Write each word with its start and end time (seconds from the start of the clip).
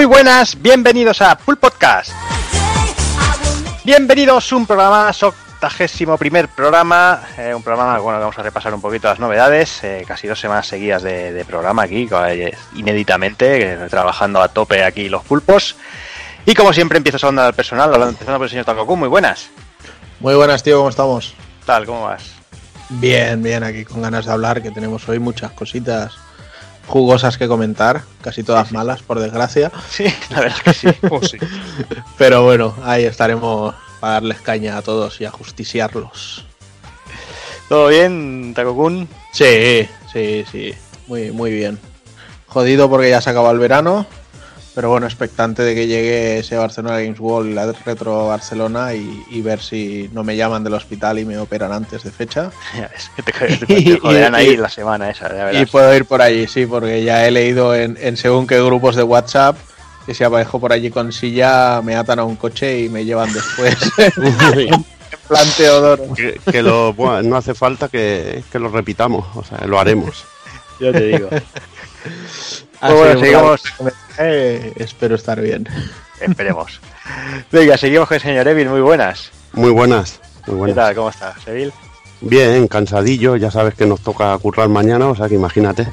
Muy 0.00 0.06
buenas, 0.06 0.56
bienvenidos 0.62 1.20
a 1.20 1.36
Pool 1.36 1.58
Podcast. 1.58 2.10
Bienvenidos 3.84 4.50
a 4.50 4.56
un 4.56 4.66
programa, 4.66 5.10
octagésimo 5.10 6.16
primer 6.16 6.48
programa, 6.48 7.20
eh, 7.36 7.52
un 7.54 7.62
programa, 7.62 7.98
bueno, 7.98 8.18
vamos 8.18 8.38
a 8.38 8.42
repasar 8.42 8.72
un 8.72 8.80
poquito 8.80 9.08
las 9.08 9.18
novedades, 9.18 9.84
eh, 9.84 10.02
casi 10.08 10.26
dos 10.26 10.40
semanas 10.40 10.68
seguidas 10.68 11.02
de, 11.02 11.44
programa 11.46 11.82
aquí, 11.82 12.08
eh, 12.28 12.56
inéditamente, 12.76 13.76
trabajando 13.90 14.40
a 14.40 14.48
tope 14.48 14.82
aquí 14.82 15.10
los 15.10 15.22
pulpos. 15.22 15.76
Y 16.46 16.54
como 16.54 16.72
siempre 16.72 16.96
empiezo 16.96 17.18
saludando 17.18 17.42
al 17.42 17.52
personal, 17.52 17.92
empezando 17.94 18.38
por 18.38 18.46
el 18.46 18.50
señor 18.50 18.64
Takoku, 18.64 18.96
muy 18.96 19.08
buenas. 19.08 19.50
Muy 20.20 20.34
buenas, 20.34 20.62
tío, 20.62 20.78
¿cómo 20.78 20.88
estamos? 20.88 21.34
Tal, 21.66 21.84
¿cómo 21.84 22.04
vas? 22.04 22.36
Bien, 22.88 23.42
bien, 23.42 23.62
aquí 23.62 23.84
con 23.84 24.00
ganas 24.00 24.24
de 24.24 24.32
hablar, 24.32 24.62
que 24.62 24.70
tenemos 24.70 25.06
hoy 25.10 25.18
muchas 25.18 25.52
cositas 25.52 26.16
jugosas 26.90 27.38
que 27.38 27.46
comentar, 27.46 28.02
casi 28.20 28.42
todas 28.42 28.72
malas, 28.72 29.00
por 29.02 29.20
desgracia. 29.20 29.70
Sí, 29.88 30.04
la 30.30 30.40
verdad 30.40 30.58
es 30.58 30.62
que 30.62 30.74
sí. 30.74 30.98
Oh, 31.10 31.22
sí. 31.22 31.38
Pero 32.18 32.42
bueno, 32.42 32.74
ahí 32.82 33.04
estaremos 33.04 33.74
para 34.00 34.14
darles 34.14 34.40
caña 34.40 34.76
a 34.76 34.82
todos 34.82 35.20
y 35.20 35.24
ajusticiarlos. 35.24 36.44
¿Todo 37.68 37.86
bien, 37.88 38.52
Takokun? 38.54 39.08
Sí, 39.32 39.88
sí, 40.12 40.44
sí. 40.50 40.74
Muy, 41.06 41.30
muy 41.30 41.52
bien. 41.52 41.78
Jodido 42.48 42.90
porque 42.90 43.10
ya 43.10 43.20
se 43.20 43.30
acabó 43.30 43.52
el 43.52 43.60
verano, 43.60 44.06
pero 44.74 44.88
bueno, 44.88 45.06
expectante 45.06 45.62
de 45.62 45.74
que 45.74 45.86
llegue 45.86 46.38
ese 46.38 46.56
Barcelona 46.56 47.00
Games 47.00 47.18
World, 47.18 47.54
la 47.54 47.72
Retro 47.72 48.28
Barcelona, 48.28 48.94
y, 48.94 49.40
ver 49.42 49.60
si 49.60 50.08
no 50.12 50.22
me 50.22 50.36
llaman 50.36 50.62
del 50.62 50.74
hospital 50.74 51.18
y 51.18 51.24
me 51.24 51.38
operan 51.38 51.72
antes 51.72 52.04
de 52.04 52.10
fecha. 52.10 52.50
que 53.16 53.22
te, 53.22 53.98
joderán 54.00 54.34
ahí 54.34 54.56
la 54.56 54.68
semana 54.68 55.10
esa, 55.10 55.52
Y 55.52 55.66
puedo 55.66 55.94
ir 55.96 56.04
por 56.04 56.22
allí, 56.22 56.46
sí, 56.46 56.66
porque 56.66 57.02
ya 57.02 57.26
he 57.26 57.30
leído 57.30 57.74
en, 57.74 58.16
según 58.16 58.46
qué 58.46 58.62
grupos 58.62 58.96
de 58.96 59.02
WhatsApp 59.02 59.56
que 60.06 60.14
si 60.14 60.24
aparezco 60.24 60.58
por 60.58 60.72
allí 60.72 60.90
con 60.90 61.12
silla 61.12 61.82
me 61.82 61.94
atan 61.94 62.20
a 62.20 62.24
un 62.24 62.36
coche 62.36 62.80
y 62.80 62.88
me 62.88 63.04
llevan 63.04 63.32
después. 63.32 63.76
plan 65.28 65.46
Teodoro. 65.56 66.04
Que, 66.50 66.62
lo, 66.62 66.94
no 67.22 67.36
hace 67.36 67.54
falta 67.54 67.88
que, 67.88 68.42
que 68.50 68.58
lo 68.58 68.68
repitamos, 68.68 69.26
o 69.36 69.44
sea, 69.44 69.66
lo 69.66 69.78
haremos. 69.78 70.24
Yo 70.80 70.90
te 70.90 71.06
digo. 71.06 71.28
Pues 72.80 72.94
bueno, 72.94 73.20
seguimos. 73.20 73.62
Eh, 74.18 74.72
espero 74.76 75.14
estar 75.14 75.40
bien. 75.40 75.68
Esperemos. 76.20 76.80
Venga, 77.52 77.76
seguimos 77.76 78.08
con 78.08 78.16
el 78.16 78.20
señor 78.22 78.48
Evil, 78.48 78.68
muy 78.68 78.80
buenas. 78.80 79.30
Muy 79.52 79.70
buenas, 79.70 80.20
muy 80.46 80.56
buenas. 80.56 80.74
¿Qué 80.74 80.80
tal? 80.80 80.94
¿Cómo 80.94 81.10
estás, 81.10 81.46
Evil? 81.46 81.72
Bien, 82.20 82.68
cansadillo, 82.68 83.36
ya 83.36 83.50
sabes 83.50 83.74
que 83.74 83.86
nos 83.86 84.00
toca 84.00 84.36
currar 84.38 84.68
mañana, 84.68 85.08
o 85.08 85.16
sea 85.16 85.28
que 85.28 85.34
imagínate. 85.34 85.88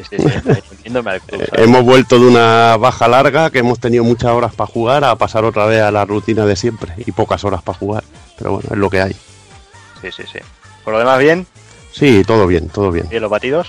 hemos 1.54 1.84
vuelto 1.84 2.18
de 2.18 2.26
una 2.26 2.76
baja 2.76 3.08
larga, 3.08 3.50
que 3.50 3.58
hemos 3.58 3.78
tenido 3.78 4.04
muchas 4.04 4.30
horas 4.30 4.54
para 4.54 4.70
jugar, 4.70 5.04
a 5.04 5.16
pasar 5.16 5.44
otra 5.44 5.66
vez 5.66 5.82
a 5.82 5.90
la 5.90 6.04
rutina 6.04 6.46
de 6.46 6.56
siempre 6.56 6.94
y 6.98 7.12
pocas 7.12 7.44
horas 7.44 7.62
para 7.62 7.78
jugar. 7.78 8.04
Pero 8.38 8.52
bueno, 8.52 8.68
es 8.70 8.78
lo 8.78 8.88
que 8.88 9.00
hay. 9.00 9.12
Sí, 10.00 10.08
sí, 10.10 10.22
sí. 10.30 10.38
¿Por 10.84 10.94
lo 10.94 10.98
demás 10.98 11.18
bien? 11.18 11.46
Sí, 11.92 12.22
todo 12.26 12.46
bien, 12.46 12.68
todo 12.68 12.90
bien. 12.90 13.08
¿Y 13.10 13.18
los 13.18 13.30
batidos? 13.30 13.68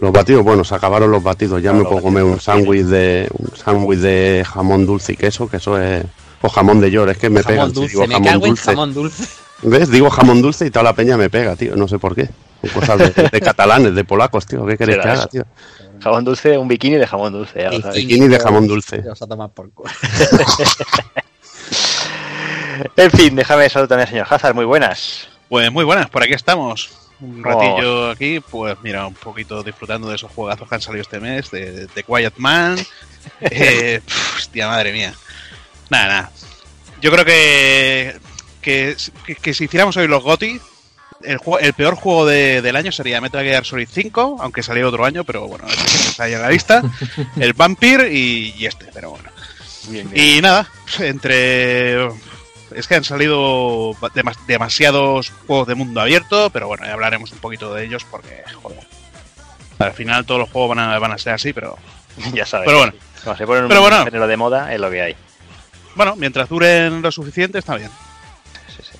Los 0.00 0.12
batidos, 0.12 0.42
bueno, 0.42 0.64
se 0.64 0.74
acabaron 0.74 1.10
los 1.10 1.22
batidos. 1.22 1.62
Ya 1.62 1.72
me 1.72 1.84
puedo 1.84 2.02
comer 2.02 2.24
un 2.24 2.40
sándwich 2.40 2.84
de 2.84 3.28
un 3.32 3.56
sándwich 3.56 4.00
de 4.00 4.44
jamón 4.46 4.84
dulce 4.86 5.12
y 5.12 5.16
queso, 5.16 5.48
que 5.48 5.58
eso 5.58 5.80
es 5.80 6.04
o 6.44 6.48
jamón 6.50 6.80
de 6.80 6.90
york, 6.90 7.12
es 7.12 7.18
que 7.18 7.30
me 7.30 7.42
pega. 7.42 7.66
digo 7.68 8.06
me 8.06 8.14
jamón 8.14 8.40
dulce. 8.40 8.70
jamón 8.70 8.92
dulce. 8.92 9.24
¿Ves? 9.62 9.88
Digo 9.90 10.10
jamón 10.10 10.42
dulce 10.42 10.66
y 10.66 10.70
toda 10.70 10.82
la 10.82 10.92
peña 10.92 11.16
me 11.16 11.30
pega, 11.30 11.56
tío, 11.56 11.74
no 11.74 11.88
sé 11.88 11.98
por 11.98 12.14
qué. 12.14 12.28
cosas 12.74 12.98
de, 12.98 13.40
catalanes, 13.40 13.94
de 13.94 14.04
polacos, 14.04 14.44
tío, 14.44 14.66
¿qué 14.66 14.76
querés 14.76 14.98
que 14.98 15.08
haga, 15.08 15.26
tío? 15.26 15.44
Jamón 16.02 16.22
dulce, 16.24 16.58
un 16.58 16.68
bikini 16.68 16.96
de 16.96 17.06
jamón 17.06 17.32
dulce, 17.32 17.62
ya 17.62 17.70
Bikini 17.70 18.28
de 18.28 18.38
jamón 18.38 18.66
dulce. 18.66 18.96
en 22.96 23.10
fin, 23.10 23.36
déjame 23.36 23.70
saludar 23.70 23.88
también 23.88 24.06
al 24.06 24.10
señor 24.10 24.26
Hazard, 24.28 24.54
muy 24.54 24.66
buenas. 24.66 25.28
Pues 25.48 25.72
muy 25.72 25.84
buenas, 25.84 26.10
por 26.10 26.22
aquí 26.22 26.34
estamos 26.34 27.03
un 27.20 27.42
ratillo 27.42 28.10
aquí, 28.10 28.40
pues 28.40 28.76
mira, 28.82 29.06
un 29.06 29.14
poquito 29.14 29.62
disfrutando 29.62 30.08
de 30.08 30.16
esos 30.16 30.30
juegazos 30.32 30.68
que 30.68 30.74
han 30.74 30.80
salido 30.80 31.02
este 31.02 31.20
mes, 31.20 31.50
de, 31.50 32.04
Quiet 32.06 32.34
Man. 32.36 32.78
eh, 33.40 34.00
hostia, 34.36 34.68
madre 34.68 34.92
mía. 34.92 35.14
Nada, 35.90 36.08
nada. 36.08 36.32
Yo 37.00 37.10
creo 37.10 37.24
que, 37.24 38.18
que, 38.60 38.96
que, 39.42 39.54
si 39.54 39.64
hiciéramos 39.64 39.96
hoy 39.96 40.08
los 40.08 40.22
GOTI, 40.22 40.60
el, 41.22 41.38
el 41.60 41.72
peor 41.74 41.94
juego 41.94 42.26
del 42.26 42.76
año 42.76 42.92
sería 42.92 43.20
Metal 43.20 43.44
Gear 43.44 43.64
Solid 43.64 43.88
5, 43.90 44.38
aunque 44.40 44.62
salió 44.62 44.88
otro 44.88 45.04
año, 45.04 45.24
pero 45.24 45.46
bueno, 45.46 45.66
este 45.68 46.08
está 46.08 46.24
ahí 46.24 46.34
en 46.34 46.42
la 46.42 46.50
lista. 46.50 46.82
El 47.36 47.52
Vampire 47.52 48.12
y, 48.12 48.66
este, 48.66 48.86
pero 48.92 49.10
bueno. 49.10 49.30
Y 50.14 50.40
nada, 50.40 50.66
entre 50.98 52.08
es 52.74 52.86
que 52.86 52.94
han 52.94 53.04
salido 53.04 53.96
demasiados 54.46 55.32
juegos 55.46 55.66
de 55.68 55.74
mundo 55.74 56.00
abierto, 56.00 56.50
pero 56.50 56.66
bueno, 56.66 56.84
ya 56.84 56.92
hablaremos 56.92 57.32
un 57.32 57.38
poquito 57.38 57.72
de 57.74 57.84
ellos 57.84 58.04
porque, 58.10 58.42
joder. 58.62 58.80
Al 59.78 59.92
final 59.92 60.24
todos 60.24 60.40
los 60.40 60.50
juegos 60.50 60.76
van 60.76 60.78
a, 60.78 60.98
van 60.98 61.12
a 61.12 61.18
ser 61.18 61.34
así, 61.34 61.52
pero. 61.52 61.76
Ya 62.32 62.46
sabes. 62.46 62.66
Pero 62.66 62.78
bueno. 62.78 62.92
se 63.36 63.46
ponen 63.46 63.68
pero 63.68 63.80
un 63.82 63.88
bueno, 63.88 64.04
género 64.04 64.26
de 64.26 64.36
moda, 64.36 64.72
es 64.72 64.80
lo 64.80 64.90
que 64.90 65.02
hay. 65.02 65.16
Bueno, 65.96 66.14
mientras 66.16 66.48
duren 66.48 67.02
lo 67.02 67.10
suficiente, 67.10 67.58
está 67.58 67.76
bien. 67.76 67.90
Sí, 68.68 68.82
sí. 68.82 68.98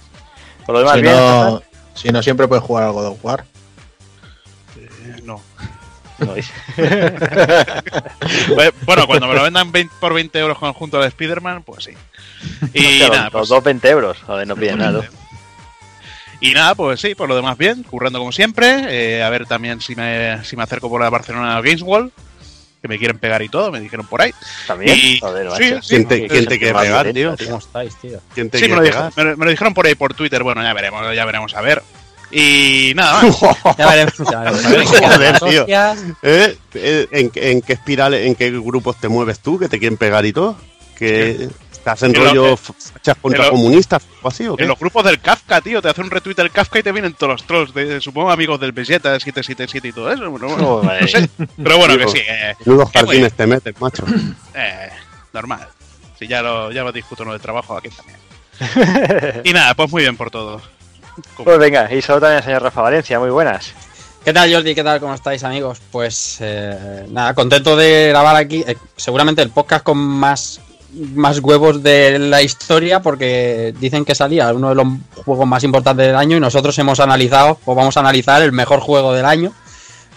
Por 0.66 0.74
lo 0.74 0.78
demás, 0.80 0.96
si 0.96 1.02
bien. 1.02 1.14
No, 1.14 1.62
si 1.94 2.08
no, 2.08 2.22
siempre 2.22 2.48
puedes 2.48 2.64
jugar 2.64 2.84
algo 2.84 3.02
de 3.02 3.16
War. 3.22 3.44
No. 6.18 6.34
bueno, 8.86 9.06
cuando 9.06 9.26
me 9.26 9.34
lo 9.34 9.42
vendan 9.42 9.72
por 10.00 10.14
20 10.14 10.38
euros 10.38 10.58
conjunto 10.58 11.00
de 11.00 11.08
Spider-Man, 11.08 11.62
pues 11.64 11.84
sí. 11.84 11.92
Y 12.72 13.00
nada, 13.00 13.30
pues, 13.30 13.40
los 13.40 13.48
dos 13.48 13.64
20 13.64 13.88
euros, 13.88 14.18
joder, 14.24 14.46
no 14.46 14.54
piden 14.54 14.78
nada. 14.78 15.08
Y 16.40 16.52
nada, 16.52 16.74
pues 16.74 17.00
sí, 17.00 17.14
por 17.14 17.28
lo 17.28 17.36
demás 17.36 17.56
bien, 17.56 17.82
currando 17.82 18.18
como 18.18 18.32
siempre. 18.32 18.84
Eh, 18.88 19.22
a 19.22 19.30
ver 19.30 19.46
también 19.46 19.80
si 19.80 19.96
me, 19.96 20.44
si 20.44 20.56
me 20.56 20.62
acerco 20.62 20.88
por 20.88 21.00
la 21.00 21.10
Barcelona 21.10 21.60
Games 21.60 21.82
World, 21.82 22.12
que 22.82 22.88
me 22.88 22.98
quieren 22.98 23.18
pegar 23.18 23.40
y 23.42 23.48
todo, 23.48 23.72
me 23.72 23.80
dijeron 23.80 24.06
por 24.06 24.20
ahí. 24.20 24.32
También, 24.66 24.96
sí, 24.96 25.20
¿Quién 25.88 26.06
te, 26.06 26.28
quiere 26.28 26.58
pegar, 26.58 27.12
tío? 27.12 27.34
¿Cómo 27.44 27.58
estáis, 27.58 27.96
tío? 27.96 28.20
¿Quién 28.34 28.50
te 28.50 28.58
sí, 28.58 28.68
me 28.68 28.76
lo, 28.76 28.82
dijeron, 28.82 29.10
me, 29.16 29.36
me 29.36 29.44
lo 29.46 29.50
dijeron 29.50 29.74
por 29.74 29.86
ahí 29.86 29.94
por 29.94 30.12
Twitter, 30.12 30.42
bueno, 30.42 30.62
ya 30.62 30.74
veremos, 30.74 31.14
ya 31.14 31.24
veremos 31.24 31.54
a 31.54 31.62
ver. 31.62 31.82
Y 32.34 32.92
nada 32.96 33.22
más. 33.22 33.40
ya 33.78 33.86
veremos. 33.86 34.14
Joder, 34.16 35.38
tío. 35.38 35.66
¿Eh? 36.22 36.58
¿Eh? 36.74 37.08
¿En, 37.12 37.30
¿En, 37.32 37.62
qué 37.62 37.74
espiral, 37.74 38.14
en 38.14 38.34
qué 38.34 38.50
grupos 38.50 38.96
te 38.96 39.08
mueves 39.08 39.38
tú 39.38 39.56
que 39.56 39.68
te 39.68 39.78
quieren 39.78 39.96
pegar 39.96 40.26
y 40.26 40.32
todo? 40.32 40.56
¿Que 40.98 41.48
estás 41.70 42.02
en, 42.02 42.12
rollo 42.12 42.56
fachas 42.56 43.16
contra 43.20 43.50
comunistas 43.50 44.02
o 44.20 44.28
así 44.28 44.48
o 44.48 44.56
qué? 44.56 44.64
En 44.64 44.68
los 44.68 44.78
grupos 44.78 45.04
del 45.04 45.20
Kafka, 45.20 45.60
tío. 45.60 45.80
Te 45.80 45.90
hace 45.90 46.00
un 46.00 46.10
retweet 46.10 46.34
del 46.34 46.50
Kafka 46.50 46.80
y 46.80 46.82
te 46.82 46.90
vienen 46.90 47.14
todos 47.14 47.34
los 47.34 47.46
trolls. 47.46 47.72
De, 47.72 48.00
supongo 48.00 48.32
amigos 48.32 48.58
del 48.58 48.72
Vegeta 48.72 49.10
777 49.10 49.88
y 49.88 49.92
todo 49.92 50.10
eso. 50.10 50.28
Bueno, 50.28 50.56
no 50.56 51.06
sé. 51.06 51.30
Pero 51.62 51.78
bueno, 51.78 51.96
que 51.96 52.08
sí. 52.08 52.18
Eh, 52.18 52.54
Nudos 52.64 52.90
jardines 52.90 53.32
te 53.32 53.46
metes, 53.46 53.80
macho. 53.80 54.04
Eh, 54.56 54.88
normal. 55.32 55.66
Si 56.16 56.28
ya 56.28 56.40
lo, 56.40 56.70
ya 56.70 56.84
lo 56.84 56.92
discuto 56.92 57.24
no 57.24 57.32
de 57.32 57.40
trabajo 57.40 57.76
aquí 57.76 57.88
también. 57.88 59.42
y 59.44 59.52
nada, 59.52 59.74
pues 59.74 59.90
muy 59.90 60.02
bien 60.02 60.16
por 60.16 60.30
todo. 60.30 60.62
Pues 61.42 61.58
venga, 61.58 61.92
y 61.92 62.02
saludos 62.02 62.22
también 62.22 62.38
al 62.38 62.44
señor 62.44 62.62
Rafa 62.62 62.82
Valencia, 62.82 63.18
muy 63.18 63.30
buenas. 63.30 63.72
¿Qué 64.24 64.32
tal 64.32 64.52
Jordi? 64.52 64.74
¿Qué 64.74 64.82
tal? 64.82 65.00
¿Cómo 65.00 65.14
estáis 65.14 65.44
amigos? 65.44 65.80
Pues 65.90 66.38
eh, 66.40 67.06
nada, 67.10 67.34
contento 67.34 67.76
de 67.76 68.08
grabar 68.08 68.36
aquí, 68.36 68.64
eh, 68.66 68.76
seguramente 68.96 69.42
el 69.42 69.50
podcast 69.50 69.84
con 69.84 69.98
más, 69.98 70.60
más 71.14 71.40
huevos 71.40 71.82
de 71.82 72.18
la 72.18 72.40
historia 72.42 73.02
porque 73.02 73.74
dicen 73.78 74.04
que 74.04 74.14
salía 74.14 74.52
uno 74.52 74.70
de 74.70 74.76
los 74.76 74.86
juegos 75.24 75.46
más 75.46 75.62
importantes 75.62 76.06
del 76.06 76.16
año 76.16 76.38
y 76.38 76.40
nosotros 76.40 76.78
hemos 76.78 77.00
analizado 77.00 77.58
o 77.66 77.74
vamos 77.74 77.96
a 77.96 78.00
analizar 78.00 78.42
el 78.42 78.52
mejor 78.52 78.80
juego 78.80 79.12
del 79.12 79.26
año 79.26 79.52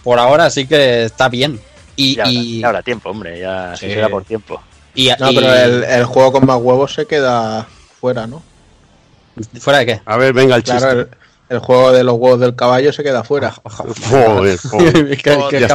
por 0.04 0.20
ahora, 0.20 0.46
así 0.46 0.68
que 0.68 1.04
está 1.04 1.28
bien. 1.28 1.60
Y, 1.98 2.16
ya, 2.16 2.68
habrá, 2.68 2.82
tiempo, 2.84 3.10
hombre, 3.10 3.40
ya 3.40 3.76
sí. 3.76 3.88
será 3.88 4.08
por 4.08 4.24
tiempo. 4.24 4.62
Y, 4.96 5.10
no, 5.20 5.30
pero 5.34 5.54
el, 5.54 5.84
el 5.84 6.06
juego 6.06 6.32
con 6.32 6.46
más 6.46 6.58
huevos 6.62 6.94
se 6.94 7.06
queda 7.06 7.68
fuera, 8.00 8.26
¿no? 8.26 8.42
¿Fuera 9.60 9.80
de 9.80 9.86
qué? 9.86 10.02
A 10.06 10.18
ver, 10.18 10.34
venga 10.34 10.56
el 10.56 10.64
chiste. 10.64 11.08
el, 11.50 11.60
juego 11.60 11.92
de 11.92 12.04
los 12.04 12.16
huevos 12.16 12.40
del 12.40 12.56
caballo 12.56 12.92
se 12.92 13.04
queda 13.04 13.24
fuera. 13.24 13.52
Joder, 14.10 14.60
ya, 15.52 15.66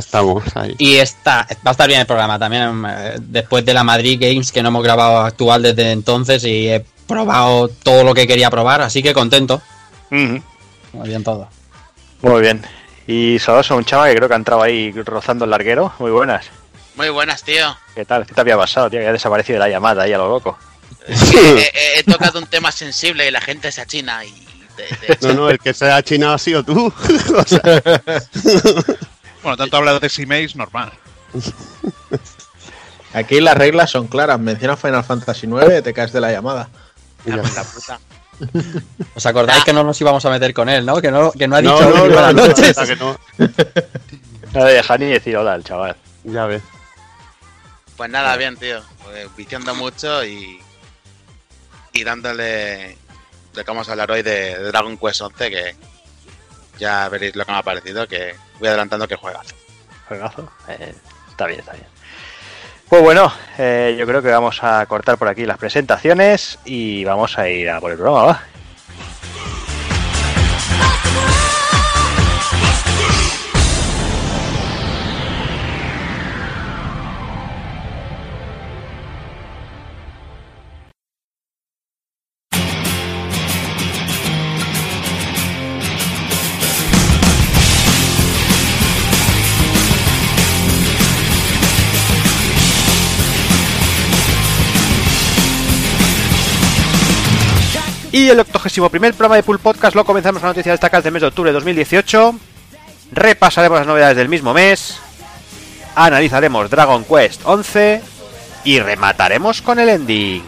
estamos, 0.00 0.56
ahí. 0.56 0.74
Y 0.78 0.96
está, 0.96 1.46
va 1.66 1.70
a 1.70 1.70
estar 1.70 1.88
bien 1.88 2.00
el 2.00 2.06
programa 2.06 2.38
también. 2.38 2.84
Eh, 2.86 3.16
después 3.20 3.64
de 3.64 3.74
la 3.74 3.84
Madrid 3.84 4.18
Games, 4.20 4.52
que 4.52 4.62
no 4.62 4.68
hemos 4.68 4.82
grabado 4.82 5.18
actual 5.20 5.62
desde 5.62 5.92
entonces 5.92 6.44
y 6.44 6.68
he 6.68 6.84
probado 7.06 7.68
todo 7.68 8.04
lo 8.04 8.14
que 8.14 8.26
quería 8.26 8.50
probar, 8.50 8.82
así 8.82 9.02
que 9.02 9.14
contento. 9.14 9.60
Muy 10.10 10.42
bien 11.08 11.24
todo. 11.24 11.48
Muy 12.22 12.40
bien. 12.40 12.62
Y 13.06 13.38
Sadoso, 13.38 13.76
un 13.76 13.84
chava 13.84 14.08
que 14.08 14.14
creo 14.14 14.28
que 14.28 14.34
ha 14.34 14.36
entrado 14.36 14.62
ahí 14.62 14.92
rozando 14.92 15.44
el 15.44 15.50
larguero. 15.50 15.92
Muy 15.98 16.10
buenas. 16.10 16.46
Muy 16.96 17.08
buenas, 17.08 17.42
tío. 17.42 17.76
¿Qué 17.94 18.04
tal? 18.04 18.26
¿Qué 18.26 18.34
te 18.34 18.40
había 18.40 18.56
pasado, 18.56 18.90
tío? 18.90 19.00
Que 19.00 19.08
ha 19.08 19.12
desaparecido 19.12 19.54
de 19.54 19.60
la 19.60 19.68
llamada 19.68 20.02
ahí 20.02 20.12
a 20.12 20.18
lo 20.18 20.28
loco 20.28 20.58
he, 21.06 22.02
tocado 22.04 22.38
un 22.38 22.46
tema 22.46 22.72
sensible 22.72 23.26
y 23.26 23.30
la 23.30 23.40
gente 23.40 23.72
se 23.72 23.80
achina 23.80 24.24
y... 24.24 24.34
No, 25.20 25.34
no, 25.34 25.50
el 25.50 25.58
que 25.58 25.74
se 25.74 25.90
ha 25.90 25.96
achinado 25.96 26.32
ha 26.34 26.38
sido 26.38 26.64
tú. 26.64 26.74
bueno, 29.42 29.56
tanto 29.58 29.76
hablas 29.76 30.00
de 30.00 30.08
Simeis, 30.08 30.56
normal. 30.56 30.90
Aquí 33.12 33.40
las 33.40 33.56
reglas 33.56 33.90
son 33.90 34.06
claras. 34.06 34.40
Mencionas 34.40 34.80
Final 34.80 35.04
Fantasy 35.04 35.46
IX, 35.46 35.82
te 35.82 35.92
caes 35.92 36.12
de 36.12 36.20
la 36.20 36.32
llamada. 36.32 36.70
¿Os 39.14 39.26
acordáis 39.26 39.64
que 39.64 39.72
no 39.72 39.84
nos 39.84 40.00
íbamos 40.00 40.24
a 40.24 40.30
meter 40.30 40.54
con 40.54 40.68
él, 40.68 40.86
no? 40.86 41.00
Que 41.00 41.10
no, 41.10 41.32
que 41.32 41.46
no 41.46 41.56
ha 41.56 41.60
dicho 41.60 41.78
No, 41.78 41.90
no, 41.90 41.96
no, 41.96 42.14
buenas 42.14 42.34
no, 42.34 42.46
noches. 42.46 42.76
que 42.76 42.96
no. 42.96 43.18
No 44.52 44.64
deja 44.64 44.98
ni 44.98 45.06
decir 45.06 45.36
hola 45.36 45.52
al 45.52 45.62
chaval. 45.62 45.94
Ya 46.24 46.46
ves. 46.46 46.60
Pues 47.96 48.10
nada, 48.10 48.36
bien, 48.36 48.56
tío. 48.56 48.80
Pues 49.04 49.28
viciando 49.36 49.74
mucho 49.76 50.24
y. 50.24 50.60
Y 51.92 52.04
dándole. 52.04 52.96
De 53.54 53.64
que 53.64 53.70
vamos 53.70 53.88
a 53.88 53.92
hablar 53.92 54.10
hoy 54.10 54.22
de, 54.22 54.56
Dragon 54.58 54.96
Quest 54.96 55.22
11, 55.22 55.50
que 55.50 55.74
ya 56.78 57.08
veréis 57.08 57.34
lo 57.34 57.44
que 57.44 57.52
me 57.52 57.58
ha 57.58 57.62
parecido, 57.62 58.06
que 58.06 58.34
voy 58.58 58.68
adelantando 58.68 59.08
que 59.08 59.16
juegas. 59.16 59.54
Juegazo. 60.06 60.50
Eh, 60.68 60.94
está 61.28 61.46
bien, 61.46 61.60
está 61.60 61.72
bien. 61.72 61.86
Pues 62.88 63.02
bueno, 63.02 63.32
eh, 63.58 63.96
yo 63.98 64.06
creo 64.06 64.22
que 64.22 64.30
vamos 64.30 64.62
a 64.62 64.84
cortar 64.86 65.16
por 65.16 65.28
aquí 65.28 65.46
las 65.46 65.58
presentaciones 65.58 66.58
y 66.64 67.04
vamos 67.04 67.38
a 67.38 67.48
ir 67.48 67.70
a 67.70 67.80
por 67.80 67.92
el 67.92 67.96
programa, 67.96 68.24
¿va? 68.24 68.42
Y 98.30 98.32
el 98.32 98.38
81 98.38 98.90
primer 98.90 99.12
programa 99.12 99.34
de 99.34 99.42
Pool 99.42 99.58
Podcast 99.58 99.96
lo 99.96 100.04
comenzamos 100.04 100.40
con 100.40 100.50
noticias 100.50 100.74
destacadas 100.74 101.02
del 101.02 101.12
mes 101.12 101.22
de 101.22 101.26
octubre 101.26 101.50
de 101.50 101.54
2018. 101.54 102.38
Repasaremos 103.10 103.80
las 103.80 103.88
novedades 103.88 104.16
del 104.16 104.28
mismo 104.28 104.54
mes. 104.54 105.00
Analizaremos 105.96 106.70
Dragon 106.70 107.04
Quest 107.04 107.40
11. 107.42 108.00
Y 108.62 108.78
remataremos 108.78 109.60
con 109.62 109.80
el 109.80 109.88
ending. 109.88 110.44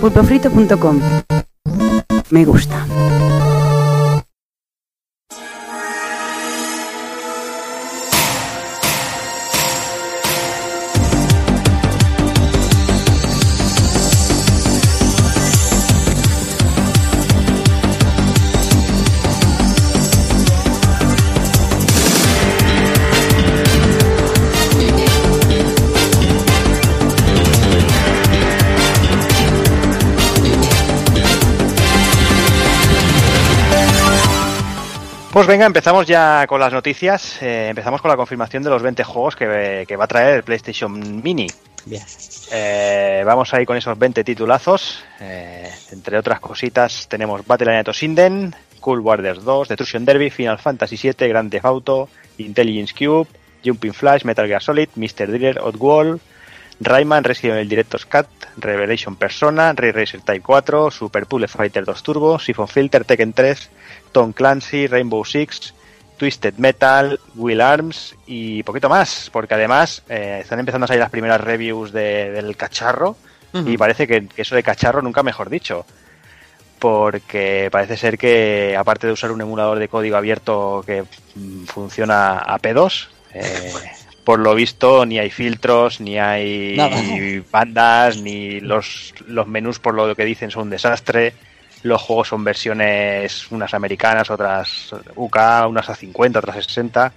pulpofrito.com 0.00 1.00
Me 2.34 2.44
gusta. 2.44 2.84
Pues 35.34 35.48
venga, 35.48 35.66
empezamos 35.66 36.06
ya 36.06 36.46
con 36.46 36.60
las 36.60 36.72
noticias. 36.72 37.42
Eh, 37.42 37.66
empezamos 37.70 38.00
con 38.00 38.08
la 38.08 38.16
confirmación 38.16 38.62
de 38.62 38.70
los 38.70 38.80
20 38.80 39.02
juegos 39.02 39.34
que, 39.34 39.84
que 39.88 39.96
va 39.96 40.04
a 40.04 40.06
traer 40.06 40.36
el 40.36 40.42
PlayStation 40.44 41.20
Mini. 41.24 41.48
Bien. 41.86 42.04
Eh, 42.52 43.24
vamos 43.26 43.52
ahí 43.52 43.66
con 43.66 43.76
esos 43.76 43.98
20 43.98 44.22
titulazos. 44.22 45.02
Eh, 45.18 45.68
entre 45.90 46.18
otras 46.18 46.38
cositas, 46.38 47.08
tenemos 47.08 47.44
Battle 47.44 47.70
Arena 47.70 47.82
Toshinden, 47.82 48.54
Cool 48.78 49.00
Warriors 49.00 49.42
2, 49.42 49.70
Destruction 49.70 50.04
Derby, 50.04 50.30
Final 50.30 50.60
Fantasy 50.60 50.96
VII, 50.96 51.28
Grand 51.28 51.50
Theft 51.50 51.64
Auto, 51.64 52.08
Intelligence 52.38 52.94
Cube, 52.96 53.26
Jumping 53.64 53.92
Flash, 53.92 54.24
Metal 54.24 54.46
Gear 54.46 54.62
Solid, 54.62 54.90
Mr. 54.94 55.26
Driller, 55.26 55.58
Oddworld, 55.60 56.20
Rayman, 56.78 57.24
Resident 57.24 57.56
Evil 57.56 57.68
Director's 57.68 58.06
Cut, 58.06 58.28
Revelation 58.58 59.16
Persona, 59.16 59.72
Ray 59.72 59.90
Racer 59.90 60.20
Type 60.20 60.42
4, 60.42 60.92
Super 60.92 61.26
Pool 61.26 61.48
Fighter 61.48 61.84
2 61.84 62.02
Turbo, 62.02 62.38
Siphon 62.38 62.68
Filter, 62.68 63.04
Tekken 63.04 63.32
3, 63.32 63.70
Tom 64.14 64.32
Clancy, 64.32 64.86
Rainbow 64.86 65.24
Six, 65.26 65.74
Twisted 66.16 66.54
Metal, 66.58 67.18
Will 67.34 67.60
Arms 67.60 68.14
y 68.26 68.62
poquito 68.62 68.88
más, 68.88 69.28
porque 69.32 69.54
además 69.54 70.02
eh, 70.08 70.38
están 70.42 70.60
empezando 70.60 70.84
a 70.84 70.88
salir 70.88 71.00
las 71.00 71.10
primeras 71.10 71.40
reviews 71.40 71.92
de- 71.92 72.30
del 72.30 72.56
cacharro 72.56 73.16
y 73.66 73.76
parece 73.76 74.06
que, 74.08 74.26
que 74.28 74.42
eso 74.42 74.54
de 74.56 74.62
cacharro 74.62 75.02
nunca 75.02 75.22
mejor 75.22 75.50
dicho. 75.50 75.84
Porque 76.78 77.68
parece 77.70 77.96
ser 77.96 78.18
que, 78.18 78.76
aparte 78.78 79.06
de 79.06 79.12
usar 79.12 79.30
un 79.32 79.40
emulador 79.40 79.78
de 79.78 79.88
código 79.88 80.16
abierto 80.16 80.82
que 80.84 81.04
mm, 81.34 81.64
funciona 81.66 82.38
a 82.38 82.58
P2, 82.58 83.06
eh, 83.32 83.72
por 84.24 84.38
lo 84.40 84.54
visto 84.54 85.06
ni 85.06 85.18
hay 85.18 85.30
filtros, 85.30 86.00
ni 86.00 86.18
hay 86.18 86.76
Nada. 86.76 86.96
bandas, 87.50 88.16
ni 88.18 88.60
los, 88.60 89.14
los 89.26 89.46
menús, 89.46 89.78
por 89.78 89.94
lo 89.94 90.14
que 90.14 90.24
dicen, 90.24 90.50
son 90.50 90.64
un 90.64 90.70
desastre. 90.70 91.32
Los 91.84 92.02
juegos 92.02 92.28
son 92.28 92.42
versiones, 92.42 93.50
unas 93.52 93.72
americanas, 93.74 94.28
otras 94.30 94.90
UK, 95.14 95.38
unas 95.68 95.88
a 95.88 95.94
50, 95.94 96.38
otras 96.40 96.56
a 96.56 96.62
60. 96.62 97.12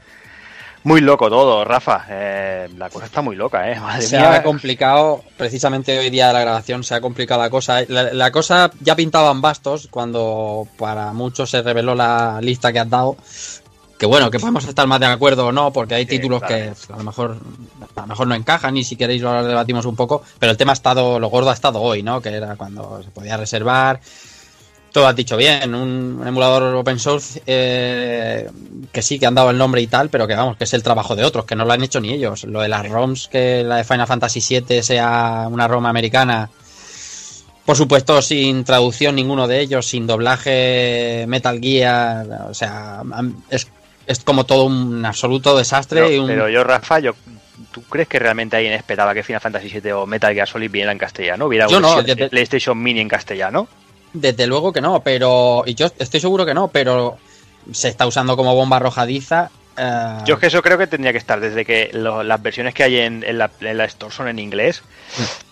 Muy 0.83 1.01
loco 1.01 1.29
todo, 1.29 1.65
Rafa. 1.65 2.05
Eh, 2.09 2.69
la 2.77 2.89
cosa 2.89 3.05
está 3.07 3.21
muy 3.21 3.35
loca, 3.35 3.69
¿eh? 3.71 3.79
Madre 3.79 4.01
Se 4.03 4.17
mía. 4.17 4.35
ha 4.35 4.43
complicado, 4.43 5.23
precisamente 5.35 5.97
hoy 5.97 6.09
día 6.09 6.27
de 6.27 6.33
la 6.33 6.41
grabación, 6.41 6.83
se 6.83 6.93
ha 6.95 7.01
complicado 7.01 7.41
la 7.41 7.49
cosa. 7.49 7.81
La, 7.87 8.13
la 8.13 8.31
cosa 8.31 8.69
ya 8.81 8.95
pintaban 8.95 9.41
bastos 9.41 9.87
cuando 9.89 10.67
para 10.77 11.11
muchos 11.13 11.49
se 11.49 11.61
reveló 11.61 11.95
la 11.95 12.39
lista 12.41 12.71
que 12.71 12.79
has 12.79 12.89
dado. 12.89 13.17
Que 13.97 14.05
bueno, 14.05 14.29
que 14.29 14.37
podemos 14.37 14.63
estar 14.65 14.85
más 14.85 14.99
de 14.99 15.07
acuerdo 15.07 15.47
o 15.47 15.51
no, 15.51 15.73
porque 15.73 15.95
hay 15.95 16.03
Sí, 16.03 16.09
títulos 16.09 16.41
claro. 16.43 16.55
que 16.87 16.93
a 16.93 16.97
lo 16.97 17.03
mejor 17.03 17.37
a 17.95 18.01
lo 18.01 18.07
mejor 18.07 18.27
no 18.27 18.35
encajan 18.35 18.77
y 18.77 18.83
si 18.83 18.95
queréis 18.95 19.23
lo 19.23 19.43
debatimos 19.43 19.85
un 19.85 19.95
poco, 19.95 20.21
pero 20.37 20.51
el 20.51 20.57
tema 20.57 20.71
ha 20.71 20.73
estado, 20.73 21.19
lo 21.19 21.29
gordo 21.29 21.49
ha 21.49 21.53
estado 21.53 21.81
hoy, 21.81 22.03
¿no? 22.03 22.21
Que 22.21 22.29
era 22.29 22.55
cuando 22.57 23.01
se 23.03 23.09
podía 23.09 23.37
reservar. 23.37 23.99
Todo 24.97 25.05
has 25.05 25.15
dicho 25.15 25.37
bien, 25.37 25.75
un, 25.75 26.17
un 26.21 26.27
emulador 26.27 26.73
open 26.73 26.97
source 26.97 27.39
eh, 27.45 28.49
que 28.91 29.03
sí 29.03 29.19
que 29.19 29.27
han 29.27 29.35
dado 29.35 29.51
el 29.51 29.57
nombre 29.59 29.79
y 29.79 29.85
tal, 29.85 30.09
pero 30.09 30.25
que 30.25 30.33
vamos, 30.33 30.57
que 30.57 30.63
es 30.63 30.73
el 30.73 30.81
trabajo 30.81 31.15
de 31.15 31.23
otros, 31.23 31.45
que 31.45 31.55
no 31.55 31.65
lo 31.65 31.73
han 31.73 31.83
hecho 31.83 31.99
ni 32.01 32.11
ellos. 32.11 32.45
Lo 32.45 32.61
de 32.61 32.67
las 32.67 32.89
ROMs, 32.89 33.27
que 33.27 33.63
la 33.63 33.75
de 33.75 33.83
Final 33.83 34.07
Fantasy 34.07 34.39
VII 34.59 34.81
sea 34.81 35.45
una 35.51 35.67
ROM 35.67 35.85
americana, 35.85 36.49
por 37.63 37.75
supuesto 37.77 38.23
sin 38.23 38.63
traducción 38.63 39.13
ninguno 39.13 39.47
de 39.47 39.59
ellos, 39.59 39.85
sin 39.85 40.07
doblaje 40.07 41.25
Metal 41.27 41.59
Gear, 41.61 42.25
o 42.49 42.55
sea, 42.55 43.03
es, 43.51 43.67
es 44.07 44.19
como 44.23 44.45
todo 44.47 44.63
un 44.65 45.05
absoluto 45.05 45.55
desastre. 45.55 46.01
Pero, 46.01 46.11
y 46.11 46.17
un- 46.17 46.25
pero 46.27 46.49
yo, 46.49 46.63
Rafa, 46.63 46.97
yo, 47.01 47.13
¿tú 47.71 47.83
crees 47.83 48.07
que 48.07 48.17
realmente 48.17 48.55
alguien 48.55 48.73
esperaba 48.73 49.13
que 49.13 49.21
Final 49.21 49.41
Fantasy 49.41 49.69
VII 49.79 49.91
o 49.91 50.05
Metal 50.07 50.33
Gear 50.33 50.47
Solid 50.47 50.71
viera 50.71 50.91
en 50.91 50.97
castellano? 50.97 51.45
¿Hubiera 51.45 51.67
Yo 51.67 51.79
no, 51.79 52.03
PlayStation 52.31 52.81
Mini 52.81 53.01
en 53.01 53.09
castellano? 53.09 53.67
Desde 54.13 54.47
luego 54.47 54.71
que 54.73 54.81
no, 54.81 55.01
pero. 55.01 55.63
Y 55.65 55.75
yo 55.75 55.87
estoy 55.99 56.19
seguro 56.19 56.45
que 56.45 56.53
no, 56.53 56.69
pero 56.69 57.17
se 57.71 57.89
está 57.89 58.07
usando 58.07 58.35
como 58.37 58.55
bomba 58.55 58.77
arrojadiza. 58.77 59.51
eh, 59.77 60.17
Yo 60.25 60.35
es 60.35 60.39
que 60.39 60.47
eso 60.47 60.61
creo 60.61 60.77
que 60.77 60.87
tendría 60.87 61.11
que 61.11 61.17
estar 61.17 61.39
desde 61.39 61.65
que 61.65 61.89
lo- 61.93 62.23
las 62.23 62.41
versiones 62.41 62.73
que 62.73 62.83
hay 62.83 62.97
en, 62.99 63.23
en 63.23 63.37
la, 63.37 63.51
en 63.61 63.77
la 63.77 63.85
Store 63.85 64.13
son 64.13 64.27
en 64.29 64.39
inglés. 64.39 64.81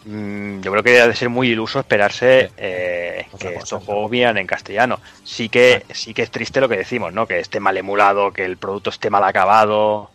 Mm, 0.05 0.61
yo 0.61 0.71
creo 0.71 0.83
que 0.83 0.91
debe 0.91 1.07
de 1.09 1.15
ser 1.15 1.29
muy 1.29 1.49
iluso 1.49 1.79
esperarse 1.79 2.51
eh, 2.57 3.25
que 3.37 3.53
cosa, 3.53 3.59
estos 3.59 3.83
juegos 3.83 4.11
en 4.13 4.47
castellano. 4.47 4.99
Sí 5.23 5.49
que, 5.49 5.83
sí 5.93 6.13
que 6.13 6.21
es 6.23 6.31
triste 6.31 6.61
lo 6.61 6.69
que 6.69 6.77
decimos, 6.77 7.13
¿no? 7.13 7.27
Que 7.27 7.39
esté 7.39 7.59
mal 7.59 7.77
emulado, 7.77 8.31
que 8.31 8.45
el 8.45 8.57
producto 8.57 8.89
esté 8.91 9.09
mal 9.09 9.23
acabado. 9.23 10.09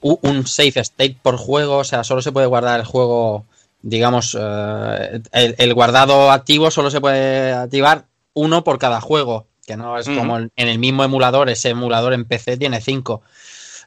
un 0.00 0.46
safe 0.46 0.80
state 0.80 1.16
por 1.22 1.36
juego, 1.36 1.78
o 1.78 1.84
sea, 1.84 2.04
solo 2.04 2.22
se 2.22 2.32
puede 2.32 2.46
guardar 2.46 2.80
el 2.80 2.86
juego, 2.86 3.44
digamos, 3.82 4.36
eh, 4.38 5.20
el, 5.32 5.54
el 5.58 5.74
guardado 5.74 6.30
activo 6.30 6.70
solo 6.70 6.90
se 6.90 7.00
puede 7.00 7.52
activar 7.52 8.06
uno 8.34 8.62
por 8.64 8.78
cada 8.78 9.00
juego, 9.00 9.46
que 9.66 9.76
no 9.76 9.98
es 9.98 10.06
como 10.18 10.38
en 10.38 10.50
en 10.56 10.68
el 10.68 10.78
mismo 10.78 11.04
emulador, 11.04 11.48
ese 11.50 11.70
emulador 11.70 12.12
en 12.12 12.24
PC 12.24 12.56
tiene 12.56 12.80
cinco. 12.80 13.22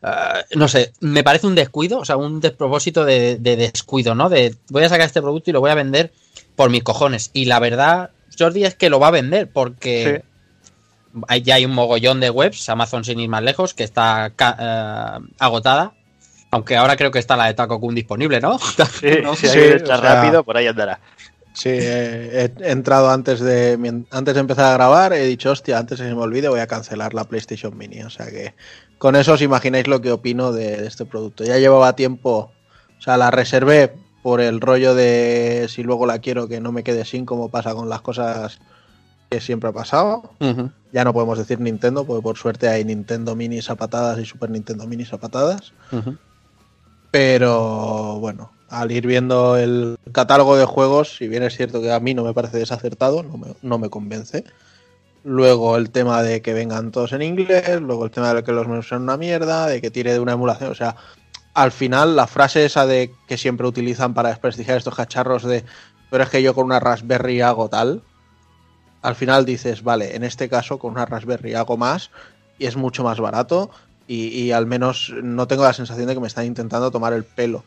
Eh, 0.02 0.44
no 0.56 0.68
sé, 0.68 0.92
me 1.00 1.24
parece 1.24 1.48
un 1.48 1.56
descuido, 1.56 2.00
o 2.00 2.06
sea, 2.06 2.18
un 2.18 2.40
despropósito 2.42 3.06
de, 3.06 3.38
de 3.38 3.56
descuido, 3.56 4.16
¿no? 4.16 4.30
De 4.30 4.56
voy 4.70 4.84
a 4.84 4.90
sacar 4.90 5.06
este 5.08 5.22
producto 5.22 5.50
y 5.50 5.54
lo 5.54 5.62
voy 5.62 5.72
a 5.72 5.76
vender 5.76 6.12
por 6.56 6.70
mis 6.70 6.84
cojones. 6.84 7.30
Y 7.34 7.46
la 7.46 7.60
verdad, 7.60 8.10
Jordi, 8.38 8.66
es 8.66 8.76
que 8.76 8.90
lo 8.90 9.00
va 9.00 9.08
a 9.08 9.12
vender 9.12 9.50
porque 9.52 10.24
hay- 11.28 11.42
ya 11.44 11.56
hay 11.56 11.66
un 11.66 11.74
mogollón 11.74 12.20
de 12.20 12.30
webs, 12.30 12.68
Amazon 12.70 13.04
sin 13.06 13.20
ir 13.20 13.30
más 13.30 13.44
lejos, 13.44 13.74
que 13.74 13.84
está 13.84 14.34
eh, 14.38 15.20
agotada 15.40 15.94
Aunque 16.54 16.76
ahora 16.76 16.96
creo 16.96 17.12
que 17.12 17.20
está 17.20 17.36
la 17.36 17.48
de 17.48 17.54
Takokun 17.54 17.96
disponible, 17.96 18.40
¿no? 18.40 18.58
Sí, 18.60 18.74
sí, 19.36 19.48
sí 19.48 19.60
está 19.60 19.98
rápido, 19.98 20.44
por 20.44 20.58
ahí 20.58 20.68
andará. 20.68 21.00
Sí, 21.54 21.70
he, 21.70 22.52
entrado 22.62 23.12
antes 23.12 23.40
de 23.40 24.04
antes 24.10 24.34
de 24.34 24.40
empezar 24.40 24.66
a 24.66 24.74
grabar, 24.74 25.14
he 25.14 25.26
dicho, 25.26 25.52
hostia, 25.52 25.78
antes 25.78 26.00
de 26.00 26.06
que 26.06 26.10
se 26.10 26.16
me 26.16 26.22
olvide 26.22 26.50
voy 26.50 26.60
a 26.60 26.68
cancelar 26.68 27.14
la 27.14 27.26
PlayStation 27.26 27.78
Mini. 27.78 28.02
O 28.02 28.10
sea 28.10 28.26
que 28.28 28.56
con 28.98 29.16
eso 29.16 29.34
os 29.34 29.42
imagináis 29.42 29.88
lo 29.88 30.02
que 30.02 30.12
opino 30.12 30.52
de, 30.52 30.88
este 30.88 31.06
producto. 31.06 31.44
Ya 31.44 31.60
llevaba 31.60 31.96
tiempo, 31.96 32.52
o 32.98 33.02
sea, 33.02 33.18
la 33.18 33.30
reservé 33.30 33.94
por 34.24 34.42
el 34.42 34.62
rollo 34.62 34.96
de 34.96 35.68
si 35.70 35.84
luego 35.84 36.06
la 36.08 36.20
quiero 36.20 36.48
que 36.48 36.60
no 36.60 36.72
me 36.72 36.84
quede 36.84 37.06
sin, 37.06 37.26
como 37.26 37.50
pasa 37.50 37.76
con 37.76 37.88
las 37.88 38.02
cosas 38.02 38.60
que 39.30 39.40
siempre 39.40 39.70
ha 39.70 39.74
pasado. 39.74 40.32
Ya 40.92 41.04
no 41.04 41.14
podemos 41.14 41.38
decir 41.38 41.60
Nintendo, 41.60 42.06
porque 42.06 42.24
por 42.24 42.38
suerte 42.38 42.68
hay 42.68 42.84
Nintendo 42.84 43.36
Mini 43.36 43.60
a 43.68 43.76
patadas 43.76 44.18
y 44.20 44.26
Super 44.26 44.50
Nintendo 44.50 44.88
Mini 44.88 45.06
a 45.12 45.18
patadas. 45.18 45.74
Pero 47.14 48.18
bueno, 48.20 48.54
al 48.70 48.92
ir 48.92 49.06
viendo 49.06 49.56
el 49.56 50.00
catálogo 50.12 50.58
de 50.58 50.66
juegos, 50.66 51.16
si 51.16 51.28
bien 51.28 51.44
es 51.44 51.56
cierto 51.56 51.80
que 51.80 51.92
a 51.92 52.00
mí 52.00 52.16
no 52.16 52.24
me 52.24 52.34
parece 52.34 52.58
desacertado, 52.58 53.24
no 53.62 53.78
me, 53.78 53.90
convence. 53.92 54.44
Luego 55.24 55.78
el 55.78 55.92
tema 55.92 56.24
de 56.24 56.42
que 56.42 56.56
vengan 56.56 56.90
todos 56.90 57.14
en 57.14 57.22
inglés, 57.22 57.80
luego 57.82 58.06
el 58.06 58.10
tema 58.10 58.34
de 58.34 58.44
que 58.44 58.52
los 58.52 58.68
menús 58.68 58.88
sean 58.88 59.04
una 59.04 59.16
mierda, 59.16 59.68
de 59.68 59.80
que 59.80 59.92
tire 59.92 60.12
de 60.12 60.20
una 60.20 60.32
emulación, 60.32 60.72
o 60.72 60.74
sea, 60.74 60.96
al 61.54 61.72
final 61.72 62.16
la 62.16 62.26
frase 62.26 62.66
esa 62.66 62.88
de 62.88 63.14
que 63.28 63.38
siempre 63.38 63.68
utilizan 63.68 64.16
para 64.16 64.30
desprestigiar 64.30 64.78
estos 64.78 64.96
cacharros 64.96 65.44
de 65.44 65.64
pero 66.10 66.24
es 66.24 66.32
que 66.32 66.42
yo 66.42 66.56
con 66.56 66.66
una 66.66 66.80
Raspberry 66.80 67.42
hago 67.42 67.70
tal, 67.70 68.02
al 69.04 69.14
final 69.14 69.46
dices, 69.46 69.84
vale, 69.84 70.16
en 70.16 70.24
este 70.24 70.50
caso 70.50 70.80
con 70.80 70.94
una 70.94 71.06
Raspberry 71.06 71.54
hago 71.54 71.78
más 71.78 72.10
y 72.58 72.66
es 72.66 72.76
mucho 72.76 73.04
más 73.04 73.20
barato 73.20 73.70
y, 74.08 74.28
y 74.28 74.52
al 74.52 74.66
menos 74.66 75.14
no 75.24 75.48
tengo 75.48 75.64
la 75.64 75.74
sensación 75.74 76.08
de 76.08 76.14
que 76.14 76.20
me 76.20 76.28
están 76.28 76.46
intentando 76.46 76.92
tomar 76.92 77.14
el 77.14 77.24
pelo 77.24 77.64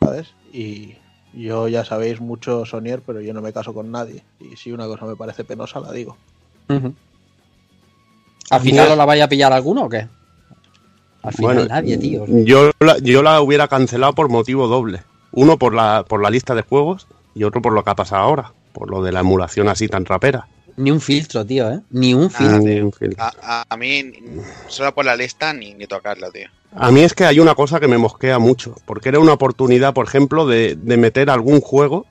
¿sabes? 0.00 0.34
Y 0.52 0.94
yo 1.32 1.68
ya 1.68 1.84
sabéis 1.84 2.20
mucho 2.20 2.64
Sonier, 2.64 3.02
pero 3.04 3.20
yo 3.20 3.34
no 3.34 3.42
me 3.42 3.52
caso 3.52 3.74
con 3.74 3.90
nadie. 3.90 4.22
Y 4.40 4.56
si 4.56 4.72
una 4.72 4.86
cosa 4.86 5.06
me 5.06 5.16
parece 5.16 5.44
penosa, 5.44 5.80
la 5.80 5.92
digo. 5.92 6.16
¿Al 8.50 8.60
final 8.60 8.96
la 8.96 9.04
vaya 9.04 9.24
a 9.24 9.28
pillar 9.28 9.52
alguno 9.52 9.84
o 9.84 9.88
qué? 9.88 10.08
Al 11.22 11.32
final 11.32 11.68
nadie, 11.68 11.98
tío. 11.98 12.24
Yo 12.26 12.70
la, 12.80 12.98
yo 12.98 13.22
la 13.22 13.40
hubiera 13.40 13.68
cancelado 13.68 14.14
por 14.14 14.28
motivo 14.28 14.68
doble. 14.68 15.02
Uno 15.32 15.58
por 15.58 15.74
la, 15.74 16.04
por 16.08 16.22
la 16.22 16.30
lista 16.30 16.54
de 16.54 16.62
juegos 16.62 17.06
y 17.34 17.44
otro 17.44 17.60
por 17.60 17.72
lo 17.72 17.82
que 17.82 17.90
ha 17.90 17.96
pasado 17.96 18.22
ahora, 18.22 18.52
por 18.72 18.90
lo 18.90 19.02
de 19.02 19.12
la 19.12 19.20
emulación 19.20 19.68
así 19.68 19.88
tan 19.88 20.04
rapera. 20.04 20.46
Ni 20.76 20.90
un 20.90 21.00
filtro, 21.00 21.44
tío, 21.44 21.70
¿eh? 21.70 21.80
Ni 21.90 22.12
un 22.12 22.30
filtro. 22.30 22.84
A, 23.18 23.76
mí, 23.78 24.12
solo 24.68 24.94
por 24.94 25.04
la 25.04 25.16
lista, 25.16 25.52
ni, 25.52 25.74
ni 25.74 25.86
tocarla, 25.86 26.30
tío. 26.30 26.48
A 26.74 26.90
mí 26.90 27.00
es 27.00 27.14
que 27.14 27.24
hay 27.24 27.40
una 27.40 27.54
cosa 27.54 27.80
que 27.80 27.88
me 27.88 27.96
mosquea 27.96 28.38
mucho, 28.38 28.76
porque 28.84 29.08
era 29.08 29.18
una 29.18 29.32
oportunidad, 29.32 29.94
por 29.94 30.06
ejemplo, 30.06 30.46
de, 30.46 30.76
meter 30.84 31.30
algún 31.30 31.60
juego, 31.60 32.04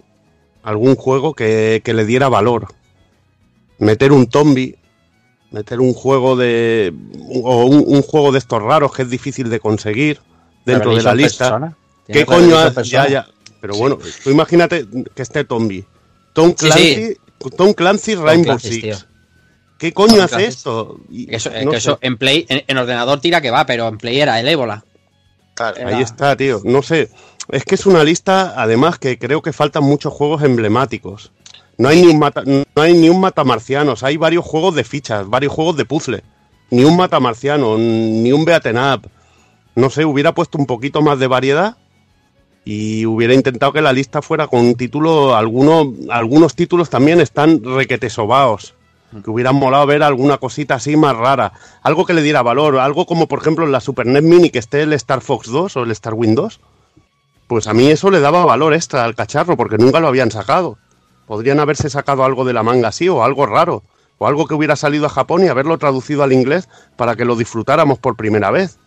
algún 0.64 0.96
juego 0.96 1.36
que, 1.36 1.82
le 1.86 2.06
diera 2.06 2.30
valor. 2.30 2.70
Meter 3.78 4.12
un 4.12 4.28
Tombi, 4.28 4.76
meter 5.52 5.80
un 5.80 5.94
juego 5.94 6.36
de. 6.36 6.94
o 7.44 7.66
un, 7.66 8.02
juego 8.02 8.32
de 8.32 8.40
estos 8.40 8.64
raros 8.64 8.94
que 8.94 9.04
es 9.04 9.10
difícil 9.10 9.50
de 9.50 9.60
conseguir 9.60 10.20
dentro 10.66 10.96
de 10.96 11.04
la 11.04 11.14
lista. 11.14 11.76
¿Qué 12.08 12.26
coño? 12.26 12.72
Ya, 12.84 13.08
ya. 13.08 13.28
Pero 13.62 13.76
bueno, 13.76 14.00
tú 14.24 14.32
imagínate 14.32 14.88
que 15.14 15.22
esté 15.22 15.44
Tombi. 15.44 15.86
Tom 16.34 16.54
Clancy, 16.54 17.18
Tom 17.58 17.74
Clancy 17.74 18.16
Rainbow 18.16 18.60
Six. 18.60 19.06
¿Qué 19.78 19.94
coño 19.94 20.24
hace 20.24 20.46
esto? 20.46 21.00
eso, 21.30 21.52
eso 21.52 22.00
en 22.02 22.18
Play, 22.18 22.46
en, 22.48 22.78
ordenador 22.78 23.20
tira 23.20 23.42
que 23.42 23.52
va, 23.52 23.66
pero 23.66 23.88
en 23.88 23.98
Play 23.98 24.22
era 24.22 24.40
el 24.40 24.48
ébola. 24.48 24.86
Ahí 25.58 26.02
está, 26.02 26.36
tío. 26.36 26.62
No 26.64 26.82
sé. 26.82 27.10
Es 27.50 27.64
que 27.64 27.76
es 27.76 27.86
una 27.86 28.04
lista, 28.04 28.54
además, 28.58 28.98
que 28.98 29.20
creo 29.20 29.42
que 29.42 29.54
faltan 29.54 29.84
muchos 29.84 30.14
juegos 30.14 30.44
emblemáticos. 30.44 31.32
No 31.78 31.90
hay 31.90 32.02
ni 32.02 32.08
un 32.08 32.20
mata, 32.20 32.44
no 32.46 32.82
hay 32.82 32.94
ni 32.94 33.10
un 33.10 33.20
matamarcianos, 33.20 34.04
hay 34.04 34.18
varios 34.18 34.46
juegos 34.46 34.76
de 34.76 34.84
fichas, 34.84 35.28
varios 35.30 35.54
juegos 35.54 35.76
de 35.78 35.86
puzzle. 35.86 36.24
Ni 36.72 36.84
un 36.84 36.98
matamarciano, 36.98 37.78
ni 37.78 38.32
un 38.32 38.46
beaten 38.46 38.78
up. 38.78 39.10
No 39.76 39.90
sé, 39.90 40.06
hubiera 40.06 40.34
puesto 40.34 40.58
un 40.58 40.66
poquito 40.66 41.02
más 41.02 41.20
de 41.20 41.28
variedad 41.28 41.78
y 42.66 43.06
hubiera 43.06 43.36
intentado 43.36 43.72
que 43.72 43.82
la 43.82 43.94
lista 43.94 44.22
fuera 44.24 44.48
con 44.48 44.62
un 44.62 44.76
título, 44.76 45.36
algunos, 45.36 45.88
algunos 46.10 46.56
títulos 46.56 46.90
también 46.90 47.22
están 47.22 47.64
requetesobaos 47.64 48.74
que 49.24 49.30
hubieran 49.30 49.56
molado 49.56 49.86
ver 49.86 50.04
alguna 50.04 50.40
cosita 50.40 50.76
así 50.76 50.98
más 50.98 51.16
rara, 51.16 51.54
algo 51.84 52.06
que 52.06 52.14
le 52.14 52.22
diera 52.22 52.42
valor, 52.42 52.80
algo 52.80 53.06
como 53.06 53.28
por 53.28 53.40
ejemplo 53.40 53.66
en 53.66 53.72
la 53.72 53.80
Super 53.80 54.08
NES 54.08 54.24
Mini 54.24 54.50
que 54.50 54.60
esté 54.60 54.82
el 54.82 54.94
Star 54.94 55.22
Fox 55.22 55.48
2 55.48 55.78
o 55.78 55.84
el 55.84 55.92
Star 55.92 56.16
2, 56.18 56.60
pues 57.48 57.68
a 57.68 57.74
mí 57.74 57.88
eso 57.88 58.10
le 58.10 58.20
daba 58.20 58.46
valor 58.46 58.74
extra 58.74 59.06
al 59.06 59.16
cacharro 59.16 59.56
porque 59.56 59.78
nunca 59.78 60.00
lo 60.00 60.08
habían 60.08 60.32
sacado. 60.32 60.78
Podrían 61.28 61.60
haberse 61.60 61.90
sacado 61.90 62.24
algo 62.24 62.46
de 62.46 62.54
la 62.54 62.64
manga 62.64 62.90
así 62.90 63.08
o 63.08 63.24
algo 63.24 63.46
raro, 63.46 63.84
o 64.18 64.28
algo 64.28 64.48
que 64.48 64.54
hubiera 64.54 64.76
salido 64.76 65.06
a 65.06 65.10
Japón 65.10 65.44
y 65.44 65.48
haberlo 65.48 65.78
traducido 65.78 66.24
al 66.24 66.34
inglés 66.34 66.68
para 66.96 67.16
que 67.16 67.26
lo 67.26 67.36
disfrutáramos 67.36 68.00
por 68.00 68.16
primera 68.16 68.52
vez. 68.52 68.80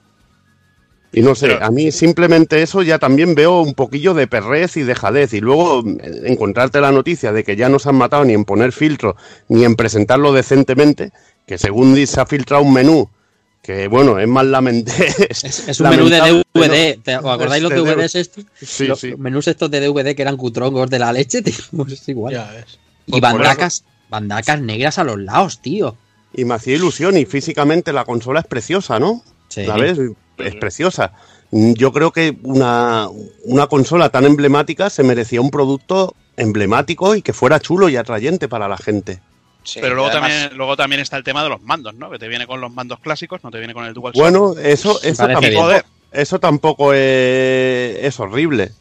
Y 1.12 1.22
no 1.22 1.34
sé, 1.34 1.58
a 1.60 1.70
mí 1.70 1.90
simplemente 1.90 2.60
eso 2.60 2.82
ya 2.82 2.98
también 2.98 3.34
veo 3.34 3.62
un 3.62 3.74
poquillo 3.74 4.12
de 4.12 4.26
perrez 4.26 4.76
y 4.76 4.82
de 4.82 4.94
jadez. 4.94 5.32
Y 5.32 5.40
luego 5.40 5.82
eh, 5.86 6.22
encontrarte 6.24 6.80
la 6.80 6.92
noticia 6.92 7.32
de 7.32 7.44
que 7.44 7.56
ya 7.56 7.68
no 7.68 7.78
se 7.78 7.88
han 7.88 7.96
matado 7.96 8.24
ni 8.24 8.34
en 8.34 8.44
poner 8.44 8.72
filtro 8.72 9.16
ni 9.48 9.64
en 9.64 9.74
presentarlo 9.74 10.32
decentemente, 10.32 11.12
que 11.46 11.56
según 11.56 11.96
se 12.06 12.20
ha 12.20 12.26
filtrado 12.26 12.62
un 12.62 12.74
menú 12.74 13.08
que 13.68 13.86
bueno, 13.86 14.18
es 14.18 14.26
más 14.26 14.46
lamentable. 14.46 15.14
Es, 15.28 15.80
un 15.80 15.90
menú 15.90 16.08
de 16.08 16.42
DVD. 16.54 17.18
¿Os 17.18 17.30
acordáis 17.30 17.62
los 17.62 17.70
DVDs 17.70 18.14
estos? 18.14 18.44
Sí, 18.62 18.86
los 18.86 19.00
sí. 19.00 19.14
menús 19.18 19.46
estos 19.46 19.70
de 19.70 19.80
DVD 19.80 20.14
que 20.14 20.22
eran 20.22 20.38
cutrongos 20.38 20.88
de 20.88 20.98
la 20.98 21.12
leche, 21.12 21.42
tío. 21.42 21.54
Pues 21.76 21.92
es 21.92 22.08
igual. 22.08 22.64
Y 23.06 23.10
pues 23.10 23.20
bandacas, 23.20 23.84
bandacas 24.08 24.62
negras 24.62 24.98
a 24.98 25.04
los 25.04 25.18
lados, 25.18 25.60
tío. 25.60 25.96
Y 26.32 26.46
me 26.46 26.54
hacía 26.54 26.76
ilusión 26.76 27.18
y 27.18 27.26
físicamente 27.26 27.92
la 27.92 28.06
consola 28.06 28.40
es 28.40 28.46
preciosa, 28.46 28.98
¿no? 28.98 29.22
Sí. 29.48 29.66
¿Sabes? 29.66 29.98
Es 30.38 30.54
preciosa. 30.56 31.12
Yo 31.50 31.92
creo 31.92 32.12
que 32.12 32.36
una, 32.42 33.08
consola 33.68 34.10
tan 34.10 34.24
emblemática 34.24 34.90
se 34.90 35.02
merecía 35.02 35.40
un 35.40 35.50
producto 35.50 36.14
emblemático 36.36 37.14
y 37.14 37.22
que 37.22 37.32
fuera 37.32 37.60
chulo 37.60 37.88
y 37.88 37.96
atrayente 37.96 38.48
para 38.48 38.68
la 38.68 38.76
gente. 38.76 39.20
Pero 39.74 39.94
luego 39.94 40.10
también, 40.10 40.50
luego 40.56 40.76
también 40.76 41.00
está 41.00 41.16
el 41.16 41.24
tema 41.24 41.42
de 41.42 41.50
los 41.50 41.60
mandos, 41.62 41.94
¿no? 41.94 42.10
Que 42.10 42.18
te 42.18 42.28
viene 42.28 42.46
con 42.46 42.60
los 42.60 42.72
mandos 42.72 43.00
clásicos, 43.00 43.42
no 43.42 43.50
te 43.50 43.58
viene 43.58 43.74
con 43.74 43.84
el 43.84 43.92
DualShock. 43.92 44.20
Bueno, 44.20 44.54
eso, 44.58 45.00
eso, 45.02 45.26
tampoco, 45.26 45.70
eso 46.12 46.40
tampoco 46.40 46.92
es, 46.94 48.20
horrible. 48.20 48.72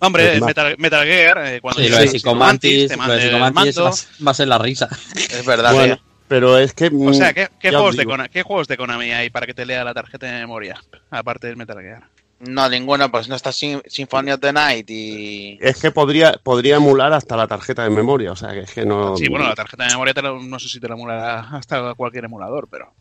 Hombre, 0.00 0.40
Metal, 0.40 0.76
Gear, 1.06 1.46
eh, 1.46 1.60
cuando 1.60 1.80
sí, 1.80 1.88
lo 1.88 1.98
de 1.98 2.08
Psicomantis, 2.08 2.90
va, 2.92 4.30
a 4.30 4.34
ser 4.34 4.48
la 4.48 4.58
risa. 4.58 4.88
Es 5.14 5.46
verdad, 5.46 5.98
pero 6.34 6.58
es 6.58 6.74
que. 6.74 6.90
O 6.92 7.14
sea, 7.14 7.32
¿qué, 7.32 7.48
juegos 7.70 7.96
de 7.96 8.28
¿qué, 8.28 8.42
juegos 8.42 8.66
de 8.66 8.76
Konami 8.76 9.12
hay 9.12 9.30
para 9.30 9.46
que 9.46 9.54
te 9.54 9.64
lea 9.64 9.84
la 9.84 9.94
tarjeta 9.94 10.26
de 10.26 10.32
memoria? 10.32 10.82
Aparte 11.08 11.46
del 11.46 11.56
Metal 11.56 11.80
Gear. 11.80 12.02
No, 12.40 12.68
ninguno, 12.68 13.08
pues 13.08 13.28
no 13.28 13.36
está 13.36 13.52
Symphony 13.52 14.32
of 14.32 14.40
the 14.40 14.52
Night 14.52 14.90
y. 14.90 15.58
Es 15.60 15.80
que 15.80 15.92
podría, 15.92 16.32
podría 16.42 16.74
emular 16.74 17.12
hasta 17.12 17.36
la 17.36 17.46
tarjeta 17.46 17.84
de 17.84 17.90
memoria, 17.90 18.32
o 18.32 18.36
sea, 18.36 18.50
que 18.50 18.62
es 18.62 18.72
que 18.72 18.84
no. 18.84 19.16
Sí, 19.16 19.28
bueno, 19.28 19.46
la 19.46 19.54
tarjeta 19.54 19.84
de 19.84 19.90
memoria 19.90 20.12
no 20.42 20.58
sé 20.58 20.68
si 20.68 20.80
te 20.80 20.88
la 20.88 20.94
emulará 20.94 21.50
hasta 21.52 21.94
cualquier 21.94 22.24
emulador, 22.24 22.66
pero. 22.68 22.92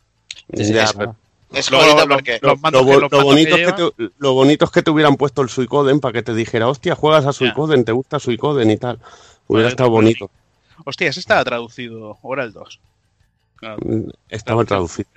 Es 0.47 1.71
bonito 1.71 2.07
porque 2.07 2.39
lo, 2.39 2.55
bonito 3.23 3.55
es 3.55 3.73
que 3.73 4.09
lo 4.19 4.33
bonito 4.33 4.65
es 4.65 4.71
que 4.71 4.83
te 4.83 4.91
hubieran 4.91 5.17
puesto 5.17 5.41
el 5.41 5.49
Suicoden 5.49 5.99
para 5.99 6.13
que 6.13 6.21
te 6.21 6.35
dijera, 6.35 6.67
hostia, 6.67 6.93
juegas 6.93 7.25
a 7.25 7.33
Suicoden, 7.33 7.83
te 7.83 7.93
gusta 7.93 8.19
Suicoden 8.19 8.69
y 8.69 8.77
tal. 8.77 8.99
Hubiera 9.47 9.69
estado 9.69 9.89
bonito. 9.89 10.29
Hostia, 10.85 11.09
ese 11.09 11.19
estaba 11.19 11.43
traducido, 11.43 12.19
ahora 12.23 12.43
el 12.43 12.53
2. 12.53 12.79
Estaba 14.29 14.63
traducido. 14.65 15.09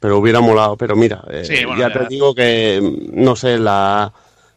Pero 0.00 0.18
hubiera 0.18 0.40
molado. 0.40 0.76
Pero 0.76 0.96
mira, 0.96 1.24
eh, 1.30 1.66
ya, 1.78 1.92
te 1.92 2.06
digo 2.06 2.34
que, 2.34 2.80
no 3.12 3.36
sé, 3.36 3.58
la, 3.58 4.12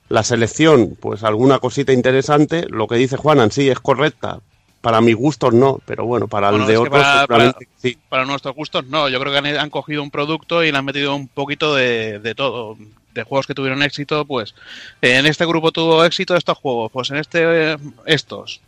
la 0.10 0.24
selección, 0.24 0.98
pues 1.00 1.24
alguna 1.24 1.60
cosita 1.60 1.94
interesante. 1.94 2.66
Lo 2.70 2.88
que 2.88 2.96
dice 2.96 3.18
Juanan, 3.18 3.52
sí, 3.52 3.70
es 3.70 3.80
correcta. 3.80 4.40
Para 4.82 5.02
mis 5.02 5.16
gustos 5.16 5.54
no, 5.54 5.80
pero 5.86 6.06
bueno, 6.06 6.28
para 6.28 6.50
el 6.50 6.66
de 6.66 6.78
otros 6.78 7.04
para, 7.28 7.56
sí. 7.78 7.98
Para 8.08 8.26
nuestros 8.26 8.56
gustos 8.56 8.86
no, 8.86 9.10
yo 9.10 9.20
creo 9.20 9.34
que 9.34 9.58
han, 9.58 9.70
cogido 9.70 10.04
un 10.04 10.12
producto 10.12 10.64
y 10.64 10.72
le 10.72 10.78
han 10.78 10.86
metido 10.86 11.16
un 11.16 11.28
poquito 11.28 11.76
de, 11.76 12.20
de 12.20 12.36
todo 12.36 12.78
de 13.18 13.24
juegos 13.24 13.48
que 13.48 13.54
tuvieron 13.54 13.84
éxito, 13.84 14.24
pues 14.26 14.56
en 15.02 15.26
este 15.26 15.46
grupo 15.46 15.72
tuvo 15.72 16.06
éxito 16.06 16.36
estos 16.36 16.58
juegos, 16.58 16.92
pues 16.92 17.10
en 17.10 17.18
este 17.18 17.74
eh, 17.74 17.78
estos. 18.06 18.62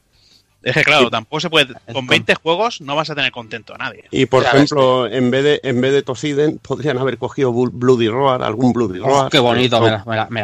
Es 0.61 0.73
que 0.73 0.83
claro, 0.83 1.09
tampoco 1.09 1.39
se 1.39 1.49
puede. 1.49 1.73
Con 1.93 2.05
20 2.05 2.35
juegos 2.35 2.81
no 2.81 2.95
vas 2.95 3.09
a 3.09 3.15
tener 3.15 3.31
contento 3.31 3.73
a 3.75 3.77
nadie. 3.77 4.05
Y 4.11 4.25
por 4.25 4.43
ejemplo, 4.43 5.07
en 5.07 5.31
vez 5.31 5.43
de 5.43 5.59
en 5.63 5.79
vez 5.79 5.93
de 5.93 6.01
Tosiden, 6.01 6.59
podrían 6.59 6.97
haber 6.97 7.17
cogido 7.17 7.53
Bloody 7.53 8.09
Roar, 8.09 8.43
algún 8.43 8.73
Bloody 8.73 8.99
Roar. 8.99 9.29
qué 9.29 9.39
bonito, 9.39 9.81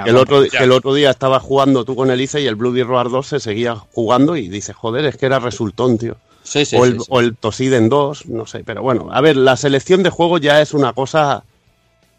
el, 0.06 0.16
otro, 0.16 0.44
el 0.44 0.72
otro 0.72 0.94
día 0.94 1.10
estaba 1.10 1.40
jugando 1.40 1.84
tú 1.84 1.96
con 1.96 2.10
Elise 2.12 2.42
y 2.42 2.48
el 2.48 2.56
Bloody 2.56 2.84
Roar 2.84 3.10
2 3.10 3.28
se 3.28 3.40
seguía 3.40 3.76
jugando 3.76 4.38
y 4.38 4.48
dice, 4.48 4.74
joder, 4.74 5.06
es 5.06 5.18
que 5.18 5.26
era 5.26 5.40
resultón, 5.40 5.98
tío. 5.98 6.16
Sí, 6.44 6.64
sí, 6.64 6.78
o, 6.78 6.86
el, 6.86 7.00
o 7.10 7.20
el 7.20 7.36
Tosiden 7.36 7.90
2, 7.90 8.28
no 8.28 8.46
sé, 8.46 8.64
pero 8.64 8.84
bueno, 8.84 9.10
a 9.12 9.20
ver, 9.20 9.36
la 9.36 9.58
selección 9.58 10.04
de 10.04 10.12
juegos 10.12 10.42
ya 10.42 10.62
es 10.62 10.74
una 10.74 10.94
cosa 10.94 11.44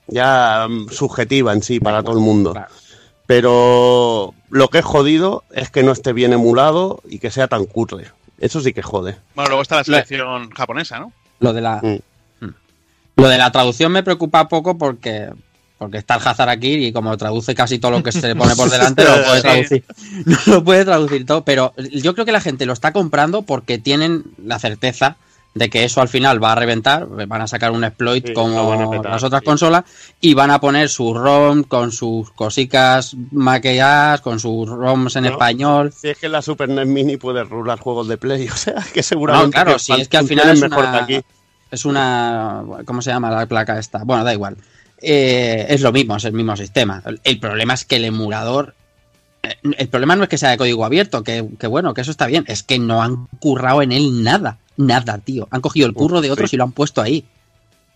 ya 0.09 0.67
mm, 0.69 0.89
subjetiva 0.91 1.53
en 1.53 1.63
sí 1.63 1.81
para 1.81 2.03
todo 2.03 2.17
el 2.17 2.23
mundo. 2.23 2.55
Pero 3.27 4.35
lo 4.51 4.69
que 4.69 4.79
es 4.79 4.85
jodido 4.85 5.45
es 5.53 5.71
que 5.71 5.83
no 5.83 5.93
esté 5.93 6.13
bien 6.13 6.33
emulado 6.33 7.01
y 7.09 7.19
que 7.19 7.31
sea 7.31 7.49
tan 7.49 7.67
cutre. 7.67 8.07
Eso 8.39 8.61
sí 8.61 8.73
que 8.73 8.83
jode. 8.83 9.17
Bueno, 9.35 9.49
luego 9.49 9.63
está 9.63 9.77
la 9.77 9.85
selección 9.85 10.51
japonesa, 10.51 10.99
¿no? 10.99 11.13
Lo 11.41 11.53
de 11.53 11.61
la. 11.61 11.81
Mm. 11.83 12.45
Mm. 12.45 12.55
Lo 13.17 13.29
de 13.29 13.39
la 13.39 13.51
traducción 13.51 13.93
me 13.93 14.03
preocupa 14.03 14.49
poco 14.49 14.79
porque. 14.79 15.31
Porque 15.79 15.99
está 15.99 16.15
el 16.15 16.27
Hazard 16.27 16.49
aquí 16.49 16.87
y 16.87 16.93
como 16.93 17.15
traduce 17.19 17.55
casi 17.55 17.79
todo 17.79 17.91
lo 17.91 18.03
que 18.03 18.11
se 18.11 18.27
le 18.27 18.35
pone 18.35 18.57
por 18.57 18.71
delante, 18.71 19.05
no 19.05 19.15
lo 19.15 19.25
puede 19.25 19.43
traducir. 19.43 19.85
No 20.25 20.39
lo 20.47 20.65
puede 20.65 20.85
traducir 20.87 21.27
todo. 21.27 21.45
Pero 21.45 21.75
yo 21.93 22.15
creo 22.15 22.25
que 22.25 22.33
la 22.33 22.41
gente 22.41 22.65
lo 22.65 22.73
está 22.73 22.93
comprando 22.93 23.43
porque 23.43 23.79
tienen 23.79 24.25
la 24.43 24.59
certeza 24.59 25.17
de 25.57 25.71
que 25.71 25.85
eso 25.85 26.03
al 26.03 26.09
final 26.09 26.43
va 26.43 26.53
a 26.53 26.55
reventar, 26.55 27.07
van 27.09 27.41
a 27.41 27.47
sacar 27.47 27.73
un 27.73 27.83
exploit 27.83 28.27
Sí, 28.27 28.33
como 28.35 28.91
petar, 28.91 29.11
las 29.11 29.23
otras 29.25 29.41
sí. 29.41 29.47
consolas 29.47 29.85
y 30.21 30.35
van 30.35 30.51
a 30.51 30.61
poner 30.61 30.91
su 30.91 31.15
ROM 31.15 31.63
con 31.63 31.93
sus 31.93 32.31
cositas 32.33 33.17
maquilladas, 33.33 34.21
con 34.21 34.39
sus 34.39 34.69
ROMs 34.69 35.17
en 35.17 35.25
No. 35.25 35.31
español. 35.31 35.93
Si 35.99 36.09
es 36.11 36.19
que 36.19 36.29
la 36.29 36.43
Super 36.43 36.69
NES 36.69 36.87
Mini 36.87 37.17
puede 37.17 37.43
rular 37.43 37.79
juegos 37.81 38.07
de 38.07 38.19
Play, 38.19 38.49
o 38.53 38.57
sea, 38.57 38.75
que 38.93 39.03
seguramente 39.03 39.47
No, 39.47 39.51
claro, 39.65 39.73
que 39.73 39.79
si 39.79 39.93
es 39.95 40.09
que 40.09 40.19
al 40.19 40.27
final 40.29 40.51
es 40.51 40.61
mejor 40.61 40.85
una, 40.85 40.97
aquí. 41.05 41.21
es 41.71 41.85
una. 41.87 42.63
¿Cómo 42.85 43.01
se 43.01 43.11
llama 43.11 43.31
la 43.31 43.47
placa 43.47 43.79
esta? 43.79 44.03
Bueno, 44.05 44.25
da 44.25 44.35
igual. 44.35 44.57
Eh, 45.01 45.67
es 45.71 45.81
lo 45.81 45.91
mismo, 45.93 46.17
es 46.17 46.25
el 46.25 46.33
mismo 46.35 46.55
sistema. 46.57 47.03
El, 47.07 47.19
el 47.25 47.39
problema 47.41 47.73
es 47.75 47.85
que 47.87 47.97
el 47.97 48.05
emulador. 48.05 48.75
eh, 49.43 49.55
El 49.79 49.89
problema 49.89 50.17
no 50.17 50.25
es 50.25 50.29
que 50.29 50.37
sea 50.39 50.51
de 50.51 50.59
código 50.59 50.85
abierto, 50.85 51.23
que, 51.25 51.47
que 51.59 51.67
bueno, 51.67 51.95
que 51.95 52.03
eso 52.03 52.11
está 52.11 52.27
bien. 52.27 52.45
Es 52.47 52.63
que 52.63 52.79
no 52.79 53.03
han 53.03 53.27
currado 53.41 53.81
en 53.83 53.93
él 53.93 54.23
nada. 54.23 54.59
Nada, 54.77 55.19
tío. 55.19 55.49
Han 55.51 55.61
cogido 55.61 55.87
el 55.87 55.95
curro 55.95 56.21
de 56.21 56.31
otros 56.31 56.53
y 56.53 56.57
lo 56.57 56.65
han 56.65 56.73
puesto 56.73 57.01
ahí. 57.01 57.25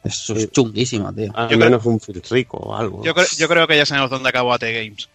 Eso 0.02 0.34
es 0.34 0.50
chunguísimo, 0.50 1.12
tío. 1.12 1.30
Al 1.34 1.48
Yo 1.50 1.56
creo- 1.56 1.70
menos 1.70 1.84
un 1.86 2.00
filtrico 2.00 2.56
o 2.56 2.74
algo. 2.74 3.04
Yo, 3.04 3.14
cre- 3.14 3.36
yo 3.36 3.48
creo 3.48 3.66
que 3.66 3.76
ya 3.76 3.84
sabemos 3.84 4.10
dónde 4.10 4.28
acabó 4.30 4.52
AT 4.54 4.62
Games. 4.62 5.08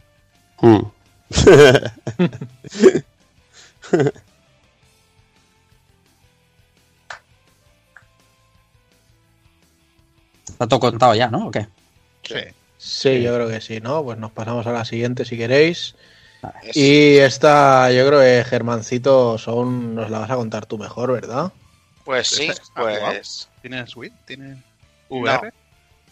Mm. 0.62 0.80
Está 10.48 10.68
todo 10.68 10.80
contado 10.80 11.16
ya, 11.16 11.28
¿no? 11.30 11.48
¿O 11.48 11.52
qué? 11.52 11.68
Sí. 12.24 12.36
Sí, 12.78 13.22
yo 13.24 13.34
creo 13.34 13.48
que 13.50 13.62
sí, 13.62 13.80
¿no? 13.82 14.04
Pues 14.04 14.18
nos 14.20 14.32
pasamos 14.32 14.66
a 14.68 14.72
la 14.72 14.86
siguiente 14.86 15.26
si 15.26 15.38
queréis. 15.38 15.96
Es- 16.64 16.76
Y 16.78 17.18
esta, 17.18 17.92
yo 17.92 18.08
creo 18.08 18.20
que 18.22 18.44
Germancito 18.50 19.38
son, 19.38 19.96
nos 19.96 20.10
la 20.10 20.20
vas 20.20 20.32
a 20.32 20.36
contar 20.36 20.66
tú 20.66 20.78
mejor, 20.78 21.12
¿verdad? 21.14 21.52
Pues 22.04 22.28
sí, 22.28 22.46
¿Está 22.48 22.64
jugado? 22.82 23.06
pues 23.08 23.50
¿Tiene 23.62 23.86
Switch? 23.88 24.14
¿Tiene 24.26 24.62
VR? 25.10 25.52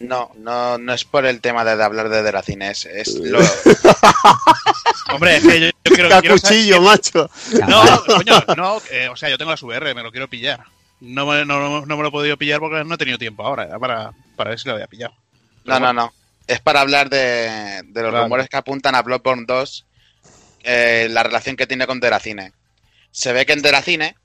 no, 0.00 0.30
no, 0.36 0.76
no 0.78 0.92
es 0.92 1.04
por 1.04 1.24
el 1.24 1.40
tema 1.40 1.64
de, 1.64 1.76
de 1.76 1.84
hablar 1.84 2.08
de 2.08 2.22
Deracine, 2.22 2.70
es, 2.70 2.84
es 2.84 3.14
lo, 3.14 3.38
Hombre, 5.12 5.36
es 5.36 5.46
que 5.46 5.60
yo, 5.60 5.66
yo 5.66 5.72
quiero, 5.94 6.08
quiero 6.20 6.38
saber- 6.38 6.40
Cacuchillo, 6.40 6.80
macho. 6.80 7.30
No, 7.68 7.82
coño, 8.06 8.42
no, 8.56 8.78
eh, 8.90 9.08
o 9.08 9.16
sea, 9.16 9.28
yo 9.30 9.38
tengo 9.38 9.50
las 9.50 9.62
VR, 9.62 9.94
me 9.94 10.02
lo 10.02 10.10
quiero 10.10 10.28
pillar. 10.28 10.64
No 11.00 11.26
me, 11.26 11.44
no, 11.44 11.84
no 11.84 11.96
me 11.96 12.02
lo 12.02 12.08
he 12.08 12.12
podido 12.12 12.36
pillar 12.36 12.60
porque 12.60 12.82
no 12.84 12.94
he 12.94 12.98
tenido 12.98 13.18
tiempo 13.18 13.44
ahora, 13.44 13.78
para, 13.78 14.12
para 14.36 14.50
ver 14.50 14.58
si 14.58 14.68
lo 14.68 14.74
había 14.74 14.86
pillado. 14.86 15.14
No, 15.64 15.78
no, 15.78 15.92
no. 15.92 16.12
Es 16.46 16.60
para 16.60 16.80
hablar 16.80 17.08
de, 17.08 17.82
de 17.84 18.02
los 18.02 18.10
Claro. 18.10 18.22
rumores 18.24 18.48
que 18.48 18.56
apuntan 18.56 18.94
a 18.94 19.02
Bloodborne 19.02 19.44
2, 19.46 19.86
eh, 20.64 21.08
la 21.10 21.22
relación 21.22 21.56
que 21.56 21.66
tiene 21.66 21.86
con 21.86 22.00
Deracine. 22.00 22.52
Se 23.10 23.32
ve 23.32 23.44
que 23.44 23.52
en 23.52 23.62
Deracine 23.62 24.16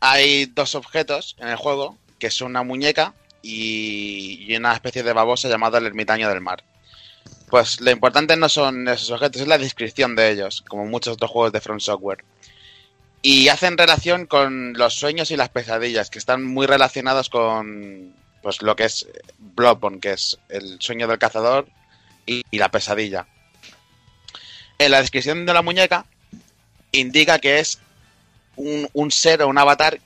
hay 0.00 0.46
dos 0.46 0.74
objetos 0.74 1.36
en 1.38 1.48
el 1.48 1.56
juego, 1.56 1.96
que 2.18 2.26
es 2.26 2.40
una 2.40 2.64
muñeca 2.64 3.14
y, 3.42 4.54
una 4.56 4.74
especie 4.74 5.04
de 5.04 5.12
babosa 5.12 5.48
llamada 5.48 5.78
el 5.78 5.86
ermitaño 5.86 6.28
del 6.28 6.40
mar. 6.40 6.64
Pues 7.48 7.80
lo 7.80 7.90
importante 7.92 8.36
no 8.36 8.48
son 8.48 8.88
esos 8.88 9.10
objetos, 9.10 9.42
es 9.42 9.48
la 9.48 9.58
descripción 9.58 10.16
de 10.16 10.30
ellos, 10.30 10.64
como 10.66 10.86
muchos 10.86 11.14
otros 11.14 11.30
juegos 11.30 11.52
de 11.52 11.60
From 11.60 11.78
Software. 11.78 12.24
Y 13.22 13.48
hacen 13.48 13.78
relación 13.78 14.26
con 14.26 14.72
los 14.72 14.94
sueños 14.94 15.30
y 15.30 15.36
las 15.36 15.50
pesadillas, 15.50 16.10
que 16.10 16.18
están 16.18 16.42
muy 16.42 16.66
relacionados 16.66 17.28
con 17.28 18.14
pues 18.42 18.62
lo 18.62 18.74
que 18.74 18.86
es 18.86 19.06
Bloodborne, 19.38 20.00
que 20.00 20.12
es 20.12 20.38
el 20.48 20.80
sueño 20.80 21.06
del 21.06 21.18
cazador 21.18 21.68
y 22.26 22.42
la 22.58 22.70
pesadilla. 22.70 23.28
En 24.84 24.90
la 24.90 25.00
descripción 25.00 25.46
de 25.46 25.52
la 25.54 25.62
muñeca 25.62 26.06
indica 26.90 27.38
que 27.38 27.60
es 27.60 27.78
un, 28.56 28.88
un 28.92 29.10
ser 29.12 29.40
o 29.42 29.48
un 29.48 29.56
avatar 29.56 30.00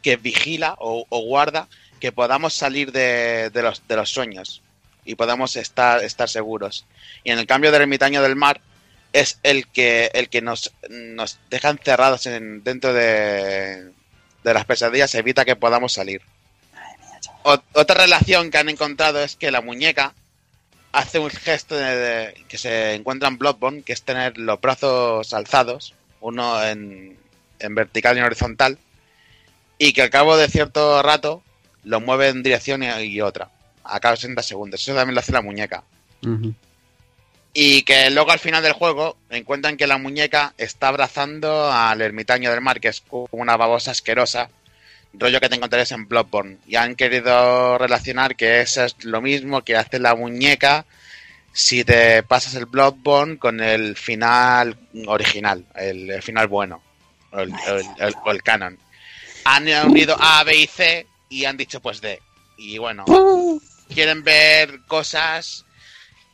que 0.00 0.16
vigila 0.16 0.74
o, 0.78 1.04
o 1.08 1.20
guarda 1.20 1.68
que 2.00 2.12
podamos 2.12 2.54
salir 2.54 2.92
de, 2.92 3.50
de 3.50 3.62
los, 3.62 3.86
de 3.86 3.94
los 3.94 4.08
sueños 4.08 4.62
y 5.04 5.16
podamos 5.16 5.56
estar, 5.56 6.02
estar 6.02 6.28
seguros. 6.30 6.86
Y 7.24 7.30
en 7.30 7.38
el 7.38 7.46
cambio 7.46 7.70
del 7.70 7.82
ermitaño 7.82 8.22
del 8.22 8.34
mar 8.34 8.62
es 9.12 9.38
el 9.42 9.68
que, 9.68 10.10
el 10.14 10.30
que 10.30 10.40
nos, 10.40 10.72
nos 10.88 11.38
deja 11.50 11.68
encerrados 11.68 12.24
en, 12.24 12.64
dentro 12.64 12.94
de, 12.94 13.92
de 14.42 14.54
las 14.54 14.64
pesadillas, 14.64 15.14
evita 15.14 15.44
que 15.44 15.56
podamos 15.56 15.92
salir. 15.92 16.22
Ot- 17.44 17.62
otra 17.74 18.00
relación 18.02 18.50
que 18.50 18.56
han 18.58 18.70
encontrado 18.70 19.22
es 19.22 19.36
que 19.36 19.50
la 19.50 19.60
muñeca 19.60 20.14
hace 20.92 21.18
un 21.18 21.30
gesto 21.30 21.74
de- 21.76 22.34
que 22.48 22.58
se 22.58 22.94
encuentra 22.94 23.28
en 23.28 23.38
Bloodborne, 23.38 23.82
que 23.82 23.92
es 23.92 24.02
tener 24.02 24.38
los 24.38 24.60
brazos 24.60 25.32
alzados, 25.34 25.94
uno 26.20 26.62
en, 26.64 27.16
en 27.58 27.74
vertical 27.74 28.16
y 28.16 28.20
en 28.20 28.26
horizontal, 28.26 28.78
y 29.78 29.92
que 29.92 30.02
al 30.02 30.10
cabo 30.10 30.36
de 30.36 30.48
cierto 30.48 31.02
rato 31.02 31.42
lo 31.84 32.00
mueve 32.00 32.28
en 32.28 32.42
dirección 32.42 32.82
y, 32.82 32.86
y 33.02 33.20
otra, 33.20 33.50
a 33.84 33.98
cada 34.00 34.16
60 34.16 34.42
segundos. 34.42 34.80
Eso 34.82 34.94
también 34.94 35.14
lo 35.14 35.20
hace 35.20 35.32
la 35.32 35.42
muñeca. 35.42 35.82
Y 37.54 37.82
que 37.82 38.08
luego 38.10 38.30
al 38.30 38.38
final 38.38 38.62
del 38.62 38.72
juego 38.72 39.16
encuentran 39.28 39.76
que 39.76 39.86
la 39.86 39.98
muñeca 39.98 40.54
está 40.56 40.88
abrazando 40.88 41.70
al 41.70 42.00
ermitaño 42.00 42.50
del 42.50 42.60
mar, 42.62 42.80
que 42.80 42.88
es 42.88 43.00
como 43.02 43.28
una 43.32 43.56
babosa 43.56 43.90
asquerosa, 43.90 44.48
rollo 45.14 45.40
que 45.40 45.48
te 45.48 45.56
encontrarías 45.56 45.92
en 45.92 46.08
Bloodborne. 46.08 46.58
Y 46.66 46.76
han 46.76 46.94
querido 46.94 47.78
relacionar 47.78 48.36
que 48.36 48.60
eso 48.60 48.84
es 48.84 49.04
lo 49.04 49.20
mismo 49.20 49.62
que 49.62 49.76
hace 49.76 49.98
la 49.98 50.14
muñeca 50.14 50.84
si 51.52 51.84
te 51.84 52.22
pasas 52.22 52.54
el 52.54 52.66
Bloodborne 52.66 53.38
con 53.38 53.60
el 53.60 53.94
final 53.96 54.76
original, 55.06 55.66
el, 55.74 56.22
final 56.22 56.48
bueno, 56.48 56.82
o 57.30 57.40
el, 57.40 57.52
el- 58.26 58.42
canon. 58.42 58.78
Han 59.44 59.68
unido 59.90 60.16
A, 60.18 60.44
B 60.44 60.56
y 60.56 60.66
C 60.66 61.06
y 61.28 61.44
han 61.44 61.56
dicho 61.56 61.80
pues 61.80 62.00
D. 62.00 62.20
Y 62.56 62.78
bueno, 62.78 63.04
quieren 63.92 64.22
ver 64.22 64.80
cosas 64.86 65.66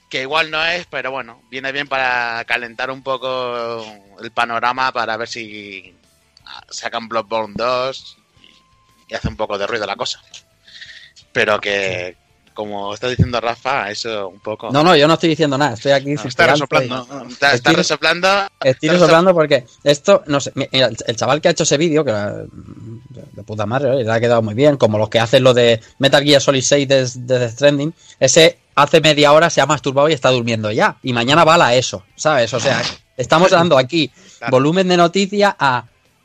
que 0.09 0.23
igual 0.23 0.51
no 0.51 0.65
es, 0.65 0.87
pero 0.87 1.11
bueno, 1.11 1.43
viene 1.51 1.73
bien 1.73 1.89
para 1.89 2.45
calentar 2.47 2.91
un 2.91 3.03
poco 3.03 3.85
el 4.23 4.31
panorama 4.31 4.93
para 4.93 5.17
ver 5.17 5.29
si 5.29 5.95
sacan 6.71 7.09
Bloodborne 7.09 7.55
2 7.57 8.18
y 9.09 9.15
hace 9.15 9.29
un 9.29 9.37
poco 9.37 9.59
de 9.59 9.67
ruido 9.67 9.87
la 9.87 9.97
cosa. 9.97 10.21
Pero 11.33 11.61
que, 11.61 12.17
como 12.55 12.93
está 12.93 13.09
diciendo 13.09 13.41
Rafa, 13.41 13.91
eso 13.91 14.29
un 14.29 14.41
poco... 14.41 14.71
No, 14.71 14.83
no, 14.83 14.97
yo 14.97 15.07
no 15.07 15.15
estoy 15.15 15.31
diciendo 15.31 15.57
nada. 15.57 15.75
Estoy 15.75 15.93
aquí. 15.93 16.15
No, 16.15 16.23
está 16.23 16.49
resoplando. 16.49 17.07
y- 17.29 17.33
Está, 17.33 17.73
resoplando. 17.73 18.29
Estoy 18.63 18.89
resoplando 18.89 19.35
porque 19.35 19.65
esto, 19.85 20.23
no 20.27 20.41
sé, 20.41 20.53
mira, 20.55 20.91
el, 21.07 21.17
chaval 21.17 21.41
que 21.41 21.49
ha 21.49 21.51
hecho 21.53 21.63
ese 21.63 21.77
vídeo, 21.77 22.05
que 22.05 22.11
era 22.11 22.33
de 22.33 23.43
puta 23.45 23.67
madre, 23.67 24.03
le 24.03 24.11
ha 24.11 24.21
quedado 24.21 24.43
muy 24.43 24.55
bien, 24.55 24.77
como 24.77 24.99
los 24.99 25.09
que 25.09 25.21
hacen 25.21 25.45
lo 25.45 25.55
de 25.55 25.81
Metal 25.99 26.25
Gear 26.25 26.41
Solid 26.41 26.63
6 26.63 26.89
de, 26.89 27.09
de 27.15 27.49
Stranding, 27.51 27.95
ese 28.19 28.59
hace 28.75 29.01
media 29.01 29.33
hora 29.33 29.51
se 29.51 29.61
ha 29.61 29.67
masturbado 29.67 30.09
y 30.09 30.13
está 30.13 30.31
durmiendo 30.31 30.71
ya, 30.71 30.99
y 31.03 31.13
mañana 31.13 31.45
va 31.45 31.55
a 31.65 31.75
eso, 31.75 32.05
¿sabes? 32.15 32.55
O 32.55 32.61
sea, 32.61 32.83
estamos 33.17 33.51
dando 33.51 33.77
aquí 33.77 34.11
volumen 34.51 34.89
de 34.89 34.97
noticia 34.97 35.57
a 35.59 35.85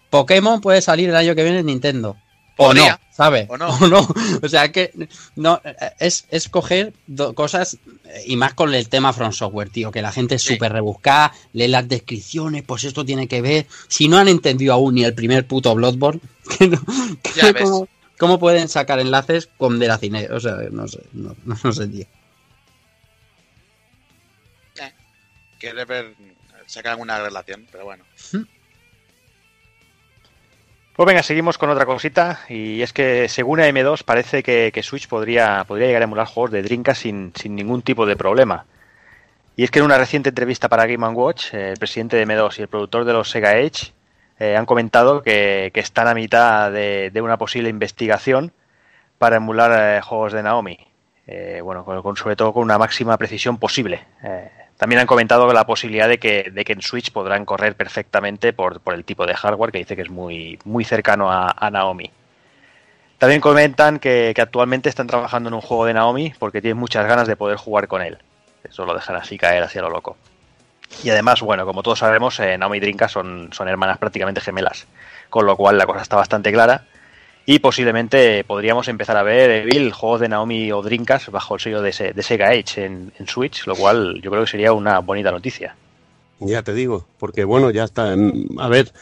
Pokémon 0.10 0.62
puede 0.62 0.82
salir 0.82 1.10
el 1.10 1.16
año 1.16 1.34
que 1.34 1.44
viene 1.44 1.60
en 1.60 1.66
Nintendo. 1.66 2.16
O 2.58 2.74
no, 2.74 2.86
¿sabes? 3.12 3.48
o 3.50 3.58
no. 3.58 4.08
O 4.42 4.48
sea 4.48 4.72
que 4.72 4.92
no 5.36 5.62
es, 6.00 6.26
es 6.30 6.50
coger 6.50 6.94
cosas 7.34 7.78
eh, 8.06 8.24
y 8.28 8.36
más 8.36 8.54
con 8.54 8.74
el 8.74 8.90
tema 8.90 9.12
From 9.14 9.32
Software, 9.32 9.70
tío, 9.70 9.92
que 9.92 10.02
la 10.04 10.12
gente 10.12 10.36
es 10.36 10.44
Sí. 10.44 10.54
súper 10.54 10.72
rebuscada, 10.74 11.34
lee 11.54 11.68
las 11.68 11.88
descripciones, 11.88 12.64
pues 12.64 12.84
esto 12.84 13.04
tiene 13.04 13.28
que 13.28 13.42
ver. 13.42 13.66
Si 13.88 14.08
no 14.08 14.18
han 14.18 14.28
entendido 14.28 14.74
aún 14.74 14.96
ni 14.96 15.04
el 15.04 15.14
primer 15.16 15.48
puto 15.48 15.74
Bloodborne, 15.74 16.22
que 16.60 16.68
no- 16.68 16.82
que 17.24 17.32
Ya 17.36 17.52
ves. 17.52 17.64
¿cómo, 17.64 17.88
cómo 18.20 18.40
pueden 18.40 18.70
sacar 18.70 19.00
enlaces 19.00 19.50
con 19.58 19.80
de 19.80 19.88
la 19.88 19.98
cine? 19.98 20.28
O 20.32 20.40
sea, 20.40 20.58
no 20.72 20.88
sé, 20.88 21.00
no, 21.14 21.36
no 21.46 21.74
sé, 21.74 21.88
tío. 21.88 22.06
Quiere 25.60 25.86
ver, 25.86 26.14
sacar 26.68 26.92
alguna 26.92 27.20
relación, 27.20 27.66
pero 27.72 27.86
bueno. 27.86 28.04
Pues 30.96 31.08
venga, 31.08 31.24
seguimos 31.24 31.58
con 31.58 31.70
otra 31.70 31.86
cosita. 31.86 32.40
Y 32.50 32.82
es 32.82 32.94
que 32.94 33.28
según 33.28 33.60
AM2 33.60 34.04
parece 34.04 34.44
que, 34.44 34.72
Switch 34.84 35.08
podría, 35.08 35.64
podría 35.68 35.88
llegar 35.88 36.04
a 36.04 36.06
emular 36.06 36.28
juegos 36.28 36.52
de 36.52 36.62
Dreamcast 36.62 37.02
sin, 37.02 37.34
sin 37.36 37.56
ningún 37.56 37.82
tipo 37.82 38.06
de 38.06 38.16
problema. 38.16 38.66
Y 39.56 39.64
es 39.64 39.72
que 39.72 39.80
en 39.80 39.86
una 39.86 39.98
reciente 39.98 40.30
entrevista 40.30 40.70
para 40.70 40.86
Game 40.86 41.08
Watch, 41.10 41.54
eh, 41.54 41.72
el 41.72 41.78
presidente 41.78 42.18
de 42.18 42.26
M2 42.28 42.60
y 42.60 42.62
el 42.64 42.68
productor 42.68 43.06
de 43.06 43.14
los 43.14 43.30
Sega 43.30 43.58
Edge 43.58 43.92
eh, 44.40 44.56
han 44.56 44.66
comentado 44.66 45.22
que, 45.22 45.72
que 45.74 45.80
están 45.80 46.08
a 46.08 46.14
mitad 46.16 46.72
de, 46.72 47.12
de 47.12 47.22
una 47.22 47.38
posible 47.38 47.70
investigación 47.70 48.52
para 49.20 49.38
emular 49.38 49.72
eh, 49.98 50.02
juegos 50.02 50.34
de 50.34 50.44
Naomi. 50.44 50.78
Eh, 51.28 51.62
bueno, 51.64 51.86
con, 51.86 52.02
con- 52.02 52.18
sobre 52.18 52.36
todo 52.36 52.52
con 52.54 52.64
una 52.64 52.78
máxima 52.78 53.18
precisión 53.18 53.58
posible. 53.58 54.04
También 54.84 55.00
han 55.00 55.08
comentado 55.08 55.54
la 55.54 55.66
posibilidad 55.66 56.10
de 56.10 56.20
que, 56.20 56.52
en 56.54 56.82
Switch 56.82 57.14
podrán 57.14 57.46
correr 57.46 57.78
perfectamente 57.78 58.52
por, 58.52 58.82
el 58.88 59.06
tipo 59.06 59.26
de 59.26 59.34
hardware 59.34 59.72
que 59.72 59.78
dice 59.78 59.96
que 59.96 60.02
es 60.02 60.10
muy, 60.10 60.60
muy 60.66 60.84
cercano 60.84 61.32
a, 61.32 61.70
Naomi. 61.72 62.12
También 63.18 63.40
comentan 63.40 63.98
que, 63.98 64.34
actualmente 64.38 64.90
están 64.90 65.08
trabajando 65.08 65.48
en 65.48 65.54
un 65.54 65.62
juego 65.62 65.86
de 65.86 65.94
Naomi 65.94 66.34
porque 66.38 66.60
tienen 66.60 66.78
muchas 66.78 67.08
ganas 67.08 67.30
de 67.30 67.38
poder 67.38 67.56
jugar 67.56 67.88
con 67.88 68.02
él. 68.02 68.18
Eso 68.70 68.84
lo 68.86 68.94
dejan 68.94 69.16
así 69.16 69.38
caer 69.38 69.64
hacia 69.64 69.82
lo 69.82 69.90
loco. 69.90 70.18
Y 71.02 71.12
además, 71.12 71.40
bueno, 71.40 71.66
como 71.66 71.82
todos 71.82 72.00
sabemos, 72.00 72.38
eh, 72.42 72.58
Naomi 72.58 72.80
y 72.80 72.82
Drinka 72.82 73.08
son 73.08 73.52
hermanas 73.66 74.00
prácticamente 74.00 74.42
gemelas, 74.42 74.86
con 75.30 75.46
lo 75.46 75.56
cual 75.56 75.78
la 75.78 75.86
cosa 75.86 76.02
está 76.02 76.18
bastante 76.18 76.52
clara. 76.52 76.84
Y 77.46 77.60
posiblemente 77.60 78.44
podríamos 78.46 78.88
empezar 78.88 79.18
a 79.18 79.24
ver 79.24 79.50
Evil, 79.50 79.92
juegos 79.92 80.22
de 80.22 80.30
Naomi 80.30 80.72
o 80.72 80.82
Drinkas 80.82 81.30
bajo 81.30 81.56
el 81.56 81.62
sello 81.62 81.82
de, 81.82 82.14
de 82.14 82.24
Sega 82.24 82.50
Age 82.50 82.86
en, 82.86 83.12
en, 83.20 83.28
Switch, 83.28 83.68
lo 83.68 83.76
cual 83.76 84.22
yo 84.22 84.32
creo 84.32 84.44
que 84.44 84.52
sería 84.52 84.72
una 84.72 85.00
bonita 85.00 85.32
noticia. 85.32 85.76
Ya 86.40 86.62
te 86.62 86.74
digo, 86.74 87.06
porque 87.20 87.44
bueno, 87.44 87.70
ya 87.70 87.84
está. 87.84 88.16
A 88.60 88.68
ver, 88.70 88.94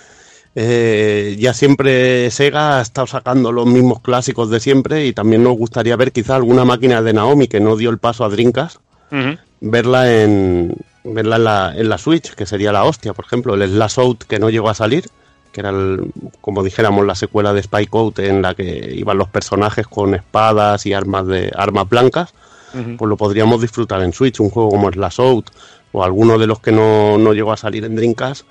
eh, 0.55 1.35
ya 1.37 1.53
siempre 1.53 2.31
Sega 2.31 2.79
ha 2.79 2.81
estado 2.81 3.05
sacando 3.05 3.51
los 3.51 3.67
mismos 3.67 4.01
clásicos 4.01 4.49
de 4.49 4.59
siempre 4.59 5.05
y 5.05 5.13
también 5.13 5.43
nos 5.43 5.55
gustaría 5.55 5.95
ver 5.95 6.11
quizá 6.11 6.35
alguna 6.35 6.65
máquina 6.65 7.03
de 7.03 7.13
Naomi 7.13 7.47
que 7.47 7.59
no 7.59 7.75
dio 7.75 7.91
el 7.91 7.99
paso 7.99 8.25
a 8.25 8.29
Drinkas, 8.29 8.79
uh 9.11 9.15
-huh. 9.15 9.39
verla 9.61 10.11
en 10.19 10.75
verla 11.03 11.35
en 11.35 11.43
la, 11.43 11.73
en 11.75 11.89
la 11.89 11.97
Switch, 11.99 12.33
que 12.33 12.47
sería 12.47 12.71
la 12.71 12.85
hostia, 12.85 13.13
por 13.13 13.25
ejemplo, 13.25 13.53
el 13.53 13.69
Slash 13.69 13.99
Out 13.99 14.23
que 14.23 14.39
no 14.39 14.49
llegó 14.49 14.69
a 14.69 14.73
salir 14.73 15.05
que 15.51 15.61
era, 15.61 15.69
el, 15.69 16.11
como 16.39 16.63
dijéramos, 16.63 17.05
la 17.05 17.15
secuela 17.15 17.53
de 17.53 17.63
Spy 17.63 17.89
Out 17.91 18.19
en 18.19 18.41
la 18.41 18.53
que 18.53 18.93
iban 18.95 19.17
los 19.17 19.29
personajes 19.29 19.87
con 19.87 20.15
espadas 20.15 20.85
y 20.85 20.93
armas 20.93 21.27
de 21.27 21.51
armas 21.55 21.89
blancas, 21.89 22.33
uh 22.73 22.77
-huh. 22.77 22.97
pues 22.97 23.09
lo 23.09 23.17
podríamos 23.17 23.61
disfrutar 23.61 24.01
en 24.01 24.13
Switch, 24.13 24.39
un 24.39 24.49
juego 24.49 24.69
como 24.69 24.91
Slash 24.91 25.19
Out 25.19 25.51
o 25.91 26.03
alguno 26.03 26.37
de 26.37 26.47
los 26.47 26.59
que 26.59 26.71
no, 26.71 27.17
no 27.17 27.33
llegó 27.33 27.51
a 27.51 27.57
salir 27.57 27.83
en 27.85 27.95
Dreamcast, 27.95 28.45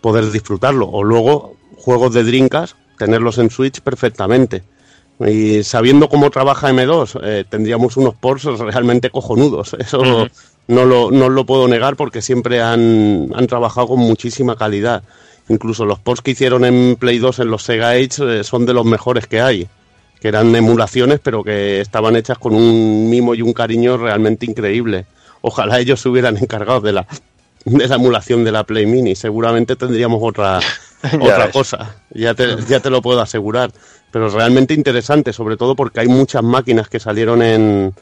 poder 0.00 0.30
disfrutarlo. 0.30 0.88
O 0.88 1.04
luego, 1.04 1.56
juegos 1.76 2.12
de 2.14 2.24
Dreamcast, 2.24 2.74
tenerlos 2.98 3.38
en 3.38 3.50
Switch 3.50 3.80
perfectamente. 3.80 4.62
Y 5.20 5.62
sabiendo 5.64 6.08
cómo 6.08 6.30
trabaja 6.30 6.70
M2, 6.70 7.20
eh, 7.22 7.44
tendríamos 7.48 7.96
unos 7.96 8.14
ports 8.14 8.44
realmente 8.44 9.10
cojonudos. 9.10 9.74
Eso 9.78 10.00
uh 10.00 10.04
-huh. 10.04 10.30
no, 10.68 10.84
lo, 10.84 11.10
no 11.10 11.28
lo 11.28 11.44
puedo 11.44 11.68
negar 11.68 11.96
porque 11.96 12.22
siempre 12.22 12.62
han, 12.62 13.30
han 13.34 13.46
trabajado 13.46 13.88
con 13.88 13.98
muchísima 14.00 14.56
calidad. 14.56 15.02
Incluso 15.50 15.84
los 15.84 15.98
ports 15.98 16.22
que 16.22 16.30
hicieron 16.30 16.64
en 16.64 16.94
Play 16.94 17.18
2 17.18 17.40
en 17.40 17.50
los 17.50 17.64
Sega 17.64 17.90
Age 17.90 18.40
eh, 18.40 18.44
son 18.44 18.66
de 18.66 18.72
los 18.72 18.84
mejores 18.84 19.26
que 19.26 19.40
hay, 19.40 19.66
que 20.20 20.28
eran 20.28 20.54
emulaciones, 20.54 21.18
pero 21.20 21.42
que 21.42 21.80
estaban 21.80 22.14
hechas 22.14 22.38
con 22.38 22.54
un 22.54 23.10
mimo 23.10 23.34
y 23.34 23.42
un 23.42 23.52
cariño 23.52 23.96
realmente 23.96 24.46
increíble. 24.46 25.06
Ojalá 25.40 25.80
ellos 25.80 26.00
se 26.00 26.08
hubieran 26.08 26.36
encargado 26.36 26.80
de 26.80 26.92
la, 26.92 27.06
de 27.64 27.88
la 27.88 27.96
emulación 27.96 28.44
de 28.44 28.52
la 28.52 28.62
Play 28.62 28.86
Mini. 28.86 29.16
Seguramente 29.16 29.74
tendríamos 29.74 30.20
otra, 30.22 30.60
otra 31.20 31.50
cosa, 31.50 31.96
ya 32.10 32.32
te, 32.34 32.46
ya 32.68 32.78
te 32.78 32.88
lo 32.88 33.02
puedo 33.02 33.20
asegurar. 33.20 33.72
Pero 34.12 34.28
realmente 34.28 34.72
interesante, 34.72 35.32
sobre 35.32 35.56
todo 35.56 35.74
porque 35.74 35.98
hay 35.98 36.08
muchas 36.08 36.44
máquinas 36.44 36.88
que 36.88 37.00
salieron 37.00 37.42
en, 37.42 37.92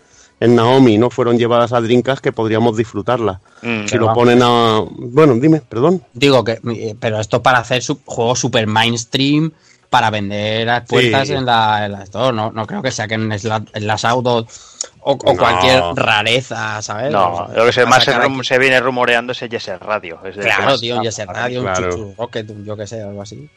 en 0.41 0.55
Naomi 0.55 0.99
no 0.99 1.11
fueron 1.11 1.39
llevadas 1.39 1.73
a 1.73 1.81
Drinkas 1.81 2.21
que 2.21 2.33
podríamos 2.33 2.77
disfrutarla. 2.77 3.41
Mm, 3.63 3.87
si 3.87 3.97
lo 3.97 4.07
vamos. 4.07 4.19
ponen 4.19 4.41
a. 4.43 4.83
Bueno, 4.91 5.35
dime, 5.35 5.61
perdón. 5.61 6.03
Digo 6.13 6.45
que. 6.45 6.61
eh, 6.75 6.95
Pero 6.99 7.21
esto 7.21 7.43
para 7.43 7.59
hacer 7.59 7.83
su 7.83 8.01
juegos 8.05 8.39
super 8.39 8.67
mainstream, 8.67 9.53
para 9.91 10.11
vender 10.11 10.69
a 10.71 10.85
puertas 10.85 11.29
sí. 11.29 11.35
en, 11.35 11.45
la, 11.47 11.87
en 11.87 11.93
la 11.93 12.03
Store. 12.05 12.37
No, 12.37 12.53
no 12.53 12.67
creo 12.67 12.83
que 12.83 12.91
saquen 12.91 13.33
en 13.33 13.87
las 13.87 14.05
autos 14.05 14.47
o, 15.01 15.13
o 15.13 15.33
no. 15.33 15.39
cualquier 15.39 15.83
rareza, 15.95 16.83
¿sabes? 16.83 17.11
No, 17.11 17.49
lo 17.55 17.65
que 17.67 17.73
se, 17.73 17.87
más 17.87 18.05
se, 18.05 18.13
rum, 18.19 18.43
se, 18.43 18.59
viene 18.59 18.81
rumoreando 18.81 19.33
es 19.33 19.43
el 19.43 19.49
Yeser 19.49 19.81
Radio. 19.81 20.21
Es 20.25 20.37
claro, 20.37 20.79
tío, 20.79 20.97
un 20.99 21.03
Yeser 21.05 21.27
Radio, 21.27 21.63
claro. 21.63 21.87
un 21.87 21.91
Chuchu 21.93 22.15
Rocket, 22.19 22.51
un 22.51 22.65
yo 22.65 22.77
que 22.77 22.87
sé, 22.87 23.03
algo 23.03 23.23
así. 23.23 23.49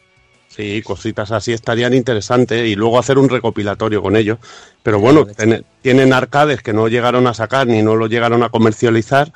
Sí, 0.55 0.81
cositas 0.81 1.31
así 1.31 1.53
estarían 1.53 1.93
interesantes 1.93 2.67
y 2.67 2.75
luego 2.75 2.99
hacer 2.99 3.17
un 3.17 3.29
recopilatorio 3.29 4.01
con 4.01 4.17
ellos. 4.17 4.37
Pero 4.83 4.99
bueno, 4.99 5.25
ten, 5.25 5.63
tienen 5.81 6.11
arcades 6.11 6.61
que 6.61 6.73
no 6.73 6.89
llegaron 6.89 7.25
a 7.27 7.33
sacar 7.33 7.67
ni 7.67 7.81
no 7.81 7.95
lo 7.95 8.07
llegaron 8.07 8.43
a 8.43 8.49
comercializar 8.49 9.31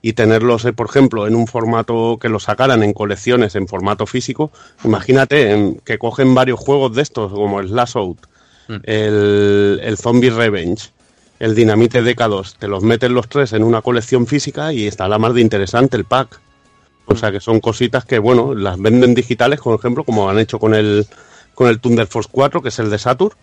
y 0.00 0.12
tenerlos, 0.12 0.64
eh, 0.64 0.72
por 0.72 0.88
ejemplo, 0.88 1.26
en 1.26 1.34
un 1.34 1.48
formato 1.48 2.18
que 2.20 2.28
lo 2.28 2.38
sacaran 2.38 2.84
en 2.84 2.92
colecciones 2.92 3.56
en 3.56 3.66
formato 3.66 4.06
físico. 4.06 4.52
Imagínate 4.84 5.50
en, 5.50 5.74
que 5.84 5.98
cogen 5.98 6.34
varios 6.34 6.60
juegos 6.60 6.94
de 6.94 7.02
estos, 7.02 7.32
como 7.32 7.58
el 7.58 7.74
Last 7.74 7.96
Out, 7.96 8.18
mm. 8.68 8.74
el, 8.84 9.80
el 9.82 9.96
Zombie 9.98 10.30
Revenge, 10.30 10.90
el 11.40 11.56
Dinamite 11.56 12.02
DK2, 12.02 12.56
te 12.58 12.68
los 12.68 12.84
meten 12.84 13.12
los 13.12 13.28
tres 13.28 13.52
en 13.54 13.64
una 13.64 13.82
colección 13.82 14.26
física 14.26 14.72
y 14.72 14.86
está 14.86 15.08
la 15.08 15.18
más 15.18 15.34
de 15.34 15.40
interesante 15.40 15.96
el 15.96 16.04
pack. 16.04 16.40
O 17.10 17.16
sea 17.16 17.32
que 17.32 17.40
son 17.40 17.60
cositas 17.60 18.04
que, 18.04 18.18
bueno, 18.18 18.54
las 18.54 18.80
venden 18.80 19.14
digitales, 19.14 19.60
por 19.60 19.78
ejemplo, 19.78 20.04
como 20.04 20.30
han 20.30 20.38
hecho 20.38 20.58
con 20.58 20.74
el, 20.74 21.06
con 21.54 21.68
el 21.68 21.80
Thunder 21.80 22.06
Force 22.06 22.30
4, 22.30 22.62
que 22.62 22.68
es 22.68 22.78
el 22.78 22.88
de 22.88 22.98
Saturn, 22.98 23.34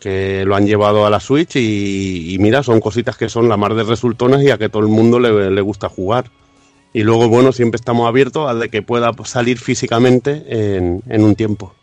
que 0.00 0.44
lo 0.44 0.56
han 0.56 0.66
llevado 0.66 1.06
a 1.06 1.10
la 1.10 1.20
Switch 1.20 1.56
y, 1.56 2.36
mira, 2.40 2.62
son 2.62 2.80
cositas 2.80 3.16
que 3.16 3.28
son 3.28 3.48
la 3.48 3.56
mar 3.56 3.74
de 3.74 3.84
resultonas 3.84 4.42
y 4.42 4.50
a 4.50 4.58
que 4.58 4.68
todo 4.68 4.82
el 4.82 4.88
mundo 4.88 5.20
le, 5.20 5.50
le, 5.50 5.60
gusta 5.60 5.88
jugar. 5.88 6.30
Y 6.92 7.02
luego, 7.04 7.28
bueno, 7.28 7.52
siempre 7.52 7.76
estamos 7.76 8.08
abiertos 8.08 8.50
a 8.50 8.54
de 8.54 8.68
que 8.68 8.82
pueda 8.82 9.12
salir 9.24 9.58
físicamente 9.58 10.44
en, 10.48 11.02
en 11.08 11.22
un 11.22 11.36
tiempo. 11.36 11.74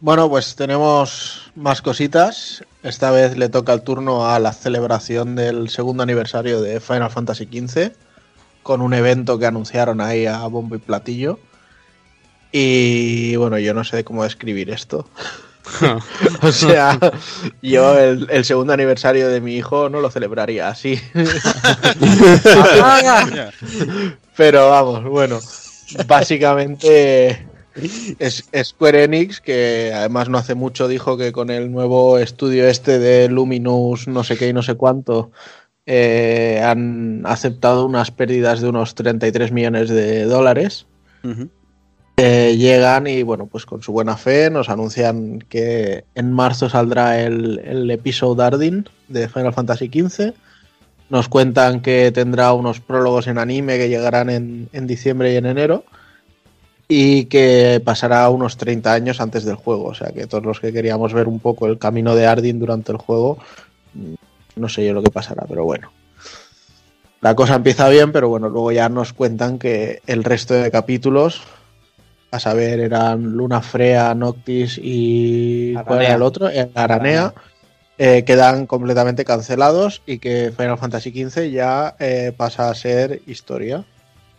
Bueno, 0.00 0.30
pues 0.30 0.56
tenemos 0.56 1.52
más 1.54 1.82
cositas. 1.82 2.64
Esta 2.82 3.10
vez 3.10 3.36
le 3.36 3.50
toca 3.50 3.74
el 3.74 3.82
turno 3.82 4.30
a 4.30 4.38
la 4.38 4.54
celebración 4.54 5.36
del 5.36 5.68
segundo 5.68 6.02
aniversario 6.02 6.62
de 6.62 6.80
Final 6.80 7.10
Fantasy 7.10 7.44
XV, 7.44 7.92
con 8.62 8.80
un 8.80 8.94
evento 8.94 9.38
que 9.38 9.44
anunciaron 9.44 10.00
ahí 10.00 10.24
a 10.24 10.38
bombo 10.46 10.74
y 10.74 10.78
platillo. 10.78 11.38
Y 12.50 13.36
bueno, 13.36 13.58
yo 13.58 13.74
no 13.74 13.84
sé 13.84 14.02
cómo 14.02 14.24
describir 14.24 14.70
esto. 14.70 15.06
o 16.42 16.50
sea, 16.50 16.98
yo 17.60 17.98
el, 17.98 18.26
el, 18.30 18.46
segundo 18.46 18.72
aniversario 18.72 19.28
de 19.28 19.42
mi 19.42 19.56
hijo 19.56 19.90
no 19.90 20.00
lo 20.00 20.10
celebraría 20.10 20.68
así. 20.68 20.98
Pero 24.36 24.70
vamos, 24.70 25.04
bueno, 25.04 25.38
básicamente 26.06 27.49
es 28.18 28.48
Square 28.62 29.04
Enix, 29.04 29.40
que 29.40 29.92
además 29.94 30.28
no 30.28 30.38
hace 30.38 30.54
mucho 30.54 30.88
dijo 30.88 31.16
que 31.16 31.32
con 31.32 31.50
el 31.50 31.70
nuevo 31.70 32.18
estudio 32.18 32.66
este 32.66 32.98
de 32.98 33.28
Luminous 33.28 34.08
no 34.08 34.24
sé 34.24 34.36
qué 34.36 34.48
y 34.48 34.52
no 34.52 34.62
sé 34.62 34.74
cuánto, 34.74 35.30
eh, 35.86 36.60
han 36.64 37.22
aceptado 37.26 37.86
unas 37.86 38.10
pérdidas 38.10 38.60
de 38.60 38.68
unos 38.68 38.94
33 38.94 39.52
millones 39.52 39.88
de 39.88 40.24
dólares. 40.24 40.86
Uh 41.22 41.28
-huh. 41.28 41.48
eh, 42.16 42.56
llegan 42.56 43.06
y 43.06 43.22
bueno, 43.22 43.46
pues 43.46 43.66
con 43.66 43.82
su 43.82 43.92
buena 43.92 44.16
fe 44.16 44.50
nos 44.50 44.68
anuncian 44.68 45.38
que 45.48 46.04
en 46.14 46.32
marzo 46.32 46.68
saldrá 46.68 47.20
el, 47.20 47.60
el 47.64 47.90
episodio 47.90 48.42
Ardin 48.42 48.88
de 49.08 49.28
Final 49.28 49.52
Fantasy 49.52 49.88
XV. 49.88 50.32
Nos 51.08 51.28
cuentan 51.28 51.80
que 51.80 52.12
tendrá 52.12 52.52
unos 52.52 52.80
prólogos 52.80 53.26
en 53.26 53.38
anime 53.38 53.78
que 53.78 53.88
llegarán 53.88 54.30
en, 54.30 54.68
en 54.72 54.86
diciembre 54.86 55.32
y 55.32 55.36
en 55.36 55.46
enero 55.46 55.84
y 56.92 57.26
que 57.26 57.80
pasará 57.84 58.28
unos 58.30 58.56
30 58.56 58.92
años 58.92 59.20
antes 59.20 59.44
del 59.44 59.54
juego. 59.54 59.84
O 59.84 59.94
sea 59.94 60.10
que 60.10 60.26
todos 60.26 60.44
los 60.44 60.58
que 60.58 60.72
queríamos 60.72 61.14
ver 61.14 61.28
un 61.28 61.38
poco 61.38 61.68
el 61.68 61.78
camino 61.78 62.16
de 62.16 62.26
Ardyn 62.26 62.58
durante 62.58 62.90
el 62.90 62.98
juego, 62.98 63.38
no 64.56 64.68
sé 64.68 64.84
yo 64.84 64.92
lo 64.92 65.02
que 65.02 65.12
pasará, 65.12 65.46
pero 65.48 65.64
bueno. 65.64 65.92
La 67.20 67.36
cosa 67.36 67.54
empieza 67.54 67.88
bien, 67.88 68.10
pero 68.10 68.28
bueno, 68.28 68.48
luego 68.48 68.72
ya 68.72 68.88
nos 68.88 69.12
cuentan 69.12 69.60
que 69.60 70.02
el 70.08 70.24
resto 70.24 70.54
de 70.54 70.70
capítulos, 70.72 71.42
a 72.32 72.40
saber, 72.40 72.80
eran 72.80 73.22
Luna 73.22 73.60
Frea, 73.60 74.12
Noctis 74.14 74.76
y. 74.82 75.74
Aranea. 75.76 75.84
¿Cuál 75.84 76.02
era 76.02 76.14
el 76.14 76.22
otro? 76.22 76.48
El 76.48 76.70
Aranea. 76.74 77.34
Eh, 77.98 78.24
quedan 78.24 78.66
completamente 78.66 79.24
cancelados 79.24 80.02
y 80.06 80.18
que 80.18 80.52
Final 80.56 80.78
Fantasy 80.78 81.10
XV 81.10 81.50
ya 81.50 81.94
eh, 82.00 82.32
pasa 82.36 82.68
a 82.68 82.74
ser 82.74 83.20
historia. 83.26 83.84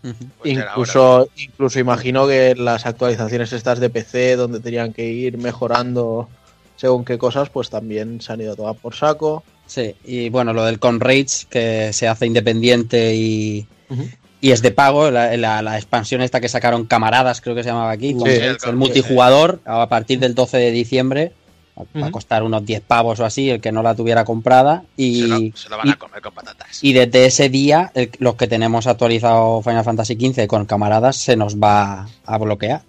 Pues 0.02 0.16
incluso, 0.44 1.30
incluso 1.38 1.80
imagino 1.80 2.28
que 2.28 2.56
las 2.56 2.86
actualizaciones 2.86 3.54
estas 3.54 3.80
de 3.80 3.90
PC, 3.90 4.36
donde 4.36 4.60
tenían 4.60 4.94
que 4.94 5.08
ir 5.08 5.38
mejorando 5.38 6.28
según 6.76 7.06
qué 7.06 7.20
cosas, 7.20 7.50
pues 7.50 7.70
también 7.70 8.22
se 8.22 8.34
han 8.34 8.42
ido 8.42 8.56
todas 8.56 8.76
por 8.76 8.96
saco. 8.96 9.44
Sí, 9.68 9.96
y 10.04 10.30
bueno, 10.30 10.52
lo 10.54 10.66
del 10.66 10.80
Conrage, 10.80 11.46
que 11.50 11.94
se 11.94 12.08
hace 12.08 12.26
independiente 12.26 13.16
y, 13.16 13.68
uh 13.90 13.94
-huh. 13.94 14.18
y 14.42 14.52
es 14.52 14.64
de 14.64 14.72
pago, 14.72 15.12
la, 15.12 15.38
la, 15.38 15.62
la, 15.62 15.78
expansión 15.78 16.24
esta 16.24 16.42
que 16.42 16.50
sacaron 16.50 16.86
Camaradas, 16.88 17.40
creo 17.40 17.56
que 17.56 17.62
se 17.62 17.70
llamaba 17.70 17.92
aquí, 17.92 18.14
sí, 18.14 18.24
el, 18.26 18.58
el, 18.66 18.76
multijugador, 18.76 19.62
a 19.66 19.88
partir 19.88 20.20
del 20.20 20.34
12 20.34 20.58
de 20.58 20.72
diciembre, 20.72 21.34
va 21.78 21.84
uh 21.84 21.88
-huh. 21.94 22.08
a 22.08 22.12
costar 22.12 22.44
unos 22.44 22.66
10 22.66 22.82
pavos 22.82 23.20
o 23.20 23.26
así, 23.26 23.50
el 23.50 23.62
que 23.62 23.72
no 23.72 23.84
la 23.84 23.96
tuviera 23.96 24.26
comprada. 24.26 24.84
Y, 24.98 25.22
se, 25.22 25.28
lo, 25.28 25.58
se 25.58 25.70
lo 25.70 25.78
van 25.78 25.88
y, 25.88 25.92
a 25.92 25.96
comer 25.96 26.22
con 26.22 26.34
patatas. 26.34 26.84
Y 26.84 26.94
desde 26.94 27.26
ese 27.26 27.50
día, 27.50 27.92
el, 27.94 28.12
los 28.20 28.36
que 28.36 28.48
tenemos 28.48 28.88
actualizado 28.88 29.62
Final 29.62 29.84
Fantasy 29.84 30.16
XV 30.16 30.48
con 30.48 30.66
camaradas 30.66 31.18
se 31.18 31.36
nos 31.36 31.58
va 31.58 32.08
a 32.26 32.38
bloquear. 32.38 32.82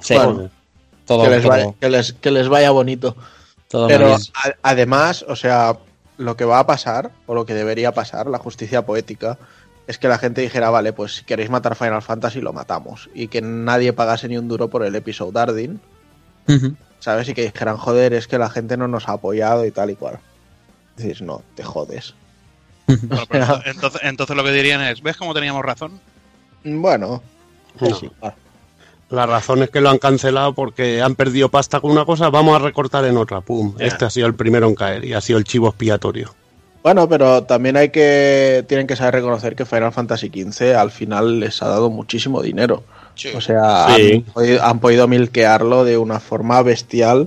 Sí, 0.00 0.14
bueno, 0.14 0.50
todo, 1.06 1.24
que, 1.24 1.30
les 1.30 1.42
todo. 1.42 1.50
Vaya, 1.50 1.74
que, 1.80 1.88
les, 1.90 2.12
que, 2.14 2.30
les 2.30 2.48
Vaya, 2.48 2.70
bonito. 2.70 3.16
Todo 3.68 3.88
Pero 3.88 4.14
a, 4.14 4.18
además, 4.62 5.24
o 5.28 5.36
sea, 5.36 5.78
lo 6.16 6.36
que 6.36 6.44
va 6.44 6.58
a 6.58 6.66
pasar, 6.66 7.10
o 7.26 7.34
lo 7.34 7.46
que 7.46 7.54
debería 7.54 7.92
pasar, 7.92 8.26
la 8.26 8.38
justicia 8.38 8.84
poética, 8.84 9.38
es 9.86 9.98
que 9.98 10.08
la 10.08 10.18
gente 10.18 10.40
dijera, 10.40 10.70
vale, 10.70 10.92
pues 10.92 11.16
si 11.16 11.24
queréis 11.24 11.50
matar 11.50 11.76
Final 11.76 12.02
Fantasy 12.02 12.40
lo 12.40 12.52
matamos. 12.52 13.10
Y 13.14 13.28
que 13.28 13.42
nadie 13.42 13.92
pagase 13.92 14.28
ni 14.28 14.38
un 14.38 14.48
duro 14.48 14.70
por 14.70 14.84
el 14.84 14.94
episodio 14.94 15.32
Dardin. 15.32 15.80
¿Sabes? 17.04 17.28
Y 17.28 17.34
que 17.34 17.42
dijeran, 17.42 17.76
joder, 17.76 18.14
es 18.14 18.26
que 18.26 18.38
la 18.38 18.48
gente 18.48 18.78
no 18.78 18.88
nos 18.88 19.10
ha 19.10 19.12
apoyado 19.12 19.66
y 19.66 19.70
tal 19.70 19.90
y 19.90 19.94
cual. 19.94 20.20
Dices, 20.96 21.20
no, 21.20 21.42
te 21.54 21.62
jodes. 21.62 22.14
Bueno, 22.86 23.24
pero 23.28 23.44
ento- 23.44 23.62
entonces, 23.66 24.00
entonces 24.04 24.34
lo 24.36 24.42
que 24.42 24.52
dirían 24.52 24.80
es, 24.80 25.02
¿ves 25.02 25.18
cómo 25.18 25.34
teníamos 25.34 25.62
razón? 25.62 26.00
Bueno, 26.64 27.22
No. 27.78 27.78
pues 27.78 27.98
sí, 27.98 28.10
claro. 28.20 28.36
La 29.10 29.26
razón 29.26 29.62
es 29.62 29.68
que 29.68 29.82
lo 29.82 29.90
han 29.90 29.98
cancelado 29.98 30.54
porque 30.54 31.02
han 31.02 31.14
perdido 31.14 31.50
pasta 31.50 31.78
con 31.78 31.90
una 31.90 32.06
cosa, 32.06 32.30
vamos 32.30 32.56
a 32.56 32.64
recortar 32.64 33.04
en 33.04 33.18
otra. 33.18 33.42
Pum. 33.42 33.74
Este 33.78 34.06
ha 34.06 34.10
sido 34.10 34.26
el 34.26 34.34
primero 34.34 34.66
en 34.66 34.74
caer 34.74 35.04
y 35.04 35.12
ha 35.12 35.20
sido 35.20 35.38
el 35.38 35.44
chivo 35.44 35.68
expiatorio. 35.68 36.34
Bueno, 36.82 37.06
pero 37.06 37.42
también 37.44 37.76
hay 37.76 37.90
que. 37.90 38.64
Tienen 38.66 38.86
que 38.86 38.96
saber 38.96 39.14
reconocer 39.16 39.54
que 39.56 39.66
Final 39.66 39.92
Fantasy 39.92 40.28
XV 40.28 40.74
al 40.74 40.90
final 40.90 41.38
les 41.38 41.62
ha 41.62 41.68
dado 41.68 41.90
muchísimo 41.90 42.40
dinero. 42.42 42.82
Sí. 43.14 43.28
O 43.34 43.40
sea, 43.40 43.86
Sí. 43.96 44.24
han, 44.26 44.32
podido, 44.32 44.62
han 44.64 44.78
podido 44.80 45.08
milquearlo 45.08 45.84
de 45.84 45.96
una 45.98 46.20
forma 46.20 46.62
bestial 46.62 47.26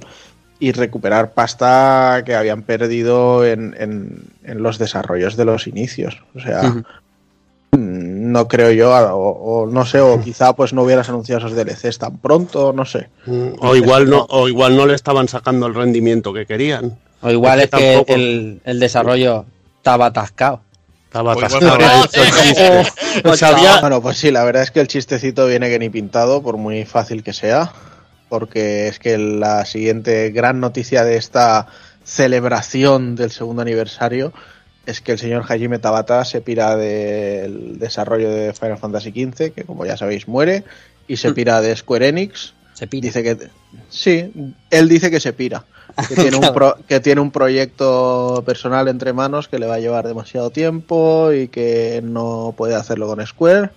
y 0.60 0.71
recuperar 0.71 1.32
pasta 1.34 2.23
que 2.26 2.36
habían 2.36 2.63
perdido 2.63 3.45
en, 3.45 3.76
en- 3.80 4.23
en 4.43 4.63
los 4.63 4.78
desarrollos 4.80 5.38
de 5.38 5.45
los 5.45 5.67
inicios. 5.67 6.23
O 6.36 6.39
sea, 6.39 6.84
no 7.73 8.47
creo 8.47 8.71
yo, 8.71 8.91
o, 9.15 9.62
o 9.63 9.67
no 9.67 9.86
sé, 9.86 10.00
o 10.00 10.19
quizá 10.21 10.54
pues 10.54 10.73
no 10.73 10.84
hubieras 10.84 11.10
anunciado 11.10 11.45
esos 11.45 11.56
DLCs 11.56 12.00
tan 12.00 12.17
pronto, 12.17 12.73
no 12.73 12.86
sé. 12.86 13.10
O 13.60 13.76
igual 13.76 14.10
no, 14.10 14.26
o 14.30 14.47
igual 14.47 14.76
no 14.76 14.86
le 14.86 14.95
estaban 14.95 15.28
sacando 15.28 15.67
el 15.67 15.76
rendimiento 15.76 16.34
que 16.34 16.45
querían. 16.45 16.97
O 17.21 17.30
igual 17.30 17.60
es 17.60 17.65
Es 17.65 17.71
que 17.71 17.78
que 17.78 17.91
tampoco- 17.93 18.13
el, 18.13 18.62
el 18.63 18.80
desarrollo 18.80 19.45
estaba 19.78 20.08
atascado. 20.08 20.62
Estaba 21.08 21.34
atascado. 21.34 21.78
Bueno, 23.82 24.02
pues 24.02 24.17
sí, 24.17 24.32
la 24.32 24.43
verdad 24.43 24.63
es 24.63 24.72
que 24.72 24.80
el 24.80 24.88
chistecito 24.88 25.48
viene 25.48 25.70
que 25.70 25.80
ni 25.80 25.89
pintado, 25.89 26.41
por 26.41 26.58
muy 26.58 26.86
fácil 26.86 27.24
que 27.24 27.34
sea, 27.34 27.72
porque 28.30 28.88
es 28.88 29.00
que 29.00 29.17
la 29.17 29.65
siguiente 29.65 30.30
gran 30.32 30.60
noticia 30.60 31.04
de 31.04 31.17
esta 31.17 31.67
celebración 32.04 33.15
del 33.15 33.32
segundo 33.32 33.62
aniversario 33.62 34.34
es 34.86 35.02
que 35.02 35.13
el 35.13 35.20
señor 35.20 35.43
Hajime 35.48 35.80
Tabata 35.80 36.24
se 36.26 36.41
pira 36.41 36.76
del 36.78 37.78
desarrollo 37.80 38.30
de 38.30 38.54
Final 38.54 38.78
Fantasy 38.78 39.12
XV, 39.12 39.52
que 39.54 39.63
como 39.65 39.86
ya 39.86 39.98
sabéis 39.98 40.28
muere, 40.28 40.63
y 41.08 41.17
se 41.17 41.32
Mm. 41.32 41.34
pira 41.34 41.62
de 41.62 41.76
Square 41.76 42.08
Enix. 42.10 42.54
Se 42.74 42.88
pira. 42.88 43.08
Dice 43.08 43.24
que 43.24 43.38
sí, 43.89 44.32
él 44.70 44.88
dice 44.88 45.10
que 45.12 45.20
se 45.20 45.34
pira, 45.34 45.65
que 46.08 46.16
tiene, 46.16 46.38
un 46.38 46.42
pro- 46.54 46.78
que 46.88 47.00
tiene 47.00 47.22
un 47.22 47.32
proyecto 47.32 48.44
personal 48.46 48.88
entre 48.88 49.14
manos 49.14 49.48
que 49.48 49.60
le 49.60 49.66
va 49.68 49.76
a 49.76 49.80
llevar 49.80 50.08
demasiado 50.08 50.50
tiempo 50.50 51.32
y 51.32 51.48
que 51.48 52.02
no 52.04 52.54
puede 52.58 52.76
hacerlo 52.76 53.08
con 53.08 53.26
Square, 53.26 53.70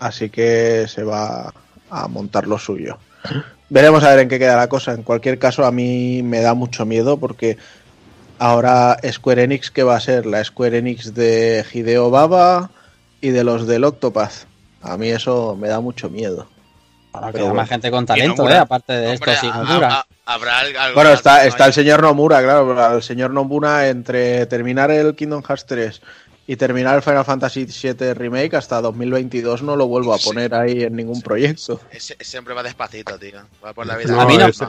así 0.00 0.30
que 0.30 0.86
se 0.88 1.02
va 1.04 1.52
a 1.90 2.08
montar 2.08 2.46
lo 2.46 2.58
suyo. 2.58 2.98
Veremos 3.68 4.04
a 4.04 4.10
ver 4.10 4.20
en 4.20 4.28
qué 4.28 4.38
queda 4.38 4.56
la 4.56 4.68
cosa. 4.68 4.92
En 4.92 5.02
cualquier 5.02 5.38
caso, 5.38 5.64
a 5.66 5.72
mí 5.72 6.22
me 6.22 6.40
da 6.40 6.54
mucho 6.54 6.86
miedo 6.86 7.16
porque 7.16 7.56
ahora 8.38 8.96
Square 9.10 9.42
Enix, 9.44 9.70
que 9.70 9.82
va 9.82 9.96
a 9.96 10.00
ser 10.00 10.26
la 10.26 10.42
Square 10.44 10.78
Enix 10.78 11.14
de 11.14 11.64
Hideo 11.72 12.10
Baba 12.10 12.70
y 13.20 13.30
de 13.30 13.44
los 13.44 13.66
del 13.66 13.84
Octopath. 13.84 14.44
A 14.82 14.96
mí 14.96 15.08
eso 15.08 15.56
me 15.58 15.68
da 15.68 15.80
mucho 15.80 16.08
miedo. 16.10 16.46
Ahora 17.12 17.32
queda 17.32 17.42
bueno. 17.44 17.54
más 17.56 17.68
gente 17.68 17.90
con 17.90 18.06
talento. 18.06 18.48
¿eh? 18.48 18.56
Aparte 18.56 18.92
de 18.92 19.14
esto, 19.14 19.24
Hombre, 19.30 19.40
sí, 19.40 19.48
a- 19.52 19.62
Nomura. 19.64 19.88
a- 20.00 20.06
habrá 20.26 20.58
al- 20.58 20.76
algo 20.76 20.94
Bueno, 20.96 21.10
está, 21.12 21.46
está 21.46 21.66
el 21.66 21.72
señor 21.72 22.02
Nomura, 22.02 22.42
claro, 22.42 22.96
el 22.96 23.02
señor 23.02 23.30
Nomura 23.30 23.88
entre 23.88 24.44
terminar 24.46 24.90
el 24.90 25.14
Kingdom 25.14 25.42
Hearts 25.42 25.64
3 25.66 26.02
y 26.48 26.56
terminar 26.56 26.94
el 26.96 27.02
Final 27.02 27.24
Fantasy 27.24 27.64
VII 27.66 28.14
Remake 28.14 28.54
hasta 28.56 28.80
2022 28.80 29.62
no 29.62 29.74
lo 29.76 29.86
vuelvo 29.88 30.12
a 30.14 30.18
Sí. 30.18 30.24
poner 30.28 30.54
ahí 30.54 30.82
en 30.84 30.94
ningún 30.94 31.20
proyecto. 31.22 31.80
Ese- 31.90 32.16
siempre 32.20 32.54
va 32.54 32.62
despacito, 32.62 33.18
tío. 33.18 33.40
Va 33.64 33.72
por 33.72 33.86
la 33.86 33.96
vida. 33.96 34.12
No, 34.12 34.20
A 34.20 34.26
mí 34.26 34.36
no. 34.36 34.46
Ese, 34.46 34.66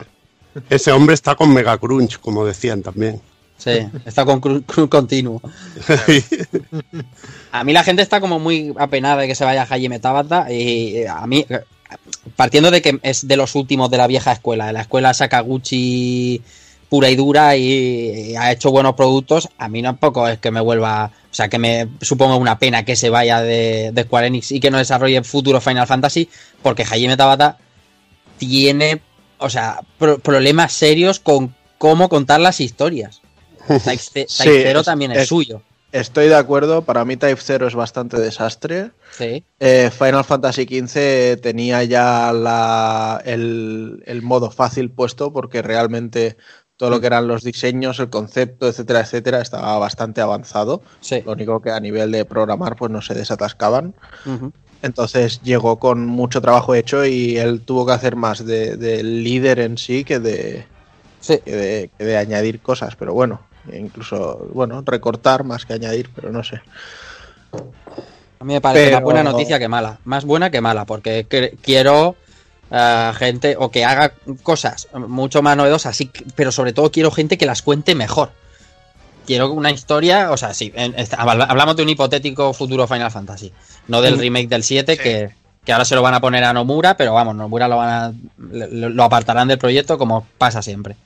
ese 0.69 0.91
hombre 0.91 1.13
está 1.13 1.35
con 1.35 1.53
Mega 1.53 1.77
Crunch, 1.77 2.19
como 2.19 2.45
decían 2.45 2.81
también. 2.81 3.21
Sí, 3.57 3.71
está 4.05 4.23
con 4.23 4.39
cruz 4.39 4.63
continuo. 4.87 5.41
A 7.51 7.63
mí 7.63 7.73
la 7.73 7.83
gente 7.83 8.01
está 8.01 8.19
como 8.19 8.39
muy 8.39 8.73
apenada 8.77 9.21
de 9.21 9.27
que 9.27 9.35
se 9.35 9.45
vaya 9.45 9.63
Hajime 9.63 9.99
Tabata 9.99 10.51
y 10.51 10.97
eh, 10.97 11.07
a 11.07 11.25
mí, 11.25 11.45
partiendo 12.36 12.71
de 12.71 12.82
que 12.82 13.00
es 13.04 13.28
de 13.28 13.38
los 13.38 13.56
últimos 13.56 13.89
de 13.89 13.97
la 13.97 14.08
vieja 14.08 14.32
escuela, 14.32 14.67
de 14.67 14.73
la 14.73 14.82
escuela 14.82 15.13
Sakaguchi 15.13 16.41
pura 16.89 17.10
y 17.10 17.15
dura 17.17 17.56
y, 17.58 18.32
y 18.32 18.36
ha 18.38 18.52
hecho 18.52 18.71
buenos 18.71 18.95
productos, 18.95 19.50
a 19.58 19.67
mí 19.67 19.82
tampoco 19.84 20.28
es 20.28 20.39
que 20.39 20.52
me 20.52 20.62
vuelva, 20.62 21.12
o 21.30 21.34
sea, 21.34 21.50
que 21.50 21.60
me 21.60 21.88
suponga 22.02 22.36
una 22.38 22.60
pena 22.60 22.86
que 22.86 22.95
se 22.95 23.10
vaya 23.10 23.41
de, 23.41 23.91
de 23.91 24.04
Square 24.04 24.28
Enix 24.28 24.52
y 24.54 24.60
que 24.62 24.71
no 24.71 24.78
desarrolle 24.78 25.21
futuro 25.23 25.60
Final 25.60 25.86
Fantasy, 25.88 26.30
porque 26.62 26.84
Hajime 26.84 27.17
Tabata 27.17 27.58
tiene, 28.38 29.02
o 29.38 29.50
sea, 29.50 29.82
pro- 29.97 30.19
problemas 30.19 30.71
serios 30.73 31.19
con 31.19 31.54
cómo 31.78 32.08
contar 32.10 32.39
las 32.39 32.62
historias. 32.62 33.21
Type, 33.67 34.26
Sí, 34.30 34.86
también 34.86 35.12
es, 35.12 35.19
es- 35.23 35.28
suyo. 35.28 35.62
Estoy 35.91 36.28
de 36.28 36.36
acuerdo, 36.36 36.82
para 36.84 37.06
mí 37.06 37.15
Type 37.17 37.39
0 37.41 37.67
es 37.67 37.76
bastante 37.76 38.19
desastre. 38.19 38.91
Sí. 39.12 39.43
Eh, 39.60 39.89
Final 39.97 40.23
Fantasy 40.26 40.63
XV 40.63 41.39
tenía 41.41 41.84
ya 41.86 42.34
la, 42.34 43.21
el, 43.26 44.04
el 44.06 44.21
modo 44.21 44.52
fácil 44.52 44.91
puesto 44.91 45.32
porque 45.32 45.62
realmente 45.62 46.36
todo 46.76 46.89
lo 46.91 47.00
que 47.02 47.08
eran 47.08 47.28
los 47.28 47.41
diseños, 47.43 48.00
el 48.00 48.10
concepto, 48.10 48.67
etcétera, 48.67 49.00
etcétera, 49.00 49.41
estaba 49.41 49.80
bastante 49.80 50.21
avanzado. 50.21 50.82
Sí. 51.00 51.23
Lo 51.26 51.32
único 51.32 51.62
que 51.62 51.71
a 51.71 51.80
nivel 51.80 52.12
de 52.12 52.26
programar 52.26 52.76
pues 52.76 52.91
no 52.91 53.02
se 53.02 53.13
desatascaban. 53.15 53.95
Entonces 54.84 55.41
llegó 55.41 55.80
con 55.80 56.06
mucho 56.06 56.39
trabajo 56.41 56.76
hecho 56.76 57.04
y 57.06 57.38
él 57.38 57.62
tuvo 57.62 57.86
que 57.86 57.93
hacer 57.93 58.15
más 58.15 58.45
de, 58.45 58.78
de 58.78 59.02
líder 59.04 59.60
en 59.60 59.78
sí 59.78 60.04
que 60.04 60.19
de, 60.19 60.65
Sí. 61.19 61.39
que 61.43 61.56
de, 61.56 61.89
que 61.97 62.06
de 62.06 62.17
añadir 62.17 62.60
cosas. 62.62 62.95
Pero 62.95 63.13
bueno, 63.13 63.41
incluso, 63.73 64.47
bueno, 64.53 64.82
recortar 64.86 65.43
más 65.43 65.65
que 65.65 65.73
añadir, 65.73 66.10
pero 66.15 66.32
no 66.32 66.43
sé. 66.43 66.62
A 68.39 68.43
mí 68.43 68.53
me 68.53 68.62
parece 68.62 68.86
Pero- 68.86 68.97
más 68.97 69.03
buena 69.03 69.23
noticia 69.23 69.58
que 69.60 69.67
mala. 69.67 69.99
Más 70.06 70.25
buena 70.25 70.49
que 70.51 70.62
mala, 70.62 70.86
porque 70.86 71.25
que- 71.30 71.58
quiero 71.62 72.15
eh, 72.69 73.12
gente 73.17 73.56
o 73.58 73.71
que 73.71 73.86
haga 73.86 74.12
cosas 74.43 74.89
mucho 74.93 75.41
más 75.41 75.56
novedosas, 75.56 75.95
sí, 75.95 76.12
pero 76.36 76.51
sobre 76.51 76.73
todo 76.73 76.91
quiero 76.91 77.12
gente 77.12 77.38
que 77.38 77.45
las 77.45 77.62
cuente 77.62 77.95
mejor. 77.95 78.32
Quiero 79.25 79.51
una 79.53 79.71
historia, 79.71 80.32
o 80.32 80.38
sea, 80.38 80.53
sí, 80.53 80.73
en- 80.75 80.93
hablamos 81.17 81.77
de 81.77 81.84
un 81.84 81.89
hipotético 81.89 82.51
futuro 82.53 82.86
Final 82.86 83.10
Fantasy, 83.10 83.53
no 83.88 84.01
del 84.01 84.17
Mm. 84.17 84.19
remake 84.19 84.47
del 84.49 84.63
7 84.63 84.97
Sí. 84.97 85.01
que, 85.01 85.30
que 85.63 85.71
ahora 85.71 85.86
se 85.86 85.95
lo 85.95 86.01
van 86.01 86.13
a 86.13 86.19
poner 86.19 86.43
a 86.43 86.51
Nomura, 86.51 86.97
pero 86.97 87.13
vamos, 87.13 87.36
Nomura 87.36 87.69
lo 87.69 87.77
van 87.77 87.89
a, 87.89 88.13
lo, 88.38 88.89
lo 88.89 89.03
apartarán 89.03 89.47
del 89.47 89.58
proyecto 89.58 89.97
como 89.97 90.27
pasa 90.38 90.62
siempre. 90.62 90.97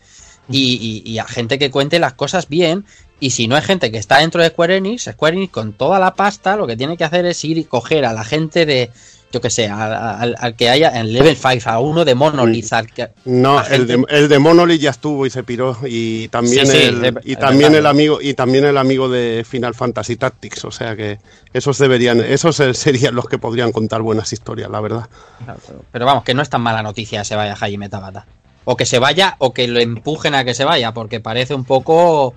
Y, 0.54 1.02
y- 1.06 1.10
y 1.12 1.18
a 1.20 1.26
gente 1.26 1.58
que 1.60 1.72
cuente 1.72 2.00
las 2.00 2.14
cosas 2.14 2.48
bien. 2.50 2.86
Y 3.20 3.30
si 3.32 3.48
no 3.48 3.56
hay 3.56 3.62
gente 3.62 3.92
que 3.92 3.98
está 4.00 4.18
dentro 4.20 4.42
de 4.42 4.50
Square 4.50 4.78
Enix, 4.78 5.04
Square 5.12 5.36
Enix 5.38 5.52
con 5.52 5.74
toda 5.74 6.00
la 6.00 6.16
pasta 6.16 6.56
lo 6.56 6.66
que 6.68 6.76
tiene 6.76 6.98
que 6.98 7.04
hacer 7.04 7.26
es 7.26 7.44
ir 7.46 7.58
y 7.60 7.66
coger 7.66 8.04
a 8.06 8.14
la 8.14 8.24
gente 8.24 8.66
de, 8.66 8.90
yo 9.32 9.40
que 9.40 9.52
sé, 9.52 9.68
al, 9.70 9.94
al- 9.94 10.36
al 10.40 10.56
que 10.56 10.70
haya 10.72 11.00
en 11.00 11.14
Level 11.14 11.38
5, 11.38 11.70
a 11.70 11.80
uno 11.80 12.04
de 12.04 12.16
Monolith, 12.16 12.74
al 12.74 12.88
que, 12.92 13.10
No, 13.26 13.64
el 13.64 13.86
de, 13.86 14.04
el 14.10 14.28
de 14.28 14.40
Monolith 14.40 14.82
ya 14.82 14.90
estuvo 14.90 15.28
y 15.28 15.30
se 15.30 15.44
piró. 15.44 15.78
Y 15.86 16.30
también, 16.30 16.66
Sí, 16.66 16.72
sí, 16.72 16.78
el, 16.84 17.20
y 17.24 17.36
también 17.36 17.76
el 17.76 17.86
amigo 17.86 18.20
y 18.20 18.34
también 18.34 18.66
el 18.66 18.78
amigo 18.80 19.08
de 19.08 19.46
Final 19.48 19.76
Fantasy 19.76 20.16
Tactics. 20.16 20.66
O 20.66 20.72
sea 20.72 20.96
que 20.96 21.20
esos 21.54 21.78
deberían, 21.78 22.22
esos 22.22 22.56
serían 22.74 23.14
los 23.14 23.26
que 23.30 23.38
podrían 23.38 23.72
contar 23.72 24.02
buenas 24.02 24.34
historias, 24.34 24.72
la 24.72 24.82
verdad. 24.82 25.08
Pero, 25.46 25.84
pero 25.92 26.06
vamos, 26.08 26.24
que 26.24 26.34
no 26.34 26.42
es 26.42 26.50
tan 26.50 26.62
mala 26.62 26.82
noticia 26.82 27.24
se 27.24 27.36
vaya 27.36 27.56
Jaime 27.56 27.88
Tabata. 27.88 28.26
O 28.66 28.78
que 28.78 28.86
se 28.86 29.00
vaya 29.00 29.36
o 29.40 29.54
que 29.54 29.68
lo 29.68 29.80
empujen 29.80 30.36
a 30.36 30.44
que 30.46 30.54
se 30.54 30.64
vaya, 30.64 30.94
porque 30.94 31.20
parece 31.20 31.56
un 31.56 31.66
poco 31.66 32.36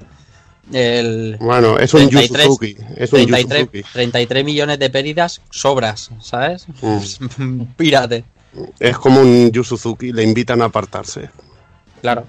el 0.72 1.36
Bueno, 1.40 1.78
es 1.78 1.92
un 1.94 2.08
33, 2.08 2.30
Yu 2.30 2.42
Suzuki. 2.42 2.76
Es 2.96 3.12
un 3.12 3.20
Yu 3.20 3.26
33, 3.26 3.60
Suzuki. 3.60 3.82
33 3.92 4.44
millones 4.44 4.78
de 4.78 4.90
pérdidas 4.90 5.40
sobras, 5.50 6.10
¿sabes? 6.20 6.66
Mm. 6.80 7.62
Pírate. 7.76 8.24
Es 8.78 8.96
como 8.96 9.20
un 9.20 9.50
Yu 9.50 9.64
Suzuki, 9.64 10.12
le 10.12 10.22
invitan 10.22 10.62
a 10.62 10.66
apartarse. 10.66 11.28
Claro. 12.00 12.24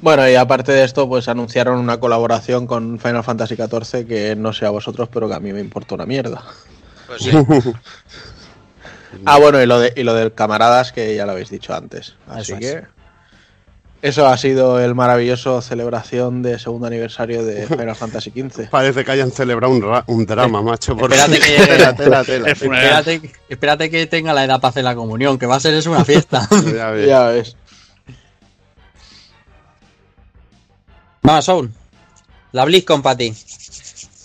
Bueno, 0.00 0.28
y 0.28 0.34
aparte 0.34 0.72
de 0.72 0.82
esto, 0.82 1.08
pues 1.08 1.28
anunciaron 1.28 1.78
una 1.78 2.00
colaboración 2.00 2.66
con 2.66 2.98
Final 2.98 3.22
Fantasy 3.22 3.54
XIV 3.54 4.06
que 4.06 4.34
no 4.34 4.52
sé 4.52 4.66
a 4.66 4.70
vosotros, 4.70 5.08
pero 5.12 5.28
que 5.28 5.34
a 5.34 5.40
mí 5.40 5.52
me 5.52 5.60
importa 5.60 5.94
una 5.94 6.06
mierda. 6.06 6.42
Pues 7.06 7.22
sí. 7.22 7.30
Ah, 9.24 9.38
bueno, 9.38 9.62
y 9.62 9.66
lo, 9.66 9.78
de, 9.80 9.92
y 9.96 10.02
lo 10.02 10.14
del 10.14 10.32
camaradas 10.34 10.92
que 10.92 11.14
ya 11.14 11.26
lo 11.26 11.32
habéis 11.32 11.50
dicho 11.50 11.74
antes. 11.74 12.14
Así 12.28 12.52
Eso 12.52 12.54
es. 12.54 12.60
que 12.60 13.02
eso 14.02 14.26
ha 14.26 14.36
sido 14.36 14.80
el 14.80 14.96
maravilloso 14.96 15.62
celebración 15.62 16.42
de 16.42 16.58
segundo 16.58 16.88
aniversario 16.88 17.44
de 17.44 17.66
Final 17.68 17.94
Fantasy 17.94 18.30
XV. 18.30 18.68
Parece 18.70 19.04
que 19.04 19.10
hayan 19.12 19.30
celebrado 19.30 19.72
un, 19.72 19.80
ra- 19.82 20.04
un 20.08 20.26
drama, 20.26 20.60
macho. 20.62 20.96
porque- 20.96 21.14
Espérate 21.16 21.38
que, 21.40 21.66
Tela, 21.66 21.94
tela, 22.24 22.50
espérate, 22.50 23.32
espérate 23.48 23.90
que 23.90 24.06
tenga 24.06 24.32
la 24.34 24.44
edad 24.44 24.60
para 24.60 24.70
hacer 24.70 24.84
la 24.84 24.94
comunión, 24.96 25.38
que 25.38 25.46
va 25.46 25.56
a 25.56 25.60
ser 25.60 25.74
eso 25.74 25.90
una 25.90 26.04
fiesta. 26.04 26.48
Ya 26.74 26.90
ves. 26.90 27.06
Ya 27.08 27.26
ves. 27.28 27.56
Soul. 31.40 31.70
La 32.52 32.64
BlizzCon 32.64 33.00
para 33.02 33.16
ti. 33.16 33.34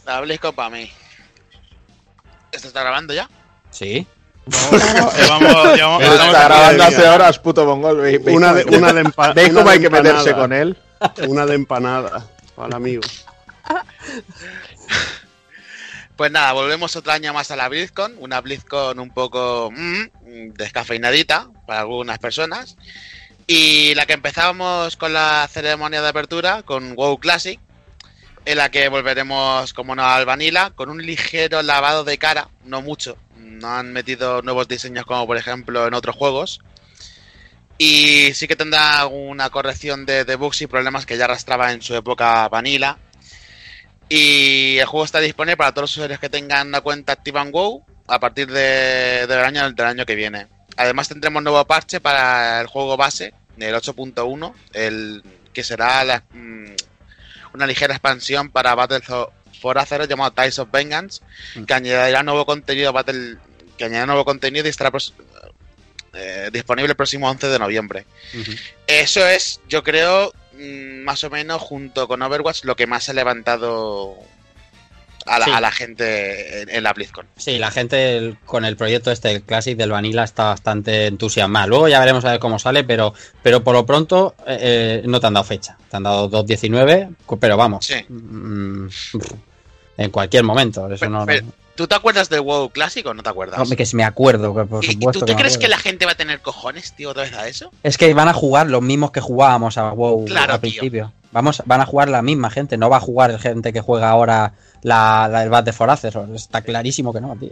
La 0.05 0.19
BlizzCon 0.21 0.53
para 0.55 0.69
mí. 0.69 0.89
¿Esto 2.51 2.67
está 2.67 2.81
grabando 2.81 3.13
ya? 3.13 3.29
Sí. 3.69 4.07
Llevamos- 5.75 6.01
Está 6.03 6.43
grabando 6.45 6.83
hace 6.83 7.07
horas, 7.07 7.39
puto 7.39 7.65
mongol. 7.65 7.97
¿Veis, 8.01 8.23
veis 8.23 8.37
Una 8.37 8.53
de, 8.53 8.63
una 8.65 8.93
de 8.93 9.03
empa- 9.03 9.33
¿Veis 9.35 9.53
cómo 9.53 9.69
hay 9.69 9.79
que 9.79 9.89
meterse 9.89 10.29
empanada. 10.29 10.37
con 10.41 10.53
él? 10.53 10.77
Una 11.27 11.45
de 11.45 11.55
empanada 11.55 12.25
para 12.55 12.67
el 12.69 12.73
amigo. 12.73 13.01
Pues 16.15 16.31
nada, 16.31 16.51
volvemos 16.53 16.95
otro 16.95 17.11
año 17.11 17.31
más 17.33 17.51
a 17.51 17.55
la 17.55 17.69
BlizzCon. 17.69 18.15
Una 18.19 18.41
BlizzCon 18.41 18.99
un 18.99 19.11
poco 19.11 19.69
mm, 19.71 20.53
descafeinadita 20.55 21.47
para 21.67 21.81
algunas 21.81 22.17
personas. 22.17 22.75
Y 23.45 23.93
la 23.95 24.05
que 24.05 24.13
empezábamos 24.13 24.97
con 24.97 25.13
la 25.13 25.47
ceremonia 25.51 26.01
de 26.01 26.07
apertura, 26.09 26.63
con 26.63 26.95
WoW 26.95 27.17
Classic, 27.19 27.59
en 28.45 28.57
la 28.57 28.71
que 28.71 28.89
volveremos, 28.89 29.73
como 29.73 29.93
no, 29.95 30.03
al 30.05 30.25
Vanilla, 30.25 30.71
con 30.71 30.89
un 30.89 31.01
ligero 31.05 31.61
lavado 31.61 32.03
de 32.03 32.17
cara, 32.17 32.49
no 32.65 32.81
mucho. 32.81 33.15
No 33.59 33.69
han 33.75 33.91
metido 33.93 34.41
nuevos 34.41 34.67
diseños 34.67 35.05
como 35.05 35.25
por 35.27 35.37
ejemplo 35.37 35.87
en 35.87 35.93
otros 35.93 36.15
juegos. 36.15 36.59
Y 37.77 38.33
sí 38.33 38.47
que 38.47 38.55
tendrá 38.55 39.05
una 39.05 39.49
corrección 39.49 40.05
de, 40.05 40.25
de 40.25 40.35
bugs 40.35 40.61
y 40.61 40.67
problemas 40.67 41.05
que 41.05 41.17
ya 41.17 41.25
arrastraba 41.25 41.71
en 41.73 41.81
su 41.81 41.95
época 41.95 42.47
Vanilla. 42.49 42.97
Y 44.09 44.77
el 44.77 44.85
juego 44.85 45.05
está 45.05 45.19
disponible 45.19 45.57
para 45.57 45.71
todos 45.71 45.83
los 45.83 45.97
usuarios 45.97 46.19
que 46.19 46.29
tengan 46.29 46.67
una 46.67 46.81
cuenta 46.81 47.13
activa 47.13 47.41
en 47.41 47.51
WoW 47.51 47.83
a 48.07 48.19
partir 48.19 48.47
de- 48.49 49.27
del, 49.27 49.39
año, 49.43 49.69
del 49.71 49.85
año 49.85 50.05
que 50.05 50.15
viene. 50.15 50.47
Además 50.77 51.09
tendremos 51.09 51.43
nuevo 51.43 51.63
parche 51.65 51.99
para 51.99 52.61
el 52.61 52.67
juego 52.67 52.95
base, 52.95 53.33
el 53.59 53.75
8.1, 53.75 54.53
el 54.73 55.23
que 55.53 55.63
será 55.63 56.03
la- 56.05 56.23
mm, 56.31 56.71
una 57.53 57.67
ligera 57.67 57.93
expansión 57.95 58.49
para 58.49 58.75
Battle 58.75 59.01
for 59.61 59.77
Azeroth 59.77 60.07
llamado 60.09 60.31
Ties 60.31 60.59
of 60.59 60.69
Vengeance, 60.71 61.21
que 61.65 61.73
añadirá 61.73 62.23
nuevo 62.23 62.45
contenido 62.45 62.93
Battle, 62.93 63.37
que 63.77 63.85
añadirá 63.85 64.05
nuevo 64.05 64.25
contenido 64.25 64.65
y 64.65 64.69
estará 64.69 64.91
eh, 66.13 66.49
disponible 66.51 66.91
el 66.91 66.95
próximo 66.95 67.29
11 67.29 67.47
de 67.47 67.59
noviembre. 67.59 68.05
Eso 68.87 69.25
es, 69.27 69.59
yo 69.69 69.83
creo, 69.83 70.33
mm, 70.53 71.03
más 71.03 71.23
o 71.23 71.29
menos 71.29 71.61
junto 71.61 72.07
con 72.07 72.21
Overwatch, 72.21 72.63
lo 72.63 72.75
que 72.75 72.87
más 72.87 73.07
ha 73.09 73.13
levantado 73.13 74.15
a 75.25 75.39
la, 75.39 75.45
Sí. 75.45 75.51
a 75.51 75.59
la 75.61 75.71
gente 75.71 76.61
en, 76.61 76.69
en 76.69 76.83
la 76.83 76.93
BlizzCon. 76.93 77.25
Sí, 77.35 77.57
la 77.59 77.69
gente 77.69 78.15
el- 78.17 78.37
con 78.45 78.63
el 78.63 78.77
proyecto 78.77 79.11
este, 79.11 79.29
el 79.31 79.41
Classic 79.43 79.77
del 79.77 79.91
Vanilla, 79.91 80.23
está 80.23 80.45
bastante 80.45 81.05
entusiasmada. 81.07 81.67
Luego 81.67 81.87
ya 81.89 81.99
veremos 81.99 82.23
a 82.25 82.31
ver 82.31 82.39
cómo 82.39 82.57
sale, 82.59 82.83
pero, 82.85 83.13
pero 83.43 83.61
por 83.63 83.73
lo 83.75 83.85
pronto 83.85 84.35
eh, 84.47 84.57
eh, 84.61 85.01
no 85.05 85.19
te 85.19 85.27
han 85.27 85.33
dado 85.33 85.43
fecha. 85.43 85.77
Te 85.91 85.97
han 85.97 86.03
dado 86.03 86.29
2.19, 86.31 87.13
pero 87.39 87.57
vamos. 87.57 87.85
Sí. 87.85 87.95
mm, 88.07 88.87
en 89.97 90.11
cualquier 90.11 90.43
momento. 90.43 90.87
Eso 90.87 90.99
Pero- 91.01 91.11
no, 91.11 91.25
pero, 91.25 91.45
no- 91.45 91.53
¿Tú 91.77 91.87
te 91.87 91.95
acuerdas 91.95 92.27
del 92.27 92.41
WoW 92.41 92.69
clásico 92.71 93.11
o 93.11 93.13
no 93.13 93.21
te 93.23 93.29
acuerdas? 93.29 93.59
Hombre, 93.59 93.77
que 93.77 93.85
si 93.85 93.95
me 93.95 94.03
acuerdo, 94.03 94.53
que 94.53 94.65
por 94.65 94.83
¿Y- 94.83 94.87
¿Y, 94.87 94.91
supuesto. 94.93 95.19
tú 95.21 95.25
te 95.27 95.35
crees 95.35 95.57
que 95.57 95.67
la 95.69 95.77
gente 95.77 96.05
va 96.05 96.11
a 96.13 96.15
tener 96.15 96.41
cojones, 96.41 96.91
tío, 96.93 97.11
otra 97.11 97.23
vez 97.23 97.33
a 97.33 97.47
eso? 97.47 97.71
Es 97.83 97.97
que 97.97 98.13
van 98.13 98.27
a 98.27 98.33
jugar 98.33 98.67
los 98.67 98.81
mismos 98.81 99.11
que 99.11 99.21
jugábamos 99.21 99.77
a 99.77 99.91
WoW 99.93 100.25
Claro, 100.25 100.55
al 100.55 100.59
tío. 100.59 100.71
principio. 100.71 101.13
Vamos, 101.31 101.61
van 101.65 101.79
a 101.81 101.85
jugar 101.85 102.09
la 102.09 102.21
misma 102.21 102.49
gente, 102.49 102.77
no 102.77 102.89
va 102.89 102.97
a 102.97 102.99
jugar 102.99 103.37
gente 103.39 103.71
que 103.71 103.79
juega 103.81 104.09
ahora 104.09 104.53
la, 104.81 105.27
la- 105.31 105.43
el 105.43 105.49
Battle 105.49 105.71
for 105.73 105.89
Azeroth. 105.89 106.33
Está 106.35 106.61
clarísimo 106.63 107.13
que 107.13 107.21
no, 107.21 107.35
tío. 107.35 107.51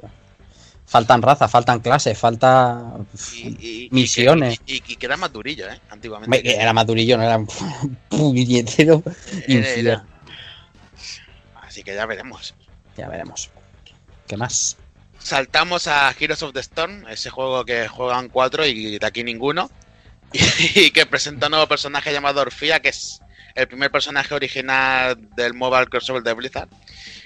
Faltan 0.87 1.21
razas, 1.21 1.49
faltan 1.51 1.79
clases, 1.79 2.17
falta 2.17 2.81
Y, 3.35 3.47
y- 3.47 3.85
y 3.85 3.89
Misiones. 3.91 4.59
Y, 4.65 4.75
y 4.87 4.95
que 4.95 5.05
era 5.05 5.17
más 5.17 5.31
durillo, 5.31 5.67
¿eh? 5.69 5.79
Antiguamente. 5.89 6.55
Era 6.61 6.73
más 6.73 6.85
durillo, 6.87 7.17
no 7.17 7.23
era 7.23 7.37
un 7.37 7.47
puñetero 8.09 9.03
Era- 9.47 9.69
era- 9.69 10.05
Así 11.61 11.83
que 11.83 11.93
ya 11.93 12.05
veremos. 12.05 12.55
Ya 12.97 13.07
veremos. 13.09 13.49
¿Qué 14.27 14.37
más? 14.37 14.77
Saltamos 15.19 15.87
a 15.87 16.13
Heroes 16.19 16.43
of 16.43 16.53
the 16.53 16.59
Storm, 16.59 17.07
ese 17.07 17.29
juego 17.29 17.65
que 17.65 17.87
juegan 17.87 18.29
cuatro 18.29 18.65
y 18.65 18.97
de 18.99 19.05
aquí 19.05 19.23
ninguno. 19.23 19.69
Y 20.75 20.91
que 20.91 21.05
presenta 21.05 21.47
un 21.47 21.51
nuevo 21.51 21.67
personaje 21.67 22.11
llamado 22.11 22.41
Orfía, 22.41 22.79
que 22.81 22.89
es 22.89 23.21
el 23.55 23.67
primer 23.67 23.89
personaje 23.91 24.33
original 24.35 25.15
del 25.35 25.53
mobile 25.53 25.87
crossover 25.87 26.23
de 26.23 26.33
Blizzard. 26.33 26.67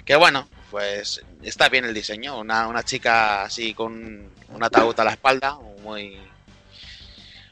Que 0.06 0.16
bueno, 0.16 0.48
pues 0.70 1.22
está 1.42 1.70
bien 1.70 1.86
el 1.86 1.94
diseño. 1.94 2.38
Una, 2.38 2.68
una 2.68 2.84
chica 2.84 3.44
así 3.44 3.74
con 3.74 4.30
un 4.50 4.64
ataúd 4.64 5.00
a 5.00 5.04
la 5.04 5.12
espalda, 5.12 5.58
muy, 5.84 6.18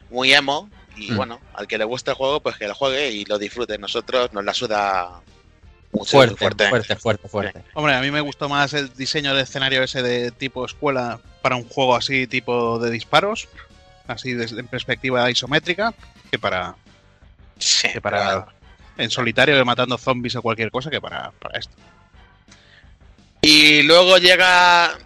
muy 0.09 0.33
emo. 0.33 0.69
Y 0.95 1.11
Mm. 1.11 1.15
bueno, 1.15 1.39
al 1.53 1.67
que 1.67 1.77
le 1.77 1.83
guste 1.85 2.11
el 2.11 2.17
juego, 2.17 2.39
pues 2.41 2.57
que 2.57 2.67
lo 2.67 2.75
juegue 2.75 3.11
y 3.11 3.25
lo 3.25 3.37
disfrute. 3.39 3.77
Nosotros 3.77 4.33
nos 4.33 4.43
la 4.43 4.53
suda 4.53 5.21
mucho 5.99 6.11
Fuerte, 6.11 6.35
fuerte. 6.37 6.69
fuerte, 6.69 6.95
fuerte, 6.95 7.27
fuerte. 7.29 7.63
Hombre, 7.73 7.95
a 7.95 8.01
mí 8.01 8.11
me 8.11 8.21
gustó 8.21 8.47
más 8.49 8.73
el 8.73 8.93
diseño 8.93 9.33
del 9.33 9.43
escenario 9.43 9.83
ese 9.83 10.01
de 10.01 10.31
tipo 10.31 10.65
escuela 10.65 11.19
para 11.41 11.55
un 11.55 11.67
juego 11.67 11.95
así 11.95 12.27
tipo 12.27 12.79
de 12.79 12.89
disparos, 12.91 13.47
así 14.07 14.33
desde 14.33 14.59
en 14.59 14.67
perspectiva 14.67 15.29
isométrica, 15.29 15.93
que 16.31 16.39
para, 16.39 16.75
Sí, 17.59 17.87
que 17.91 18.01
para 18.01 18.47
en 18.97 19.09
solitario 19.09 19.63
matando 19.65 19.97
zombies 19.97 20.35
o 20.35 20.41
cualquier 20.41 20.71
cosa 20.71 20.89
que 20.89 20.99
para, 21.01 21.31
para 21.39 21.59
esto. 21.59 21.73
Y 23.41 23.83
luego 23.83 24.17
llega 24.17 24.97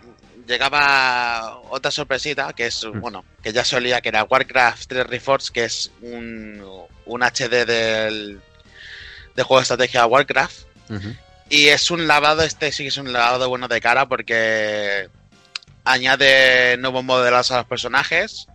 llegaba 0.48 1.60
otra 1.70 1.92
sorpresita 1.92 2.52
que 2.54 2.66
es 2.68 2.84
Mm. 2.86 3.00
bueno 3.00 3.24
que 3.44 3.54
ya 3.54 3.64
solía 3.64 4.02
que 4.02 4.10
era 4.10 4.24
Warcraft 4.24 4.88
3 4.88 5.08
Reforged 5.08 5.54
que 5.54 5.64
es 5.66 5.92
un, 6.02 6.62
un 7.06 7.24
HD 7.24 7.66
del, 7.66 8.42
del 9.36 9.46
juego 9.46 9.60
de 9.60 9.64
estrategia 9.64 10.06
Warcraft 10.06 10.64
Y 11.50 11.68
es 11.68 11.92
un 11.92 12.08
lavado 12.08 12.44
este 12.44 12.72
sí 12.72 12.84
que 12.84 12.90
es 12.90 12.98
un 12.98 13.12
lavado 13.12 13.50
bueno 13.50 13.68
de 13.68 13.82
cara 13.82 14.08
porque 14.08 15.10
añade 15.84 16.78
nuevos 16.78 17.04
modelos 17.04 17.52
a 17.52 17.58
los 17.58 17.66
personajes 17.66 18.48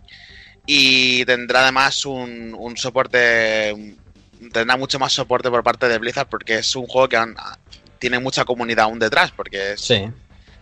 y 0.65 1.25
tendrá 1.25 1.61
además 1.63 2.05
un, 2.05 2.55
un 2.57 2.77
soporte 2.77 3.95
tendrá 4.53 4.77
mucho 4.77 4.99
más 4.99 5.13
soporte 5.13 5.49
por 5.49 5.63
parte 5.63 5.87
de 5.87 5.97
Blizzard 5.97 6.27
porque 6.27 6.55
es 6.59 6.75
un 6.75 6.87
juego 6.87 7.07
que 7.09 7.17
aún- 7.17 7.35
tiene 7.99 8.19
mucha 8.19 8.45
comunidad 8.45 8.85
aún 8.85 8.99
detrás 8.99 9.31
porque 9.31 9.73
es 9.73 9.81
Sí. 9.81 10.05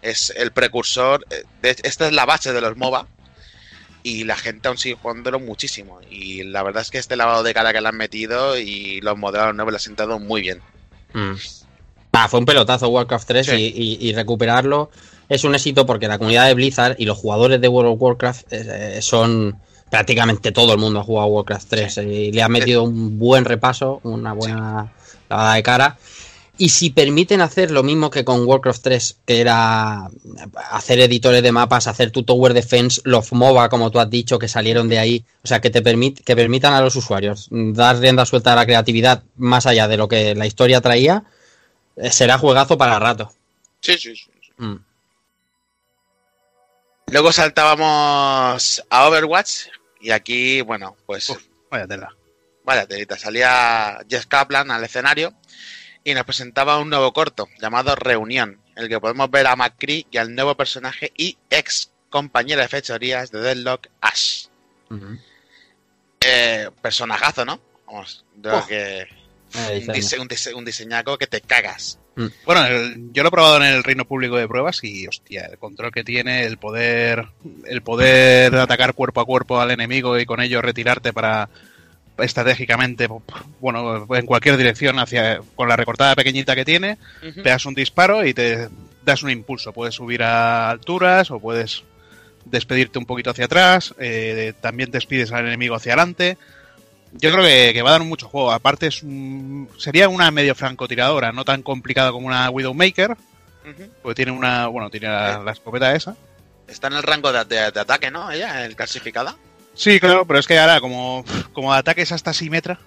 es 0.01 0.31
el 0.35 0.51
precursor. 0.51 1.25
eh, 1.29 1.43
de- 1.61 1.75
esta 1.83 2.07
es 2.07 2.13
la 2.13 2.25
base 2.25 2.53
de 2.53 2.61
los 2.61 2.77
MOBA. 2.77 3.07
Y 4.03 4.23
la 4.23 4.37
gente 4.37 4.67
aún 4.67 4.77
sigue 4.77 4.95
jugándolo 5.01 5.39
muchísimo. 5.39 5.99
Y 6.11 6.43
la 6.43 6.61
verdad 6.61 6.83
es 6.83 6.91
que 6.91 6.99
este 6.99 7.15
lavado 7.15 7.41
de 7.41 7.55
cara 7.55 7.73
que 7.73 7.81
le 7.81 7.87
han 7.87 7.97
metido 7.97 8.55
y 8.57 9.01
los 9.01 9.17
modelos 9.17 9.55
nuevos 9.55 9.71
le 9.73 9.77
han 9.77 9.81
sentado 9.81 10.19
muy 10.19 10.41
bien. 10.41 10.61
Mm. 11.13 11.33
Ah, 12.17 12.27
fue 12.29 12.39
un 12.39 12.45
pelotazo 12.45 12.87
Warcraft 12.89 13.27
3 13.27 13.45
Sí. 13.47 13.55
y, 13.55 13.83
y- 14.05 14.09
y 14.09 14.13
recuperarlo 14.13 14.89
es 15.27 15.43
un 15.43 15.53
éxito 15.55 15.85
porque 15.85 16.07
la 16.07 16.17
comunidad 16.17 16.45
de 16.47 16.53
Blizzard 16.53 16.95
y 16.99 17.05
los 17.05 17.17
jugadores 17.17 17.59
de 17.59 17.67
World 17.67 17.93
of 17.93 18.01
Warcraft 18.01 18.53
eh, 18.53 18.95
eh, 18.97 19.01
son 19.01 19.57
prácticamente 19.89 20.51
todo 20.51 20.73
el 20.73 20.79
mundo 20.79 20.99
ha 20.99 21.03
jugado 21.03 21.27
Warcraft 21.27 21.67
3 21.69 21.97
y 21.97 22.31
le 22.31 22.41
han 22.43 22.51
metido 22.51 22.83
un 22.83 23.17
buen 23.17 23.43
repaso, 23.45 23.99
una 24.03 24.33
buena 24.33 24.91
lavada 25.29 25.55
de 25.55 25.63
cara. 25.63 25.97
Y 26.57 26.69
si 26.69 26.89
permiten 26.89 27.41
hacer 27.41 27.69
lo 27.71 27.83
mismo 27.83 28.09
que 28.09 28.23
con 28.23 28.45
Warcraft 28.47 28.81
3, 28.81 29.17
que 29.25 29.41
era 29.41 30.07
hacer 30.71 30.99
editores 31.01 31.43
de 31.43 31.51
mapas, 31.51 31.87
hacer 31.87 32.11
tu 32.11 32.23
Tower 32.23 32.53
Defense, 32.53 33.01
los 33.03 33.33
MOBA, 33.33 33.67
como 33.67 33.91
tú 33.91 33.99
has 33.99 34.09
dicho, 34.09 34.39
que 34.39 34.47
salieron 34.47 34.87
de 34.87 34.99
ahí, 34.99 35.25
o 35.43 35.47
sea, 35.47 35.59
que 35.59 35.69
te 35.69 35.81
permit, 35.81 36.21
que 36.23 36.33
permitan 36.35 36.73
a 36.73 36.79
los 36.81 36.95
usuarios 36.95 37.47
dar 37.51 37.97
rienda 37.99 38.25
suelta 38.25 38.53
a 38.53 38.55
la 38.55 38.65
creatividad 38.65 39.23
más 39.35 39.65
allá 39.65 39.87
de 39.89 39.97
lo 39.97 40.07
que 40.07 40.33
la 40.33 40.45
historia 40.47 40.79
traía, 40.79 41.23
eh, 41.25 41.34
será 42.11 42.37
juegazo 42.37 42.77
para 42.77 42.99
rato. 42.99 43.33
Sí, 43.81 43.97
sí, 43.97 44.15
sí. 44.15 44.29
Mm. 44.57 44.75
Luego 47.07 47.31
saltábamos 47.31 48.83
a 48.89 49.07
Overwatch. 49.07 49.67
Y 50.01 50.11
aquí, 50.11 50.61
bueno, 50.61 50.95
pues 51.05 51.29
Uf. 51.29 51.43
Vaya 51.71 51.87
tela. 51.87 52.15
vaya 52.63 52.85
telita. 52.85 53.17
Salía 53.17 53.99
Jess 54.09 54.25
Kaplan 54.27 54.69
al 54.71 54.83
escenario 54.83 55.33
y 56.03 56.13
nos 56.13 56.25
presentaba 56.25 56.77
un 56.77 56.89
nuevo 56.89 57.11
corto 57.13 57.47
llamado 57.59 57.95
Reunión, 57.95 58.59
en 58.75 58.83
el 58.83 58.89
que 58.89 58.99
podemos 58.99 59.29
ver 59.31 59.47
a 59.47 59.55
McCree 59.55 60.05
y 60.11 60.17
al 60.17 60.35
nuevo 60.35 60.55
personaje 60.55 61.11
y 61.17 61.37
ex 61.49 61.91
compañera 62.09 62.61
de 62.61 62.67
fechorías 62.67 63.31
de 63.31 63.39
Deadlock, 63.41 63.87
Ash. 64.01 64.45
Eh, 66.21 66.69
personajazo, 66.81 67.45
¿no? 67.45 67.59
Vamos, 67.87 68.25
de 68.35 68.49
lo 68.49 68.57
Oh. 68.59 68.67
que 68.67 69.07
un, 69.57 69.73
diseño. 69.77 69.93
dise- 69.93 70.19
un 70.19 70.27
dise- 70.27 70.53
un 70.53 70.65
diseñaco 70.65 71.17
que 71.17 71.27
te 71.27 71.41
cagas. 71.41 71.99
Bueno, 72.45 72.65
el- 72.65 73.09
yo 73.11 73.23
lo 73.23 73.27
he 73.29 73.31
probado 73.31 73.57
en 73.57 73.63
el 73.63 73.83
reino 73.83 74.05
público 74.05 74.37
de 74.37 74.47
pruebas 74.47 74.81
y, 74.83 75.05
hostia, 75.07 75.45
el 75.51 75.57
control 75.57 75.91
que 75.91 76.03
tiene, 76.03 76.45
el 76.45 76.57
poder, 76.57 77.25
el 77.65 77.81
poder 77.81 78.55
atacar 78.55 78.93
cuerpo 78.93 79.19
a 79.21 79.25
cuerpo 79.25 79.59
al 79.59 79.71
enemigo 79.71 80.17
y 80.17 80.25
con 80.25 80.39
ello 80.41 80.61
retirarte 80.61 81.11
para 81.11 81.49
estratégicamente, 82.17 83.07
bueno, 83.59 84.07
en 84.15 84.25
cualquier 84.25 84.57
dirección 84.57 84.99
hacia, 84.99 85.39
con 85.55 85.67
la 85.67 85.75
recortada 85.75 86.15
pequeñita 86.15 86.55
que 86.55 86.63
tiene, 86.65 86.97
pegas 87.43 87.65
un 87.65 87.73
disparo 87.75 88.25
y 88.25 88.33
te 88.33 88.69
das 89.03 89.21
un 89.23 89.29
impulso. 89.31 89.73
Puedes 89.73 89.95
subir 89.95 90.23
a 90.23 90.69
alturas 90.69 91.29
o 91.31 91.39
puedes 91.39 91.83
despedirte 92.45 92.99
un 92.99 93.05
poquito 93.05 93.31
hacia 93.31 93.45
atrás, 93.45 93.93
eh, 93.99 94.53
también 94.61 94.91
despides 94.91 95.31
al 95.31 95.45
enemigo 95.47 95.75
hacia 95.75 95.93
adelante. 95.93 96.37
Yo 97.17 97.31
creo 97.31 97.73
que, 97.73 97.81
va 97.81 97.89
a 97.89 97.93
dar 97.93 98.03
mucho 98.03 98.27
juego. 98.27 98.51
Aparte, 98.51 98.87
es 98.87 99.03
sería 99.77 100.09
una 100.09 100.31
medio 100.31 100.55
francotiradora, 100.55 101.31
no 101.31 101.45
tan 101.45 101.63
complicada 101.63 102.11
como 102.11 102.27
una 102.27 102.49
Widowmaker. 102.49 103.15
Porque 104.01 104.15
tiene 104.15 104.31
una. 104.31 104.67
Bueno, 104.67 104.89
tiene 104.89 105.07
la, 105.07 105.51
escopeta 105.51 105.95
esa. 105.95 106.15
Está 106.67 106.87
en 106.87 106.93
el 106.93 107.03
rango 107.03 107.31
de, 107.31 107.59
ataque, 107.59 108.11
¿no? 108.11 108.31
Ella, 108.31 108.65
el 108.65 108.75
clasificada. 108.75 109.35
Sí, 109.73 109.99
claro, 109.99 110.25
pero 110.25 110.39
es 110.39 110.47
que 110.47 110.57
ahora, 110.57 110.79
como, 110.79 111.25
como 111.51 111.73
de 111.73 111.79
ataque 111.79 112.03
es 112.03 112.11
hasta 112.11 112.33
Simetra. 112.33 112.79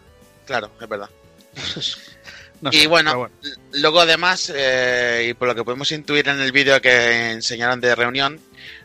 Claro, 0.46 0.70
es 0.80 0.88
verdad. 0.88 1.10
y 2.70 2.86
bueno, 2.86 3.28
luego 3.72 4.00
además, 4.00 4.52
eh, 4.54 5.26
y 5.30 5.34
por 5.34 5.48
lo 5.48 5.54
que 5.54 5.64
podemos 5.64 5.90
intuir 5.92 6.28
en 6.28 6.40
el 6.40 6.52
vídeo 6.52 6.80
que 6.80 7.32
enseñaron 7.32 7.80
de 7.80 7.94
reunión, 7.94 8.40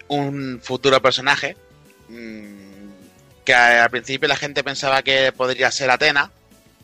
un 0.07 0.59
futuro 0.61 1.01
personaje 1.01 1.55
mm, 2.09 2.62
que 3.43 3.53
al 3.53 3.89
principio 3.89 4.27
la 4.27 4.35
gente 4.35 4.63
pensaba 4.63 5.01
que 5.01 5.31
podría 5.31 5.71
ser 5.71 5.89
Atena, 5.89 6.31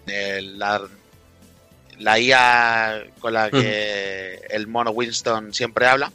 la, 0.05 0.82
la 1.99 2.20
IA 2.20 3.03
con 3.20 3.34
la 3.34 3.49
que 3.49 4.41
el 4.49 4.68
mono 4.68 4.91
Winston 4.91 5.53
siempre 5.53 5.86
habla, 5.88 6.12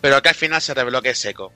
pero 0.00 0.20
que 0.22 0.28
al 0.28 0.34
final 0.34 0.60
se 0.60 0.74
reveló 0.74 1.02
que 1.02 1.10
es 1.10 1.24
Echo. 1.24 1.52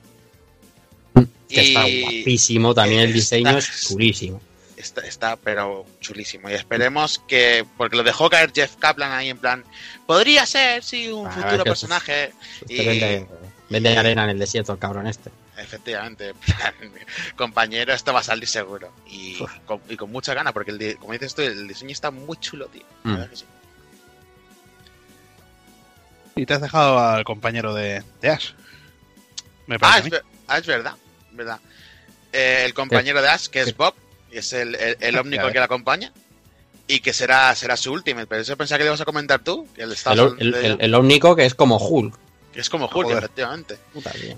y 1.49 1.61
está 1.61 1.83
guapísimo, 1.83 2.75
también 2.75 3.01
el 3.03 3.12
diseño 3.12 3.59
es 3.59 3.87
purísimo. 3.89 4.41
Está, 4.77 5.37
pero 5.37 5.87
chulísimo. 6.01 6.51
Y 6.51 6.55
esperemos 6.55 7.23
que, 7.29 7.64
porque 7.77 7.97
lo 7.97 8.03
dejó 8.03 8.29
caer 8.29 8.51
Jeff 8.53 8.75
Kaplan 8.77 9.12
ahí 9.12 9.29
en 9.29 9.39
plan, 9.39 9.64
podría 10.07 10.45
ser, 10.45 10.83
sí, 10.83 11.09
un 11.09 11.31
futuro 11.31 11.62
personaje. 11.62 12.33
y... 12.68 13.25
vende, 13.68 13.97
arena 13.97 14.25
en 14.25 14.31
el 14.31 14.39
desierto 14.41 14.73
el 14.73 14.79
cabrón 14.81 15.07
este. 15.07 15.31
Efectivamente, 15.63 16.35
compañero, 17.37 17.93
esto 17.93 18.13
va 18.13 18.21
a 18.21 18.25
salir 18.25 18.49
seguro. 18.49 18.93
Y, 19.07 19.39
con, 19.67 20.11
mucha 20.11 20.35
gana, 20.35 20.53
porque 20.53 20.73
el, 20.73 20.97
como 20.99 21.13
dices 21.13 21.35
tú, 21.35 21.43
el 21.43 21.69
diseño 21.69 21.93
está 21.93 22.11
muy 22.11 22.37
chulo, 22.39 22.67
tío. 22.67 22.83
Mm. 23.05 23.23
Y 26.35 26.47
te 26.47 26.55
has 26.55 26.61
dejado 26.61 26.99
al 26.99 27.25
compañero 27.25 27.75
de, 27.75 28.03
Ash. 28.23 28.53
Me 29.67 29.77
ah, 29.81 29.99
es, 29.99 30.23
ah, 30.49 30.59
es, 30.59 30.67
verdad, 30.67 30.95
verdad. 31.31 31.61
Eh, 32.33 32.63
el 32.65 32.75
compañero 32.75 33.23
de 33.23 33.29
Ash, 33.29 33.47
que 33.47 33.61
es 33.61 33.77
Bob, 33.77 33.95
y 34.33 34.39
es 34.39 34.53
el, 34.53 34.75
el, 34.75 35.19
ómnico 35.19 35.47
que 35.49 35.59
le 35.59 35.65
acompaña. 35.65 36.13
Y 36.89 37.01
que 37.01 37.13
será, 37.13 37.55
será 37.55 37.77
su 37.77 37.93
último. 37.93 38.23
Pero 38.29 38.43
eso 38.43 38.57
pensaba 38.57 38.79
que 38.79 38.85
le 38.85 38.89
ibas 38.89 39.01
a 39.01 39.05
comentar 39.05 39.41
tú. 39.45 39.69
Que 39.75 39.83
el, 39.83 39.95
el, 40.39 40.77
el, 40.81 40.95
ómnico 40.95 41.37
que 41.37 41.47
es 41.47 41.55
como 41.55 41.77
Hulk. 41.77 42.19
Es 42.55 42.68
como 42.68 42.86
Hulk, 42.92 43.11
efectivamente. 43.11 43.78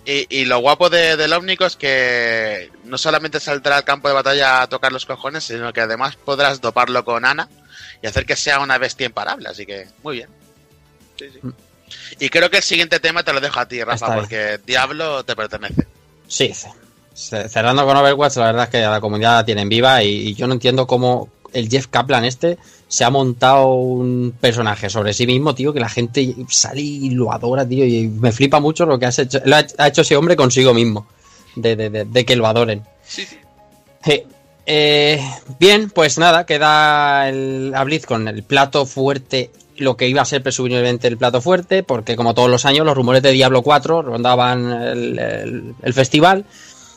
Y, 0.05 0.27
y, 0.41 0.45
lo 0.45 0.61
guapo 0.61 0.89
de, 0.89 1.17
del 1.17 1.33
ómnico 1.33 1.67
es 1.67 1.75
que 1.75 2.71
no 2.85 2.97
solamente 2.97 3.41
saldrá 3.41 3.77
al 3.77 3.85
campo 3.85 4.09
de 4.09 4.15
batalla 4.15 4.63
a 4.63 4.69
tocar 4.69 4.93
los 4.93 5.05
cojones, 5.05 5.45
sino 5.45 5.73
que 5.73 5.81
además 5.81 6.17
podrás 6.17 6.61
doparlo 6.61 7.05
con 7.05 7.25
Ana 7.25 7.49
y 8.03 8.07
hacer 8.07 8.25
que 8.25 8.37
sea 8.37 8.61
una 8.61 8.79
bestia 8.79 9.07
imparable. 9.07 9.49
Así 9.49 9.67
que, 9.67 9.89
muy 10.03 10.17
bien. 10.19 10.29
Sí, 11.19 11.27
sí. 11.33 11.39
Mm. 11.43 11.53
Y 12.21 12.29
creo 12.29 12.51
que 12.51 12.59
el 12.59 12.63
siguiente 12.63 13.01
tema 13.01 13.23
te 13.23 13.33
lo 13.33 13.41
dejo 13.41 13.61
a 13.61 13.67
ti, 13.67 13.83
Rafa, 13.83 14.15
porque 14.15 14.61
Diablo 14.65 15.25
te 15.25 15.35
pertenece. 15.37 15.87
Sí, 16.29 16.53
cerrando 17.15 17.85
con 17.85 17.97
Overwatch, 17.97 18.37
la 18.37 18.47
verdad 18.47 18.65
es 18.65 18.71
que 18.71 18.81
la 18.81 19.01
comunidad 19.01 19.37
la 19.37 19.45
tienen 19.45 19.69
viva 19.69 20.03
y, 20.03 20.35
yo 20.35 20.47
no 20.47 20.55
entiendo 20.55 20.87
cómo 20.87 21.29
el 21.55 21.69
Jeff 21.69 21.87
Kaplan 21.87 22.25
este 22.25 22.59
se 22.89 23.05
ha 23.05 23.11
montado 23.11 23.75
un 23.75 24.35
personaje 24.41 24.91
sobre 24.91 25.15
sí 25.15 25.27
mismo, 25.27 25.55
tío, 25.55 25.73
que 25.73 25.81
la 25.81 25.89
gente 25.89 26.35
sale 26.49 26.81
y 26.81 27.11
lo 27.11 27.33
adora, 27.33 27.67
tío, 27.67 27.85
y 27.85 28.09
me 28.09 28.33
flipa 28.33 28.61
mucho 28.61 28.87
lo 28.87 28.99
que 28.99 29.07
has 29.07 29.19
hecho, 29.19 29.41
lo 29.45 29.57
ha, 29.57 29.89
hecho 29.89 30.03
ese 30.03 30.17
hombre 30.17 30.37
consigo 30.37 30.75
mismo, 30.75 31.07
de, 31.57 32.25
que 32.27 32.37
lo 32.37 32.47
adoren. 32.47 32.83
Sí, 33.07 33.25
sí. 33.25 33.39
Eh, 34.67 35.21
bien, 35.59 35.91
pues 35.91 36.19
nada, 36.19 36.47
queda 36.47 37.29
el, 37.29 37.73
a 37.75 37.85
con 38.07 38.29
el 38.29 38.43
plato 38.43 38.87
fuerte 38.87 39.51
lo 39.77 39.97
que 39.97 40.09
iba 40.09 40.23
a 40.23 40.25
ser 40.25 40.43
presumiblemente 40.43 41.09
el 41.09 41.19
plato 41.19 41.41
fuerte, 41.41 41.83
porque 41.83 42.17
como 42.17 42.35
todos 42.35 42.51
los 42.51 42.65
años 42.65 42.87
los 42.87 42.97
rumores 42.97 43.23
de 43.23 43.33
Diablo 43.33 43.63
4 43.63 44.03
rondaban 44.03 44.71
el, 44.71 45.95
festival. 45.95 46.45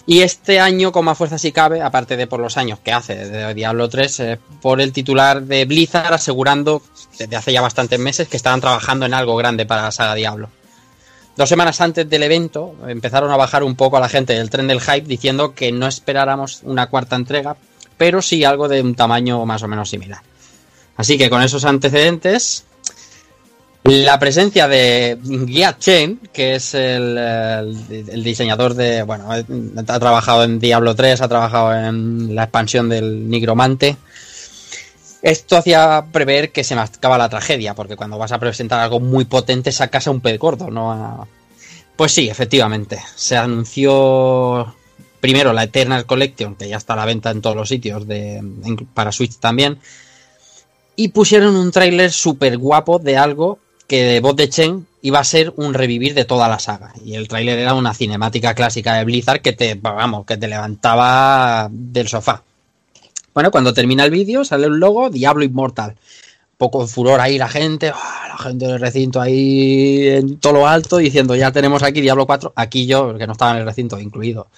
Y 0.09 0.21
este 0.21 0.61
año, 0.61 0.93
con 0.93 1.03
más 1.03 1.17
fuerza 1.17 1.37
si 1.37 1.51
cabe, 1.51 1.81
aparte 1.81 2.15
de 2.15 2.27
por 2.27 2.39
los 2.39 2.55
años 2.55 2.79
que 2.79 2.93
hace 2.93 3.13
de 3.13 3.53
Diablo 3.53 3.89
3, 3.89 4.19
eh, 4.21 4.39
por 4.61 4.79
el 4.79 4.93
titular 4.93 5.41
de 5.41 5.65
Blizzard 5.65 6.13
asegurando 6.13 6.81
desde 7.19 7.35
hace 7.35 7.51
ya 7.51 7.59
bastantes 7.59 7.99
meses 7.99 8.29
que 8.29 8.37
estaban 8.37 8.61
trabajando 8.61 9.05
en 9.05 9.13
algo 9.13 9.35
grande 9.35 9.65
para 9.65 9.81
la 9.81 9.91
saga 9.91 10.15
Diablo. 10.15 10.49
Dos 11.35 11.49
semanas 11.49 11.81
antes 11.81 12.09
del 12.09 12.23
evento 12.23 12.73
empezaron 12.87 13.31
a 13.31 13.35
bajar 13.35 13.65
un 13.65 13.75
poco 13.75 13.97
a 13.97 13.99
la 13.99 14.07
gente 14.07 14.31
del 14.31 14.49
tren 14.49 14.67
del 14.67 14.79
hype 14.79 15.01
diciendo 15.01 15.53
que 15.53 15.73
no 15.73 15.87
esperáramos 15.87 16.61
una 16.63 16.87
cuarta 16.87 17.17
entrega, 17.17 17.57
pero 17.97 18.21
sí 18.21 18.45
algo 18.45 18.69
de 18.69 18.81
un 18.81 18.95
tamaño 18.95 19.45
más 19.45 19.61
o 19.61 19.67
menos 19.67 19.89
similar. 19.89 20.21
Así 20.95 21.17
que 21.17 21.29
con 21.29 21.43
esos 21.43 21.65
antecedentes, 21.65 22.63
la 23.87 24.19
presencia 24.19 24.67
de 24.67 25.17
Gia 25.47 25.77
Chen, 25.77 26.19
que 26.33 26.55
es 26.55 26.73
el, 26.73 28.23
diseñador 28.23 28.73
de. 28.73 29.03
Bueno, 29.03 29.29
ha 29.31 29.99
trabajado 29.99 30.43
en 30.43 30.59
Diablo 30.59 30.95
3, 30.95 31.21
ha 31.21 31.27
trabajado 31.27 31.73
en 31.73 32.35
la 32.35 32.43
expansión 32.43 32.89
del 32.89 33.29
Nigromante. 33.29 33.97
Esto 35.21 35.57
hacía 35.57 36.05
prever 36.11 36.51
que 36.51 36.63
se 36.63 36.75
me 36.75 36.81
acaba 36.81 37.17
la 37.17 37.29
tragedia, 37.29 37.73
porque 37.73 37.95
cuando 37.95 38.17
vas 38.17 38.31
a 38.31 38.39
presentar 38.39 38.79
algo 38.79 38.99
muy 38.99 39.25
potente 39.25 39.71
sacas 39.71 40.07
a 40.07 40.11
un 40.11 40.21
pez 40.21 40.37
gordo, 40.37 40.69
¿no? 40.69 41.27
Pues 41.95 42.11
sí, 42.11 42.29
efectivamente. 42.29 42.99
Se 43.15 43.35
anunció 43.35 44.75
primero 45.19 45.53
la 45.53 45.63
Eternal 45.63 46.05
Collection, 46.05 46.55
que 46.55 46.69
ya 46.69 46.77
está 46.77 46.93
a 46.93 46.97
la 46.97 47.05
venta 47.05 47.31
en 47.31 47.41
todos 47.41 47.55
los 47.55 47.69
sitios, 47.69 48.07
de, 48.07 48.43
para 48.93 49.11
Switch 49.11 49.37
también 49.37 49.79
y 50.99 51.09
pusieron 51.09 51.55
un 51.55 51.71
tráiler 51.71 52.11
súper 52.11 52.57
guapo 52.57 52.97
de 52.97 53.17
algo 53.17 53.59
que 53.87 54.03
de 54.03 54.19
voz 54.19 54.35
de 54.35 54.49
Chen 54.49 54.85
iba 55.01 55.19
a 55.19 55.23
ser 55.23 55.53
un 55.55 55.73
revivir 55.73 56.13
de 56.13 56.25
toda 56.25 56.49
la 56.49 56.59
saga. 56.59 56.93
Y 57.03 57.15
el 57.15 57.27
tráiler 57.27 57.57
era 57.59 57.73
una 57.73 57.93
cinemática 57.93 58.53
clásica 58.53 58.95
de 58.95 59.05
Blizzard 59.05 59.41
que 59.41 59.53
te, 59.53 59.75
vamos, 59.75 60.25
que 60.25 60.37
te 60.37 60.47
levantaba 60.47 61.69
del 61.71 62.07
sofá. 62.07 62.43
Bueno, 63.33 63.51
cuando 63.51 63.73
termina 63.73 64.03
el 64.03 64.11
vídeo 64.11 64.43
sale 64.43 64.67
un 64.67 64.79
logo 64.79 65.09
Diablo 65.09 65.43
Inmortal. 65.43 65.95
Poco 66.57 66.87
furor 66.87 67.21
ahí 67.21 67.37
la 67.37 67.47
gente, 67.47 67.91
¡ah! 67.93 68.25
la 68.29 68.37
gente 68.37 68.65
del 68.67 68.79
recinto 68.79 69.21
ahí 69.21 70.07
en 70.07 70.37
todo 70.39 70.53
lo 70.53 70.67
alto 70.67 70.97
diciendo 70.97 71.35
ya 71.35 71.51
tenemos 71.51 71.83
aquí 71.83 72.01
Diablo 72.01 72.25
4, 72.25 72.53
aquí 72.55 72.87
yo, 72.87 73.15
que 73.17 73.27
no 73.27 73.33
estaba 73.33 73.51
en 73.51 73.57
el 73.57 73.65
recinto 73.65 73.99
incluido. 73.99 74.49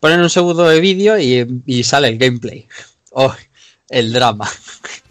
Ponen 0.00 0.20
un 0.20 0.30
segundo 0.30 0.64
de 0.64 0.80
vídeo 0.80 1.18
y, 1.18 1.62
y, 1.66 1.84
sale 1.84 2.08
el 2.08 2.16
gameplay. 2.16 2.66
Oh, 3.10 3.34
el 3.90 4.14
drama. 4.14 4.48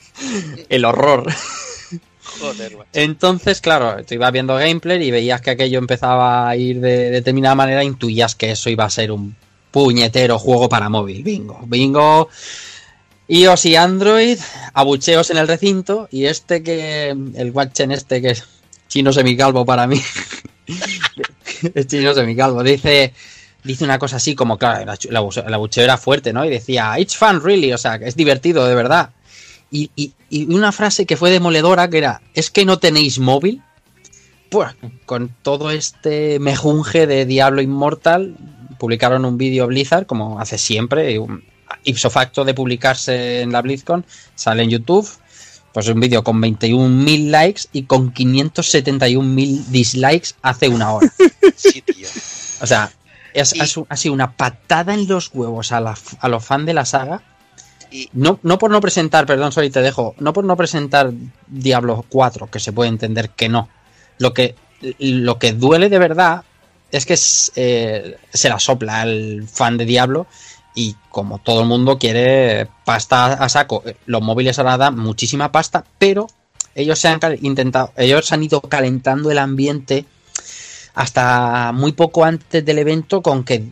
el 0.70 0.84
horror. 0.84 1.32
Entonces, 2.94 3.62
claro, 3.62 4.04
tú 4.06 4.14
ibas 4.14 4.32
viendo 4.32 4.56
gameplay 4.56 5.02
y 5.04 5.12
veías 5.12 5.42
que 5.42 5.52
aquello 5.52 5.80
empezaba 5.80 6.50
a 6.50 6.56
ir 6.56 6.80
de, 6.80 7.10
determinada 7.12 7.56
manera, 7.56 7.84
intuías 7.84 8.36
que 8.36 8.52
eso 8.52 8.70
iba 8.70 8.86
a 8.86 8.90
ser 8.90 9.12
un 9.12 9.36
puñetero 9.72 10.40
juego 10.40 10.70
para 10.70 10.90
móvil. 10.90 11.24
Bingo, 11.24 11.62
bingo. 11.66 12.30
iOS 13.28 13.66
y 13.66 13.76
Android, 13.76 14.40
abucheos 14.74 15.30
en 15.30 15.38
el 15.38 15.48
recinto, 15.48 16.08
y 16.12 16.26
este 16.26 16.64
que, 16.64 17.10
el 17.10 17.52
Watchen 17.52 17.92
este 17.92 18.22
que 18.22 18.32
es 18.32 18.44
chino 18.88 19.14
semicalvo 19.14 19.66
para 19.66 19.86
mí, 19.86 20.02
es 21.76 21.88
chino 21.88 22.14
semicalvo, 22.14 22.64
dice, 22.64 23.14
dice 23.64 23.84
una 23.84 24.00
cosa 24.00 24.16
así 24.16 24.36
como, 24.36 24.58
claro, 24.58 24.92
el 25.10 25.54
abucheo 25.54 25.84
era 25.84 25.98
fuerte, 25.98 26.34
¿no? 26.34 26.44
Y 26.44 26.50
decía, 26.50 26.98
it's 26.98 27.16
fun 27.16 27.42
really, 27.44 27.72
o 27.72 27.78
sea, 27.78 27.96
es 27.96 28.16
divertido 28.16 28.66
de 28.68 28.76
verdad. 28.76 29.12
Y, 29.72 30.14
una 30.32 30.72
frase 30.72 31.06
que 31.06 31.18
fue 31.18 31.32
demoledora 31.32 31.90
que 31.90 31.98
era, 31.98 32.22
¿es 32.34 32.50
que 32.52 32.66
no 32.66 32.80
tenéis 32.80 33.20
móvil? 33.20 33.62
Pues 34.50 34.76
con 35.06 35.34
todo 35.42 35.72
este 35.72 36.40
mejunje 36.40 37.08
de 37.08 37.26
Diablo 37.26 37.62
Inmortal, 37.62 38.36
publicaron 38.80 39.26
un 39.26 39.38
vídeo 39.38 39.68
Blizzard, 39.68 40.06
como 40.06 40.40
hace 40.40 40.58
siempre, 40.58 41.20
ipso 41.84 42.10
facto 42.10 42.46
de 42.46 42.54
publicarse 42.54 43.42
en 43.42 43.52
la 43.52 43.62
BlizzCon, 43.62 44.06
sale 44.36 44.64
en 44.64 44.70
YouTube, 44.70 45.08
pues 45.74 45.88
un 45.88 46.00
vídeo 46.00 46.24
con 46.24 46.42
21.000 46.42 47.30
likes 47.30 47.62
y 47.72 47.84
con 47.84 48.14
571.000 48.14 49.66
dislikes 49.66 50.30
hace 50.42 50.68
una 50.68 50.94
hora. 50.94 51.12
Sí, 51.56 51.82
tío. 51.82 52.08
O 52.62 52.68
sea, 52.68 52.90
ha 53.90 53.98
sido 53.98 54.14
una 54.14 54.32
patada 54.32 54.94
en 54.94 55.10
los 55.10 55.30
huevos 55.34 55.74
a, 55.74 55.78
a 56.20 56.30
los 56.30 56.46
fans 56.46 56.66
de 56.66 56.74
la 56.74 56.86
saga 56.86 57.22
no, 58.14 58.40
no 58.44 58.58
por 58.60 58.72
no 58.72 58.82
presentar, 58.82 59.26
perdón, 59.26 59.52
Soli, 59.52 59.70
te 59.70 59.82
dejo, 59.82 60.16
no 60.20 60.34
por 60.34 60.44
no 60.44 60.56
presentar 60.56 61.12
Diablo 61.48 62.06
4, 62.10 62.48
que 62.48 62.60
se 62.60 62.72
puede 62.72 62.90
entender 62.90 63.32
que 63.32 63.50
no. 63.50 63.70
Lo 64.18 64.34
que, 64.34 64.56
lo 65.00 65.40
que 65.40 65.54
duele 65.54 65.90
de 65.90 66.00
verdad 66.00 66.44
es 66.92 67.06
que 67.06 67.18
eh, 67.56 68.18
se 68.32 68.50
la 68.50 68.60
sopla 68.60 69.02
al 69.02 69.48
fan 69.48 69.78
de 69.78 69.86
Diablo 69.86 70.28
y 70.76 70.96
como 71.10 71.40
todo 71.40 71.62
el 71.62 71.68
mundo 71.68 71.98
quiere 71.98 72.68
pasta 72.86 73.34
a 73.34 73.50
saco, 73.50 73.84
los 74.06 74.22
móviles 74.22 74.60
ahora 74.60 74.78
dan 74.78 74.98
muchísima 74.98 75.52
pasta, 75.52 75.84
pero 75.98 76.28
ellos 76.76 77.00
se 77.00 77.08
han 77.08 77.20
intentado, 77.42 77.92
ellos 77.98 78.32
han 78.32 78.44
ido 78.44 78.62
calentando 78.62 79.32
el 79.32 79.40
ambiente 79.40 80.06
hasta 80.94 81.72
muy 81.74 81.94
poco 81.94 82.24
antes 82.24 82.64
del 82.64 82.80
evento 82.80 83.22
con 83.22 83.44
que, 83.44 83.64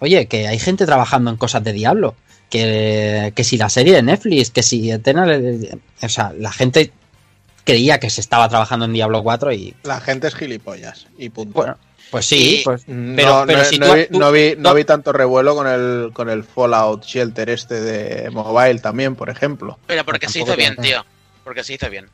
oye, 0.00 0.26
que 0.26 0.48
hay 0.48 0.58
gente 0.58 0.86
trabajando 0.86 1.30
en 1.30 1.36
cosas 1.36 1.62
de 1.62 1.72
Diablo 1.72 2.14
que, 2.50 3.32
que 3.34 3.44
si 3.44 3.56
la 3.56 3.68
serie 3.70 3.94
de 3.94 4.02
Netflix, 4.02 4.50
que 4.50 4.62
si 4.62 4.90
Eternal, 4.90 5.80
o 6.02 6.08
sea, 6.08 6.32
la 6.38 6.52
gente 6.52 6.92
creía 7.64 7.98
que 8.00 8.10
se 8.10 8.20
estaba 8.20 8.48
trabajando 8.48 8.84
en 8.84 8.92
Diablo 8.92 9.22
4 9.22 9.52
y 9.52 9.74
La 9.84 10.00
gente 10.00 10.26
es 10.26 10.34
gilipollas 10.34 11.06
y 11.16 11.28
punto. 11.30 11.52
bueno, 11.54 11.78
pues 12.10 12.26
sí, 12.26 12.62
pues 12.64 12.82
no, 12.88 13.14
pero- 13.16 13.46
no- 13.46 13.64
si 13.64 13.78
no 13.78 13.86
tú- 13.86 13.94
vi, 13.94 14.06
tú- 14.06 14.18
no 14.18 14.32
vi- 14.32 14.54
no 14.56 14.70
no- 14.70 14.74
vi 14.74 14.84
tanto 14.84 15.12
revuelo 15.12 15.54
con 15.54 15.66
el, 15.68 16.10
con 16.12 16.28
el 16.28 16.42
Fallout 16.44 17.04
Shelter 17.04 17.48
este 17.50 17.80
de 17.80 18.30
mobile 18.30 18.80
también, 18.80 19.14
por 19.14 19.30
ejemplo. 19.30 19.78
Pero 19.86 20.04
porque 20.04 20.26
se 20.28 20.40
tampoco 20.40 20.60
hizo 20.60 20.70
bien, 20.74 20.76
tío. 20.82 21.04
Porque 21.44 21.62
se 21.62 21.74
hizo 21.74 21.88
bien. 21.88 22.06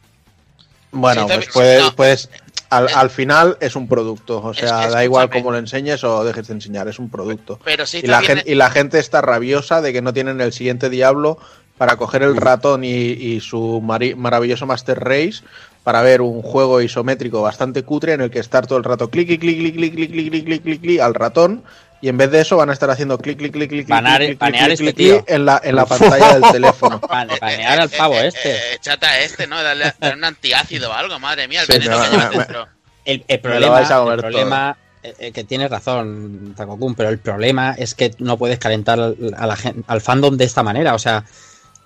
Bueno, 0.93 1.26
pues 1.26 1.49
puedes, 1.53 1.82
no. 1.82 1.95
puedes- 1.97 2.28
al, 2.71 2.89
al 2.95 3.11
final 3.11 3.57
es 3.61 3.77
un 3.77 3.89
producto, 3.89 4.43
o 4.43 4.55
sea, 4.55 4.87
Es- 4.87 4.93
da 4.93 5.05
igual 5.05 5.31
cómo 5.31 5.51
lo 5.53 5.59
enseñes 5.59 6.03
o 6.05 6.25
dejes 6.25 6.49
de 6.49 6.55
enseñar, 6.55 6.89
es 6.89 6.99
un 6.99 7.09
producto. 7.11 7.59
Pero 7.64 7.87
se 7.87 7.99
Y 7.99 8.03
la, 8.03 8.21
gente, 8.23 8.45
y 8.51 8.55
la 8.55 8.71
gente 8.71 8.99
está 8.99 9.21
rabiosa 9.21 9.81
de 9.81 9.93
que 9.93 10.03
no 10.03 10.12
tienen 10.12 10.41
el 10.41 10.53
siguiente 10.53 10.91
Diablo 10.91 11.39
para 11.79 11.97
coger 11.97 12.23
el 12.23 12.37
ratón 12.37 12.85
y, 12.85 12.89
y 12.89 13.41
su 13.41 13.83
maravilloso 13.83 14.67
Master 14.67 14.99
Race 14.99 15.43
para 15.85 16.03
ver 16.03 16.21
un 16.23 16.43
juego 16.43 16.81
isométrico 16.81 17.43
bastante 17.43 17.83
cutre 17.85 18.14
en 18.14 18.21
el 18.23 18.31
que 18.31 18.41
estar 18.41 18.67
todo 18.67 18.79
el 18.79 18.85
rato 18.85 19.09
clic, 19.11 19.29
clic, 19.29 19.41
clic, 19.41 19.61
clic, 19.61 19.75
clic, 19.75 19.95
clic, 19.95 20.11
clic, 20.11 20.31
clic, 20.31 20.45
clic, 20.45 20.62
clic, 20.62 20.81
clic 20.81 21.01
al 21.01 21.14
ratón 21.14 21.62
y 22.01 22.09
en 22.09 22.17
vez 22.19 22.31
de 22.31 22.41
eso 22.41 22.57
van 22.57 22.71
a 22.71 22.73
estar 22.73 22.91
haciendo 22.91 23.19
clic, 23.19 23.39
clic, 23.39 23.53
clic, 23.53 23.69
clic, 23.71 23.87
clic, 23.87 23.89
Banear- 23.97 24.17
clic, 24.19 24.39
clic, 24.39 24.55
este 24.55 24.77
clic, 24.85 24.97
tío. 24.97 25.15
clic 25.25 25.31
en 25.35 25.45
la, 25.47 25.61
en 25.65 25.77
la 25.77 25.87
pantalla 25.87 26.39
del 26.39 26.53
teléfono. 26.53 27.01
Vale, 27.09 27.39
banear 27.41 27.81
al 27.81 27.89
pavo 27.91 28.15
este. 28.15 28.51
Eh, 28.53 28.57
eh, 28.75 28.79
chata 28.81 29.09
a 29.09 29.21
este, 29.21 29.47
¿no? 29.47 29.63
Darle, 29.63 29.93
darle 29.99 30.17
un 30.19 30.25
antiácido 30.25 30.91
o 30.91 30.93
algo, 30.93 31.19
madre 31.19 31.49
mía, 31.49 31.61
el 31.63 31.67
Sí, 31.67 31.73
veneno 31.73 31.99
me 31.99 32.05
que 32.05 32.09
va- 32.09 32.11
llevas 32.13 32.31
me- 32.31 32.39
dentro. 32.39 32.69
El, 33.05 33.21
problema, 33.41 33.81
el 34.13 34.19
problema 34.19 34.77
eh, 35.03 35.15
eh, 35.21 35.33
que 35.33 35.45
tienes 35.45 35.71
razón, 35.71 36.55
Takokun, 36.57 36.95
pero 36.97 37.09
el 37.09 37.19
problema 37.19 37.75
es 37.79 37.95
que 37.95 38.11
no 38.19 38.37
puedes 38.37 38.59
calentar 38.59 38.99
al, 38.99 39.17
a 39.37 39.47
la 39.47 39.57
gen- 39.57 39.85
al 39.87 40.01
fandom 40.01 40.37
de 40.37 40.45
esta 40.45 40.63
manera. 40.65 40.95
O 40.95 40.99
sea, 40.99 41.25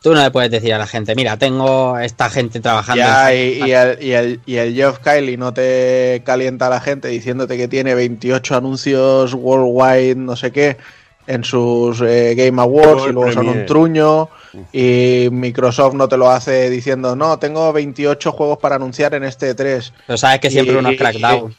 tú 0.03 0.13
no 0.15 0.23
le 0.23 0.31
puedes 0.31 0.51
decir 0.51 0.73
a 0.75 0.79
la 0.79 0.87
gente, 0.87 1.15
mira, 1.15 1.37
tengo 1.37 1.99
esta 1.99 2.31
gente 2.31 2.61
trabajando. 2.61 3.03
Ya, 3.03 3.33
en- 3.33 3.39
y, 3.67 3.69
y 3.69 3.73
el, 3.73 4.03
y, 4.03 4.13
el, 4.13 4.41
y 4.47 4.57
el 4.57 4.75
Geoff 4.75 4.99
Kylie 5.01 5.37
no 5.37 5.53
te 5.53 6.23
calienta 6.25 6.67
a 6.67 6.71
la 6.71 6.81
gente 6.81 7.09
diciéndote 7.09 7.57
que 7.57 7.69
tiene 7.69 7.95
28 7.95 8.57
anuncios 8.57 9.35
worldwide, 9.35 10.17
no 10.17 10.37
sé 10.37 10.51
qué, 10.53 10.77
en 11.27 11.45
sus 11.45 12.01
eh, 12.01 12.35
Game 12.37 12.61
Awards 12.61 12.89
World 13.03 13.11
y 13.11 13.13
luego 13.13 13.33
son 13.33 13.49
un 13.49 13.67
truño. 13.67 14.29
Y 14.73 15.29
Microsoft 15.31 15.95
no 15.95 16.09
te 16.09 16.17
lo 16.17 16.29
hace 16.29 16.69
diciendo, 16.71 17.15
no, 17.15 17.39
tengo 17.39 17.73
28 17.73 18.33
juegos 18.33 18.59
para 18.59 18.75
anunciar 18.77 19.15
en 19.15 19.23
este 19.23 19.55
3 19.55 19.93
Pero 20.09 20.17
sabes 20.17 20.41
que 20.41 20.51
siempre 20.51 20.75
y- 20.75 20.79
unos 20.79 20.93
y- 20.95 20.97
crackdown. 20.97 21.55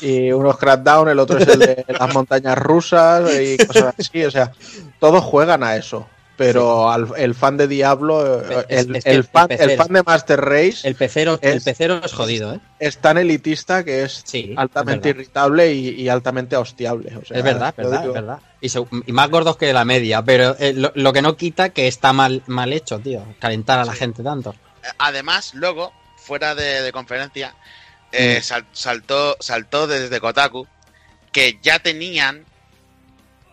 y 0.00 0.32
unos 0.32 0.56
Crackdown, 0.56 1.08
el 1.10 1.18
otro 1.18 1.36
es 1.38 1.46
el 1.48 1.58
de 1.58 1.84
las 1.88 2.14
montañas 2.14 2.56
rusas 2.56 3.30
y 3.38 3.58
cosas 3.66 3.94
así. 3.98 4.24
O 4.24 4.30
sea, 4.30 4.50
todos 4.98 5.22
juegan 5.22 5.62
a 5.62 5.76
eso. 5.76 6.06
Pero 6.36 6.90
al- 6.90 7.08
el 7.16 7.34
fan 7.34 7.56
de 7.56 7.66
Diablo, 7.66 8.42
eh, 8.42 8.66
Es- 8.68 8.86
el, 8.86 8.96
es 8.96 9.04
que 9.04 9.10
el 9.10 9.16
el 9.16 9.24
fan, 9.24 9.48
pecero- 9.48 9.70
el 9.72 9.78
fan 9.78 9.92
de 9.92 10.02
Master 10.02 10.40
Race 10.40 10.76
El 10.88 10.94
pecero, 10.94 11.38
el 11.40 11.56
es- 11.58 11.64
pecero 11.64 12.00
es 12.04 12.12
jodido, 12.12 12.54
¿eh? 12.54 12.60
es 12.78 12.98
tan 12.98 13.16
elitista 13.18 13.84
que 13.84 14.02
es 14.02 14.22
Sí, 14.24 14.54
altamente 14.56 15.08
irritable 15.10 15.72
y, 15.72 15.88
y 16.00 16.08
altamente 16.10 16.56
hostiable. 16.56 17.16
O 17.16 17.24
sea, 17.24 17.38
es 17.38 17.42
verdad, 17.42 17.74
yo 17.76 17.84
verdad, 17.84 18.00
digo, 18.02 18.14
es 18.14 18.20
verdad. 18.20 18.38
Y, 18.60 18.68
se- 18.68 18.84
y 19.06 19.12
más 19.12 19.30
gordos 19.30 19.56
que 19.56 19.72
la 19.72 19.84
media, 19.86 20.22
pero 20.22 20.54
eh, 20.58 20.72
lo, 20.74 20.92
lo 20.94 21.12
que 21.12 21.22
no 21.22 21.36
quita 21.36 21.70
que 21.70 21.88
está 21.88 22.12
mal, 22.12 22.42
mal 22.46 22.72
hecho, 22.72 22.98
tío. 22.98 23.24
Calentar 23.40 23.78
a 23.78 23.84
la 23.86 23.92
Sí. 23.92 23.98
gente 24.00 24.22
tanto. 24.22 24.50
Eh, 24.82 24.88
Además, 24.98 25.54
luego, 25.54 25.92
fuera 26.18 26.54
de, 26.54 26.82
de 26.82 26.92
conferencia, 26.92 27.54
eh, 28.12 28.38
Mm. 28.40 28.42
sal- 28.42 28.66
saltó, 28.72 29.36
saltó 29.40 29.86
desde 29.86 30.20
Kotaku 30.20 30.66
que 31.32 31.58
ya 31.62 31.78
tenían. 31.78 32.44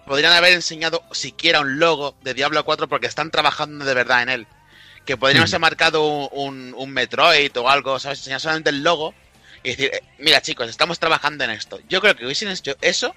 Podrían 0.06 0.34
haber 0.34 0.54
enseñado 0.54 1.02
siquiera 1.12 1.62
un 1.62 1.80
logo 1.80 2.16
de 2.24 2.34
Diablo 2.34 2.64
4 2.66 2.88
porque 2.90 3.08
están 3.08 3.32
trabajando 3.32 3.86
de 3.86 3.94
verdad 3.94 4.24
en 4.24 4.30
él. 4.30 4.48
Que 5.06 5.18
podrían 5.18 5.40
Mm. 5.40 5.44
haberse 5.44 5.60
marcado 5.60 6.06
un, 6.08 6.30
un, 6.32 6.74
un 6.78 6.90
Metroid 6.92 7.56
o 7.58 7.70
algo, 7.70 8.00
¿sabes? 8.00 8.20
Enseñar 8.20 8.40
solamente 8.40 8.70
el 8.70 8.84
logo 8.84 9.14
y 9.64 9.70
decir, 9.70 9.92
eh, 9.94 10.02
mira 10.20 10.42
chicos, 10.42 10.70
estamos 10.70 11.00
trabajando 11.00 11.44
en 11.44 11.52
esto. 11.52 11.80
Yo 11.90 12.02
creo 12.02 12.16
que 12.16 12.26
hubiesen 12.26 12.50
hecho 12.50 12.76
eso 12.82 13.14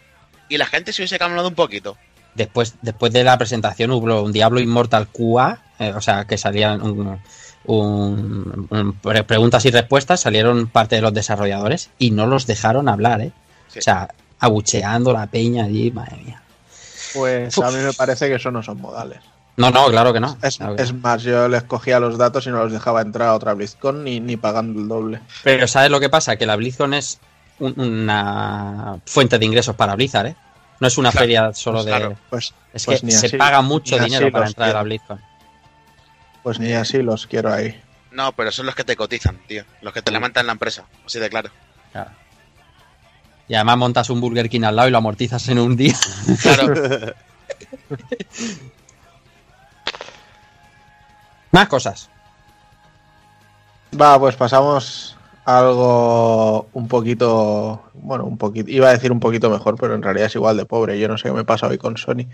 y 0.48 0.58
la 0.58 0.66
gente 0.66 0.92
se 0.92 1.02
hubiese 1.02 1.18
calmado 1.18 1.48
un 1.48 1.54
poquito. 1.54 1.96
Después, 2.34 2.74
después 2.82 3.12
de 3.12 3.24
la 3.24 3.38
presentación 3.38 3.90
hubo 3.92 4.22
un 4.22 4.32
Diablo 4.32 4.60
Immortal 4.60 5.08
QA, 5.08 5.62
eh, 5.78 5.92
o 5.96 6.00
sea, 6.00 6.24
que 6.26 6.36
salían 6.38 6.82
un, 6.82 7.18
un- 7.64 8.66
un- 8.70 8.92
pre- 9.02 9.24
preguntas 9.24 9.64
y 9.64 9.70
respuestas, 9.70 10.20
salieron 10.20 10.66
parte 10.68 10.96
de 10.96 11.02
los 11.02 11.14
desarrolladores 11.14 11.90
y 11.98 12.10
no 12.10 12.26
los 12.26 12.46
dejaron 12.46 12.88
hablar, 12.88 13.20
¿eh? 13.22 13.32
Sí. 13.68 13.78
O 13.78 13.82
sea, 13.82 14.08
abucheando 14.38 15.12
la 15.12 15.26
peña 15.26 15.64
allí, 15.64 15.90
madre 15.90 16.16
mía. 16.24 16.42
Pues 17.14 17.58
a 17.58 17.70
mí 17.70 17.78
me 17.78 17.92
parece 17.92 18.28
que 18.28 18.34
eso 18.36 18.50
no 18.50 18.62
son 18.62 18.80
modales. 18.80 19.18
No, 19.56 19.70
no, 19.70 19.86
claro 19.88 20.12
que 20.12 20.20
no. 20.20 20.36
Es, 20.42 20.58
claro 20.58 20.76
que 20.76 20.82
es 20.82 20.92
no. 20.92 20.98
más, 21.00 21.22
yo 21.22 21.48
les 21.48 21.62
cogía 21.62 21.98
los 21.98 22.18
datos 22.18 22.46
y 22.46 22.50
no 22.50 22.62
los 22.62 22.72
dejaba 22.72 23.00
entrar 23.00 23.28
a 23.28 23.34
otra 23.34 23.54
BlizzCon 23.54 24.04
ni, 24.04 24.20
ni 24.20 24.36
pagando 24.36 24.80
el 24.80 24.86
doble. 24.88 25.20
Pero 25.42 25.66
¿sabes 25.66 25.90
lo 25.90 25.98
que 25.98 26.10
pasa? 26.10 26.36
Que 26.36 26.44
la 26.44 26.56
BlizzCon 26.56 26.92
es 26.92 27.18
un- 27.58 27.78
una 27.80 28.98
fuente 29.06 29.38
de 29.38 29.46
ingresos 29.46 29.74
para 29.74 29.94
Blizzard, 29.94 30.26
¿eh? 30.26 30.36
No 30.78 30.88
es 30.88 30.98
una 30.98 31.10
Claro, 31.10 31.22
feria 31.24 31.54
solo 31.54 31.82
de... 31.84 31.90
claro. 31.90 32.16
Pues, 32.28 32.52
Es 32.74 32.84
pues 32.84 33.00
que 33.00 33.10
se 33.12 33.26
así- 33.28 33.36
paga 33.38 33.62
mucho 33.62 33.98
dinero 33.98 34.30
para 34.30 34.46
entrar 34.46 34.70
a 34.70 34.72
la. 34.74 34.82
BlizzCon. 34.82 35.20
pues 36.42 36.60
ni 36.60 36.72
así 36.74 37.02
los 37.02 37.26
quiero 37.26 37.52
ahí. 37.52 37.80
No, 38.10 38.32
pero 38.32 38.52
son 38.52 38.66
los 38.66 38.74
que 38.74 38.84
te 38.84 38.94
cotizan, 38.94 39.38
tío. 39.46 39.64
Los 39.82 39.92
que 39.94 40.02
te 40.02 40.10
levantan 40.12 40.46
la 40.46 40.52
empresa. 40.52 40.84
Así 41.04 41.18
de 41.18 41.28
claro. 41.30 41.50
Claro. 41.92 42.10
Y 43.48 43.54
además 43.54 43.76
montas 43.78 44.10
un 44.10 44.20
Burger 44.20 44.48
King 44.48 44.62
al 44.64 44.74
lado 44.76 44.88
y 44.88 44.90
lo 44.90 44.98
amortizas 44.98 45.48
en 45.48 45.58
un 45.58 45.76
día. 45.76 45.94
Claro. 46.42 46.74
Más 51.52 51.68
cosas. 51.68 52.10
Va, 53.98 54.18
pues 54.18 54.36
pasamos 54.36 55.16
a 55.44 55.58
algo 55.60 56.66
un 56.72 56.88
poquito, 56.88 57.82
bueno, 57.94 58.24
un 58.24 58.36
poquito, 58.36 58.68
iba 58.70 58.88
a 58.88 58.92
decir 58.92 59.12
un 59.12 59.20
poquito 59.20 59.48
mejor, 59.48 59.76
pero 59.80 59.94
en 59.94 60.02
realidad 60.02 60.26
es 60.26 60.34
igual 60.34 60.56
de 60.56 60.66
pobre. 60.66 60.98
Yo 60.98 61.06
no 61.08 61.16
sé 61.16 61.28
qué 61.28 61.32
me 61.34 61.44
pasa 61.44 61.68
hoy 61.68 61.78
con 61.78 61.96
Sony. 61.96 62.26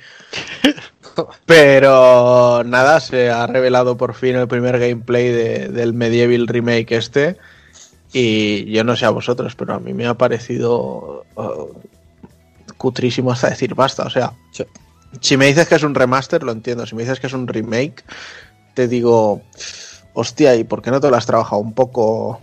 Pero 1.45 2.63
nada, 2.65 2.99
se 2.99 3.29
ha 3.31 3.47
revelado 3.47 3.99
por 3.99 4.15
fin 4.15 4.35
el 4.35 4.49
primer 4.49 4.79
gameplay 4.79 5.29
de- 5.29 5.69
del 5.69 5.93
Medieval 5.93 6.47
Remake 6.49 6.97
este. 6.97 7.37
Y 8.13 8.71
yo 8.71 8.85
no 8.85 8.95
sé 8.97 9.07
a 9.07 9.11
vosotros, 9.11 9.55
pero 9.57 9.75
a 9.75 9.79
mí 9.81 9.95
me 9.95 10.07
ha 10.07 10.15
parecido 10.15 11.25
uh, 11.37 11.67
cutrísimo 12.77 13.33
hasta 13.33 13.51
decir 13.51 13.75
basta. 13.75 14.05
O 14.05 14.11
sea, 14.11 14.33
Sí. 14.53 14.65
si 15.21 15.37
me 15.37 15.47
dices 15.47 15.69
que 15.69 15.77
es 15.77 15.83
un 15.83 15.95
remaster, 15.95 16.43
lo 16.43 16.53
entiendo. 16.53 16.87
Si 16.87 16.95
me 16.95 17.03
dices 17.03 17.21
que 17.21 17.27
es 17.29 17.33
un 17.33 17.47
remake, 17.49 18.05
te 18.75 18.89
digo, 18.89 19.43
hostia, 20.15 20.55
¿y 20.57 20.65
por 20.65 20.83
qué 20.83 20.91
no 20.91 21.01
te 21.01 21.09
lo 21.11 21.17
has 21.17 21.27
trabajado 21.27 21.61
un 21.63 21.73
poco 21.73 22.41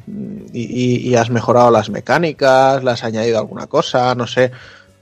y, 0.53 0.61
y- 0.63 1.07
y 1.09 1.15
has 1.15 1.29
mejorado 1.29 1.69
las 1.71 1.89
mecánicas, 1.89 2.83
le 2.83 2.91
has 2.91 3.03
añadido 3.03 3.37
alguna 3.39 3.67
cosa? 3.67 4.15
No 4.15 4.25
sé. 4.27 4.51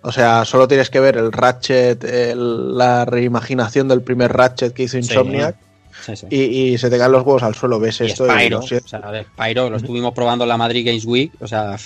O 0.01 0.11
sea, 0.11 0.45
solo 0.45 0.67
tienes 0.67 0.89
que 0.89 0.99
ver 0.99 1.17
el 1.17 1.31
Ratchet, 1.31 2.03
el- 2.03 2.77
la 2.77 3.03
reimaginación 3.05 3.87
del 3.87 4.01
primer 4.01 4.31
Ratchet 4.33 4.73
que 4.73 4.83
hizo 4.83 4.93
Sí. 4.93 4.97
Insomniac 4.99 5.55
Sí, 6.07 6.15
sí. 6.15 6.27
y, 6.31 6.73
y 6.73 6.77
se 6.77 6.89
te 6.89 6.97
caen 6.97 7.11
los 7.11 7.23
huevos 7.25 7.43
al 7.43 7.53
suelo, 7.53 7.79
ves 7.79 8.01
Y 8.01 8.05
esto 8.05 8.25
y 8.25 8.29
Spyro, 8.31 8.57
lo 8.61 8.61
siento. 8.65 8.85
o 8.85 8.89
sea, 8.89 9.23
Spyro 9.23 9.69
lo 9.69 9.77
estuvimos 9.77 10.13
probando 10.13 10.45
en 10.45 10.49
la 10.49 10.57
Madrid 10.57 10.85
Games 10.85 11.05
Week, 11.05 11.31
o 11.39 11.47
sea, 11.47 11.77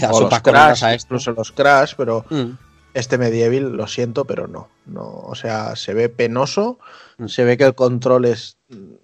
da 0.00 0.10
O 0.12 0.20
los 0.20 0.40
Crash, 0.40 0.84
a 0.84 0.92
esto. 0.94 1.06
incluso 1.06 1.32
los 1.32 1.52
Crash, 1.52 1.94
pero 1.96 2.24
Mm. 2.30 2.50
este 2.94 3.16
Medieval, 3.18 3.72
lo 3.76 3.86
siento, 3.86 4.24
pero 4.24 4.46
no. 4.48 4.68
no 4.86 5.06
o 5.24 5.34
sea, 5.34 5.76
se 5.76 5.94
ve 5.94 6.08
penoso, 6.08 6.78
Mm. 7.18 7.28
se 7.28 7.44
ve 7.44 7.56
que 7.56 7.64
el 7.64 7.74
control 7.74 8.24
es. 8.26 8.56
mm, 8.68 8.94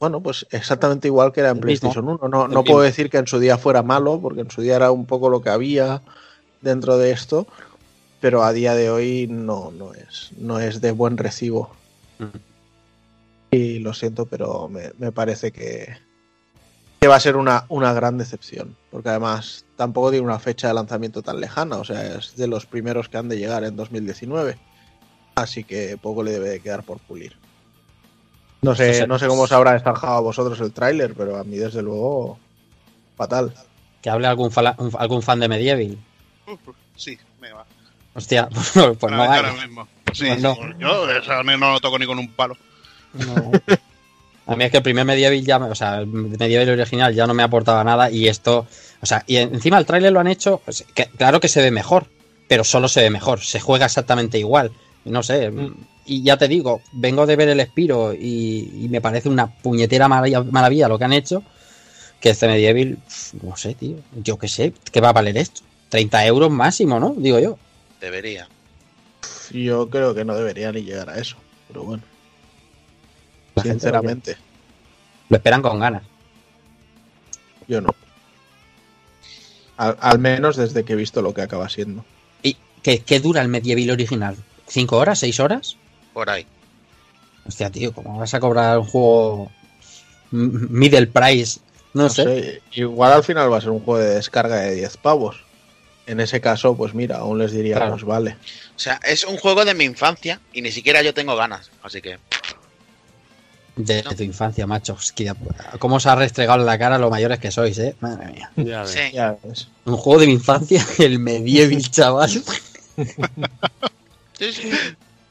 Bueno, 0.00 0.20
pues 0.20 0.46
exactamente 0.50 1.06
igual 1.06 1.30
que 1.32 1.38
era 1.40 1.50
en 1.50 1.58
El 1.58 1.64
mismo. 1.64 1.90
PlayStation 1.92 2.08
1. 2.08 2.28
No, 2.28 2.48
no 2.48 2.64
puedo 2.64 2.80
decir 2.80 3.08
que 3.08 3.18
en 3.18 3.28
su 3.28 3.38
día 3.38 3.56
fuera 3.56 3.84
malo, 3.84 4.18
porque 4.20 4.40
en 4.40 4.50
su 4.50 4.60
día 4.60 4.74
era 4.74 4.90
un 4.90 5.06
poco 5.06 5.28
lo 5.28 5.42
que 5.42 5.50
había 5.50 6.02
dentro 6.60 6.98
de 6.98 7.12
esto, 7.12 7.46
pero 8.20 8.42
a 8.42 8.52
día 8.52 8.74
de 8.74 8.90
hoy 8.90 9.28
no, 9.30 9.70
no, 9.70 9.94
es, 9.94 10.30
no 10.38 10.58
es 10.58 10.80
de 10.80 10.90
buen 10.90 11.18
recibo. 11.18 11.70
Mm. 12.18 12.24
Y 13.52 13.78
lo 13.80 13.92
siento, 13.94 14.26
pero 14.26 14.68
me, 14.68 14.90
me 14.98 15.12
parece 15.12 15.52
que, 15.52 15.94
que 17.00 17.06
va 17.08 17.16
a 17.16 17.20
ser 17.20 17.36
una, 17.36 17.66
una 17.68 17.92
gran 17.92 18.16
decepción, 18.16 18.76
porque 18.90 19.10
además 19.10 19.66
tampoco 19.76 20.10
tiene 20.10 20.24
una 20.24 20.38
fecha 20.38 20.68
de 20.68 20.74
lanzamiento 20.74 21.22
tan 21.22 21.38
lejana, 21.38 21.76
o 21.76 21.84
sea, 21.84 22.16
es 22.16 22.34
de 22.36 22.46
los 22.46 22.64
primeros 22.66 23.08
que 23.10 23.18
han 23.18 23.28
de 23.28 23.36
llegar 23.38 23.62
en 23.64 23.76
2019. 23.76 24.56
Así 25.34 25.64
que 25.64 25.96
poco 26.00 26.22
le 26.22 26.30
debe 26.32 26.48
de 26.50 26.60
quedar 26.60 26.82
por 26.82 26.98
pulir. 26.98 27.36
No 28.62 28.74
sé, 28.74 29.06
no 29.06 29.18
sé 29.18 29.26
cómo 29.26 29.42
os 29.42 29.52
habrá 29.52 29.76
estanjado 29.76 30.14
a 30.14 30.20
vosotros 30.20 30.58
el 30.60 30.72
tráiler, 30.72 31.14
pero 31.14 31.36
a 31.36 31.44
mí 31.44 31.56
desde 31.56 31.82
luego 31.82 32.38
fatal. 33.16 33.52
Que 34.00 34.08
hable 34.10 34.26
algún, 34.28 34.50
fala- 34.50 34.76
un- 34.78 34.92
algún 34.98 35.22
fan 35.22 35.40
de 35.40 35.48
Medieval. 35.48 35.98
Sí, 36.96 37.18
me 37.40 37.52
va. 37.52 37.64
Hostia, 38.14 38.48
pues 38.54 38.76
no, 38.76 38.94
pues 38.94 39.10
no 39.12 39.18
ahora, 39.22 39.28
vaya. 39.42 39.50
ahora 39.50 39.66
mismo. 39.66 39.88
Sí, 40.12 40.26
Pues 40.26 40.40
no. 40.42 40.54
yo 40.78 41.06
menos 41.44 41.60
no 41.60 41.72
lo 41.72 41.80
toco 41.80 41.98
ni 41.98 42.06
con 42.06 42.18
un 42.18 42.28
palo. 42.32 42.56
No. 43.14 43.52
A 44.46 44.56
mí 44.56 44.64
es 44.64 44.70
que 44.72 44.78
el 44.78 44.82
primer 44.82 45.04
Medieval 45.04 45.40
ya, 45.44 45.58
me- 45.60 45.66
o 45.70 45.74
sea, 45.74 46.00
el 46.00 46.06
Medieval 46.08 46.68
original 46.70 47.14
ya 47.14 47.26
no 47.28 47.32
me 47.34 47.44
aportaba 47.44 47.84
nada 47.84 48.10
y 48.10 48.26
esto, 48.26 48.66
o 49.00 49.06
sea, 49.06 49.22
y 49.28 49.36
encima 49.36 49.78
el 49.78 49.86
tráiler 49.86 50.12
lo 50.12 50.18
han 50.18 50.26
hecho, 50.26 50.60
pues, 50.64 50.84
que- 50.94 51.06
claro 51.06 51.38
que 51.38 51.46
se 51.48 51.62
ve 51.62 51.70
mejor, 51.70 52.06
pero 52.48 52.64
solo 52.64 52.88
se 52.88 53.02
ve 53.02 53.10
mejor, 53.10 53.40
se 53.40 53.60
juega 53.60 53.86
exactamente 53.86 54.38
igual. 54.38 54.72
No 55.04 55.22
sé, 55.22 55.50
y 56.06 56.22
ya 56.24 56.36
te 56.36 56.48
digo, 56.48 56.80
vengo 56.92 57.24
de 57.26 57.36
ver 57.36 57.48
el 57.50 57.60
Espiro 57.60 58.12
y, 58.14 58.88
me 58.90 59.00
parece 59.00 59.28
una 59.28 59.46
puñetera 59.46 60.08
maravilla, 60.08 60.88
lo 60.88 60.98
que 60.98 61.04
han 61.04 61.12
hecho. 61.12 61.42
Que 62.20 62.30
este 62.30 62.46
Medieval, 62.48 62.98
no 63.42 63.56
sé, 63.56 63.74
tío, 63.74 63.96
yo 64.22 64.38
qué 64.38 64.48
sé, 64.48 64.72
¿qué 64.92 65.00
va 65.00 65.08
a 65.10 65.12
valer 65.12 65.36
esto? 65.36 65.62
30 65.88 66.24
euros 66.26 66.50
máximo, 66.50 66.98
¿no? 67.00 67.14
Digo 67.16 67.38
yo. 67.38 67.58
Debería. 68.00 68.48
Yo 69.50 69.88
creo 69.88 70.14
que 70.14 70.24
no 70.24 70.34
debería 70.34 70.72
ni 70.72 70.82
llegar 70.82 71.10
a 71.10 71.18
eso, 71.18 71.36
pero 71.68 71.84
bueno. 71.84 72.02
Sinceramente. 73.60 74.36
Lo 75.28 75.36
esperan 75.36 75.62
con 75.62 75.80
ganas. 75.80 76.02
Yo 77.68 77.80
no. 77.80 77.94
Al, 79.76 80.18
menos 80.18 80.56
desde 80.56 80.84
que 80.84 80.92
he 80.92 80.96
visto 80.96 81.22
lo 81.22 81.34
que 81.34 81.42
acaba 81.42 81.68
siendo. 81.68 82.04
¿Y 82.42 82.56
qué, 82.82 83.00
qué 83.00 83.18
dura 83.18 83.42
el 83.42 83.48
Medieval 83.48 83.90
original? 83.90 84.36
¿Cinco 84.68 84.98
horas? 84.98 85.18
¿Seis 85.18 85.40
horas? 85.40 85.76
Por 86.12 86.30
ahí. 86.30 86.46
Hostia, 87.46 87.70
tío, 87.70 87.92
¿cómo 87.92 88.18
vas 88.18 88.34
a 88.34 88.40
cobrar 88.40 88.78
un 88.78 88.84
juego 88.84 89.50
middle 90.30 91.08
price? 91.08 91.60
No, 91.94 92.08
sé. 92.08 92.62
Igual 92.72 93.12
al 93.12 93.24
final 93.24 93.52
va 93.52 93.58
a 93.58 93.60
ser 93.60 93.70
un 93.70 93.80
juego 93.80 94.00
de 94.00 94.14
descarga 94.14 94.56
de 94.56 94.74
10 94.76 94.96
pavos. 94.98 95.44
En 96.06 96.20
ese 96.20 96.40
caso, 96.40 96.76
pues 96.76 96.94
mira, 96.94 97.18
aún 97.18 97.38
les 97.38 97.52
diría, 97.52 97.88
pues 97.88 98.04
vale. 98.04 98.36
O 98.74 98.78
sea, 98.78 98.98
es 99.04 99.24
un 99.24 99.36
juego 99.36 99.64
de 99.64 99.74
mi 99.74 99.84
infancia 99.84 100.40
y 100.52 100.62
ni 100.62 100.72
siquiera 100.72 101.02
yo 101.02 101.14
tengo 101.14 101.36
ganas, 101.36 101.70
así 101.82 102.00
que... 102.00 102.18
De, 103.76 104.02
tu 104.02 104.22
infancia, 104.22 104.66
macho. 104.66 104.96
¿Cómo 105.78 105.96
os 105.96 106.06
ha 106.06 106.14
restregado 106.14 106.60
en 106.60 106.66
la 106.66 106.78
cara 106.78 106.98
lo 106.98 107.08
mayores 107.10 107.38
que 107.38 107.50
sois, 107.50 107.78
eh? 107.78 107.94
Madre 108.00 108.32
mía. 108.32 108.50
Ya 108.56 108.84
Ya 109.10 109.36
Un 109.86 109.96
juego 109.96 110.20
de 110.20 110.26
mi 110.26 110.34
infancia, 110.34 110.84
el 110.98 111.18
medieval, 111.18 111.90
chaval. 111.90 112.42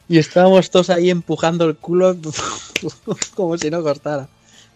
Y 0.09 0.17
estábamos 0.17 0.69
todos 0.71 0.89
ahí 0.89 1.09
empujando 1.09 1.65
el 1.65 1.75
culo 1.75 2.17
como 3.35 3.57
si 3.57 3.69
no 3.69 3.83
costara. 3.83 4.27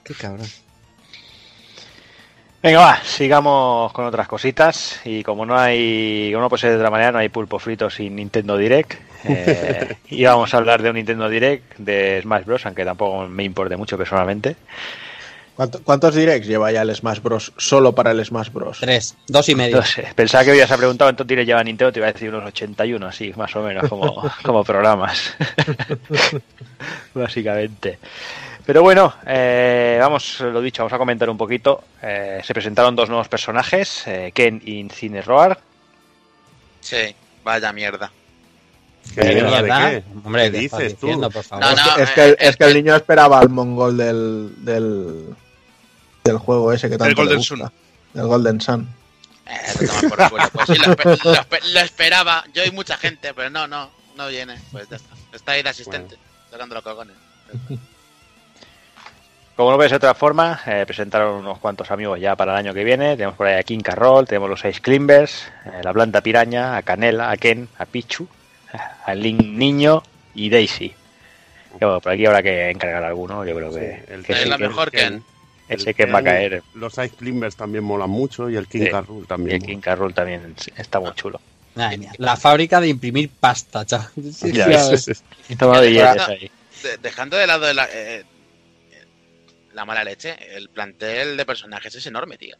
Qué 0.03 0.13
cabrón. 0.13 0.47
Venga, 2.65 2.79
va, 2.79 2.99
sigamos 3.03 3.93
con 3.93 4.05
otras 4.05 4.27
cositas. 4.27 4.99
Y 5.05 5.21
como 5.21 5.45
no 5.45 5.55
hay, 5.55 6.31
como 6.31 6.45
no 6.45 6.49
puede 6.49 6.61
ser 6.61 6.71
de 6.71 6.77
otra 6.77 6.89
manera, 6.89 7.11
no 7.11 7.19
hay 7.19 7.29
pulpo 7.29 7.59
frito 7.59 7.91
sin 7.91 8.15
Nintendo 8.15 8.57
Direct. 8.57 8.93
Eh, 9.27 9.97
y 10.11 10.23
vamos 10.23 10.53
a 10.53 10.57
hablar 10.57 10.83
de 10.83 10.89
un 10.89 10.97
Nintendo 10.97 11.27
Direct 11.27 11.77
de 11.79 12.19
Smash 12.21 12.45
Bros., 12.45 12.63
aunque 12.67 12.85
tampoco 12.85 13.27
me 13.27 13.43
importe 13.43 13.75
mucho 13.75 13.97
personalmente. 13.97 14.55
¿Cuántos 15.55 16.13
directs 16.13 16.45
lleva 16.45 16.71
ya 16.71 16.83
el 16.83 16.93
Smash 16.93 17.21
Bros? 17.21 17.51
Solo 17.57 17.95
para 17.95 18.11
el 18.11 18.23
Smash 18.23 18.51
Bros. 18.51 18.77
Tres, 18.81 19.15
dos 19.27 19.49
y 19.49 19.55
medio. 19.55 19.81
pensaba 20.13 20.43
que 20.43 20.51
habías 20.51 20.71
preguntado 20.71 21.07
cuántos 21.07 21.25
directs 21.25 21.47
lleva 21.47 21.63
Nintendo, 21.63 21.91
te 21.91 21.99
iba 22.01 22.07
a 22.07 22.11
decir 22.13 22.29
unos 22.29 22.45
81, 22.45 23.07
así, 23.07 23.33
más 23.35 23.55
o 23.55 23.63
menos, 23.63 23.89
como, 23.89 24.29
como 24.43 24.63
programas. 24.63 25.33
Básicamente. 27.15 27.97
Pero 28.65 28.81
bueno, 28.81 29.13
eh, 29.27 29.97
vamos, 29.99 30.39
lo 30.39 30.59
dicho, 30.59 30.81
vamos 30.81 30.93
a 30.93 30.97
comentar 30.97 31.29
un 31.29 31.37
poquito. 31.37 31.83
Eh, 32.01 32.41
se 32.43 32.53
presentaron 32.53 32.95
dos 32.95 33.09
nuevos 33.09 33.27
personajes, 33.27 34.07
eh, 34.07 34.31
Ken 34.33 34.59
y 34.65 35.21
Roar. 35.21 35.59
Sí, 36.81 37.15
vaya 37.43 37.71
mierda. 37.71 38.11
¿Qué 39.13 39.21
mierda 39.21 39.61
de 39.61 40.01
qué? 40.01 40.03
Hombre, 40.23 40.51
¿Qué 40.51 40.57
dices 40.57 40.97
tú? 40.97 41.21
Por 41.31 41.43
favor. 41.43 41.65
es, 41.99 42.09
que, 42.11 42.35
es, 42.39 42.57
que, 42.57 42.63
el 42.63 42.73
niño 42.73 42.95
esperaba 42.95 43.39
el 43.41 43.49
mongol 43.49 43.97
del, 43.97 44.65
del, 44.65 45.35
del 46.23 46.37
juego 46.39 46.73
ese 46.73 46.89
que 46.89 46.97
tanto 46.97 47.09
el 47.09 47.15
Golden 47.15 47.43
Sun. 47.43 47.71
El 48.15 48.27
Golden 48.27 48.61
Sun. 48.61 48.89
Eh, 49.45 49.87
pues 50.51 50.67
sí, 50.67 50.75
lo, 51.71 51.79
esperaba. 51.81 52.43
Yo 52.51 52.65
y 52.65 52.71
mucha 52.71 52.97
gente, 52.97 53.31
pero 53.35 53.51
no, 53.51 53.67
no, 53.67 53.91
no 54.17 54.27
viene. 54.27 54.59
Pues 54.71 54.89
ya 54.89 54.95
está. 54.95 55.15
Está 55.33 55.51
ahí 55.51 55.61
de 55.61 55.69
asistente, 55.69 56.17
tocando 56.49 56.73
los 56.73 56.83
cogones. 56.83 57.15
Como 59.55 59.71
no 59.71 59.77
ves 59.77 59.91
de 59.91 59.97
otra 59.97 60.13
forma, 60.13 60.59
eh, 60.67 60.83
presentaron 60.85 61.35
unos 61.35 61.59
cuantos 61.59 61.89
amigos 61.89 62.19
ya 62.19 62.35
para 62.35 62.51
el 62.51 62.57
año 62.57 62.73
que 62.73 62.83
viene. 62.83 63.15
Tenemos 63.15 63.37
por 63.37 63.47
ahí 63.47 63.57
a 63.57 63.63
King 63.63 63.79
Carroll, 63.79 64.27
tenemos 64.27 64.49
los 64.49 64.59
seis 64.59 64.81
Climbers, 64.81 65.47
eh, 65.65 65.79
la 65.81 65.93
planta 65.93 66.19
piraña, 66.19 66.75
a 66.75 66.81
Canela, 66.81 67.31
a 67.31 67.37
Ken, 67.37 67.69
a 67.77 67.85
Pichu, 67.85 68.27
a 69.05 69.15
Link 69.15 69.41
Niño 69.41 70.03
y 70.33 70.49
Daisy. 70.49 70.93
por 71.79 72.09
aquí 72.09 72.25
habrá 72.25 72.43
que 72.43 72.69
encargar 72.69 73.05
alguno, 73.05 73.45
yo 73.45 73.55
creo 73.55 73.71
que, 73.71 74.03
el 74.09 74.25
que 74.25 74.33
es 74.33 74.45
la 74.45 74.57
mejor 74.57 74.91
Ken. 74.91 75.23
Ese 75.67 75.93
que 75.93 76.05
va 76.05 76.19
a 76.19 76.23
caer. 76.23 76.61
Los 76.75 76.93
Ice 76.93 77.15
Climbers 77.17 77.55
también 77.55 77.83
molan 77.83 78.09
mucho 78.09 78.49
y 78.49 78.55
el 78.55 78.67
King 78.67 78.87
Carroll 78.91 79.25
también. 79.25 79.61
Y 79.61 79.63
el 79.63 79.65
King 79.65 79.79
Carroll 79.79 80.13
también 80.13 80.55
está 80.75 80.99
muy 80.99 81.11
chulo. 81.13 81.41
La 82.17 82.37
fábrica 82.37 82.79
de 82.79 82.89
imprimir 82.89 83.29
pasta, 83.39 83.85
chaval. 83.85 84.09
Dejando 87.01 87.37
de 87.37 87.47
lado 87.47 87.73
la, 87.73 87.87
eh, 87.91 88.23
la 89.75 89.85
mala 89.85 90.03
leche, 90.03 90.35
el 90.55 90.69
plantel 90.69 91.37
de 91.37 91.45
personajes 91.45 91.93
es 91.93 92.07
enorme, 92.07 92.37
tío. 92.37 92.55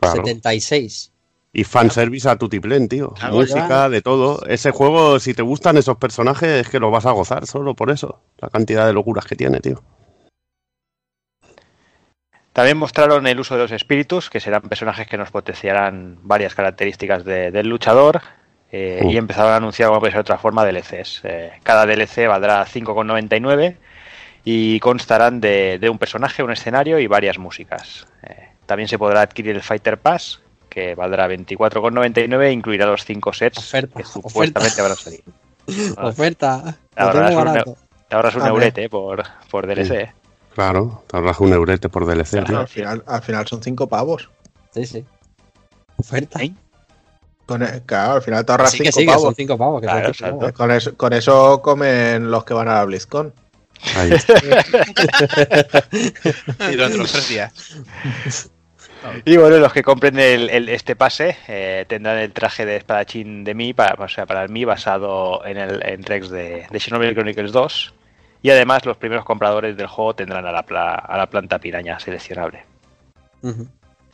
76. 0.00 1.12
Y 1.52 1.64
fanservice 1.64 2.28
a 2.28 2.36
Tutiplen, 2.36 2.88
tío. 2.88 3.12
Música, 3.30 3.88
de 3.88 4.00
todo. 4.00 4.46
Ese 4.46 4.70
juego, 4.70 5.18
si 5.18 5.34
te 5.34 5.42
gustan 5.42 5.76
esos 5.76 5.96
personajes, 5.96 6.48
es 6.48 6.68
que 6.68 6.78
lo 6.78 6.92
vas 6.92 7.06
a 7.06 7.10
gozar 7.10 7.46
solo 7.46 7.74
por 7.74 7.90
eso. 7.90 8.22
La 8.38 8.48
cantidad 8.48 8.86
de 8.86 8.92
locuras 8.92 9.26
que 9.26 9.34
tiene, 9.34 9.58
tío. 9.58 9.82
También 12.52 12.76
mostraron 12.78 13.26
el 13.26 13.40
uso 13.40 13.56
de 13.56 13.62
los 13.62 13.72
espíritus, 13.72 14.30
que 14.30 14.38
serán 14.38 14.62
personajes 14.62 15.08
que 15.08 15.16
nos 15.16 15.32
potenciarán 15.32 16.18
varias 16.22 16.54
características 16.54 17.24
del 17.24 17.68
luchador. 17.68 18.22
Eh, 18.70 19.02
y 19.04 19.16
empezaron 19.16 19.52
a 19.52 19.56
anunciar, 19.56 19.88
como 19.88 19.98
puede 19.98 20.12
ser 20.12 20.20
otra 20.20 20.38
forma, 20.38 20.64
DLCs. 20.64 21.22
Eh, 21.24 21.52
cada 21.64 21.86
DLC 21.86 22.28
valdrá 22.28 22.64
5,99 22.64 23.76
y 24.52 24.80
constarán 24.80 25.40
de, 25.40 25.88
un 25.88 25.98
personaje, 25.98 26.42
un 26.42 26.50
escenario 26.50 26.98
y 26.98 27.06
varias 27.06 27.38
músicas. 27.38 28.08
Eh, 28.24 28.48
también 28.66 28.88
se 28.88 28.98
podrá 28.98 29.20
adquirir 29.20 29.54
el 29.54 29.62
Fighter 29.62 29.96
Pass, 29.96 30.40
que 30.68 30.96
valdrá 30.96 31.28
24,99 31.28 32.42
e 32.42 32.52
incluirá 32.52 32.86
los 32.86 33.04
5 33.04 33.32
sets 33.32 33.72
que 33.94 34.04
supuestamente 34.04 34.82
van 34.82 34.90
a 34.90 34.96
salir. 34.96 35.22
Oferta. 35.98 36.76
Te 36.92 37.02
ahorras, 37.02 38.34
un, 38.34 38.44
eurete 38.44 38.88
por, 38.88 39.22
por 39.52 39.68
DLC. 39.68 40.12
Claro, 40.52 41.04
te 41.06 41.16
ahorras 41.16 41.38
un 41.38 41.52
eurete 41.52 41.88
por 41.88 42.04
DLC. 42.04 42.34
al, 42.34 42.66
final, 42.66 43.04
al 43.06 43.22
final 43.22 43.46
son 43.46 43.62
5 43.62 43.86
pavos. 43.88 44.30
Sí, 44.74 44.84
sí. 44.84 45.04
Oferta. 45.96 46.40
Con, 47.46 47.62
e, 47.62 47.82
claro, 47.86 48.14
al 48.14 48.22
final 48.22 48.44
te 48.44 48.50
ahorras 48.50 48.72
5 48.72 48.90
pavos. 49.06 49.22
son 49.22 49.34
cinco 49.36 49.56
pavos. 49.56 49.82
Con, 50.54 50.70
eso, 50.72 50.96
con 50.96 51.12
eso 51.12 51.62
comen 51.62 52.32
los 52.32 52.44
que 52.44 52.54
van 52.54 52.66
a 52.66 52.74
la 52.74 52.84
BlizzCon. 52.84 53.32
Ahí. 53.96 54.10
y 56.70 56.76
durante 56.76 56.98
los 56.98 57.12
tres 57.12 57.28
días. 57.28 57.52
Y 59.24 59.36
bueno, 59.36 59.58
los 59.58 59.72
que 59.72 59.82
compren 59.82 60.18
el, 60.18 60.68
este 60.68 60.94
pase 60.94 61.36
eh, 61.48 61.84
tendrán 61.88 62.18
el 62.18 62.32
traje 62.32 62.66
de 62.66 62.76
espadachín 62.76 63.44
de 63.44 63.54
mí, 63.54 63.72
para, 63.72 64.02
o 64.02 64.08
sea, 64.08 64.26
para 64.26 64.42
el 64.42 64.50
mí 64.50 64.64
basado 64.64 65.44
en 65.46 65.56
el 65.56 65.82
en 65.86 66.02
Rex 66.02 66.30
de, 66.30 66.66
de 66.70 66.80
Xenoblade 66.80 67.14
Chronicles 67.14 67.52
2. 67.52 67.94
Y 68.42 68.50
además 68.50 68.86
los 68.86 68.96
primeros 68.96 69.24
compradores 69.24 69.76
del 69.76 69.86
juego 69.86 70.14
tendrán 70.14 70.46
a 70.46 70.52
la, 70.52 70.60
a 70.60 71.16
la 71.16 71.26
planta 71.28 71.58
piraña 71.58 72.00
seleccionable. 72.00 72.64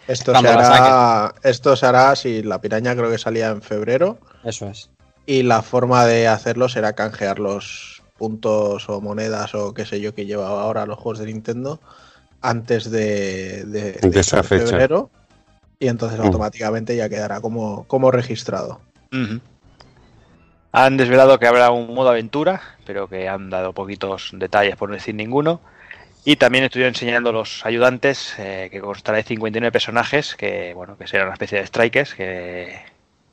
Esto 0.08 0.38
se, 0.38 0.48
hará, 0.48 1.34
esto 1.42 1.76
se 1.76 1.86
hará 1.86 2.16
si 2.16 2.42
la 2.42 2.60
piraña 2.60 2.94
creo 2.94 3.10
que 3.10 3.18
salía 3.18 3.48
en 3.48 3.62
febrero. 3.62 4.18
Eso 4.44 4.68
es. 4.68 4.90
Y 5.26 5.42
la 5.42 5.62
forma 5.62 6.04
de 6.06 6.28
hacerlo 6.28 6.68
será 6.68 6.94
canjear 6.94 7.38
los 7.38 7.95
puntos 8.18 8.88
o 8.88 9.00
monedas 9.00 9.54
o 9.54 9.74
qué 9.74 9.84
sé 9.86 10.00
yo 10.00 10.14
que 10.14 10.26
lleva 10.26 10.48
ahora 10.48 10.86
los 10.86 10.98
juegos 10.98 11.18
de 11.18 11.26
Nintendo 11.26 11.80
antes 12.40 12.90
de, 12.90 13.64
de, 13.64 14.22
febrero 14.22 15.10
y 15.78 15.88
entonces 15.88 16.18
automáticamente 16.20 16.96
ya 16.96 17.08
quedará 17.08 17.40
como, 17.40 17.84
como 17.86 18.10
registrado. 18.10 18.80
Han 20.72 20.96
desvelado 20.96 21.38
que 21.38 21.46
habrá 21.46 21.70
un 21.70 21.94
modo 21.94 22.10
aventura, 22.10 22.60
pero 22.84 23.08
que 23.08 23.28
han 23.28 23.50
dado 23.50 23.72
poquitos 23.72 24.30
detalles 24.34 24.76
por 24.76 24.88
no 24.88 24.94
decir 24.94 25.14
ninguno. 25.14 25.60
Y 26.24 26.36
también 26.36 26.64
estuvieron 26.64 26.90
enseñando 26.90 27.30
los 27.32 27.64
ayudantes, 27.64 28.34
eh, 28.38 28.68
que 28.70 28.80
constará 28.80 29.18
de 29.18 29.22
59 29.22 29.70
personajes, 29.70 30.34
que 30.34 30.74
bueno, 30.74 30.98
que 30.98 31.06
serán 31.06 31.28
una 31.28 31.34
especie 31.34 31.58
de 31.60 31.66
strikers, 31.66 32.14
que, 32.14 32.80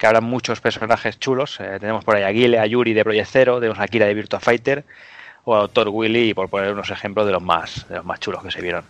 que 0.03 0.07
habrán 0.07 0.25
muchos 0.25 0.59
personajes 0.59 1.17
chulos. 1.17 1.61
Eh, 1.61 1.77
tenemos 1.79 2.03
por 2.03 2.17
ahí 2.17 2.23
a 2.23 2.29
Guile, 2.29 2.59
a 2.59 2.65
Yuri 2.65 2.91
de 2.91 3.05
Project 3.05 3.29
Zero, 3.31 3.59
tenemos 3.61 3.79
a 3.79 3.87
Kira 3.87 4.05
de 4.05 4.13
Virtua 4.13 4.41
Fighter, 4.41 4.83
o 5.45 5.55
a 5.55 5.59
Doctor 5.59 5.87
Willy, 5.87 6.33
por 6.33 6.49
poner 6.49 6.73
unos 6.73 6.89
ejemplos 6.89 7.25
de 7.25 7.31
los 7.31 7.41
más, 7.41 7.85
de 7.87 7.95
los 7.95 8.03
más 8.03 8.19
chulos 8.19 8.43
que 8.43 8.51
se 8.51 8.61
vieron. 8.61 8.83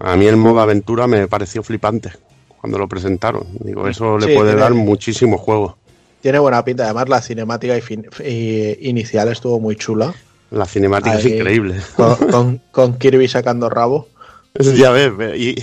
A 0.00 0.14
mí 0.14 0.26
el 0.26 0.36
modo 0.36 0.60
aventura 0.60 1.06
me 1.06 1.26
pareció 1.26 1.62
flipante 1.62 2.12
cuando 2.60 2.76
lo 2.76 2.86
presentaron. 2.86 3.46
Digo, 3.60 3.88
eso 3.88 4.18
le 4.18 4.36
puede 4.36 4.54
dar 4.56 4.74
muchísimo 4.74 5.38
juego. 5.38 5.78
Tiene 6.20 6.38
buena 6.38 6.62
pinta, 6.62 6.84
además 6.84 7.08
la 7.08 7.22
cinemática 7.22 7.74
inicial 8.22 9.28
estuvo 9.28 9.58
muy 9.58 9.76
chula. 9.76 10.12
La 10.50 10.66
cinemática 10.66 11.14
es 11.14 11.24
increíble. 11.24 11.80
Con, 12.72 12.98
Kirby 12.98 13.26
sacando 13.26 13.70
rabo. 13.70 14.08
Ya 14.76 14.90
ves, 14.90 15.16
ve, 15.16 15.38
y, 15.38 15.54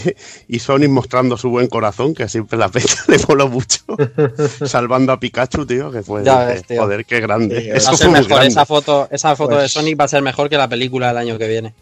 y 0.47 0.59
Sonic 0.59 0.89
mostrando 0.89 1.37
su 1.37 1.49
buen 1.49 1.67
corazón, 1.67 2.15
que 2.15 2.27
siempre 2.27 2.57
la 2.57 2.69
pecha 2.69 3.03
le 3.07 3.17
mola 3.27 3.45
mucho. 3.45 3.83
Salvando 4.65 5.11
a 5.13 5.19
Pikachu, 5.19 5.65
tío, 5.65 5.91
que 5.91 6.01
fue. 6.01 6.23
Ya 6.23 6.41
dije, 6.41 6.53
ves, 6.53 6.67
tío. 6.67 6.81
Joder, 6.81 7.05
qué 7.05 7.19
grande. 7.19 7.61
Sí, 7.61 7.69
Va 7.69 7.75
Eso 7.77 7.91
a 7.91 7.97
ser 7.97 7.97
fue 7.97 8.07
muy 8.07 8.13
mejor, 8.21 8.29
grande. 8.29 8.47
esa 8.47 8.65
foto, 8.65 9.07
esa 9.11 9.35
foto 9.35 9.55
de 9.55 9.61
Pues- 9.61 9.71
Sonic 9.73 9.99
va 9.99 10.05
a 10.05 10.07
ser 10.07 10.21
mejor 10.23 10.49
que 10.49 10.57
la 10.57 10.67
película 10.67 11.09
del 11.09 11.17
año 11.17 11.37
que 11.37 11.47
viene. 11.47 11.73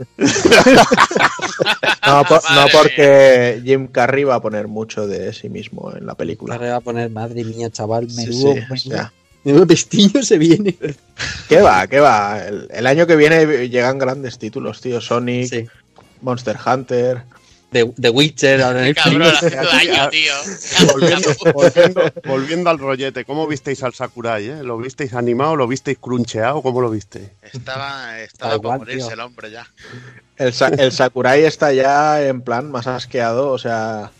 No, 2.05 2.24
por- 2.26 2.41
no 2.49 2.55
Madre 2.55 2.72
porque 2.74 3.62
Jim 3.64 3.88
Carrey 3.88 4.24
va 4.24 4.36
a 4.36 4.41
poner 4.41 4.68
mucho 4.68 5.08
de 5.08 5.34
sí 5.34 5.49
mismo 5.49 5.93
en 5.95 6.05
la 6.05 6.16
película. 6.16 6.55
Ahora 6.55 6.72
va 6.72 6.76
a 6.78 6.82
poner, 6.82 7.10
madre 7.10 7.43
mía, 7.43 7.70
chaval, 7.70 8.10
Sí, 8.10 8.18
menudo, 8.28 8.53
sí, 8.53 9.66
pestillo 9.68 10.24
se 10.24 10.38
viene. 10.38 10.76
¿Qué 11.49 11.62
va? 11.62 11.88
¿Qué 11.88 11.99
va? 11.99 12.39
El, 12.45 12.68
el 12.72 12.88
año 12.88 13.08
que 13.08 13.16
viene 13.16 13.70
llegan 13.70 13.97
grandes 13.97 14.38
títulos, 14.38 14.82
tío. 14.82 14.99
Sonic, 15.01 15.47
Sí. 15.49 15.66
Monster 16.22 16.57
Hunter. 16.65 17.24
The, 17.70 17.91
The 17.99 18.09
Witcher, 18.09 18.61
ahora 18.61 18.80
en 18.80 18.88
el 18.88 18.95
Cabrón, 18.95 19.24
año, 19.24 20.09
tío. 20.09 20.34
Volviendo, 20.93 21.30
volviendo, 21.53 22.01
volviendo 22.26 22.70
al 22.70 22.80
rollete, 22.80 23.26
¿cómo 23.26 23.45
visteis 23.45 23.84
al 23.84 23.93
Sakurai? 23.93 24.47
Eh? 24.47 24.63
¿Lo 24.63 24.78
visteis 24.78 25.13
animado? 25.13 25.57
¿Lo 25.57 25.68
visteis 25.68 25.97
cruncheado? 25.99 26.61
¿Cómo 26.61 26.80
lo 26.80 26.89
visteis? 26.89 27.30
Estaba, 27.41 28.20
estaba 28.22 28.55
igual, 28.55 28.80
morirse 28.80 29.07
tío. 29.07 29.13
el 29.15 29.20
hombre 29.20 29.51
ya. 29.51 29.68
El, 30.38 30.53
el 30.80 30.91
Sakurai 30.93 31.43
está 31.43 31.74
ya 31.74 32.26
en 32.26 32.41
plan 32.41 32.72
más 32.72 32.88
asqueado. 32.88 33.49
O 33.51 33.57
sea, 33.57 34.11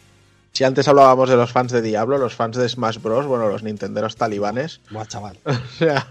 si 0.52 0.66
antes 0.66 0.86
hablábamos 0.90 1.30
de 1.30 1.38
los 1.38 1.52
fans 1.54 1.72
de 1.72 1.82
Diablo, 1.82 2.18
los 2.18 2.36
fans 2.36 2.58
de 2.58 2.68
Smash 2.68 2.98
Bros., 3.00 3.28
bueno, 3.28 3.48
los 3.48 3.64
nintenderos 3.64 4.18
talibanes, 4.18 4.82
Buah, 4.90 5.06
chaval. 5.06 5.38
o 5.46 5.54
sea, 5.78 6.06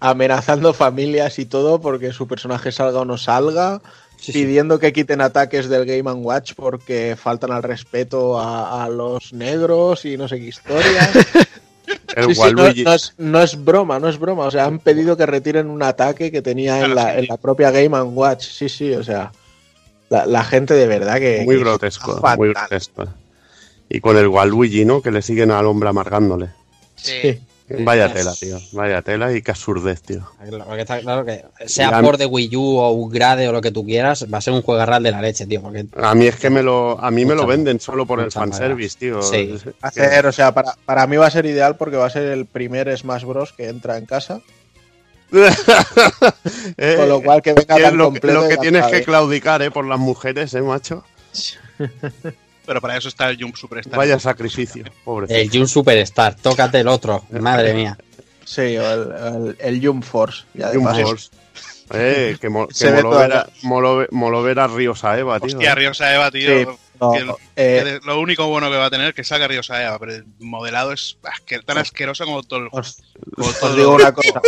amenazando 0.00 0.74
familias 0.74 1.38
y 1.38 1.46
todo 1.46 1.80
porque 1.80 2.12
su 2.12 2.28
personaje 2.28 2.72
salga 2.72 3.00
o 3.00 3.04
no 3.06 3.16
salga. 3.16 3.80
Sí, 4.24 4.32
sí. 4.32 4.44
pidiendo 4.44 4.78
que 4.78 4.92
quiten 4.92 5.20
ataques 5.20 5.68
del 5.68 5.84
Game 5.84 6.10
Watch 6.12 6.54
porque 6.54 7.16
faltan 7.20 7.52
al 7.52 7.62
respeto 7.62 8.38
a, 8.38 8.84
a 8.84 8.88
los 8.88 9.32
negros 9.32 10.04
y 10.04 10.16
no 10.16 10.28
sé 10.28 10.38
qué 10.38 10.46
historia. 10.46 11.10
El 12.16 12.28
Sí, 12.28 12.34
sí, 12.34 12.40
no, 12.40 12.62
Waluigi. 12.62 12.84
no 12.84 12.94
es, 12.94 13.14
no 13.18 13.42
es 13.42 13.62
broma, 13.62 13.98
no 13.98 14.08
es 14.08 14.18
broma. 14.18 14.44
O 14.44 14.50
sea, 14.50 14.64
han 14.64 14.78
pedido 14.78 15.16
que 15.16 15.26
retiren 15.26 15.68
un 15.68 15.82
ataque 15.82 16.32
que 16.32 16.40
tenía 16.40 16.82
en 16.82 16.94
la, 16.94 17.12
sí. 17.12 17.18
en 17.20 17.26
la 17.28 17.36
propia 17.36 17.70
Game 17.70 18.00
Watch. 18.00 18.44
Sí, 18.46 18.68
sí, 18.68 18.92
o 18.94 19.02
sea, 19.04 19.32
la, 20.08 20.24
la 20.24 20.44
gente 20.44 20.74
de 20.74 20.86
verdad 20.86 21.18
que. 21.18 21.42
Muy 21.44 21.56
que 21.56 21.60
grotesco, 21.62 22.22
muy 22.38 22.50
grotesco. 22.50 23.04
Y 23.90 24.00
con 24.00 24.16
el 24.16 24.28
Waluigi, 24.28 24.84
¿no? 24.86 25.02
Que 25.02 25.10
le 25.10 25.20
siguen 25.20 25.50
al 25.50 25.66
hombre 25.66 25.90
amargándole. 25.90 26.48
Sí. 26.96 27.38
Vaya 27.66 28.12
tela, 28.12 28.34
tío. 28.38 28.58
Vaya 28.72 29.00
tela 29.00 29.32
y 29.32 29.40
qué 29.40 29.50
absurdez, 29.50 30.02
tío. 30.02 30.28
Porque 30.66 30.82
está 30.82 31.00
claro 31.00 31.24
que 31.24 31.44
sea 31.66 32.02
por 32.02 32.18
de 32.18 32.26
Wii 32.26 32.56
U 32.56 32.76
o 32.76 32.90
Upgrade 32.92 33.48
o 33.48 33.52
lo 33.52 33.62
que 33.62 33.70
tú 33.70 33.84
quieras, 33.86 34.26
va 34.32 34.38
a 34.38 34.40
ser 34.42 34.52
un 34.52 34.60
juegarral 34.60 35.02
de 35.02 35.10
la 35.10 35.22
leche, 35.22 35.46
tío. 35.46 35.62
Porque 35.62 35.86
A 35.96 36.14
mí 36.14 36.26
es 36.26 36.36
que 36.36 36.50
me 36.50 36.62
lo, 36.62 37.00
a 37.02 37.10
mí 37.10 37.24
me 37.24 37.34
lo 37.34 37.46
venden 37.46 37.80
solo 37.80 38.04
por 38.04 38.20
el 38.20 38.30
fanservice, 38.30 38.98
tío. 38.98 39.22
Sí. 39.22 39.56
O 39.82 40.32
sea, 40.32 40.52
para, 40.52 40.74
para 40.84 41.06
mí 41.06 41.16
va 41.16 41.26
a 41.26 41.30
ser 41.30 41.46
ideal 41.46 41.76
porque 41.76 41.96
va 41.96 42.06
a 42.06 42.10
ser 42.10 42.24
el 42.24 42.44
primer 42.44 42.94
Smash 42.96 43.24
Bros. 43.24 43.52
que 43.54 43.68
entra 43.68 43.96
en 43.96 44.06
casa. 44.06 44.40
Eh, 46.76 46.94
Con 46.96 47.08
lo 47.08 47.22
cual 47.22 47.42
que 47.42 47.52
venga 47.52 47.76
tan 47.76 47.96
lo, 47.96 48.04
completo. 48.04 48.42
lo 48.42 48.48
que 48.48 48.56
tienes 48.56 48.86
que 48.86 49.02
claudicar, 49.02 49.62
¿eh? 49.62 49.70
Por 49.70 49.86
las 49.86 49.98
mujeres, 49.98 50.52
¿eh, 50.54 50.62
macho? 50.62 51.04
Pero 52.66 52.80
para 52.80 52.96
eso 52.96 53.08
está 53.08 53.28
el 53.28 53.40
Jump 53.40 53.56
Superstar. 53.56 53.96
Vaya 53.98 54.18
sacrificio, 54.18 54.84
pobre. 55.04 55.26
el 55.42 55.50
Jun 55.50 55.68
Superstar, 55.68 56.34
tócate 56.36 56.80
el 56.80 56.88
otro, 56.88 57.24
madre 57.30 57.74
mía. 57.74 57.98
Sí, 58.44 58.62
el, 58.76 59.12
el, 59.12 59.56
el 59.58 59.86
Jump 59.86 60.02
Force. 60.04 60.44
Ya 60.54 60.72
paso. 60.72 61.02
Force. 61.02 61.30
Eh, 61.92 62.36
que, 62.40 62.48
mo- 62.48 62.66
que 62.78 62.90
moló, 62.90 63.10
ver 63.10 63.32
a, 63.32 63.48
moló 63.62 64.06
moló 64.10 64.42
ver 64.42 64.58
a 64.58 64.66
Riosa 64.66 65.18
Eva, 65.18 65.38
tío. 65.40 65.48
Hostia, 65.48 65.72
eh. 65.72 65.74
Riosa 65.74 66.14
Eva, 66.14 66.30
tío. 66.30 66.48
Sí, 66.48 66.66
no, 67.00 67.12
que 67.12 67.18
el- 67.18 67.30
eh, 67.56 68.00
lo 68.04 68.18
único 68.20 68.46
bueno 68.48 68.70
que 68.70 68.76
va 68.76 68.86
a 68.86 68.90
tener 68.90 69.08
es 69.08 69.14
que 69.14 69.24
salga 69.24 69.46
Riosa 69.48 69.82
Eva, 69.82 69.98
pero 69.98 70.14
el 70.14 70.24
modelado 70.40 70.92
es 70.92 71.18
asque- 71.22 71.62
tan 71.64 71.76
asqueroso 71.78 72.24
como 72.24 72.42
todo 72.42 72.60
el 72.60 72.68
juego. 72.70 72.86
os, 72.86 73.02
como 73.34 73.48
os 73.48 73.60
todo 73.60 73.76
digo 73.76 73.94
una 73.94 74.12
cosa. 74.12 74.40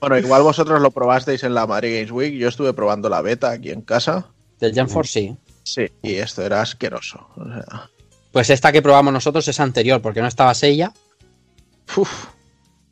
Bueno, 0.00 0.18
igual 0.18 0.42
vosotros 0.42 0.80
lo 0.80 0.90
probasteis 0.90 1.42
en 1.44 1.54
la 1.54 1.66
Madrid 1.66 1.94
Games 1.96 2.10
Week. 2.10 2.34
Yo 2.34 2.48
estuve 2.48 2.72
probando 2.72 3.08
la 3.08 3.22
beta 3.22 3.50
aquí 3.50 3.70
en 3.70 3.80
casa. 3.82 4.26
Del 4.60 4.74
Jump 4.74 4.90
Force 4.90 5.12
sí. 5.12 5.36
Sí. 5.66 5.86
Y 6.02 6.14
esto 6.14 6.42
era 6.42 6.60
asqueroso. 6.62 7.26
O 7.36 7.44
sea, 7.44 7.90
Pues 8.30 8.50
esta 8.50 8.70
que 8.70 8.82
probamos 8.82 9.12
nosotros 9.12 9.46
es 9.48 9.58
anterior, 9.58 10.00
porque 10.00 10.20
no 10.22 10.28
estaba 10.28 10.54
Seiya. 10.54 10.92
uf. 11.96 12.26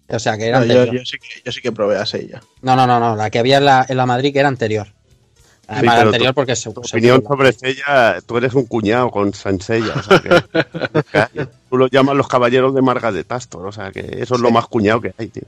O 0.09 0.19
sea, 0.19 0.37
que 0.37 0.49
era 0.49 0.59
No, 0.59 0.63
anterior. 0.65 0.95
yo 0.95 1.05
sí 1.05 1.17
que, 1.19 1.41
yo 1.45 1.53
sí 1.53 1.61
que 1.63 1.73
probé 1.73 1.97
a 1.97 2.05
Seiya. 2.05 2.43
No, 2.63 2.75
no, 2.77 2.87
no, 2.87 2.99
no. 3.01 3.15
La 3.17 3.31
que 3.31 3.39
había 3.39 3.59
en 3.59 3.65
la, 3.65 3.87
en 3.89 3.97
la 3.97 4.07
Madrid 4.07 4.33
que 4.33 4.41
era 4.41 4.49
anterior. 4.49 4.89
Además, 5.67 5.95
pero 5.97 6.09
anterior 6.09 6.31
tu- 6.31 6.35
porque 6.35 6.57
se, 6.57 6.71
Tu 6.73 6.83
se- 6.85 6.97
opinión 6.97 7.23
sobre 7.27 7.55
ella, 7.63 8.19
tú 8.27 8.37
eres 8.37 8.53
un 8.55 8.67
cuñado 8.67 9.11
con 9.11 9.33
Sansella, 9.33 9.95
o 9.97 10.03
sea 10.03 10.21
que, 10.21 11.47
tú 11.71 11.77
lo 11.79 11.87
llamas 11.89 12.17
los 12.17 12.29
caballeros 12.29 12.75
de 12.75 12.83
Margaret 12.83 13.31
Astor, 13.33 13.67
o 13.67 13.73
sea 13.73 13.91
que 13.91 14.01
eso 14.21 14.35
es 14.35 14.41
lo 14.43 14.51
más 14.51 14.67
cuñado 14.67 15.01
que 15.01 15.15
hay, 15.17 15.29
tío. 15.29 15.45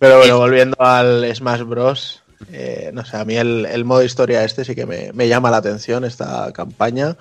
Pero 0.00 0.18
bueno, 0.18 0.38
volviendo 0.38 0.76
al 0.80 1.30
Smash 1.36 1.60
Bros. 1.62 2.22
Eh, 2.52 2.90
no 2.92 3.04
sé, 3.04 3.16
a 3.16 3.24
mí 3.24 3.36
el, 3.36 3.66
el 3.66 3.84
modo 3.84 4.02
historia 4.02 4.44
este 4.44 4.64
sí 4.64 4.74
que 4.74 4.86
me, 4.86 5.12
me 5.12 5.28
llama 5.28 5.50
la 5.50 5.58
atención, 5.58 6.04
esta 6.04 6.52
campaña. 6.52 7.16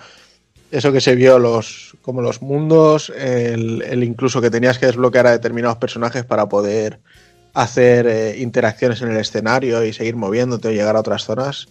Eso 0.72 0.92
que 0.92 1.02
se 1.02 1.16
vio, 1.16 1.40
los 1.40 1.96
como 2.04 2.22
los 2.22 2.42
mundos, 2.42 3.12
el, 3.18 3.82
el 3.82 4.04
incluso 4.04 4.40
que 4.40 4.52
tenías 4.52 4.78
que 4.78 4.86
desbloquear 4.86 5.26
a 5.28 5.32
determinados 5.32 5.78
personajes 5.78 6.24
para 6.26 6.48
poder 6.48 7.00
hacer 7.56 8.06
eh, 8.08 8.38
interacciones 8.40 9.02
en 9.02 9.10
el 9.12 9.18
escenario 9.18 9.84
y 9.84 9.94
seguir 9.94 10.16
moviéndote 10.16 10.68
o 10.68 10.72
llegar 10.72 10.96
a 10.96 11.00
otras 11.00 11.24
zonas. 11.24 11.68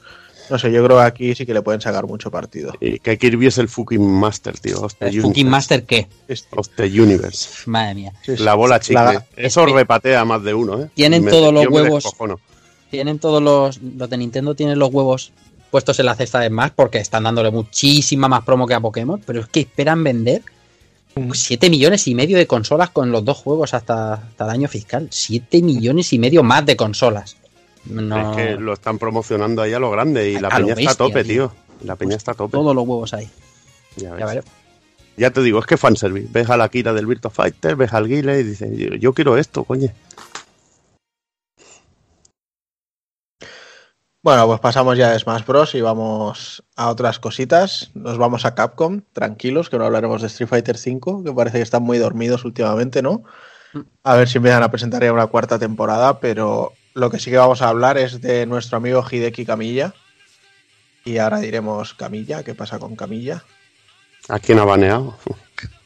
No 0.51 0.59
sé, 0.59 0.73
yo 0.73 0.83
creo 0.85 0.97
que 0.97 1.03
aquí 1.05 1.35
sí 1.35 1.45
que 1.47 1.53
le 1.55 1.61
pueden 1.63 1.81
sacar 1.81 2.07
mucho 2.07 2.31
partido. 2.31 2.73
Y 2.81 2.99
que 3.01 3.19
Kirby 3.19 3.47
es 3.49 3.59
el 3.59 3.69
fucking 3.69 4.01
master, 4.03 4.59
tío. 4.59 4.81
of 4.81 4.95
the 4.95 5.05
¿El 5.05 5.11
universe. 5.13 5.29
Fucking 5.29 5.49
Master 5.49 5.85
qué? 5.85 6.09
Of 6.57 6.69
the 6.75 6.85
universe. 7.01 7.51
Madre 7.67 7.95
mía. 7.95 8.13
Sí, 8.25 8.37
sí. 8.37 8.43
La 8.43 8.55
bola 8.55 8.81
chicle. 8.81 8.95
La- 9.05 9.27
Eso 9.37 9.67
repatea 9.67 10.21
a 10.23 10.25
más 10.25 10.43
de 10.43 10.55
uno, 10.55 10.83
¿eh? 10.83 10.89
Tienen 10.95 11.23
Me- 11.25 11.31
todos 11.31 11.53
los 11.53 11.67
huevos. 11.69 12.05
Tienen 12.91 13.19
todos 13.19 13.43
los. 13.43 13.81
Los 13.83 14.09
de 14.11 14.17
Nintendo 14.17 14.55
tienen 14.55 14.79
los 14.79 14.93
huevos 14.93 15.33
puestos 15.71 15.99
en 16.01 16.07
la 16.07 16.15
cesta 16.15 16.41
de 16.41 16.49
Smash 16.49 16.73
porque 16.75 16.99
están 16.99 17.25
dándole 17.25 17.51
muchísima 17.51 18.29
más 18.29 18.43
promo 18.45 18.67
que 18.67 18.75
a 18.75 18.81
Pokémon, 18.81 19.23
pero 19.27 19.41
es 19.41 19.49
que 19.49 19.61
esperan 19.61 20.03
vender 20.03 20.43
7 21.33 21.71
millones 21.71 22.07
y 22.07 22.15
medio 22.15 22.39
de 22.39 22.47
consolas 22.47 22.91
con 22.91 23.11
los 23.11 23.25
dos 23.25 23.39
juegos 23.39 23.75
hasta, 23.75 24.15
hasta 24.15 24.45
el 24.45 24.51
año 24.51 24.69
fiscal. 24.69 25.09
7 25.11 25.63
millones 25.63 26.13
y 26.13 26.19
medio 26.19 26.43
más 26.43 26.65
de 26.65 26.77
consolas. 26.77 27.37
No, 27.85 28.33
Es 28.33 28.37
que 28.37 28.57
lo 28.57 28.73
están 28.75 28.99
promocionando 28.99 29.63
ahí 29.63 29.73
a 29.73 29.79
lo 29.79 29.91
grande 29.91 30.31
y 30.31 30.39
la 30.39 30.49
A 30.49 30.57
peña 30.57 30.75
está 30.75 30.91
a 30.93 30.95
tope, 30.95 31.25
tío. 31.25 31.49
tío. 31.49 31.87
La 31.87 31.97
peña 31.97 32.17
está 32.17 32.33
a 32.33 32.35
tope. 32.35 32.53
todos 32.53 32.75
los 32.75 32.87
huevos 32.87 33.15
ahí. 33.15 33.29
Ya, 33.97 34.11
ves. 34.13 34.21
Ya 34.21 34.27
veremos. 34.27 34.51
Ya 35.17 35.31
te 35.31 35.43
digo, 35.43 35.59
es 35.59 35.67
que 35.67 35.77
fanservice. 35.77 36.29
Ves 36.31 36.49
a 36.49 36.57
la 36.57 36.69
Kira 36.69 36.93
del 36.93 37.07
Virtua 37.07 37.31
Fighter, 37.31 37.75
ves 37.75 37.93
al 37.93 38.07
Guile 38.07 38.39
y 38.39 38.45
dices, 38.45 38.71
yo, 38.77 38.95
yo 38.95 39.13
quiero 39.13 39.37
esto, 39.37 39.65
coño. 39.65 39.91
Bueno, 44.29 44.47
pues 44.47 44.61
pasamos 44.61 44.99
ya 44.99 45.11
de 45.11 45.19
Smash 45.19 45.47
Bros. 45.47 45.75
y 45.75 45.81
vamos 45.81 46.63
a 46.77 46.91
otras 46.91 47.19
cositas. 47.19 47.91
Nos 47.95 48.19
vamos 48.19 48.45
a 48.45 48.55
Capcom, 48.55 49.01
tranquilos, 49.15 49.71
que 49.71 49.79
no 49.79 49.87
hablaremos 49.87 50.21
de 50.21 50.27
Street 50.27 50.51
Fighter 50.51 50.77
V, 50.77 51.25
que 51.25 51.33
parece 51.33 51.57
que 51.57 51.63
están 51.63 51.83
muy 51.83 51.97
dormidos 51.97 52.45
últimamente, 52.45 53.01
¿no? 53.01 53.23
A 54.05 54.17
ver 54.17 54.29
si 54.29 54.37
empiezan 54.37 54.63
a 54.63 54.71
presentar 54.71 55.03
ya 55.03 55.15
una 55.15 55.29
cuarta 55.29 55.59
temporada, 55.59 56.21
pero 56.21 56.75
lo 56.93 57.09
que 57.09 57.19
sí 57.19 57.31
que 57.31 57.39
vamos 57.39 57.63
a 57.63 57.71
hablar 57.71 57.97
es 57.97 58.21
de 58.21 58.45
nuestro 58.45 58.77
amigo 58.77 59.03
Hideki 59.11 59.47
Camilla. 59.47 59.95
Y 61.07 61.17
ahora 61.17 61.39
diremos 61.39 61.95
Camilla, 61.95 62.43
¿qué 62.43 62.55
pasa 62.55 62.79
con 62.79 62.97
Camilla? 62.97 63.45
¿A 64.29 64.39
quién 64.41 64.59
ha 64.59 64.65
baneado? 64.67 65.17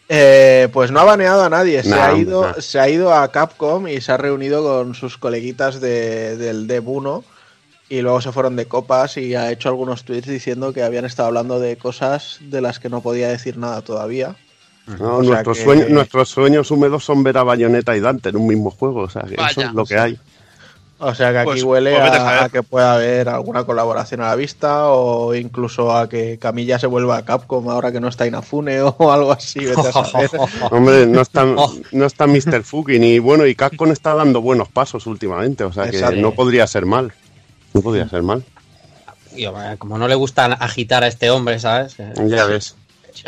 Eh, 0.09 0.69
pues 0.73 0.91
no 0.91 0.99
ha 0.99 1.05
baneado 1.05 1.45
a 1.45 1.49
nadie, 1.49 1.81
se, 1.85 1.91
Nah, 1.91 2.07
ha 2.09 2.19
ido, 2.19 2.43
nah. 2.45 2.55
se 2.61 2.81
ha 2.81 2.89
ido 2.89 3.15
a 3.15 3.31
Capcom 3.31 3.87
y 3.87 4.01
se 4.01 4.11
ha 4.11 4.17
reunido 4.17 4.65
con 4.65 4.97
sus 4.97 5.17
coleguitas 5.17 5.81
de- 5.81 6.37
del 6.37 6.67
Dev 6.67 6.89
1 6.89 7.23
y 7.93 8.01
luego 8.01 8.21
se 8.23 8.33
fueron 8.33 8.57
de 8.57 8.67
copas 8.67 9.17
y 9.19 9.35
ha 9.35 9.51
hecho 9.51 9.69
algunos 9.69 10.05
tweets 10.05 10.27
diciendo 10.29 10.73
que 10.73 10.83
habían 10.83 11.05
estado 11.05 11.29
hablando 11.29 11.61
de 11.61 11.77
cosas 11.77 12.39
de 12.41 12.61
las 12.63 12.79
que 12.79 12.89
no 12.89 13.03
podía 13.03 13.29
decir 13.29 13.59
nada 13.59 13.83
todavía. 13.83 14.35
No, 14.99 15.23
nuestros, 15.23 15.59
que- 15.59 15.65
sueños, 15.65 15.91
nuestros 15.91 16.29
sueños 16.31 16.71
húmedos 16.71 17.05
son 17.05 17.23
ver 17.23 17.37
a 17.39 17.43
Bayonetta 17.43 17.95
y 17.97 18.01
Dante 18.01 18.31
en 18.31 18.37
un 18.37 18.47
mismo 18.47 18.71
juego. 18.71 19.01
O 19.03 19.11
sea, 19.11 19.23
que 19.23 19.35
eso 19.35 19.61
es 19.61 19.73
lo 19.75 19.85
que 19.85 19.99
hay. 19.99 20.19
O 21.05 21.15
sea 21.15 21.33
que 21.33 21.39
aquí 21.39 21.47
Pues- 21.51 21.65
huele 21.65 21.97
pues 21.99 22.13
a 22.13 22.49
que 22.49 22.63
pueda 22.63 22.95
haber 22.95 23.29
alguna 23.29 23.65
colaboración 23.65 24.21
a 24.23 24.29
la 24.29 24.37
vista 24.37 24.87
o 24.89 25.35
incluso 25.35 25.95
a 25.95 26.09
que 26.09 26.39
Camilla 26.39 26.79
se 26.79 26.87
vuelva 26.87 27.17
a 27.17 27.25
Capcom 27.25 27.69
ahora 27.69 27.91
que 27.93 28.01
no 28.01 28.07
está 28.09 28.27
Inafune 28.27 28.81
o 28.83 29.13
algo 29.13 29.33
así. 29.33 29.65
Vete 29.65 29.81
a 29.89 29.93
saber. 30.05 30.31
Hombre, 30.71 31.07
no 31.07 31.21
está, 31.21 31.45
no 31.45 32.07
está 32.07 32.27
Mr. 32.27 32.63
Fucking 32.63 33.05
y 33.05 33.19
bueno, 33.19 33.45
y 33.47 33.55
Capcom 33.55 33.91
está 33.91 34.15
dando 34.15 34.41
buenos 34.41 34.69
pasos 34.69 35.07
últimamente. 35.07 35.65
O 35.65 35.73
sea, 35.73 35.91
que 35.91 35.97
Exacto. 35.99 36.21
no 36.21 36.33
podría 36.33 36.67
ser 36.67 36.87
mal. 36.87 37.13
No 37.75 37.81
podría 37.83 38.09
ser 38.09 38.23
mal. 38.23 38.45
Eh, 39.35 39.77
como 39.79 39.97
no 39.99 40.09
le 40.09 40.15
gusta 40.15 40.45
agitar 40.47 41.05
a 41.05 41.07
este 41.07 41.31
hombre, 41.31 41.59
¿sabes? 41.59 41.97
Ya 41.97 42.45
ves. 42.47 42.77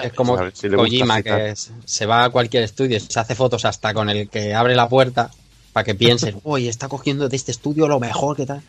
Es 0.03 0.13
como 0.13 0.37
ver, 0.37 0.53
si 0.57 0.69
Kojima, 0.71 1.23
que 1.23 1.51
es- 1.51 1.71
se 1.85 2.07
va 2.07 2.25
a 2.25 2.31
cualquier 2.31 2.63
estudio, 2.63 2.99
se 3.01 3.21
hace 3.21 3.35
fotos 3.35 3.65
hasta 3.65 3.93
con 3.95 4.09
el 4.11 4.29
que 4.29 4.55
abre 4.55 4.75
la 4.75 4.89
puerta 4.89 5.31
para 5.73 5.85
que 5.85 5.95
piensen, 5.95 6.41
uy, 6.45 6.69
está 6.69 6.89
cogiendo 6.89 7.29
de 7.29 7.37
este 7.37 7.53
estudio 7.53 7.87
lo 7.89 8.01
mejor 8.01 8.37
que 8.37 8.47
tal. 8.47 8.63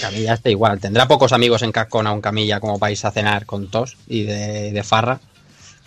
Camilla 0.00 0.34
está 0.34 0.50
igual. 0.50 0.78
Tendrá 0.80 1.08
pocos 1.08 1.32
amigos 1.32 1.62
en 1.62 1.72
Cascona 1.72 2.12
un 2.12 2.20
Camilla 2.20 2.60
como 2.60 2.78
vais 2.78 3.04
a 3.04 3.10
cenar 3.10 3.46
con 3.46 3.68
tos 3.70 3.96
y 4.06 4.22
de, 4.24 4.70
de 4.72 4.82
farra. 4.84 5.20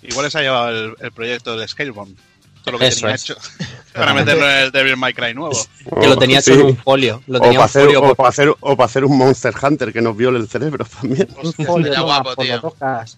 Igual 0.01 0.29
se 0.32 0.39
ha 0.39 0.41
llevado 0.41 0.69
el, 0.69 0.95
el 0.99 1.11
proyecto 1.11 1.55
del 1.55 1.67
Scalebone. 1.69 2.15
Todo 2.64 2.74
lo 2.74 2.80
que 2.80 2.88
Eso 2.88 3.01
tenía 3.01 3.16
es. 3.16 3.24
hecho. 3.24 3.36
Para 3.93 4.14
meterlo 4.14 4.49
en 4.49 4.57
el 4.57 4.72
Devil 4.72 4.95
May 4.97 5.14
Cry 5.14 5.34
nuevo. 5.34 5.57
Que 5.99 6.07
lo 6.07 6.18
tenía 6.18 6.39
hecho 6.39 6.53
Sí. 6.53 6.59
en 6.59 6.66
un 6.68 6.78
folio. 6.78 7.22
Lo 7.28 7.39
O 7.39 7.41
tenía 7.41 7.59
para 7.59 7.66
un 7.66 7.66
hacer, 7.70 7.84
folio 7.86 7.99
o 8.01 8.07
por 8.07 8.16
pa' 8.16 8.28
hacer, 8.30 8.53
o 8.59 8.78
pa' 8.78 8.86
hacer 8.86 9.03
un 9.05 9.18
Monster 9.18 9.53
Hunter 9.62 9.91
que 9.91 10.01
nos 10.01 10.16
viole 10.16 10.39
el 10.39 10.47
cerebro 10.47 10.86
también. 11.01 11.28
un 11.43 11.53
folio, 11.66 12.03
guapo, 12.03 12.36
tío. 12.38 12.55
lo 12.55 12.62
tocas. 12.62 13.18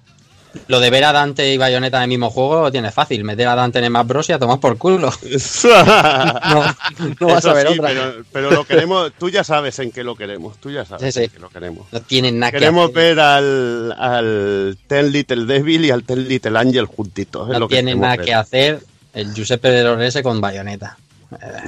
Lo 0.67 0.79
de 0.79 0.91
ver 0.91 1.03
a 1.03 1.11
Dante 1.11 1.51
y 1.51 1.57
Bayonetta 1.57 1.97
en 1.97 2.03
el 2.03 2.09
mismo 2.09 2.29
juego 2.29 2.61
lo 2.61 2.71
tiene 2.71 2.91
fácil. 2.91 3.23
Meter 3.23 3.47
a 3.47 3.55
Dante 3.55 3.79
en 3.79 3.85
el 3.85 3.89
Smash 3.89 4.05
Bros. 4.05 4.29
y 4.29 4.33
a 4.33 4.39
tomar 4.39 4.59
por 4.59 4.77
culo. 4.77 5.11
No, 5.63 6.75
no 7.19 7.27
vas 7.27 7.39
Eso 7.39 7.49
a 7.49 7.53
ver 7.53 7.67
sí, 7.69 7.79
otra. 7.79 7.87
Pero, 7.89 8.13
pero 8.31 8.51
lo 8.51 8.63
queremos, 8.65 9.11
tú 9.17 9.29
ya 9.29 9.43
sabes 9.43 9.79
en 9.79 9.91
qué 9.91 10.03
lo 10.03 10.15
queremos, 10.15 10.57
tú 10.59 10.69
ya 10.69 10.85
sabes 10.85 11.13
Sí, 11.13 11.19
sí. 11.21 11.25
en 11.25 11.31
qué 11.31 11.39
lo 11.39 11.49
queremos. 11.49 11.87
No 11.91 12.01
tienen 12.01 12.37
nada 12.39 12.51
que 12.51 12.59
Queremos 12.59 12.85
hacer. 12.91 12.95
ver 12.95 13.19
al, 13.19 13.91
al 13.97 14.77
Ten 14.87 15.11
Little 15.11 15.45
Devil 15.45 15.85
y 15.85 15.91
al 15.91 16.03
Ten 16.03 16.27
Little 16.27 16.57
Angel 16.57 16.85
juntitos. 16.85 17.47
No 17.47 17.59
lo 17.59 17.67
que 17.67 17.75
tienen 17.75 17.99
nada 17.99 18.17
ver. 18.17 18.25
que 18.25 18.33
hacer 18.35 18.79
el 19.13 19.33
Giuseppe 19.33 19.69
de 19.69 19.83
Lorese 19.83 20.23
con 20.23 20.41
Bayonetta. 20.41 20.97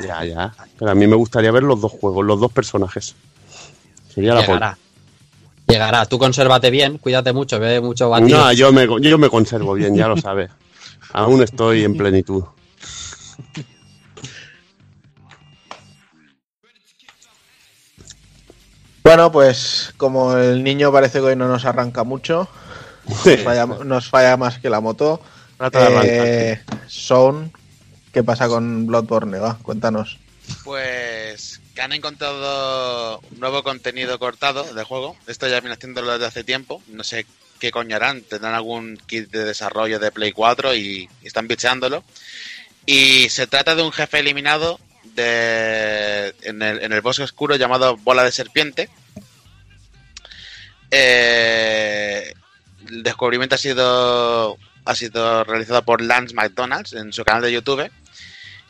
Ya, 0.05 0.23
ya. 0.25 0.53
Pero 0.77 0.91
a 0.91 0.95
mí 0.95 1.07
me 1.07 1.15
gustaría 1.15 1.51
ver 1.51 1.63
los 1.63 1.79
dos 1.79 1.91
juegos, 1.91 2.25
los 2.25 2.39
dos 2.39 2.51
personajes. 2.51 3.15
Sería 4.13 4.33
la 4.33 4.41
Llegará. 4.41 4.77
Llegará. 5.67 6.05
Tú 6.05 6.19
consérvate 6.19 6.69
bien, 6.69 6.97
cuídate 6.97 7.33
mucho, 7.33 7.59
ve 7.59 7.81
mucho 7.81 8.09
batido. 8.09 8.37
No, 8.37 8.51
yo 8.53 8.71
me, 8.71 8.87
yo 9.01 9.17
me 9.17 9.29
conservo 9.29 9.73
bien, 9.73 9.95
ya 9.95 10.07
lo 10.07 10.17
sabes. 10.17 10.51
Aún 11.13 11.41
estoy 11.41 11.83
en 11.83 11.97
plenitud. 11.97 12.43
Bueno, 19.03 19.31
pues 19.31 19.93
como 19.97 20.35
el 20.35 20.63
niño 20.63 20.91
parece 20.91 21.19
que 21.19 21.25
hoy 21.25 21.35
no 21.35 21.47
nos 21.47 21.65
arranca 21.65 22.03
mucho, 22.03 22.47
nos 23.25 23.43
falla, 23.43 23.65
nos 23.65 24.09
falla 24.09 24.35
más 24.35 24.57
que 24.59 24.69
la 24.69 24.81
moto. 24.81 25.21
De. 25.59 26.51
Eh, 26.53 26.61
Sound, 26.87 27.51
¿qué 28.13 28.23
pasa 28.23 28.47
con 28.47 28.87
Bloodborne? 28.87 29.39
Va, 29.39 29.57
cuéntanos. 29.61 30.17
Pues 30.63 31.61
que 31.73 31.81
han 31.81 31.93
encontrado 31.93 33.21
nuevo 33.37 33.63
contenido 33.63 34.17
cortado 34.19 34.63
del 34.73 34.85
juego. 34.85 35.17
Esto 35.27 35.47
ya 35.47 35.59
viene 35.59 35.75
haciéndolo 35.75 36.13
desde 36.13 36.25
hace 36.25 36.43
tiempo. 36.43 36.81
No 36.87 37.03
sé 37.03 37.25
qué 37.59 37.71
coño 37.71 37.95
harán. 37.95 38.21
Tendrán 38.21 38.53
algún 38.53 38.97
kit 39.07 39.29
de 39.31 39.43
desarrollo 39.43 39.99
de 39.99 40.11
Play 40.11 40.31
4 40.31 40.75
y, 40.75 41.09
y 41.21 41.27
están 41.27 41.47
bicheándolo. 41.47 42.03
Y 42.85 43.29
se 43.29 43.47
trata 43.47 43.75
de 43.75 43.83
un 43.83 43.91
jefe 43.91 44.19
eliminado 44.19 44.79
de, 45.15 46.35
en, 46.43 46.61
el, 46.61 46.83
en 46.83 46.93
el 46.93 47.01
bosque 47.01 47.23
oscuro 47.23 47.55
llamado 47.55 47.97
Bola 47.97 48.23
de 48.23 48.31
Serpiente. 48.31 48.89
Eh, 50.91 52.33
el 52.87 53.03
descubrimiento 53.03 53.55
ha 53.55 53.57
sido, 53.57 54.57
ha 54.85 54.95
sido 54.95 55.43
realizado 55.43 55.83
por 55.83 56.01
Lance 56.01 56.33
McDonald's 56.33 56.93
en 56.93 57.11
su 57.11 57.23
canal 57.23 57.41
de 57.41 57.51
YouTube. 57.51 57.91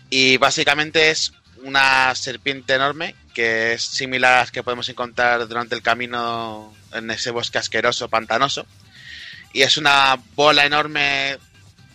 Y 0.10 0.38
básicamente 0.38 1.12
es 1.12 1.34
una 1.64 2.14
serpiente 2.16 2.74
enorme 2.74 3.16
que 3.34 3.74
es 3.74 3.84
similar 3.84 4.34
a 4.34 4.40
las 4.40 4.52
que 4.52 4.64
podemos 4.64 4.88
encontrar 4.88 5.48
durante 5.48 5.76
el 5.76 5.82
camino 5.82 6.74
en 6.94 7.12
ese 7.12 7.32
bosque 7.32 7.58
asqueroso, 7.58 8.08
pantanoso. 8.08 8.66
Y 9.54 9.62
es 9.62 9.78
una 9.78 10.18
bola 10.36 10.66
enorme 10.66 11.38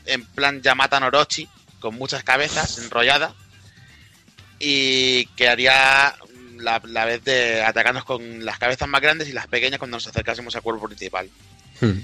en 0.06 0.24
plan 0.24 0.60
Yamata 0.60 1.00
Norochi, 1.00 1.48
con 1.78 1.94
muchas 1.94 2.22
cabezas 2.22 2.78
enrollada. 2.78 3.34
Y 4.58 5.26
que 5.36 5.48
haría 5.48 6.14
la, 6.58 6.78
vez 6.78 7.24
de 7.24 7.62
atacarnos 7.62 8.04
con 8.04 8.44
las 8.44 8.58
cabezas 8.58 8.88
más 8.88 9.00
grandes 9.00 9.28
y 9.28 9.32
las 9.32 9.46
pequeñas 9.46 9.78
cuando 9.78 9.96
nos 9.96 10.06
acercásemos 10.06 10.54
al 10.56 10.62
cuerpo 10.62 10.86
principal. 10.86 11.30
Hmm. 11.80 12.00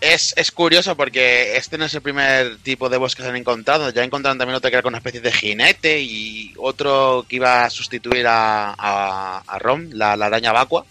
Es, 0.00 0.34
es 0.36 0.50
curioso 0.50 0.94
porque 0.94 1.56
este 1.56 1.78
no 1.78 1.86
es 1.86 1.94
el 1.94 2.02
primer 2.02 2.58
tipo 2.58 2.90
de 2.90 2.98
bosque 2.98 3.18
que 3.18 3.22
se 3.22 3.30
han 3.30 3.36
encontrado. 3.36 3.90
Ya 3.90 4.04
encontraron 4.04 4.38
también 4.38 4.56
otro 4.56 4.70
que 4.70 4.76
era 4.76 4.82
con 4.82 4.90
una 4.90 4.98
especie 4.98 5.20
de 5.20 5.32
jinete 5.32 6.00
y 6.02 6.52
otro 6.58 7.24
que 7.28 7.36
iba 7.36 7.64
a 7.64 7.70
sustituir 7.70 8.26
a, 8.26 8.74
a, 8.76 9.58
Rom, 9.58 9.88
la, 9.92 10.12
araña 10.12 10.52
vacua. 10.52 10.84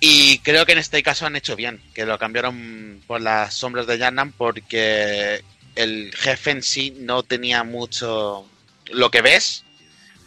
Y 0.00 0.38
creo 0.38 0.64
que 0.64 0.72
en 0.72 0.78
este 0.78 1.02
caso 1.02 1.26
han 1.26 1.36
hecho 1.36 1.54
bien, 1.54 1.82
que 1.92 2.06
lo 2.06 2.18
cambiaron 2.18 3.02
por 3.06 3.20
las 3.20 3.52
sombras 3.52 3.86
de 3.86 3.98
Yanam 3.98 4.32
porque 4.32 5.44
el 5.74 6.14
jefe 6.16 6.52
en 6.52 6.62
sí 6.62 6.96
no 6.98 7.22
tenía 7.22 7.62
mucho... 7.62 8.46
Lo 8.90 9.10
que 9.10 9.20
ves 9.20 9.64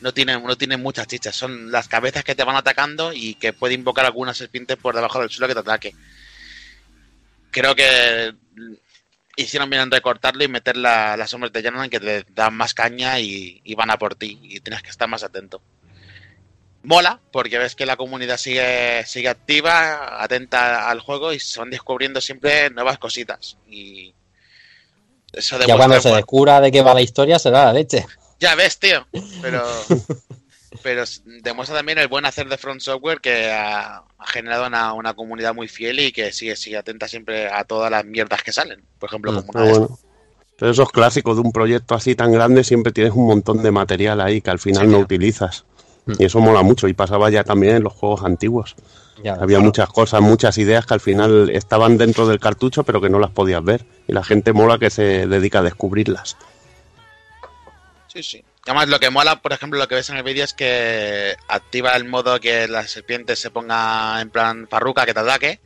no 0.01 0.13
tiene, 0.13 0.39
no 0.39 0.55
tiene 0.55 0.77
muchas 0.77 1.07
chichas, 1.07 1.35
son 1.35 1.71
las 1.71 1.87
cabezas 1.87 2.23
que 2.23 2.35
te 2.35 2.43
van 2.43 2.55
atacando 2.55 3.11
y 3.11 3.33
que 3.35 3.53
puede 3.53 3.73
invocar 3.73 4.05
alguna 4.05 4.35
serpiente 4.35 4.77
por 4.77 4.93
debajo 4.93 5.19
del 5.19 5.31
suelo 5.31 5.47
que 5.47 5.55
te 5.55 5.59
ataque 5.61 5.95
creo 7.53 7.73
que 7.75 8.33
hicieron 9.37 9.69
bien 9.69 9.83
en 9.83 9.91
recortarlo 9.91 10.43
y 10.43 10.47
meter 10.49 10.75
la- 10.75 11.15
las 11.15 11.29
sombras 11.29 11.53
de 11.53 11.63
Janan 11.63 11.89
que 11.89 11.99
te 12.01 12.25
dan 12.29 12.53
más 12.53 12.73
caña 12.73 13.19
y, 13.19 13.61
y 13.63 13.75
van 13.75 13.89
a 13.91 13.97
por 13.97 14.15
ti 14.15 14.37
y 14.43 14.59
tienes 14.59 14.83
que 14.83 14.89
estar 14.89 15.07
más 15.07 15.23
atento. 15.23 15.61
Mola, 16.83 17.21
porque 17.31 17.57
ves 17.57 17.75
que 17.75 17.85
la 17.85 17.95
comunidad 17.95 18.35
sigue, 18.35 19.05
sigue 19.05 19.29
activa, 19.29 20.21
atenta 20.21 20.89
al 20.89 20.99
juego 20.99 21.31
y 21.31 21.39
se 21.39 21.57
van 21.59 21.69
descubriendo 21.69 22.19
siempre 22.19 22.69
nuevas 22.71 22.97
cositas. 22.99 23.55
Y 23.69 24.13
eso 25.31 25.57
Ya 25.65 25.77
cuando 25.77 26.01
se 26.01 26.13
descubra 26.13 26.59
de 26.59 26.71
qué 26.73 26.81
va 26.81 26.93
la 26.93 27.01
historia 27.01 27.39
será 27.39 27.65
la 27.65 27.73
leche. 27.73 28.05
Ya 28.39 28.55
ves, 28.55 28.77
tío. 28.77 29.07
Pero, 29.41 29.63
pero 30.81 31.03
demuestra 31.43 31.77
también 31.77 31.97
el 31.99 32.07
buen 32.07 32.25
hacer 32.25 32.47
de 32.49 32.57
Front 32.57 32.81
Software 32.81 33.19
que 33.21 33.51
ha, 33.51 33.97
ha 34.17 34.27
generado 34.27 34.65
una, 34.67 34.93
una 34.93 35.13
comunidad 35.13 35.53
muy 35.53 35.67
fiel 35.67 35.99
y 35.99 36.11
que 36.11 36.31
sigue, 36.31 36.55
sigue 36.55 36.77
atenta 36.77 37.07
siempre 37.07 37.47
a 37.51 37.63
todas 37.63 37.91
las 37.91 38.05
mierdas 38.05 38.41
que 38.43 38.51
salen. 38.51 38.83
Por 38.99 39.09
ejemplo, 39.09 39.31
Mm, 39.31 39.35
como 39.35 39.49
una 39.53 39.63
de 39.63 39.71
bueno. 39.71 39.99
Pero 40.57 40.71
esos 40.71 40.91
clásicos 40.91 41.35
de 41.35 41.41
un 41.41 41.51
proyecto 41.51 41.95
así 41.95 42.15
tan 42.15 42.31
grande 42.31 42.63
siempre 42.63 42.91
tienes 42.93 43.13
un 43.13 43.25
montón 43.27 43.61
de 43.63 43.71
material 43.71 44.21
ahí 44.21 44.41
que 44.41 44.49
al 44.51 44.59
final 44.59 44.83
Sí, 44.85 44.87
no 44.91 44.97
tío. 44.97 45.05
utilizas. 45.05 45.65
Mm. 46.05 46.13
Y 46.19 46.25
eso 46.25 46.39
mola 46.39 46.61
mucho. 46.61 46.87
Y 46.87 46.93
pasaba 46.93 47.29
ya 47.29 47.43
también 47.43 47.75
en 47.77 47.83
los 47.83 47.93
juegos 47.93 48.23
antiguos. 48.23 48.75
Ya, 49.23 49.35
Había 49.35 49.59
muchas 49.59 49.89
cosas, 49.89 50.21
muchas 50.21 50.57
ideas 50.57 50.85
que 50.85 50.93
al 50.95 50.99
final 50.99 51.49
estaban 51.51 51.97
dentro 51.97 52.27
del 52.27 52.39
cartucho, 52.39 52.83
pero 52.83 52.99
que 52.99 53.09
no 53.09 53.19
las 53.19 53.31
podías 53.31 53.63
ver. 53.63 53.85
Y 54.07 54.11
la 54.13 54.23
gente 54.23 54.53
mola 54.53 54.77
que 54.79 54.89
se 54.89 55.27
dedica 55.27 55.59
a 55.59 55.63
descubrirlas. 55.63 56.35
Sí, 58.07 58.21
sí. 58.23 58.43
Además, 58.65 58.87
lo 58.87 58.99
que 58.99 59.09
mola, 59.09 59.41
por 59.41 59.51
ejemplo, 59.51 59.77
lo 59.77 59.87
que 59.87 59.95
ves 59.95 60.09
en 60.09 60.15
el 60.15 60.23
vídeo 60.23 60.43
es 60.43 60.53
que 60.53 61.35
activa 61.49 61.91
el 61.95 62.05
modo 62.05 62.39
que 62.39 62.67
la 62.69 62.87
serpiente 62.87 63.35
se 63.35 63.51
ponga 63.51 64.21
en 64.21 64.29
plan 64.29 64.67
farruca, 64.69 65.05
que 65.05 65.13
te 65.13 65.19
ataque, 65.19 65.59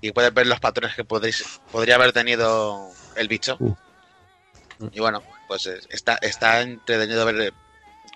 y 0.00 0.12
puedes 0.12 0.32
ver 0.32 0.46
los 0.46 0.60
patrones 0.60 0.94
que 0.94 1.04
podréis, 1.04 1.60
podría 1.72 1.96
haber 1.96 2.12
tenido 2.12 2.90
el 3.16 3.26
bicho. 3.26 3.56
Mm. 3.58 4.86
Y 4.92 5.00
bueno, 5.00 5.22
pues 5.48 5.66
está, 5.66 6.14
está 6.22 6.60
entretenido 6.60 7.26
ver 7.26 7.52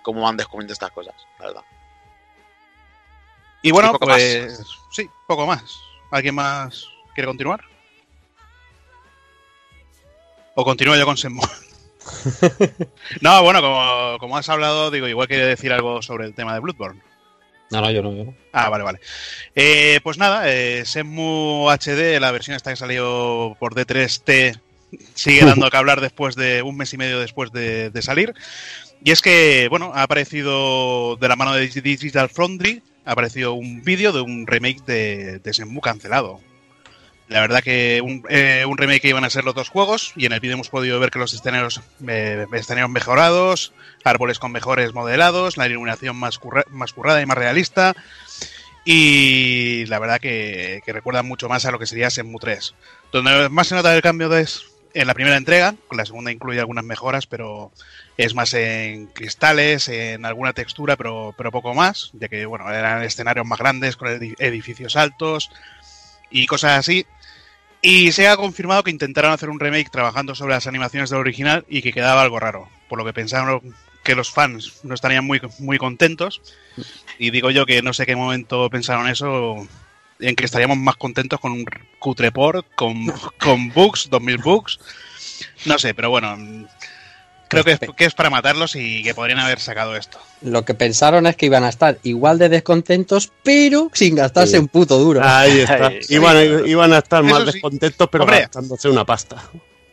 cómo 0.02 0.22
van 0.22 0.36
descubriendo 0.36 0.72
estas 0.72 0.92
cosas, 0.92 1.14
la 1.40 1.46
verdad. 1.46 1.62
Y 3.62 3.72
bueno, 3.72 3.92
Y 3.94 3.98
pues 3.98 4.60
sí, 4.92 5.10
poco 5.26 5.46
más. 5.46 5.62
¿Alguien 6.12 6.36
más 6.36 6.86
quiere 7.14 7.26
continuar? 7.26 7.60
¿O 10.54 10.64
continúo 10.64 10.96
yo 10.96 11.04
con 11.04 11.16
Senmo? 11.16 11.42
no, 13.20 13.42
bueno, 13.42 13.60
como, 13.60 14.18
como 14.18 14.36
has 14.36 14.48
hablado, 14.48 14.90
digo, 14.90 15.08
igual 15.08 15.28
quiere 15.28 15.46
decir 15.46 15.72
algo 15.72 16.02
sobre 16.02 16.26
el 16.26 16.34
tema 16.34 16.54
de 16.54 16.60
Bloodborne. 16.60 17.00
No, 17.70 17.80
no, 17.80 17.90
yo 17.90 18.02
no. 18.02 18.12
Yo 18.12 18.24
no. 18.24 18.34
Ah, 18.52 18.68
vale, 18.68 18.84
vale. 18.84 19.00
Eh, 19.54 20.00
pues 20.02 20.18
nada, 20.18 20.50
eh, 20.52 20.84
Senmu 20.84 21.68
HD, 21.70 22.18
la 22.18 22.30
versión 22.30 22.56
esta 22.56 22.70
que 22.70 22.76
salió 22.76 23.56
por 23.60 23.74
D3T, 23.74 24.58
sigue 25.14 25.44
dando 25.44 25.70
que 25.70 25.76
hablar 25.76 26.00
después 26.00 26.34
de 26.34 26.62
un 26.62 26.76
mes 26.76 26.92
y 26.94 26.96
medio 26.96 27.20
después 27.20 27.52
de, 27.52 27.90
de 27.90 28.02
salir. 28.02 28.34
Y 29.04 29.10
es 29.10 29.22
que, 29.22 29.68
bueno, 29.68 29.92
ha 29.94 30.02
aparecido 30.02 31.16
de 31.16 31.28
la 31.28 31.36
mano 31.36 31.52
de 31.52 31.68
Digital 31.68 32.30
Foundry, 32.30 32.82
ha 33.04 33.12
aparecido 33.12 33.52
un 33.52 33.82
vídeo 33.82 34.12
de 34.12 34.22
un 34.22 34.46
remake 34.46 34.84
de, 34.84 35.38
de 35.38 35.54
Senmu 35.54 35.80
cancelado. 35.80 36.40
La 37.28 37.40
verdad 37.40 37.62
que 37.62 38.00
un, 38.02 38.24
eh, 38.30 38.64
un 38.66 38.78
remake 38.78 39.02
que 39.02 39.08
iban 39.08 39.24
a 39.24 39.30
ser 39.30 39.44
los 39.44 39.54
dos 39.54 39.68
juegos 39.68 40.12
y 40.16 40.24
en 40.26 40.32
el 40.32 40.40
vídeo 40.40 40.54
hemos 40.54 40.70
podido 40.70 40.98
ver 40.98 41.10
que 41.10 41.18
los 41.18 41.34
escenarios, 41.34 41.80
eh, 42.08 42.46
escenarios 42.52 42.90
mejorados, 42.90 43.72
árboles 44.02 44.38
con 44.38 44.50
mejores 44.50 44.94
modelados, 44.94 45.56
la 45.58 45.66
iluminación 45.66 46.16
más, 46.16 46.38
curra- 46.38 46.64
más 46.70 46.92
currada 46.94 47.20
y 47.20 47.26
más 47.26 47.36
realista 47.36 47.94
y 48.84 49.84
la 49.86 49.98
verdad 49.98 50.20
que, 50.20 50.80
que 50.84 50.92
recuerda 50.92 51.22
mucho 51.22 51.48
más 51.48 51.66
a 51.66 51.70
lo 51.70 51.78
que 51.78 51.86
sería 51.86 52.08
Shenmue 52.08 52.38
3. 52.40 52.74
Donde 53.12 53.48
más 53.50 53.66
se 53.68 53.74
nota 53.74 53.94
el 53.94 54.02
cambio 54.02 54.34
es 54.34 54.62
en 54.94 55.06
la 55.06 55.14
primera 55.14 55.36
entrega, 55.36 55.74
la 55.90 56.06
segunda 56.06 56.32
incluye 56.32 56.58
algunas 56.60 56.84
mejoras, 56.84 57.26
pero 57.26 57.70
es 58.16 58.34
más 58.34 58.54
en 58.54 59.06
cristales, 59.08 59.88
en 59.88 60.24
alguna 60.24 60.54
textura, 60.54 60.96
pero, 60.96 61.34
pero 61.36 61.52
poco 61.52 61.74
más, 61.74 62.10
ya 62.14 62.28
que 62.28 62.46
bueno, 62.46 62.70
eran 62.70 63.02
escenarios 63.02 63.46
más 63.46 63.58
grandes, 63.58 63.96
con 63.96 64.08
edi- 64.08 64.34
edificios 64.38 64.96
altos 64.96 65.50
y 66.30 66.46
cosas 66.46 66.78
así. 66.78 67.06
Y 67.80 68.12
se 68.12 68.26
ha 68.26 68.36
confirmado 68.36 68.82
que 68.82 68.90
intentaron 68.90 69.32
hacer 69.32 69.50
un 69.50 69.60
remake 69.60 69.90
trabajando 69.90 70.34
sobre 70.34 70.54
las 70.54 70.66
animaciones 70.66 71.10
del 71.10 71.20
original 71.20 71.64
y 71.68 71.82
que 71.82 71.92
quedaba 71.92 72.22
algo 72.22 72.40
raro, 72.40 72.68
por 72.88 72.98
lo 72.98 73.04
que 73.04 73.12
pensaron 73.12 73.74
que 74.02 74.16
los 74.16 74.30
fans 74.30 74.80
no 74.82 74.94
estarían 74.94 75.24
muy, 75.24 75.40
muy 75.58 75.78
contentos. 75.78 76.40
Y 77.18 77.30
digo 77.30 77.50
yo 77.50 77.66
que 77.66 77.82
no 77.82 77.92
sé 77.92 78.06
qué 78.06 78.16
momento 78.16 78.68
pensaron 78.70 79.08
eso, 79.08 79.68
en 80.18 80.34
que 80.34 80.44
estaríamos 80.44 80.78
más 80.78 80.96
contentos 80.96 81.38
con 81.40 81.52
un 81.52 81.64
cutreport, 81.98 82.66
con, 82.74 83.06
con 83.38 83.68
bugs, 83.68 84.08
2000 84.10 84.38
bugs. 84.38 84.80
No 85.66 85.78
sé, 85.78 85.94
pero 85.94 86.10
bueno, 86.10 86.36
creo 87.48 87.64
que 87.64 87.72
es, 87.72 87.80
que 87.96 88.04
es 88.04 88.14
para 88.14 88.30
matarlos 88.30 88.76
y 88.76 89.02
que 89.02 89.14
podrían 89.14 89.38
haber 89.40 89.58
sacado 89.60 89.96
esto. 89.96 90.18
Lo 90.42 90.64
que 90.64 90.74
pensaron 90.74 91.26
es 91.26 91.36
que 91.36 91.46
iban 91.46 91.64
a 91.64 91.68
estar 91.68 91.98
igual 92.02 92.38
de 92.38 92.48
descontentos, 92.48 93.32
pero 93.42 93.90
sin 93.94 94.14
gastarse 94.14 94.52
Sí. 94.52 94.58
un 94.58 94.68
puto 94.68 94.98
duro. 94.98 95.20
Ahí 95.24 95.60
está. 95.60 95.90
Iban, 96.08 96.36
a, 96.36 96.42
iban 96.44 96.92
a 96.92 96.98
estar 96.98 97.24
Eso 97.24 97.34
más 97.34 97.44
sí. 97.46 97.52
descontentos, 97.52 98.08
pero 98.10 98.24
Hombre. 98.24 98.40
gastándose 98.40 98.88
una 98.88 99.04
pasta. 99.04 99.42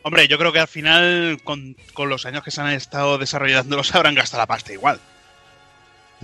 Hombre, 0.03 0.27
yo 0.27 0.37
creo 0.37 0.53
que 0.53 0.59
al 0.59 0.67
final, 0.67 1.39
con, 1.43 1.75
con 1.93 2.09
los 2.09 2.25
años 2.27 2.43
que 2.43 2.51
se 2.51 2.61
han 2.61 2.71
estado 2.71 3.17
desarrollando, 3.17 3.75
los 3.77 3.95
habrán 3.95 4.13
gastado 4.15 4.41
la 4.43 4.47
pasta 4.47 4.71
igual. 4.71 4.99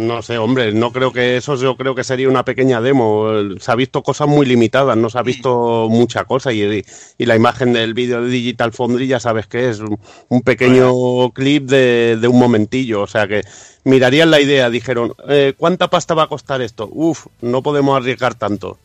No 0.02 0.24
sé, 0.24 0.39
hombre, 0.39 0.74
no 0.74 0.91
creo 0.91 1.14
que 1.14 1.38
eso 1.38 1.56
yo 1.56 1.78
creo 1.78 1.93
que 1.93 2.04
sería 2.04 2.28
una 2.28 2.43
pequeña 2.43 2.82
demo. 2.82 3.30
Se 3.60 3.72
ha 3.72 3.76
visto 3.76 4.02
cosas 4.02 4.28
muy 4.28 4.47
limitadas, 4.47 4.97
no 4.97 5.12
se 5.12 5.20
ha 5.20 5.22
visto 5.22 5.88
mucha 5.91 6.26
cosa 6.26 6.52
y, 6.52 6.84
y 7.20 7.26
la 7.26 7.36
imagen 7.36 7.72
del 7.72 7.93
vídeo 7.93 8.24
de 8.24 8.30
Digital 8.30 8.72
Foundry 8.72 9.06
ya 9.06 9.20
sabes 9.20 9.45
que 9.45 9.70
es 9.70 9.80
un, 9.80 10.41
pequeño 10.41 11.30
clip 11.34 11.70
de, 11.70 12.18
de 12.20 12.28
un 12.28 12.39
momentillo, 12.39 13.02
o 13.02 13.08
sea 13.08 13.28
que 13.28 13.43
mirarían 13.84 14.32
la 14.32 14.41
idea, 14.41 14.72
dijeron, 14.72 15.14
eh, 15.30 15.54
¿cuánta 15.56 15.88
pasta 15.88 16.16
va 16.16 16.24
a 16.24 16.28
costar 16.28 16.62
esto? 16.62 16.89
Uf, 16.91 17.28
no 17.41 17.62
podemos 17.62 17.95
arriesgar 17.95 18.34
tanto. 18.34 18.80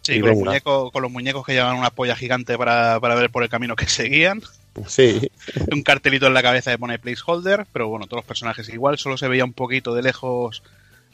Sí, 0.00 0.20
con 0.20 0.30
los, 0.30 0.38
muñecos, 0.38 0.92
con 0.92 1.02
los 1.02 1.10
muñecos 1.10 1.44
que 1.44 1.52
llevaban 1.52 1.76
una 1.76 1.90
polla 1.90 2.16
gigante 2.16 2.56
para, 2.56 2.98
para 3.00 3.14
ver 3.16 3.28
por 3.28 3.42
el 3.42 3.50
camino 3.50 3.76
que 3.76 3.86
seguían. 3.86 4.40
Sí, 4.86 5.30
Un 5.72 5.82
cartelito 5.82 6.26
en 6.26 6.34
la 6.34 6.42
cabeza 6.42 6.70
de 6.70 6.78
pone 6.78 6.98
placeholder, 6.98 7.66
pero 7.72 7.88
bueno, 7.88 8.06
todos 8.06 8.22
los 8.22 8.28
personajes 8.28 8.68
igual. 8.68 8.98
Solo 8.98 9.16
se 9.16 9.28
veía 9.28 9.44
un 9.44 9.52
poquito 9.52 9.94
de 9.94 10.02
lejos 10.02 10.62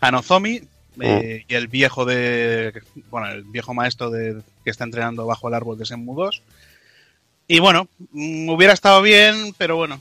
a 0.00 0.10
Nozomi 0.10 0.60
eh, 1.00 1.44
y 1.48 1.54
el 1.54 1.68
viejo 1.68 2.04
de. 2.04 2.82
Bueno, 3.10 3.28
el 3.28 3.44
viejo 3.44 3.74
maestro 3.74 4.10
de, 4.10 4.40
que 4.64 4.70
está 4.70 4.84
entrenando 4.84 5.26
bajo 5.26 5.48
el 5.48 5.54
árbol 5.54 5.78
de 5.78 5.86
Senmu 5.86 6.14
2. 6.14 6.42
Y 7.48 7.58
bueno, 7.58 7.88
mm, 8.12 8.48
hubiera 8.48 8.72
estado 8.72 9.02
bien, 9.02 9.54
pero 9.58 9.76
bueno, 9.76 10.00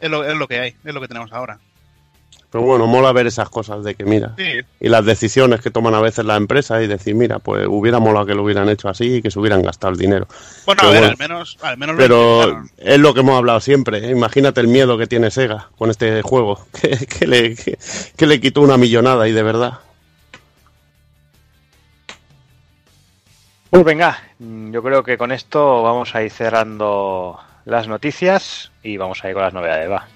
es 0.00 0.10
lo, 0.10 0.24
es 0.24 0.36
lo 0.36 0.48
que 0.48 0.60
hay, 0.60 0.74
es 0.84 0.94
lo 0.94 1.00
que 1.00 1.08
tenemos 1.08 1.32
ahora. 1.32 1.58
Pero 2.50 2.64
bueno, 2.64 2.86
mola 2.86 3.12
ver 3.12 3.26
esas 3.26 3.48
cosas 3.50 3.84
de 3.84 3.94
que 3.94 4.04
mira, 4.04 4.34
Sí, 4.36 4.60
y 4.80 4.88
las 4.88 5.04
decisiones 5.04 5.60
que 5.60 5.70
toman 5.70 5.94
a 5.94 6.00
veces 6.00 6.24
las 6.24 6.36
empresas 6.36 6.82
y 6.82 6.86
decir, 6.86 7.14
mira, 7.14 7.38
pues 7.38 7.66
hubiera 7.68 7.98
molado 7.98 8.26
que 8.26 8.34
lo 8.34 8.44
hubieran 8.44 8.68
hecho 8.68 8.88
así 8.88 9.16
y 9.16 9.22
que 9.22 9.30
se 9.30 9.38
hubieran 9.38 9.62
gastado 9.62 9.92
el 9.92 9.98
dinero. 9.98 10.26
bueno, 10.64 10.82
Pero 10.82 10.88
a 10.88 10.92
ver, 10.92 11.00
bueno. 11.00 11.10
al 11.12 11.18
menos, 11.18 11.58
al 11.62 11.76
menos 11.78 11.96
lo 11.96 12.02
Pero 12.02 12.64
es 12.78 12.98
lo 12.98 13.12
que 13.14 13.20
hemos 13.20 13.36
hablado 13.36 13.60
siempre. 13.60 13.98
¿eh? 13.98 14.10
Imagínate 14.10 14.60
el 14.60 14.68
miedo 14.68 14.96
que 14.96 15.06
tiene 15.06 15.30
Sega 15.30 15.68
con 15.76 15.90
este 15.90 16.22
juego, 16.22 16.66
que, 16.80 17.06
que 17.06 17.26
le, 17.26 17.54
que, 17.56 17.78
que 18.16 18.26
le 18.26 18.40
quitó 18.40 18.60
una 18.62 18.76
millonada 18.76 19.28
y 19.28 19.32
de 19.32 19.42
verdad. 19.42 19.78
Pues 23.70 23.84
venga, 23.84 24.18
mm, 24.38 24.70
yo 24.72 24.82
creo 24.82 25.02
que 25.02 25.18
con 25.18 25.32
esto 25.32 25.82
vamos 25.82 26.14
a 26.14 26.22
ir 26.22 26.30
cerrando 26.30 27.38
las 27.64 27.88
noticias 27.88 28.70
y 28.82 28.96
vamos 28.96 29.22
a 29.24 29.28
ir 29.28 29.34
con 29.34 29.42
las 29.42 29.52
novedades, 29.52 29.90
va. 29.90 30.08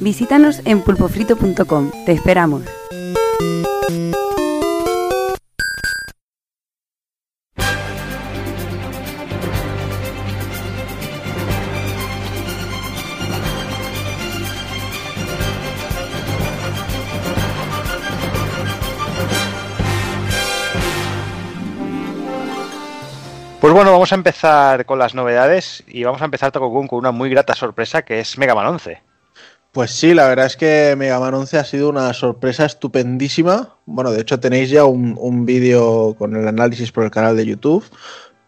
Visítanos 0.00 0.62
en 0.64 0.82
pulpofrito.com. 0.82 1.90
Te 2.06 2.12
esperamos. 2.12 2.62
Pues 23.60 23.74
bueno, 23.74 23.92
vamos 23.92 24.12
a 24.12 24.14
empezar 24.14 24.86
con 24.86 24.98
las 24.98 25.14
novedades 25.14 25.82
y 25.86 26.04
vamos 26.04 26.22
a 26.22 26.24
empezar 26.24 26.52
Tokokun 26.52 26.86
con 26.86 27.00
una 27.00 27.10
muy 27.10 27.28
grata 27.28 27.54
sorpresa 27.54 28.02
que 28.02 28.20
es 28.20 28.38
Mega 28.38 28.54
Man 28.54 28.66
11. 28.66 29.07
Pues 29.72 29.90
sí, 29.92 30.14
la 30.14 30.26
verdad 30.28 30.46
es 30.46 30.56
que 30.56 30.94
Mega 30.96 31.20
Man 31.20 31.34
11 31.34 31.58
ha 31.58 31.64
sido 31.64 31.88
una 31.90 32.12
sorpresa 32.14 32.64
estupendísima. 32.64 33.76
Bueno, 33.86 34.10
de 34.10 34.22
hecho 34.22 34.40
tenéis 34.40 34.70
ya 34.70 34.84
un, 34.84 35.14
un 35.20 35.44
vídeo 35.44 36.14
con 36.18 36.34
el 36.36 36.48
análisis 36.48 36.90
por 36.90 37.04
el 37.04 37.10
canal 37.10 37.36
de 37.36 37.46
YouTube. 37.46 37.84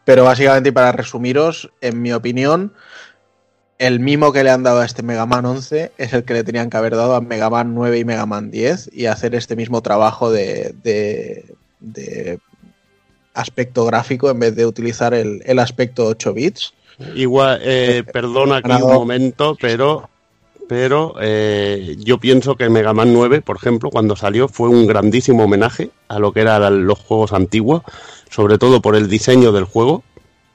Pero 0.04 0.24
básicamente 0.24 0.70
y 0.70 0.72
para 0.72 0.92
resumiros, 0.92 1.70
en 1.82 2.00
mi 2.02 2.12
opinión, 2.12 2.72
el 3.78 4.00
mimo 4.00 4.32
que 4.32 4.42
le 4.42 4.50
han 4.50 4.62
dado 4.62 4.80
a 4.80 4.86
este 4.86 5.02
Mega 5.02 5.26
Man 5.26 5.44
11 5.46 5.92
es 5.98 6.12
el 6.14 6.24
que 6.24 6.32
le 6.34 6.42
tenían 6.42 6.68
que 6.70 6.76
haber 6.78 6.96
dado 6.96 7.14
a 7.14 7.20
Mega 7.20 7.48
Man 7.50 7.74
9 7.74 7.98
y 7.98 8.04
Mega 8.04 8.26
Man 8.26 8.50
10 8.50 8.90
y 8.92 9.06
hacer 9.06 9.34
este 9.34 9.56
mismo 9.56 9.82
trabajo 9.82 10.32
de, 10.32 10.74
de- 10.82 11.54
de 11.80 12.38
aspecto 13.34 13.84
gráfico 13.86 14.28
en 14.30 14.38
vez 14.40 14.54
de 14.56 14.66
utilizar 14.66 15.14
el, 15.14 15.42
el 15.46 15.58
aspecto 15.58 16.06
8 16.06 16.34
bits. 16.34 16.74
Igual, 17.14 17.60
eh, 17.62 18.04
perdona 18.12 18.56
aquí 18.56 18.68
un 18.72 18.92
momento, 18.98 19.56
pero, 19.60 20.09
pero 20.70 21.16
eh, 21.20 21.96
yo 21.98 22.18
pienso 22.18 22.54
que 22.54 22.70
Mega 22.70 22.94
Man 22.94 23.12
9, 23.12 23.42
por 23.42 23.56
ejemplo, 23.56 23.90
cuando 23.90 24.14
salió, 24.14 24.46
fue 24.46 24.68
un 24.68 24.86
grandísimo 24.86 25.42
homenaje 25.42 25.90
a 26.06 26.20
lo 26.20 26.32
que 26.32 26.42
eran 26.42 26.86
los 26.86 26.96
juegos 26.96 27.32
antiguos, 27.32 27.82
sobre 28.30 28.56
todo 28.56 28.80
por 28.80 28.94
el 28.94 29.08
diseño 29.08 29.50
del 29.50 29.64
juego, 29.64 30.04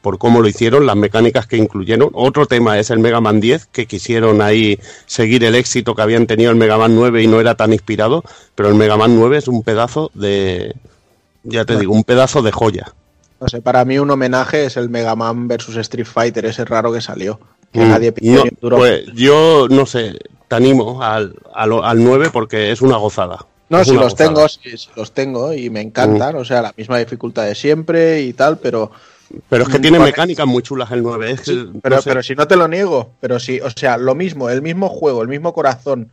por 0.01 0.18
cómo 0.18 0.39
lo 0.39 0.47
hicieron, 0.47 0.86
las 0.86 0.95
mecánicas 0.95 1.47
que 1.47 1.57
incluyeron. 1.57 2.11
Otro 2.13 2.45
tema 2.45 2.80
es 2.80 2.91
el 2.91 2.99
Mega 2.99 3.20
Man 3.20 3.41
10, 3.41 3.66
que 3.66 3.88
quisieron 3.88 4.41
ahí 4.41 4.80
seguir 5.05 5.43
el 5.43 5.53
éxito 5.53 5.95
que 5.95 6.03
habían 6.03 6.28
tenido 6.28 6.49
el 6.49 6.55
Mega 6.55 6.78
Man 6.78 6.95
9 6.95 7.22
y 7.22 7.28
no 7.28 7.41
era 7.41 7.55
tan 7.55 7.74
inspirado, 7.74 8.24
pero 8.55 8.70
el 8.70 8.76
Mega 8.76 8.95
Man 8.95 9.18
9 9.18 9.36
es 9.36 9.49
un 9.49 9.63
pedazo 9.63 10.11
de, 10.13 10.76
ya 11.43 11.66
te 11.66 11.76
digo, 11.76 11.93
un 11.93 12.05
pedazo 12.05 12.41
de 12.41 12.53
joya. 12.53 12.93
No 13.41 13.49
sé, 13.49 13.61
para 13.61 13.84
mí 13.84 13.99
un 13.99 14.09
homenaje 14.09 14.63
es 14.63 14.78
el 14.78 14.89
Mega 14.89 15.13
Man 15.18 15.49
versus 15.49 15.76
Street 15.76 16.07
Fighter, 16.07 16.45
ese 16.45 16.63
raro 16.63 16.93
que 16.93 17.01
salió. 17.01 17.38
Que 17.80 17.86
Mm, 17.86 17.89
nadie 17.89 18.11
pidió 18.11 18.45
no, 18.45 18.51
duro. 18.61 18.78
pues 18.78 19.05
yo 19.13 19.67
no 19.69 19.86
sé, 19.86 20.17
te 20.47 20.55
animo 20.55 21.01
al, 21.01 21.36
al, 21.53 21.73
al 21.84 22.03
9 22.03 22.30
porque 22.32 22.71
es 22.71 22.82
una 22.82 22.97
gozada. 22.97 23.45
no, 23.69 23.80
Es 23.82 23.88
si 23.88 23.93
los 23.93 24.13
gozada. 24.13 24.30
tengo, 24.30 24.47
sí 24.49 24.59
los 24.95 25.11
tengo 25.11 25.53
y 25.53 25.69
me 25.69 25.82
encantan. 25.82 26.36
O 26.38 26.45
sea, 26.45 26.61
la 26.61 26.73
misma 26.78 26.97
dificultad 26.99 27.45
de 27.45 27.55
siempre 27.55 28.21
y 28.21 28.34
tal, 28.34 28.57
pero, 28.59 28.91
Pero 29.49 29.63
es 29.63 29.69
que 29.69 29.80
Mm, 29.80 29.82
tiene 29.82 29.99
mecánicas 29.99 30.45
muy 30.47 30.61
chulas 30.63 30.91
el 30.91 31.01
9. 31.03 31.32
Es 31.32 31.39
que, 31.41 31.51
sí, 31.51 31.69
no 31.73 31.80
pero, 31.82 32.01
sé. 32.01 32.09
pero 32.09 32.23
si 32.23 32.36
no 32.36 32.47
te 32.47 32.55
lo 32.55 32.67
niego, 32.67 33.11
pero 33.19 33.39
sí, 33.39 33.59
o 33.59 33.69
sea, 33.71 33.97
lo 33.97 34.15
mismo, 34.15 34.49
el 34.49 34.61
mismo 34.61 34.88
juego, 34.89 35.21
el 35.21 35.28
mismo 35.28 35.53
corazón, 35.53 36.11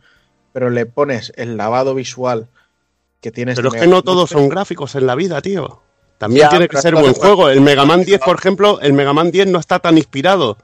pero 0.51 0.69
le 0.69 0.85
pones 0.85 1.31
el 1.35 1.55
lavado 1.55 1.93
visual 1.95 2.47
que 3.21 3.31
tienes. 3.31 3.55
Pero 3.55 3.73
es 3.73 3.81
que 3.81 3.87
no 3.87 4.01
todos 4.01 4.29
son 4.31 4.49
gráficos 4.49 4.95
en 4.95 5.05
la 5.07 5.15
vida, 5.15 5.41
tío. 5.41 5.79
También 6.17 6.45
Ya, 6.45 6.49
tiene 6.49 6.65
que 6.67 6.71
pero 6.71 6.81
ser 6.81 6.95
buen 6.95 7.13
juego. 7.13 7.49
El 7.49 7.61
Mega 7.61 7.85
Man 7.85 8.03
10, 8.03 8.19
por 8.21 8.37
ejemplo, 8.37 8.79
el 8.81 8.93
Mega 8.93 9.13
Man 9.13 9.31
10 9.31 9.47
no 9.47 9.59
está 9.59 9.79
tan 9.79 9.97
inspirado. 9.97 10.57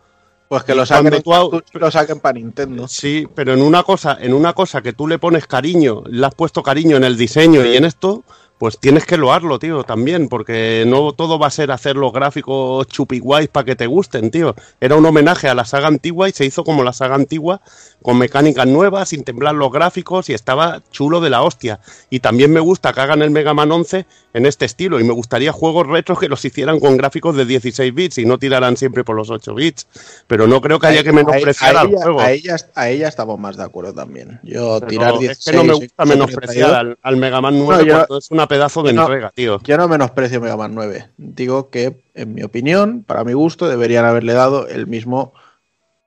Pues 0.49 0.63
que 0.63 0.73
lo 0.73 0.83
saquen, 0.83 1.21
tú 1.21 1.79
lo 1.79 1.91
saquen 1.91 2.19
para 2.19 2.33
Nintendo. 2.33 2.87
Sí, 2.87 3.27
pero 3.35 3.53
en 3.53 3.61
una 3.61 3.83
cosa, 3.83 4.17
en 4.19 4.33
una 4.33 4.53
cosa 4.53 4.81
que 4.81 4.93
tú 4.93 5.07
le 5.07 5.19
pones 5.19 5.45
cariño, 5.45 6.01
le 6.07 6.25
has 6.25 6.33
puesto 6.33 6.63
cariño 6.63 6.97
en 6.97 7.03
el 7.03 7.17
diseño 7.17 7.63
y 7.63 7.77
en 7.77 7.85
esto, 7.85 8.23
pues 8.57 8.79
tienes 8.79 9.05
que 9.05 9.15
loarlo, 9.15 9.59
tío, 9.59 9.83
también, 9.83 10.27
porque 10.27 10.85
no 10.87 11.13
todo 11.13 11.37
va 11.37 11.47
a 11.47 11.51
ser 11.51 11.71
hacer 11.71 11.95
los 11.95 12.11
gráficos 12.11 12.87
chupi 12.87 13.19
guays 13.19 13.47
para 13.47 13.63
que 13.63 13.75
te 13.75 13.85
gusten, 13.85 14.31
tío. 14.31 14.55
Era 14.81 14.95
un 14.95 15.05
homenaje 15.05 15.47
a 15.47 15.53
la 15.53 15.65
saga 15.65 15.87
antigua 15.87 16.27
y 16.27 16.31
se 16.31 16.45
hizo 16.45 16.63
como 16.63 16.83
la 16.83 16.93
saga 16.93 17.13
antigua, 17.13 17.61
con 18.01 18.17
mecánicas 18.17 18.65
nuevas, 18.65 19.09
sin 19.09 19.23
temblar 19.23 19.53
los 19.53 19.71
gráficos 19.71 20.29
y 20.29 20.33
estaba 20.33 20.81
chulo 20.89 21.21
de 21.21 21.29
la 21.29 21.43
hostia. 21.43 21.79
Y 22.09 22.21
también 22.21 22.51
me 22.51 22.59
gusta 22.59 22.91
que 22.91 23.01
hagan 23.01 23.21
el 23.21 23.29
Mega 23.29 23.53
Man 23.53 23.71
11 23.71 24.07
en 24.33 24.45
este 24.45 24.65
estilo 24.65 24.99
y 24.99 25.03
me 25.03 25.11
gustaría 25.13 25.51
juegos 25.51 25.87
retros 25.87 26.19
que 26.19 26.27
los 26.29 26.43
hicieran 26.45 26.79
con 26.79 26.97
gráficos 26.97 27.35
de 27.35 27.45
16 27.45 27.93
bits 27.95 28.17
y 28.19 28.25
no 28.25 28.37
tiraran 28.37 28.77
siempre 28.77 29.03
por 29.03 29.15
los 29.15 29.29
8 29.31 29.55
bits. 29.55 29.87
Pero 30.27 30.45
no 30.47 30.61
creo 30.61 30.79
que 30.79 30.87
haya 30.87 31.03
que 31.03 31.11
menospreciar 31.11 31.75
a, 31.75 31.81
al 31.81 31.87
ella, 31.89 31.97
juego. 32.03 32.19
a, 32.21 32.31
ella, 32.31 32.55
a 32.75 32.89
ella 32.89 33.07
estamos 33.07 33.39
más 33.39 33.57
de 33.57 33.63
acuerdo 33.63 33.93
también. 33.93 34.39
Yo 34.43 34.77
Pero 34.81 34.87
tirar 34.89 35.13
es 35.15 35.19
16 35.19 35.45
que 35.45 35.57
no 35.57 35.63
me 35.63 35.73
gusta 35.73 36.03
32, 36.03 36.07
menospreciar 36.15 36.73
al, 36.75 36.97
al 37.01 37.17
Mega 37.17 37.41
Man 37.41 37.57
9 37.57 37.83
No, 37.83 37.87
yo- 37.87 37.95
cuando 37.95 38.17
es 38.19 38.29
una 38.31 38.47
pedazo 38.47 38.83
de 38.83 38.93
no- 38.93 39.01
entrega, 39.03 39.31
tío. 39.33 39.59
Yo 39.63 39.77
no 39.77 39.87
menosprecio 39.87 40.39
Mega 40.41 40.57
Man 40.57 40.75
9. 40.75 41.09
Digo 41.17 41.69
que, 41.69 42.03
en 42.13 42.33
mi 42.35 42.43
opinión, 42.43 43.03
para 43.07 43.23
mi 43.23 43.33
gusto, 43.33 43.67
deberían 43.67 44.05
haberle 44.05 44.33
dado 44.33 44.67
el 44.67 44.85
mismo 44.85 45.33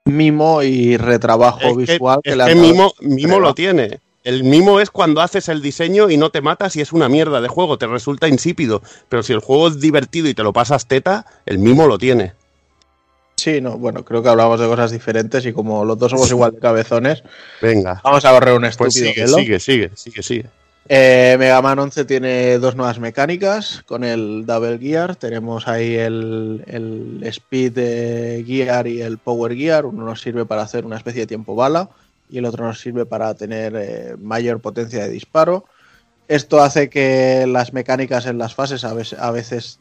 mimo 0.04 0.62
y 0.62 0.96
retrabajo 0.96 1.60
Es 1.60 1.86
que, 1.86 1.92
visual 1.92 2.20
que, 2.22 2.30
es 2.30 2.36
que 2.36 2.42
han 2.42 2.48
dado. 2.48 2.60
Mimo, 2.60 2.92
Mimo 3.00 3.40
lo 3.40 3.54
tiene. 3.54 4.00
El 4.24 4.44
mimo 4.44 4.80
es 4.80 4.90
cuando 4.90 5.20
haces 5.20 5.48
el 5.48 5.62
diseño 5.62 6.10
y 6.10 6.16
no 6.16 6.30
te 6.30 6.40
matas 6.40 6.76
y 6.76 6.80
es 6.80 6.92
una 6.92 7.08
mierda 7.08 7.40
de 7.40 7.48
juego, 7.48 7.78
te 7.78 7.86
resulta 7.86 8.28
insípido. 8.28 8.82
Pero 9.08 9.22
si 9.22 9.32
el 9.32 9.40
juego 9.40 9.68
es 9.68 9.80
divertido 9.80 10.28
y 10.28 10.34
te 10.34 10.42
lo 10.42 10.52
pasas 10.52 10.86
teta, 10.86 11.26
el 11.46 11.58
mimo 11.58 11.86
lo 11.86 11.98
tiene. 11.98 12.32
Sí, 13.36 13.60
no, 13.60 13.76
bueno, 13.76 14.04
creo 14.04 14.22
que 14.22 14.28
hablamos 14.28 14.60
de 14.60 14.66
cosas 14.66 14.92
diferentes 14.92 15.44
y 15.46 15.52
como 15.52 15.84
los 15.84 15.98
dos 15.98 16.10
somos 16.12 16.30
igual 16.30 16.52
de 16.52 16.60
cabezones, 16.60 17.24
Venga. 17.60 18.00
vamos 18.04 18.24
a 18.24 18.30
correr 18.30 18.54
un 18.54 18.60
Pues 18.60 18.94
estúpido 18.94 19.08
sigue, 19.12 19.24
velo. 19.24 19.36
sigue, 19.38 19.58
sigue, 19.60 19.90
sigue, 19.96 20.22
sigue. 20.22 20.46
Eh, 20.88 21.36
Mega 21.38 21.62
Man 21.62 21.78
11 21.78 22.04
tiene 22.04 22.58
dos 22.58 22.74
nuevas 22.76 22.98
mecánicas 22.98 23.82
con 23.86 24.04
el 24.04 24.44
Double 24.46 24.78
Gear. 24.78 25.16
Tenemos 25.16 25.66
ahí 25.66 25.94
el, 25.94 26.62
el 26.66 27.20
Speed 27.24 27.72
eh, 27.76 28.44
Gear 28.46 28.86
y 28.86 29.00
el 29.00 29.18
Power 29.18 29.56
Gear. 29.56 29.86
Uno 29.86 30.04
nos 30.04 30.20
sirve 30.20 30.44
para 30.44 30.62
hacer 30.62 30.84
una 30.84 30.96
especie 30.96 31.22
de 31.22 31.26
tiempo 31.28 31.54
bala 31.54 31.88
y 32.32 32.38
el 32.38 32.46
otro 32.46 32.64
nos 32.64 32.80
sirve 32.80 33.04
para 33.04 33.34
tener 33.34 33.76
eh, 33.76 34.16
mayor 34.18 34.60
potencia 34.60 35.02
de 35.02 35.10
disparo. 35.10 35.66
Esto 36.28 36.62
hace 36.62 36.88
que 36.88 37.46
las 37.46 37.74
mecánicas 37.74 38.24
en 38.24 38.38
las 38.38 38.54
fases 38.54 38.84
a 38.84 38.94
veces, 38.94 39.18
a 39.18 39.30
veces 39.30 39.78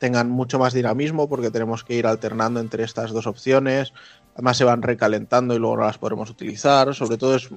tengan 0.00 0.28
mucho 0.28 0.58
más 0.58 0.74
dinamismo 0.74 1.28
porque 1.28 1.52
tenemos 1.52 1.84
que 1.84 1.94
ir 1.94 2.08
alternando 2.08 2.58
entre 2.58 2.82
estas 2.82 3.12
dos 3.12 3.28
opciones. 3.28 3.92
Además 4.34 4.56
se 4.56 4.64
van 4.64 4.82
recalentando 4.82 5.54
y 5.54 5.58
luego 5.58 5.76
no 5.76 5.84
las 5.84 5.98
podremos 5.98 6.28
utilizar. 6.28 6.92
Sobre 6.92 7.18
todo 7.18 7.36
es 7.36 7.48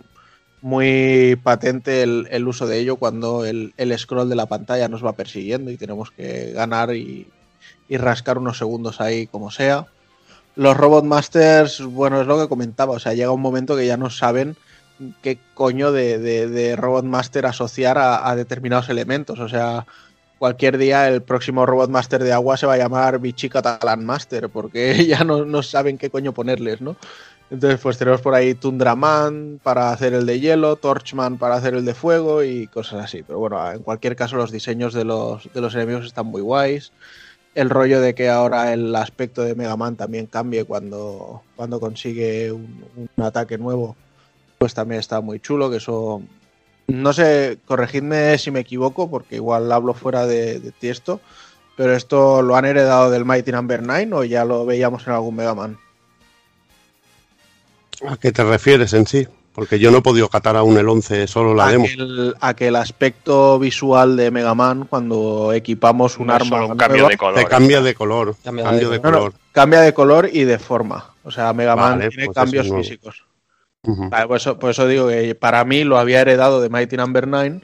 muy 0.61 1.35
patente 1.41 2.03
el, 2.03 2.27
el 2.29 2.47
uso 2.47 2.67
de 2.67 2.77
ello 2.77 2.97
cuando 2.97 3.45
el, 3.45 3.73
el 3.77 3.97
scroll 3.97 4.29
de 4.29 4.35
la 4.35 4.45
pantalla 4.45 4.87
nos 4.89 5.03
va 5.03 5.13
persiguiendo 5.13 5.71
y 5.71 5.77
tenemos 5.77 6.11
que 6.11 6.51
ganar 6.51 6.93
y, 6.93 7.27
y 7.87 7.97
rascar 7.97 8.37
unos 8.37 8.59
segundos 8.59 9.01
ahí 9.01 9.25
como 9.25 9.49
sea. 9.49 9.87
Los 10.59 10.75
Robot 10.75 11.05
Masters, 11.05 11.81
bueno, 11.85 12.19
es 12.19 12.27
lo 12.27 12.37
que 12.37 12.49
comentaba, 12.49 12.91
o 12.91 12.99
sea, 12.99 13.13
llega 13.13 13.31
un 13.31 13.39
momento 13.39 13.77
que 13.77 13.87
ya 13.87 13.95
no 13.95 14.09
saben 14.09 14.57
qué 15.21 15.39
coño 15.53 15.93
de, 15.93 16.75
Robot 16.77 17.05
Master 17.05 17.45
asociar 17.45 17.97
a, 17.97 18.35
determinados 18.35 18.89
elementos, 18.89 19.39
o 19.39 19.47
sea, 19.47 19.85
cualquier 20.37 20.77
día 20.77 21.07
el 21.07 21.21
próximo 21.21 21.65
Robot 21.65 21.89
Master 21.89 22.21
de 22.21 22.33
agua 22.33 22.57
se 22.57 22.65
va 22.65 22.73
a 22.73 22.77
llamar 22.77 23.19
Bichi 23.19 23.47
Catalan 23.47 24.05
Master, 24.05 24.49
porque 24.49 25.05
ya 25.07 25.23
no, 25.23 25.45
no 25.45 25.63
saben 25.63 25.97
qué 25.97 26.09
coño 26.09 26.33
ponerles, 26.33 26.81
¿no? 26.81 26.97
Entonces, 27.49 27.79
pues 27.79 27.97
tenemos 27.97 28.19
por 28.19 28.35
ahí 28.35 28.53
Tundraman 28.53 29.61
para 29.63 29.93
hacer 29.93 30.13
el 30.13 30.25
de 30.25 30.41
hielo, 30.41 30.75
Torchman 30.75 31.37
para 31.37 31.55
hacer 31.55 31.73
el 31.73 31.85
de 31.85 31.93
fuego 31.93 32.43
y 32.43 32.67
cosas 32.67 33.05
así. 33.05 33.23
Pero 33.23 33.39
bueno, 33.39 33.71
en 33.71 33.79
cualquier 33.79 34.17
caso, 34.17 34.35
los 34.35 34.51
diseños 34.51 34.93
de 34.93 35.05
los, 35.05 35.49
de 35.53 35.61
los 35.61 35.73
enemigos 35.73 36.05
están 36.05 36.25
muy 36.25 36.41
guays. 36.41 36.91
El 37.55 37.69
rollo 37.69 37.99
de 37.99 38.13
que 38.15 38.29
ahora 38.29 38.73
el 38.73 38.95
aspecto 38.95 39.41
de 39.43 39.55
Mega 39.55 39.75
Man 39.75 39.95
también 39.95 40.27
cambie 40.27 40.65
cuando, 40.65 41.43
cuando 41.55 41.79
consigue 41.79 42.51
un, 42.51 42.85
ataque 43.17 43.57
nuevo, 43.57 43.95
pues 44.57 44.73
también 44.73 44.99
está 44.99 45.19
muy 45.21 45.39
chulo. 45.39 45.69
Que 45.69 45.77
eso, 45.77 46.21
no 46.87 47.13
sé, 47.13 47.57
corregidme 47.65 48.37
si 48.37 48.51
me 48.51 48.61
equivoco, 48.61 49.09
porque 49.09 49.35
igual 49.35 49.71
hablo 49.71 49.93
fuera 49.93 50.25
de, 50.25 50.59
de 50.59 50.71
tiesto. 50.71 51.19
Pero 51.75 51.95
esto 51.95 52.41
lo 52.41 52.55
han 52.55 52.65
heredado 52.65 53.09
del 53.09 53.25
Mighty 53.25 53.51
Number 53.51 53.81
9 53.81 54.09
o 54.13 54.23
ya 54.23 54.45
lo 54.45 54.65
veíamos 54.65 55.07
en 55.07 55.13
algún 55.13 55.35
Mega 55.35 55.55
Man. 55.55 55.77
¿A 58.07 58.17
qué 58.17 58.31
te 58.31 58.43
refieres 58.43 58.93
en 58.93 59.07
sí? 59.07 59.27
Porque 59.59 59.77
yo 59.79 59.91
no 59.91 59.97
he 59.97 60.01
podido 60.01 60.29
catar 60.29 60.55
aún 60.55 60.77
el 60.77 60.87
11, 60.87 61.27
solo 61.27 61.53
la 61.53 61.67
demo. 61.69 61.85
aquel, 61.85 62.35
aquel 62.39 62.75
aspecto 62.77 63.59
visual 63.59 64.15
de 64.17 64.31
Mega 64.31 64.55
Man 64.55 64.85
cuando 64.89 65.51
equipamos 65.53 66.17
un 66.17 66.27
No 66.27 66.33
arma 66.33 66.45
solo 66.47 66.67
un 66.69 66.77
cambio 66.77 66.97
nueva, 67.03 67.09
de 67.09 67.17
color. 67.17 67.35
Te 67.35 67.45
cambia 67.45 67.81
de 67.81 67.93
color. 67.95 68.35
Cambia 68.43 68.63
Cambio 68.63 68.89
de 68.89 68.97
de 68.97 69.03
No, 69.03 69.11
no, 69.11 69.17
color. 69.19 69.33
cambia 69.51 69.81
de 69.81 69.93
color 69.93 70.29
y 70.31 70.43
de 70.45 70.57
forma. 70.59 71.13
O 71.23 71.31
sea, 71.31 71.51
Mega 71.53 71.75
Man 71.75 71.99
Vale, 71.99 72.09
tiene 72.09 72.25
pues 72.25 72.35
cambios 72.35 72.67
no- 72.69 72.77
físicos. 72.77 73.23
Vale, 73.83 74.27
por, 74.27 74.37
eso, 74.37 74.57
por 74.59 74.71
eso 74.71 74.87
digo 74.87 75.07
que 75.07 75.35
para 75.35 75.63
mí 75.65 75.83
lo 75.83 75.97
había 75.97 76.21
heredado 76.21 76.59
de 76.61 76.69
Mighty 76.69 76.97
Number 76.97 77.27
9, 77.27 77.61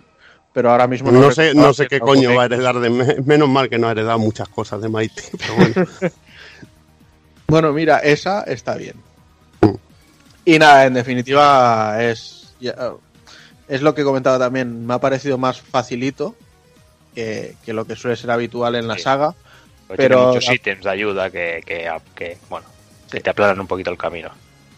pero 0.53 0.71
ahora 0.71 0.87
mismo 0.87 1.11
No 1.11 1.31
sé, 1.31 1.47
recuerdo 1.49 1.67
no 1.67 1.73
sé 1.73 1.87
qué 1.87 1.99
coño 1.99 2.33
va 2.35 2.43
a 2.43 2.45
heredar 2.45 2.79
de... 2.79 2.89
me- 2.89 3.15
Menos 3.25 3.49
mal 3.49 3.69
que 3.69 3.77
no 3.77 3.87
ha 3.87 3.91
heredado 3.91 4.19
muchas 4.19 4.47
cosas 4.49 4.81
de 4.81 4.89
Mighty. 4.89 5.21
Pero 5.37 5.55
bueno. 5.55 5.89
Bueno, 7.47 7.71
mira, 7.73 7.99
esa 7.99 8.41
está 8.43 8.75
bien. 8.75 8.95
Y 10.45 10.59
nada, 10.59 10.85
en 10.85 10.93
definitiva 10.93 11.97
es 12.03 12.53
es 13.67 13.81
lo 13.81 13.95
que 13.95 14.03
comentaba 14.03 14.37
también. 14.39 14.85
Me 14.85 14.93
ha 14.93 14.99
parecido 14.99 15.37
más 15.37 15.59
facilito 15.59 16.35
que, 17.15 17.55
que 17.65 17.73
lo 17.73 17.85
que 17.85 17.95
suele 17.95 18.15
ser 18.15 18.31
habitual 18.31 18.75
en 18.75 18.87
la 18.87 18.95
Sí. 18.95 19.01
saga. 19.01 19.33
Pero 19.87 19.97
Pero- 19.97 20.15
tiene 20.17 20.33
muchos 20.33 20.53
ítems 20.53 20.83
de 20.83 20.89
ayuda 20.89 21.29
que, 21.29 21.61
que, 21.65 21.91
que, 22.15 22.37
bueno, 22.49 22.65
que 23.11 23.19
te 23.21 23.29
aplanan 23.29 23.59
un 23.59 23.67
poquito 23.67 23.91
el 23.91 23.97
camino. 23.97 24.29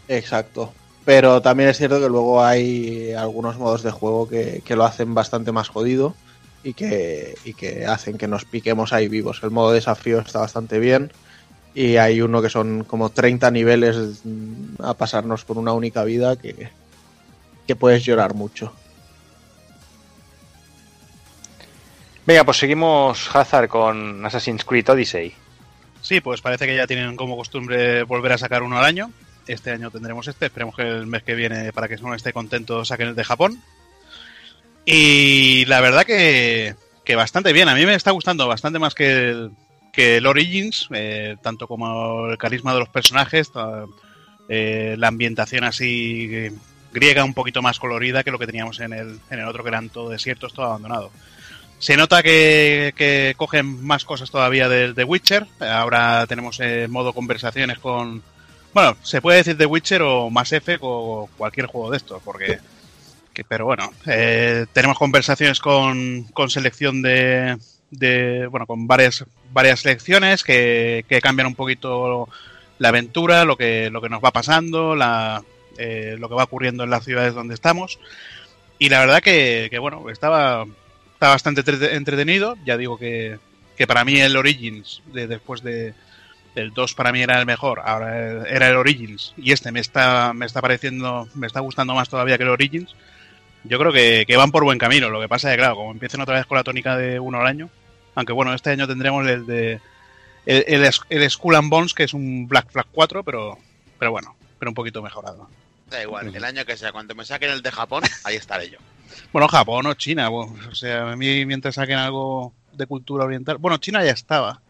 Exacto. 0.07 0.73
Pero 1.05 1.41
también 1.41 1.69
es 1.69 1.77
cierto 1.77 1.99
que 2.01 2.09
luego 2.09 2.43
hay 2.43 3.13
algunos 3.13 3.57
modos 3.57 3.83
de 3.83 3.91
juego 3.91 4.27
que, 4.27 4.61
que 4.65 4.75
lo 4.75 4.83
hacen 4.83 5.13
bastante 5.13 5.51
más 5.53 5.69
jodido 5.69 6.15
y 6.63 6.73
que, 6.73 7.35
y 7.45 7.53
que 7.53 7.85
hacen 7.85 8.17
que 8.17 8.27
nos 8.27 8.43
piquemos 8.43 8.91
ahí 8.91 9.07
vivos. 9.07 9.39
El 9.43 9.51
modo 9.51 9.71
desafío 9.71 10.19
está 10.19 10.39
bastante 10.39 10.79
bien 10.79 11.11
y 11.73 11.97
hay 11.97 12.21
uno 12.21 12.41
que 12.41 12.49
son 12.49 12.83
como 12.83 13.09
30 13.09 13.51
niveles 13.51 14.23
a 14.79 14.93
pasarnos 14.93 15.45
con 15.45 15.57
una 15.57 15.73
única 15.73 16.03
vida 16.03 16.35
que, 16.35 16.69
que 17.67 17.75
puedes 17.75 18.03
llorar 18.03 18.33
mucho. 18.33 18.73
Venga, 22.25 22.43
pues 22.43 22.57
seguimos 22.57 23.33
Hazard 23.33 23.69
con 23.69 24.25
Assassin's 24.25 24.65
Creed 24.65 24.89
Odyssey. 24.89 25.33
Sí, 26.01 26.19
pues 26.19 26.41
parece 26.41 26.65
que 26.65 26.75
ya 26.75 26.87
tienen 26.87 27.15
como 27.15 27.37
costumbre 27.37 28.03
volver 28.03 28.33
a 28.33 28.37
sacar 28.37 28.63
uno 28.63 28.77
al 28.77 28.85
año. 28.85 29.11
Este 29.47 29.71
año 29.71 29.91
tendremos 29.91 30.27
este. 30.27 30.47
Esperemos 30.47 30.75
que 30.75 30.81
el 30.81 31.07
mes 31.07 31.23
que 31.23 31.35
viene, 31.35 31.71
para 31.71 31.87
que 31.87 31.95
no 31.97 32.13
esté 32.13 32.33
contento, 32.33 32.83
saquen 32.83 33.09
el 33.09 33.15
de 33.15 33.23
Japón. 33.23 33.61
Y 34.85 35.65
la 35.65 35.79
verdad 35.79 36.05
que, 36.05 36.75
que 37.05 37.15
bastante 37.15 37.53
bien. 37.53 37.69
A 37.69 37.75
mí 37.75 37.85
me 37.85 37.95
está 37.95 38.11
gustando 38.11 38.47
bastante 38.47 38.79
más 38.79 38.93
que 38.93 39.29
el, 39.29 39.51
que 39.97 40.17
el 40.17 40.27
Origins, 40.27 40.87
eh, 40.93 41.37
tanto 41.41 41.67
como 41.67 42.27
el 42.27 42.37
carisma 42.37 42.71
de 42.71 42.79
los 42.79 42.89
personajes, 42.89 43.51
eh, 44.47 44.95
la 44.95 45.07
ambientación 45.07 45.63
así 45.63 46.29
eh, 46.31 46.51
griega 46.93 47.23
un 47.23 47.33
poquito 47.33 47.63
más 47.63 47.79
colorida 47.79 48.23
que 48.23 48.29
lo 48.29 48.37
que 48.37 48.45
teníamos 48.45 48.79
en 48.79 48.93
el, 48.93 49.19
en 49.31 49.39
el 49.39 49.47
otro, 49.47 49.63
que 49.63 49.69
eran 49.69 49.89
todo 49.89 50.09
desiertos, 50.09 50.53
todo 50.53 50.67
abandonado. 50.67 51.09
Se 51.79 51.97
nota 51.97 52.21
que, 52.21 53.33
cogen 53.37 53.83
más 53.87 54.05
cosas 54.05 54.29
todavía 54.29 54.69
del 54.69 54.93
The 54.93 55.03
Witcher. 55.03 55.47
Ahora 55.61 56.27
tenemos 56.27 56.59
eh, 56.59 56.87
modo 56.87 57.11
conversaciones 57.11 57.79
con. 57.79 58.21
Bueno, 58.75 58.95
se 59.01 59.19
puede 59.19 59.37
decir 59.37 59.57
The 59.57 59.65
Witcher 59.65 60.03
o 60.03 60.29
Mass 60.29 60.53
Effect 60.53 60.81
o 60.83 61.27
cualquier 61.39 61.65
juego 61.65 61.89
de 61.89 61.97
estos, 61.97 62.21
porque. 62.23 62.59
que- 63.33 63.43
pero 63.45 63.65
bueno, 63.65 63.91
tenemos 64.73 64.97
conversaciones 64.99 65.59
con, 65.59 66.23
con 66.33 66.51
selección 66.51 67.01
de, 67.01 67.57
de. 67.89 68.45
Bueno, 68.47 68.65
con 68.67 68.85
varias, 68.87 69.23
varias 69.51 69.81
selecciones 69.81 70.43
que, 70.43 71.05
que 71.07 71.21
cambian 71.21 71.47
un 71.47 71.55
poquito 71.55 72.29
la 72.79 72.89
aventura, 72.89 73.45
lo 73.45 73.57
que, 73.57 73.89
lo 73.89 74.01
que 74.01 74.09
nos 74.09 74.23
va 74.23 74.31
pasando, 74.31 74.95
la, 74.95 75.43
eh, 75.77 76.15
lo 76.19 76.29
que 76.29 76.35
va 76.35 76.43
ocurriendo 76.43 76.83
en 76.83 76.89
las 76.89 77.03
ciudades 77.05 77.33
donde 77.33 77.53
estamos. 77.55 77.99
Y 78.79 78.89
la 78.89 78.99
verdad 78.99 79.21
que, 79.21 79.67
que 79.71 79.79
bueno, 79.79 80.09
estaba, 80.09 80.65
está 81.13 81.29
bastante 81.29 81.61
entre- 81.61 81.95
entretenido. 81.95 82.55
Ya 82.65 82.77
digo 82.77 82.97
que, 82.97 83.39
que 83.75 83.87
para 83.87 84.05
mí 84.05 84.19
el 84.19 84.37
Origins, 84.37 85.01
de, 85.07 85.25
después 85.27 85.63
de, 85.63 85.93
del 86.53 86.71
2 86.73 86.93
para 86.93 87.11
mí 87.11 87.21
era 87.21 87.39
el 87.39 87.45
mejor, 87.45 87.81
ahora 87.83 88.47
era 88.47 88.67
el 88.67 88.75
Origins 88.75 89.33
y 89.37 89.51
este 89.51 89.71
me 89.71 89.79
está, 89.79 90.33
me 90.33 90.45
está 90.45 90.61
pareciendo, 90.61 91.27
me 91.35 91.47
está 91.47 91.59
gustando 91.59 91.93
más 91.95 92.09
todavía 92.09 92.37
que 92.37 92.43
el 92.43 92.49
Origins. 92.49 92.95
Yo 93.63 93.79
creo 93.79 93.91
que, 93.91 94.25
que 94.27 94.37
van 94.37 94.51
por 94.51 94.63
buen 94.63 94.77
camino. 94.77 95.09
Lo 95.09 95.19
que 95.19 95.27
pasa 95.27 95.49
es 95.49 95.55
que, 95.55 95.61
claro, 95.61 95.75
como 95.75 95.91
empiecen 95.91 96.21
otra 96.21 96.35
vez 96.35 96.45
con 96.45 96.57
la 96.57 96.63
tónica 96.63 96.95
de 96.95 97.19
uno 97.19 97.39
al 97.39 97.47
año, 97.47 97.69
aunque 98.17 98.33
bueno, 98.33 98.51
este 98.55 98.71
año 98.71 98.87
tendremos 98.87 99.27
el 99.27 99.45
de 99.45 99.79
el, 100.47 100.63
el, 100.67 100.91
el 101.09 101.29
Skull 101.29 101.53
and 101.53 101.69
Bones, 101.69 101.93
que 101.93 102.03
es 102.03 102.15
un 102.15 102.47
Black 102.47 102.71
Flag 102.71 102.87
4, 102.91 103.23
pero, 103.23 103.59
pero 103.99 104.09
bueno, 104.09 104.35
pero 104.57 104.71
un 104.71 104.73
poquito 104.73 105.03
mejorado. 105.03 105.47
Da 105.87 106.01
igual, 106.01 106.35
el 106.35 106.43
año 106.43 106.65
que 106.65 106.75
sea, 106.75 106.91
cuando 106.91 107.13
me 107.13 107.25
saquen 107.25 107.51
el 107.51 107.61
de 107.61 107.71
Japón, 107.71 108.03
ahí 108.23 108.35
estaré 108.35 108.71
yo. 108.71 108.79
Bueno, 109.31 109.47
Japón 109.47 109.85
o 109.85 109.93
China, 109.93 110.29
bueno, 110.29 110.55
o 110.67 110.73
sea, 110.73 111.11
a 111.11 111.15
mí 111.15 111.45
mientras 111.45 111.75
saquen 111.75 111.99
algo 111.99 112.53
de 112.73 112.87
cultura 112.87 113.25
oriental. 113.25 113.57
Bueno, 113.59 113.77
China 113.77 114.03
ya 114.03 114.13
estaba. 114.13 114.61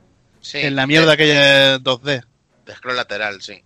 Sí, 0.41 0.57
en 0.57 0.75
la 0.75 0.85
mierda 0.85 1.07
de, 1.07 1.13
aquella 1.13 1.77
2D. 1.79 2.25
de 2.65 2.75
scroll 2.75 2.97
lateral, 2.97 3.41
sí. 3.41 3.63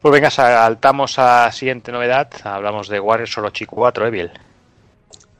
Pues 0.00 0.12
venga, 0.12 0.30
saltamos 0.30 1.18
a 1.18 1.52
siguiente 1.52 1.92
novedad. 1.92 2.30
Hablamos 2.44 2.88
de 2.88 2.98
Warriors 2.98 3.36
Orochi 3.36 3.66
4, 3.66 4.06
Evil. 4.06 4.30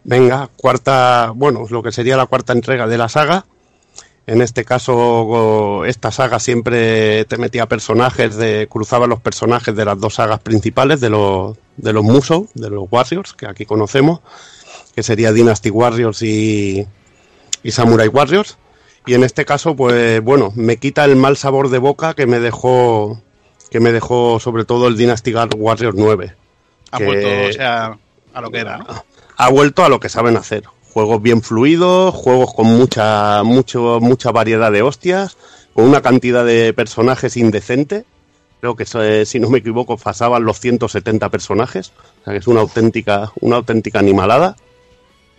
Venga, 0.04 0.50
cuarta, 0.56 1.32
bueno, 1.34 1.64
lo 1.70 1.82
que 1.82 1.90
sería 1.92 2.16
la 2.16 2.26
cuarta 2.26 2.52
entrega 2.52 2.86
de 2.86 2.98
la 2.98 3.08
saga. 3.08 3.46
En 4.26 4.40
este 4.40 4.64
caso, 4.64 5.84
esta 5.84 6.10
saga 6.10 6.38
siempre 6.40 7.24
te 7.26 7.36
metía 7.36 7.66
personajes, 7.66 8.36
de, 8.36 8.66
cruzaba 8.70 9.06
los 9.06 9.20
personajes 9.20 9.76
de 9.76 9.84
las 9.84 10.00
dos 10.00 10.14
sagas 10.14 10.40
principales, 10.40 11.00
de 11.00 11.10
los, 11.10 11.56
de 11.76 11.92
los 11.92 12.02
Musou, 12.04 12.48
de 12.54 12.70
los 12.70 12.86
Warriors, 12.90 13.34
que 13.34 13.46
aquí 13.46 13.66
conocemos, 13.66 14.20
que 14.94 15.02
sería 15.02 15.32
Dynasty 15.32 15.68
Warriors 15.70 16.22
y, 16.22 16.86
y 17.62 17.70
Samurai 17.70 18.08
Warriors. 18.08 18.56
Y 19.06 19.12
en 19.12 19.24
este 19.24 19.44
caso, 19.44 19.76
pues 19.76 20.22
bueno, 20.22 20.52
me 20.54 20.78
quita 20.78 21.04
el 21.04 21.16
mal 21.16 21.36
sabor 21.36 21.68
de 21.68 21.78
boca 21.78 22.14
que 22.14 22.26
me 22.26 22.40
dejó 22.40 23.20
que 23.70 23.80
me 23.80 23.92
dejó 23.92 24.38
sobre 24.40 24.64
todo 24.64 24.86
el 24.86 24.96
Dynasty 24.96 25.34
Warriors 25.34 25.96
9. 25.98 26.34
Ha 26.92 26.98
que- 26.98 27.04
vuelto, 27.04 27.28
o 27.50 27.52
sea, 27.52 27.98
a 28.32 28.40
lo 28.40 28.50
que 28.50 28.58
era, 28.60 28.78
¿no? 28.78 28.86
Ha 29.36 29.50
vuelto 29.50 29.84
a 29.84 29.88
lo 29.88 30.00
que 30.00 30.08
saben 30.08 30.36
hacer. 30.36 30.64
Juegos 30.92 31.20
bien 31.22 31.42
fluidos, 31.42 32.14
juegos 32.14 32.54
con 32.54 32.66
mucha, 32.66 33.42
mucho, 33.42 33.98
mucha 34.00 34.30
variedad 34.30 34.70
de 34.70 34.82
hostias, 34.82 35.36
con 35.72 35.86
una 35.86 36.02
cantidad 36.02 36.44
de 36.44 36.72
personajes 36.72 37.36
indecente. 37.36 38.04
Creo 38.60 38.76
que, 38.76 38.86
eh, 38.94 39.26
si 39.26 39.40
no 39.40 39.50
me 39.50 39.58
equivoco, 39.58 39.96
pasaban 39.96 40.44
los 40.44 40.60
170 40.60 41.28
personajes. 41.28 41.92
O 42.20 42.24
sea 42.24 42.32
que 42.32 42.38
es 42.38 42.46
una 42.46 42.60
auténtica, 42.60 43.32
una 43.40 43.56
auténtica 43.56 43.98
animalada. 43.98 44.56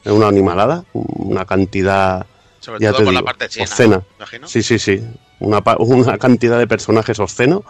Es 0.04 0.12
una 0.12 0.28
animalada, 0.28 0.84
una 0.94 1.46
cantidad 1.46 2.28
Sobre 2.60 2.82
Ya 2.82 2.92
todo 2.92 3.00
te 3.00 3.06
por 3.06 3.14
la 3.14 3.24
parte 3.24 3.50
china, 3.50 3.64
obscena. 3.64 3.96
¿no? 3.96 4.06
imagino. 4.18 4.48
Sí, 4.48 4.62
sí, 4.62 4.78
sí. 4.78 5.02
Una, 5.40 5.64
una 5.80 6.18
cantidad 6.18 6.60
de 6.60 6.68
personajes 6.68 7.18
obsceno. 7.20 7.64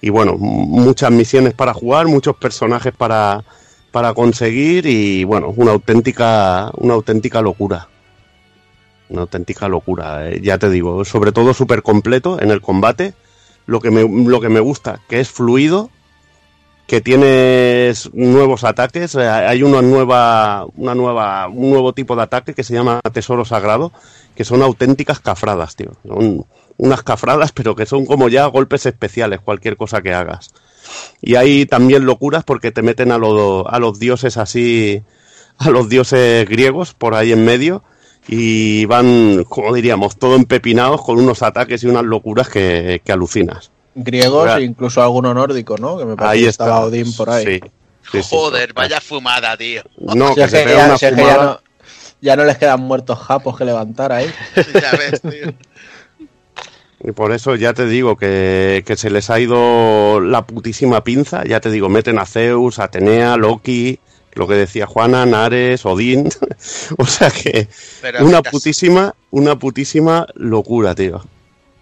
Y 0.00 0.10
bueno, 0.10 0.36
muchas 0.38 1.10
misiones 1.10 1.52
para 1.52 1.74
jugar, 1.74 2.06
muchos 2.06 2.36
personajes 2.36 2.94
para, 2.96 3.44
para 3.92 4.14
conseguir 4.14 4.86
y 4.86 5.22
bueno, 5.24 5.52
una 5.56 5.70
auténtica, 5.72 6.70
una 6.78 6.94
auténtica 6.94 7.40
locura. 7.40 7.88
Una 9.10 9.22
auténtica 9.22 9.68
locura, 9.68 10.30
eh, 10.30 10.40
ya 10.42 10.56
te 10.58 10.70
digo, 10.70 11.04
sobre 11.04 11.32
todo 11.32 11.52
súper 11.52 11.82
completo 11.82 12.40
en 12.40 12.50
el 12.50 12.60
combate. 12.62 13.14
Lo 13.66 13.78
que, 13.80 13.90
me, 13.90 14.02
lo 14.28 14.40
que 14.40 14.48
me 14.48 14.58
gusta, 14.60 15.00
que 15.08 15.20
es 15.20 15.30
fluido, 15.30 15.90
que 16.86 17.00
tienes 17.00 18.10
nuevos 18.12 18.64
ataques. 18.64 19.14
eh, 19.14 19.28
Hay 19.28 19.62
una 19.62 19.82
nueva, 19.82 20.66
una 20.76 20.94
nueva, 20.94 21.46
un 21.48 21.70
nuevo 21.70 21.92
tipo 21.92 22.16
de 22.16 22.22
ataque 22.22 22.54
que 22.54 22.64
se 22.64 22.74
llama 22.74 23.00
Tesoro 23.12 23.44
Sagrado, 23.44 23.92
que 24.34 24.44
son 24.44 24.62
auténticas 24.62 25.20
cafradas, 25.20 25.76
tío. 25.76 25.92
Son 26.06 26.44
unas 26.78 27.02
cafradas, 27.02 27.52
pero 27.54 27.76
que 27.76 27.86
son 27.86 28.06
como 28.06 28.28
ya 28.28 28.46
golpes 28.46 28.86
especiales, 28.86 29.40
cualquier 29.40 29.76
cosa 29.76 30.00
que 30.02 30.14
hagas. 30.14 30.50
Y 31.20 31.34
hay 31.36 31.66
también 31.66 32.04
locuras 32.04 32.44
porque 32.44 32.72
te 32.72 32.82
meten 32.82 33.12
a, 33.12 33.18
lo- 33.18 33.68
a 33.68 33.78
los 33.78 33.98
dioses 33.98 34.36
así, 34.36 35.02
a 35.58 35.70
los 35.70 35.88
dioses 35.88 36.48
griegos 36.48 36.94
por 36.94 37.14
ahí 37.14 37.32
en 37.32 37.44
medio 37.44 37.82
y 38.28 38.84
van, 38.86 39.44
como 39.48 39.74
diríamos, 39.74 40.16
todo 40.16 40.36
empepinados 40.36 41.02
con 41.02 41.18
unos 41.18 41.42
ataques 41.42 41.82
y 41.82 41.86
unas 41.88 42.04
locuras 42.04 42.48
que, 42.48 43.00
que 43.04 43.12
alucinas. 43.12 43.70
Griegos 43.94 44.48
Ahora- 44.48 44.58
e 44.58 44.62
incluso 44.62 45.02
alguno 45.02 45.34
nórdico, 45.34 45.76
¿no? 45.76 45.98
Que 45.98 46.04
me 46.04 46.16
parece 46.16 46.32
Ahí 46.34 46.42
que 46.44 46.48
está. 46.48 46.80
Odín 46.80 47.12
por 47.14 47.28
ahí. 47.30 47.44
Sí, 47.44 47.60
sí, 48.10 48.22
sí. 48.22 48.28
Joder, 48.30 48.72
vaya 48.72 49.00
fumada, 49.00 49.56
tío. 49.56 49.82
No, 49.98 50.28
Si 50.30 50.34
que 50.36 50.48
se 50.48 50.64
pega 50.64 50.76
ya, 50.78 50.86
una 50.86 50.98
si 50.98 51.06
es 51.06 51.12
que 51.14 51.20
ya 51.24 51.36
no, 51.36 51.60
ya 52.20 52.36
no 52.36 52.44
les 52.44 52.56
quedan 52.58 52.80
muertos 52.80 53.18
japos 53.18 53.58
que 53.58 53.64
levantar 53.64 54.12
ahí. 54.12 54.32
ya 54.72 54.92
ves, 54.92 55.20
tío. 55.20 55.52
Y 57.04 57.12
por 57.12 57.32
eso 57.32 57.56
ya 57.56 57.74
te 57.74 57.86
digo 57.86 58.16
que, 58.16 58.84
que 58.86 58.96
se 58.96 59.10
les 59.10 59.28
ha 59.30 59.40
ido 59.40 60.20
la 60.20 60.46
putísima 60.46 61.02
pinza. 61.02 61.44
Ya 61.44 61.60
te 61.60 61.70
digo, 61.70 61.88
meten 61.88 62.18
a 62.18 62.26
Zeus, 62.26 62.78
Atenea, 62.78 63.36
Loki, 63.36 63.98
lo 64.34 64.46
que 64.46 64.54
decía 64.54 64.86
Juana, 64.86 65.26
Nares, 65.26 65.84
Odín. 65.84 66.28
o 66.98 67.04
sea 67.06 67.30
que 67.30 67.66
Pero 68.00 68.20
una 68.20 68.28
mientras- 68.30 68.52
putísima, 68.52 69.14
una 69.30 69.58
putísima 69.58 70.26
locura, 70.34 70.94
tío. 70.94 71.24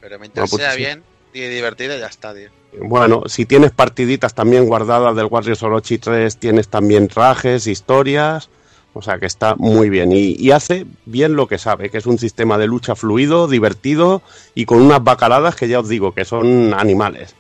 Pero 0.01 0.18
mientras 0.18 0.48
sea 0.51 0.74
bien 0.74 1.02
y 1.34 1.40
divertido, 1.40 1.98
ya 1.98 2.06
está, 2.06 2.34
tío. 2.34 2.48
Bueno, 2.80 3.24
si 3.26 3.47
tienes 3.47 3.72
partiditas 3.72 4.32
también 4.34 4.64
guardadas 4.66 5.14
del 5.16 5.26
Warriors 5.26 5.62
Orochi 5.62 5.98
3, 5.98 6.36
tienes 6.38 6.68
también 6.68 7.09
trajes, 7.09 7.66
historias. 7.66 8.48
O 8.92 9.02
sea 9.02 9.18
que 9.18 9.26
está 9.26 9.54
muy 9.56 9.88
bien. 9.88 10.10
Y, 10.12 10.34
y 10.38 10.50
hace 10.50 10.84
bien 11.06 11.36
lo 11.36 11.46
que 11.46 11.58
sabe, 11.58 11.90
que 11.90 11.98
es 11.98 12.06
un 12.06 12.18
sistema 12.18 12.58
de 12.58 12.66
lucha 12.66 12.96
fluido, 12.96 13.46
divertido 13.46 14.20
y 14.54 14.64
con 14.64 14.82
unas 14.82 15.02
bacaladas 15.04 15.54
que 15.54 15.68
ya 15.68 15.78
os 15.80 15.88
digo 15.88 16.12
que 16.12 16.24
son 16.24 16.74
animales. 16.74 17.34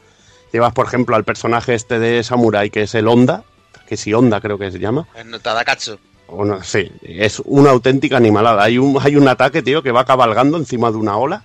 Llevas, 0.52 0.72
por 0.72 0.86
ejemplo, 0.86 1.16
al 1.16 1.24
personaje 1.24 1.74
este 1.74 1.98
de 1.98 2.22
Samurai, 2.22 2.70
que 2.70 2.82
es 2.82 2.94
el 2.94 3.08
Honda, 3.08 3.42
que 3.88 3.96
sí, 3.96 4.14
Honda 4.14 4.40
creo 4.40 4.58
que 4.58 4.70
se 4.70 4.78
llama. 4.78 5.06
En 5.16 5.32
Tadakatsu. 5.40 5.98
O 6.28 6.44
no, 6.44 6.62
sí, 6.62 6.90
es 7.02 7.42
una 7.44 7.70
auténtica 7.70 8.16
animalada. 8.16 8.62
Hay 8.62 8.78
un, 8.78 8.96
hay 9.02 9.16
un 9.16 9.26
ataque, 9.26 9.62
tío, 9.62 9.82
que 9.82 9.90
va 9.90 10.04
cabalgando 10.04 10.56
encima 10.56 10.90
de 10.92 10.96
una 10.96 11.16
ola. 11.16 11.44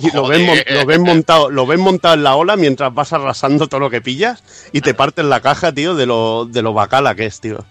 Y 0.00 0.12
lo 0.14 0.28
ven, 0.28 0.46
mon- 0.46 0.58
lo 0.70 0.86
ven 0.86 1.02
montado, 1.02 1.50
lo 1.50 1.66
ven 1.66 1.80
montado 1.80 2.14
en 2.14 2.22
la 2.22 2.36
ola 2.36 2.54
mientras 2.56 2.94
vas 2.94 3.12
arrasando 3.12 3.66
todo 3.66 3.80
lo 3.80 3.90
que 3.90 4.00
pillas 4.00 4.44
y 4.70 4.80
te 4.80 4.94
parten 4.94 5.28
la 5.28 5.40
caja, 5.40 5.72
tío, 5.72 5.96
de 5.96 6.06
lo, 6.06 6.44
de 6.44 6.62
lo 6.62 6.72
bacala 6.72 7.16
que 7.16 7.26
es, 7.26 7.40
tío. 7.40 7.64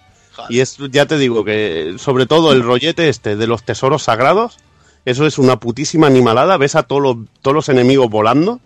Y 0.49 0.59
es, 0.59 0.77
ya 0.91 1.05
te 1.05 1.17
digo 1.17 1.43
que, 1.43 1.95
sobre 1.97 2.25
todo 2.25 2.51
el 2.51 2.63
rollete 2.63 3.09
este 3.09 3.35
de 3.35 3.47
los 3.47 3.63
tesoros 3.63 4.03
sagrados, 4.03 4.57
eso 5.05 5.25
es 5.25 5.37
una 5.37 5.59
putísima 5.59 6.07
animalada. 6.07 6.57
Ves 6.57 6.75
a 6.75 6.83
todos 6.83 7.01
los, 7.01 7.17
todos 7.41 7.55
los 7.55 7.69
enemigos 7.69 8.09
volando, 8.09 8.59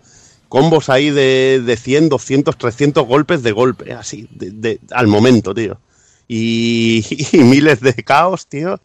combos 0.48 0.88
ahí 0.88 1.10
de, 1.10 1.62
de 1.64 1.76
100, 1.76 2.08
200, 2.08 2.56
300 2.56 3.06
golpes 3.06 3.42
de 3.42 3.52
golpe, 3.52 3.92
así, 3.92 4.28
de, 4.30 4.80
al 4.90 5.06
momento, 5.06 5.54
tío. 5.54 5.78
Y, 6.26 7.04
y 7.32 7.38
miles 7.38 7.80
de 7.80 7.94
caos, 7.94 8.46
tío. 8.46 8.80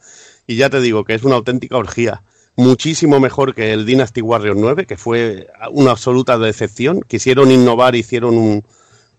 Y 0.48 0.57
ya 0.57 0.70
te 0.70 0.82
digo 0.82 1.06
que 1.06 1.16
es 1.16 1.24
una 1.24 1.36
auténtica 1.36 1.78
orgía. 1.78 2.24
Muchísimo 2.57 3.20
mejor 3.20 3.53
que 3.53 3.74
el 3.74 3.86
Dynasty 3.86 4.22
Warriors 4.22 4.57
9, 4.57 4.86
que 4.86 4.95
fue 4.95 5.48
una 5.72 5.91
absoluta 5.91 6.38
decepción. 6.38 7.02
Quisieron 7.02 7.52
innovar, 7.52 7.95
hicieron 7.95 8.38
un, 8.38 8.64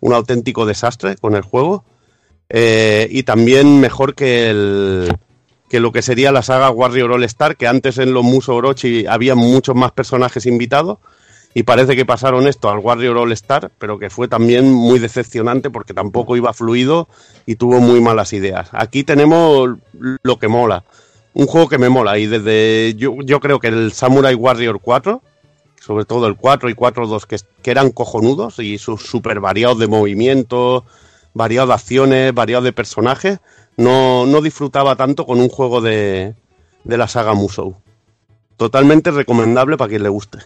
un 0.01 0.13
auténtico 0.13 0.67
desastre 0.67 1.17
con 1.17 1.35
el 1.35 1.43
juego. 1.43 1.85
Eh, 2.49 3.09
y 3.11 3.25
también 3.25 3.81
mejor 3.81 4.15
que 4.15 4.51
el 4.51 5.17
que 5.69 5.81
lo 5.81 5.93
que 5.93 6.03
sería 6.03 6.33
la 6.33 6.43
saga 6.43 6.71
Warrior 6.71 7.13
All 7.13 7.25
Star, 7.25 7.57
que 7.57 7.67
antes 7.67 7.99
en 7.99 8.15
los 8.15 8.25
Muso 8.25 8.55
Orochi 8.55 9.07
había 9.07 9.35
muchos 9.35 9.75
más 9.75 9.93
personajes 9.93 10.47
invitados. 10.47 10.99
Y 11.55 11.63
parece 11.63 11.97
que 11.97 12.05
pasaron 12.05 12.47
esto 12.47 12.69
al 12.69 12.81
Warrior 12.81 13.17
All 13.17 13.33
Star, 13.33 13.71
pero 13.79 13.99
que 13.99 14.11
fue 14.11 14.29
también 14.29 14.71
muy 14.71 14.99
decepcionante 14.99 15.71
porque 15.71 15.95
tampoco 15.95 16.37
iba 16.37 16.53
fluido 16.53 17.09
y 17.47 17.57
tuvo 17.57 17.81
muy 17.81 17.99
malas 18.03 18.35
ideas. 18.35 18.69
Aquí 18.73 19.05
tenemos 19.05 19.71
lo 20.23 20.39
que 20.39 20.49
mola. 20.49 20.85
Un 21.33 21.47
juego 21.47 21.69
que 21.69 21.79
me 21.79 21.89
mola 21.89 22.19
y 22.19 22.27
desde 22.27 22.95
yo, 22.95 23.41
creo 23.41 23.59
que 23.59 23.69
el 23.69 23.93
Samurai 23.93 24.35
Warrior 24.35 24.81
4, 24.81 25.23
sobre 25.81 26.05
todo 26.05 26.27
el 26.27 26.37
4 26.37 26.69
y 26.69 26.75
4.2 26.75 27.25
que, 27.25 27.39
que 27.63 27.71
eran 27.71 27.91
cojonudos 27.91 28.59
y 28.59 28.77
sus 28.77 29.07
super 29.07 29.41
variados 29.41 29.79
de 29.79 29.87
movimiento, 29.87 30.85
variados 31.37 31.69
de 31.69 31.75
acciones, 31.75 32.35
variados 32.35 32.65
de 32.65 32.73
personajes, 32.73 33.39
no, 33.77 34.25
no 34.27 34.41
disfrutaba 34.41 34.97
tanto 34.97 35.27
con 35.27 35.39
un 35.39 35.51
juego 35.51 35.83
de, 35.83 36.35
de 36.83 36.97
la 36.97 37.09
saga 37.09 37.35
Musou. 37.35 37.77
Totalmente 38.57 39.11
recomendable 39.11 39.77
para 39.77 39.91
quien 39.91 40.03
le 40.03 40.09
guste. 40.09 40.39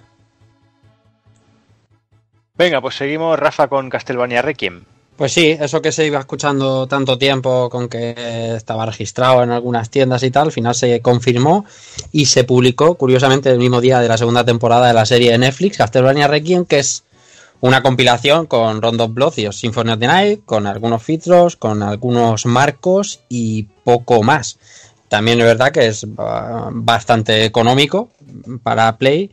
Venga, 2.58 2.80
pues 2.80 2.96
seguimos, 2.96 3.38
Rafa, 3.38 3.68
con 3.68 3.88
Castlevania 3.88 4.42
Requiem. 4.42 4.84
Pues 5.16 5.32
sí, 5.32 5.56
eso 5.60 5.80
que 5.80 5.92
se 5.92 6.06
iba 6.06 6.18
escuchando 6.18 6.86
tanto 6.86 7.18
tiempo 7.18 7.70
con 7.70 7.88
que 7.88 8.14
estaba 8.56 8.86
registrado 8.86 9.42
en 9.42 9.50
algunas 9.50 9.90
tiendas 9.90 10.22
y 10.22 10.30
tal, 10.30 10.46
al 10.46 10.52
final 10.52 10.74
se 10.74 11.00
confirmó 11.00 11.66
y 12.10 12.26
se 12.26 12.42
publicó, 12.44 12.96
curiosamente, 12.96 13.50
el 13.50 13.58
mismo 13.58 13.80
día 13.80 14.00
de 14.00 14.08
la 14.08 14.18
segunda 14.18 14.44
temporada 14.44 14.88
de 14.88 14.94
la 14.94 15.06
serie 15.06 15.32
de 15.32 15.38
Netflix, 15.38 15.76
Castlevania 15.76 16.26
Requiem, 16.26 16.64
que 16.64 16.80
es 16.80 17.04
una 17.60 17.82
compilación 17.82 18.46
con 18.46 18.80
Rondo 18.80 19.08
Blood 19.08 19.34
y 19.36 19.52
Symphony 19.52 19.92
of 19.92 19.98
the 19.98 20.06
Night, 20.06 20.40
con 20.44 20.66
algunos 20.66 21.02
filtros, 21.02 21.56
con 21.56 21.82
algunos 21.82 22.46
marcos 22.46 23.20
y 23.28 23.64
poco 23.84 24.22
más. 24.22 24.58
También 25.08 25.40
es 25.40 25.46
verdad 25.46 25.72
que 25.72 25.88
es 25.88 26.06
ah, 26.18 26.70
bastante 26.72 27.44
económico 27.44 28.10
para 28.62 28.96
Play 28.96 29.30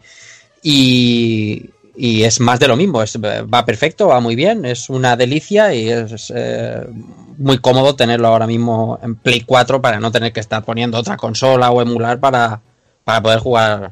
y, 0.62 1.70
y 1.96 2.24
es 2.24 2.40
más 2.40 2.60
de 2.60 2.68
lo 2.68 2.76
mismo. 2.76 3.02
Es, 3.02 3.18
va 3.18 3.66
perfecto, 3.66 4.08
va 4.08 4.20
muy 4.20 4.36
bien, 4.36 4.66
es 4.66 4.90
una 4.90 5.16
delicia 5.16 5.74
y 5.74 5.90
es 5.90 6.34
eh, 6.36 6.86
muy 7.38 7.60
cómodo 7.60 7.96
tenerlo 7.96 8.28
ahora 8.28 8.48
mismo 8.48 9.00
en 9.02 9.16
Play 9.16 9.42
4 9.42 9.82
para 9.82 10.00
no 10.00 10.12
tener 10.12 10.34
que 10.34 10.40
estar 10.40 10.66
poniendo 10.66 10.98
otra 10.98 11.16
consola 11.16 11.72
o 11.72 11.82
emular 11.82 12.20
para, 12.20 12.60
para 13.04 13.22
poder 13.22 13.40
jugar 13.40 13.92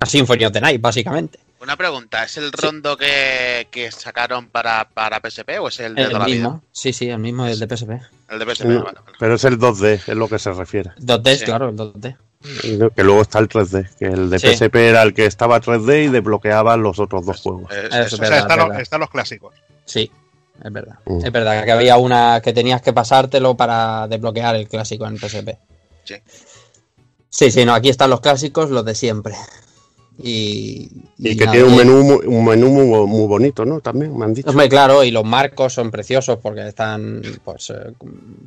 a 0.00 0.06
Symphony 0.06 0.46
of 0.46 0.52
the 0.52 0.60
Night, 0.60 0.80
básicamente. 0.80 1.45
Una 1.60 1.76
pregunta, 1.76 2.22
¿es 2.24 2.36
el 2.36 2.52
rondo 2.52 2.96
que, 2.98 3.66
que 3.70 3.90
sacaron 3.90 4.48
para, 4.48 4.88
para 4.90 5.20
PSP 5.20 5.58
o 5.60 5.68
es 5.68 5.80
el 5.80 5.94
de 5.94 6.02
El 6.02 6.08
toda 6.08 6.18
la 6.20 6.26
vida? 6.26 6.34
mismo, 6.36 6.62
sí, 6.70 6.92
sí, 6.92 7.08
el 7.08 7.18
mismo 7.18 7.46
el 7.46 7.58
de 7.58 7.66
PSP. 7.76 7.90
El 8.28 8.38
de 8.38 8.54
PSP, 8.54 8.64
No, 8.66 8.84
vale, 8.84 8.98
vale. 9.04 9.16
pero 9.18 9.34
es 9.34 9.44
el 9.44 9.58
2D, 9.58 9.94
es 10.06 10.08
lo 10.08 10.28
que 10.28 10.38
se 10.38 10.52
refiere. 10.52 10.90
2D, 10.98 11.36
Sí. 11.38 11.44
claro, 11.46 11.70
el 11.70 11.76
2D. 11.76 12.16
Y 12.64 12.76
no- 12.76 12.90
Que 12.90 13.02
luego 13.02 13.22
está 13.22 13.38
el 13.38 13.48
3D, 13.48 13.88
que 13.98 14.04
el 14.04 14.28
de 14.28 14.38
Sí. 14.38 14.48
PSP 14.48 14.76
era 14.90 15.02
el 15.02 15.14
que 15.14 15.24
estaba 15.24 15.58
3D 15.60 16.04
y 16.04 16.08
desbloqueaba 16.08 16.76
los 16.76 16.98
otros 16.98 17.24
dos 17.24 17.40
juegos. 17.40 17.72
Es- 17.72 17.94
es 17.94 18.12
O 18.12 18.16
sea, 18.16 18.20
verdad, 18.28 18.38
están, 18.40 18.58
los, 18.58 18.68
verdad. 18.68 18.82
están 18.82 19.00
los 19.00 19.10
clásicos. 19.10 19.54
Sí, 19.86 20.10
es 20.62 20.72
verdad. 20.72 20.98
Mm. 21.06 21.24
Es 21.24 21.32
verdad 21.32 21.64
que 21.64 21.72
había 21.72 21.96
una 21.96 22.40
que 22.42 22.52
tenías 22.52 22.82
que 22.82 22.92
pasártelo 22.92 23.56
para 23.56 24.06
desbloquear 24.08 24.56
el 24.56 24.68
clásico 24.68 25.06
en 25.06 25.16
PSP. 25.18 25.58
Sí. 26.04 26.16
Sí, 27.30 27.50
sí, 27.50 27.64
no, 27.64 27.74
aquí 27.74 27.88
están 27.88 28.10
los 28.10 28.20
clásicos, 28.20 28.70
los 28.70 28.84
de 28.84 28.94
siempre. 28.94 29.34
Y, 30.22 30.88
Y, 31.18 31.36
que 31.36 31.46
tiene 31.46 31.64
un 31.64 31.76
menú, 31.76 32.20
un 32.26 32.44
menú 32.44 32.70
muy, 32.70 33.06
muy 33.06 33.26
bonito, 33.26 33.64
¿no? 33.66 33.80
También 33.80 34.16
me 34.16 34.24
han 34.24 34.32
dicho. 34.32 34.48
Hombre, 34.48 34.68
claro, 34.68 35.04
y 35.04 35.10
los 35.10 35.24
marcos 35.24 35.74
son 35.74 35.90
preciosos 35.90 36.38
porque 36.42 36.66
están, 36.66 37.20
pues, 37.44 37.70
eh, 37.70 37.92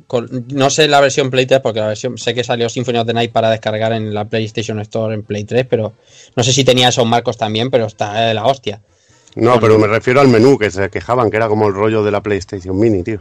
con- 0.08 0.46
no 0.52 0.68
sé 0.68 0.88
la 0.88 1.00
versión 1.00 1.30
Play 1.30 1.46
3 1.46 1.60
porque 1.60 1.78
la 1.80 1.86
versión, 1.88 2.18
sé 2.18 2.34
que 2.34 2.42
salió 2.42 2.68
Symphony 2.68 2.98
of 2.98 3.06
the 3.06 3.14
Night 3.14 3.30
para 3.32 3.50
descargar 3.50 3.92
en 3.92 4.12
la 4.12 4.24
PlayStation 4.24 4.80
Store 4.80 5.14
en 5.14 5.22
Play 5.22 5.44
3, 5.44 5.64
pero 5.70 5.92
no 6.34 6.42
sé 6.42 6.52
si 6.52 6.64
tenía 6.64 6.88
esos 6.88 7.06
marcos 7.06 7.36
también, 7.36 7.70
pero 7.70 7.86
está 7.86 8.14
de 8.26 8.34
la 8.34 8.46
hostia. 8.46 8.80
No, 9.36 9.60
pero 9.60 9.78
me 9.78 9.86
refiero 9.86 10.20
al 10.20 10.26
menú, 10.28 10.58
que 10.58 10.72
se 10.72 10.90
quejaban 10.90 11.30
que 11.30 11.36
era 11.36 11.46
como 11.46 11.68
el 11.68 11.74
rollo 11.74 12.02
de 12.02 12.10
la 12.10 12.20
PlayStation 12.20 12.76
Mini, 12.76 13.04
tío. 13.04 13.20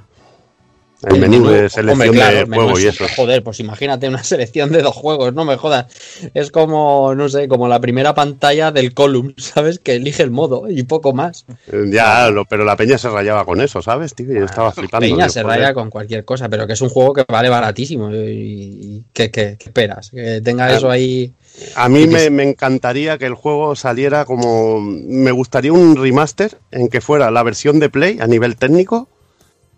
El, 1.01 1.19
menú, 1.19 1.47
de 1.47 1.69
selección 1.69 2.13
de 2.13 2.45
juego 2.45 2.77
y 2.77 2.87
eso. 2.87 3.05
Joder, 3.15 3.41
pues 3.41 3.61
imagínate 3.61 4.09
una 4.09 4.23
selección 4.23 4.71
de 4.71 4.81
dos 4.81 4.95
juegos, 4.95 5.33
no 5.33 5.45
me 5.45 5.55
jodas. 5.55 5.85
Es 6.33 6.51
como, 6.51 7.15
no 7.15 7.29
sé, 7.29 7.47
como 7.47 7.69
la 7.69 7.79
primera 7.79 8.13
pantalla 8.13 8.71
del 8.71 8.93
Column, 8.93 9.33
¿sabes? 9.37 9.79
Que 9.79 9.95
elige 9.95 10.23
el 10.23 10.31
modo 10.31 10.69
y 10.69 10.83
poco 10.83 11.13
más. 11.13 11.45
Eh, 11.71 11.85
ya, 11.87 12.29
pero 12.49 12.65
la 12.65 12.75
peña 12.75 12.97
se 12.97 13.09
rayaba 13.09 13.45
con 13.45 13.61
eso, 13.61 13.81
¿sabes, 13.81 14.13
tío? 14.13 14.33
Yo 14.33 14.43
estaba 14.43 14.71
flipando. 14.73 15.07
La 15.07 15.15
peña 15.15 15.29
se 15.29 15.41
raya 15.41 15.73
con 15.73 15.89
cualquier 15.89 16.25
cosa, 16.25 16.49
pero 16.49 16.67
que 16.67 16.73
es 16.73 16.81
un 16.81 16.89
juego 16.89 17.13
que 17.13 17.23
vale 17.27 17.47
baratísimo. 17.47 18.11
¿Y 18.13 19.03
qué, 19.13 19.31
esperas? 19.59 20.09
Que 20.09 20.41
tenga 20.41 20.75
eso 20.75 20.91
ahí. 20.91 21.31
A 21.75 21.87
mí 21.87 22.07
me, 22.07 22.29
me, 22.29 22.43
encantaría 22.43 23.17
que 23.17 23.25
el 23.25 23.35
juego 23.35 23.75
saliera 23.75 24.25
como. 24.25 24.81
Me 24.81 25.31
gustaría 25.31 25.71
un 25.71 25.95
remaster 25.95 26.57
en 26.71 26.89
que 26.89 27.01
fuera 27.01 27.31
la 27.31 27.43
versión 27.43 27.79
de 27.79 27.89
Play 27.89 28.19
a 28.19 28.27
nivel 28.27 28.57
técnico 28.57 29.07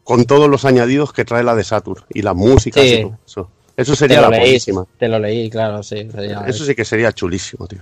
con 0.04 0.26
todos 0.26 0.50
los 0.50 0.66
añadidos 0.66 1.14
que 1.14 1.26
trae 1.26 1.44
la 1.44 1.56
de 1.56 1.64
Saturn 1.64 2.04
y 2.10 2.22
las 2.22 2.36
músicas 2.36 2.84
y 2.86 3.02
todo 3.02 3.18
eso. 3.26 3.50
Eso 3.78 3.96
sería 3.96 4.22
la 4.22 4.28
buenísima. 4.28 4.86
Te 4.98 5.08
lo 5.08 5.20
leí, 5.20 5.50
claro, 5.50 5.82
sí. 5.82 6.08
eso 6.48 6.66
sí 6.66 6.76
que 6.76 6.86
sería 6.86 7.12
chulísimo, 7.14 7.68
tío. 7.68 7.82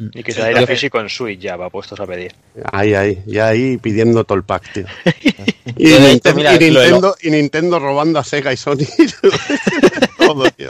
Mm. 0.00 0.08
Y 0.14 0.22
que 0.22 0.32
saliera 0.32 0.66
físico 0.66 0.98
en 0.98 1.08
Switch 1.08 1.40
ya, 1.40 1.56
va 1.56 1.68
puestos 1.68 2.00
a 2.00 2.06
pedir. 2.06 2.34
Ahí, 2.72 2.94
ahí, 2.94 3.22
ya 3.26 3.48
ahí 3.48 3.76
pidiendo 3.76 4.24
todo 4.24 4.38
el 4.38 4.44
pack, 4.44 4.72
tío. 4.72 4.86
y, 5.76 5.88
Nintendo, 5.88 7.14
y, 7.20 7.30
Nintendo, 7.30 7.78
robando 7.78 8.18
a 8.18 8.24
Sega 8.24 8.52
y 8.52 8.56
Sony. 8.56 8.78
todo, 10.18 10.50
tío. 10.52 10.68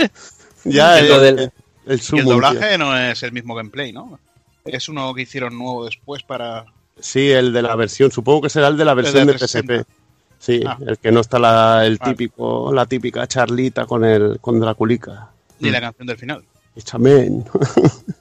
Ya 0.64 0.98
el, 0.98 1.50
el, 1.86 2.00
doblaje 2.24 2.76
no 2.76 2.96
es 2.98 3.22
el 3.22 3.32
mismo 3.32 3.54
gameplay, 3.54 3.92
¿no? 3.92 4.18
Es 4.64 4.88
uno 4.88 5.14
que 5.14 5.22
hicieron 5.22 5.56
nuevo 5.56 5.84
después 5.84 6.22
para... 6.22 6.66
Sí, 6.98 7.30
el 7.30 7.52
de 7.52 7.62
la 7.62 7.76
versión, 7.76 8.10
supongo 8.10 8.42
que 8.42 8.50
será 8.50 8.68
el 8.68 8.76
de 8.76 8.84
la 8.84 8.94
versión 8.94 9.26
de, 9.26 9.38
PSP. 9.38 9.86
Sí, 10.40 10.62
ah. 10.66 10.78
el 10.86 10.98
que 10.98 11.12
no 11.12 11.20
está 11.20 11.38
la, 11.38 11.86
el 11.86 11.98
típico, 11.98 12.72
la 12.72 12.86
típica 12.86 13.26
charlita 13.26 13.84
con 13.86 14.04
el 14.04 14.40
con 14.40 14.58
Draculica. 14.58 15.28
Ni 15.60 15.70
la 15.70 15.80
canción 15.80 16.06
del 16.06 16.16
final. 16.16 16.42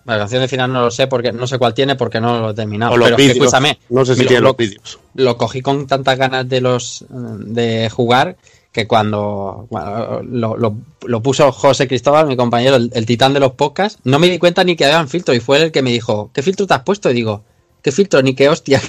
La 0.05 0.17
canción 0.17 0.41
del 0.41 0.49
final 0.49 0.73
no 0.73 0.81
lo 0.81 0.91
sé 0.91 1.07
porque 1.07 1.31
no 1.31 1.47
sé 1.47 1.57
cuál 1.57 1.73
tiene 1.73 1.95
porque 1.95 2.19
no 2.19 2.39
lo 2.39 2.49
he 2.49 2.53
terminado. 2.53 2.93
pero 2.95 3.15
escúchame, 3.15 3.79
no 3.89 4.03
sé 4.03 4.15
si 4.15 4.25
tiene 4.25 4.41
los 4.41 4.57
vídeos. 4.57 4.99
Lo 5.15 5.37
cogí 5.37 5.61
con 5.61 5.87
tantas 5.87 6.17
ganas 6.17 6.49
de 6.49 6.61
los 6.61 7.05
de 7.09 7.89
jugar 7.89 8.35
que 8.71 8.87
cuando 8.87 9.67
lo, 9.71 11.21
puso 11.21 11.51
José 11.51 11.87
Cristóbal, 11.87 12.27
mi 12.27 12.35
compañero, 12.35 12.75
el, 12.75 13.05
titán 13.05 13.33
de 13.33 13.39
los 13.39 13.53
podcasts, 13.53 13.99
no 14.03 14.19
me 14.19 14.29
di 14.29 14.37
cuenta 14.37 14.63
ni 14.63 14.75
que 14.75 14.85
habían 14.85 15.09
filtro 15.09 15.33
y 15.33 15.39
fue 15.39 15.61
el 15.61 15.71
que 15.71 15.81
me 15.81 15.91
dijo, 15.91 16.29
¿qué 16.33 16.43
filtro 16.43 16.67
te 16.67 16.73
has 16.73 16.83
puesto? 16.83 17.09
Y 17.09 17.13
digo, 17.13 17.43
¿qué 17.81 17.91
filtro? 17.91 18.21
Ni 18.21 18.35
qué 18.35 18.49
hostia, 18.49 18.81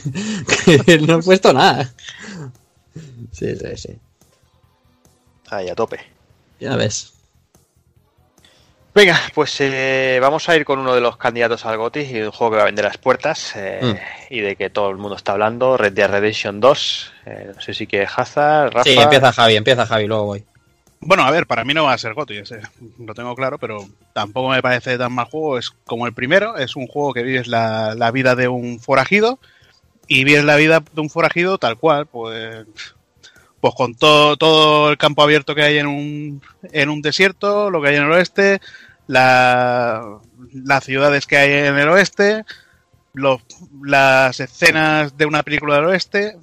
no 1.07 1.19
he 1.19 1.23
puesto 1.23 1.53
nada. 1.53 1.93
Sí, 3.33 3.57
sí, 3.57 3.77
sí. 3.77 3.99
Ahí, 5.49 5.69
a 5.69 5.75
tope. 5.75 6.01
Ya 6.59 6.77
ves. 6.77 7.13
Venga, 8.93 9.21
pues 9.35 9.57
eh, 9.61 10.19
vamos 10.21 10.49
a 10.49 10.57
ir 10.57 10.65
con 10.65 10.81
uno 10.81 10.95
de 10.95 11.01
los 11.01 11.17
candidatos 11.17 11.65
al 11.65 11.77
GOTY 11.77 12.01
y 12.01 12.21
un 12.23 12.33
juego 12.33 12.51
que 12.51 12.57
va 12.57 12.63
a 12.63 12.67
vender 12.67 12.85
las 12.85 12.99
puertas 12.99 13.53
eh, 13.55 13.81
mm. 13.83 14.35
y 14.35 14.41
de 14.41 14.57
que 14.57 14.69
todo 14.69 14.91
el 14.91 14.97
mundo 14.97 15.17
está 15.17 15.33
hablando, 15.33 15.77
Red 15.77 15.93
Dead 15.93 16.11
Redemption 16.11 16.61
2. 16.61 17.13
Eh, 17.27 17.53
no 17.55 17.61
sé 17.61 17.73
si 17.73 17.87
que 17.87 18.03
Hazard, 18.03 18.73
Rafa... 18.73 18.91
Sí, 18.91 18.99
empieza 18.99 19.33
Javi, 19.33 19.57
empieza 19.57 19.87
Javi, 19.87 20.07
luego 20.07 20.25
voy. 20.25 20.45
Bueno, 20.99 21.23
a 21.23 21.31
ver, 21.31 21.47
para 21.47 21.65
mí 21.65 21.73
no 21.73 21.85
va 21.85 21.93
a 21.93 21.99
ser 21.99 22.15
GOTY, 22.15 22.43
lo 22.99 23.15
tengo 23.15 23.35
claro, 23.37 23.59
pero 23.59 23.87
tampoco 24.13 24.51
me 24.51 24.61
parece 24.61 24.99
tan 24.99 25.13
mal 25.13 25.27
juego. 25.27 25.57
Es 25.57 25.71
como 25.71 26.07
el 26.07 26.13
primero, 26.13 26.57
es 26.57 26.75
un 26.75 26.89
juego 26.89 27.15
que 27.15 27.23
vives 27.23 27.47
la, 27.47 27.95
la 27.95 28.11
vida 28.11 28.35
de 28.35 28.49
un 28.49 28.81
forajido 28.81 29.39
y 30.13 30.25
vives 30.25 30.45
la 30.45 30.57
vida 30.57 30.83
de 30.93 31.01
un 31.01 31.09
forajido 31.09 31.57
tal 31.57 31.79
cual, 31.79 32.07
pues 32.07 32.67
pues 33.61 33.75
con 33.77 33.95
todo, 33.95 34.37
todo 34.37 34.91
el 34.91 34.99
campo 34.99 35.23
abierto 35.23 35.55
que 35.55 35.63
hay 35.63 35.79
en 35.79 35.87
un, 35.87 36.43
en 36.73 36.89
un 36.89 37.01
desierto, 37.01 37.71
lo 37.71 37.81
que 37.81 37.91
hay 37.91 37.97
en 37.97 38.05
el 38.05 38.11
oeste, 38.11 38.61
la, 39.07 40.19
las 40.53 40.85
ciudades 40.85 41.27
que 41.27 41.37
hay 41.37 41.69
en 41.69 41.79
el 41.79 41.89
oeste, 41.91 42.45
las 43.85 44.41
escenas 44.41 45.17
de 45.17 45.27
una 45.27 45.45
película 45.45 45.77
del 45.77 45.85
oeste. 45.85 46.37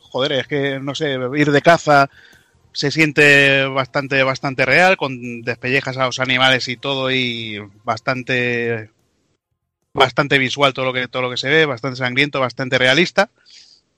Joder, 0.00 0.32
es 0.32 0.48
que 0.48 0.80
no 0.80 0.96
sé, 0.96 1.16
ir 1.36 1.52
de 1.52 1.62
caza 1.62 2.10
se 2.72 2.90
siente 2.90 3.66
bastante, 3.66 4.20
bastante 4.24 4.66
real, 4.66 4.96
con 4.96 5.42
despellejas 5.42 5.96
a 5.96 6.06
los 6.06 6.18
animales 6.18 6.66
y 6.66 6.76
todo, 6.76 7.12
y 7.12 7.60
bastante 7.84 8.90
bastante 9.94 10.38
visual 10.38 10.72
todo 10.72 10.86
lo 10.86 10.92
que 10.92 11.08
todo 11.08 11.22
lo 11.22 11.30
que 11.30 11.36
se 11.36 11.48
ve, 11.48 11.66
bastante 11.66 11.98
sangriento, 11.98 12.40
bastante 12.40 12.78
realista. 12.78 13.30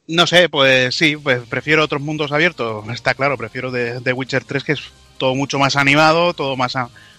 No 0.07 0.27
sé, 0.27 0.49
pues 0.49 0.95
sí, 0.95 1.17
pues 1.17 1.41
prefiero 1.49 1.83
otros 1.83 2.03
mundos 2.03 2.31
abiertos, 2.31 2.87
está 2.91 3.15
claro, 3.15 3.39
prefiero 3.39 3.71
de, 3.71 4.13
Witcher 4.13 4.45
3 4.45 4.65
que 4.65 4.73
es 4.73 4.81
todo 5.17 5.35
mucho 5.35 5.59
más 5.59 5.77
animado, 5.77 6.35
todo 6.35 6.57
más 6.57 6.75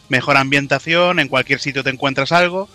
mejor 0.10 0.38
ambientación, 0.38 1.20
en 1.20 1.28
cualquier 1.28 1.60
sitio 1.60 1.84
te 1.84 1.90
encuentras 1.90 2.32
algo 2.32 2.70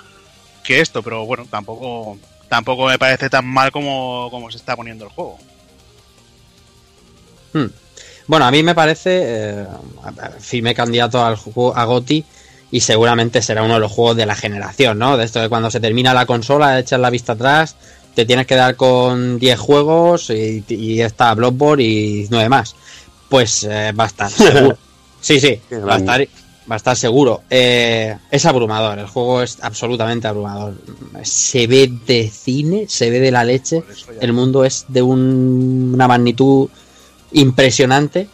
que 0.65 0.81
esto, 0.81 1.03
pero 1.03 1.25
bueno, 1.27 1.47
tampoco 1.49 2.19
tampoco 2.49 2.87
me 2.87 2.99
parece 2.99 3.31
tan 3.31 3.47
mal 3.47 3.71
como, 3.71 4.29
como 4.31 4.51
se 4.51 4.57
está 4.57 4.75
poniendo 4.75 5.05
el 5.05 5.11
juego. 5.13 5.39
Hmm. 7.53 7.67
Bueno, 8.27 8.47
a 8.47 8.51
mí 8.51 8.63
me 8.63 8.75
parece 8.75 9.21
eh, 9.23 9.67
firme 10.41 10.75
candidato 10.75 11.25
al 11.25 11.37
a 11.75 11.85
Goti 11.85 12.25
y 12.71 12.81
seguramente 12.81 13.43
será 13.43 13.63
uno 13.63 13.75
de 13.75 13.81
los 13.81 13.93
juegos 13.93 14.17
de 14.17 14.27
la 14.27 14.35
generación, 14.35 14.99
¿no? 14.99 15.17
De 15.17 15.25
esto 15.25 15.41
de 15.41 15.49
cuando 15.49 15.71
se 15.71 15.81
termina 15.81 16.15
la 16.15 16.27
consola, 16.27 16.79
echas 16.79 17.01
la 17.01 17.11
vista 17.11 17.33
atrás 17.33 17.77
te 18.15 18.27
tienes 18.27 18.47
que 18.47 18.55
dar 18.55 18.77
con 18.77 19.39
10 19.39 19.59
juegos 19.59 20.31
y, 20.31 21.01
está 21.01 21.35
Bloodborne 21.35 21.83
y 21.83 22.27
9 22.31 22.49
más. 22.49 22.75
Pues 23.29 23.65
eh, 23.65 23.93
va 23.93 24.05
a 24.05 24.07
estar 24.09 24.31
seguro. 24.31 24.77
Sí, 25.21 25.41
sí, 25.41 25.61
va 25.73 25.95
a 25.95 25.99
estar, 25.99 26.21
va 26.71 26.75
a 26.75 26.77
estar 26.77 26.97
seguro. 26.97 27.43
Eh, 27.49 28.17
es 28.31 28.47
abrumador, 28.47 28.99
el 28.99 29.07
juego 29.07 29.43
es 29.43 29.59
absolutamente 29.63 30.27
abrumador. 30.27 30.75
Se 31.23 31.67
ve 31.67 31.93
de 32.07 32.29
cine, 32.29 32.87
se 32.89 33.11
ve 33.11 33.21
de 33.21 33.31
la 33.31 33.45
leche. 33.45 33.85
El 34.21 34.33
mundo 34.33 34.65
es 34.65 34.87
de 34.89 35.03
una 35.03 36.09
magnitud 36.09 36.69
impresionante. 37.33 38.29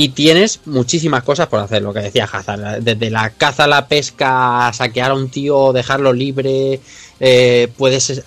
Y 0.00 0.10
tienes 0.10 0.60
muchísimas 0.66 1.24
cosas 1.24 1.48
por 1.48 1.58
hacer, 1.58 1.82
lo 1.82 1.92
que 1.92 1.98
decía 1.98 2.28
Hazard. 2.32 2.84
Desde 2.84 3.10
la 3.10 3.30
caza 3.30 3.64
a 3.64 3.66
la 3.66 3.88
pesca, 3.88 4.70
saquear 4.72 5.10
a 5.10 5.14
un 5.14 5.28
tío, 5.28 5.72
dejarlo 5.72 6.12
libre, 6.12 6.78
eh, 7.18 7.66
puedes 7.76 8.22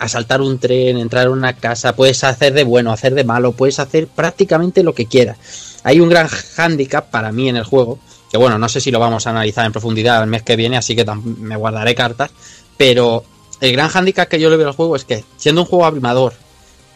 asaltar 0.00 0.40
un 0.40 0.58
tren, 0.58 0.98
entrar 0.98 1.28
a 1.28 1.30
una 1.30 1.52
casa, 1.52 1.94
puedes 1.94 2.24
hacer 2.24 2.54
de 2.54 2.64
bueno, 2.64 2.90
hacer 2.90 3.14
de 3.14 3.22
malo, 3.22 3.52
puedes 3.52 3.78
hacer 3.78 4.08
prácticamente 4.08 4.82
lo 4.82 4.96
que 4.96 5.06
quieras. 5.06 5.78
Hay 5.84 6.00
un 6.00 6.08
gran 6.08 6.26
hándicap 6.26 7.08
para 7.08 7.30
mí 7.30 7.48
en 7.48 7.56
el 7.56 7.62
juego, 7.62 8.00
que 8.28 8.36
bueno, 8.36 8.58
no 8.58 8.68
sé 8.68 8.80
si 8.80 8.90
lo 8.90 8.98
vamos 8.98 9.28
a 9.28 9.30
analizar 9.30 9.64
en 9.64 9.70
profundidad 9.70 10.20
el 10.24 10.28
mes 10.28 10.42
que 10.42 10.56
viene, 10.56 10.76
así 10.76 10.96
que 10.96 11.04
me 11.04 11.54
guardaré 11.54 11.94
cartas, 11.94 12.32
pero 12.76 13.22
el 13.60 13.70
gran 13.70 13.90
hándicap 13.90 14.28
que 14.28 14.40
yo 14.40 14.50
le 14.50 14.56
veo 14.56 14.66
al 14.66 14.74
juego 14.74 14.96
es 14.96 15.04
que 15.04 15.22
siendo 15.36 15.60
un 15.60 15.68
juego 15.68 15.86
abrumador 15.86 16.32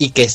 y 0.01 0.11
que 0.11 0.29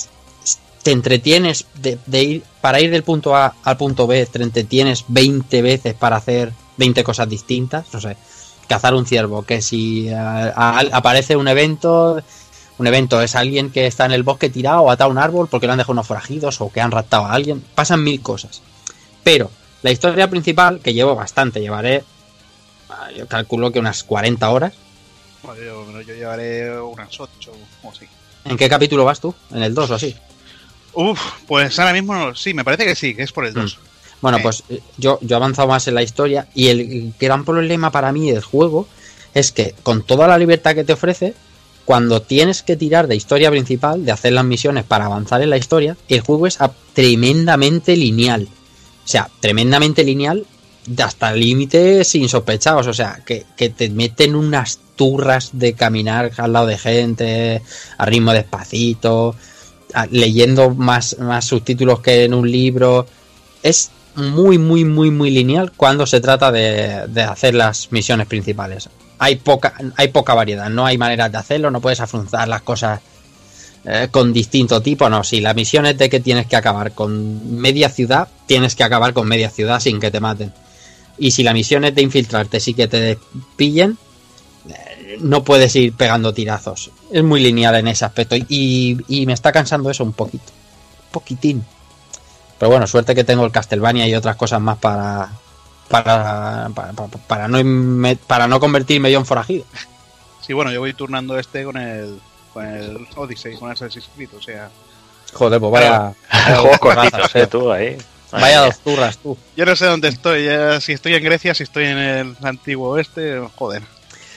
te 0.86 0.92
entretienes 0.92 1.66
de, 1.74 1.98
ir 2.22 2.44
para 2.62 2.80
ir 2.80 2.92
del 2.92 3.02
punto 3.02 3.36
A 3.36 3.56
al 3.64 3.76
punto 3.76 4.06
B, 4.06 4.24
te 4.28 4.44
entretienes 4.44 5.06
20 5.08 5.64
veces 5.64 5.96
para 5.96 6.18
hacer 6.18 6.54
20 6.78 7.04
cosas 7.04 7.28
distintas, 7.28 7.92
no 7.92 8.00
sé 8.00 8.16
cazar 8.68 8.94
un 8.94 9.08
ciervo, 9.08 9.42
que 9.42 9.64
si 9.64 10.10
eh, 10.10 10.16
aparece 10.16 11.36
un 11.36 11.48
evento, 11.48 12.22
un 12.78 12.86
evento 12.86 13.20
es 13.20 13.36
alguien 13.36 13.72
que 13.72 13.88
está 13.88 14.06
en 14.06 14.12
el 14.12 14.22
bosque 14.22 14.52
tirado 14.52 14.82
o 14.82 14.92
atado 14.92 15.10
a 15.10 15.12
un 15.12 15.18
árbol 15.18 15.48
porque 15.50 15.66
lo 15.66 15.74
han 15.74 15.80
dejado 15.80 15.94
unos 15.94 16.06
forajidos 16.06 16.62
o 16.62 16.72
que 16.72 16.82
han 16.82 16.92
raptado 16.92 17.26
a 17.26 17.34
alguien, 17.34 17.64
pasan 17.74 18.04
mil 18.04 18.22
cosas. 18.22 18.62
Pero 19.24 19.50
la 19.82 19.90
historia 19.90 20.30
principal, 20.30 20.82
que 20.82 20.94
llevo 20.94 21.16
bastante, 21.16 21.62
llevaré, 21.62 22.04
ah, 22.92 23.10
yo 23.10 23.28
calculo 23.28 23.72
que 23.72 23.80
unas 23.80 24.04
40 24.04 24.48
horas. 24.52 24.74
yo, 25.44 26.02
llevaré 26.02 26.80
unas 26.80 27.20
8 27.20 27.52
o 27.82 27.90
así. 27.90 28.06
¿En 28.44 28.56
qué 28.56 28.70
capítulo 28.70 29.04
vas 29.04 29.20
tú? 29.20 29.34
¿En 29.50 29.64
el 29.64 29.74
2 29.74 29.90
o 29.90 29.96
así? 29.96 30.16
Uf, 30.96 31.20
pues 31.48 31.78
ahora 31.80 31.94
mismo 31.94 32.34
sí, 32.36 32.54
me 32.54 32.64
parece 32.64 32.86
que 32.86 32.96
sí, 32.96 33.14
que 33.14 33.24
es 33.24 33.32
por 33.32 33.46
el 33.46 33.54
2. 33.54 33.80
Bueno, 34.22 34.40
pues 34.42 34.64
eh, 34.70 34.82
yo, 34.98 35.20
yo 35.22 35.36
he 35.36 35.38
avanzado 35.38 35.68
más 35.68 35.88
en 35.88 35.96
la 35.96 36.04
historia 36.04 36.48
y 36.56 36.68
el 36.68 37.14
gran 37.20 37.46
problema 37.46 37.92
para 37.92 38.12
mí 38.12 38.32
del 38.32 38.44
juego 38.44 38.88
es 39.34 39.52
que 39.52 39.76
con 39.84 40.04
toda 40.04 40.28
la 40.28 40.38
libertad 40.38 40.74
que 40.74 40.84
te 40.84 40.94
ofrece, 40.94 41.34
cuando 41.84 42.22
tienes 42.22 42.64
que 42.64 42.76
tirar 42.76 43.08
de 43.08 43.16
historia 43.16 43.52
principal, 43.52 44.06
de 44.06 44.12
hacer 44.12 44.34
las 44.34 44.46
misiones 44.46 44.86
para 44.86 45.06
avanzar 45.06 45.42
en 45.42 45.52
la 45.52 45.58
historia, 45.58 45.96
el 46.08 46.22
juego 46.22 46.48
es 46.48 46.58
tremendamente 46.94 47.96
lineal. 47.96 48.48
O 49.04 49.08
sea, 49.08 49.30
tremendamente 49.40 50.04
lineal 50.04 50.46
hasta 50.98 51.34
límites 51.34 52.16
insospechados. 52.16 52.88
O 52.88 52.94
sea, 52.94 53.22
que, 53.26 53.46
que, 53.56 53.70
te 53.70 53.90
meten 53.90 54.36
unas 54.36 54.80
turras 54.96 55.52
de 55.54 55.74
caminar 55.74 56.32
al 56.38 56.54
lado 56.54 56.68
de 56.68 56.78
gente, 56.78 57.62
a 57.98 58.06
ritmo 58.06 58.34
despacito, 58.34 59.36
leyendo 60.12 60.72
más, 60.72 61.18
más 61.20 61.46
subtítulos 61.46 62.00
que 62.00 62.24
en 62.26 62.34
un 62.34 62.50
libro. 62.50 63.06
Es 63.64 63.92
muy, 64.16 64.58
muy, 64.58 64.86
muy, 64.86 65.12
muy 65.12 65.30
lineal 65.30 65.72
cuando 65.76 66.06
se 66.06 66.22
trata 66.22 66.52
de, 66.52 67.22
hacer 67.22 67.54
las 67.56 67.92
misiones 67.92 68.28
principales. 68.28 68.90
Hay 69.20 69.38
poca, 69.38 69.74
hay 69.96 70.10
poca 70.10 70.34
variedad, 70.34 70.70
no 70.70 70.86
hay 70.86 70.98
maneras 70.98 71.32
de 71.32 71.38
hacerlo, 71.38 71.72
no 71.72 71.82
puedes 71.82 72.00
afrontar 72.00 72.48
las 72.48 72.62
cosas 72.62 73.00
eh, 73.86 74.08
con 74.12 74.34
distinto 74.34 74.82
tipo, 74.82 75.10
no. 75.10 75.24
Si 75.24 75.42
la 75.42 75.54
misión 75.54 75.86
es 75.86 75.98
de 75.98 76.10
que 76.10 76.20
tienes 76.20 76.48
que 76.48 76.56
acabar 76.56 76.94
con 76.94 77.60
media 77.60 77.90
ciudad, 77.90 78.28
tienes 78.46 78.76
que 78.76 78.84
acabar 78.84 79.14
con 79.14 79.28
media 79.28 79.50
ciudad 79.50 79.80
sin 79.80 80.00
que 80.00 80.12
te 80.12 80.20
maten. 80.20 80.54
Y 81.18 81.32
si 81.32 81.44
la 81.44 81.54
misión 81.54 81.86
es 81.86 81.96
de 81.96 82.02
infiltrarte, 82.02 82.60
sí 82.60 82.74
que 82.74 82.88
te 82.88 83.18
pillen, 83.56 83.98
no 85.20 85.44
puedes 85.44 85.76
ir 85.76 85.94
pegando 85.94 86.34
tirazos. 86.34 86.92
Es 87.12 87.24
muy 87.24 87.42
lineal 87.42 87.76
en 87.76 87.88
ese 87.88 88.06
aspecto. 88.06 88.36
Y, 88.36 88.98
y 89.08 89.26
me 89.26 89.34
está 89.34 89.52
cansando 89.52 89.90
eso 89.90 90.04
un 90.04 90.14
poquito. 90.14 90.52
Un 91.06 91.12
poquitín. 91.12 91.66
Pero 92.60 92.72
bueno, 92.72 92.88
suerte 92.88 93.16
que 93.16 93.24
tengo 93.24 93.46
el 93.46 93.52
Castlevania 93.52 94.08
y 94.08 94.16
otras 94.16 94.36
cosas 94.36 94.62
más 94.62 94.78
para. 94.78 95.30
Para, 95.88 96.68
para, 96.74 96.94
para, 97.28 97.48
no, 97.48 98.18
para 98.26 98.48
no 98.48 98.60
convertirme 98.60 99.12
yo 99.12 99.20
en 99.20 99.26
forajido. 99.26 99.66
Sí, 100.42 100.52
bueno, 100.54 100.72
yo 100.72 100.80
voy 100.80 100.94
turnando 100.94 101.38
este 101.38 101.64
con 101.64 101.78
el, 101.78 102.20
con 102.54 102.66
el 102.66 103.08
Odyssey, 103.16 103.56
con 103.56 103.72
Assassin's 103.72 104.10
Creed, 104.16 104.30
o 104.36 104.42
sea. 104.42 104.70
Joder, 105.34 105.60
pues 105.60 105.72
vaya. 105.72 106.14
Juegos 106.58 106.80
cortitos, 106.80 107.36
eh, 107.36 107.48
tú 107.48 107.72
ahí. 107.72 107.98
Vaya 108.32 108.62
dos 108.62 108.80
turras, 108.80 109.18
tú. 109.20 109.38
Yo 109.56 109.66
no 109.66 109.76
sé 109.76 109.86
dónde 109.86 110.08
estoy, 110.08 110.46
ya, 110.46 110.82
si 110.82 110.94
estoy 110.94 111.14
en 111.14 111.24
Grecia, 111.24 111.54
si 111.54 111.64
estoy 111.64 111.86
en 111.86 111.98
el 111.98 112.38
antiguo 112.42 112.90
oeste, 112.90 113.40
joder. 113.56 113.84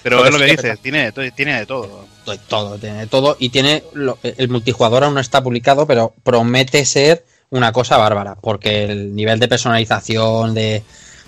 Pero 0.03 0.25
es 0.25 0.33
lo 0.33 0.39
que 0.39 0.45
dices, 0.45 0.81
tiene, 0.81 1.13
tiene 1.13 1.59
de 1.59 1.67
todo. 1.67 2.07
De 2.27 2.39
todo, 2.39 2.79
tiene 2.79 3.01
de 3.01 3.07
todo. 3.07 3.37
Y 3.39 3.49
tiene. 3.51 3.83
Lo, 3.95 4.19
el 4.23 4.49
multijugador 4.49 5.05
aún 5.05 5.15
no 5.15 5.21
está 5.21 5.43
publicado, 5.43 5.87
pero 5.87 6.15
promete 6.23 6.85
ser 6.85 7.25
una 7.51 7.73
cosa 7.73 7.97
bárbara. 7.97 8.37
Porque 8.37 8.85
el 8.85 9.15
nivel 9.15 9.39
de 9.39 9.49
personalización, 9.49 10.55
de, 10.55 10.83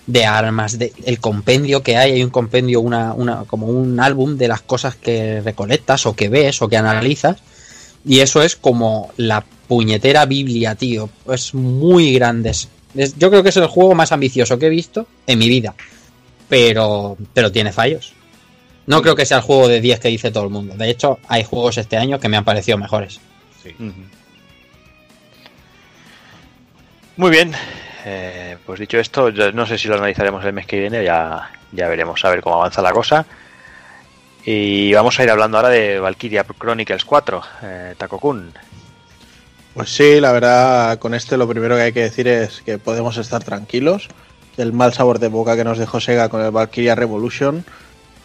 de 0.06 0.24
armas, 0.24 0.78
de, 0.78 0.92
el 1.05 1.20
compendio 1.20 1.82
que 1.82 1.97
hay, 1.97 2.12
hay 2.12 2.22
un 2.22 2.30
compendio, 2.30 2.80
una, 2.80 3.14
una, 3.14 3.44
como 3.44 3.66
un 3.66 3.98
álbum 4.01 4.36
de 4.36 4.48
las 4.48 4.60
cosas 4.62 4.94
que 4.97 5.40
recolectas 5.40 6.06
o 6.06 6.14
que 6.14 6.28
ves 6.28 6.62
o 6.62 6.68
que 6.68 6.76
analizas. 6.76 7.38
Y 8.05 8.20
eso 8.20 8.42
es 8.42 8.56
como 8.56 9.12
la 9.16 9.44
puñetera 9.68 10.26
Biblia, 10.26 10.74
tío. 10.74 11.10
Es 11.32 11.55
muy 11.55 12.12
grande. 12.14 12.51
Es, 12.51 12.68
yo 13.18 13.30
creo 13.30 13.42
que 13.42 13.51
es 13.51 13.56
el 13.56 13.66
juego 13.66 13.94
más 13.94 14.12
ambicioso 14.12 14.59
que 14.59 14.66
he 14.66 14.70
visto 14.70 15.06
en 15.26 15.38
mi 15.38 15.48
vida. 15.48 15.74
Pero, 16.48 17.16
pero 17.32 17.52
tiene 17.52 17.72
fallos. 17.72 18.14
No 18.86 19.02
creo 19.02 19.15
que 19.15 19.27
sea 19.27 19.39
el 19.39 19.43
juego 19.43 19.69
de 19.69 19.81
10 19.81 20.01
que 20.01 20.09
dice 20.09 20.31
todo 20.31 20.44
el 20.44 20.51
mundo. 20.51 20.74
De 20.74 20.90
hecho, 20.90 21.19
hay 21.28 21.44
juegos 21.44 21.78
este 21.78 21.97
año 21.97 22.19
que 22.19 22.28
me 22.28 22.36
han 22.36 22.44
parecido 22.44 22.78
mejores. 22.78 23.20
Sí. 23.62 23.74
Muy 27.16 27.31
bien. 27.31 27.52
Eh, 28.05 28.57
pues 28.65 28.81
dicho 28.81 28.98
esto, 28.98 29.28
yo 29.28 29.52
no 29.52 29.66
sé 29.66 29.77
si 29.77 29.89
lo 29.89 29.94
analizaremos 29.97 30.44
el 30.44 30.55
mes 30.55 30.66
que 30.66 30.81
viene, 30.81 31.05
ya, 31.05 31.51
ya 31.70 31.89
veremos 31.89 32.24
a 32.24 32.31
ver 32.31 32.40
cómo 32.40 32.57
avanza 32.57 32.82
la 32.82 32.93
cosa. 32.93 33.27
Y 34.44 34.93
vamos 34.94 35.19
a 35.20 35.24
ir 35.24 35.31
hablando 35.31 35.59
ahora 35.59 35.69
de 35.69 36.01
Valkyria 36.01 36.44
Chronicles 36.44 37.05
4, 37.05 37.43
eh, 37.62 37.94
Takokun. 37.98 38.52
Pues 39.74 39.94
sí, 39.94 40.19
la 40.19 40.32
verdad, 40.32 40.98
con 40.98 41.15
este 41.15 41.36
lo 41.36 41.47
primero 41.47 41.77
que 41.77 41.82
hay 41.82 41.93
que 41.93 42.02
decir 42.02 42.27
es 42.27 42.62
que 42.62 42.78
podemos 42.78 43.16
estar 43.19 43.44
tranquilos. 43.44 44.09
El 44.57 44.73
mal 44.73 44.93
sabor 44.93 45.19
de 45.19 45.28
boca 45.28 45.57
que 45.57 45.65
nos 45.65 45.78
dejó 45.78 46.01
Sega 46.01 46.28
con 46.28 46.43
el 46.43 46.51
Valkyria 46.51 46.94
Revolution 46.94 47.65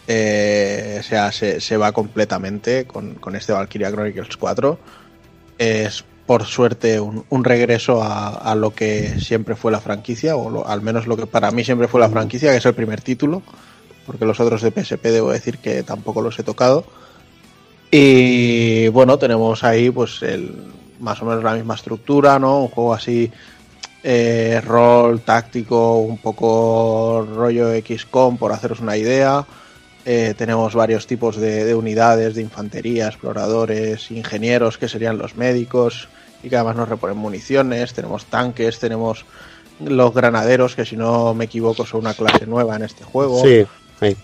eh, 0.06 0.98
o 1.00 1.02
sea, 1.02 1.32
se, 1.32 1.60
se, 1.60 1.76
va 1.76 1.92
completamente 1.92 2.86
con, 2.86 3.14
con, 3.14 3.34
este 3.36 3.52
Valkyria 3.52 3.90
Chronicles 3.90 4.36
4. 4.36 4.78
Es 5.58 6.04
por 6.26 6.44
suerte 6.44 7.00
un, 7.00 7.24
un 7.28 7.44
regreso 7.44 8.02
a, 8.02 8.28
a, 8.28 8.54
lo 8.54 8.74
que 8.74 9.20
siempre 9.20 9.56
fue 9.56 9.72
la 9.72 9.80
franquicia, 9.80 10.36
o 10.36 10.66
al 10.66 10.82
menos 10.82 11.06
lo 11.06 11.16
que 11.16 11.26
para 11.26 11.50
mí 11.50 11.64
siempre 11.64 11.88
fue 11.88 12.00
la 12.00 12.08
franquicia, 12.08 12.50
que 12.50 12.58
es 12.58 12.66
el 12.66 12.74
primer 12.74 13.00
título, 13.00 13.42
porque 14.06 14.24
los 14.24 14.38
otros 14.40 14.62
de 14.62 14.70
PSP 14.70 15.02
debo 15.04 15.30
decir 15.30 15.58
que 15.58 15.82
tampoco 15.82 16.22
los 16.22 16.38
he 16.38 16.42
tocado. 16.42 16.84
Y 17.90 18.88
bueno, 18.88 19.18
tenemos 19.18 19.62
ahí 19.64 19.90
pues 19.90 20.22
el, 20.22 20.52
más 21.00 21.20
o 21.22 21.24
menos 21.24 21.42
la 21.42 21.54
misma 21.54 21.74
estructura, 21.74 22.38
¿no? 22.38 22.62
Un 22.62 22.68
juego 22.68 22.94
así, 22.94 23.30
eh, 24.02 24.60
rol 24.64 25.20
táctico, 25.20 25.98
un 25.98 26.18
poco 26.18 27.26
rollo 27.34 27.70
XCOM, 27.80 28.38
por 28.38 28.52
haceros 28.52 28.80
una 28.80 28.96
idea. 28.96 29.44
Eh, 30.08 30.34
tenemos 30.38 30.72
varios 30.76 31.08
tipos 31.08 31.36
de, 31.36 31.64
de, 31.64 31.74
unidades 31.74 32.36
de 32.36 32.42
infantería, 32.42 33.08
exploradores, 33.08 34.12
ingenieros, 34.12 34.78
que 34.78 34.88
serían 34.88 35.18
los 35.18 35.34
médicos, 35.34 36.08
y 36.44 36.48
que 36.48 36.54
además 36.54 36.76
nos 36.76 36.88
reponen 36.88 37.16
municiones. 37.16 37.92
Tenemos 37.92 38.24
tanques, 38.26 38.78
tenemos 38.78 39.24
los 39.80 40.14
granaderos, 40.14 40.76
que 40.76 40.84
si 40.84 40.96
no 40.96 41.34
me 41.34 41.46
equivoco 41.46 41.84
son 41.84 42.02
una 42.02 42.14
clase 42.14 42.46
nueva 42.46 42.76
en 42.76 42.82
este 42.82 43.02
juego. 43.02 43.42
Sí, 43.42 43.66
sí. 43.98 44.16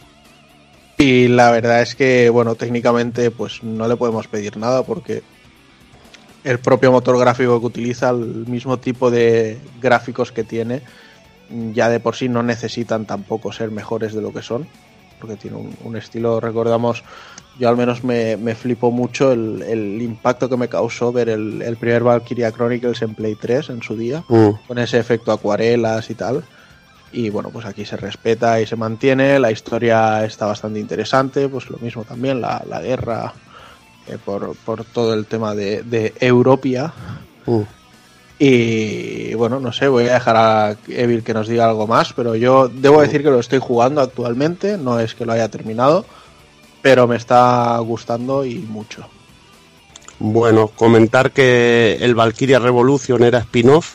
Y 0.99 1.27
la 1.27 1.51
verdad 1.51 1.83
es 1.83 1.97
que, 1.97 2.31
bueno, 2.31 2.55
técnicamente 2.55 3.33
pues 3.33 3.65
no 3.65 3.89
le 3.89 3.97
podemos 3.97 4.29
pedir 4.29 4.57
nada 4.57 4.85
porque 4.85 5.25
el 6.45 6.61
propio 6.61 6.93
motor 6.93 7.19
gráfico 7.19 7.59
que 7.59 7.67
utiliza, 7.67 8.11
el 8.11 8.47
mismo 8.47 8.79
tipo 8.79 9.11
de 9.11 9.59
gráficos 9.81 10.31
que 10.31 10.45
tiene, 10.45 10.83
ya 11.73 11.89
de 11.89 11.99
por 11.99 12.15
sí 12.15 12.29
no 12.29 12.45
necesitan 12.45 13.05
tampoco 13.05 13.51
ser 13.51 13.73
mejores 13.73 14.15
de 14.15 14.23
lo 14.23 14.33
que 14.33 14.43
son 14.43 14.69
porque 15.23 15.36
tiene 15.36 15.57
un, 15.57 15.73
un, 15.85 15.97
estilo, 15.97 16.40
recordamos, 16.40 17.05
yo 17.57 17.69
al 17.69 17.77
menos 17.77 18.03
me, 18.03 18.36
me 18.36 18.57
flipó 18.57 18.90
mucho 18.90 19.31
el, 19.31 19.62
el, 19.62 20.03
impacto 20.03 20.49
que 20.49 20.57
me 20.57 20.69
causó 20.69 21.12
ver 21.12 21.28
el, 21.28 21.62
el, 21.62 21.77
primer 21.77 22.03
Valkyria 22.03 22.51
Chronicles 22.51 23.03
en 23.03 23.15
Play 23.15 23.36
3 23.36 23.70
en 23.70 23.82
su 23.82 23.97
día, 23.97 24.24
mm. 24.28 24.66
con 24.66 24.78
ese 24.78 24.99
efecto 24.99 25.31
acuarelas 25.31 26.11
y 26.11 26.16
tal. 26.16 26.43
Y 27.12 27.31
bueno, 27.31 27.51
pues 27.51 27.66
aquí 27.66 27.85
se 27.85 27.97
respeta 27.97 28.61
y 28.61 28.66
se 28.66 28.74
mantiene, 28.74 29.39
la 29.39 29.53
historia 29.53 30.24
está 30.24 30.47
bastante 30.47 30.81
interesante, 30.81 31.49
pues 31.49 31.70
lo 31.70 31.78
mismo 31.78 32.03
también, 32.03 32.40
la, 32.40 32.65
la 32.66 32.81
guerra 32.81 33.32
eh, 34.09 34.19
por, 34.24 34.57
por, 34.57 34.85
todo 34.85 35.15
el 35.15 35.27
tema 35.27 35.55
de, 35.55 35.85
de 35.85 36.15
Europia. 36.19 36.93
Mm. 37.47 37.61
Y 38.44 39.35
bueno, 39.35 39.60
no 39.60 39.73
sé, 39.73 39.86
voy 39.86 40.09
a 40.09 40.14
dejar 40.14 40.36
a 40.36 40.77
Evil 40.89 41.23
que 41.23 41.32
nos 41.32 41.47
diga 41.47 41.69
algo 41.69 41.86
más, 41.86 42.12
pero 42.12 42.35
yo 42.35 42.66
debo 42.66 43.01
decir 43.01 43.23
que 43.23 43.31
lo 43.31 43.39
estoy 43.39 43.60
jugando 43.60 44.01
actualmente, 44.01 44.77
no 44.78 44.98
es 44.98 45.14
que 45.14 45.24
lo 45.24 45.32
haya 45.32 45.48
terminado, 45.48 46.05
pero 46.82 47.06
me 47.06 47.14
está 47.14 47.78
gustando 47.78 48.44
y 48.44 48.56
mucho. 48.56 49.06
Bueno, 50.19 50.66
comentar 50.66 51.31
que 51.31 51.98
el 52.01 52.16
Valkyria 52.16 52.59
Revolution 52.59 53.23
era 53.23 53.39
spin-off, 53.39 53.94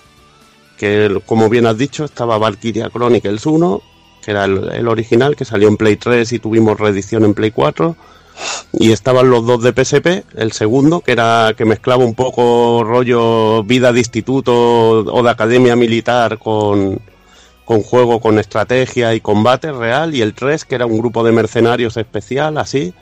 que 0.77 1.21
como 1.25 1.49
bien 1.49 1.65
has 1.65 1.77
dicho, 1.77 2.05
estaba 2.05 2.37
Valkyria 2.37 2.89
Chronicles 2.89 3.45
1, 3.45 3.81
que 4.23 4.31
era 4.31 4.45
el, 4.45 4.71
el, 4.71 4.87
original, 4.87 5.35
que 5.35 5.43
salió 5.43 5.67
en 5.67 5.75
Play 5.75 5.97
3 5.97 6.31
y 6.31 6.39
tuvimos 6.39 6.79
reedición 6.79 7.25
en 7.25 7.33
Play 7.33 7.51
4 7.51 7.97
y 8.73 8.91
estaban 8.91 9.29
los 9.29 9.45
dos 9.45 9.61
de 9.63 9.73
PSP, 9.73 10.25
el 10.35 10.51
segundo, 10.51 11.01
que 11.01 11.11
era 11.11 11.53
que 11.57 11.65
mezclaba 11.65 12.03
un 12.03 12.15
poco 12.15 12.83
rollo 12.83 13.63
vida 13.63 13.91
de 13.91 13.99
instituto 13.99 14.99
o 14.99 15.23
de 15.23 15.29
academia 15.29 15.75
militar 15.75 16.37
con, 16.37 16.99
con 17.65 17.81
juego 17.81 18.19
con 18.19 18.39
estrategia 18.39 19.13
y 19.15 19.21
combate 19.21 19.71
real, 19.71 20.13
y 20.15 20.21
el 20.21 20.33
3, 20.33 20.65
que 20.65 20.75
era 20.75 20.85
un 20.85 20.97
grupo 20.97 21.23
de 21.23 21.31
mercenarios 21.31 21.97
especial, 21.97 22.57
así, 22.57 22.93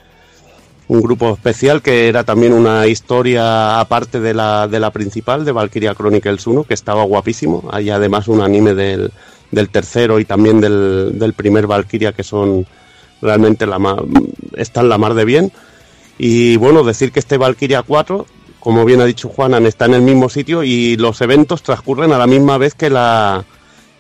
un 0.88 1.02
grupo 1.02 1.34
especial 1.34 1.82
que 1.82 2.08
era 2.08 2.24
también 2.24 2.54
una 2.54 2.88
historia 2.88 3.80
aparte 3.80 4.20
de 4.20 4.34
la, 4.34 4.68
de 4.68 4.80
la 4.80 4.92
principal, 4.92 5.44
de 5.44 5.52
Valkyria 5.52 5.96
Chronicles 5.96 6.46
1, 6.46 6.64
que 6.64 6.74
estaba 6.74 7.04
guapísimo, 7.04 7.68
hay 7.72 7.90
además 7.90 8.28
un 8.28 8.42
anime 8.42 8.74
del, 8.74 9.12
del 9.52 9.70
tercero 9.70 10.20
y 10.20 10.26
también 10.26 10.62
del, 10.62 11.18
del 11.18 11.34
primer 11.34 11.68
Valkyria 11.68 12.14
que 12.14 12.24
son 12.24 12.66
realmente 13.26 13.66
la 13.66 13.80
mar, 13.80 14.04
están 14.56 14.88
la 14.88 14.98
mar 14.98 15.16
de 15.16 15.26
bien. 15.26 15.52
Y 16.18 16.56
bueno, 16.58 16.84
decir 16.84 17.12
que 17.12 17.20
este 17.20 17.38
Valkyria 17.38 17.82
4, 17.82 18.26
como 18.60 18.86
bien 18.86 19.02
ha 19.02 19.06
dicho 19.06 19.28
Juanan, 19.28 19.66
está 19.66 19.86
en 19.86 19.96
el 19.96 20.02
mismo 20.02 20.30
sitio 20.30 20.64
y 20.64 20.96
los 20.96 21.20
eventos 21.22 21.64
transcurren 21.64 22.14
a 22.14 22.18
la 22.18 22.28
misma 22.28 22.58
vez 22.58 22.74
que 22.74 22.90
la 22.90 23.44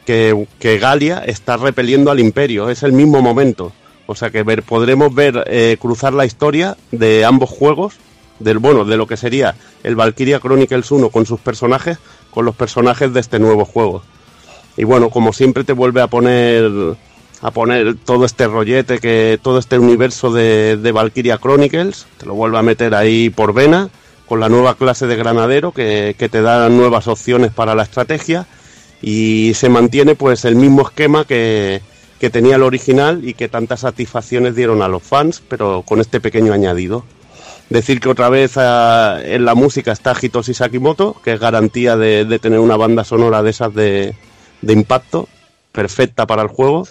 que, 0.05 0.47
que 0.59 0.77
Galia 0.77 1.19
está 1.19 1.57
repeliendo 1.57 2.11
al 2.11 2.19
Imperio, 2.19 2.69
es 2.69 2.83
el 2.83 2.93
mismo 2.93 3.21
momento. 3.21 3.73
O 4.07 4.15
sea 4.15 4.29
que 4.29 4.43
ver, 4.43 4.63
podremos 4.63 5.13
ver 5.13 5.43
eh, 5.47 5.77
cruzar 5.79 6.13
la 6.13 6.25
historia 6.25 6.77
de 6.91 7.25
ambos 7.25 7.49
juegos, 7.49 7.95
del 8.39 8.59
bueno, 8.59 8.85
de 8.85 8.97
lo 8.97 9.07
que 9.07 9.17
sería 9.17 9.55
el 9.83 9.95
Valkyria 9.95 10.39
Chronicles 10.39 10.91
1 10.91 11.09
con 11.09 11.25
sus 11.25 11.39
personajes, 11.39 11.97
con 12.31 12.45
los 12.45 12.55
personajes 12.55 13.13
de 13.13 13.19
este 13.19 13.39
nuevo 13.39 13.65
juego. 13.65 14.03
Y 14.77 14.83
bueno, 14.83 15.09
como 15.09 15.33
siempre 15.33 15.63
te 15.63 15.73
vuelve 15.73 16.01
a 16.01 16.07
poner 16.07 16.95
a 17.41 17.51
poner 17.51 17.95
todo 17.95 18.25
este 18.25 18.47
rollete, 18.47 18.99
que 18.99 19.39
todo 19.41 19.59
este 19.59 19.77
universo 19.77 20.31
de, 20.31 20.77
de 20.77 20.91
Valkyria 20.91 21.37
Chronicles, 21.37 22.07
te 22.17 22.25
lo 22.25 22.33
vuelve 22.33 22.57
a 22.57 22.63
meter 22.63 22.95
ahí 22.95 23.29
por 23.29 23.53
vena, 23.53 23.89
con 24.25 24.39
la 24.39 24.49
nueva 24.49 24.75
clase 24.75 25.07
de 25.07 25.15
granadero 25.15 25.71
que, 25.71 26.15
que, 26.17 26.29
te 26.29 26.41
da 26.41 26.69
nuevas 26.69 27.07
opciones 27.07 27.51
para 27.51 27.75
la 27.75 27.83
estrategia 27.83 28.47
y 29.01 29.53
se 29.53 29.69
mantiene 29.69 30.15
pues 30.15 30.45
el 30.45 30.55
mismo 30.55 30.81
esquema 30.81 31.25
que, 31.25 31.81
que 32.19 32.29
tenía 32.29 32.55
el 32.55 32.63
original 32.63 33.27
y 33.27 33.35
que 33.35 33.47
tantas 33.47 33.81
satisfacciones 33.81 34.55
dieron 34.55 34.81
a 34.81 34.87
los 34.87 35.03
fans, 35.03 35.43
pero 35.47 35.83
con 35.85 36.01
este 36.01 36.19
pequeño 36.19 36.53
añadido. 36.53 37.05
Decir 37.69 37.99
que 37.99 38.09
otra 38.09 38.29
vez 38.29 38.57
a, 38.57 39.19
en 39.23 39.45
la 39.45 39.55
música 39.55 39.91
está 39.91 40.15
Hitoshi 40.19 40.53
Sakimoto, 40.53 41.15
que 41.23 41.33
es 41.33 41.39
garantía 41.39 41.97
de, 41.97 42.25
de 42.25 42.39
tener 42.39 42.59
una 42.59 42.77
banda 42.77 43.03
sonora 43.03 43.43
de 43.43 43.49
esas 43.49 43.73
de, 43.73 44.15
de 44.61 44.73
impacto, 44.73 45.27
perfecta 45.71 46.25
para 46.25 46.41
el 46.41 46.47
juego 46.47 46.87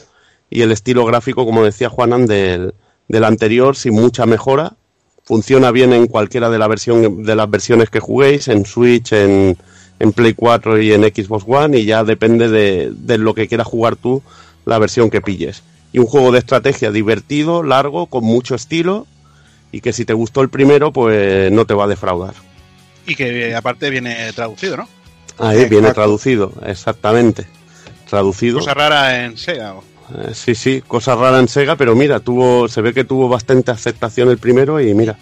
y 0.55 0.63
el 0.63 0.71
estilo 0.71 1.05
gráfico, 1.05 1.45
como 1.45 1.65
decía 1.65 1.91
Juanan, 1.91 2.27
del, 2.27 2.75
del, 3.09 3.25
anterior, 3.25 3.75
sin 3.77 3.95
mucha 3.95 4.25
mejora, 4.25 4.75
Funciona 5.25 5.71
bien 5.71 5.95
en 5.95 6.07
cualquiera 6.07 6.51
de, 6.51 6.59
la 6.59 6.69
versión, 6.69 7.25
de 7.25 7.35
las 7.35 7.51
versiones 7.51 7.89
que 7.89 7.99
juguéis, 7.99 8.47
en 8.49 8.67
Switch, 8.67 9.13
en, 9.13 9.57
en 9.99 10.13
Play 10.13 10.35
4 10.35 10.83
y 10.83 10.93
en 10.93 11.03
Xbox 11.03 11.45
One, 11.49 11.79
y 11.79 11.87
ya 11.87 12.05
depende 12.05 12.51
de, 12.51 12.93
de 12.95 13.17
lo 13.17 13.35
que 13.35 13.49
quieras 13.49 13.67
jugar 13.67 13.97
tú, 13.97 14.23
la 14.67 14.79
versión 14.79 15.09
que 15.09 15.23
pilles. 15.23 15.63
Y 15.95 15.99
un 15.99 16.07
juego 16.07 16.31
de 16.31 16.41
estrategia 16.41 16.91
divertido, 16.91 17.63
largo, 17.63 18.07
con 18.07 18.23
mucho 18.23 18.55
estilo, 18.55 19.07
y 19.73 19.81
que 19.81 19.95
si 19.95 20.05
te 20.05 20.13
gustó 20.13 20.43
el 20.43 20.51
primero, 20.51 20.93
pues 20.93 21.51
no 21.51 21.65
te 21.65 21.73
va 21.73 21.85
a 21.85 21.89
defraudar. 21.89 22.35
Y 23.07 23.15
que 23.15 23.55
aparte 23.55 23.89
viene 23.89 24.31
traducido, 24.35 24.77
¿no? 24.77 24.89
Ahí 25.39 25.65
viene 25.71 25.93
traducido, 25.95 26.53
exactamente. 26.67 27.47
Traducido. 28.09 28.59
Cosa 28.59 28.75
rara 28.75 29.25
en 29.25 29.39
Sega. 29.39 29.75
Eh, 30.19 30.33
sí, 30.35 30.55
sí, 30.55 30.83
cosa 30.87 31.15
rara 31.15 31.39
en 31.39 31.49
Sega, 31.49 31.77
pero 31.77 31.95
mira, 31.95 32.21
tuvo, 32.21 32.69
se 32.69 32.83
ve 32.83 32.93
que 32.93 33.05
tuvo 33.05 33.29
bastante 33.29 33.71
aceptación 33.71 34.29
el 34.29 34.39
primero 34.39 34.81
y 34.81 34.93
mira, 34.95 35.17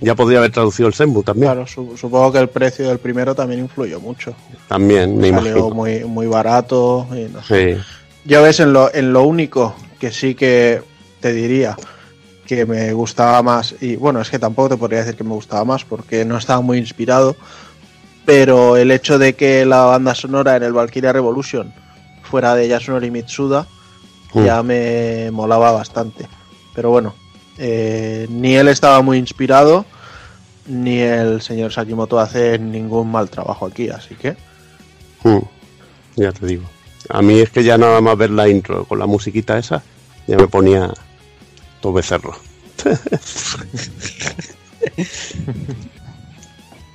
ya 0.00 0.14
podría 0.14 0.38
haber 0.38 0.50
traducido 0.50 0.88
el 0.88 0.94
Senbu 0.94 1.22
también. 1.22 1.52
Claro, 1.52 1.66
su- 1.66 1.96
supongo 1.96 2.32
que 2.32 2.38
el 2.40 2.48
precio 2.48 2.88
del 2.88 2.98
primero 2.98 3.34
también 3.34 3.60
influyó 3.60 4.00
mucho. 4.00 4.34
También, 4.68 5.16
me 5.16 5.30
Salió 5.30 5.50
imagino. 5.50 5.70
muy, 5.70 6.04
muy 6.04 6.26
barato. 6.26 7.06
y 7.12 7.32
no 7.32 7.42
sé. 7.42 7.76
Sí. 7.76 7.82
Ya 8.24 8.40
ves, 8.40 8.58
en 8.60 8.72
lo, 8.72 8.92
en 8.92 9.12
lo 9.12 9.22
único 9.22 9.74
que 10.00 10.10
sí 10.10 10.34
que 10.34 10.82
te 11.20 11.32
diría 11.32 11.76
que 12.46 12.66
me 12.66 12.92
gustaba 12.92 13.42
más, 13.42 13.74
y 13.80 13.96
bueno, 13.96 14.20
es 14.20 14.30
que 14.30 14.38
tampoco 14.38 14.68
te 14.70 14.76
podría 14.76 15.00
decir 15.00 15.16
que 15.16 15.24
me 15.24 15.34
gustaba 15.34 15.64
más 15.64 15.84
porque 15.84 16.24
no 16.24 16.36
estaba 16.36 16.60
muy 16.60 16.78
inspirado, 16.78 17.36
pero 18.24 18.76
el 18.76 18.90
hecho 18.90 19.18
de 19.18 19.34
que 19.34 19.64
la 19.66 19.82
banda 19.84 20.14
sonora 20.14 20.56
en 20.56 20.62
el 20.62 20.72
Valkyria 20.72 21.12
Revolution 21.12 21.72
fuera 22.22 22.54
de 22.54 22.68
Yasunori 22.68 23.10
Mitsuda 23.10 23.66
Ya 24.34 24.62
me 24.62 25.30
molaba 25.30 25.72
bastante. 25.72 26.28
Pero 26.74 26.90
bueno, 26.90 27.14
eh, 27.58 28.26
ni 28.28 28.54
él 28.54 28.68
estaba 28.68 29.00
muy 29.00 29.18
inspirado, 29.18 29.86
ni 30.66 30.98
el 30.98 31.40
señor 31.40 31.72
Sakimoto 31.72 32.18
hace 32.18 32.58
ningún 32.58 33.10
mal 33.10 33.30
trabajo 33.30 33.66
aquí, 33.66 33.88
así 33.88 34.14
que... 34.14 34.36
Ya 36.16 36.32
te 36.32 36.46
digo. 36.46 36.64
A 37.08 37.22
mí 37.22 37.40
es 37.40 37.50
que 37.50 37.64
ya 37.64 37.78
nada 37.78 38.00
más 38.00 38.16
ver 38.16 38.30
la 38.30 38.48
intro 38.48 38.84
con 38.84 38.98
la 38.98 39.06
musiquita 39.06 39.58
esa, 39.58 39.82
ya 40.26 40.36
me 40.36 40.48
ponía 40.48 40.92
todo 41.80 41.92
becerro. 41.94 42.36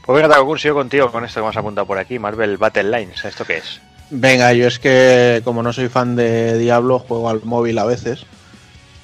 Pues 0.06 0.16
venga, 0.16 0.30
Takokun, 0.34 0.60
sigo 0.60 0.76
contigo 0.76 1.12
con 1.12 1.24
esto 1.24 1.40
que 1.40 1.44
hemos 1.46 1.58
apuntado 1.58 1.88
por 1.88 1.98
aquí, 1.98 2.20
Marvel 2.20 2.58
Battle 2.58 2.84
Lines. 2.84 3.24
¿Esto 3.24 3.46
qué 3.46 3.58
es? 3.58 3.80
Venga, 4.14 4.52
yo 4.52 4.68
es 4.68 4.78
que 4.78 5.42
como 5.46 5.64
no 5.64 5.72
soy 5.72 5.88
fan 5.88 6.18
de 6.18 6.58
Diablo, 6.58 7.00
juego 7.00 7.30
al 7.30 7.42
móvil 7.44 7.78
a 7.80 7.86
veces. 7.86 8.26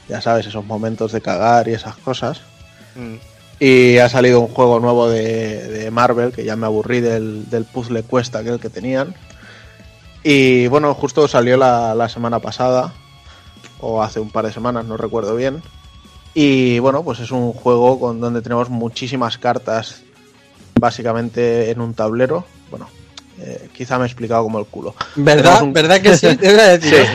Ya 0.09 0.19
sabes, 0.19 0.45
esos 0.45 0.65
momentos 0.65 1.13
de 1.13 1.21
cagar 1.21 1.69
y 1.69 1.73
esas 1.73 1.95
cosas. 1.95 2.41
Y 3.59 3.97
ha 3.99 4.09
salido 4.09 4.41
un 4.41 4.49
juego 4.49 4.79
nuevo 4.81 5.09
de, 5.09 5.65
de 5.67 5.91
Marvel, 5.91 6.33
que 6.33 6.43
ya 6.43 6.57
me 6.57 6.65
aburrí 6.65 6.99
del, 6.99 7.49
del 7.49 7.63
puzzle 7.63 8.03
cuesta 8.03 8.39
aquel 8.39 8.59
que 8.59 8.69
tenían. 8.69 9.15
Y 10.23 10.67
bueno, 10.67 10.93
justo 10.93 11.25
salió 11.29 11.55
la, 11.55 11.95
la 11.95 12.09
semana 12.09 12.39
pasada, 12.39 12.93
o 13.79 14.03
hace 14.03 14.19
un 14.19 14.29
par 14.29 14.45
de 14.45 14.51
semanas, 14.51 14.85
no 14.85 14.97
recuerdo 14.97 15.35
bien. 15.37 15.61
Y 16.33 16.79
bueno, 16.79 17.03
pues 17.03 17.19
es 17.19 17.31
un 17.31 17.53
juego 17.53 17.97
con 17.97 18.19
donde 18.19 18.41
tenemos 18.41 18.69
muchísimas 18.69 19.37
cartas, 19.37 20.01
básicamente 20.77 21.71
en 21.71 21.79
un 21.79 21.93
tablero. 21.93 22.45
Bueno, 22.69 22.89
eh, 23.39 23.69
quizá 23.73 23.97
me 23.97 24.03
he 24.05 24.07
explicado 24.07 24.43
como 24.43 24.59
el 24.59 24.65
culo. 24.65 24.95
¿Verdad? 25.15 25.61
Un- 25.63 25.73
¿Verdad 25.73 26.01
que 26.01 26.17
sí? 26.17 26.35
Te 26.37 26.47
a 26.49 26.77
decir, 26.77 27.05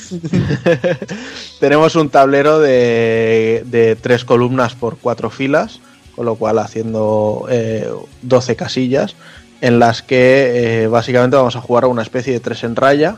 Sí. 0.00 0.20
Tenemos 1.60 1.96
un 1.96 2.08
tablero 2.10 2.58
de, 2.60 3.62
de 3.66 3.96
tres 3.96 4.24
columnas 4.24 4.74
por 4.74 4.98
cuatro 4.98 5.30
filas, 5.30 5.80
con 6.14 6.26
lo 6.26 6.36
cual 6.36 6.58
haciendo 6.58 7.46
eh, 7.50 7.88
12 8.22 8.56
casillas, 8.56 9.16
en 9.60 9.78
las 9.78 10.02
que 10.02 10.82
eh, 10.84 10.86
básicamente 10.86 11.36
vamos 11.36 11.56
a 11.56 11.60
jugar 11.60 11.84
a 11.84 11.88
una 11.88 12.02
especie 12.02 12.32
de 12.32 12.40
tres 12.40 12.62
en 12.64 12.76
raya, 12.76 13.16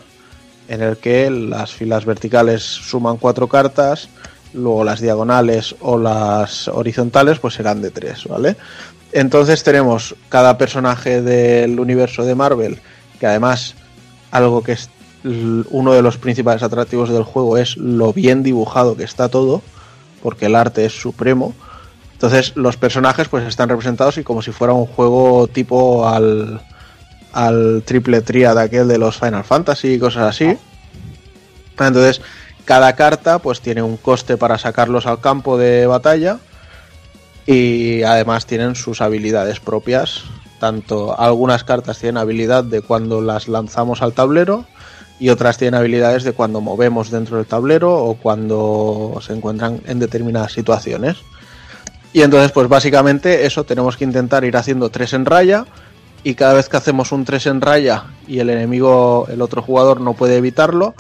en 0.69 0.83
el 0.83 0.97
que 0.97 1.29
las 1.31 1.73
filas 1.73 2.05
verticales 2.05 2.63
suman 2.63 3.17
cuatro 3.19 3.49
cartas, 3.49 4.09
luego 4.55 4.85
las 4.85 5.01
diagonales 5.01 5.75
o 5.81 5.99
las 5.99 6.69
horizontales 6.69 7.39
pues 7.39 7.55
serán 7.55 7.83
de 7.83 7.91
tres, 7.91 8.25
¿vale? 8.27 8.57
Entonces 9.13 9.63
tenemos 9.63 10.15
cada 10.29 10.57
personaje 10.57 11.23
del 11.23 11.81
universo 11.81 12.25
de 12.25 12.35
Marvel, 12.35 12.81
que 13.19 13.27
además 13.27 13.75
algo 14.31 14.63
que 14.63 14.73
es 14.73 14.89
uno 15.25 15.93
de 15.93 16.03
los 16.03 16.17
principales 16.17 16.63
atractivos 16.63 17.11
del 17.11 17.25
juego 17.25 17.59
es 17.59 17.77
lo 17.77 18.13
bien 18.13 18.43
dibujado 18.43 18.97
que 18.97 19.05
está 19.05 19.29
todo, 19.29 19.63
porque 20.23 20.47
el 20.47 20.55
arte 20.55 20.85
es 20.85 20.93
supremo. 20.93 21.55
Entonces 22.13 22.53
los 22.57 22.77
personajes 22.77 23.29
pues 23.29 23.47
están 23.47 23.69
representados 23.69 24.19
y 24.19 24.23
como 24.23 24.43
si 24.43 24.53
fuera 24.53 24.73
un 24.73 24.87
juego 24.87 25.47
tipo 25.49 26.09
al, 26.09 26.61
al 27.33 27.83
triple 27.85 28.21
triad 28.21 28.59
aquel 28.59 28.89
de 28.89 28.99
los 28.99 29.19
Final 29.19 29.45
Fantasy 29.45 29.95
y 29.95 29.99
cosas 29.99 30.29
así. 30.29 30.57
Entonces 31.79 32.21
cada 32.65 32.95
carta 32.95 33.41
pues 33.41 33.61
tiene 33.61 33.83
un 33.83 33.97
coste 33.97 34.37
para 34.37 34.59
sacarlos 34.59 35.07
al 35.07 35.21
campo 35.21 35.59
de 35.59 35.87
batalla 35.87 36.39
y 37.53 38.05
además 38.05 38.47
tienen 38.47 38.77
sus 38.77 39.01
habilidades 39.01 39.59
propias. 39.59 40.23
Tanto 40.61 41.19
algunas 41.19 41.65
cartas 41.65 41.99
tienen 41.99 42.19
habilidad 42.19 42.63
de 42.63 42.81
cuando 42.81 43.21
las 43.21 43.49
lanzamos 43.49 44.03
al 44.03 44.13
tablero 44.13 44.67
y 45.19 45.31
otras 45.31 45.59
tienen 45.59 45.75
habilidades 45.75 46.23
de 46.23 46.33
cuando 46.33 46.61
movemos 46.61 47.11
dentro 47.11 47.39
del 47.39 47.47
tablero 47.47 48.05
o 48.05 48.15
cuando 48.15 49.19
se 49.21 49.33
encuentran 49.33 49.81
en 49.87 49.99
determinadas 49.99 50.53
situaciones. 50.53 51.17
Y 52.13 52.23
entonces, 52.23 52.53
pues 52.53 52.69
básicamente 52.69 53.45
eso 53.47 53.65
tenemos 53.65 53.97
que 53.97 54.05
intentar 54.05 54.45
ir 54.45 54.57
haciendo 54.57 54.91
tres 54.91 55.13
en 55.13 55.27
raya 55.27 55.67
y 56.23 56.35
cada 56.35 56.55
vez 56.55 56.69
que 56.69 56.77
hacemos 56.77 57.11
un 57.11 57.25
tres 57.25 57.47
en 57.47 57.61
raya 57.61 58.05
y 58.29 58.39
el 58.39 58.51
enemigo, 58.51 59.27
el 59.29 59.43
otro 59.43 59.61
jugador 59.61 60.01
no 60.01 60.15
puede 60.15 60.37
evitarlo, 60.37 60.95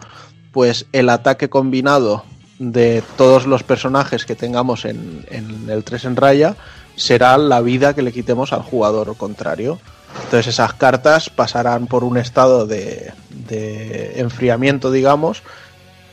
pues 0.50 0.86
el 0.90 1.10
ataque 1.10 1.48
combinado 1.48 2.24
de 2.60 3.02
todos 3.16 3.46
los 3.46 3.62
personajes 3.62 4.26
que 4.26 4.36
tengamos 4.36 4.84
en, 4.84 5.24
en 5.30 5.70
el 5.70 5.82
3 5.82 6.04
en 6.04 6.16
raya 6.16 6.56
será 6.94 7.38
la 7.38 7.62
vida 7.62 7.94
que 7.94 8.02
le 8.02 8.12
quitemos 8.12 8.52
al 8.52 8.60
jugador 8.60 9.16
contrario. 9.16 9.80
Entonces 10.24 10.48
esas 10.48 10.74
cartas 10.74 11.30
pasarán 11.30 11.86
por 11.86 12.04
un 12.04 12.18
estado 12.18 12.66
de, 12.66 13.12
de 13.30 14.20
enfriamiento, 14.20 14.90
digamos, 14.90 15.42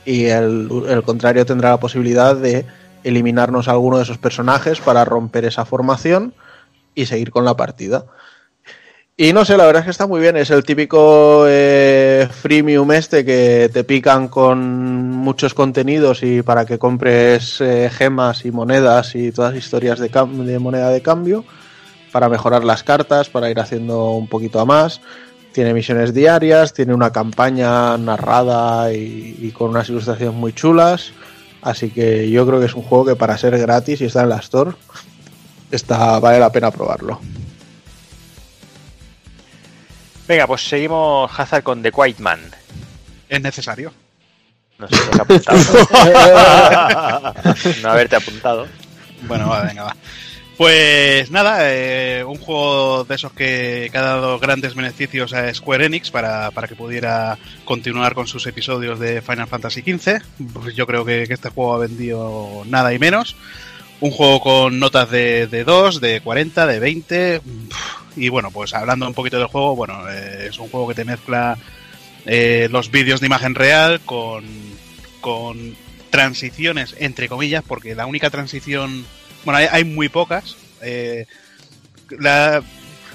y 0.05 0.25
el, 0.25 0.69
el 0.87 1.03
contrario 1.03 1.45
tendrá 1.45 1.71
la 1.71 1.81
posibilidad 1.81 2.33
de 2.33 2.65
eliminarnos 3.03 3.67
alguno 3.67 3.97
de 3.97 4.03
esos 4.03 4.17
personajes 4.17 4.79
para 4.79 5.03
romper 5.03 5.43
esa 5.43 5.65
formación 5.65 6.33
y 6.95 7.07
seguir 7.07 7.29
con 7.29 7.43
la 7.43 7.57
partida. 7.57 8.05
Y 9.19 9.33
no 9.33 9.43
sé, 9.43 9.57
la 9.57 9.65
verdad 9.65 9.81
es 9.81 9.85
que 9.85 9.91
está 9.91 10.07
muy 10.07 10.21
bien. 10.21 10.37
Es 10.37 10.51
el 10.51 10.63
típico 10.63 11.45
eh, 11.47 12.06
freemium 12.25 12.91
este 12.91 13.23
que 13.23 13.69
te 13.71 13.83
pican 13.83 14.27
con 14.27 15.11
muchos 15.11 15.53
contenidos 15.53 16.23
y 16.23 16.41
para 16.41 16.65
que 16.65 16.79
compres 16.79 17.61
eh, 17.61 17.89
gemas 17.93 18.45
y 18.45 18.51
monedas 18.51 19.13
y 19.15 19.31
todas 19.31 19.55
historias 19.55 19.99
de, 19.99 20.59
moneda 20.59 20.89
de 20.89 21.01
cambio 21.01 21.43
para 22.11 22.29
mejorar 22.29 22.63
las 22.63 22.83
cartas, 22.83 23.29
para 23.29 23.49
ir 23.49 23.59
haciendo 23.59 24.11
un 24.11 24.27
poquito 24.27 24.59
a 24.59 24.65
más. 24.65 25.01
Tiene 25.51 25.73
misiones 25.73 26.13
diarias, 26.13 26.73
tiene 26.73 26.93
una 26.93 27.11
campaña 27.11 27.97
narrada 27.97 28.93
y, 28.93 29.37
y 29.39 29.51
con 29.51 29.69
unas 29.69 29.89
ilustraciones 29.89 30.35
muy 30.35 30.53
chulas. 30.53 31.11
Así 31.61 31.89
que 31.89 32.29
yo 32.29 32.45
creo 32.47 32.59
que 32.59 32.67
es 32.67 32.75
un 32.75 32.83
juego 32.83 33.05
que 33.05 33.15
para 33.15 33.37
ser 33.37 33.57
gratis 33.57 34.01
y 34.01 34.05
está 34.05 34.23
en 34.23 34.29
la 34.29 34.37
Store, 34.37 34.71
está, 35.71 36.19
vale 36.19 36.39
la 36.39 36.51
pena 36.51 36.71
probarlo. 36.71 37.19
Venga, 40.27 40.45
pues 40.45 40.67
seguimos 40.67 41.31
Hazard 41.37 41.63
con 41.63 41.81
The 41.81 41.91
Quiet 41.91 42.19
Man. 42.19 42.39
Es 43.29 43.41
necesario. 43.41 43.93
No 44.77 44.87
sé 44.87 44.95
has 44.95 45.19
apuntado. 45.19 45.57
no 47.81 47.89
haberte 47.89 48.15
apuntado. 48.15 48.67
Bueno, 49.21 49.49
va, 49.49 49.63
venga, 49.63 49.83
va. 49.83 49.95
Pues 50.57 51.29
nada, 51.29 51.59
eh, 51.61 52.23
un 52.23 52.37
juego 52.37 53.03
de 53.03 53.15
esos 53.15 53.31
que, 53.31 53.89
que 53.91 53.97
ha 53.97 54.01
dado 54.01 54.39
grandes 54.39 54.73
beneficios 54.73 55.33
a 55.33 55.53
Square 55.53 55.85
Enix 55.85 56.09
para, 56.09 56.49
para 56.51 56.67
que 56.67 56.75
pudiera 56.75 57.37
continuar 57.63 58.15
con 58.15 58.25
sus 58.25 58.47
episodios 58.47 58.99
de 58.99 59.21
Final 59.21 59.47
Fantasy 59.47 59.81
XV. 59.81 60.19
Pues 60.53 60.75
yo 60.75 60.87
creo 60.87 61.05
que, 61.05 61.27
que 61.27 61.35
este 61.35 61.49
juego 61.49 61.75
ha 61.75 61.79
vendido 61.79 62.63
nada 62.65 62.91
y 62.91 62.99
menos. 62.99 63.35
Un 63.99 64.11
juego 64.11 64.39
con 64.41 64.79
notas 64.79 65.09
de, 65.09 65.47
de 65.47 65.63
2, 65.63 65.99
de 66.01 66.21
40, 66.21 66.67
de 66.67 66.79
20. 66.79 67.41
Y 68.15 68.29
bueno, 68.29 68.51
pues 68.51 68.73
hablando 68.73 69.07
un 69.07 69.13
poquito 69.13 69.37
del 69.37 69.47
juego, 69.47 69.75
bueno, 69.75 70.07
eh, 70.09 70.47
es 70.49 70.59
un 70.59 70.69
juego 70.69 70.87
que 70.87 70.95
te 70.95 71.05
mezcla 71.05 71.57
eh, 72.25 72.67
los 72.71 72.91
vídeos 72.91 73.19
de 73.19 73.27
imagen 73.27 73.55
real 73.55 73.99
con, 74.05 74.43
con 75.21 75.75
transiciones, 76.09 76.95
entre 76.99 77.27
comillas, 77.27 77.63
porque 77.67 77.95
la 77.95 78.05
única 78.05 78.29
transición, 78.29 79.05
bueno, 79.45 79.67
hay, 79.71 79.83
muy 79.83 80.09
pocas. 80.09 80.57
eh, 80.81 81.25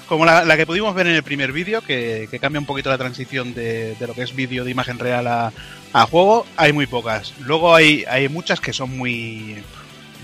como 0.07 0.25
la, 0.25 0.43
la 0.45 0.57
que 0.57 0.65
pudimos 0.65 0.93
ver 0.93 1.07
en 1.07 1.15
el 1.15 1.23
primer 1.23 1.51
vídeo, 1.51 1.81
que, 1.81 2.27
que 2.29 2.39
cambia 2.39 2.59
un 2.59 2.65
poquito 2.65 2.89
la 2.89 2.97
transición 2.97 3.53
de, 3.53 3.95
de 3.95 4.07
lo 4.07 4.13
que 4.13 4.23
es 4.23 4.35
vídeo 4.35 4.63
de 4.65 4.71
imagen 4.71 4.99
real 4.99 5.27
a, 5.27 5.53
a 5.93 6.05
juego, 6.05 6.45
hay 6.57 6.73
muy 6.73 6.85
pocas. 6.87 7.33
Luego 7.39 7.73
hay, 7.73 8.03
hay 8.07 8.27
muchas 8.29 8.59
que 8.59 8.73
son 8.73 8.95
muy 8.97 9.55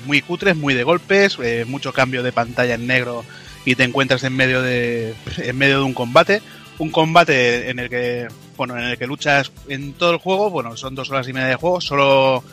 muy 0.06 0.22
cutres, 0.22 0.56
muy 0.56 0.74
de 0.74 0.84
golpes, 0.84 1.38
eh, 1.44 1.66
mucho 1.68 1.94
cambio 1.94 2.24
de 2.24 2.32
pantalla 2.32 2.76
en 2.76 2.88
negro 2.88 3.24
y 3.66 3.76
te 3.76 3.84
encuentras 3.84 4.24
en 4.24 4.36
medio 4.36 4.62
de 4.62 5.14
en 5.38 5.58
medio 5.58 5.80
de 5.80 5.84
un 5.84 5.94
combate, 5.94 6.42
un 6.78 6.92
combate 6.92 7.70
en 7.70 7.80
el 7.80 7.90
que 7.90 8.28
bueno 8.58 8.78
en 8.78 8.86
el 8.86 8.98
que 8.98 9.08
luchas 9.08 9.52
en 9.68 9.94
todo 9.94 10.12
el 10.12 10.18
juego, 10.18 10.50
bueno 10.50 10.78
son 10.78 10.96
dos 10.96 11.10
horas 11.10 11.28
y 11.28 11.34
media 11.34 11.48
de 11.48 11.56
juego, 11.56 11.82
solo 11.82 12.44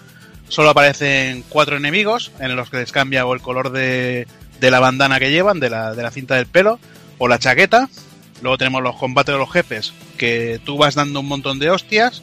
solo 0.49 0.71
aparecen 0.71 1.45
cuatro 1.49 1.77
enemigos 1.77 2.33
en 2.39 2.55
los 2.57 2.71
que 2.71 2.79
les 2.79 2.93
cambia 2.93 3.27
o 3.27 3.35
el 3.35 3.41
color 3.41 3.71
de, 3.71 4.27
de 4.61 4.71
la 4.71 4.81
bandana 4.81 5.19
que 5.19 5.31
llevan, 5.31 5.61
de 5.61 5.71
la, 5.71 5.95
de 5.95 6.03
la 6.03 6.11
cinta 6.11 6.37
del 6.37 6.47
pelo 6.47 6.79
o 7.19 7.29
la 7.29 7.39
chaqueta. 7.39 7.89
Luego 8.43 8.59
tenemos 8.59 8.83
los 8.83 8.97
combates 8.97 9.35
de 9.35 9.39
los 9.39 9.51
jefes, 9.51 9.95
que 10.19 10.61
tú 10.65 10.77
vas 10.77 10.95
dando 10.95 11.21
un 11.21 11.27
montón 11.27 11.59
de 11.59 11.71
hostias, 11.71 12.23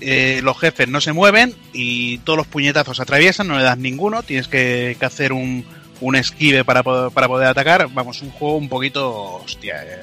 eh, 0.00 0.40
los 0.42 0.58
jefes 0.58 0.88
no 0.88 1.00
se 1.00 1.12
mueven 1.12 1.54
y 1.72 2.18
todos 2.18 2.36
los 2.36 2.46
puñetazos 2.46 3.00
atraviesan, 3.00 3.48
no 3.48 3.56
le 3.58 3.64
das 3.64 3.78
ninguno, 3.78 4.22
tienes 4.22 4.48
que, 4.48 4.96
que 4.98 5.06
hacer 5.06 5.32
un, 5.32 5.64
un 6.00 6.16
esquive 6.16 6.64
para, 6.64 6.82
poder- 6.82 7.10
para 7.12 7.28
poder 7.28 7.48
atacar. 7.48 7.88
Vamos, 7.92 8.22
un 8.22 8.30
juego 8.30 8.56
un 8.56 8.68
poquito... 8.68 9.36
Hostia, 9.36 9.82
eh, 9.84 10.00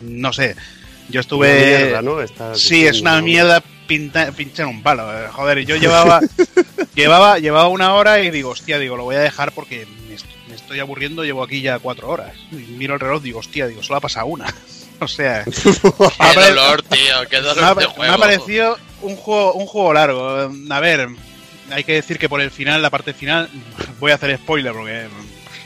no 0.00 0.32
sé. 0.32 0.56
Yo 1.08 1.20
estuve... 1.20 1.48
Una 1.68 1.78
mierda, 1.78 2.02
¿no? 2.02 2.20
Está 2.20 2.54
Sí, 2.54 2.86
es 2.86 3.00
una 3.00 3.20
mierda 3.22 3.62
pinta, 3.86 4.30
pinchar 4.32 4.66
un 4.66 4.82
palo. 4.82 5.10
eh, 5.12 5.28
Joder, 5.32 5.64
yo 5.64 5.76
llevaba, 5.76 6.20
llevaba, 6.94 7.38
llevaba 7.38 7.68
una 7.68 7.94
hora 7.94 8.20
y 8.20 8.30
digo, 8.30 8.50
hostia, 8.50 8.78
digo, 8.78 8.96
lo 8.96 9.04
voy 9.04 9.16
a 9.16 9.20
dejar 9.20 9.52
porque 9.52 9.86
me 10.48 10.54
estoy 10.54 10.80
aburriendo, 10.80 11.24
llevo 11.24 11.42
aquí 11.42 11.62
ya 11.62 11.78
cuatro 11.78 12.08
horas. 12.10 12.34
Y 12.52 12.56
miro 12.56 12.94
el 12.94 13.00
reloj, 13.00 13.22
digo, 13.22 13.38
hostia, 13.40 13.66
digo, 13.66 13.82
solo 13.82 13.96
ha 13.96 14.00
pasado 14.00 14.26
una. 14.26 14.46
O 15.00 15.08
sea, 15.08 15.44
Qué 15.44 16.40
dolor, 16.48 16.82
tío, 16.82 17.14
qué 17.30 17.36
me 17.36 17.42
dolor 17.42 17.76
de 17.78 17.86
me 17.98 18.06
ha 18.08 18.18
parecido 18.18 18.78
un 19.02 19.16
juego, 19.16 19.52
un 19.54 19.66
juego 19.66 19.92
largo. 19.92 20.50
A 20.70 20.80
ver, 20.80 21.08
hay 21.70 21.84
que 21.84 21.94
decir 21.94 22.18
que 22.18 22.28
por 22.28 22.40
el 22.40 22.50
final, 22.50 22.82
la 22.82 22.90
parte 22.90 23.12
final, 23.14 23.48
voy 24.00 24.10
a 24.12 24.16
hacer 24.16 24.36
spoiler 24.36 24.72
porque 24.72 25.06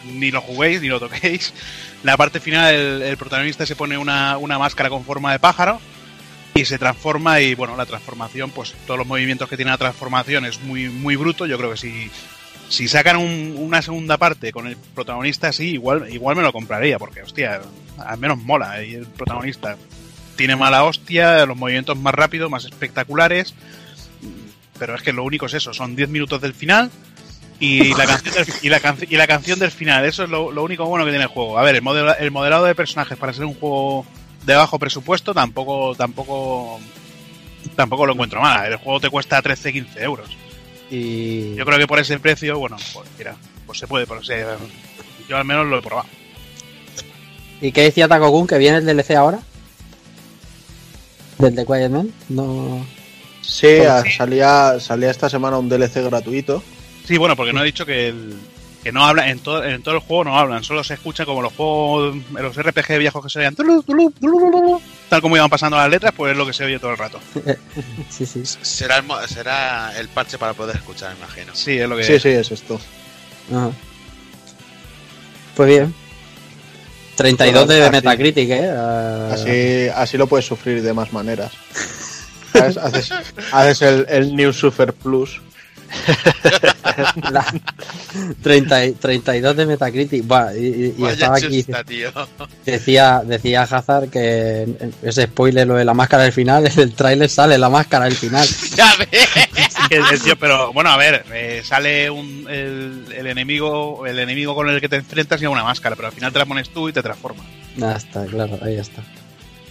ni 0.04 0.30
lo 0.30 0.40
juguéis 0.40 0.80
ni 0.82 0.88
lo 0.88 1.00
toquéis. 1.00 1.52
La 2.02 2.16
parte 2.16 2.40
final, 2.40 2.74
el, 2.74 3.02
el 3.02 3.16
protagonista 3.16 3.64
se 3.64 3.76
pone 3.76 3.96
una, 3.96 4.36
una 4.38 4.58
máscara 4.58 4.88
con 4.90 5.04
forma 5.04 5.30
de 5.32 5.38
pájaro 5.38 5.80
y 6.54 6.64
se 6.64 6.78
transforma 6.78 7.40
y 7.40 7.54
bueno, 7.54 7.76
la 7.76 7.86
transformación, 7.86 8.50
pues 8.50 8.74
todos 8.86 8.98
los 8.98 9.06
movimientos 9.06 9.48
que 9.48 9.56
tiene 9.56 9.70
la 9.70 9.78
transformación 9.78 10.44
es 10.44 10.60
muy, 10.60 10.88
muy 10.88 11.16
bruto. 11.16 11.46
Yo 11.46 11.56
creo 11.56 11.70
que 11.70 11.76
si, 11.78 12.10
si 12.68 12.88
sacan 12.88 13.16
un- 13.16 13.54
una 13.56 13.80
segunda 13.82 14.18
parte 14.18 14.52
con 14.52 14.66
el 14.66 14.76
protagonista 14.76 15.48
así, 15.48 15.70
igual, 15.70 16.12
igual 16.12 16.36
me 16.36 16.42
lo 16.42 16.52
compraría, 16.52 16.98
porque 16.98 17.22
hostia, 17.22 17.62
al 17.98 18.18
menos 18.18 18.38
mola. 18.38 18.82
Y 18.84 18.94
el 18.94 19.06
protagonista 19.06 19.76
tiene 20.36 20.56
mala 20.56 20.84
hostia, 20.84 21.44
los 21.46 21.56
movimientos 21.56 21.96
más 21.98 22.14
rápidos, 22.14 22.50
más 22.50 22.64
espectaculares. 22.64 23.54
Pero 24.78 24.94
es 24.94 25.02
que 25.02 25.12
lo 25.12 25.22
único 25.24 25.46
es 25.46 25.54
eso, 25.54 25.72
son 25.72 25.94
10 25.94 26.08
minutos 26.08 26.40
del 26.40 26.54
final 26.54 26.90
y 27.60 27.94
la 27.94 28.06
canción 28.06 28.34
del, 28.34 28.46
y 28.62 28.68
la 28.68 28.80
canci- 28.80 29.06
y 29.08 29.16
la 29.16 29.26
canción 29.26 29.58
del 29.58 29.70
final. 29.70 30.04
Eso 30.04 30.24
es 30.24 30.30
lo, 30.30 30.50
lo 30.50 30.64
único 30.64 30.84
bueno 30.86 31.04
que 31.04 31.10
tiene 31.12 31.24
el 31.24 31.30
juego. 31.30 31.58
A 31.58 31.62
ver, 31.62 31.76
el, 31.76 31.82
modela- 31.82 32.16
el 32.18 32.30
modelado 32.32 32.64
de 32.64 32.74
personajes 32.74 33.16
para 33.16 33.32
ser 33.32 33.44
un 33.44 33.54
juego 33.54 34.04
de 34.44 34.54
bajo 34.56 34.78
presupuesto 34.80 35.32
tampoco 35.34 35.94
tampoco 35.94 36.80
tampoco 37.76 38.06
lo 38.06 38.14
encuentro 38.14 38.40
mal. 38.40 38.72
El 38.72 38.78
juego 38.78 38.98
te 38.98 39.10
cuesta 39.10 39.40
13-15 39.40 39.86
euros. 40.02 40.28
Y 40.90 41.54
Yo 41.54 41.64
creo 41.64 41.78
que 41.78 41.86
por 41.86 41.98
ese 42.00 42.18
precio, 42.18 42.58
bueno, 42.58 42.76
pues 42.92 43.08
mira, 43.16 43.36
pues 43.66 43.78
se 43.78 43.86
puede, 43.86 44.06
pero 44.06 44.24
se- 44.24 44.44
yo 45.28 45.36
al 45.36 45.44
menos 45.44 45.66
lo 45.66 45.78
he 45.78 45.82
probado. 45.82 46.08
¿Y 47.62 47.72
qué 47.72 47.82
decía 47.82 48.08
Takokun? 48.08 48.46
¿Que 48.46 48.58
viene 48.58 48.76
el 48.78 48.84
DLC 48.86 49.12
ahora? 49.16 49.38
¿Del 51.38 51.54
The 51.54 51.64
Quiet 51.64 51.90
Man? 51.90 52.12
No. 52.28 52.84
Sí, 53.40 53.78
a- 53.80 54.04
salía, 54.10 54.78
salía 54.80 55.10
esta 55.10 55.30
semana 55.30 55.56
un 55.58 55.68
DLC 55.68 56.02
gratuito. 56.04 56.62
Sí, 57.06 57.16
bueno, 57.18 57.34
porque 57.36 57.52
no 57.52 57.62
he 57.62 57.64
dicho 57.66 57.84
que 57.86 58.08
el, 58.08 58.36
que 58.82 58.92
no 58.92 59.04
hablan, 59.04 59.28
en 59.28 59.38
todo, 59.40 59.64
en 59.64 59.82
todo 59.82 59.94
el 59.94 60.00
juego 60.00 60.24
no 60.24 60.38
hablan, 60.38 60.62
solo 60.62 60.84
se 60.84 60.94
escucha 60.94 61.24
como 61.24 61.42
los 61.42 61.52
juegos, 61.52 62.16
los 62.32 62.56
RPG 62.56 62.98
viejos 62.98 63.22
que 63.24 63.30
se 63.30 63.38
oían, 63.40 63.54
tal 63.56 65.20
como 65.20 65.36
iban 65.36 65.50
pasando 65.50 65.76
las 65.76 65.88
letras, 65.90 66.12
pues 66.16 66.32
es 66.32 66.38
lo 66.38 66.46
que 66.46 66.52
se 66.52 66.64
oye 66.64 66.78
todo 66.78 66.92
el 66.92 66.98
rato. 66.98 67.18
Sí, 68.10 68.26
sí. 68.26 68.42
Será 68.44 68.96
el, 68.98 69.02
mo- 69.04 69.20
será 69.26 69.98
el 69.98 70.08
parche 70.08 70.38
para 70.38 70.54
poder 70.54 70.76
escuchar, 70.76 71.12
me 71.14 71.18
imagino. 71.24 71.54
Sí, 71.54 71.78
es 71.78 71.88
lo 71.88 71.96
que 71.96 72.04
Sí, 72.04 72.18
sí, 72.20 72.28
es 72.28 72.50
esto. 72.52 72.80
Ajá. 73.52 73.70
Pues 75.56 75.68
bien. 75.68 75.94
32 77.16 77.68
de 77.68 77.82
así- 77.82 77.92
Metacritic, 77.92 78.50
¿eh? 78.50 78.70
Ah, 78.74 79.30
Así, 79.32 79.88
así 79.94 80.16
lo 80.18 80.26
puedes 80.26 80.46
sufrir 80.46 80.82
de 80.82 80.92
más 80.92 81.12
maneras. 81.12 81.52
¿Sabes? 82.52 82.76
Haces, 82.76 83.10
haces 83.52 83.82
el, 83.82 84.06
el 84.08 84.36
New 84.36 84.52
Super 84.52 84.92
Plus. 84.92 85.40
la- 87.30 87.54
30 88.42 88.86
y- 88.86 88.92
32 88.92 89.56
de 89.56 89.66
Metacritic. 89.66 90.26
Buah, 90.26 90.54
y, 90.54 90.58
y- 90.66 90.94
y 90.96 91.02
Vaya 91.02 91.12
estaba 91.14 91.36
aquí. 91.36 91.62
chusta, 91.62 91.84
tío. 91.84 92.10
Decía, 92.66 93.22
decía 93.24 93.62
Hazard 93.62 94.08
que 94.10 94.66
ese 95.02 95.24
spoiler, 95.24 95.66
lo 95.66 95.74
de 95.74 95.84
la 95.84 95.94
máscara 95.94 96.22
del 96.24 96.32
final, 96.32 96.66
en 96.72 96.78
el 96.80 96.94
tráiler 96.94 97.28
sale 97.28 97.58
la 97.58 97.68
máscara 97.68 98.04
del 98.06 98.14
final. 98.16 98.46
ya 98.76 98.92
ves. 98.96 100.22
Tío, 100.22 100.36
pero 100.38 100.72
bueno, 100.72 100.90
a 100.90 100.96
ver, 100.96 101.24
eh, 101.32 101.62
sale 101.64 102.08
un, 102.10 102.46
el, 102.48 103.04
el 103.14 103.26
enemigo 103.26 104.06
el 104.06 104.18
enemigo 104.18 104.54
con 104.54 104.68
el 104.68 104.80
que 104.80 104.88
te 104.88 104.96
enfrentas 104.96 105.40
y 105.42 105.46
una 105.46 105.64
máscara, 105.64 105.96
pero 105.96 106.08
al 106.08 106.14
final 106.14 106.32
te 106.32 106.38
la 106.38 106.46
pones 106.46 106.70
tú 106.70 106.88
y 106.88 106.92
te 106.92 107.02
transforma. 107.02 107.42
Nada, 107.76 107.96
está, 107.96 108.24
claro, 108.26 108.58
ahí 108.62 108.76
está. 108.76 109.02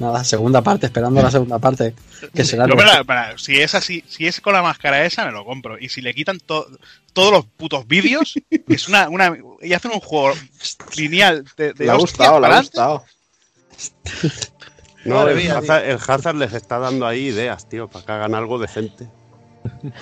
Nada, 0.01 0.23
segunda 0.23 0.61
parte, 0.61 0.87
esperando 0.87 1.21
la 1.21 1.29
segunda 1.29 1.59
parte. 1.59 1.93
Que 2.33 2.43
será 2.43 2.65
Yo, 2.65 2.71
lo- 2.71 2.77
para- 2.77 3.03
para- 3.03 3.37
si 3.37 3.59
es 3.59 3.75
así, 3.75 4.03
si 4.07 4.25
es 4.25 4.41
con 4.41 4.53
la 4.53 4.61
máscara 4.63 5.05
esa, 5.05 5.25
me 5.25 5.31
lo 5.31 5.45
compro. 5.45 5.77
Y 5.79 5.89
si 5.89 6.01
le 6.01 6.13
quitan 6.13 6.39
to- 6.39 6.67
todos 7.13 7.31
los 7.31 7.45
putos 7.45 7.87
vídeos, 7.87 8.33
es 8.67 8.87
una, 8.89 9.07
una 9.09 9.37
y 9.61 9.73
hacen 9.73 9.91
un 9.91 9.99
juego 9.99 10.33
lineal 10.97 11.45
de, 11.55 11.73
de 11.73 11.85
Le 11.85 11.91
ha 11.91 11.95
gustado, 11.95 12.39
le 12.39 12.47
ha 12.47 12.57
gustado. 12.59 13.05
No, 15.03 15.27
el 15.27 15.35
mía, 15.35 15.57
Hazard, 15.57 15.83
el 15.89 15.97
Hazard 15.97 16.35
les 16.35 16.53
está 16.53 16.77
dando 16.77 17.07
ahí 17.07 17.27
ideas, 17.29 17.67
tío, 17.67 17.87
para 17.87 18.05
que 18.05 18.11
hagan 18.11 18.35
algo 18.35 18.59
decente. 18.59 19.07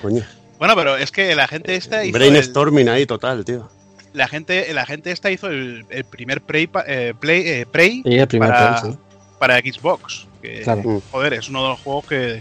Coño. 0.02 0.22
Bueno, 0.58 0.76
pero 0.76 0.96
es 0.98 1.10
que 1.10 1.34
la 1.34 1.48
gente 1.48 1.74
esta 1.74 2.04
hizo 2.04 2.18
el- 2.18 2.30
Brainstorming 2.30 2.88
ahí 2.90 3.06
total, 3.06 3.42
tío. 3.44 3.70
la 4.12 4.28
gente 4.28 4.74
la 4.74 4.84
gente 4.84 5.10
esta 5.10 5.30
hizo 5.30 5.46
el, 5.46 5.86
el 5.88 6.04
primer 6.04 6.42
Prey, 6.42 6.68
eh, 6.86 7.14
Play, 7.18 7.42
eh, 7.48 7.66
Prey 7.70 8.02
Sí, 8.04 8.14
el 8.14 8.28
primer 8.28 8.50
para, 8.50 8.80
Prey, 8.82 8.92
sí. 8.92 8.98
Para 9.40 9.58
Xbox. 9.58 10.28
Que, 10.40 10.62
Claro. 10.62 11.02
Joder, 11.10 11.34
es 11.34 11.48
uno 11.48 11.64
de 11.64 11.68
los 11.70 11.80
juegos 11.80 12.06
que 12.06 12.40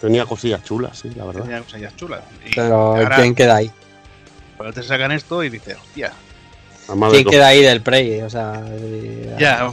Tenía 0.00 0.24
cosillas 0.24 0.64
chulas, 0.64 0.98
sí, 0.98 1.10
la 1.14 1.26
verdad. 1.26 1.42
tenía 1.42 1.60
cosillas 1.60 1.94
chulas. 1.96 2.22
Y 2.46 2.54
Pero 2.54 2.74
ahora 2.96 3.16
¿quién 3.16 3.34
queda 3.34 3.56
ahí? 3.56 3.70
pues 4.56 4.74
te 4.74 4.82
sacan 4.82 5.12
esto 5.12 5.44
y 5.44 5.50
dices, 5.50 5.76
hostia, 5.76 6.12
¿Quién 7.10 7.24
queda 7.24 7.46
ahí 7.48 7.62
del 7.62 7.80
Prey? 7.80 8.20
O 8.22 8.28
sea, 8.30 8.60
eh, 8.68 9.36
ya. 9.38 9.70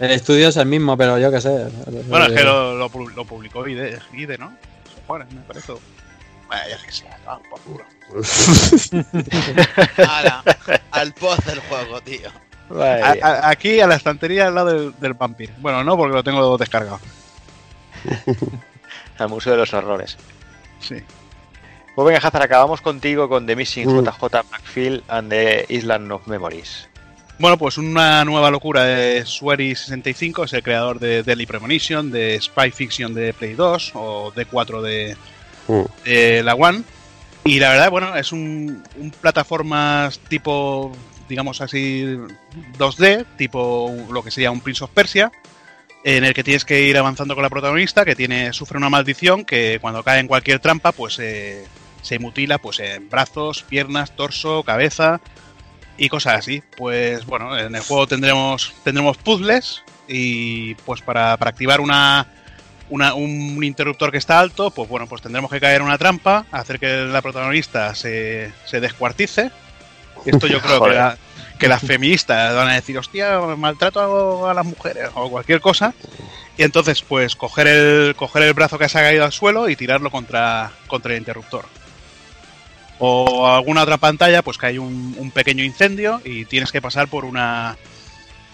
el 0.00 0.10
estudio 0.10 0.48
es 0.48 0.56
el 0.56 0.66
mismo, 0.66 0.96
pero 0.96 1.16
yo 1.18 1.30
qué 1.30 1.40
sé. 1.40 1.66
Bueno, 2.08 2.26
es 2.26 2.32
que 2.32 2.40
Eh, 2.40 2.44
lo, 2.44 2.74
lo, 2.76 2.90
pu- 2.90 3.14
lo 3.14 3.24
publicó 3.24 3.66
IDE, 3.68 3.98
IDE, 4.12 4.36
¿no? 4.38 4.52
Joder, 5.06 5.26
me 5.32 5.40
parece. 5.42 5.72
Bueno, 6.48 6.62
ya 6.68 6.84
que 6.84 6.92
sea, 6.92 7.16
por 7.48 7.60
culo. 7.60 7.84
Ala, 10.08 10.42
al 10.90 11.14
post 11.14 11.46
del 11.46 11.60
juego, 11.60 12.00
tío. 12.00 12.28
A- 12.70 13.16
a- 13.22 13.48
aquí 13.50 13.80
a 13.80 13.86
la 13.86 13.94
estantería 13.96 14.46
al 14.48 14.54
lado 14.54 14.66
del, 14.72 14.94
del 15.00 15.14
Vampir. 15.14 15.52
Bueno, 15.58 15.82
no, 15.84 15.96
porque 15.96 16.14
lo 16.14 16.22
tengo 16.24 16.56
descargado. 16.58 17.00
Al 19.18 19.28
Museo 19.28 19.52
de 19.52 19.58
los 19.58 19.72
Horrores. 19.74 20.16
Sí. 20.80 20.96
Pues 21.94 22.06
venga, 22.06 22.18
Hazard, 22.18 22.42
acabamos 22.42 22.80
contigo 22.80 23.28
con 23.28 23.46
The 23.46 23.56
Missing 23.56 23.88
Mm. 23.88 24.04
JJ 24.04 24.44
McPhil 24.52 25.02
and 25.08 25.30
the 25.30 25.66
Island 25.68 26.12
of 26.12 26.26
Memories. 26.28 26.88
Bueno, 27.40 27.56
pues 27.56 27.78
una 27.78 28.24
nueva 28.24 28.50
locura 28.50 28.84
de 28.84 29.24
Swery65, 29.24 30.44
es 30.44 30.52
el 30.52 30.62
creador 30.62 30.98
de 30.98 31.22
Deadly 31.22 31.46
Premonition, 31.46 32.10
de 32.10 32.38
Spy 32.40 32.70
Fiction 32.70 33.14
de 33.14 33.32
Play 33.32 33.54
2 33.54 33.92
o 33.94 34.32
D4 34.32 34.80
de, 34.82 35.16
Mm. 35.68 35.82
de 36.04 36.42
la 36.44 36.54
One. 36.54 36.82
Y 37.44 37.58
la 37.60 37.70
verdad, 37.70 37.90
bueno, 37.90 38.14
es 38.16 38.30
un, 38.32 38.82
un 38.96 39.10
plataformas 39.10 40.18
tipo, 40.20 40.92
digamos 41.28 41.60
así, 41.60 42.04
2D, 42.78 43.26
tipo 43.36 43.94
lo 44.10 44.22
que 44.22 44.30
sería 44.30 44.50
un 44.50 44.60
Prince 44.60 44.84
of 44.84 44.90
Persia, 44.90 45.30
en 46.04 46.24
el 46.24 46.32
que 46.34 46.44
tienes 46.44 46.64
que 46.64 46.82
ir 46.82 46.96
avanzando 46.96 47.34
con 47.34 47.42
la 47.42 47.50
protagonista, 47.50 48.04
que 48.04 48.14
tiene 48.16 48.52
sufre 48.52 48.78
una 48.78 48.88
maldición 48.88 49.44
que 49.44 49.78
cuando 49.80 50.02
cae 50.02 50.20
en 50.20 50.28
cualquier 50.28 50.58
trampa, 50.60 50.92
pues 50.92 51.18
eh, 51.18 51.66
se 52.02 52.18
mutila 52.18 52.58
pues 52.58 52.78
en 52.80 53.08
brazos, 53.10 53.62
piernas, 53.68 54.14
torso, 54.16 54.62
cabeza 54.62 55.20
y 55.98 56.08
cosas 56.08 56.38
así. 56.38 56.62
Pues 56.76 57.26
bueno, 57.26 57.58
en 57.58 57.74
el 57.74 57.82
juego 57.82 58.06
tendremos 58.06 58.72
tendremos 58.84 59.16
puzzles 59.18 59.82
y 60.06 60.74
pues 60.76 61.02
para, 61.02 61.36
para 61.36 61.50
activar 61.50 61.80
una, 61.80 62.26
una- 62.88 63.14
un 63.14 63.62
interruptor 63.62 64.10
que 64.12 64.18
está 64.18 64.38
alto, 64.38 64.70
pues 64.70 64.88
bueno, 64.88 65.06
pues 65.08 65.20
tendremos 65.20 65.50
que 65.50 65.60
caer 65.60 65.80
en 65.80 65.88
una 65.88 65.98
trampa, 65.98 66.46
hacer 66.52 66.78
que 66.78 66.86
la 67.04 67.20
protagonista 67.20 67.94
se, 67.96 68.52
se 68.64 68.80
descuartice. 68.80 69.50
Esto 70.30 70.46
yo 70.46 70.60
creo 70.60 70.74
que, 70.74 70.78
Joder. 70.78 70.94
la- 70.96 71.18
que 71.58 71.68
las 71.68 71.82
feministas 71.82 72.54
van 72.54 72.68
a 72.68 72.74
decir, 72.74 72.96
hostia, 72.98 73.38
maltrato 73.56 74.48
a 74.48 74.54
las 74.54 74.64
mujeres 74.64 75.10
o 75.14 75.28
cualquier 75.30 75.60
cosa. 75.60 75.92
Y 76.56 76.62
entonces, 76.64 77.02
pues 77.02 77.36
coger 77.36 77.66
el, 77.68 78.14
coger 78.16 78.42
el 78.42 78.52
brazo 78.54 78.78
que 78.78 78.88
se 78.88 78.98
ha 78.98 79.02
caído 79.02 79.24
al 79.24 79.32
suelo 79.32 79.68
y 79.68 79.76
tirarlo 79.76 80.10
contra, 80.10 80.70
contra 80.88 81.12
el 81.12 81.18
interruptor. 81.18 81.64
O 83.00 83.46
alguna 83.48 83.82
otra 83.82 83.96
pantalla, 83.96 84.42
pues 84.42 84.58
que 84.58 84.66
hay 84.66 84.78
un, 84.78 85.14
un 85.18 85.30
pequeño 85.30 85.62
incendio 85.62 86.20
y 86.24 86.44
tienes 86.46 86.72
que 86.72 86.82
pasar 86.82 87.06
por 87.08 87.24
una. 87.24 87.76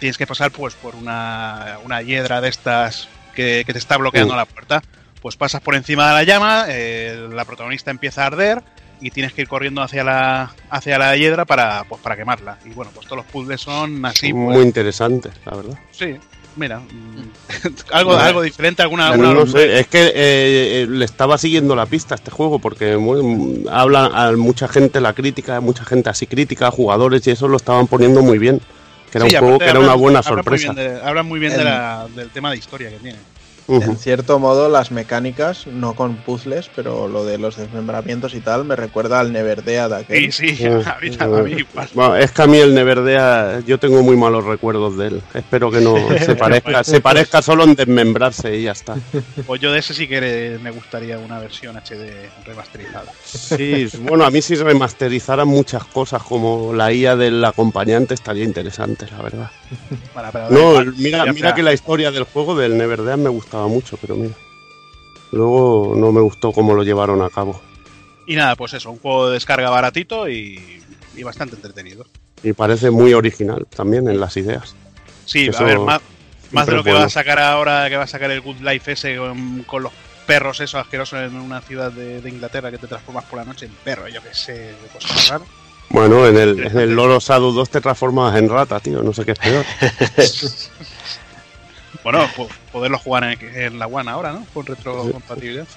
Tienes 0.01 0.19
que 0.19 0.27
pasar 0.27 0.51
pues 0.51 0.75
por 0.75 0.95
una, 0.97 1.79
una 1.85 2.03
hiedra 2.03 2.43
de 2.43 2.51
estas 2.51 3.09
que, 3.35 3.63
que 3.65 3.73
te 3.73 3.79
está 3.79 3.97
bloqueando 3.97 4.35
Uh. 4.35 4.37
la 4.37 4.45
puerta. 4.45 4.83
Pues 5.23 5.37
pasas 5.37 5.63
por 5.63 5.75
encima 5.75 6.09
de 6.09 6.13
la 6.15 6.23
llama, 6.25 6.67
eh, 6.69 7.29
la 7.33 7.47
protagonista 7.47 7.91
empieza 7.91 8.25
a 8.25 8.27
arder 8.27 8.63
y 9.01 9.11
tienes 9.11 9.33
que 9.33 9.43
ir 9.43 9.49
corriendo 9.49 9.83
hacia 9.83 10.05
la 10.05 10.55
hacia 10.71 10.99
la 10.99 11.17
hiedra 11.17 11.45
para 11.45 11.85
pues 11.89 12.01
para 12.01 12.17
quemarla. 12.17 12.59
Y 12.65 12.71
bueno, 12.71 12.91
pues 12.95 13.07
todos 13.07 13.19
los 13.25 13.27
puzzles 13.27 13.61
son 13.61 14.05
así, 14.05 14.33
pues, 14.33 14.57
Muy 14.57 14.63
interesante, 14.63 15.31
la 15.45 15.57
verdad. 15.57 15.79
sí, 15.91 16.15
mira, 16.57 16.79
mm, 16.81 17.29
algo 17.93 18.17
algo 18.17 18.43
diferente, 18.43 18.83
alguna, 18.83 19.15
no 19.17 19.47
sé, 19.47 19.81
es 19.81 19.87
que 19.89 20.07
eh, 20.07 20.13
eh, 20.15 20.87
le 20.89 21.05
estaba 21.05 21.37
siguiendo 21.39 21.75
la 21.77 21.87
pista 21.87 22.15
a 22.15 22.17
este 22.17 22.31
juego 22.31 22.59
porque 22.59 22.97
muy- 22.97 23.67
habla 23.71 24.07
a 24.07 24.33
mucha 24.33 24.69
gente 24.69 25.01
la 25.01 25.13
crítica, 25.13 25.61
mucha 25.61 25.85
gente 25.85 26.11
así 26.11 26.27
crítica, 26.27 26.71
jugadores 26.71 27.27
y 27.27 27.33
eso 27.33 27.49
lo 27.49 27.57
estaban 27.57 27.87
poniendo 27.87 28.23
muy 28.23 28.39
bien. 28.39 28.61
Que 29.11 29.19
era 29.19 29.29
Sí, 29.29 29.37
un 29.37 29.41
juego 29.43 29.59
que 29.61 29.65
era 29.67 29.79
una 29.79 29.95
buena 29.95 30.19
hablan 30.21 30.35
muy 30.45 30.59
sorpresa. 30.59 30.73
de- 30.75 31.01
Hablan 31.09 31.27
muy 31.27 31.39
bien 31.39 31.57
de 31.57 31.63
la- 31.63 32.09
del 32.17 32.31
tema 32.31 32.51
de 32.51 32.57
historia 32.57 32.91
que 32.91 32.97
tiene. 32.97 33.19
Ujú. 33.67 33.83
En 33.83 33.97
cierto 33.97 34.39
modo, 34.39 34.69
las 34.69 34.91
mecánicas, 34.91 35.67
no 35.67 35.95
con 35.95 36.17
puzzles, 36.17 36.71
pero 36.75 37.09
lo 37.09 37.25
de 37.25 37.39
los 37.39 37.57
desmembramientos 37.57 38.35
y 38.35 38.41
tal, 38.41 38.65
me 38.65 38.77
recuerda 38.77 39.21
al 39.21 39.33
Neverdea 39.33 39.89
de 39.89 39.97
aquel. 39.97 40.33
Sí, 40.33 40.55
sí, 40.55 40.65
a 40.67 40.99
mí, 41.01 41.17
a 41.19 41.27
mí 41.27 41.53
igual. 41.53 41.89
Bueno, 41.95 42.17
es 42.17 42.31
que 42.33 42.43
a 42.43 42.47
mí 42.47 42.59
el 42.59 42.75
Neverdea, 42.75 43.61
yo 43.67 43.79
tengo 43.79 44.03
muy 44.03 44.17
malos 44.17 44.45
recuerdos 44.45 44.99
de 44.99 45.09
él. 45.09 45.23
Espero 45.33 45.71
que 45.71 45.81
no 45.81 45.95
se 46.19 46.37
parezca, 46.37 46.85
se 46.85 47.01
parezca 47.01 47.41
solo 47.41 47.65
en 47.65 47.75
desmembrarse 47.75 48.55
y 48.57 48.65
ya 48.65 48.73
está. 48.73 48.97
Pues 49.47 49.61
yo 49.61 49.73
de 49.73 49.79
ese 49.79 49.95
sí 49.95 50.07
que 50.07 50.59
me 50.61 50.71
gustaría 50.71 51.19
una 51.19 51.39
versión 51.39 51.77
HD 51.77 52.31
remasterizada. 52.45 53.11
Sí, 53.25 53.89
bueno, 54.01 54.25
a 54.25 54.31
mí 54.31 54.43
si 54.43 54.57
remasterizaran 54.57 55.49
muchas 55.49 55.85
cosas 55.85 56.23
como 56.23 56.73
la 56.75 56.93
IA 56.93 57.17
del 57.17 57.45
acompañante 57.45 58.15
estaría 58.15 58.45
interesante, 58.45 59.07
la 59.11 59.23
verdad. 59.23 59.51
Bueno, 60.13 60.85
No, 60.85 60.93
mira, 60.97 61.33
mira 61.33 61.55
que 61.55 61.63
la 61.63 61.73
historia 61.73 62.11
del 62.11 62.25
juego 62.25 62.55
del 62.55 62.77
Neverdea 62.77 63.17
me 63.17 63.29
gustaba 63.55 63.69
mucho, 63.69 63.97
pero 64.01 64.17
mira. 64.17 64.35
Luego 65.31 65.95
no 65.97 66.13
me 66.13 66.21
gustó 66.21 66.53
cómo 66.53 66.75
lo 66.75 66.83
llevaron 66.83 67.23
a 67.23 67.31
cabo. 67.31 67.61
Y 68.27 68.37
nada, 68.37 68.57
pues 68.57 68.73
eso, 68.75 68.91
un 68.91 68.99
juego 68.99 69.29
de 69.29 69.35
descarga 69.35 69.71
baratito 69.71 70.29
y, 70.29 70.83
y 71.15 71.23
bastante 71.23 71.57
entretenido. 71.57 72.07
Y 72.43 72.53
parece 72.53 72.91
muy 72.91 73.15
original 73.15 73.67
también 73.75 74.09
en 74.09 74.19
las 74.19 74.37
ideas. 74.37 74.75
Sí, 75.25 75.47
Eso 75.47 75.63
a 75.63 75.67
ver, 75.67 75.79
más, 75.79 76.01
más 76.51 76.67
de 76.67 76.73
lo 76.73 76.83
que 76.83 76.91
es 76.91 76.95
va 76.95 76.99
a 76.99 77.03
bueno. 77.03 77.11
sacar 77.11 77.39
ahora, 77.39 77.89
que 77.89 77.97
va 77.97 78.05
a 78.05 78.09
sacar 78.09 78.31
el 78.31 78.41
Good 78.41 78.61
Life 78.61 78.93
ese 78.93 79.17
con, 79.17 79.63
con 79.63 79.83
los 79.85 79.93
perros 80.27 80.61
esos 80.61 80.81
asquerosos 80.81 81.21
en 81.21 81.37
una 81.37 81.61
ciudad 81.61 81.93
de, 81.93 82.21
de 82.21 82.29
Inglaterra 82.29 82.71
que 82.71 82.79
te 82.79 82.87
transformas 82.87 83.25
por 83.25 83.39
la 83.39 83.45
noche 83.45 83.67
en 83.67 83.73
perro, 83.85 84.09
yo 84.09 84.23
que 84.23 84.35
sé, 84.35 84.53
de 84.53 84.89
cosas 84.93 85.29
raras. 85.29 85.49
Bueno, 85.91 86.27
en 86.27 86.37
el, 86.37 86.67
en 86.67 86.79
el 86.79 86.95
Loro 86.95 87.21
Shadow 87.21 87.53
2 87.53 87.71
te 87.71 87.81
transformas 87.81 88.37
en 88.37 88.49
rata, 88.49 88.81
tío, 88.81 89.03
no 89.03 89.13
sé 89.13 89.25
qué 89.25 89.33
es 89.33 89.39
peor. 89.39 89.65
Bueno, 92.05 92.29
po- 92.37 92.49
poderlo 92.71 92.99
jugar 92.99 93.25
en, 93.25 93.39
en 93.57 93.79
la 93.79 93.87
One 93.87 94.11
ahora, 94.11 94.33
¿no? 94.33 94.47
Con 94.55 94.65
retrocompatibilidad. 94.67 95.67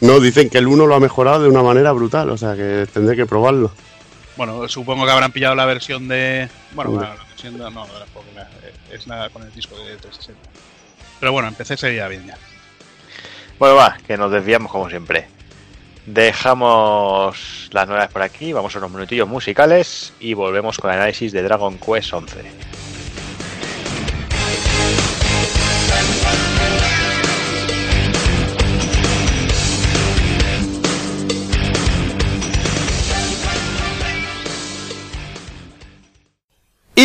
No, 0.00 0.20
dicen 0.20 0.50
que 0.50 0.58
el 0.58 0.66
1 0.68 0.86
lo 0.86 0.94
ha 0.94 1.00
mejorado 1.00 1.42
de 1.42 1.48
una 1.48 1.62
manera 1.64 1.90
brutal, 1.92 2.30
o 2.30 2.36
sea 2.36 2.54
que 2.54 2.86
tendré 2.92 3.16
que 3.16 3.26
probarlo. 3.26 3.72
Bueno, 4.36 4.68
supongo 4.68 5.04
que 5.04 5.10
habrán 5.10 5.32
pillado 5.32 5.54
la 5.56 5.66
versión 5.66 6.06
de. 6.06 6.48
Bueno, 6.72 6.92
Mm. 6.92 7.00
la 7.00 7.14
versión 7.28 7.54
de. 7.58 7.70
No, 7.70 7.86
de 7.86 7.98
la 7.98 8.06
Pokémon, 8.06 8.44
es 8.92 9.06
la 9.08 9.28
con 9.30 9.42
el 9.42 9.52
disco 9.52 9.76
de 9.78 9.96
360. 9.96 10.40
Pero 11.18 11.32
bueno, 11.32 11.48
empecé 11.48 11.76
sería 11.76 12.06
bien 12.06 12.24
ya. 12.26 12.38
Bueno, 13.58 13.74
va, 13.74 13.96
que 14.06 14.16
nos 14.16 14.30
desviamos 14.30 14.70
como 14.70 14.88
siempre. 14.88 15.26
Dejamos 16.06 17.68
las 17.72 17.88
novedades 17.88 18.10
por 18.12 18.22
aquí, 18.22 18.52
vamos 18.52 18.74
a 18.74 18.78
unos 18.78 18.92
minutillos 18.92 19.28
musicales 19.28 20.12
y 20.20 20.34
volvemos 20.34 20.78
con 20.78 20.90
el 20.90 20.96
análisis 20.98 21.32
de 21.32 21.42
Dragon 21.42 21.78
Quest 21.78 22.12
11. 22.12 22.44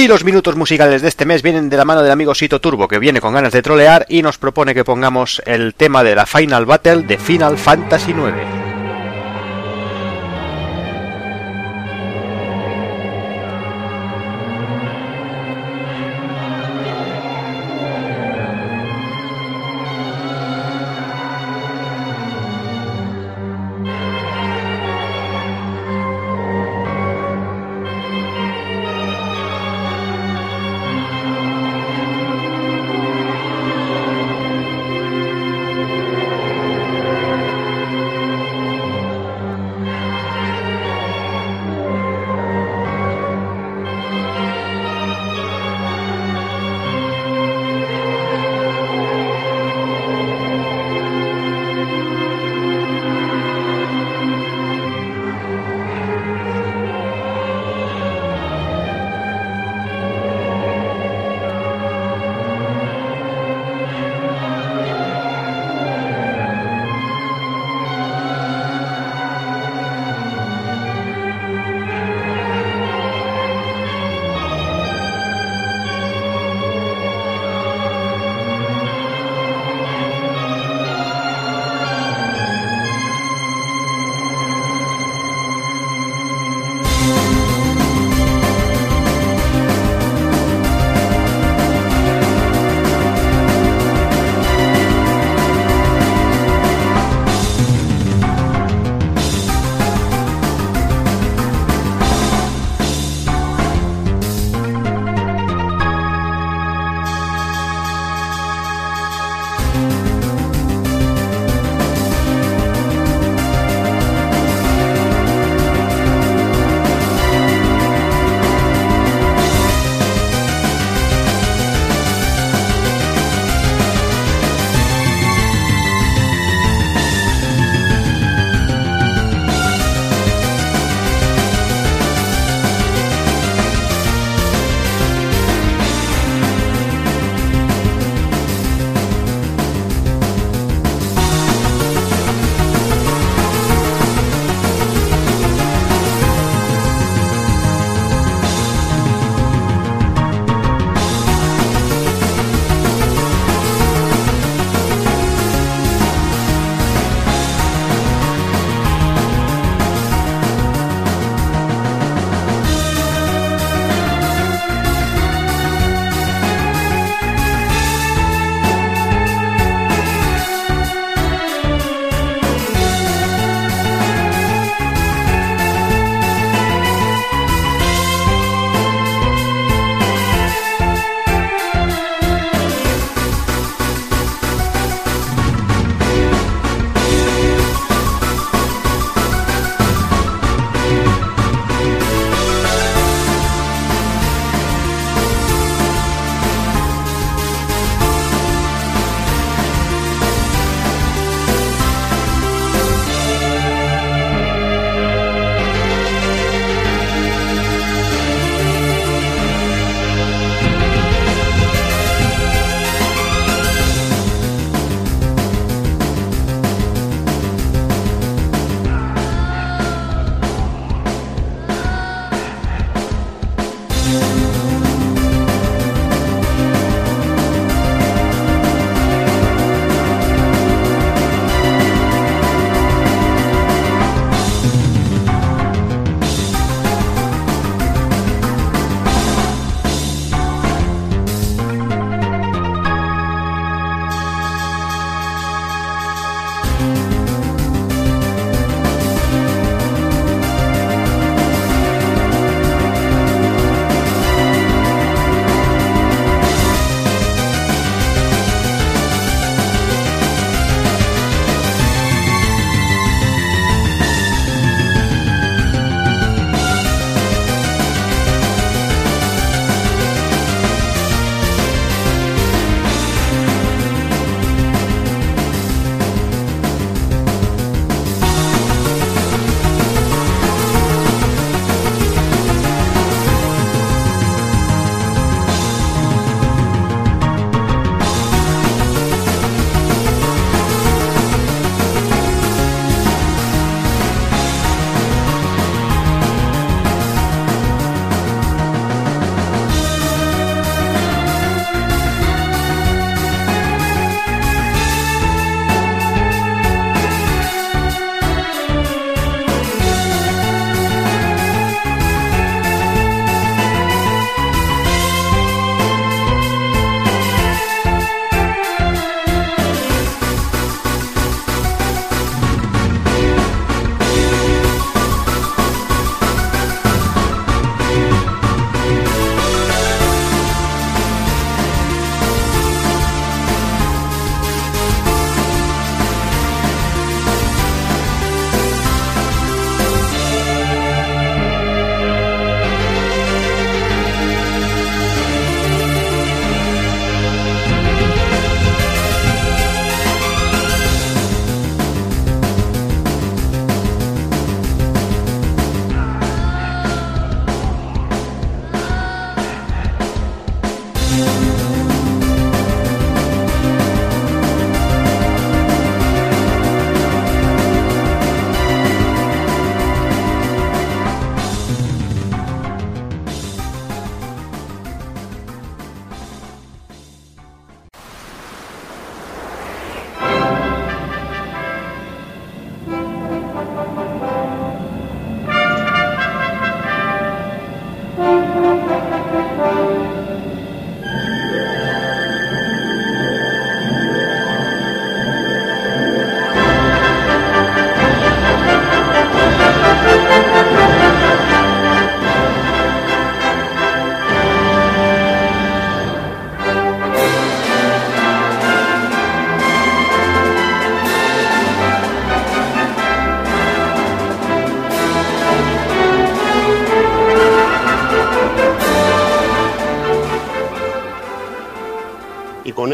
Y 0.03 0.07
los 0.09 0.25
minutos 0.25 0.57
musicales 0.57 1.01
de 1.01 1.07
este 1.07 1.25
mes 1.25 1.41
vienen 1.41 1.69
de 1.69 1.77
la 1.77 1.85
mano 1.85 2.03
del 2.03 2.11
amigo 2.11 2.35
Sito 2.35 2.59
Turbo, 2.59 2.89
que 2.89 2.99
viene 2.99 3.21
con 3.21 3.33
ganas 3.33 3.53
de 3.53 3.61
trolear 3.61 4.05
y 4.09 4.21
nos 4.21 4.37
propone 4.37 4.73
que 4.73 4.83
pongamos 4.83 5.41
el 5.45 5.75
tema 5.75 6.03
de 6.03 6.13
la 6.13 6.25
Final 6.25 6.65
Battle 6.65 7.03
de 7.03 7.17
Final 7.17 7.57
Fantasy 7.57 8.11
IX. 8.11 8.62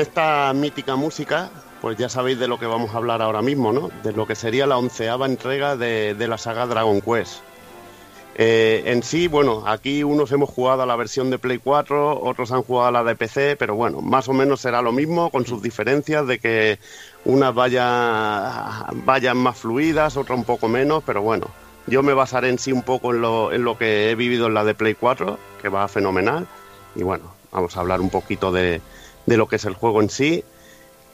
Esta 0.01 0.51
mítica 0.53 0.95
música, 0.95 1.49
pues 1.81 1.97
ya 1.97 2.09
sabéis 2.09 2.39
de 2.39 2.47
lo 2.47 2.59
que 2.59 2.65
vamos 2.65 2.93
a 2.93 2.97
hablar 2.97 3.21
ahora 3.21 3.41
mismo, 3.41 3.71
¿no? 3.71 3.89
De 4.03 4.11
lo 4.11 4.27
que 4.27 4.35
sería 4.35 4.67
la 4.67 4.77
onceava 4.77 5.25
entrega 5.25 5.75
de, 5.75 6.15
la 6.27 6.37
saga 6.37 6.65
Dragon 6.65 7.01
Quest. 7.01 7.41
Eh, 8.35 8.83
en 8.85 9.03
sí, 9.03 9.27
bueno, 9.27 9.63
aquí 9.67 10.03
unos 10.03 10.31
hemos 10.31 10.49
jugado 10.49 10.83
a 10.83 10.85
la 10.85 10.95
versión 10.95 11.29
de 11.29 11.39
Play 11.39 11.57
4, 11.57 12.21
otros 12.21 12.51
han 12.53 12.63
jugado 12.63 12.87
a 12.87 12.91
la 12.91 13.03
de 13.03 13.15
PC, 13.15 13.57
pero 13.57 13.75
bueno, 13.75 13.99
más 14.01 14.29
o 14.29 14.33
menos 14.33 14.61
será 14.61 14.81
lo 14.81 14.93
mismo, 14.93 15.29
con 15.29 15.45
sus 15.45 15.61
diferencias 15.61 16.25
de 16.25 16.39
que 16.39 16.79
unas 17.25 17.53
vaya, 17.53 18.85
vayan 19.05 19.37
más 19.37 19.57
fluidas, 19.57 20.15
otras 20.15 20.37
un 20.37 20.45
poco 20.45 20.69
menos, 20.69 21.03
pero 21.05 21.21
bueno, 21.21 21.47
yo 21.87 22.01
me 22.01 22.13
basaré 22.13 22.47
en 22.47 22.59
sí 22.59 22.71
un 22.71 22.83
poco 22.83 23.13
en 23.13 23.21
lo, 23.21 23.51
en 23.51 23.65
lo 23.65 23.77
que 23.77 24.09
he 24.09 24.15
vivido 24.15 24.47
en 24.47 24.53
la 24.53 24.63
de 24.63 24.73
Play 24.73 24.95
4, 24.95 25.37
que 25.61 25.67
va 25.67 25.85
fenomenal, 25.89 26.47
y 26.95 27.03
bueno, 27.03 27.33
vamos 27.51 27.75
a 27.75 27.81
hablar 27.81 27.99
un 27.99 28.09
poquito 28.09 28.53
de, 28.53 28.81
de 29.29 29.37
lo 29.37 29.47
que 29.47 29.57
es 29.57 29.65
el 29.65 29.75
juego 29.75 30.01
en 30.01 30.09
sí. 30.09 30.43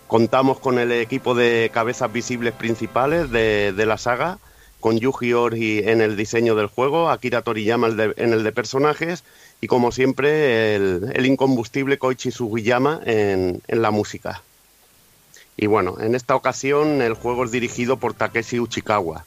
Contamos 0.07 0.59
con 0.59 0.79
el 0.79 0.91
equipo 0.91 1.35
de 1.35 1.69
cabezas 1.73 2.11
visibles 2.11 2.53
principales 2.53 3.29
de, 3.29 3.73
de 3.73 3.85
la 3.85 3.97
saga, 3.97 4.39
con 4.79 4.99
Yuji 4.99 5.33
Ori 5.33 5.79
en 5.79 5.99
el 5.99 6.15
diseño 6.15 6.55
del 6.55 6.67
juego, 6.67 7.09
Akira 7.09 7.41
Toriyama 7.41 7.87
en 7.87 8.33
el 8.33 8.43
de 8.43 8.51
personajes 8.51 9.23
y 9.59 9.67
como 9.67 9.91
siempre 9.91 10.75
el, 10.75 11.11
el 11.13 11.25
incombustible 11.25 11.97
Koichi 11.97 12.31
Sugiyama 12.31 13.01
en, 13.05 13.61
en, 13.67 13.81
la 13.81 13.91
música. 13.91 14.43
Y 15.57 15.65
bueno, 15.65 15.97
en 15.99 16.15
esta 16.15 16.35
ocasión 16.35 17.01
el 17.01 17.15
juego 17.15 17.45
es 17.45 17.51
dirigido 17.51 17.97
por 17.97 18.13
Takeshi 18.13 18.59
Uchikawa. 18.59 19.25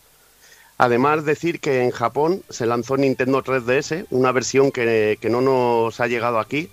Además 0.78 1.24
decir 1.24 1.60
que 1.60 1.82
en 1.82 1.90
Japón 1.90 2.42
se 2.48 2.64
lanzó 2.64 2.96
Nintendo 2.96 3.42
3DS, 3.42 4.06
una 4.10 4.30
versión 4.30 4.70
que, 4.70 5.18
que 5.20 5.28
no 5.28 5.40
nos 5.40 5.98
ha 5.98 6.06
llegado 6.06 6.38
aquí, 6.38 6.70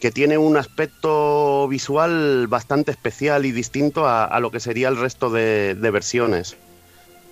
que 0.00 0.10
tiene 0.10 0.36
un 0.38 0.56
aspecto 0.56 1.66
visual 1.68 2.46
bastante 2.48 2.90
especial 2.90 3.46
y 3.46 3.52
distinto 3.52 4.06
a, 4.06 4.24
a 4.24 4.40
lo 4.40 4.50
que 4.50 4.60
sería 4.60 4.88
el 4.88 4.96
resto 4.96 5.30
de, 5.30 5.74
de 5.74 5.90
versiones. 5.90 6.56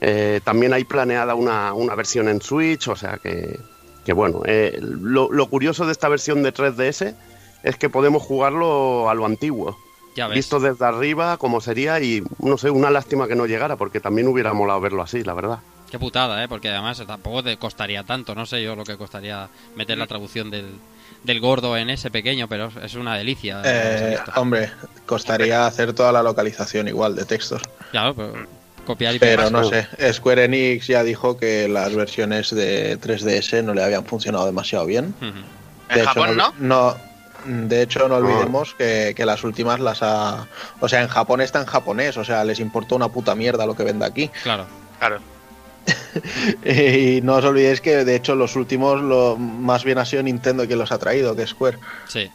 Eh, 0.00 0.40
también 0.44 0.72
hay 0.72 0.84
planeada 0.84 1.34
una, 1.34 1.72
una, 1.72 1.94
versión 1.94 2.28
en 2.28 2.40
Switch, 2.42 2.88
o 2.88 2.96
sea 2.96 3.18
que, 3.22 3.58
que 4.04 4.12
bueno, 4.12 4.42
eh, 4.44 4.78
lo, 4.80 5.30
lo, 5.32 5.48
curioso 5.48 5.86
de 5.86 5.92
esta 5.92 6.08
versión 6.08 6.42
de 6.42 6.52
3DS 6.52 7.14
es 7.62 7.76
que 7.76 7.88
podemos 7.88 8.22
jugarlo 8.22 9.08
a 9.08 9.14
lo 9.14 9.24
antiguo. 9.24 9.78
Ya 10.16 10.28
ves. 10.28 10.36
Visto 10.36 10.60
desde 10.60 10.84
arriba, 10.84 11.38
como 11.38 11.60
sería, 11.60 12.00
y 12.00 12.22
no 12.38 12.58
sé, 12.58 12.70
una 12.70 12.90
lástima 12.90 13.26
que 13.26 13.34
no 13.34 13.46
llegara, 13.46 13.76
porque 13.76 14.00
también 14.00 14.28
hubiera 14.28 14.52
molado 14.52 14.80
verlo 14.80 15.02
así, 15.02 15.24
la 15.24 15.34
verdad. 15.34 15.60
Qué 15.90 15.98
putada, 15.98 16.42
¿eh? 16.42 16.48
Porque 16.48 16.68
además 16.68 17.02
tampoco 17.06 17.42
te 17.42 17.56
costaría 17.56 18.04
tanto, 18.04 18.34
no 18.34 18.46
sé 18.46 18.62
yo 18.62 18.76
lo 18.76 18.84
que 18.84 18.96
costaría 18.96 19.48
meter 19.74 19.96
la 19.96 20.06
traducción 20.06 20.50
del, 20.50 20.66
del 21.22 21.40
gordo 21.40 21.76
en 21.76 21.90
ese 21.90 22.10
pequeño, 22.10 22.48
pero 22.48 22.70
es 22.82 22.94
una 22.94 23.16
delicia. 23.16 23.62
Eh, 23.64 24.18
hombre, 24.36 24.70
costaría 25.06 25.66
hacer 25.66 25.92
toda 25.92 26.12
la 26.12 26.22
localización 26.22 26.88
igual 26.88 27.16
de 27.16 27.24
textos. 27.24 27.62
Claro, 27.90 28.14
pero 28.14 28.46
copiar 28.84 29.14
y 29.14 29.18
Pero 29.18 29.50
no 29.50 29.64
sé, 29.64 29.88
Square 30.12 30.44
Enix 30.44 30.86
ya 30.86 31.02
dijo 31.02 31.36
que 31.36 31.68
las 31.68 31.94
versiones 31.94 32.54
de 32.54 33.00
3DS 33.00 33.64
no 33.64 33.74
le 33.74 33.82
habían 33.82 34.04
funcionado 34.04 34.46
demasiado 34.46 34.86
bien. 34.86 35.14
Uh 35.20 35.24
-huh. 35.24 35.44
¿En 35.90 35.98
de 35.98 36.04
Japón 36.04 36.36
no? 36.36 36.54
no? 36.58 36.96
De 37.46 37.82
hecho, 37.82 38.08
no 38.08 38.16
olvidemos 38.16 38.74
que, 38.74 39.12
que, 39.14 39.26
las 39.26 39.44
últimas 39.44 39.78
las 39.78 40.02
ha... 40.02 40.46
O 40.80 40.88
sea, 40.88 41.02
en 41.02 41.08
Japón 41.08 41.42
está 41.42 41.60
en 41.60 41.66
japonés, 41.66 42.16
o 42.16 42.24
sea, 42.24 42.42
les 42.42 42.58
importó 42.58 42.96
una 42.96 43.08
puta 43.08 43.34
mierda 43.34 43.66
lo 43.66 43.76
que 43.76 43.84
venda 43.84 44.06
aquí. 44.06 44.30
Claro. 44.42 44.64
Claro. 44.98 45.20
y 46.64 47.20
no 47.22 47.36
os 47.36 47.44
olvidéis 47.44 47.80
que, 47.80 48.04
de 48.04 48.16
hecho, 48.16 48.34
los 48.34 48.56
últimos 48.56 49.02
lo, 49.02 49.36
más 49.36 49.84
bien 49.84 49.98
ha 49.98 50.04
sido 50.04 50.22
Nintendo 50.22 50.66
quien 50.66 50.78
los 50.78 50.92
ha 50.92 50.98
traído, 50.98 51.36
que 51.36 51.46
Square. 51.46 51.78
Sí. 52.08 52.30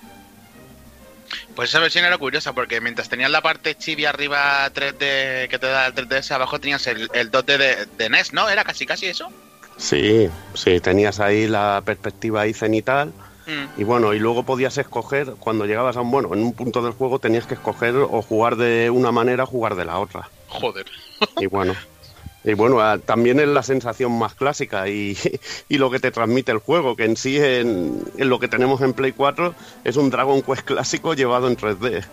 Pues 1.55 1.69
esa 1.69 1.79
versión 1.79 2.05
era 2.05 2.17
curiosa 2.17 2.53
porque 2.53 2.79
mientras 2.81 3.09
tenías 3.09 3.29
la 3.29 3.41
parte 3.41 3.75
chibi 3.75 4.05
arriba 4.05 4.71
3D 4.73 5.47
que 5.47 5.57
te 5.59 5.67
da 5.67 5.87
el 5.87 5.93
3DS, 5.93 6.31
abajo 6.31 6.59
tenías 6.59 6.87
el, 6.87 7.09
el 7.13 7.31
2D 7.31 7.57
de, 7.57 7.85
de, 7.97 8.09
NES, 8.09 8.33
¿no? 8.33 8.49
¿Era 8.49 8.63
casi 8.63 8.85
casi 8.85 9.07
eso? 9.07 9.29
Sí, 9.77 10.29
sí, 10.53 10.79
tenías 10.79 11.19
ahí 11.19 11.47
la 11.47 11.81
perspectiva 11.85 12.41
ahí 12.41 12.53
cenital. 12.53 13.13
Mm. 13.45 13.81
Y 13.81 13.83
bueno, 13.83 14.13
y 14.13 14.19
luego 14.19 14.43
podías 14.43 14.77
escoger, 14.77 15.33
cuando 15.39 15.65
llegabas 15.65 15.97
a 15.97 16.01
un, 16.01 16.11
bueno, 16.11 16.33
en 16.33 16.43
un 16.43 16.53
punto 16.53 16.81
del 16.81 16.93
juego 16.93 17.19
tenías 17.19 17.47
que 17.47 17.55
escoger 17.55 17.95
o 17.95 18.21
jugar 18.21 18.55
de 18.55 18.89
una 18.89 19.11
manera 19.11 19.43
o 19.43 19.47
jugar 19.47 19.75
de 19.75 19.85
la 19.85 19.97
otra. 19.99 20.29
Joder. 20.47 20.85
Y 21.39 21.47
bueno, 21.47 21.75
y 22.43 22.53
bueno, 22.53 22.99
también 22.99 23.39
es 23.39 23.47
la 23.47 23.63
sensación 23.63 24.17
más 24.17 24.33
clásica 24.33 24.87
y, 24.87 25.17
y, 25.69 25.77
lo 25.77 25.91
que 25.91 25.99
te 25.99 26.11
transmite 26.11 26.51
el 26.51 26.59
juego, 26.59 26.95
que 26.95 27.05
en 27.05 27.17
sí, 27.17 27.37
en, 27.37 28.03
en, 28.17 28.29
lo 28.29 28.39
que 28.39 28.47
tenemos 28.47 28.81
en 28.81 28.93
Play 28.93 29.11
4, 29.11 29.53
es 29.83 29.97
un 29.97 30.09
Dragon 30.09 30.41
Quest 30.41 30.61
clásico 30.61 31.13
llevado 31.13 31.47
en 31.47 31.57
3D, 31.57 32.05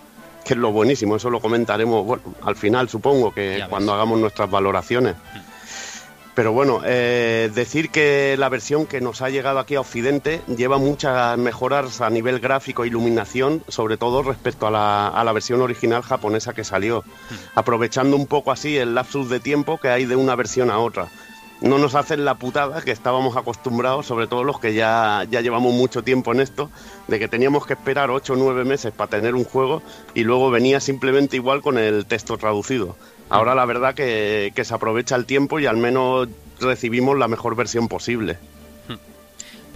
que 0.45 0.55
es 0.55 0.59
lo 0.59 0.73
buenísimo, 0.73 1.17
eso 1.17 1.31
lo 1.31 1.41
comentaremos 1.41 2.05
bueno, 2.05 2.23
al 2.43 2.57
final, 2.57 2.89
supongo, 2.89 3.33
que 3.33 3.65
cuando 3.69 3.93
hagamos 3.93 4.19
nuestras 4.19 4.51
valoraciones. 4.51 5.15
Pero 6.37 6.53
bueno, 6.53 6.83
eh, 6.85 7.51
decir 7.55 7.89
que 7.89 8.37
la 8.39 8.51
versión 8.51 8.85
que 8.85 9.01
nos 9.01 9.23
ha 9.23 9.31
llegado 9.31 9.59
aquí 9.59 9.75
a 9.75 9.81
Occidente 9.81 10.43
lleva 10.55 10.77
muchas 10.77 11.39
mejoras 11.39 12.03
a 12.03 12.11
nivel 12.11 12.41
gráfico 12.41 12.85
e 12.85 12.89
iluminación, 12.89 13.63
sobre 13.69 13.97
todo 13.97 14.23
respecto 14.23 14.67
a 14.67 14.71
la, 14.71 15.09
a 15.09 15.25
la 15.25 15.33
versión 15.33 15.63
original 15.63 16.03
japonesa 16.03 16.53
que 16.53 16.63
salió, 16.63 17.05
aprovechando 17.55 18.17
un 18.17 18.27
poco 18.27 18.53
así 18.53 18.77
el 18.77 18.95
lapsus 18.95 19.31
de 19.31 19.41
tiempo 19.41 19.79
que 19.79 19.89
hay 19.89 20.05
de 20.05 20.15
una 20.15 20.37
versión 20.37 20.71
a 20.71 20.79
otra. 20.79 21.09
No 21.63 21.79
nos 21.79 21.95
hacen 21.95 22.27
la 22.27 22.35
putada 22.35 22.83
que 22.83 22.91
estábamos 22.91 23.35
acostumbrados, 23.39 24.05
sobre 24.05 24.27
todo 24.27 24.45
los 24.45 24.61
que 24.61 24.75
ya, 24.75 25.25
ya 25.31 25.41
llevamos 25.41 25.73
mucho 25.73 26.05
tiempo 26.05 26.35
en 26.35 26.41
esto, 26.41 26.71
de 27.09 27.19
que 27.19 27.29
teníamos 27.29 27.65
que 27.65 27.73
esperar 27.73 28.11
8 28.11 28.35
o 28.35 28.37
9 28.37 28.67
meses 28.67 28.93
para 28.93 29.09
tener 29.09 29.35
un 29.35 29.45
juego 29.45 29.83
y 30.13 30.25
luego 30.25 30.51
venía 30.51 30.81
simplemente 30.81 31.37
igual 31.37 31.63
con 31.63 31.79
el 31.79 32.05
texto 32.05 32.37
traducido. 32.37 32.95
Ahora 33.29 33.55
la 33.55 33.65
verdad 33.65 33.95
que, 33.95 34.53
que, 34.55 34.65
se 34.65 34.75
aprovecha 34.75 35.17
el 35.17 35.27
tiempo 35.27 35.59
y 35.59 35.67
al 35.67 35.77
menos 35.77 36.29
recibimos 36.61 37.19
la 37.19 37.29
mejor 37.29 37.57
versión 37.57 37.89
posible. 37.89 38.39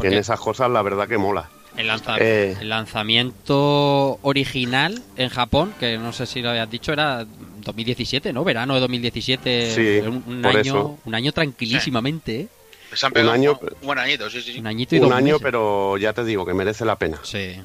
Que 0.00 0.08
en 0.08 0.14
esas 0.14 0.40
cosas 0.40 0.70
la 0.70 0.82
verdad 0.82 1.06
que 1.08 1.18
mola. 1.18 1.50
El, 1.76 1.86
lanza 1.86 2.16
eh, 2.18 2.56
el, 2.60 2.68
lanzamiento 2.68 4.18
original 4.22 5.02
en 5.16 5.28
Japón, 5.28 5.72
que 5.78 5.98
no 5.98 6.12
sé 6.12 6.26
si 6.26 6.42
lo 6.42 6.50
habías 6.50 6.70
dicho, 6.70 6.92
era 6.92 7.26
2017, 7.64 8.32
¿no? 8.32 8.42
Verano 8.42 8.74
de 8.74 8.80
2017. 8.80 9.74
Sí, 9.74 10.06
un, 10.06 10.24
un 10.26 10.46
año, 10.46 10.60
eso. 10.60 10.98
un 11.04 11.14
año 11.14 11.32
tranquilísimamente, 11.32 12.40
¿eh? 12.40 12.48
Se 12.94 13.06
han 13.06 13.12
pegado 13.12 13.30
un 13.30 13.34
año, 13.36 13.60
un 13.80 13.86
buen 13.86 13.98
añito, 13.98 14.28
sí, 14.30 14.40
sí, 14.42 14.54
sí. 14.54 14.58
Un 14.58 14.66
añito, 14.66 14.96
y 14.96 14.98
un 14.98 15.08
dos 15.08 15.16
año 15.16 15.26
meses. 15.26 15.42
pero 15.42 15.96
ya 15.96 16.12
te 16.12 16.24
digo 16.24 16.44
que 16.44 16.54
merece 16.54 16.84
la 16.84 16.96
pena. 16.96 17.20
Sí. 17.22 17.60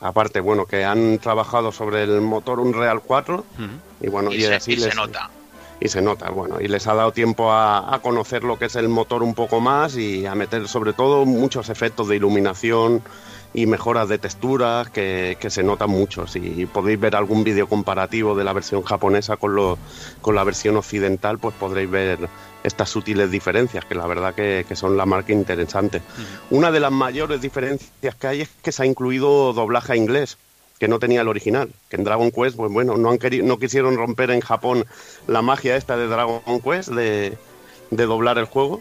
Aparte, 0.00 0.40
bueno, 0.40 0.66
que 0.66 0.84
han 0.84 1.18
trabajado 1.18 1.72
sobre 1.72 2.02
el 2.04 2.20
motor 2.20 2.60
Unreal 2.60 3.00
4 3.02 3.36
uh 3.36 3.38
-huh. 3.38 3.68
y 4.00 4.08
bueno, 4.08 4.32
y, 4.32 4.36
y 4.36 4.42
se, 4.42 4.54
así 4.54 4.72
y 4.72 4.76
les, 4.76 4.90
se 4.90 4.94
nota. 4.94 5.30
Y 5.80 5.88
se 5.88 6.02
nota, 6.02 6.30
bueno, 6.30 6.60
y 6.60 6.68
les 6.68 6.86
ha 6.86 6.94
dado 6.94 7.12
tiempo 7.12 7.52
a, 7.52 7.94
a, 7.94 8.00
conocer 8.00 8.44
lo 8.44 8.58
que 8.58 8.66
es 8.66 8.76
el 8.76 8.88
motor 8.88 9.22
un 9.22 9.34
poco 9.34 9.60
más 9.60 9.96
y 9.96 10.26
a 10.26 10.34
meter 10.34 10.68
sobre 10.68 10.92
todo 10.92 11.24
muchos 11.24 11.68
efectos 11.68 12.08
de 12.08 12.16
iluminación 12.16 13.02
y 13.52 13.66
mejoras 13.66 14.08
de 14.08 14.18
texturas 14.18 14.90
que, 14.90 15.36
que 15.40 15.50
se 15.50 15.62
notan 15.62 15.90
mucho. 15.90 16.26
Si 16.26 16.66
podéis 16.66 17.00
ver 17.00 17.16
algún 17.16 17.44
vídeo 17.44 17.68
comparativo 17.68 18.34
de 18.34 18.44
la 18.44 18.52
versión 18.52 18.82
japonesa 18.82 19.36
con, 19.36 19.54
lo, 19.54 19.78
con 20.20 20.34
la 20.34 20.44
versión 20.44 20.76
occidental, 20.76 21.38
pues 21.38 21.54
podréis 21.58 21.90
ver 21.90 22.18
estas 22.62 22.90
sutiles 22.90 23.30
diferencias, 23.30 23.84
que 23.84 23.94
la 23.94 24.06
verdad 24.06 24.34
que, 24.34 24.64
que 24.68 24.76
son 24.76 24.96
la 24.96 25.06
marca 25.06 25.32
interesante. 25.32 25.98
Uh 25.98 26.00
-huh. 26.00 26.58
Una 26.58 26.70
de 26.70 26.80
las 26.80 26.92
mayores 26.92 27.40
diferencias 27.40 28.14
que 28.14 28.26
hay 28.26 28.40
es 28.42 28.50
que 28.62 28.72
se 28.72 28.82
ha 28.82 28.86
incluido 28.86 29.52
doblaje 29.52 29.92
a 29.94 29.96
inglés 29.96 30.36
que 30.78 30.88
no 30.88 30.98
tenía 30.98 31.20
el 31.20 31.28
original. 31.28 31.70
Que 31.90 31.96
en 31.96 32.04
Dragon 32.04 32.30
Quest, 32.30 32.56
pues 32.56 32.72
bueno, 32.72 32.96
no, 32.96 33.10
han 33.10 33.18
querido, 33.18 33.46
no 33.46 33.58
quisieron 33.58 33.96
romper 33.96 34.30
en 34.30 34.40
Japón 34.40 34.86
la 35.26 35.42
magia 35.42 35.76
esta 35.76 35.96
de 35.96 36.06
Dragon 36.06 36.60
Quest 36.62 36.88
de, 36.88 37.36
de 37.90 38.06
doblar 38.06 38.38
el 38.38 38.46
juego. 38.46 38.80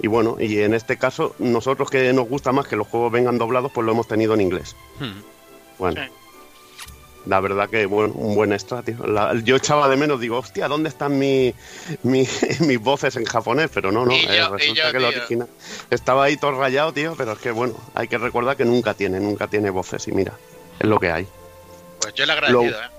Y 0.00 0.06
bueno, 0.06 0.36
y 0.38 0.58
en 0.60 0.74
este 0.74 0.96
caso, 0.96 1.34
nosotros 1.38 1.90
que 1.90 2.12
nos 2.12 2.28
gusta 2.28 2.52
más 2.52 2.68
que 2.68 2.76
los 2.76 2.86
juegos 2.86 3.10
vengan 3.10 3.38
doblados, 3.38 3.72
pues 3.72 3.84
lo 3.84 3.92
hemos 3.92 4.06
tenido 4.06 4.34
en 4.34 4.42
inglés. 4.42 4.76
Bueno. 5.78 6.00
Sí. 6.02 6.08
La 7.26 7.40
verdad 7.40 7.68
que 7.68 7.86
bueno, 7.86 8.14
un 8.14 8.34
buen 8.34 8.52
extra, 8.52 8.82
tío. 8.82 9.06
La, 9.06 9.34
yo 9.34 9.56
echaba 9.56 9.88
de 9.88 9.96
menos, 9.96 10.20
digo, 10.20 10.38
hostia, 10.38 10.68
¿dónde 10.68 10.88
están 10.88 11.18
mi, 11.18 11.54
mi, 12.02 12.26
mis 12.60 12.80
voces 12.80 13.16
en 13.16 13.24
japonés? 13.24 13.70
Pero 13.72 13.92
no, 13.92 14.06
no, 14.06 14.12
yo, 14.12 14.30
eh, 14.30 14.48
resulta 14.48 14.84
yo, 14.86 14.90
que 14.92 14.96
el 14.96 15.04
original 15.04 15.48
estaba 15.90 16.24
ahí 16.24 16.36
todo 16.36 16.52
rayado, 16.52 16.92
tío, 16.92 17.14
pero 17.16 17.32
es 17.32 17.38
que 17.38 17.50
bueno, 17.50 17.74
hay 17.94 18.08
que 18.08 18.18
recordar 18.18 18.56
que 18.56 18.64
nunca 18.64 18.94
tiene, 18.94 19.20
nunca 19.20 19.46
tiene 19.48 19.70
voces 19.70 20.08
y 20.08 20.12
mira, 20.12 20.32
es 20.78 20.88
lo 20.88 20.98
que 20.98 21.10
hay. 21.10 21.26
Pues 22.00 22.14
yo 22.14 22.24
le 22.24 22.32
agradecido, 22.32 22.62
lo, 22.62 22.70
¿eh? 22.70 22.98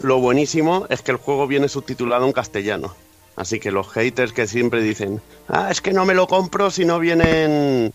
Lo 0.00 0.18
buenísimo 0.18 0.86
es 0.90 1.02
que 1.02 1.12
el 1.12 1.16
juego 1.16 1.46
viene 1.46 1.68
subtitulado 1.68 2.26
en 2.26 2.32
castellano. 2.32 2.94
Así 3.36 3.60
que 3.60 3.70
los 3.70 3.88
haters 3.88 4.32
que 4.32 4.46
siempre 4.46 4.82
dicen, 4.82 5.22
ah, 5.48 5.68
es 5.70 5.80
que 5.80 5.92
no 5.92 6.04
me 6.04 6.14
lo 6.14 6.26
compro 6.26 6.70
si 6.70 6.84
no 6.84 6.98
viene 6.98 7.44
en, 7.44 7.94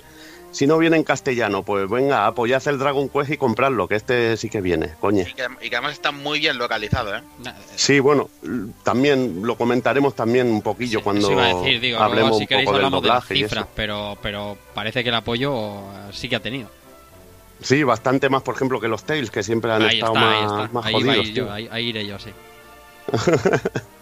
si 0.54 0.68
no 0.68 0.78
viene 0.78 0.98
en 0.98 1.04
castellano, 1.04 1.64
pues 1.64 1.90
venga, 1.90 2.28
apoyad 2.28 2.66
el 2.68 2.78
Dragon 2.78 3.10
Quest 3.10 3.32
y 3.32 3.38
comprarlo, 3.38 3.88
que 3.88 3.96
este 3.96 4.38
sí 4.38 4.50
que 4.50 4.62
viene, 4.62 4.92
coño. 5.02 5.24
Y 5.24 5.34
que, 5.34 5.48
y 5.62 5.70
que, 5.70 5.76
además 5.76 5.94
está 5.94 6.12
muy 6.12 6.40
bien 6.40 6.60
localizado, 6.60 7.16
¿eh? 7.16 7.22
Sí, 7.76 8.00
bueno, 8.00 8.30
también 8.84 9.42
lo 9.44 9.58
comentaremos 9.58 10.16
también 10.16 10.48
un 10.48 10.62
poquillo 10.62 11.00
sí, 11.00 11.04
cuando 11.04 11.30
decir, 11.30 11.82
digo, 11.82 12.00
hablemos 12.00 12.38
si 12.38 12.44
un 12.44 12.66
poco 12.66 12.78
del 12.78 12.92
doblaje 12.92 13.34
de 13.34 13.40
cifras, 13.42 13.66
pero, 13.76 14.16
pero 14.22 14.56
parece 14.76 15.04
que 15.04 15.10
el 15.10 15.16
apoyo 15.16 15.82
sí 16.12 16.30
que 16.30 16.36
ha 16.36 16.40
tenido. 16.40 16.70
Sí, 17.62 17.82
bastante 17.84 18.30
más, 18.30 18.44
por 18.44 18.56
ejemplo, 18.56 18.80
que 18.80 18.88
los 18.88 19.04
Tails, 19.04 19.32
que 19.32 19.42
siempre 19.42 19.72
han 19.72 19.82
Ahí 19.82 19.96
estado 19.96 20.14
está, 20.14 20.30
ahí 20.30 20.46
más, 20.46 20.64
está. 20.66 20.74
más 20.74 20.86
Ahí, 20.86 20.96
iba 21.00 21.14
a 21.14 21.16
jodidos. 21.16 21.36
yo, 21.36 21.52
ahí, 21.52 21.70
ahí 21.72 21.86
iré 21.88 22.06
yo, 22.06 22.20
sí. 22.20 22.30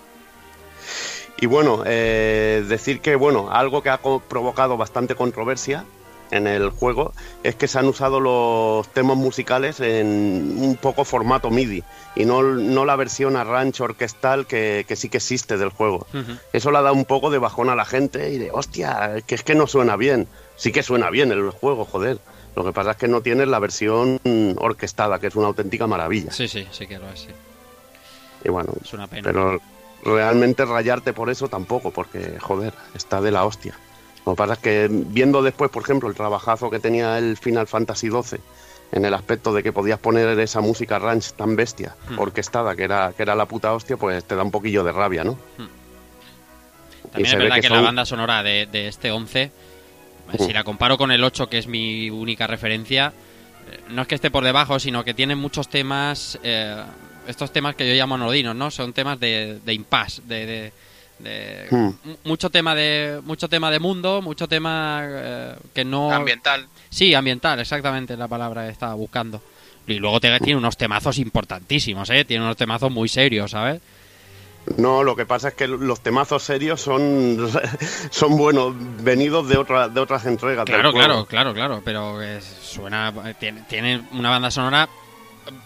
Y 1.41 1.47
bueno, 1.47 1.81
eh, 1.87 2.63
decir 2.67 3.01
que 3.01 3.15
bueno, 3.15 3.49
algo 3.51 3.81
que 3.81 3.89
ha 3.89 3.97
provocado 3.97 4.77
bastante 4.77 5.15
controversia 5.15 5.85
en 6.31 6.47
el 6.47 6.69
juego 6.69 7.13
es 7.43 7.55
que 7.55 7.67
se 7.67 7.77
han 7.77 7.85
usado 7.87 8.19
los 8.19 8.87
temas 8.89 9.17
musicales 9.17 9.79
en 9.81 10.55
un 10.59 10.77
poco 10.77 11.03
formato 11.05 11.49
MIDI 11.49 11.83
y 12.15 12.25
no, 12.25 12.41
no 12.41 12.85
la 12.85 12.95
versión 12.95 13.35
arrancho 13.35 13.83
orquestal 13.83 14.45
que, 14.47 14.85
que 14.87 14.95
sí 14.95 15.09
que 15.09 15.17
existe 15.17 15.57
del 15.57 15.69
juego. 15.69 16.07
Eso 16.53 16.71
le 16.71 16.77
ha 16.77 16.81
dado 16.81 16.95
un 16.95 17.05
poco 17.05 17.29
de 17.31 17.37
bajón 17.37 17.69
a 17.69 17.75
la 17.75 17.85
gente 17.85 18.31
y 18.31 18.37
de, 18.37 18.49
hostia, 18.51 19.21
que 19.27 19.35
es 19.35 19.43
que 19.43 19.55
no 19.55 19.67
suena 19.67 19.95
bien. 19.97 20.27
Sí 20.55 20.71
que 20.71 20.83
suena 20.83 21.09
bien 21.09 21.31
el 21.31 21.49
juego, 21.51 21.85
joder. 21.85 22.19
Lo 22.55 22.63
que 22.65 22.73
pasa 22.73 22.91
es 22.91 22.97
que 22.97 23.07
no 23.07 23.21
tienes 23.21 23.47
la 23.47 23.59
versión 23.59 24.19
orquestada, 24.57 25.19
que 25.19 25.27
es 25.27 25.35
una 25.35 25.47
auténtica 25.47 25.87
maravilla. 25.87 26.31
Sí, 26.31 26.47
sí, 26.47 26.67
sí 26.71 26.85
que 26.87 26.97
lo 26.99 27.09
es, 27.09 27.19
sí. 27.21 27.29
Y 28.43 28.49
bueno, 28.49 28.73
Es 28.83 28.93
una 28.93 29.07
pena. 29.07 29.21
pero 29.23 29.59
realmente 30.03 30.65
rayarte 30.65 31.13
por 31.13 31.29
eso 31.29 31.47
tampoco, 31.47 31.91
porque 31.91 32.37
joder, 32.39 32.73
está 32.95 33.21
de 33.21 33.31
la 33.31 33.45
hostia. 33.45 33.77
Lo 34.25 34.33
que 34.33 34.37
pasa 34.37 34.53
es 34.53 34.59
que 34.59 34.87
viendo 34.89 35.41
después, 35.41 35.71
por 35.71 35.83
ejemplo, 35.83 36.07
el 36.09 36.15
trabajazo 36.15 36.69
que 36.69 36.79
tenía 36.79 37.17
el 37.17 37.37
Final 37.37 37.67
Fantasy 37.67 38.09
XII 38.09 38.39
en 38.91 39.05
el 39.05 39.13
aspecto 39.13 39.53
de 39.53 39.63
que 39.63 39.71
podías 39.73 39.99
poner 39.99 40.37
esa 40.39 40.61
música 40.61 40.99
ranch 40.99 41.31
tan 41.33 41.55
bestia, 41.55 41.95
Hmm. 42.09 42.19
orquestada, 42.19 42.75
que 42.75 42.83
era, 42.83 43.13
que 43.15 43.23
era 43.23 43.35
la 43.35 43.45
puta 43.45 43.73
hostia, 43.73 43.97
pues 43.97 44.23
te 44.25 44.35
da 44.35 44.43
un 44.43 44.51
poquillo 44.51 44.83
de 44.83 44.91
rabia, 44.91 45.23
¿no? 45.23 45.37
Y 47.03 47.09
También 47.11 47.25
es 47.25 47.31
ve 47.33 47.43
verdad 47.43 47.55
que, 47.55 47.61
que 47.61 47.69
la 47.69 47.81
banda 47.81 48.05
sonora 48.05 48.43
de, 48.43 48.67
de 48.67 48.87
este 48.87 49.11
11, 49.11 49.41
eh, 49.43 49.51
Ujú. 50.33 50.45
si 50.45 50.53
la 50.53 50.63
comparo 50.63 50.97
con 50.97 51.11
el 51.11 51.23
8, 51.23 51.49
que 51.49 51.57
es 51.57 51.67
mi 51.67 52.09
única 52.09 52.47
referencia, 52.47 53.13
eh, 53.71 53.79
no 53.89 54.03
es 54.03 54.07
que 54.07 54.15
esté 54.15 54.29
por 54.29 54.43
debajo, 54.43 54.77
sino 54.79 55.03
que 55.03 55.13
tiene 55.13 55.35
muchos 55.35 55.67
temas, 55.69 56.37
eh, 56.43 56.83
estos 57.27 57.51
temas 57.51 57.75
que 57.75 57.87
yo 57.87 57.93
llamo 57.95 58.15
anodinos, 58.15 58.55
¿no? 58.55 58.69
Son 58.71 58.93
temas 58.93 59.19
de, 59.19 59.59
de 59.65 59.73
impasse, 59.73 60.21
de... 60.25 60.45
de- 60.45 60.73
de- 61.23 61.67
Hmm. 61.71 61.89
mu- 62.03 62.15
mucho 62.25 62.49
tema 62.49 62.75
de 62.75 63.19
mucho 63.23 63.47
tema 63.47 63.69
de 63.71 63.79
mundo 63.79 64.21
mucho 64.21 64.47
tema 64.47 65.01
eh, 65.05 65.55
que 65.73 65.83
no 65.85 66.11
Ambiental. 66.11 66.67
sí 66.89 67.13
ambiental 67.13 67.59
exactamente 67.59 68.15
la 68.17 68.27
palabra 68.27 68.65
que 68.65 68.71
estaba 68.71 68.93
buscando 68.93 69.41
y 69.87 69.95
luego 69.95 70.19
te- 70.19 70.39
tiene 70.39 70.57
unos 70.57 70.77
temazos 70.77 71.17
importantísimos 71.17 72.09
eh 72.09 72.25
tiene 72.25 72.43
unos 72.43 72.57
temazos 72.57 72.91
muy 72.91 73.07
serios 73.09 73.51
sabes 73.51 73.81
No, 74.77 75.03
lo 75.03 75.15
que 75.15 75.25
pasa 75.25 75.47
es 75.49 75.53
que 75.55 75.67
los 75.67 76.01
temazos 76.01 76.43
serios 76.43 76.79
son, 76.81 77.49
son 78.11 78.37
buenos, 78.37 78.75
venidos 79.03 79.49
de, 79.49 79.57
otra, 79.57 79.89
de 79.89 79.99
otras 79.99 80.23
entregas. 80.27 80.65
Claro, 80.65 80.93
claro, 80.93 81.25
claro, 81.25 81.51
claro, 81.51 81.81
pero 81.83 82.19
que 82.19 82.39
suena, 82.61 83.11
tiene, 83.39 83.63
tiene 83.67 84.03
una 84.11 84.29
banda 84.29 84.51
sonora 84.51 84.87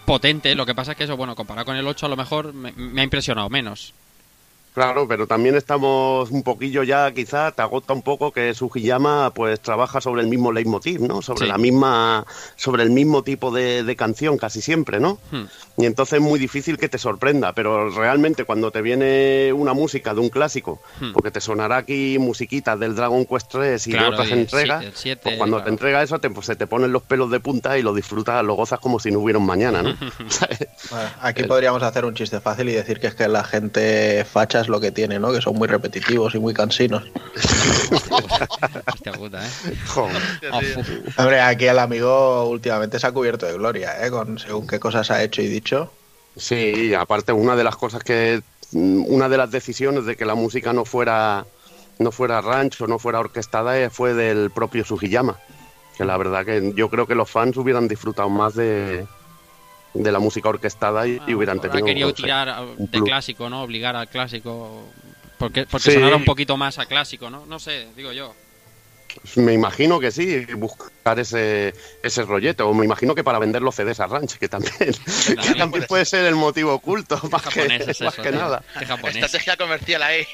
potente, 0.06 0.54
lo 0.54 0.64
que 0.64 0.74
pasa 0.74 0.92
es 0.92 0.96
que 0.98 1.04
eso, 1.04 1.14
bueno, 1.14 1.34
comparado 1.36 1.66
con 1.66 1.76
el 1.76 1.86
8 1.86 2.06
a 2.06 2.08
lo 2.08 2.16
mejor 2.16 2.54
me, 2.54 2.72
me 2.72 3.02
ha 3.02 3.04
impresionado 3.04 3.50
menos. 3.50 3.92
Claro, 4.76 5.08
pero 5.08 5.26
también 5.26 5.54
estamos 5.56 6.30
un 6.30 6.42
poquillo 6.42 6.82
ya, 6.82 7.10
quizá 7.12 7.50
te 7.50 7.62
agota 7.62 7.94
un 7.94 8.02
poco 8.02 8.30
que 8.30 8.52
Sugiyama 8.52 9.32
pues 9.34 9.58
trabaja 9.58 10.02
sobre 10.02 10.20
el 10.20 10.28
mismo 10.28 10.52
leitmotiv, 10.52 11.00
¿no? 11.00 11.22
Sobre 11.22 11.46
Sí. 11.46 11.46
la 11.46 11.56
misma, 11.56 12.26
sobre 12.56 12.82
el 12.82 12.90
mismo 12.90 13.22
tipo 13.22 13.50
de, 13.50 13.84
de 13.84 13.96
canción 13.96 14.36
casi 14.36 14.60
siempre, 14.60 15.00
¿no? 15.00 15.18
Hmm. 15.30 15.44
Y 15.78 15.86
entonces 15.86 16.18
es 16.18 16.20
muy 16.20 16.38
difícil 16.38 16.76
que 16.76 16.90
te 16.90 16.98
sorprenda, 16.98 17.54
pero 17.54 17.88
realmente 17.88 18.44
cuando 18.44 18.70
te 18.70 18.82
viene 18.82 19.50
una 19.54 19.72
música 19.72 20.12
de 20.12 20.20
un 20.20 20.28
clásico, 20.28 20.78
Hmm. 21.00 21.12
porque 21.14 21.30
te 21.30 21.40
sonará 21.40 21.78
aquí 21.78 22.18
musiquitas 22.18 22.78
del 22.78 22.94
Dragon 22.94 23.24
Quest 23.24 23.50
3 23.52 23.86
y 23.86 23.92
Claro, 23.92 24.08
de 24.08 24.12
otras 24.12 24.28
y 24.28 24.32
el 24.34 24.38
entregas, 24.40 24.80
siete- 24.82 24.90
el 24.90 24.96
siete, 24.98 25.20
pues 25.24 25.36
cuando 25.38 25.62
te 25.62 25.70
entrega 25.70 26.02
eso 26.02 26.18
te, 26.18 26.28
pues, 26.28 26.44
se 26.44 26.54
te 26.54 26.66
ponen 26.66 26.92
los 26.92 27.02
pelos 27.02 27.30
de 27.30 27.40
punta 27.40 27.78
y 27.78 27.82
lo 27.82 27.94
disfrutas, 27.94 28.44
lo 28.44 28.52
gozas 28.52 28.78
como 28.80 28.98
si 29.00 29.10
no 29.10 29.20
hubiera 29.20 29.38
un 29.38 29.46
mañana, 29.46 29.80
¿no? 29.82 29.94
Bueno, 30.90 31.08
aquí 31.22 31.44
podríamos 31.44 31.82
hacer 31.82 32.04
un 32.04 32.12
chiste 32.14 32.40
fácil 32.40 32.68
y 32.68 32.72
decir 32.72 33.00
que 33.00 33.06
es 33.06 33.14
que 33.14 33.26
la 33.26 33.42
gente 33.42 34.24
facha 34.30 34.65
es 34.66 34.70
lo 34.70 34.80
que 34.80 34.90
tiene, 34.90 35.18
¿no? 35.18 35.32
Que 35.32 35.40
son 35.40 35.54
muy 35.54 35.68
repetitivos 35.68 36.34
y 36.34 36.38
muy 36.38 36.52
cansinos. 36.52 37.04
Hostia 38.92 39.12
puta, 39.12 39.46
¿eh? 39.46 39.50
Joder. 39.86 40.22
Hombre, 41.16 41.40
aquí 41.40 41.66
el 41.66 41.78
amigo 41.78 42.48
últimamente 42.48 42.98
se 42.98 43.06
ha 43.06 43.12
cubierto 43.12 43.46
de 43.46 43.54
gloria, 43.54 44.04
¿eh? 44.04 44.10
Con 44.10 44.38
según 44.38 44.66
qué 44.66 44.80
cosas 44.80 45.10
ha 45.10 45.22
hecho 45.22 45.40
y 45.40 45.46
dicho. 45.46 45.92
Sí, 46.36 46.88
y 46.90 46.94
aparte 46.94 47.32
una 47.32 47.56
de 47.56 47.64
las 47.64 47.76
cosas 47.76 48.02
que 48.02 48.42
mm, 48.72 49.04
una 49.06 49.28
de 49.28 49.36
las 49.38 49.50
decisiones 49.50 50.04
de 50.04 50.16
que 50.16 50.24
la 50.24 50.34
música 50.34 50.72
no 50.72 50.84
fuera 50.84 51.46
no 51.98 52.12
fuera 52.12 52.40
rancho, 52.40 52.86
no 52.86 52.98
fuera 52.98 53.20
orquestada 53.20 53.78
eh, 53.80 53.88
fue 53.88 54.12
del 54.12 54.50
propio 54.50 54.84
Sugiyama, 54.84 55.38
que 55.96 56.04
la 56.04 56.16
verdad 56.18 56.44
que 56.44 56.72
yo 56.74 56.90
creo 56.90 57.06
que 57.06 57.14
los 57.14 57.30
fans 57.30 57.56
hubieran 57.56 57.88
disfrutado 57.88 58.28
más 58.28 58.54
de 58.54 59.06
de 60.02 60.12
la 60.12 60.18
música 60.18 60.48
orquestada 60.48 61.06
y, 61.06 61.20
y 61.26 61.34
hubieran 61.34 61.58
Habrá 61.58 61.70
tenido 61.72 61.86
querido 61.86 62.08
no 62.10 62.16
sé, 62.16 62.22
tirar 62.22 62.66
de 62.78 63.02
clásico, 63.02 63.48
¿no? 63.50 63.62
Obligar 63.62 63.96
al 63.96 64.08
clásico. 64.08 64.84
Porque, 65.38 65.66
porque 65.66 65.90
Sí. 65.90 65.94
sonara 65.96 66.16
un 66.16 66.24
poquito 66.24 66.56
más 66.56 66.78
a 66.78 66.86
clásico, 66.86 67.28
¿no? 67.30 67.44
No 67.46 67.58
sé, 67.58 67.88
digo 67.96 68.12
yo. 68.12 68.34
Me 69.36 69.54
imagino 69.54 69.98
que 69.98 70.10
sí, 70.10 70.44
buscar 70.56 71.18
ese 71.18 71.74
ese 72.02 72.22
rollete, 72.24 72.62
o 72.62 72.74
me 72.74 72.84
imagino 72.84 73.14
que 73.14 73.24
para 73.24 73.38
vender 73.38 73.62
los 73.62 73.74
CDs 73.74 74.00
a 74.00 74.06
ranch, 74.06 74.34
que 74.36 74.48
también, 74.48 74.74
que 75.42 75.54
también 75.54 75.84
puede 75.86 76.04
ser 76.04 76.26
el 76.26 76.34
motivo 76.34 76.74
oculto, 76.74 77.18
más 77.30 77.42
que, 77.42 77.64
es 77.64 77.86
más 78.02 78.14
eso, 78.14 78.22
que 78.22 78.30
nada. 78.32 78.62
Estrategia 78.78 79.56
comercial 79.56 80.02
ahí. 80.02 80.26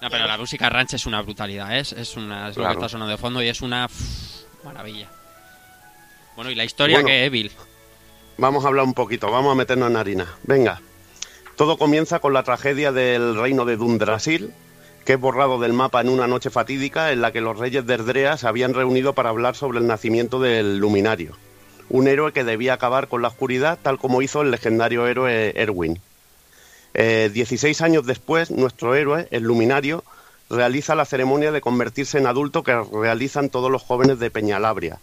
No, 0.00 0.08
pero 0.10 0.26
la 0.28 0.38
música 0.38 0.68
ranch 0.70 0.94
es 0.94 1.06
una 1.06 1.20
brutalidad, 1.22 1.76
¿eh? 1.76 1.80
es, 1.80 1.92
es 1.92 2.16
una 2.16 2.50
es 2.50 2.56
lo 2.56 2.64
que 2.68 2.72
está 2.74 2.88
sonando 2.88 3.10
de 3.10 3.18
fondo 3.18 3.42
y 3.42 3.48
es 3.48 3.60
una 3.60 3.88
pff, 3.88 4.64
maravilla. 4.64 5.08
Bueno, 6.36 6.52
y 6.52 6.54
la 6.54 6.64
historia 6.64 6.98
Bueno. 6.98 7.08
que 7.08 7.24
Evil. 7.24 7.50
Vamos 8.40 8.64
a 8.64 8.68
hablar 8.68 8.84
un 8.84 8.94
poquito, 8.94 9.32
vamos 9.32 9.50
a 9.50 9.56
meternos 9.56 9.90
en 9.90 9.96
harina. 9.96 10.36
Venga. 10.44 10.80
Todo 11.56 11.76
comienza 11.76 12.20
con 12.20 12.32
la 12.32 12.44
tragedia 12.44 12.92
del 12.92 13.36
reino 13.36 13.64
de 13.64 13.76
Dundrasil, 13.76 14.52
que 15.04 15.14
es 15.14 15.20
borrado 15.20 15.58
del 15.58 15.72
mapa 15.72 16.00
en 16.00 16.08
una 16.08 16.28
noche 16.28 16.48
fatídica 16.48 17.10
en 17.10 17.20
la 17.20 17.32
que 17.32 17.40
los 17.40 17.58
reyes 17.58 17.84
de 17.84 17.94
Erdrea 17.94 18.36
se 18.36 18.46
habían 18.46 18.74
reunido 18.74 19.12
para 19.12 19.30
hablar 19.30 19.56
sobre 19.56 19.80
el 19.80 19.88
nacimiento 19.88 20.38
del 20.38 20.78
Luminario, 20.78 21.36
un 21.88 22.06
héroe 22.06 22.32
que 22.32 22.44
debía 22.44 22.74
acabar 22.74 23.08
con 23.08 23.22
la 23.22 23.28
oscuridad 23.28 23.76
tal 23.82 23.98
como 23.98 24.22
hizo 24.22 24.42
el 24.42 24.52
legendario 24.52 25.08
héroe 25.08 25.60
Erwin. 25.60 26.00
Eh, 26.94 27.30
16 27.34 27.80
años 27.80 28.06
después, 28.06 28.52
nuestro 28.52 28.94
héroe, 28.94 29.26
el 29.32 29.42
Luminario, 29.42 30.04
realiza 30.48 30.94
la 30.94 31.06
ceremonia 31.06 31.50
de 31.50 31.60
convertirse 31.60 32.18
en 32.18 32.28
adulto 32.28 32.62
que 32.62 32.80
realizan 32.92 33.50
todos 33.50 33.68
los 33.68 33.82
jóvenes 33.82 34.20
de 34.20 34.30
Peñalabria, 34.30 35.00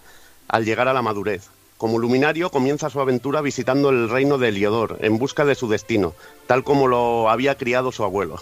al 0.48 0.64
llegar 0.64 0.88
a 0.88 0.94
la 0.94 1.02
madurez. 1.02 1.50
Como 1.78 2.00
luminario 2.00 2.50
comienza 2.50 2.90
su 2.90 3.02
aventura 3.02 3.42
visitando 3.42 3.90
el 3.90 4.10
reino 4.10 4.38
de 4.38 4.50
Heliodor 4.50 4.98
en 5.02 5.18
busca 5.18 5.44
de 5.44 5.56
su 5.56 5.68
destino, 5.68 6.14
tal 6.48 6.64
como 6.64 6.88
lo 6.88 7.30
había 7.30 7.56
criado 7.56 7.92
su 7.92 8.04
abuelo. 8.04 8.42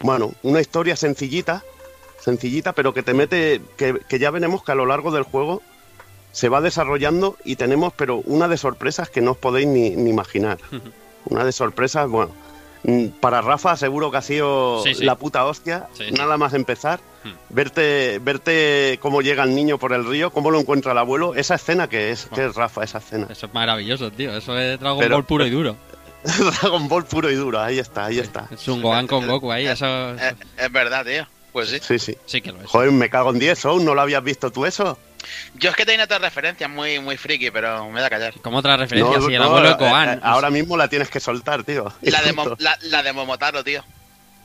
Bueno, 0.00 0.32
una 0.42 0.60
historia 0.60 0.96
sencillita, 0.96 1.62
sencillita, 2.18 2.72
pero 2.72 2.92
que 2.92 3.04
te 3.04 3.14
mete, 3.14 3.60
que, 3.76 4.00
que 4.08 4.18
ya 4.18 4.30
veremos 4.32 4.64
que 4.64 4.72
a 4.72 4.76
lo 4.76 4.86
largo 4.86 5.12
del 5.12 5.22
juego 5.22 5.62
se 6.32 6.48
va 6.48 6.60
desarrollando 6.60 7.36
y 7.44 7.56
tenemos, 7.56 7.92
pero 7.92 8.16
una 8.24 8.48
de 8.48 8.56
sorpresas 8.56 9.10
que 9.10 9.20
no 9.20 9.32
os 9.32 9.36
podéis 9.36 9.68
ni, 9.68 9.90
ni 9.90 10.10
imaginar. 10.10 10.58
Una 11.26 11.44
de 11.44 11.52
sorpresas, 11.52 12.08
bueno, 12.08 12.32
para 13.20 13.40
Rafa 13.40 13.76
seguro 13.76 14.10
que 14.10 14.16
ha 14.16 14.22
sido 14.22 14.82
Sí, 14.82 14.94
sí. 14.94 15.04
la 15.04 15.14
puta 15.14 15.44
hostia, 15.44 15.86
Sí, 15.92 16.10
nada 16.12 16.36
más 16.36 16.52
empezar, 16.54 17.00
Hmm. 17.24 17.30
verte, 17.50 18.18
verte 18.20 18.98
cómo 19.00 19.22
llega 19.22 19.44
el 19.44 19.54
niño 19.54 19.78
por 19.78 19.92
el 19.92 20.04
río, 20.04 20.30
cómo 20.32 20.50
lo 20.50 20.58
encuentra 20.58 20.90
el 20.90 20.98
abuelo, 20.98 21.34
esa 21.36 21.54
escena 21.54 21.88
que 21.88 22.10
es, 22.10 22.26
que 22.34 22.44
es 22.46 22.54
Rafa, 22.56 22.82
esa 22.82 22.98
escena. 22.98 23.28
Eso 23.30 23.46
es 23.46 23.54
maravilloso, 23.54 24.10
tío. 24.10 24.36
Eso 24.36 24.58
es 24.58 24.80
Dragon 24.80 24.98
Pero- 24.98 25.14
Ball 25.16 25.24
puro 25.24 25.46
y 25.46 25.50
duro. 25.50 25.76
Dragon 26.24 26.88
Ball 26.88 27.04
puro 27.04 27.30
y 27.30 27.34
duro, 27.36 27.60
ahí 27.60 27.78
está, 27.78 28.06
ahí 28.06 28.18
está. 28.18 28.48
Es 28.50 28.66
un 28.68 28.82
Gohan 28.82 29.06
con 29.06 29.26
Goku 29.26 29.50
ahí. 29.52 29.66
Eso, 29.66 29.86
Eh, 30.14 30.34
es 30.56 30.72
verdad, 30.72 31.04
tío. 31.04 31.26
Pues 31.52 31.68
sí. 31.68 31.78
Sí, 31.80 31.98
sí. 31.98 32.16
sí 32.26 32.40
que 32.40 32.50
lo 32.50 32.60
es. 32.62 32.66
Joder, 32.66 32.90
me 32.92 33.10
cago 33.10 33.30
en 33.30 33.38
10, 33.38 33.58
Soul, 33.58 33.84
¿no 33.84 33.94
lo 33.94 34.00
habías 34.00 34.24
visto 34.24 34.50
tú 34.50 34.64
eso? 34.66 34.98
Yo 35.54 35.70
es 35.70 35.76
que 35.76 35.84
tenía 35.86 36.04
otras 36.04 36.20
referencias 36.20 36.68
muy, 36.70 36.98
muy 37.00 37.16
friki, 37.16 37.50
pero 37.50 37.88
me 37.90 38.00
da 38.00 38.06
a 38.06 38.10
callar. 38.10 38.34
Como 38.42 38.58
otra 38.58 38.76
referencia, 38.76 39.18
No, 39.18 39.26
si 39.26 39.34
el 39.34 39.40
no, 39.40 39.46
abuelo 39.46 39.68
de 39.76 39.84
eh, 39.84 40.12
eh, 40.14 40.20
ahora 40.22 40.50
mismo 40.50 40.76
la 40.76 40.88
tienes 40.88 41.08
que 41.08 41.20
soltar, 41.20 41.64
tío. 41.64 41.92
La 42.02 42.22
de, 42.22 42.32
Mo- 42.32 42.56
la, 42.58 42.76
la 42.82 43.02
de 43.02 43.12
Momotaro, 43.12 43.62
tío. 43.64 43.84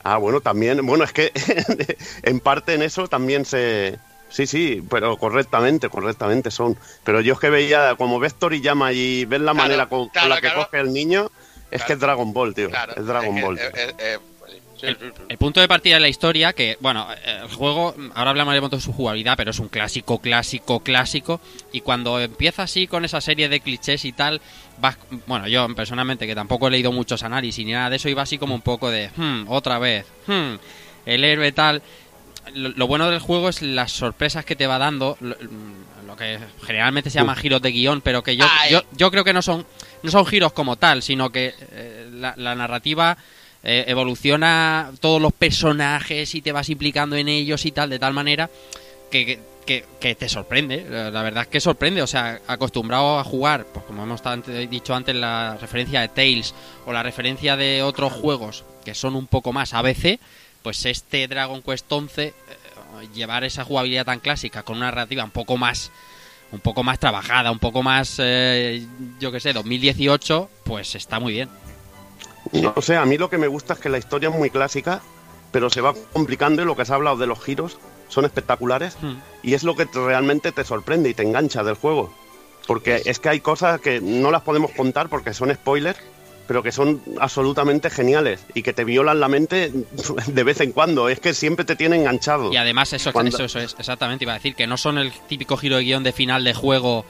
Ah, 0.04 0.18
bueno, 0.18 0.42
también. 0.42 0.86
Bueno, 0.86 1.04
es 1.04 1.12
que 1.12 1.32
en 2.24 2.40
parte 2.40 2.74
en 2.74 2.82
eso 2.84 3.08
también 3.08 3.46
se. 3.46 3.98
Sí, 4.30 4.46
sí, 4.46 4.84
pero 4.90 5.16
correctamente, 5.18 5.90
correctamente 5.90 6.52
son. 6.52 6.78
Pero 7.04 7.22
yo 7.22 7.34
es 7.34 7.40
que 7.40 7.50
veía, 7.50 7.96
como 7.96 8.20
ves 8.20 8.36
Toriyama 8.36 8.92
y 8.92 9.26
ves 9.26 9.40
la 9.42 9.54
Claro, 9.54 9.56
manera 9.68 9.86
con, 9.88 10.10
la 10.28 10.36
que 10.36 10.42
claro. 10.42 10.66
coge 10.66 10.80
el 10.82 10.92
niño, 10.94 11.32
es 11.72 11.84
que 11.84 11.94
es 11.94 12.00
Dragon 12.00 12.34
Ball, 12.34 12.54
tío. 12.54 12.70
Claro. 12.70 12.94
es 12.96 13.06
Dragon 13.06 13.36
que, 13.36 13.42
Ball. 13.42 13.56
tío. 13.58 13.66
eh, 13.98 14.20
sí. 14.80 14.88
Sí, 14.88 14.94
sí, 15.00 15.06
sí. 15.18 15.24
El 15.30 15.38
punto 15.38 15.60
de 15.60 15.68
partida 15.68 15.96
de 15.96 16.02
la 16.02 16.08
historia, 16.10 16.54
que, 16.54 16.78
bueno, 16.80 17.08
eh, 17.26 17.40
el 17.44 17.54
juego, 17.54 17.96
ahora 18.14 18.32
hablaremos 18.32 18.70
de 18.72 18.80
su 18.80 18.94
jugabilidad, 18.94 19.36
pero 19.38 19.52
es 19.52 19.60
un 19.60 19.68
clásico, 19.70 20.20
clásico, 20.20 20.80
clásico. 20.82 21.42
Y 21.72 21.82
cuando 21.82 22.20
empieza 22.20 22.64
así 22.64 22.88
con 22.88 23.04
esa 23.06 23.20
serie 23.22 23.50
de 23.50 23.60
clichés 23.60 24.06
y 24.06 24.12
tal, 24.14 24.40
vas, 24.80 24.98
bueno, 25.26 25.48
yo 25.48 25.68
personalmente, 25.76 26.28
que 26.28 26.36
tampoco 26.36 26.68
he 26.68 26.72
leído 26.72 26.92
muchos 26.92 27.24
análisis 27.24 27.66
ni 27.66 27.72
nada 27.72 27.90
de 27.90 27.96
eso, 27.98 28.10
iba 28.10 28.22
así 28.22 28.38
como 28.38 28.54
un 28.56 28.62
poco 28.62 28.90
de, 28.92 29.10
hmm, 29.16 29.46
otra 29.48 29.80
vez, 29.80 30.06
hmm, 30.28 30.56
el 31.06 31.24
héroe 31.24 31.52
tal. 31.52 31.82
Lo, 32.54 32.70
lo 32.70 32.88
bueno 32.88 33.10
del 33.10 33.20
juego 33.20 33.50
es 33.50 33.62
las 33.62 33.92
sorpresas 33.92 34.46
que 34.46 34.56
te 34.56 34.68
va 34.68 34.78
dando, 34.78 35.18
lo- 35.20 35.36
lo 36.06 36.16
que 36.16 36.40
generalmente 36.66 37.10
se 37.10 37.20
llaman 37.20 37.36
giros 37.36 37.62
de 37.62 37.72
guion, 37.72 38.00
pero 38.02 38.24
que 38.24 38.38
yo, 38.38 38.46
yo, 38.72 38.82
yo, 38.94 39.12
creo 39.12 39.26
que 39.26 39.34
no 39.34 39.42
son, 39.42 39.66
no 40.04 40.10
son 40.12 40.26
giros 40.26 40.54
como 40.54 40.78
tal, 40.78 41.04
sino 41.04 41.30
que 41.30 41.54
eh, 41.72 42.08
la, 42.14 42.34
la, 42.38 42.56
narrativa 42.56 43.18
eh, 43.70 43.84
evoluciona 43.88 44.94
todos 45.02 45.22
los 45.22 45.34
personajes 45.34 46.34
y 46.36 46.42
te 46.42 46.54
vas 46.54 46.70
implicando 46.70 47.18
en 47.18 47.28
ellos 47.28 47.66
y 47.66 47.74
tal, 47.74 47.90
de 47.90 48.00
tal 48.00 48.14
manera 48.14 48.50
que, 49.12 49.40
que, 49.66 50.16
te 50.16 50.30
sorprende. 50.30 50.86
La 50.90 51.22
verdad 51.22 51.44
es 51.44 51.50
que 51.50 51.60
sorprende. 51.60 52.02
O 52.02 52.08
sea, 52.08 52.40
acostumbrado 52.48 53.20
a 53.20 53.26
jugar, 53.26 53.66
pues 53.66 53.86
como 53.86 54.04
hemos 54.04 54.22
dicho 54.70 54.96
antes, 54.96 55.14
la 55.14 55.58
referencia 55.60 56.00
de 56.00 56.08
Tales 56.08 56.56
o 56.86 56.94
la 56.94 57.04
referencia 57.04 57.58
de 57.58 57.84
otros 57.84 58.14
juegos 58.14 58.64
que 58.86 58.96
son 58.96 59.18
un 59.18 59.28
poco 59.28 59.52
más 59.52 59.74
ABC, 59.74 60.18
pues 60.64 60.86
este 60.86 61.28
Dragon 61.28 61.62
Quest 61.62 61.92
11 61.92 62.34
llevar 63.14 63.44
esa 63.44 63.66
jugabilidad 63.66 64.06
tan 64.06 64.22
clásica 64.22 64.64
con 64.64 64.78
una 64.78 64.86
narrativa 64.86 65.26
un 65.26 65.32
poco 65.32 65.58
más 65.58 65.92
un 66.54 66.62
poco 66.62 66.82
más 66.84 66.98
trabajada, 67.00 67.52
un 67.52 67.60
poco 67.60 67.84
más 67.84 68.16
eh, 68.20 68.88
yo 69.20 69.30
que 69.34 69.42
sé, 69.42 69.52
2018, 69.52 70.50
pues 70.64 70.96
está 70.96 71.20
muy 71.20 71.34
bien. 71.34 71.50
No 72.52 72.82
sé, 72.82 72.96
a 72.96 73.06
mí 73.06 73.18
lo 73.18 73.30
que 73.30 73.38
me 73.38 73.48
gusta 73.48 73.74
es 73.74 73.80
que 73.80 73.90
la 73.90 73.98
historia 73.98 74.30
es 74.30 74.36
muy 74.36 74.50
clásica, 74.50 75.02
pero 75.52 75.70
se 75.70 75.82
va 75.82 75.94
complicando 76.14 76.62
y 76.62 76.66
lo 76.66 76.76
que 76.76 76.86
se 76.86 76.94
ha 76.94 76.96
hablado 76.96 77.18
de 77.18 77.28
los 77.28 77.44
giros 77.44 77.78
son 78.10 78.26
espectaculares 78.26 78.98
hmm. 79.02 79.16
y 79.44 79.54
es 79.54 79.64
lo 79.64 79.76
que 79.76 79.86
realmente 79.86 80.52
te 80.52 80.64
sorprende 80.64 81.10
y 81.10 81.14
te 81.14 81.24
engancha 81.24 81.64
del 81.64 81.76
juego. 81.76 82.14
Porque 82.66 83.02
es 83.06 83.20
que 83.20 83.30
hay 83.30 83.40
cosas 83.40 83.80
que 83.80 84.02
no 84.02 84.30
las 84.32 84.42
podemos 84.42 84.72
contar 84.72 85.08
porque 85.08 85.34
son 85.34 85.54
spoilers, 85.54 86.00
pero 86.48 86.64
que 86.64 86.72
son 86.72 87.02
absolutamente 87.20 87.90
geniales 87.90 88.46
y 88.54 88.64
que 88.64 88.74
te 88.74 88.84
violan 88.84 89.20
la 89.20 89.28
mente 89.28 89.72
de 90.28 90.44
vez 90.44 90.60
en 90.62 90.72
cuando. 90.72 91.10
Es 91.10 91.20
que 91.20 91.34
siempre 91.34 91.66
te 91.66 91.76
tienen 91.76 92.02
enganchado. 92.02 92.52
Y 92.52 92.58
además, 92.58 92.92
eso, 92.94 93.10
eso, 93.10 93.60
es 93.60 93.76
exactamente, 93.78 94.26
iba 94.26 94.34
a 94.34 94.38
decir, 94.38 94.56
que 94.56 94.68
no 94.68 94.78
son 94.78 94.98
el 94.98 95.12
típico 95.28 95.58
giro 95.58 95.78
de 95.78 95.84
guion 95.84 96.04
de 96.04 96.12
final 96.12 96.44
de 96.44 96.54
juego 96.54 97.06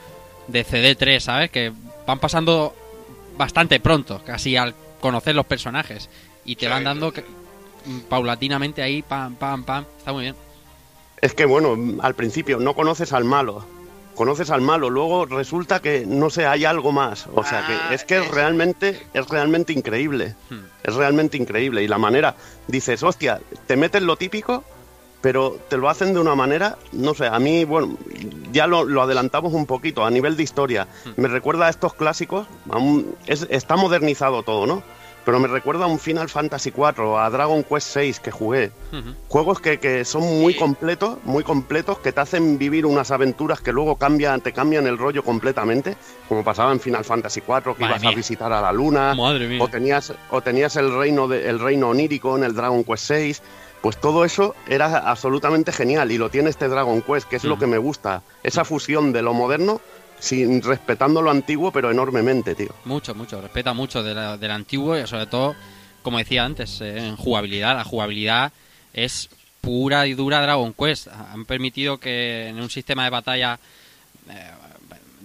de 0.46 0.64
CD3, 0.64 1.20
¿sabes? 1.20 1.50
Que 1.50 1.72
van 2.06 2.18
pasando 2.18 2.74
bastante 3.36 3.80
pronto, 3.80 4.22
casi 4.24 4.56
al 4.56 4.74
conocer 5.00 5.34
los 5.34 5.46
personajes. 5.46 6.08
Y 6.44 6.56
te 6.56 6.68
van 6.68 6.84
dando 6.84 7.12
paulatinamente 8.08 8.82
ahí, 8.82 9.02
pam, 9.02 9.34
pam, 9.34 9.64
pam. 9.64 9.84
Está 9.98 10.12
muy 10.12 10.22
bien. 10.24 10.36
Es 11.20 11.34
que, 11.34 11.44
bueno, 11.44 11.76
al 12.02 12.14
principio 12.14 12.58
no 12.58 12.74
conoces 12.74 13.12
al 13.12 13.24
malo 13.24 13.64
conoces 14.18 14.50
al 14.50 14.60
malo, 14.60 14.90
luego 14.90 15.26
resulta 15.26 15.80
que 15.80 16.04
no 16.04 16.28
sé, 16.28 16.44
hay 16.44 16.64
algo 16.64 16.90
más. 16.90 17.28
O 17.32 17.44
sea 17.44 17.64
que 17.68 17.72
ah, 17.72 17.94
es 17.94 18.02
que 18.02 18.18
es 18.18 18.28
realmente, 18.28 19.00
es 19.14 19.28
realmente 19.28 19.72
increíble. 19.72 20.34
Hmm. 20.50 20.64
Es 20.82 20.94
realmente 20.96 21.36
increíble. 21.36 21.84
Y 21.84 21.88
la 21.88 21.98
manera, 21.98 22.34
dices, 22.66 23.04
hostia, 23.04 23.40
te 23.68 23.76
metes 23.76 24.02
lo 24.02 24.16
típico, 24.16 24.64
pero 25.20 25.58
te 25.68 25.76
lo 25.76 25.88
hacen 25.88 26.14
de 26.14 26.20
una 26.20 26.34
manera, 26.34 26.78
no 26.92 27.14
sé, 27.14 27.26
a 27.26 27.38
mí, 27.38 27.64
bueno, 27.64 27.96
ya 28.52 28.66
lo, 28.66 29.02
adelantamos 29.02 29.52
un 29.52 29.66
poquito, 29.66 30.04
a 30.04 30.10
nivel 30.10 30.36
de 30.36 30.42
historia. 30.42 30.86
Hmm. 31.04 31.20
Me 31.20 31.28
recuerda 31.28 31.66
a 31.66 31.70
estos 31.70 31.94
clásicos, 31.94 32.46
está 33.26 33.76
modernizado 33.76 34.42
todo, 34.42 34.66
¿no? 34.66 34.82
pero 35.28 35.40
me 35.40 35.48
recuerda 35.48 35.84
a 35.84 35.88
un 35.88 35.98
Final 35.98 36.30
Fantasy 36.30 36.72
IV, 36.74 37.18
a 37.18 37.28
Dragon 37.28 37.62
Quest 37.62 37.94
VI 37.94 38.14
que 38.22 38.30
jugué. 38.30 38.72
Juegos 39.28 39.60
que, 39.60 40.02
son 40.06 40.22
muy 40.22 40.54
completos, 40.54 41.18
muy 41.22 41.44
completos, 41.44 41.98
que 41.98 42.12
te 42.12 42.20
hacen 42.22 42.56
vivir 42.56 42.86
unas 42.86 43.10
aventuras 43.10 43.60
que 43.60 43.70
luego 43.70 43.96
cambian, 43.96 44.40
te 44.40 44.54
cambian 44.54 44.86
el 44.86 44.96
rollo 44.96 45.22
completamente, 45.22 45.98
como 46.30 46.42
pasaba 46.42 46.72
en 46.72 46.80
Final 46.80 47.04
Fantasy 47.04 47.42
IV, 47.46 47.76
que 47.76 47.84
ibas 47.84 48.02
a 48.02 48.10
visitar 48.12 48.50
a 48.50 48.62
la 48.62 48.72
luna, 48.72 49.14
o 49.60 49.68
tenías, 49.68 50.14
o 50.30 50.40
tenías 50.40 50.76
el 50.76 50.96
reino 50.96 51.28
de, 51.28 51.46
el 51.46 51.60
reino 51.60 51.90
onírico 51.90 52.34
en 52.38 52.44
el 52.44 52.54
Dragon 52.54 52.82
Quest 52.82 53.10
VI. 53.10 53.36
Pues 53.82 54.00
todo 54.00 54.24
eso 54.24 54.54
era 54.66 54.98
absolutamente 54.98 55.72
genial 55.72 56.10
y 56.10 56.18
lo 56.18 56.30
tiene 56.30 56.50
este 56.50 56.68
Dragon 56.68 57.00
Quest, 57.02 57.28
que 57.28 57.36
es 57.36 57.44
lo 57.44 57.58
que 57.58 57.66
me 57.66 57.78
gusta, 57.78 58.22
esa 58.42 58.64
fusión 58.64 59.12
de 59.12 59.22
lo 59.22 59.34
moderno 59.34 59.80
sin 60.18 60.62
respetando 60.62 61.22
lo 61.22 61.30
antiguo, 61.30 61.70
pero 61.70 61.90
enormemente, 61.90 62.54
tío. 62.54 62.74
Mucho, 62.84 63.14
mucho, 63.14 63.40
respeta 63.40 63.72
mucho 63.72 64.02
de 64.02 64.14
del 64.38 64.50
antiguo 64.50 64.98
y 64.98 65.06
sobre 65.06 65.26
todo, 65.26 65.54
como 66.02 66.18
decía 66.18 66.44
antes, 66.44 66.80
eh, 66.80 66.98
en 66.98 67.16
jugabilidad. 67.16 67.76
La 67.76 67.84
jugabilidad 67.84 68.52
es 68.92 69.28
pura 69.60 70.06
y 70.06 70.14
dura 70.14 70.42
Dragon 70.42 70.72
Quest. 70.72 71.08
Han 71.08 71.44
permitido 71.44 71.98
que 71.98 72.48
en 72.48 72.60
un 72.60 72.70
sistema 72.70 73.04
de 73.04 73.10
batalla 73.10 73.60
eh, 74.28 74.50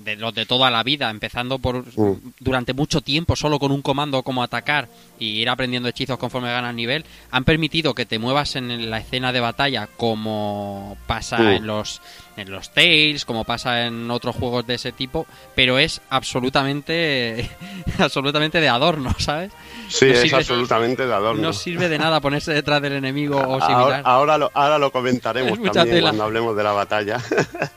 de 0.04 0.16
los 0.16 0.34
de 0.34 0.46
toda 0.46 0.70
la 0.70 0.84
vida, 0.84 1.10
empezando 1.10 1.60
por 1.60 1.86
mm. 1.86 2.34
durante 2.40 2.74
mucho 2.74 3.02
tiempo 3.02 3.36
solo 3.36 3.60
con 3.60 3.72
un 3.72 3.82
comando 3.82 4.24
como 4.24 4.44
atacar 4.44 4.88
y 5.20 5.42
ir 5.42 5.50
aprendiendo 5.50 5.90
hechizos 5.90 6.18
conforme 6.18 6.52
ganas 6.52 6.76
nivel, 6.76 7.06
han 7.32 7.44
permitido 7.44 7.94
que 7.94 8.06
te 8.06 8.20
muevas 8.20 8.56
en 8.56 8.90
la 8.90 9.00
escena 9.00 9.32
de 9.32 9.40
batalla 9.40 9.88
como 9.98 10.98
pasa 11.08 11.38
mm. 11.40 11.48
en 11.48 11.68
los 11.68 12.02
en 12.38 12.52
los 12.52 12.72
Tales, 12.72 13.26
como 13.26 13.44
pasa 13.44 13.86
en 13.86 14.10
otros 14.10 14.36
juegos 14.36 14.66
de 14.66 14.76
ese 14.76 14.92
tipo, 14.92 15.26
pero 15.56 15.78
es 15.78 16.02
absolutamente 16.10 17.50
absolutamente 18.00 18.60
de 18.60 18.70
adorno, 18.70 19.14
¿sabes? 19.20 19.52
Sí, 19.90 20.08
es 20.10 20.34
absolutamente 20.34 21.06
de 21.06 21.14
adorno. 21.14 21.42
No 21.42 21.54
sirve 21.54 21.90
de 21.90 22.00
nada 22.00 22.20
ponerse 22.22 22.54
detrás 22.54 22.82
del 22.82 22.94
enemigo 22.94 23.38
o 23.38 23.62
similar. 23.62 24.02
Ahora, 24.06 24.38
lo, 24.38 24.52
ahora 24.54 24.78
lo 24.78 24.92
comentaremos 24.92 25.60
también 25.72 26.02
cuando 26.02 26.24
hablemos 26.24 26.56
de 26.56 26.64
la 26.64 26.72
batalla. 26.72 27.20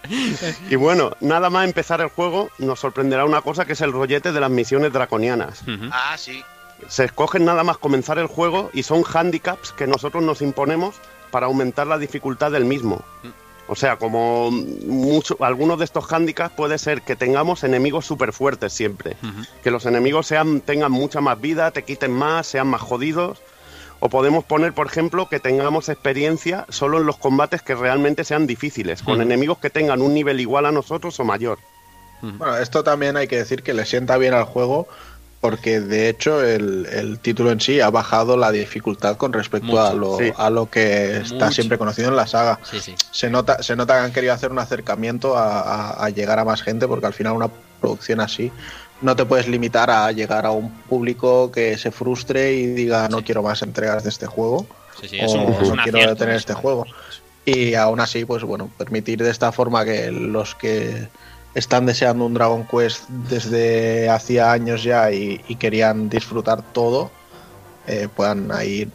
y 0.71 0.77
bueno, 0.77 1.13
nada 1.21 1.51
más 1.51 1.67
empezar 1.67 2.01
el 2.01 2.09
juego, 2.09 2.51
nos 2.59 2.81
sorprenderá 2.81 3.25
una 3.25 3.43
cosa 3.43 3.65
que 3.65 3.75
es 3.75 3.81
el 3.81 3.93
rollete 3.93 4.33
de 4.33 4.41
las 4.41 4.51
misiones 4.51 4.93
draconianas. 4.93 5.63
Ah, 5.91 6.15
sí. 6.17 6.43
Se 6.89 7.05
escogen 7.05 7.45
nada 7.45 7.65
más 7.65 7.79
comenzar 7.79 8.19
el 8.19 8.27
juego 8.27 8.71
y 8.73 8.83
son 8.83 9.03
handicaps 9.11 9.73
que 9.73 9.87
nosotros 9.87 10.23
nos 10.23 10.43
imponemos 10.43 10.97
para 11.31 11.47
aumentar 11.47 11.87
la 11.87 11.99
dificultad 11.99 12.53
del 12.53 12.65
mismo. 12.65 13.05
Mm. 13.23 13.46
O 13.69 13.75
sea, 13.75 13.97
como 13.97 14.51
mucho, 14.51 15.37
algunos 15.41 15.79
de 15.79 15.85
estos 15.85 16.13
handicaps 16.13 16.55
puede 16.55 16.79
ser 16.79 17.03
que 17.03 17.17
tengamos 17.17 17.65
enemigos 17.65 18.07
súper 18.07 18.33
fuertes 18.33 18.73
siempre. 18.73 19.17
Que 19.63 19.71
los 19.71 19.87
enemigos 19.87 20.27
sean, 20.27 20.61
tengan 20.61 20.93
mucha 20.93 21.21
más 21.21 21.41
vida, 21.41 21.71
te 21.73 21.83
quiten 21.83 22.13
más, 22.13 22.47
sean 22.47 22.69
más 22.69 22.81
jodidos. 22.81 23.43
O 23.99 24.09
podemos 24.09 24.45
poner, 24.45 24.73
por 24.73 24.87
ejemplo, 24.87 25.29
que 25.29 25.41
tengamos 25.41 25.89
experiencia 25.89 26.67
solo 26.69 26.99
en 26.99 27.07
los 27.07 27.17
combates 27.17 27.63
que 27.63 27.75
realmente 27.75 28.25
sean 28.25 28.47
difíciles, 28.47 29.03
con 29.03 29.21
enemigos 29.23 29.59
que 29.59 29.71
tengan 29.71 30.03
un 30.03 30.15
nivel 30.15 30.39
igual 30.41 30.67
a 30.67 30.73
nosotros 30.73 31.19
o 31.19 31.25
mayor. 31.25 31.59
Bueno, 32.21 32.57
esto 32.57 32.83
también 32.85 33.17
hay 33.17 33.27
que 33.27 33.37
decir 33.37 33.63
que 33.63 33.75
le 33.75 33.85
sienta 33.85 34.17
bien 34.17 34.35
al 34.35 34.45
juego 34.45 34.89
porque 35.49 35.79
de 35.81 36.09
hecho 36.09 36.43
el, 36.43 37.21
título 37.23 37.53
en 37.53 37.61
sí 37.61 37.81
ha 37.81 37.89
bajado 37.89 38.37
la 38.37 38.51
dificultad 38.51 39.17
con 39.17 39.33
respecto 39.33 39.81
a, 39.81 39.95
lo, 39.95 40.19
a 40.37 40.51
lo 40.51 40.69
que 40.69 41.19
está 41.19 41.53
siempre 41.53 41.79
conocido 41.79 42.09
en 42.09 42.17
la 42.17 42.27
saga. 42.27 42.59
Se, 43.13 43.31
nota, 43.31 43.63
se 43.63 43.77
nota 43.77 43.95
que 43.95 44.01
han 44.07 44.13
querido 44.13 44.33
hacer 44.33 44.51
un 44.51 44.59
acercamiento 44.59 45.35
a, 45.37 46.11
llegar 46.11 46.41
a 46.41 46.45
más 46.45 46.63
gente 46.63 46.89
porque 46.89 47.07
al 47.07 47.13
final 47.13 47.35
una 47.35 47.49
producción 47.81 48.19
así 48.19 48.51
no 49.03 49.15
te 49.15 49.25
puedes 49.25 49.47
limitar 49.47 49.89
a 49.89 50.11
llegar 50.11 50.47
a 50.47 50.51
un 50.51 50.69
público 50.83 51.53
que 51.53 51.79
se 51.79 51.93
frustre 51.93 52.55
y 52.55 52.67
diga 52.67 53.09
no 53.09 53.23
quiero 53.23 53.45
más 53.45 53.63
entregas 53.63 54.03
de 54.03 54.09
este 54.09 54.27
juego 54.27 54.67
o 55.29 55.37
no 55.77 55.83
quiero 55.85 56.17
tener 56.17 56.35
este 56.35 56.55
juego. 56.55 56.87
Y 57.45 57.75
aún 57.75 58.01
así, 58.01 58.25
pues 58.25 58.43
bueno, 58.43 58.69
permitir 58.77 59.23
de 59.23 59.31
esta 59.31 59.53
forma 59.53 59.85
que 59.85 60.11
los 60.11 60.57
que 60.57 61.07
están 61.57 61.87
deseando 61.87 62.27
un 62.27 62.35
Dragon 62.35 62.67
Quest 62.67 63.09
desde 63.09 64.11
hacía 64.11 64.53
años 64.53 64.83
ya 64.83 65.11
y, 65.11 65.39
querían 65.59 66.11
disfrutar 66.11 66.61
todo, 66.61 67.11
eh, 67.87 68.09
puedan 68.15 68.53
ahí 68.53 68.89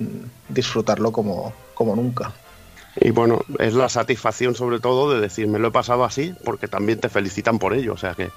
disfrutarlo 0.48 1.12
como, 1.12 1.54
como 1.74 1.96
nunca. 1.96 2.32
Y 2.98 3.10
bueno, 3.10 3.40
es 3.58 3.74
la 3.74 3.90
satisfacción 3.90 4.54
sobre 4.54 4.80
todo 4.80 5.12
de 5.12 5.22
decir, 5.22 5.48
me 5.48 5.58
lo 5.58 5.70
he 5.70 5.72
pasado 5.72 6.04
así, 6.04 6.36
porque 6.46 6.68
también 6.68 7.00
te 7.00 7.10
felicitan 7.10 7.58
por 7.58 7.74
ello. 7.74 7.94
O 7.94 7.98
sea 7.98 8.14
que, 8.14 8.30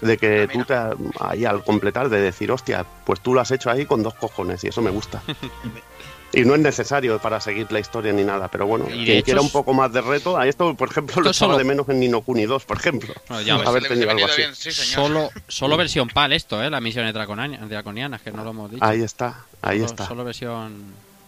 de 0.00 0.16
que 0.16 0.48
tú 0.50 0.64
te, 0.64 0.74
ahí 1.18 1.44
al 1.44 1.62
completar, 1.62 2.08
de 2.08 2.20
decir, 2.20 2.50
hostia, 2.50 2.86
pues 3.04 3.20
tú 3.20 3.34
lo 3.34 3.40
has 3.40 3.50
hecho 3.50 3.68
ahí 3.68 3.84
con 3.84 4.02
dos 4.02 4.14
cojones, 4.14 4.64
y 4.64 4.68
eso 4.68 4.80
me 4.80 4.90
gusta. 4.90 5.22
Y 6.32 6.42
no 6.42 6.54
es 6.54 6.60
necesario 6.60 7.18
para 7.18 7.40
seguir 7.40 7.70
la 7.72 7.80
historia 7.80 8.12
ni 8.12 8.22
nada, 8.22 8.48
pero 8.48 8.66
bueno, 8.66 8.86
quien 8.86 9.22
quiera 9.22 9.40
un 9.40 9.50
poco 9.50 9.74
más 9.74 9.92
de 9.92 10.00
reto, 10.00 10.38
a 10.38 10.46
esto, 10.46 10.74
por 10.74 10.90
ejemplo, 10.90 11.22
lo 11.22 11.30
echaba 11.30 11.56
de 11.58 11.64
menos 11.64 11.88
en 11.88 12.00
Nino 12.00 12.20
Kuni 12.20 12.46
2, 12.46 12.64
por 12.64 12.76
ejemplo. 12.76 13.12
haber 13.28 13.88
tenido 13.88 14.10
algo 14.10 14.26
así. 14.26 14.70
solo, 14.70 15.30
solo 15.48 15.76
versión 15.76 16.08
PAL 16.08 16.32
esto, 16.32 16.62
¿eh? 16.62 16.70
Las 16.70 16.82
misiones 16.82 17.12
draconianas, 17.14 18.20
que 18.22 18.30
no 18.30 18.44
lo 18.44 18.50
hemos 18.50 18.70
dicho. 18.70 18.84
Ahí 18.84 19.02
está, 19.02 19.44
ahí 19.60 19.82
está. 19.82 20.06
Solo 20.06 20.24
versión 20.24 20.84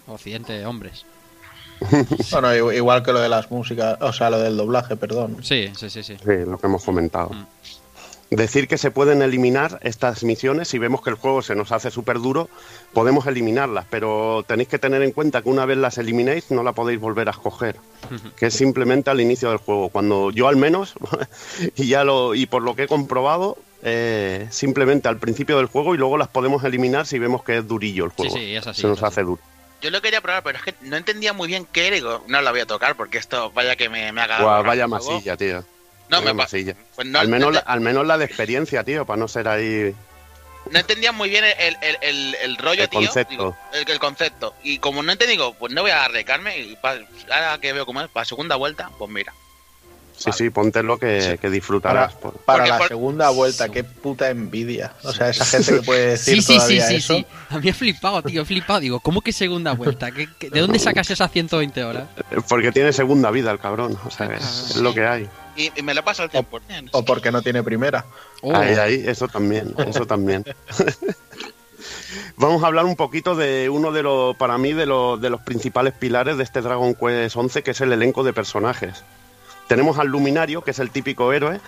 occidente 0.06 0.64
hombres. 0.64 1.04
bueno, 2.30 2.72
igual 2.72 3.02
que 3.02 3.12
lo 3.12 3.20
de 3.20 3.28
las 3.28 3.50
músicas, 3.50 3.98
o 4.00 4.12
sea, 4.12 4.30
lo 4.30 4.38
del 4.38 4.56
doblaje, 4.56 4.96
perdón. 4.96 5.38
Sí, 5.42 5.70
sí, 5.76 5.90
sí. 5.90 6.02
Sí, 6.02 6.14
sí 6.18 6.32
lo 6.46 6.58
que 6.58 6.66
hemos 6.66 6.84
comentado. 6.84 7.30
Mm. 7.30 7.46
Decir 8.32 8.66
que 8.66 8.78
se 8.78 8.90
pueden 8.90 9.20
eliminar 9.20 9.78
estas 9.82 10.24
misiones, 10.24 10.68
si 10.68 10.78
vemos 10.78 11.02
que 11.02 11.10
el 11.10 11.16
juego 11.16 11.42
se 11.42 11.54
nos 11.54 11.70
hace 11.70 11.90
súper 11.90 12.18
duro, 12.18 12.48
podemos 12.94 13.26
eliminarlas, 13.26 13.84
pero 13.90 14.42
tenéis 14.48 14.70
que 14.70 14.78
tener 14.78 15.02
en 15.02 15.12
cuenta 15.12 15.42
que 15.42 15.50
una 15.50 15.66
vez 15.66 15.76
las 15.76 15.98
eliminéis 15.98 16.50
no 16.50 16.62
la 16.62 16.72
podéis 16.72 16.98
volver 16.98 17.28
a 17.28 17.32
escoger, 17.32 17.76
que 18.38 18.46
es 18.46 18.54
simplemente 18.54 19.10
al 19.10 19.20
inicio 19.20 19.50
del 19.50 19.58
juego. 19.58 19.90
Cuando 19.90 20.30
yo 20.30 20.48
al 20.48 20.56
menos, 20.56 20.94
y 21.76 21.88
ya 21.88 22.04
lo, 22.04 22.34
y 22.34 22.46
por 22.46 22.62
lo 22.62 22.74
que 22.74 22.84
he 22.84 22.88
comprobado, 22.88 23.58
eh, 23.82 24.48
simplemente 24.50 25.08
al 25.08 25.18
principio 25.18 25.58
del 25.58 25.66
juego 25.66 25.94
y 25.94 25.98
luego 25.98 26.16
las 26.16 26.28
podemos 26.28 26.64
eliminar 26.64 27.06
si 27.06 27.18
vemos 27.18 27.44
que 27.44 27.58
es 27.58 27.68
durillo 27.68 28.06
el 28.06 28.12
juego. 28.12 28.34
Sí, 28.34 28.56
sí, 28.64 28.72
se 28.80 28.86
nos 28.86 29.02
hace 29.02 29.24
duro. 29.24 29.42
Yo 29.82 29.90
lo 29.90 30.00
quería 30.00 30.22
probar, 30.22 30.42
pero 30.42 30.56
es 30.56 30.64
que 30.64 30.74
no 30.80 30.96
entendía 30.96 31.34
muy 31.34 31.48
bien 31.48 31.66
qué 31.70 31.88
era. 31.88 31.98
no 32.26 32.40
la 32.40 32.50
voy 32.50 32.60
a 32.60 32.66
tocar 32.66 32.96
porque 32.96 33.18
esto 33.18 33.52
vaya 33.52 33.76
que 33.76 33.90
me, 33.90 34.10
me 34.10 34.22
ha 34.22 34.62
Vaya 34.62 34.86
masilla, 34.86 35.36
tío. 35.36 35.62
No, 36.12 36.22
me 36.22 36.32
masilla. 36.34 36.74
pues 36.94 37.06
no, 37.08 37.18
al, 37.18 37.28
menos, 37.28 37.46
no, 37.48 37.52
la- 37.52 37.60
al 37.60 37.80
menos 37.80 38.06
la 38.06 38.18
de 38.18 38.24
experiencia, 38.24 38.84
tío, 38.84 39.04
para 39.06 39.18
no 39.18 39.28
ser 39.28 39.48
ahí 39.48 39.94
no 40.70 40.78
entendía 40.78 41.10
muy 41.10 41.28
bien 41.28 41.44
el, 41.44 41.76
el, 41.82 41.96
el, 42.02 42.34
el 42.36 42.56
rollo, 42.56 42.84
el 42.84 42.88
tío. 42.88 43.00
concepto. 43.00 43.30
digo, 43.32 43.56
el, 43.72 43.90
el 43.90 43.98
concepto. 43.98 44.54
Y 44.62 44.78
como 44.78 45.02
no 45.02 45.10
entendí, 45.10 45.32
digo, 45.32 45.54
pues 45.54 45.72
no 45.72 45.82
voy 45.82 45.90
a 45.90 46.04
arriesgarme. 46.04 46.56
Y 46.56 46.76
pa- 46.76 46.98
ahora 47.32 47.58
que 47.60 47.72
veo 47.72 47.84
cómo 47.84 48.00
es, 48.00 48.08
para 48.08 48.24
segunda 48.24 48.54
vuelta, 48.54 48.88
pues 48.96 49.10
mira. 49.10 49.32
Sí, 50.16 50.30
sí, 50.30 50.50
ponte 50.50 50.84
lo 50.84 50.98
que, 50.98 51.36
que 51.42 51.50
disfrutarás. 51.50 52.12
por- 52.14 52.34
Para 52.44 52.58
Porque 52.60 52.70
la 52.70 52.78
por- 52.78 52.88
segunda 52.88 53.30
vuelta, 53.30 53.70
qué 53.70 53.82
puta 53.82 54.30
envidia. 54.30 54.92
O 55.02 55.12
sea, 55.12 55.30
esa 55.30 55.44
gente 55.44 55.72
que 55.74 55.82
puede 55.82 56.06
decir 56.10 56.36
Sí, 56.36 56.42
sí, 56.42 56.52
sí, 56.52 56.56
todavía 56.58 56.86
sí, 56.86 56.94
eso. 56.94 57.14
sí. 57.16 57.26
A 57.50 57.58
mí 57.58 57.68
he 57.68 57.72
flipado, 57.72 58.22
tío, 58.22 58.42
he 58.42 58.44
flipado. 58.44 58.78
Digo, 58.78 59.00
¿cómo 59.00 59.20
que 59.20 59.32
segunda 59.32 59.72
vuelta? 59.72 60.12
¿Qué- 60.12 60.28
qué- 60.38 60.48
de 60.50 60.60
dónde 60.60 60.78
sacas 60.78 61.10
esas 61.10 61.32
120 61.32 61.82
horas? 61.82 62.04
Porque 62.48 62.70
tiene 62.70 62.92
segunda 62.92 63.32
vida 63.32 63.50
el 63.50 63.58
cabrón. 63.58 63.98
O 64.06 64.10
sea, 64.12 64.26
es, 64.28 64.70
es 64.70 64.76
lo 64.76 64.94
que 64.94 65.04
hay. 65.04 65.28
Y, 65.56 65.70
y 65.76 65.82
me 65.82 65.94
lo 65.94 66.02
paso 66.02 66.22
al 66.22 66.30
100%. 66.30 66.90
O 66.92 67.04
porque 67.04 67.30
no 67.30 67.42
tiene 67.42 67.62
primera. 67.62 68.04
Oh, 68.40 68.54
Ahí, 68.54 68.74
ahí, 68.74 69.04
eso 69.06 69.28
también, 69.28 69.74
eso 69.86 70.06
también. 70.06 70.44
Vamos 72.36 72.62
a 72.62 72.66
hablar 72.66 72.84
un 72.84 72.96
poquito 72.96 73.34
de 73.34 73.68
uno 73.68 73.92
de 73.92 74.02
los, 74.02 74.36
para 74.36 74.58
mí, 74.58 74.72
de 74.72 74.86
los, 74.86 75.20
de 75.20 75.30
los 75.30 75.40
principales 75.42 75.92
pilares 75.94 76.36
de 76.36 76.44
este 76.44 76.60
Dragon 76.60 76.94
Quest 76.94 77.36
11, 77.36 77.62
que 77.62 77.72
es 77.72 77.80
el 77.80 77.92
elenco 77.92 78.22
de 78.24 78.32
personajes. 78.32 79.04
Tenemos 79.68 79.98
al 79.98 80.08
Luminario, 80.08 80.62
que 80.62 80.72
es 80.72 80.78
el 80.78 80.90
típico 80.90 81.32
héroe. 81.32 81.60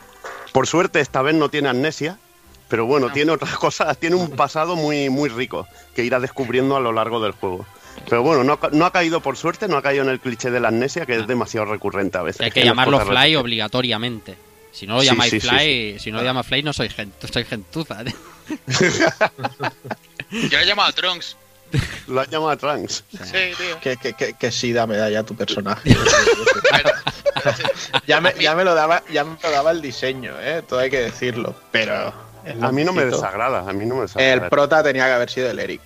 Por 0.52 0.66
suerte, 0.66 1.00
esta 1.00 1.22
vez 1.22 1.34
no 1.34 1.48
tiene 1.48 1.68
amnesia, 1.68 2.18
pero 2.68 2.86
bueno, 2.86 3.10
tiene 3.10 3.32
otras 3.32 3.56
cosas, 3.58 3.96
tiene 3.98 4.16
un 4.16 4.30
pasado 4.30 4.76
muy, 4.76 5.10
muy 5.10 5.28
rico 5.28 5.66
que 5.94 6.04
irá 6.04 6.20
descubriendo 6.20 6.76
a 6.76 6.80
lo 6.80 6.92
largo 6.92 7.20
del 7.20 7.32
juego. 7.32 7.66
Pero 8.08 8.22
bueno, 8.22 8.44
no, 8.44 8.54
ha 8.54 8.60
ca- 8.60 8.70
no 8.72 8.84
ha 8.86 8.92
caído 8.92 9.20
por 9.20 9.36
suerte, 9.36 9.68
no 9.68 9.76
ha 9.76 9.82
caído 9.82 10.02
en 10.04 10.10
el 10.10 10.20
cliché 10.20 10.50
de 10.50 10.60
la 10.60 10.68
amnesia, 10.68 11.06
que 11.06 11.16
es 11.16 11.26
demasiado 11.26 11.66
recurrente 11.66 12.18
a 12.18 12.22
veces. 12.22 12.40
hay 12.40 12.50
que 12.50 12.64
llamarlo. 12.64 13.00
Fly 13.00 13.36
obligatoriamente. 13.36 14.36
Si 14.72 14.86
no 14.86 14.94
lo 14.96 15.00
Sí, 15.02 15.06
llamáis 15.06 15.30
sí, 15.30 15.40
sí, 15.40 15.48
Fly, 15.48 15.98
si 16.00 16.10
no 16.10 16.18
lo 16.18 16.24
llamas 16.24 16.46
Fly, 16.46 16.62
no 16.64 16.72
soy, 16.72 16.88
gent, 16.88 17.14
soy 17.32 17.44
gentuza. 17.44 18.02
Yo 20.30 20.48
lo 20.50 20.58
he 20.58 20.66
llamado 20.66 20.92
Trunks. 20.92 21.36
Lo 22.08 22.20
han 22.20 22.28
llamado 22.28 22.56
Trunks. 22.56 23.04
Sí, 23.12 23.52
tío. 23.56 23.80
Que, 23.80 23.96
que, 23.96 24.12
que, 24.34 24.86
me 24.86 24.96
da 24.96 25.10
ya 25.10 25.22
tu 25.22 25.34
personaje. 25.36 25.96
Ya, 28.06 28.20
me, 28.22 28.32
ya, 28.40 28.54
me 28.54 28.64
lo 28.64 28.74
daba, 28.74 29.02
ya 29.12 29.22
me 29.24 29.36
lo 29.42 29.50
daba 29.50 29.70
el 29.70 29.82
diseño, 29.82 30.32
¿eh? 30.40 30.62
Todo 30.66 30.78
hay 30.80 30.90
que 30.90 31.00
decirlo. 31.00 31.54
Pero. 31.70 32.12
A 32.62 32.72
mí 32.72 32.84
no 32.84 32.92
me 32.92 33.04
desagrada, 33.04 33.68
a 33.68 33.72
mí 33.72 33.84
no 33.86 33.96
me 33.96 34.02
desagrada. 34.02 34.32
El 34.34 34.48
prota 34.48 34.82
tenía 34.82 35.06
que 35.06 35.12
haber 35.12 35.30
sido 35.30 35.50
el 35.50 35.58
Eric. 35.58 35.80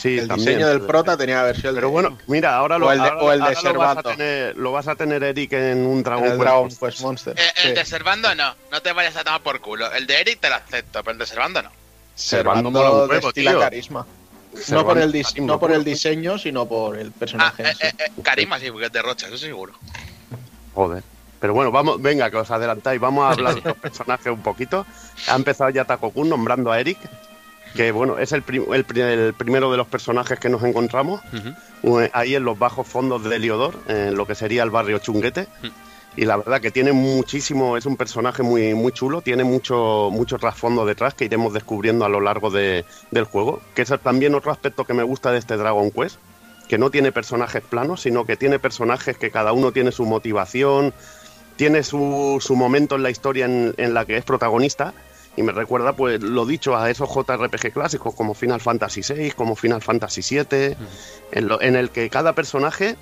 Sí, 0.00 0.18
el 0.18 0.28
también. 0.28 0.48
diseño 0.50 0.68
del 0.68 0.82
prota 0.82 1.16
tenía 1.16 1.52
sido 1.54 1.70
el 1.70 1.74
Pero 1.74 1.88
de 1.88 1.92
bueno, 1.92 2.18
mira, 2.28 2.54
ahora 2.56 2.78
lo, 2.78 2.86
O 2.86 2.92
el 2.92 2.98
de- 2.98 3.04
ahora- 3.08 3.22
o 3.22 3.32
el 3.32 3.40
de 3.40 3.72
lo, 3.72 3.78
vas 3.78 3.96
a 3.98 4.02
tener, 4.02 4.56
lo 4.56 4.72
vas 4.72 4.86
a 4.88 4.94
tener 4.94 5.22
Eric 5.24 5.52
en 5.54 5.84
un 5.84 6.02
Dragon 6.02 6.24
el 6.24 6.30
Quest. 6.32 6.40
Dragon 6.42 6.68
Quest 6.68 7.00
Monster. 7.00 7.34
Eh, 7.38 7.42
el 7.64 7.68
Sí. 7.70 7.74
de 7.74 7.84
Servando 7.84 8.34
no, 8.34 8.54
no 8.70 8.80
te 8.82 8.92
vayas 8.92 9.16
a 9.16 9.24
tomar 9.24 9.40
por 9.42 9.60
culo. 9.60 9.90
El 9.92 10.06
de 10.06 10.20
Eric 10.20 10.38
te 10.40 10.48
lo 10.48 10.54
acepto, 10.54 11.00
pero 11.02 11.12
el 11.12 11.18
de 11.18 11.26
Servando 11.26 11.62
no. 11.62 11.70
Servando 12.14 12.70
mola 12.70 12.90
un 12.90 13.32
tío. 13.32 13.58
carisma. 13.60 14.06
No 14.70 14.84
por, 14.84 14.98
el 14.98 15.12
carisma 15.12 15.46
no 15.46 15.58
por 15.60 15.72
el 15.72 15.84
diseño, 15.84 16.38
sino 16.38 16.66
por 16.66 16.96
el 16.96 17.08
Ah, 17.08 17.12
personaje. 17.18 17.62
en 17.62 17.68
eh, 17.68 17.76
eh, 17.98 18.10
carisma 18.22 18.58
sí, 18.58 18.70
porque 18.70 18.86
es 18.86 18.92
de 18.92 19.02
Rocha, 19.02 19.26
eso 19.28 19.36
seguro. 19.38 19.74
Joder. 20.74 21.02
Pero 21.40 21.54
bueno, 21.54 21.70
vamos, 21.70 22.00
venga, 22.02 22.30
que 22.30 22.36
os 22.38 22.50
adelantáis. 22.50 23.00
Vamos 23.00 23.24
a 23.24 23.30
hablar 23.32 23.54
de 23.62 23.62
los 23.68 23.76
personajes 23.76 24.26
un 24.32 24.42
poquito. 24.42 24.86
Ha 25.28 25.36
empezado 25.36 25.70
ya 25.70 25.84
Takokun 25.84 26.28
nombrando 26.28 26.72
a 26.72 26.80
Eric, 26.80 26.98
que 27.74 27.92
bueno, 27.92 28.18
es 28.18 28.32
el, 28.32 28.42
prim- 28.42 28.72
el 28.72 28.84
pri- 28.84 29.00
el 29.02 29.34
primero 29.34 29.70
de 29.70 29.76
los 29.76 29.86
personajes 29.86 30.38
que 30.38 30.48
nos 30.48 30.62
encontramos. 30.64 31.20
Ahí 32.12 32.34
en 32.34 32.44
los 32.44 32.58
bajos 32.58 32.86
fondos 32.86 33.22
de 33.24 33.36
Heliodor, 33.36 33.74
en 33.88 34.16
lo 34.16 34.26
que 34.26 34.34
sería 34.34 34.62
el 34.62 34.70
barrio 34.70 34.98
Chunguete. 34.98 35.46
Y 36.16 36.24
la 36.24 36.36
verdad 36.36 36.60
que 36.60 36.72
tiene 36.72 36.90
muchísimo, 36.90 37.76
es 37.76 37.86
un 37.86 37.96
personaje 37.96 38.42
muy, 38.42 38.74
muy 38.74 38.90
chulo, 38.90 39.20
tiene 39.20 39.44
mucho, 39.44 40.08
mucho 40.10 40.36
trasfondo 40.38 40.84
detrás 40.84 41.14
que 41.14 41.26
iremos 41.26 41.52
descubriendo 41.52 42.04
a 42.04 42.08
lo 42.08 42.20
largo 42.20 42.50
de- 42.50 42.84
del 43.12 43.24
juego. 43.24 43.60
Que 43.76 43.82
es 43.82 43.92
también 44.02 44.34
otro 44.34 44.50
aspecto 44.50 44.84
que 44.84 44.94
me 44.94 45.04
gusta 45.04 45.30
de 45.30 45.38
este 45.38 45.56
Dragon 45.56 45.92
Quest, 45.92 46.16
que 46.66 46.76
no 46.78 46.90
tiene 46.90 47.12
personajes 47.12 47.62
planos, 47.62 48.00
sino 48.00 48.24
que 48.24 48.36
tiene 48.36 48.58
personajes 48.58 49.16
que 49.16 49.30
cada 49.30 49.52
uno 49.52 49.70
tiene 49.70 49.92
su 49.92 50.06
motivación, 50.06 50.92
tiene 51.56 51.82
su, 51.84 52.38
su 52.40 52.56
momento 52.56 52.96
en 52.96 53.02
la 53.04 53.10
historia 53.10 53.44
en, 53.44 53.74
en 53.76 53.94
la 53.94 54.04
que 54.04 54.16
es 54.16 54.24
protagonista. 54.24 54.94
Y 55.38 55.42
me 55.44 55.52
recuerda, 55.52 55.92
pues, 55.92 56.20
lo 56.20 56.44
dicho, 56.46 56.76
a 56.76 56.90
esos 56.90 57.08
JRPG 57.08 57.72
clásicos 57.72 58.12
como 58.14 58.34
Final 58.34 58.60
Fantasy 58.60 59.02
VI, 59.08 59.30
como 59.30 59.54
Final 59.54 59.80
Fantasy 59.80 60.20
VII, 60.20 60.76
en, 61.30 61.46
lo- 61.46 61.62
en 61.62 61.76
el 61.76 61.90
que 61.90 62.10
cada 62.10 62.32
personaje 62.32 62.96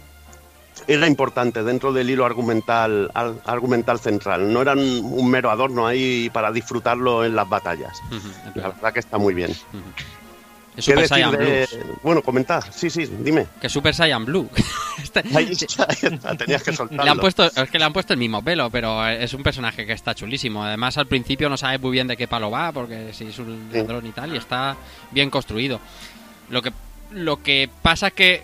era 0.87 1.07
importante 1.07 1.63
dentro 1.63 1.95
del 1.95 2.11
hilo 2.11 2.27
argumental, 2.27 3.11
al- 3.15 3.41
argumental 3.47 3.99
central. 3.99 4.53
No 4.53 4.61
eran 4.61 4.79
un 4.79 5.31
mero 5.31 5.51
adorno 5.51 5.87
ahí 5.87 6.29
para 6.31 6.53
disfrutarlo 6.53 7.25
en 7.25 7.35
las 7.35 7.49
batallas. 7.49 7.99
La 8.55 8.69
verdad. 8.69 8.93
que 8.93 9.01
está 9.01 9.17
muy 9.17 9.33
bien. 9.33 9.53
¿Qué 10.77 10.83
Super 10.83 11.09
Saiyan 11.09 11.33
de- 11.33 11.67
Blue. 11.73 11.99
Bueno, 12.03 12.23
comentad. 12.23 12.63
Sí, 12.71 12.91
sí, 12.91 13.07
dime. 13.21 13.47
Que 13.61 13.69
Super 13.69 13.95
Saiyan 13.95 14.25
Blue. 14.25 14.49
Este- 15.03 15.25
Ahí 15.35 15.51
está, 15.53 15.85
ahí 15.89 15.97
está, 16.15 16.35
tenías 16.37 16.63
que 16.63 16.73
soltarlo. 16.73 17.05
Le 17.05 17.11
han 17.11 17.19
puesto, 17.19 17.45
es 17.45 17.71
que 17.71 17.79
le 17.79 17.85
han 17.85 17.93
puesto 17.93 18.13
el 18.13 18.19
mismo 18.19 18.43
pelo, 18.43 18.71
pero 18.71 19.07
es 19.07 19.33
un 19.35 19.43
personaje 19.43 19.85
que 19.87 19.93
está 19.93 20.15
chulísimo. 20.15 20.65
Además, 20.65 20.97
al 20.99 21.07
principio 21.07 21.49
no 21.49 21.57
sabes 21.57 21.81
muy 21.81 21.91
bien 21.93 22.07
de 22.07 22.17
qué 22.17 22.29
palo 22.29 22.51
va, 22.51 22.73
porque 22.73 23.13
si 23.13 23.25
es 23.27 23.39
un 23.39 23.69
Sí. 23.73 23.79
ladrón 23.79 24.07
y 24.07 24.11
tal, 24.13 24.35
y 24.35 24.39
está 24.39 24.77
bien 25.11 25.31
construido. 25.31 25.81
Lo 26.51 26.63
que, 26.63 26.73
lo 27.13 27.43
que 27.43 27.69
pasa 27.83 28.09
es 28.09 28.13
que 28.15 28.43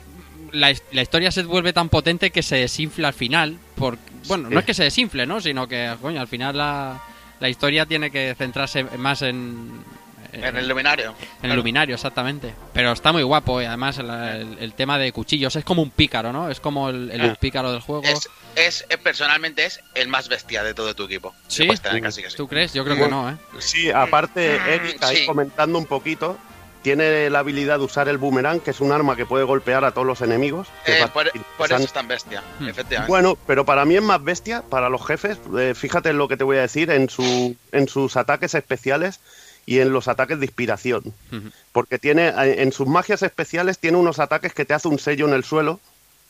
la, 0.52 0.72
la 0.92 1.02
historia 1.02 1.30
se 1.30 1.42
vuelve 1.42 1.72
tan 1.72 1.88
potente 1.88 2.30
que 2.30 2.42
se 2.42 2.56
desinfla 2.56 3.08
al 3.08 3.14
final. 3.14 3.58
Por, 3.74 3.98
bueno, 4.28 4.48
Sí. 4.48 4.54
no 4.54 4.60
es 4.60 4.66
que 4.66 4.74
se 4.74 4.84
desinfle, 4.84 5.26
¿no? 5.26 5.40
Sino 5.40 5.66
que, 5.68 5.94
coño, 6.00 6.20
al 6.20 6.28
final 6.28 6.56
la, 6.56 7.00
la 7.40 7.48
historia 7.48 7.86
tiene 7.86 8.10
que 8.10 8.34
centrarse 8.36 8.84
más 8.98 9.22
en... 9.22 9.70
En 10.32 10.56
el 10.56 10.66
luminario. 10.68 11.14
En 11.42 11.50
el 11.50 11.56
luminario, 11.56 11.94
exactamente. 11.94 12.54
Pero 12.72 12.92
está 12.92 13.12
muy 13.12 13.22
guapo 13.22 13.60
y 13.60 13.66
además 13.66 13.98
la- 13.98 14.36
el, 14.36 14.56
el 14.60 14.72
tema 14.74 14.98
de 14.98 15.12
cuchillos 15.12 15.54
es 15.56 15.64
como 15.64 15.82
un 15.82 15.90
pícaro, 15.90 16.32
¿no? 16.32 16.48
Es 16.50 16.58
como 16.60 16.88
el, 16.88 17.10
el 17.10 17.20
Ah. 17.30 17.36
pícaro 17.38 17.70
del 17.72 17.80
juego. 17.80 18.02
Es, 18.04 18.28
es, 18.56 18.86
es- 18.88 18.96
personalmente 18.98 19.64
es 19.66 19.80
el 19.94 20.08
más 20.08 20.28
bestia 20.28 20.62
de 20.62 20.72
todo 20.74 20.94
tu 20.94 21.04
equipo. 21.04 21.34
¿Sí? 21.48 21.68
Tener 21.82 22.02
casi 22.02 22.22
que 22.22 22.30
sí. 22.30 22.36
¿Tú 22.36 22.48
crees? 22.48 22.72
Yo 22.72 22.84
creo 22.84 22.96
que 22.96 23.08
no, 23.08 23.28
¿eh? 23.30 23.36
Sí, 23.58 23.90
aparte, 23.90 24.58
Mm, 24.58 24.68
Eric, 24.70 25.02
ahí 25.02 25.16
sí. 25.18 25.26
comentando 25.26 25.78
un 25.78 25.86
poquito, 25.86 26.38
tiene 26.82 27.30
la 27.30 27.38
habilidad 27.40 27.78
de 27.78 27.84
usar 27.84 28.08
el 28.08 28.18
boomerang, 28.18 28.58
que 28.58 28.72
es 28.72 28.80
un 28.80 28.90
arma 28.90 29.14
que 29.14 29.24
puede 29.24 29.44
golpear 29.44 29.84
a 29.84 29.92
todos 29.92 30.04
los 30.06 30.20
enemigos. 30.20 30.66
Eh, 30.86 30.98
es 31.00 31.10
por, 31.10 31.26
eso 31.28 31.76
es 31.76 31.92
tan 31.92 32.08
bestia, 32.08 32.42
Hmm. 32.58 32.68
efectivamente. 32.68 33.08
Bueno, 33.08 33.38
pero 33.46 33.64
para 33.64 33.84
mí 33.84 33.94
es 33.96 34.02
más 34.02 34.22
bestia, 34.24 34.62
para 34.68 34.88
los 34.88 35.06
jefes, 35.06 35.38
eh, 35.58 35.74
fíjate 35.76 36.08
en 36.10 36.18
lo 36.18 36.26
que 36.26 36.36
te 36.36 36.42
voy 36.44 36.56
a 36.56 36.62
decir, 36.62 36.90
en, 36.90 37.08
su, 37.08 37.54
en 37.70 37.86
sus 37.86 38.16
ataques 38.16 38.54
especiales 38.56 39.20
y 39.66 39.78
en 39.78 39.92
los 39.92 40.08
ataques 40.08 40.38
de 40.40 40.46
inspiración. 40.46 41.02
Porque 41.72 41.98
tiene, 41.98 42.28
eh, 42.28 42.62
en 42.62 42.72
sus 42.72 42.86
magias 42.88 43.22
especiales 43.22 43.78
tiene 43.78 43.96
unos 43.98 44.18
ataques 44.18 44.52
que 44.54 44.64
te 44.64 44.74
hace 44.74 44.88
un 44.88 44.98
sello 44.98 45.26
en 45.28 45.34
el 45.34 45.44
suelo, 45.44 45.78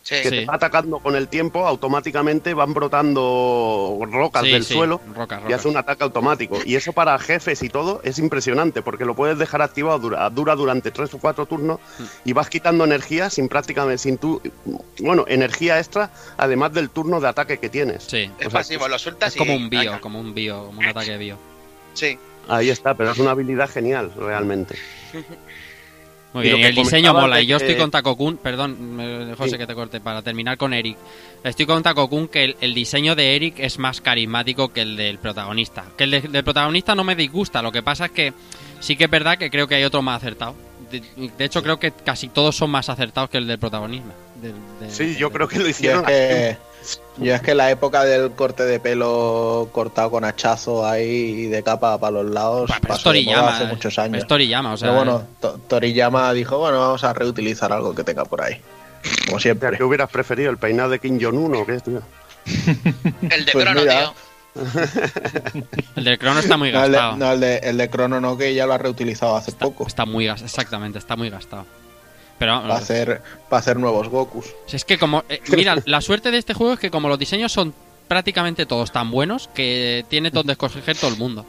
sí, 0.02 0.16
que 0.16 0.24
Sí. 0.24 0.30
te 0.30 0.44
va 0.46 0.56
atacando 0.56 0.98
con 0.98 1.16
el 1.16 1.28
tiempo, 1.28 1.66
automáticamente 1.66 2.54
van 2.54 2.74
brotando 2.74 3.98
rocas 4.10 4.42
Sí, 4.44 4.50
del 4.52 4.64
sí, 4.64 4.74
suelo 4.74 5.00
y 5.48 5.52
hace 5.52 5.68
un 5.68 5.76
ataque 5.76 6.04
automático. 6.04 6.58
Y 6.64 6.74
eso 6.76 6.92
para 6.92 7.18
jefes 7.18 7.62
y 7.62 7.68
todo 7.68 8.00
es 8.04 8.18
impresionante, 8.18 8.82
porque 8.82 9.04
lo 9.04 9.14
puedes 9.14 9.38
dejar 9.38 9.62
activado, 9.62 9.98
dura, 9.98 10.28
dura 10.30 10.54
durante 10.54 10.90
tres 10.90 11.12
o 11.14 11.18
cuatro 11.18 11.46
turnos 11.46 11.78
Mm. 11.98 12.02
y 12.26 12.32
vas 12.32 12.48
quitando 12.50 12.84
energía 12.84 13.30
sin 13.30 13.48
prácticamente, 13.48 13.98
sin 13.98 14.18
tu, 14.18 14.40
bueno, 15.00 15.24
energía 15.28 15.78
extra, 15.78 16.10
además 16.36 16.72
del 16.72 16.90
turno 16.90 17.20
de 17.20 17.28
ataque 17.28 17.58
que 17.58 17.68
tienes. 17.68 18.04
Sí. 18.04 18.30
es 18.38 18.48
sea, 18.48 18.50
pasivo, 18.50 18.88
lo 18.88 18.98
sueltas 18.98 19.32
Es 19.32 19.38
como 19.38 19.54
un 19.54 19.70
bio, 19.70 20.00
como 20.00 20.20
un 20.20 20.34
bio, 20.34 20.66
como 20.66 20.80
un 20.80 20.86
ataque 20.86 21.16
bio. 21.16 21.38
Sí. 21.94 22.18
Ahí 22.48 22.70
está, 22.70 22.94
pero 22.94 23.12
es 23.12 23.18
una 23.18 23.30
habilidad 23.32 23.68
genial, 23.70 24.12
realmente. 24.16 24.76
Muy 26.34 26.44
bien, 26.44 26.56
y 26.58 26.60
que 26.62 26.68
el 26.68 26.74
diseño 26.74 27.12
mola. 27.12 27.36
de 27.36 27.42
Y 27.42 27.46
yo 27.46 27.58
estoy 27.58 27.76
con 27.76 27.90
Takokun, 27.90 28.38
perdón, 28.38 28.96
me- 28.96 29.34
José, 29.36 29.50
Sí. 29.50 29.58
que 29.58 29.66
te 29.66 29.74
corte, 29.74 30.00
para 30.00 30.22
terminar 30.22 30.56
con 30.56 30.72
Eric. 30.72 30.96
Estoy 31.44 31.66
con 31.66 31.82
Takokun 31.82 32.26
que 32.28 32.44
el, 32.44 32.56
el 32.62 32.72
diseño 32.74 33.14
de 33.14 33.36
Eric 33.36 33.56
es 33.58 33.78
más 33.78 34.00
carismático 34.00 34.72
que 34.72 34.80
el 34.80 34.96
del 34.96 35.18
protagonista. 35.18 35.84
Que 35.96 36.04
el 36.04 36.10
de- 36.10 36.20
del 36.22 36.42
protagonista 36.42 36.94
no 36.94 37.04
me 37.04 37.14
disgusta, 37.16 37.60
lo 37.60 37.70
que 37.70 37.82
pasa 37.82 38.06
es 38.06 38.12
que 38.12 38.32
sí 38.80 38.96
que 38.96 39.04
es 39.04 39.10
verdad 39.10 39.36
que 39.36 39.50
creo 39.50 39.68
que 39.68 39.74
hay 39.74 39.84
otro 39.84 40.00
más 40.00 40.16
acertado. 40.22 40.54
De, 40.90 41.02
de 41.36 41.44
hecho, 41.44 41.62
creo 41.62 41.78
que 41.78 41.90
casi 41.92 42.28
todos 42.28 42.56
son 42.56 42.70
más 42.70 42.88
acertados 42.88 43.28
que 43.28 43.36
el 43.38 43.46
del 43.46 43.58
protagonista. 43.58 44.12
Del- 44.40 44.54
del- 44.80 44.90
Sí, 44.90 45.14
yo 45.16 45.30
creo 45.30 45.46
que 45.48 45.58
lo 45.58 45.68
hicieron. 45.68 46.04
que, 46.06 46.56
yo 47.18 47.34
es 47.34 47.40
que 47.42 47.54
la 47.54 47.70
época 47.70 48.04
del 48.04 48.32
corte 48.32 48.64
de 48.64 48.80
pelo 48.80 49.68
cortado 49.72 50.10
con 50.10 50.24
hachazo 50.24 50.86
ahí 50.86 51.06
y 51.06 51.46
de 51.46 51.62
capa 51.62 51.98
para 51.98 52.22
los 52.22 52.30
lados 52.30 52.70
pero 52.80 52.80
es 52.82 52.88
pasó 52.88 53.12
de 53.12 53.18
Toriyama, 53.24 53.48
hace 53.56 53.64
eh. 53.64 53.66
muchos 53.68 53.98
años. 53.98 54.18
Es 54.22 54.26
Toriyama, 54.26 54.72
o 54.72 54.76
sea, 54.76 54.88
Pero 54.88 54.96
bueno, 55.04 55.26
To- 55.40 55.58
Toriyama 55.68 56.32
dijo, 56.32 56.58
bueno, 56.58 56.78
vamos 56.80 57.04
a 57.04 57.12
reutilizar 57.12 57.72
algo 57.72 57.94
que 57.94 58.04
tenga 58.04 58.24
por 58.24 58.42
ahí. 58.42 58.60
Como 59.26 59.36
O 59.36 59.40
sea, 59.40 59.52
siempre. 59.52 59.76
¿Qué 59.76 59.84
hubieras 59.84 60.10
preferido? 60.10 60.50
¿El 60.50 60.58
peinado 60.58 60.90
de 60.90 60.98
Kim 60.98 61.18
Jong-un 61.20 61.54
o 61.56 61.66
qué, 61.66 61.80
tío? 61.80 62.02
El 63.22 63.44
de 63.44 63.52
Pues 63.52 63.64
Crono, 63.64 63.80
mira. 63.80 63.98
tío. 64.00 64.14
el 65.96 66.04
del 66.04 66.18
Crono 66.18 66.40
está 66.40 66.56
muy 66.56 66.70
No, 66.72 66.84
el, 66.84 66.92
de, 66.92 66.98
gastado. 66.98 67.16
no, 67.16 67.32
el 67.32 67.40
de- 67.40 67.56
el 67.58 67.76
de 67.78 67.88
Chrono 67.90 68.20
no, 68.20 68.36
que 68.36 68.54
ya 68.54 68.66
lo 68.66 68.74
ha 68.74 68.78
reutilizado 68.78 69.36
hace 69.36 69.52
poco. 69.52 69.86
Está 69.86 70.04
muy 70.04 70.26
gastado, 70.26 70.46
exactamente, 70.46 70.98
está 70.98 71.16
muy 71.16 71.30
gastado. 71.30 71.64
Pero 72.38 72.60
Para 72.62 72.74
hacer, 72.74 73.22
para 73.48 73.60
hacer 73.60 73.78
nuevos 73.78 74.08
Gokus. 74.08 74.46
Es 74.70 74.84
que 74.84 74.98
como... 74.98 75.24
eh, 75.28 75.40
mira, 75.56 75.76
la 75.84 76.00
suerte 76.00 76.30
de 76.30 76.38
este 76.38 76.54
juego 76.54 76.74
es 76.74 76.80
que 76.80 76.90
como 76.90 77.08
los 77.08 77.18
diseños 77.18 77.52
son 77.52 77.74
prácticamente 78.08 78.66
todos 78.66 78.92
tan 78.92 79.10
buenos 79.10 79.48
que 79.54 80.04
tiene 80.08 80.30
donde 80.30 80.52
escoger 80.52 80.96
todo 80.96 81.10
el 81.10 81.18
mundo. 81.18 81.46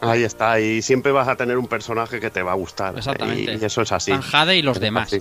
Ahí 0.00 0.22
está, 0.22 0.60
y 0.60 0.82
siempre 0.82 1.12
vas 1.12 1.28
a 1.28 1.36
tener 1.36 1.58
un 1.58 1.66
personaje 1.66 2.20
que 2.20 2.30
te 2.30 2.42
va 2.42 2.52
a 2.52 2.54
gustar. 2.54 2.96
Exactamente. 2.96 3.58
Y, 3.60 3.64
eso 3.64 3.82
es 3.82 3.90
así. 3.90 4.12
Están 4.12 4.28
Jade 4.28 4.56
y 4.56 4.62
los 4.62 4.78
demás. 4.78 5.10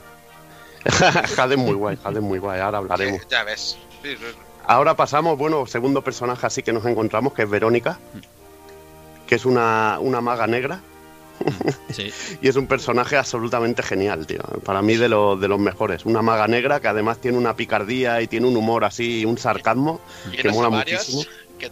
Jade 1.36 1.56
es 1.56 1.60
muy 1.60 1.74
guay, 1.74 1.98
Jade 2.04 2.18
es 2.20 2.24
muy 2.24 2.40
guay, 2.40 2.60
ahora 2.60 2.78
hablaremos. 2.80 3.28
Ya 3.28 3.44
ves. 3.44 3.78
Sí, 4.04 4.16
sí. 4.16 4.26
Ahora 4.66 4.96
pasamos, 4.96 5.38
bueno, 5.38 5.66
segundo 5.66 6.04
personaje 6.04 6.46
así 6.46 6.62
que 6.62 6.74
nos 6.74 6.86
encontramos, 6.86 7.34
que 7.34 7.44
es 7.44 7.50
Verónica, 7.50 7.98
que 9.26 9.36
es 9.36 9.46
una, 9.46 9.98
una 10.00 10.20
maga 10.20 10.46
negra. 10.46 10.82
Sí. 11.92 12.12
y 12.42 12.48
es 12.48 12.56
un 12.56 12.68
personaje 12.68 13.18
absolutamente 13.18 13.84
genial, 13.84 14.26
tío. 14.28 14.42
Para 14.64 14.82
mí 14.82 14.96
de, 14.98 15.10
lo- 15.10 15.36
de 15.38 15.48
los 15.48 15.60
mejores. 15.60 16.06
Una 16.06 16.22
maga 16.22 16.48
negra 16.48 16.80
que 16.80 16.88
además 16.88 17.20
tiene 17.20 17.38
una 17.38 17.56
picardía 17.56 18.22
y 18.22 18.28
tiene 18.28 18.48
un 18.48 18.56
humor 18.58 18.84
así, 18.86 19.26
un 19.26 19.38
sarcasmo 19.38 20.00
que 20.42 20.50
mola 20.50 20.70
muchísimo. 20.70 21.24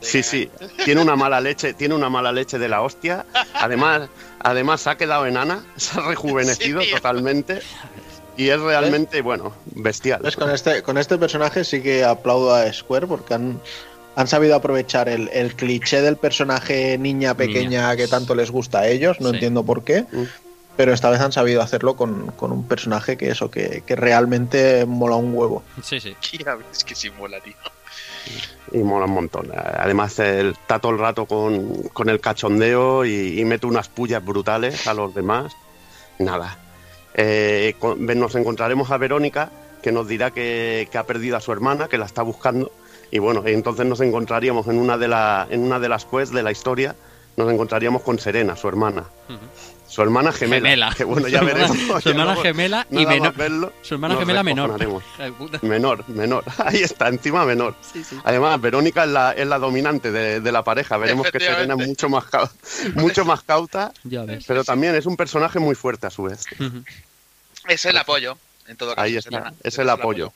Sí, 0.01 0.23
sí. 0.23 0.49
Tiene 0.83 0.99
una 1.01 1.15
mala 1.15 1.39
leche, 1.39 1.75
tiene 1.75 1.93
una 1.93 2.09
mala 2.09 2.31
leche 2.31 2.57
de 2.57 2.67
la 2.67 2.81
hostia. 2.81 3.23
Además, 3.53 4.09
además 4.39 4.81
se 4.81 4.89
ha 4.89 4.97
quedado 4.97 5.27
enana, 5.27 5.63
se 5.75 5.99
ha 5.99 6.07
rejuvenecido 6.07 6.81
Sí, 6.81 6.89
totalmente. 6.91 7.59
Y 8.35 8.49
es 8.49 8.59
realmente, 8.59 9.21
bueno, 9.21 9.53
bestial. 9.67 10.21
¿Ves? 10.23 10.35
Con 10.35 10.49
este, 10.49 10.81
con 10.81 10.97
este 10.97 11.19
personaje 11.19 11.63
sí 11.63 11.83
que 11.83 12.03
aplaudo 12.03 12.55
a 12.55 12.73
Square 12.73 13.05
porque 13.05 13.35
han, 13.35 13.61
han 14.15 14.27
sabido 14.27 14.55
aprovechar 14.55 15.09
el, 15.09 15.29
el 15.33 15.55
cliché 15.55 16.01
del 16.01 16.17
personaje 16.17 16.97
niña 16.97 17.35
pequeña 17.35 17.95
que 17.95 18.07
tanto 18.07 18.33
les 18.35 18.51
gusta 18.51 18.79
a 18.79 18.87
ellos, 18.87 19.19
no 19.19 19.29
Sí. 19.29 19.35
entiendo 19.35 19.63
por 19.63 19.83
qué, 19.83 20.05
Mm. 20.11 20.23
pero 20.77 20.93
esta 20.93 21.09
vez 21.09 21.19
han 21.21 21.31
sabido 21.31 21.61
hacerlo 21.61 21.95
con, 21.95 22.31
con 22.31 22.51
un 22.51 22.67
personaje 22.67 23.17
que 23.17 23.29
eso, 23.29 23.49
que, 23.51 23.83
que 23.85 23.95
realmente 23.95 24.85
mola 24.85 25.15
un 25.15 25.33
huevo. 25.33 25.63
Sí, 25.83 25.99
sí. 25.99 26.15
Ya 26.45 26.55
ves 26.55 26.83
que 26.83 26.95
sí 26.95 27.09
mola, 27.11 27.39
tío. 27.41 27.53
Y 28.71 28.79
mola 28.79 29.05
un 29.05 29.11
montón. 29.11 29.51
Además, 29.55 30.17
él 30.19 30.49
está 30.59 30.79
todo 30.79 30.91
el 30.93 30.97
rato 30.99 31.25
con, 31.27 31.83
con 31.93 32.09
el 32.09 32.19
cachondeo 32.19 33.05
y, 33.05 33.39
y 33.39 33.45
mete 33.45 33.67
unas 33.67 33.87
pullas 33.87 34.25
brutales 34.25 34.87
a 34.87 34.93
los 34.95 35.13
demás. 35.13 35.53
Nada. 36.17 36.57
Eh, 37.13 37.75
con- 37.79 38.03
nos 38.05 38.33
encontraremos 38.35 38.89
a 38.91 38.97
Verónica, 38.97 39.51
que 39.83 39.91
nos 39.91 40.07
dirá 40.07 40.31
que, 40.31 40.87
que 40.91 40.97
ha 40.97 41.03
perdido 41.03 41.37
a 41.37 41.41
su 41.41 41.51
hermana, 41.51 41.87
que 41.87 41.97
la 41.99 42.05
está 42.05 42.23
buscando. 42.23 42.71
Y 43.11 43.19
bueno, 43.19 43.43
y 43.47 43.53
entonces 43.53 43.85
nos 43.85 44.01
encontraríamos 44.01 44.67
en 44.67 44.77
una 44.77 44.97
de, 44.97 45.07
la, 45.07 45.47
en 45.49 45.61
una 45.61 45.79
de 45.79 45.89
las 45.89 46.05
quests 46.05 46.33
de 46.33 46.43
la 46.43 46.51
historia, 46.51 46.95
nos 47.37 47.51
encontraríamos 47.51 48.01
con 48.01 48.19
Serena, 48.19 48.55
su 48.55 48.67
hermana. 48.67 49.03
Su 49.87 50.01
hermana 50.01 50.31
gemela. 50.33 50.67
Gemela. 50.67 50.93
Que 50.97 51.03
bueno, 51.05 51.27
ya 51.27 51.39
Su 51.41 51.45
hermana- 51.45 51.67
veremos. 51.69 52.03
su 52.03 52.09
hermana 52.09 52.35
gemela 52.37 52.87
y 52.89 53.05
menor- 53.05 53.35
verlo, 53.35 53.71
Su 53.81 53.93
hermana 53.93 54.15
gemela 54.17 54.43
menor. 54.43 54.77
Menor, 55.61 56.09
menor. 56.09 56.43
Ahí 56.65 56.77
está, 56.81 57.07
encima 57.07 57.45
menor. 57.45 57.75
Sí, 57.93 58.03
sí. 58.03 58.17
Además, 58.25 58.59
Verónica 58.59 59.03
es 59.03 59.09
la, 59.11 59.31
es 59.33 59.47
la 59.47 59.59
dominante 59.59 60.11
de, 60.11 60.41
de 60.41 60.51
la 60.51 60.63
pareja. 60.63 60.97
Veremos 60.97 61.29
que 61.31 61.39
Serena 61.39 61.75
es 61.79 61.87
mucho 61.87 62.09
más, 62.09 62.25
cau- 62.25 62.49
mucho 62.95 63.23
más 63.25 63.43
cauta, 63.43 63.93
Ya 64.03 64.23
ves. 64.23 64.43
pero 64.47 64.63
también 64.63 64.95
es 64.95 65.05
un 65.05 65.15
personaje 65.15 65.59
muy 65.59 65.75
fuerte 65.75 66.07
a 66.07 66.09
su 66.09 66.23
vez. 66.23 66.43
Es 67.67 67.85
el 67.85 67.97
apoyo, 67.97 68.37
en 68.67 68.75
todo 68.77 68.89
caso. 68.95 69.01
Ahí 69.01 69.15
es 69.17 69.25
está, 69.27 69.49
el- 69.49 69.53
es 69.63 69.77
el 69.77 69.89
apoyo. 69.89 70.33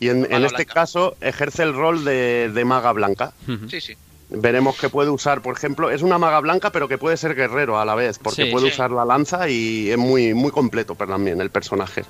Y 0.00 0.08
en, 0.08 0.24
en 0.30 0.44
este 0.44 0.64
blanca. 0.64 0.74
caso 0.74 1.16
ejerce 1.20 1.62
el 1.62 1.74
rol 1.74 2.04
de, 2.04 2.50
de 2.52 2.64
maga 2.64 2.92
blanca. 2.92 3.32
Sí, 3.68 3.80
sí. 3.80 3.94
Veremos 4.30 4.78
que 4.78 4.88
puede 4.88 5.10
usar, 5.10 5.42
por 5.42 5.56
ejemplo, 5.56 5.90
es 5.90 6.02
una 6.02 6.16
maga 6.16 6.40
blanca, 6.40 6.70
pero 6.70 6.88
que 6.88 6.98
puede 6.98 7.16
ser 7.16 7.34
guerrero 7.34 7.78
a 7.78 7.84
la 7.84 7.94
vez, 7.94 8.18
porque 8.18 8.44
Sí, 8.46 8.50
puede 8.50 8.66
sí. 8.68 8.72
usar 8.72 8.90
la 8.92 9.04
lanza 9.04 9.48
y 9.48 9.90
es 9.90 9.98
muy, 9.98 10.34
muy 10.34 10.50
completo 10.52 10.94
también 10.94 11.40
el 11.40 11.50
personaje. 11.50 12.04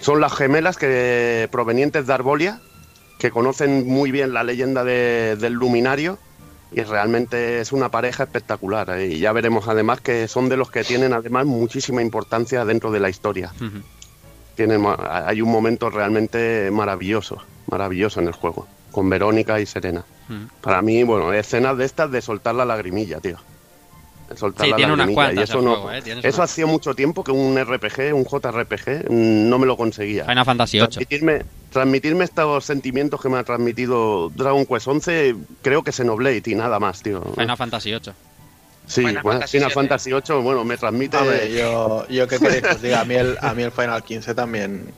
Son 0.00 0.20
las 0.20 0.32
gemelas 0.34 0.76
que 0.76 1.48
provenientes 1.50 2.06
de 2.06 2.12
Arbolia, 2.12 2.60
que 3.18 3.30
conocen 3.30 3.86
muy 3.86 4.10
bien 4.10 4.32
la 4.32 4.44
leyenda 4.44 4.84
de- 4.84 5.36
del 5.36 5.54
luminario 5.54 6.18
y 6.70 6.82
realmente 6.82 7.60
es 7.60 7.72
una 7.72 7.90
pareja 7.90 8.24
espectacular. 8.24 8.90
eh, 8.90 9.06
Y 9.08 9.18
ya 9.18 9.32
veremos 9.32 9.68
además 9.68 10.00
que 10.00 10.28
son 10.28 10.48
de 10.48 10.56
los 10.56 10.70
que 10.70 10.84
tienen 10.84 11.12
además 11.12 11.46
muchísima 11.46 12.00
importancia 12.02 12.64
dentro 12.64 12.90
de 12.90 13.00
la 13.00 13.08
historia. 13.10 13.52
Ma- 14.78 15.24
hay 15.26 15.40
un 15.42 15.50
momento 15.50 15.90
realmente 15.90 16.70
maravilloso, 16.70 17.38
maravilloso 17.70 18.20
en 18.20 18.26
el 18.28 18.32
juego, 18.32 18.66
con 18.90 19.08
Verónica 19.08 19.60
y 19.60 19.66
Serena. 19.66 20.04
Ujú. 20.28 20.48
Para 20.60 20.82
mí, 20.82 21.02
bueno, 21.02 21.32
escenas 21.32 21.76
de 21.76 21.84
estas 21.84 22.10
de 22.10 22.22
soltar 22.22 22.54
la 22.54 22.64
lagrimilla, 22.64 23.20
tío. 23.20 23.38
De 24.28 24.36
soltar 24.36 24.64
Sí, 24.66 24.70
la 24.70 24.76
tiene 24.76 24.96
lagrimilla. 24.96 25.32
y 25.32 25.38
eso 25.42 25.60
no, 25.60 25.70
juego, 25.76 25.92
¿eh? 25.92 26.02
Eso 26.22 26.42
hacía 26.42 26.66
mucho 26.66 26.94
tiempo 26.94 27.22
que 27.24 27.32
un 27.32 27.58
RPG, 27.58 28.14
un 28.14 28.24
JRPG, 28.24 29.10
mm, 29.10 29.48
no 29.48 29.58
me 29.58 29.66
lo 29.66 29.76
conseguía. 29.76 30.24
Final 30.24 30.44
Fantasy 30.44 30.78
VIII. 30.78 30.86
Transmitirme, 30.88 31.42
transmitirme 31.70 32.24
estos 32.24 32.64
sentimientos 32.64 33.20
que 33.20 33.28
me 33.28 33.38
ha 33.38 33.44
transmitido 33.44 34.30
Dragon 34.30 34.64
Quest 34.64 34.86
11, 34.88 35.34
creo 35.62 35.82
que 35.82 35.92
Xenoblade 35.92 36.42
y 36.46 36.54
nada 36.54 36.78
más, 36.78 37.02
tío. 37.02 37.20
Final 37.36 37.56
Fantasy 37.56 37.90
VIII. 37.90 38.12
Sí, 38.92 39.00
Final 39.02 39.22
bueno, 39.22 39.38
Fantasy 39.40 39.58
Final 39.58 39.68
VII. 39.70 39.74
Fantasy 39.74 40.12
8, 40.12 40.42
bueno, 40.42 40.64
me 40.64 40.76
transmite... 40.76 41.16
A 41.16 41.22
ver, 41.22 41.50
yo, 41.50 42.06
yo 42.08 42.28
qué 42.28 42.38
queréis 42.38 42.62
que 42.62 42.68
os 42.70 42.82
diga, 42.82 43.00
a 43.00 43.04
mí 43.04 43.14
el, 43.14 43.36
a 43.40 43.54
mí 43.54 43.62
el 43.62 43.72
Final 43.72 44.02
15 44.02 44.34
también 44.34 44.92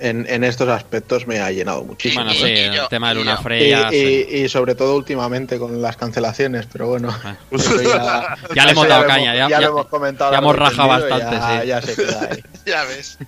en, 0.00 0.26
en 0.28 0.42
estos 0.44 0.68
aspectos 0.68 1.26
me 1.26 1.38
ha 1.40 1.50
llenado 1.52 1.84
muchísimo. 1.84 2.24
Bueno, 2.24 2.36
sí, 2.38 2.46
el 2.52 2.74
yo- 2.74 2.88
tema 2.88 3.10
de 3.10 3.14
Luna. 3.14 3.36
Y, 3.40 3.42
Freya. 3.44 3.90
sí. 3.90 4.26
y- 4.28 4.36
y 4.44 4.48
sobre 4.48 4.74
todo 4.74 4.96
últimamente 4.96 5.56
con 5.58 5.80
las 5.80 5.96
cancelaciones, 5.96 6.66
pero 6.72 6.88
bueno. 6.88 7.10
Ah. 7.24 7.36
eso 7.52 7.80
ya, 7.80 8.36
Ya 8.54 8.64
le 8.66 8.72
hemos 8.72 8.88
dado 8.88 9.02
lo 9.02 9.08
caña, 9.08 9.34
ya- 9.36 9.48
ya, 9.48 9.48
ya- 9.48 9.60
lo 9.60 9.68
hemos 9.68 9.86
comentado. 9.86 10.32
ya 10.32 10.38
hemos 10.38 10.56
rajado 10.56 10.88
bastante, 10.88 11.36
ya, 11.36 11.60
sí. 11.62 11.66
ya 11.68 11.82
se 11.82 11.94
queda 11.94 12.28
ahí. 12.32 12.42
Ya 12.66 12.84
ves. 12.84 13.18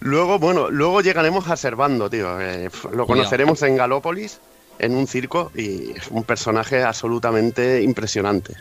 Luego, 0.00 0.38
bueno, 0.38 0.70
luego 0.70 1.00
llegaremos 1.02 1.48
a 1.48 1.56
Servando, 1.56 2.08
tío. 2.08 2.40
eh, 2.40 2.70
lo 2.92 3.06
conoceremos 3.06 3.62
en 3.62 3.76
Galópolis, 3.76 4.40
en 4.80 4.94
un 4.96 5.06
circo, 5.06 5.52
y 5.54 5.92
es 5.92 6.08
un 6.10 6.24
personaje 6.24 6.82
absolutamente 6.82 7.82
impresionante. 7.82 8.54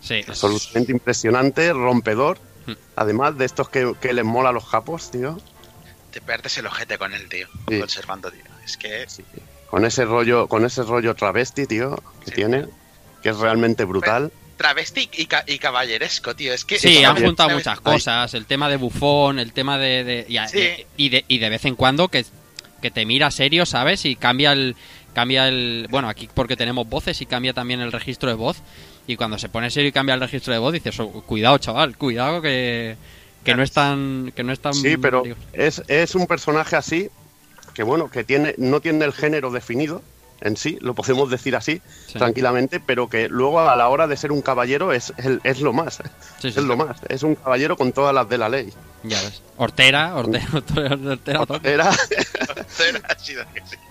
Sí, 0.00 0.14
es- 0.14 0.28
Absolutamente 0.28 0.92
impresionante, 0.92 1.72
rompedor. 1.72 2.38
Hmm. 2.66 2.72
Además 2.96 3.36
de 3.36 3.44
estos 3.44 3.68
que, 3.68 3.94
que 4.00 4.12
les 4.12 4.24
mola 4.24 4.50
a 4.50 4.52
los 4.52 4.64
japos, 4.64 5.10
tío. 5.10 5.38
Te 6.12 6.20
pierdes 6.20 6.56
el 6.58 6.66
ojete 6.66 6.96
con 6.98 7.12
él, 7.12 7.28
tío. 7.28 7.48
Sí. 7.68 7.78
Conservando, 7.80 8.30
tío. 8.30 8.42
Es 8.64 8.76
que. 8.76 9.06
Con 9.68 9.84
ese 9.84 10.04
rollo, 10.04 10.46
con 10.48 10.64
ese 10.64 10.82
rollo 10.82 11.14
travesti, 11.14 11.66
tío, 11.66 11.96
que 12.24 12.30
Sí. 12.30 12.36
tiene, 12.36 12.66
que 13.22 13.28
es 13.30 13.36
realmente 13.36 13.84
brutal. 13.84 14.32
Travesti 14.56 15.08
y, 15.12 15.26
ca- 15.26 15.44
y 15.46 15.58
caballeresco, 15.58 16.34
tío. 16.34 16.52
Es 16.54 16.64
que. 16.64 16.78
Sí, 16.78 17.04
han 17.04 17.20
juntado 17.22 17.50
muchas 17.50 17.80
cosas. 17.80 18.32
El 18.34 18.46
tema 18.46 18.68
de 18.68 18.76
bufón, 18.76 19.38
el 19.38 19.52
tema 19.52 19.76
de. 19.78 20.04
de- 20.04 20.26
y, 20.28 20.36
a- 20.38 20.48
Sí. 20.48 20.84
y 20.96 21.08
de, 21.10 21.24
y 21.28 21.38
de 21.38 21.48
vez 21.50 21.64
en 21.64 21.74
cuando 21.76 22.08
que, 22.08 22.24
que 22.80 22.90
te 22.90 23.04
mira 23.04 23.30
serio, 23.30 23.66
¿sabes? 23.66 24.04
Y 24.04 24.16
cambia 24.16 24.52
el. 24.52 24.74
Cambia 25.18 25.48
el. 25.48 25.88
Bueno, 25.90 26.08
aquí 26.08 26.28
porque 26.32 26.56
tenemos 26.56 26.88
voces 26.88 27.20
y 27.20 27.26
cambia 27.26 27.52
también 27.52 27.80
el 27.80 27.90
registro 27.90 28.28
de 28.28 28.36
voz. 28.36 28.58
Y 29.08 29.16
cuando 29.16 29.36
se 29.36 29.48
pone 29.48 29.68
serio 29.68 29.88
y 29.88 29.92
cambia 29.92 30.14
el 30.14 30.20
registro 30.20 30.52
de 30.52 30.60
voz, 30.60 30.72
dices, 30.72 31.00
"Oh, 31.00 31.10
cuidado, 31.26 31.58
chaval, 31.58 31.96
cuidado 31.96 32.40
que. 32.40 32.94
Que 33.42 33.56
no 33.56 33.64
es 33.64 33.72
tan. 33.72 34.30
Que 34.36 34.44
no 34.44 34.52
es 34.52 34.60
tan. 34.60 34.74
Sí, 34.74 34.96
pero 34.96 35.24
es, 35.52 35.82
es 35.88 36.14
un 36.14 36.28
personaje 36.28 36.76
así, 36.76 37.08
que 37.74 37.82
bueno, 37.82 38.08
que 38.12 38.22
tiene, 38.22 38.54
no 38.58 38.80
tiene 38.80 39.04
el 39.06 39.12
género 39.12 39.50
definido 39.50 40.02
en 40.40 40.56
sí, 40.56 40.78
lo 40.82 40.94
podemos 40.94 41.28
decir 41.30 41.56
así, 41.56 41.82
Sí. 42.06 42.16
tranquilamente, 42.16 42.78
pero 42.78 43.08
que 43.08 43.28
luego 43.28 43.58
a 43.58 43.74
la 43.74 43.88
hora 43.88 44.06
de 44.06 44.16
ser 44.16 44.30
un 44.30 44.40
caballero 44.40 44.92
es, 44.92 45.12
es 45.42 45.60
lo 45.60 45.72
más. 45.72 45.96
Sí, 46.40 46.52
sí, 46.52 46.60
es 46.60 46.64
lo 46.64 46.76
más. 46.76 46.98
Es 47.08 47.24
un 47.24 47.34
caballero 47.34 47.76
con 47.76 47.90
todas 47.90 48.14
las 48.14 48.28
de 48.28 48.38
la 48.38 48.48
ley. 48.48 48.72
Ya 49.02 49.20
ves. 49.22 49.42
Hortera, 49.56 50.16
Hortera, 50.16 50.46
Hortera, 50.52 51.40
Hortera, 51.42 51.90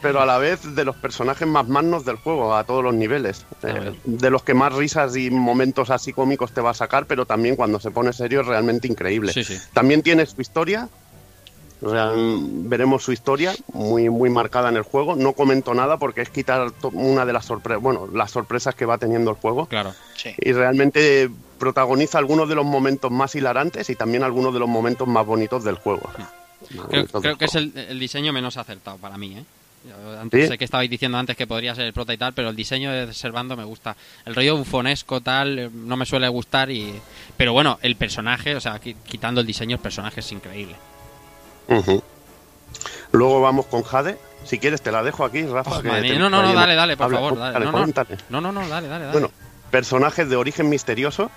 pero 0.02 0.22
a 0.22 0.26
la 0.26 0.38
vez 0.38 0.76
de 0.76 0.86
los 0.86 0.96
personajes 0.96 1.48
más 1.48 1.68
magnos 1.68 2.06
del 2.06 2.18
juego, 2.18 2.56
a 2.56 2.64
todos 2.64 2.84
los 2.84 2.94
niveles. 2.94 3.46
Eh, 3.64 3.94
de 4.06 4.30
los 4.30 4.44
que 4.44 4.54
más 4.54 4.74
risas 4.74 5.16
y 5.16 5.30
momentos 5.30 5.90
así 5.90 6.14
cómicos 6.14 6.52
te 6.54 6.62
va 6.62 6.72
a 6.72 6.74
sacar, 6.74 7.06
pero 7.06 7.26
también 7.26 7.56
cuando 7.56 7.80
se 7.80 7.92
pone 7.92 8.14
serio 8.14 8.42
es 8.42 8.48
realmente 8.48 8.88
increíble. 8.88 9.34
Sí, 9.34 9.44
sí. 9.44 9.58
También 9.74 10.02
tiene 10.02 10.26
su 10.26 10.42
historia. 10.42 10.90
Real- 11.82 12.14
veremos 12.64 13.04
su 13.04 13.12
historia 13.12 13.54
muy 13.74 14.10
muy 14.10 14.30
marcada 14.30 14.70
en 14.70 14.78
el 14.78 14.82
juego. 14.84 15.16
No 15.16 15.34
comento 15.34 15.74
nada 15.74 15.98
porque 15.98 16.22
es 16.22 16.30
quitar 16.30 16.72
una 16.94 17.26
de 17.26 17.34
las 17.34 17.46
sorpresas, 17.46 17.82
bueno, 17.84 18.08
las 18.14 18.32
sorpresas 18.32 18.74
que 18.76 18.86
va 18.86 18.98
teniendo 18.98 19.30
el 19.32 19.38
juego 19.38 19.68
Claro. 19.68 19.94
Sí. 20.16 20.32
y 20.40 20.52
realmente 20.54 21.30
protagoniza 21.60 22.18
algunos 22.18 22.50
de 22.50 22.56
los 22.56 22.66
momentos 22.66 23.12
más 23.12 23.36
hilarantes 23.36 23.90
y 23.90 23.96
también 23.96 24.24
algunos 24.24 24.54
de 24.54 24.60
los 24.60 24.70
momentos 24.70 25.08
más 25.08 25.26
bonitos 25.26 25.64
del 25.64 25.76
juego. 25.76 26.10
Más 26.18 26.28
Creo, 26.70 26.84
bonitos 26.88 27.22
creo 27.22 27.32
del 27.34 27.38
que 27.38 27.46
es 27.46 27.56
el, 27.56 27.72
el 27.78 28.00
diseño 28.00 28.34
menos 28.34 28.58
acertado 28.58 28.98
para 28.98 29.18
mí, 29.18 29.38
¿eh? 29.38 29.44
Antes- 30.20 30.42
¿Sí? 30.42 30.48
Sé 30.50 30.58
que 30.58 30.66
estabais 30.66 30.90
diciendo 30.90 31.18
antes 31.18 31.38
que 31.38 31.48
podría 31.48 31.74
ser 31.76 31.86
el 31.86 31.94
prota 31.94 32.14
y 32.14 32.18
tal, 32.18 32.34
pero 32.34 32.50
el 32.50 32.56
diseño 32.56 32.92
de 32.92 33.14
Servando 33.14 33.56
me 33.56 33.64
gusta. 33.64 33.96
El 34.26 34.36
rollo 34.36 34.58
bufonesco 34.58 35.22
tal 35.22 35.60
eh, 35.60 35.70
no 35.72 35.96
me 35.96 36.06
suele 36.06 36.28
gustar 36.28 36.70
y... 36.72 36.94
Pero 37.38 37.54
bueno, 37.54 37.78
el 37.84 37.96
personaje, 37.96 38.56
o 38.56 38.60
sea, 38.60 38.82
qui- 38.82 38.96
quitando 39.08 39.40
el 39.40 39.48
diseño, 39.48 39.76
el 39.78 39.82
personaje 39.82 40.20
es 40.20 40.32
increíble. 40.34 40.76
Luego 43.12 43.42
vamos 43.42 43.66
con 43.68 43.84
Jade. 43.84 44.18
Si 44.46 44.60
quieres 44.60 44.82
te 44.82 44.92
la 44.92 45.04
dejo 45.04 45.26
aquí, 45.26 45.44
Rafa. 45.46 45.80
Oh, 45.80 45.82
que 45.82 45.90
te- 45.90 46.18
no, 46.18 46.30
no, 46.30 46.42
no, 46.42 46.54
dale, 46.54 46.76
dale, 46.76 46.96
por 46.96 47.06
habla, 47.06 47.18
favor, 47.18 47.38
dale. 47.38 47.72
cuéntale, 47.72 48.18
No, 48.30 48.40
no, 48.40 48.52
no, 48.52 48.66
dale, 48.68 48.88
dale, 48.88 49.06
dale. 49.06 49.12
Bueno, 49.20 49.32
personajes 49.72 50.30
de 50.30 50.36
origen 50.38 50.70
misterioso 50.70 51.30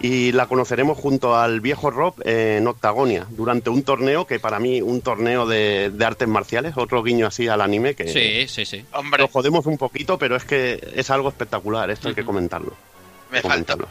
y 0.00 0.32
la 0.32 0.46
conoceremos 0.46 0.98
junto 0.98 1.36
al 1.36 1.60
viejo 1.60 1.90
Rob 1.90 2.14
en 2.24 2.66
Octagonia, 2.66 3.26
durante 3.30 3.70
un 3.70 3.82
torneo 3.82 4.26
que 4.26 4.38
para 4.38 4.58
mí, 4.60 4.82
un 4.82 5.00
torneo 5.00 5.46
de, 5.46 5.90
de 5.92 6.04
artes 6.04 6.28
marciales, 6.28 6.74
otro 6.76 7.02
guiño 7.02 7.26
así 7.26 7.48
al 7.48 7.60
anime 7.60 7.94
que 7.94 8.08
Sí, 8.08 8.46
sí, 8.48 8.64
sí. 8.66 8.84
Hombre, 8.92 9.22
lo 9.22 9.28
jodemos 9.28 9.66
un 9.66 9.78
poquito, 9.78 10.18
pero 10.18 10.36
es 10.36 10.44
que 10.44 10.92
es 10.94 11.10
algo 11.10 11.28
espectacular, 11.28 11.90
esto 11.90 12.08
hay 12.08 12.14
que 12.14 12.24
comentarlo. 12.24 12.72
me 13.32 13.40
comentarlo. 13.42 13.88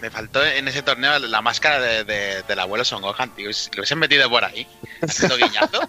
Me 0.00 0.10
faltó 0.10 0.44
en 0.44 0.68
ese 0.68 0.82
torneo 0.82 1.18
la 1.18 1.42
máscara 1.42 1.80
de, 1.80 2.04
de- 2.04 2.42
del 2.42 2.58
abuelo 2.58 2.84
Son 2.84 3.02
Gohan, 3.02 3.30
tío. 3.34 3.52
Si 3.52 3.70
lo 3.72 3.80
hubiesen 3.80 3.98
metido 3.98 4.28
por 4.30 4.44
ahí, 4.44 4.66
haciendo 5.02 5.36
guiñazo, 5.38 5.80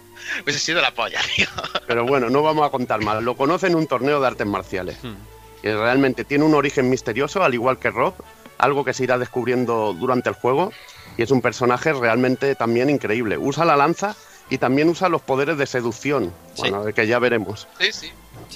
hubiese 0.44 0.60
sido 0.60 0.80
la 0.82 0.92
polla, 0.92 1.20
tío. 1.34 1.46
Pero 1.86 2.04
bueno, 2.06 2.28
no 2.30 2.42
vamos 2.42 2.66
a 2.66 2.70
contar 2.70 3.00
más. 3.02 3.22
Lo 3.22 3.36
conoce 3.36 3.66
en 3.66 3.74
un 3.74 3.86
torneo 3.86 4.20
de 4.20 4.26
artes 4.26 4.46
marciales. 4.46 4.96
Hmm. 5.02 5.14
que 5.62 5.74
realmente 5.74 6.24
tiene 6.24 6.44
un 6.44 6.54
origen 6.54 6.88
misterioso, 6.90 7.42
al 7.42 7.52
igual 7.54 7.78
que 7.78 7.90
Rob, 7.90 8.14
algo 8.58 8.84
que 8.84 8.92
se 8.94 9.04
irá 9.04 9.18
descubriendo 9.18 9.92
durante 9.92 10.28
el 10.28 10.34
juego, 10.36 10.72
y 11.16 11.22
es 11.22 11.30
un 11.32 11.40
personaje 11.42 11.92
realmente 11.92 12.54
también 12.54 12.90
increíble. 12.90 13.38
Usa 13.38 13.64
la 13.64 13.76
lanza 13.76 14.14
y 14.50 14.58
también 14.58 14.88
usa 14.88 15.08
los 15.08 15.20
poderes 15.22 15.58
de 15.58 15.66
seducción, 15.66 16.32
Sí. 16.54 16.62
bueno, 16.70 16.84
que 16.94 17.06
ya 17.08 17.18
veremos, 17.18 17.66
Sí, 17.80 17.92
sí. 17.92 18.12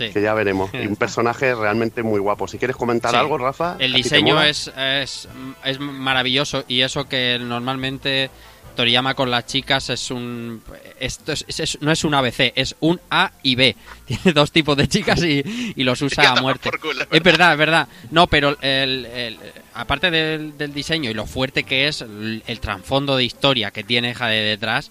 Sí. 0.08 0.12
que 0.12 0.22
ya 0.22 0.34
veremos. 0.34 0.70
Y 0.74 0.86
un 0.86 0.96
personaje 0.96 1.54
realmente 1.54 2.02
muy 2.02 2.20
guapo. 2.20 2.48
Si 2.48 2.58
quieres 2.58 2.76
comentar 2.76 3.10
Sí. 3.12 3.16
algo, 3.16 3.38
Rafa. 3.38 3.76
El 3.78 3.92
¿a 3.92 3.96
ti 3.96 4.02
te 4.02 4.08
diseño 4.08 4.42
es, 4.42 4.72
es, 4.76 5.28
es 5.64 5.80
maravilloso 5.80 6.64
y 6.68 6.80
eso 6.82 7.08
que 7.08 7.38
normalmente 7.40 8.30
Toriyama 8.76 9.12
con 9.14 9.30
las 9.30 9.44
chicas 9.44 9.90
es 9.90 10.10
un... 10.10 10.62
Esto 10.98 11.32
es- 11.32 11.44
es- 11.46 11.78
no 11.82 11.92
es 11.92 12.04
un 12.04 12.14
ABC, 12.14 12.52
es 12.56 12.74
un 12.80 12.98
A 13.10 13.32
y 13.42 13.54
B. 13.54 13.76
Tiene 14.06 14.32
dos 14.32 14.50
tipos 14.50 14.76
de 14.78 14.88
chicas 14.88 15.22
y, 15.22 15.42
y 15.76 15.84
los 15.84 16.00
usa 16.00 16.30
a 16.36 16.40
muerte. 16.40 16.70
Es 17.10 17.22
verdad, 17.22 17.52
es 17.52 17.58
verdad. 17.58 17.88
No, 18.10 18.28
pero 18.28 18.56
el, 18.62 19.04
el- 19.06 19.38
aparte 19.74 20.10
del, 20.10 20.56
del 20.56 20.72
diseño 20.72 21.10
y 21.10 21.14
lo 21.14 21.26
fuerte 21.26 21.64
que 21.64 21.86
es, 21.88 22.00
el, 22.00 22.42
el 22.46 22.60
trasfondo 22.60 23.16
de 23.16 23.24
historia 23.24 23.70
que 23.72 23.84
tiene 23.84 24.14
Jade 24.14 24.40
detrás, 24.42 24.90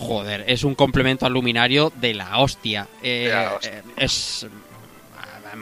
joder, 0.00 0.44
es 0.48 0.64
un 0.64 0.74
complemento 0.74 1.26
al 1.26 1.32
luminario 1.32 1.92
de 1.96 2.14
la 2.14 2.38
hostia. 2.38 2.88
Eh, 3.02 3.26
De 3.28 3.34
la 3.34 3.54
hostia. 3.54 3.70
eh, 3.78 3.82
es 3.98 4.46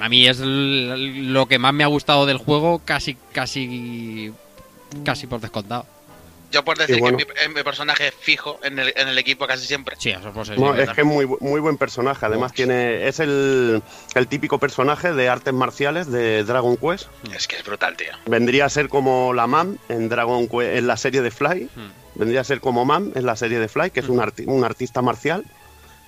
a 0.01 0.09
mí 0.09 0.27
es 0.29 0.39
lo 0.41 1.47
que 1.47 1.59
más 1.59 1.73
me 1.75 1.83
ha 1.83 1.87
gustado 1.89 2.27
del 2.27 2.37
juego, 2.39 2.81
casi, 2.85 3.17
casi, 3.33 4.33
casi 5.05 5.27
por 5.27 5.41
descontado. 5.41 5.87
Yo 6.51 6.65
por 6.65 6.79
decir 6.79 6.99
bueno. 6.99 7.19
que 7.19 7.25
es 7.25 7.29
mi, 7.29 7.35
es 7.43 7.55
mi 7.57 7.63
personaje 7.63 8.11
fijo 8.11 8.59
en 8.63 8.79
el, 8.79 8.95
en 8.97 9.09
el 9.09 9.19
equipo 9.19 9.47
casi 9.47 9.67
siempre. 9.67 9.97
Sí, 9.99 10.11
eso 10.11 10.33
por 10.33 10.47
ser. 10.47 10.59
No, 10.59 10.75
es 10.75 10.89
que 10.91 11.03
es 11.03 11.07
muy, 11.07 11.27
muy 11.41 11.61
buen 11.61 11.77
personaje. 11.77 12.25
Además, 12.25 12.53
tiene 12.55 13.07
es 13.07 13.21
el, 13.21 13.83
el 14.15 14.29
típico 14.29 14.59
personaje 14.59 15.13
de 15.13 15.29
artes 15.29 15.53
marciales 15.53 16.11
de 16.11 16.45
Dragon 16.45 16.77
Quest. 16.79 17.09
Es 17.35 17.47
que 17.49 17.57
es 17.57 17.65
brutal, 17.65 17.97
tío. 17.99 18.13
Vendría 18.27 18.65
a 18.65 18.69
ser 18.71 18.89
como 18.89 19.35
la 19.35 19.47
Mam 19.47 19.77
en 19.91 20.09
Dragon 20.09 20.49
Quest, 20.49 20.77
en 20.77 20.87
la 20.87 20.97
serie 20.97 21.21
de 21.21 21.31
Fly. 21.31 21.69
Hmm. 21.75 21.91
Vendría 22.19 22.41
a 22.43 22.45
ser 22.45 22.61
como 22.61 22.85
Mam 22.85 23.13
en 23.15 23.25
la 23.25 23.37
serie 23.37 23.59
de 23.59 23.69
Fly, 23.69 23.91
que 23.91 24.01
es 24.01 24.09
un, 24.09 24.19
arti- 24.19 24.47
un 24.47 24.65
artista 24.65 25.01
marcial, 25.03 25.45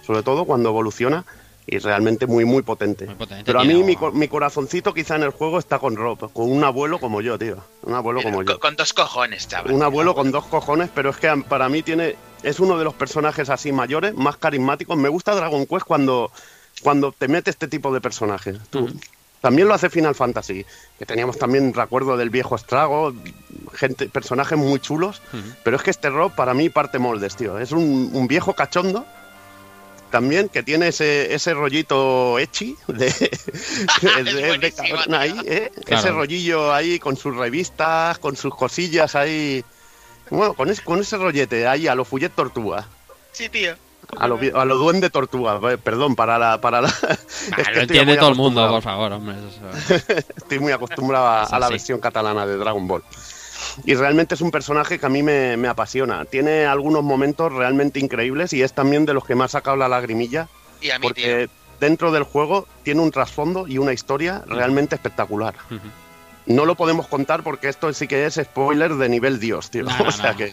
sobre 0.07 0.23
todo 0.23 0.45
cuando 0.45 0.69
evoluciona, 0.69 1.25
y 1.67 1.79
realmente 1.79 2.27
muy, 2.27 2.45
muy 2.45 2.63
potente. 2.63 3.07
Muy 3.07 3.15
potente, 3.15 3.45
Pero 3.45 3.61
a 3.61 3.65
mí 3.65 3.83
mi, 3.85 3.95
co- 3.95 4.11
mi 4.11 4.27
corazoncito 4.27 4.93
quizá 4.93 5.15
en 5.17 5.23
el 5.23 5.31
juego 5.31 5.59
está 5.59 5.79
con 5.79 5.95
Rob, 5.97 6.33
con 6.33 6.51
un 6.51 6.65
abuelo 6.65 6.99
como 6.99 7.21
yo, 7.21 7.39
tío. 7.39 7.59
Un 7.83 7.95
abuelo 7.95 8.23
como 8.23 8.39
con, 8.39 8.47
yo. 8.47 8.59
con 8.59 8.75
dos 8.77 8.93
cojones, 8.93 9.47
chaval. 9.47 9.73
Un 9.73 9.83
abuelo 9.83 10.15
con 10.15 10.33
dos 10.33 10.45
cojones, 10.47 10.91
pero 10.93 11.11
es 11.11 11.17
que 11.17 11.29
para 11.49 11.69
mí 11.69 11.83
tiene 11.83 12.17
es 12.43 12.59
uno 12.59 12.77
de 12.79 12.85
los 12.85 12.95
personajes 12.95 13.51
así 13.51 13.71
mayores, 13.71 14.15
más 14.15 14.37
carismáticos. 14.37 14.97
Me 14.97 15.09
gusta 15.11 15.35
Dragon 15.37 15.65
Quest 15.67 15.85
cuando, 15.87 16.33
cuando 16.83 17.13
te 17.13 17.29
mete 17.29 17.51
este 17.51 17.69
tipo 17.69 17.93
de 17.95 18.01
personajes. 18.01 18.59
Tú- 18.71 18.89
También 19.41 19.69
lo 19.69 19.75
hace 19.75 19.89
Final 19.89 20.15
Fantasy, 20.15 20.67
que 20.99 21.07
teníamos 21.07 21.39
también 21.39 21.73
recuerdo 21.73 22.17
del 22.17 22.29
viejo 22.29 22.57
Estrago, 22.57 23.15
gente, 23.75 24.09
personajes 24.09 24.59
muy 24.59 24.79
chulos, 24.81 25.23
pero 25.65 25.77
es 25.77 25.83
que 25.83 25.91
este 25.91 26.11
Rob 26.11 26.35
para 26.35 26.53
mí 26.53 26.69
parte 26.69 26.99
moldes, 26.99 27.37
tío. 27.37 27.59
Es 27.59 27.73
un, 27.73 28.11
un 28.13 28.29
viejo 28.29 28.55
cachondo 28.55 29.07
también 30.11 30.49
que 30.49 30.63
tiene 30.63 30.89
ese, 30.89 31.33
ese 31.33 31.55
rollito 31.55 32.39
echi 32.39 32.77
de, 32.89 33.07
de, 33.07 34.25
de- 34.25 34.33
de 34.35 34.47
buenísimo, 34.49 34.89
cabrón 34.89 35.15
ahí, 35.15 35.41
¿eh? 35.47 35.71
Claro. 35.87 36.03
ese 36.03 36.11
rollillo 36.13 36.75
ahí 36.75 36.99
con 36.99 37.17
sus 37.17 37.35
revistas, 37.37 38.19
con 38.19 38.37
sus 38.37 38.55
cosillas 38.55 39.15
ahí. 39.15 39.65
Bueno, 40.29 40.55
con 40.55 40.69
ese, 40.69 40.83
con 40.83 41.01
ese 41.01 41.17
rollete 41.17 41.67
ahí 41.67 41.87
a 41.89 41.95
lo 41.95 42.05
Fullet 42.05 42.31
Tortuga. 42.35 42.87
Sí, 43.33 43.49
tío. 43.49 43.75
A 44.17 44.29
lo, 44.29 44.37
vi- 44.39 44.53
a 44.55 44.65
lo 44.65 44.77
duende 44.77 45.11
tortuga, 45.11 45.59
eh, 45.73 45.79
perdón, 45.79 46.15
para 46.17 46.39
la... 46.39 46.61
Para 46.61 46.81
la 46.83 46.89
es 47.11 47.19
Ah, 47.53 47.57
que 47.65 47.75
lo 47.75 47.81
entiende 47.83 48.17
todo 48.17 48.31
el 48.31 48.35
mundo, 48.37 48.69
por 48.69 48.83
favor, 48.83 49.13
hombre. 49.13 49.37
eso- 49.37 50.15
Estoy 50.37 50.59
muy 50.59 50.73
acostumbrado 50.73 51.27
a, 51.27 51.43
Es 51.45 51.53
a 51.53 51.59
la 51.59 51.69
versión 51.69 52.01
catalana 52.01 52.47
de 52.47 52.57
Dragon 52.57 52.87
Ball. 52.87 53.03
Y 53.85 53.95
realmente 53.95 54.35
es 54.35 54.41
un 54.41 54.51
personaje 54.51 54.99
que 54.99 55.07
a 55.07 55.09
mí 55.09 55.23
me, 55.23 55.57
me 55.57 55.69
apasiona. 55.69 56.25
Tiene 56.25 56.67
algunos 56.67 57.03
momentos 57.05 57.53
realmente 57.53 58.01
increíbles 58.01 58.53
y 58.53 58.63
es 58.63 58.73
también 58.73 59.07
de 59.07 59.15
los 59.15 59.25
que 59.25 59.35
me 59.35 59.45
ha 59.45 59.49
sacado 59.49 59.77
la 59.77 59.89
lagrimilla 59.89 60.49
Y 60.81 60.91
a 60.91 60.99
mí, 60.99 61.03
porque 61.07 61.49
dentro 61.79 62.11
del 62.11 62.25
juego 62.25 62.67
tiene 62.83 63.01
un 63.01 63.11
trasfondo 63.11 63.67
y 63.69 63.79
una 63.79 63.93
historia 63.93 64.43
realmente 64.47 64.97
espectacular. 64.97 65.55
Ujú. 65.71 65.79
No 66.51 66.67
lo 66.67 66.75
podemos 66.75 67.07
contar 67.07 67.45
porque 67.45 67.69
esto 67.69 67.93
sí 67.93 68.09
que 68.09 68.27
es 68.27 68.35
spoiler 68.35 68.97
de 68.97 69.09
nivel 69.09 69.39
Dios, 69.39 69.71
tío. 69.71 69.85
No, 69.85 69.97
no, 69.99 70.09
o 70.09 70.11
sea 70.11 70.35
que 70.35 70.53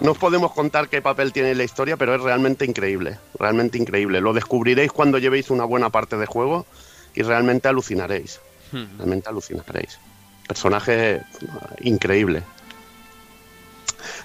no 0.00 0.12
os 0.12 0.18
podemos 0.18 0.52
contar 0.52 0.88
qué 0.88 1.02
papel 1.02 1.34
tiene 1.34 1.50
en 1.50 1.58
la 1.58 1.64
historia, 1.64 1.98
pero 1.98 2.14
es 2.14 2.22
realmente 2.22 2.64
increíble. 2.64 3.18
Realmente 3.38 3.76
increíble. 3.76 4.22
Lo 4.22 4.32
descubriréis 4.32 4.90
cuando 4.90 5.18
llevéis 5.18 5.50
una 5.50 5.64
buena 5.64 5.90
parte 5.90 6.16
de 6.16 6.24
juego 6.24 6.64
y 7.14 7.20
realmente 7.22 7.68
alucinaréis. 7.68 8.40
Hmm. 8.72 8.96
Realmente 8.96 9.28
alucinaréis. 9.28 9.98
Personaje 10.48 11.16
eh, 11.16 11.22
increíble. 11.82 12.42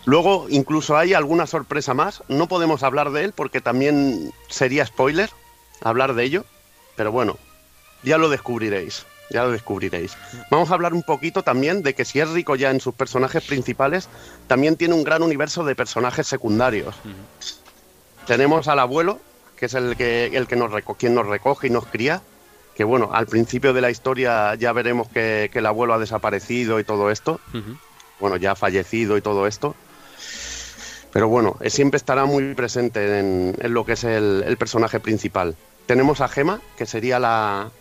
Luego, 0.06 0.48
incluso 0.50 0.96
hay 0.96 1.14
alguna 1.14 1.48
sorpresa 1.48 1.94
más. 1.94 2.24
No 2.30 2.48
podemos 2.48 2.82
hablar 2.82 3.12
de 3.12 3.26
él 3.26 3.34
porque 3.34 3.60
también 3.60 4.32
sería 4.48 4.86
spoiler 4.86 5.30
hablar 5.82 6.14
de 6.14 6.24
ello. 6.24 6.46
Pero 6.96 7.12
bueno, 7.12 7.38
ya 8.04 8.18
lo 8.18 8.30
descubriréis. 8.30 9.06
Ya 9.32 9.44
lo 9.44 9.52
descubriréis. 9.52 10.14
Vamos 10.50 10.72
a 10.72 10.74
hablar 10.74 10.94
un 10.94 11.04
poquito 11.04 11.44
también 11.44 11.84
de 11.84 11.94
que 11.94 12.04
si 12.06 12.20
es 12.20 12.30
rico 12.30 12.56
ya 12.56 12.72
en 12.72 12.80
sus 12.80 12.96
personajes 12.96 13.44
principales, 13.46 14.10
también 14.48 14.76
tiene 14.76 14.96
un 14.96 15.04
gran 15.04 15.22
universo 15.22 15.64
de 15.64 15.76
personajes 15.76 16.26
secundarios. 16.28 16.96
Tenemos 18.26 18.68
al 18.68 18.80
abuelo, 18.80 19.20
que 19.56 19.66
es 19.68 19.74
el 19.74 19.96
que, 19.96 20.28
el 20.34 20.48
que 20.48 20.56
nos 20.56 20.72
reco- 20.72 20.96
quien 20.98 21.14
nos 21.16 21.28
recoge 21.28 21.68
y 21.68 21.70
nos 21.70 21.86
cría. 21.86 22.22
Que 22.76 22.84
bueno, 22.84 23.10
al 23.12 23.28
principio 23.28 23.74
de 23.74 23.82
la 23.82 23.92
historia 23.92 24.56
ya 24.56 24.72
veremos 24.72 25.10
que, 25.10 25.50
que 25.52 25.60
el 25.60 25.66
abuelo 25.66 25.94
ha 25.94 26.00
desaparecido 26.00 26.80
y 26.80 26.84
todo 26.84 27.12
esto. 27.12 27.40
Bueno, 28.20 28.38
ya 28.38 28.52
ha 28.52 28.56
fallecido 28.56 29.18
y 29.18 29.22
todo 29.22 29.48
esto. 29.48 29.76
Pero 31.12 31.28
bueno, 31.28 31.58
eh, 31.62 31.70
siempre 31.70 31.98
estará 31.98 32.26
muy 32.26 32.54
presente 32.54 33.20
en, 33.20 33.56
en 33.60 33.74
lo 33.74 33.86
que 33.86 33.94
es 33.94 34.04
el, 34.04 34.44
el 34.46 34.58
personaje 34.58 35.00
principal. 35.00 35.56
Tenemos 35.88 36.22
a 36.22 36.28
Gema, 36.28 36.62
que 36.78 36.86
sería 36.86 37.18
la, 37.20 37.72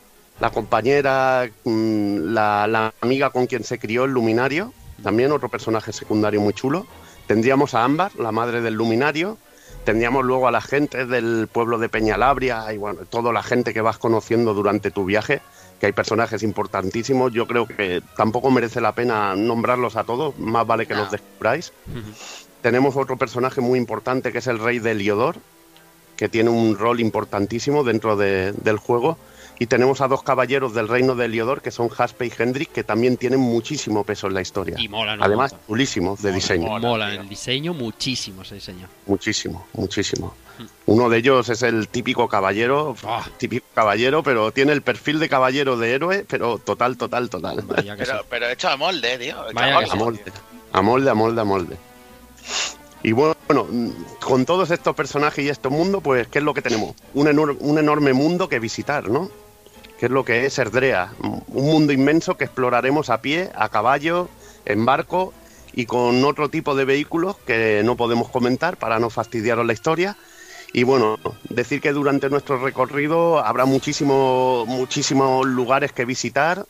la 0.40 0.50
compañera, 0.50 1.48
mm, 1.64 2.16
la, 2.32 2.66
la 2.66 2.94
amiga 3.00 3.30
con 3.30 3.46
quien 3.46 3.64
se 3.64 3.78
crió 3.78 4.04
el 4.04 4.12
luminario, 4.12 4.72
también 5.02 5.32
otro 5.32 5.48
personaje 5.48 5.92
secundario 5.92 6.40
muy 6.40 6.52
chulo. 6.54 6.86
Tendríamos 7.26 7.74
a 7.74 7.84
Ámbar, 7.84 8.12
la 8.16 8.32
madre 8.32 8.60
del 8.60 8.74
luminario. 8.74 9.36
Tendríamos 9.84 10.24
luego 10.24 10.48
a 10.48 10.50
la 10.50 10.60
gente 10.60 11.06
del 11.06 11.48
pueblo 11.50 11.78
de 11.78 11.88
Peñalabria 11.88 12.72
y 12.72 12.78
bueno, 12.78 13.00
toda 13.08 13.32
la 13.32 13.42
gente 13.42 13.72
que 13.72 13.80
vas 13.80 13.98
conociendo 13.98 14.52
durante 14.54 14.90
tu 14.90 15.04
viaje, 15.04 15.40
que 15.80 15.86
hay 15.86 15.92
personajes 15.92 16.42
importantísimos. 16.42 17.32
Yo 17.32 17.46
creo 17.46 17.66
que 17.66 18.02
tampoco 18.16 18.50
merece 18.50 18.80
la 18.80 18.92
pena 18.92 19.34
nombrarlos 19.36 19.96
a 19.96 20.04
todos, 20.04 20.38
más 20.38 20.66
vale 20.66 20.86
que 20.86 20.94
No. 20.94 21.00
los 21.02 21.10
descubráis. 21.12 21.72
Tenemos 22.62 22.96
otro 22.96 23.16
personaje 23.16 23.60
muy 23.60 23.78
importante 23.78 24.32
que 24.32 24.38
es 24.38 24.46
el 24.46 24.58
rey 24.58 24.78
de 24.78 24.90
Eliodor, 24.92 25.36
que 26.16 26.28
tiene 26.28 26.50
un 26.50 26.76
rol 26.76 27.00
importantísimo 27.00 27.84
dentro 27.84 28.16
de- 28.16 28.52
del 28.52 28.76
juego. 28.78 29.16
Y 29.60 29.66
tenemos 29.66 30.00
a 30.00 30.06
dos 30.08 30.22
caballeros 30.22 30.72
del 30.72 30.86
reino 30.86 31.16
de 31.16 31.24
Eliodor, 31.24 31.62
que 31.62 31.70
son 31.72 31.88
Jaspe 31.88 32.26
y 32.26 32.32
Hendrik, 32.36 32.70
que 32.70 32.84
también 32.84 33.16
tienen 33.16 33.40
muchísimo 33.40 34.04
peso 34.04 34.28
en 34.28 34.34
la 34.34 34.40
historia. 34.40 34.76
Y 34.78 34.88
mola, 34.88 35.16
¿no? 35.16 35.24
Además, 35.24 35.54
chulísimos 35.66 36.22
de 36.22 36.30
diseño. 36.32 36.78
Mola, 36.78 37.12
el 37.14 37.28
diseño 37.28 37.74
muchísimo 37.74 38.42
ese 38.42 38.54
diseño. 38.54 38.86
Muchísimo, 39.06 39.66
muchísimo. 39.72 40.34
Uno 40.86 41.08
de 41.08 41.18
ellos 41.18 41.48
es 41.48 41.62
el 41.62 41.88
típico 41.88 42.28
caballero, 42.28 42.94
típico 43.36 43.66
caballero, 43.74 44.22
pero 44.22 44.52
tiene 44.52 44.72
el 44.72 44.82
perfil 44.82 45.18
de 45.18 45.28
caballero 45.28 45.76
de 45.76 45.92
héroe, 45.92 46.24
pero 46.28 46.58
total, 46.58 46.96
total, 46.96 47.28
total. 47.30 47.62
Vaya 47.62 47.96
que 47.96 48.04
sí. 48.04 48.10
Pero, 48.12 48.24
pero 48.28 48.48
hecho 48.48 48.68
a 48.68 48.76
molde, 48.76 49.18
tío. 49.18 49.36
Vaya 49.54 49.78
a 49.78 49.86
sí. 49.86 49.96
molde. 49.96 50.22
a 50.72 50.82
molde, 50.82 51.10
a 51.10 51.14
molde, 51.14 51.40
a 51.40 51.44
molde. 51.44 51.76
Y 53.02 53.12
bueno, 53.12 53.36
con 54.20 54.44
todos 54.44 54.70
estos 54.72 54.94
personajes 54.96 55.44
y 55.44 55.48
este 55.48 55.68
mundo, 55.68 56.00
pues, 56.00 56.26
¿qué 56.28 56.38
es 56.38 56.44
lo 56.44 56.54
que 56.54 56.62
tenemos? 56.62 56.94
Un, 57.14 57.26
enor- 57.28 57.56
un 57.60 57.78
enorme 57.78 58.12
mundo 58.12 58.48
que 58.48 58.58
visitar, 58.58 59.08
¿no? 59.08 59.30
Que 59.98 60.06
es 60.06 60.12
lo 60.12 60.24
que 60.24 60.46
es 60.46 60.58
Erdrea, 60.58 61.12
un 61.20 61.42
mundo 61.48 61.92
inmenso 61.92 62.36
que 62.36 62.44
exploraremos 62.44 63.10
a 63.10 63.20
pie, 63.20 63.50
a 63.54 63.68
caballo, 63.68 64.28
en 64.64 64.84
barco 64.84 65.32
y 65.72 65.86
con 65.86 66.24
otro 66.24 66.48
tipo 66.48 66.74
de 66.74 66.84
vehículos 66.84 67.36
que 67.46 67.82
no 67.84 67.96
podemos 67.96 68.28
comentar 68.28 68.76
para 68.76 68.98
no 68.98 69.10
fastidiaros 69.10 69.66
la 69.66 69.72
historia. 69.72 70.16
Y 70.72 70.82
bueno, 70.82 71.18
decir 71.48 71.80
que 71.80 71.92
durante 71.92 72.28
nuestro 72.28 72.58
recorrido 72.58 73.38
habrá 73.38 73.64
muchísimo, 73.64 74.64
muchísimos 74.66 75.46
lugares 75.46 75.92
que 75.92 76.04
visitar 76.04 76.66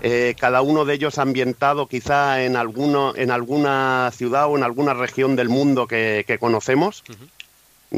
eh, 0.00 0.36
cada 0.38 0.62
uno 0.62 0.84
de 0.84 0.94
ellos 0.94 1.18
ambientado 1.18 1.88
quizá 1.88 2.42
en, 2.44 2.56
alguno, 2.56 3.14
en 3.16 3.32
alguna 3.32 4.10
ciudad 4.14 4.46
o 4.46 4.56
en 4.56 4.62
alguna 4.62 4.94
región 4.94 5.34
del 5.34 5.48
mundo 5.48 5.88
que, 5.88 6.36
conocemos. 6.38 7.02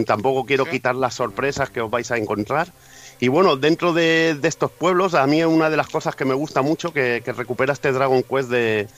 Tampoco 0.06 0.46
quiero 0.46 0.64
quitar 0.64 0.94
las 0.94 1.14
sorpresas 1.14 1.68
que 1.68 1.80
os 1.80 1.90
vais 1.90 2.10
a 2.10 2.16
encontrar. 2.16 2.68
Y 3.20 3.28
bueno, 3.28 3.56
dentro 3.56 3.92
de, 3.92 4.38
estos 4.42 4.70
pueblos, 4.70 5.12
a 5.12 5.26
mí 5.26 5.44
una 5.44 5.68
de 5.68 5.76
las 5.76 5.88
cosas 5.88 6.16
que 6.16 6.24
me 6.24 6.32
gusta 6.32 6.62
mucho 6.62 6.90
que, 6.94 7.22
recupera 7.36 7.74
este 7.74 7.92
Dragon 7.92 8.22
Quest 8.22 8.48
de, 8.48 8.88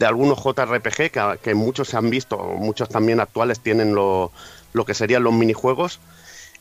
algunos 0.00 0.42
JRPG, 0.42 1.38
que, 1.42 1.54
muchos 1.54 1.88
se 1.88 1.98
han 1.98 2.08
visto, 2.08 2.38
muchos 2.38 2.88
también 2.88 3.20
actuales 3.20 3.60
tienen 3.60 3.94
lo, 3.94 4.32
que 4.86 4.94
serían 4.94 5.24
los 5.24 5.34
minijuegos, 5.34 6.00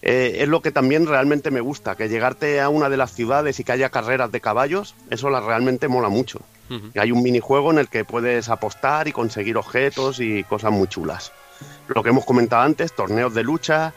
eh, 0.01 0.39
es 0.39 0.49
lo 0.49 0.61
que 0.61 0.71
también 0.71 1.07
realmente 1.07 1.51
me 1.51 1.61
gusta, 1.61 1.95
que 1.95 2.09
llegarte 2.09 2.59
a 2.59 2.67
una 2.67 2.89
de 2.89 2.97
las 2.97 3.13
ciudades 3.13 3.61
y 3.61 3.63
que 3.63 3.71
haya 3.71 3.89
carreras 3.89 4.29
de 4.33 4.41
caballos, 4.41 4.93
eso 5.09 5.29
la 5.29 5.39
realmente 5.39 5.87
mola 5.87 6.09
mucho. 6.09 6.41
Hay 6.95 7.11
un 7.11 7.21
minijuego 7.21 7.71
en 7.71 7.77
el 7.77 7.87
que 7.87 8.03
puedes 8.03 8.49
apostar 8.49 9.07
y 9.07 9.11
conseguir 9.11 9.55
objetos 9.55 10.19
y 10.19 10.43
cosas 10.43 10.71
muy 10.71 10.87
chulas. 10.87 11.31
Lo 11.87 12.01
que 12.01 12.09
hemos 12.09 12.25
comentado 12.25 12.63
antes, 12.63 12.93
torneos 12.93 13.35
de 13.35 13.43
lucha, 13.43 13.93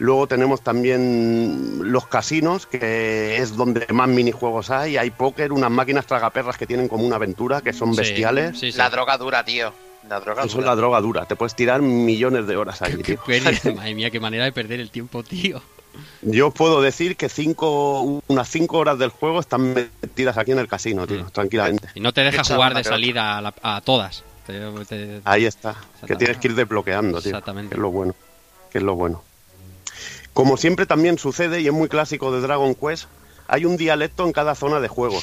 Luego 0.00 0.26
tenemos 0.26 0.62
también 0.62 1.92
los 1.92 2.06
casinos, 2.06 2.64
que 2.64 3.36
es 3.36 3.54
donde 3.54 3.86
más 3.90 4.08
minijuegos 4.08 4.70
hay. 4.70 4.96
Hay 4.96 5.10
póker, 5.10 5.52
unas 5.52 5.70
máquinas 5.70 6.06
tragaperras 6.06 6.56
que 6.56 6.66
tienen 6.66 6.88
como 6.88 7.04
una 7.04 7.16
aventura, 7.16 7.60
que 7.60 7.74
son 7.74 7.94
bestiales. 7.94 8.62
La 8.76 8.88
droga 8.88 9.18
dura, 9.18 9.44
tío. 9.44 9.74
La 10.08 10.18
droga 10.18 10.44
Eso 10.44 10.60
es 10.60 10.64
la 10.64 10.74
droga 10.74 11.02
dura. 11.02 11.26
Te 11.26 11.36
puedes 11.36 11.54
tirar 11.54 11.82
millones 11.82 12.46
de 12.46 12.56
horas 12.56 12.80
ahí, 12.80 12.96
tío. 12.96 13.18
Madre 13.76 13.94
mía, 13.94 14.10
qué 14.10 14.18
manera 14.18 14.44
de 14.44 14.52
perder 14.52 14.80
el 14.80 14.90
tiempo, 14.90 15.22
tío. 15.22 15.60
Yo 16.22 16.50
puedo 16.50 16.80
decir 16.80 17.14
que 17.16 17.28
cinco, 17.28 18.22
unas 18.26 18.48
cinco 18.48 18.78
horas 18.78 18.98
del 18.98 19.10
juego 19.10 19.38
están 19.38 19.74
metidas 19.74 20.38
aquí 20.38 20.52
en 20.52 20.60
el 20.60 20.66
casino, 20.66 21.06
tío, 21.06 21.24
mm. 21.24 21.30
tranquilamente. 21.30 21.88
Y 21.94 22.00
no 22.00 22.14
te 22.14 22.22
deja 22.22 22.42
jugar 22.42 22.72
de 22.72 22.84
salida 22.84 23.52
a, 23.62 23.80
todas. 23.82 24.24
Ahí 25.24 25.44
está, 25.44 25.76
que 26.06 26.16
tienes 26.16 26.38
que 26.38 26.48
ir 26.48 26.54
desbloqueando, 26.54 27.20
tío. 27.20 27.32
Exactamente. 27.32 27.68
Que 27.68 27.74
es 27.74 27.82
lo 27.82 27.90
bueno. 27.90 28.14
Que 28.70 28.78
es 28.78 28.84
lo 28.84 28.94
bueno. 28.94 29.22
Como 30.32 30.56
siempre 30.56 30.86
también 30.86 31.18
sucede, 31.18 31.60
y 31.60 31.66
es 31.66 31.72
muy 31.72 31.88
clásico 31.88 32.32
de 32.32 32.40
Dragon 32.40 32.74
Quest, 32.74 33.06
hay 33.48 33.64
un 33.64 33.76
dialecto 33.76 34.24
en 34.24 34.32
cada 34.32 34.54
zona 34.54 34.80
de 34.80 34.88
juego. 34.88 35.18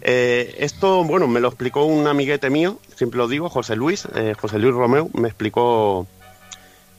Eh, 0.00 0.56
esto, 0.58 1.04
bueno, 1.04 1.28
me 1.28 1.40
lo 1.40 1.48
explicó 1.48 1.84
un 1.84 2.06
amiguete 2.06 2.48
mío, 2.48 2.78
siempre 2.94 3.18
lo 3.18 3.28
digo, 3.28 3.50
José 3.50 3.76
Luis, 3.76 4.08
eh, 4.14 4.34
José 4.38 4.58
Luis 4.58 4.74
Romeo, 4.74 5.10
me 5.12 5.28
explicó, 5.28 6.06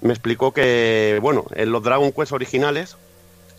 me 0.02 0.14
explicó 0.14 0.52
que, 0.52 1.18
bueno, 1.22 1.46
en 1.56 1.72
los 1.72 1.82
Dragon 1.84 2.12
Quest 2.12 2.34
originales, 2.34 2.98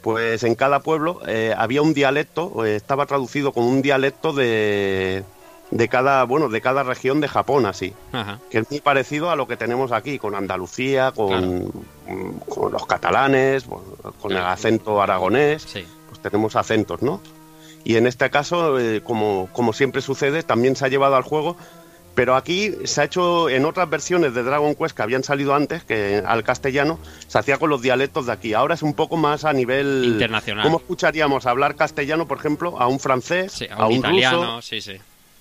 pues 0.03 0.45
en 0.45 0.55
cada 0.55 0.81
pueblo 0.81 1.21
eh, 1.27 1.53
había 1.57 1.83
un 1.83 1.95
dialecto, 1.95 2.65
estaba 2.65 3.07
traducido 3.07 3.53
con 3.53 3.65
un 3.65 3.83
dialecto 3.83 4.33
de, 4.33 5.25
de 5.71 5.89
cada 5.89 6.25
bueno 6.25 6.49
de 6.49 6.61
cada 6.61 6.83
región 6.83 7.21
de 7.21 7.29
Japón 7.29 7.67
así. 7.67 7.95
Que 8.51 8.59
es 8.59 8.71
muy 8.71 8.81
parecido 8.81 9.31
a 9.31 9.37
lo 9.37 9.47
que 9.47 9.57
tenemos 9.57 9.93
aquí 9.93 10.19
con 10.19 10.35
Andalucía 10.35 11.13
con, 11.13 11.71
con 12.49 12.73
los 12.73 12.87
catalanes 12.87 13.65
con 14.21 14.33
el 14.33 14.39
acento 14.39 15.03
aragonés. 15.03 15.67
Pues 16.09 16.21
tenemos 16.23 16.57
acentos 16.57 17.03
no 17.03 17.21
y 17.85 17.97
en 17.97 18.07
este 18.07 18.29
caso 18.31 18.79
eh, 18.79 19.03
como, 19.03 19.49
como 19.53 19.73
siempre 19.73 20.03
sucede 20.03 20.43
también 20.43 20.75
se 20.75 20.85
ha 20.85 20.89
llevado 20.89 21.17
al 21.17 21.23
juego 21.23 21.57
pero 22.15 22.35
aquí 22.35 22.73
se 22.83 23.01
ha 23.01 23.05
hecho 23.05 23.49
en 23.49 23.65
otras 23.65 23.89
versiones 23.89 24.35
de 24.35 24.43
Dragon 24.43 24.75
Quest 24.75 24.97
que 24.97 25.03
habían 25.03 25.23
salido 25.23 25.55
antes, 25.55 25.85
que 25.85 26.21
al 26.27 26.43
castellano, 26.43 26.99
se 27.29 27.39
hacía 27.39 27.59
con 27.59 27.71
los 27.71 27.81
dialectos 27.81 28.27
de 28.27 28.33
aquí. 28.33 28.55
Ahora 28.55 28.75
es 28.75 28.83
un 28.83 28.93
poco 28.93 29.17
más 29.17 29.45
a 29.45 29.53
nivel 29.53 30.03
internacional. 30.05 30.65
¿Cómo 30.65 30.79
escucharíamos 30.79 31.47
hablar 31.47 31.77
castellano, 31.77 32.27
por 32.27 32.39
ejemplo, 32.39 32.81
a 32.81 32.89
un 32.89 32.99
francés, 32.99 33.65
a 33.71 33.87
un, 33.87 33.93
italiano, 33.93 34.61
sí, 34.63 34.81
sí 34.81 34.99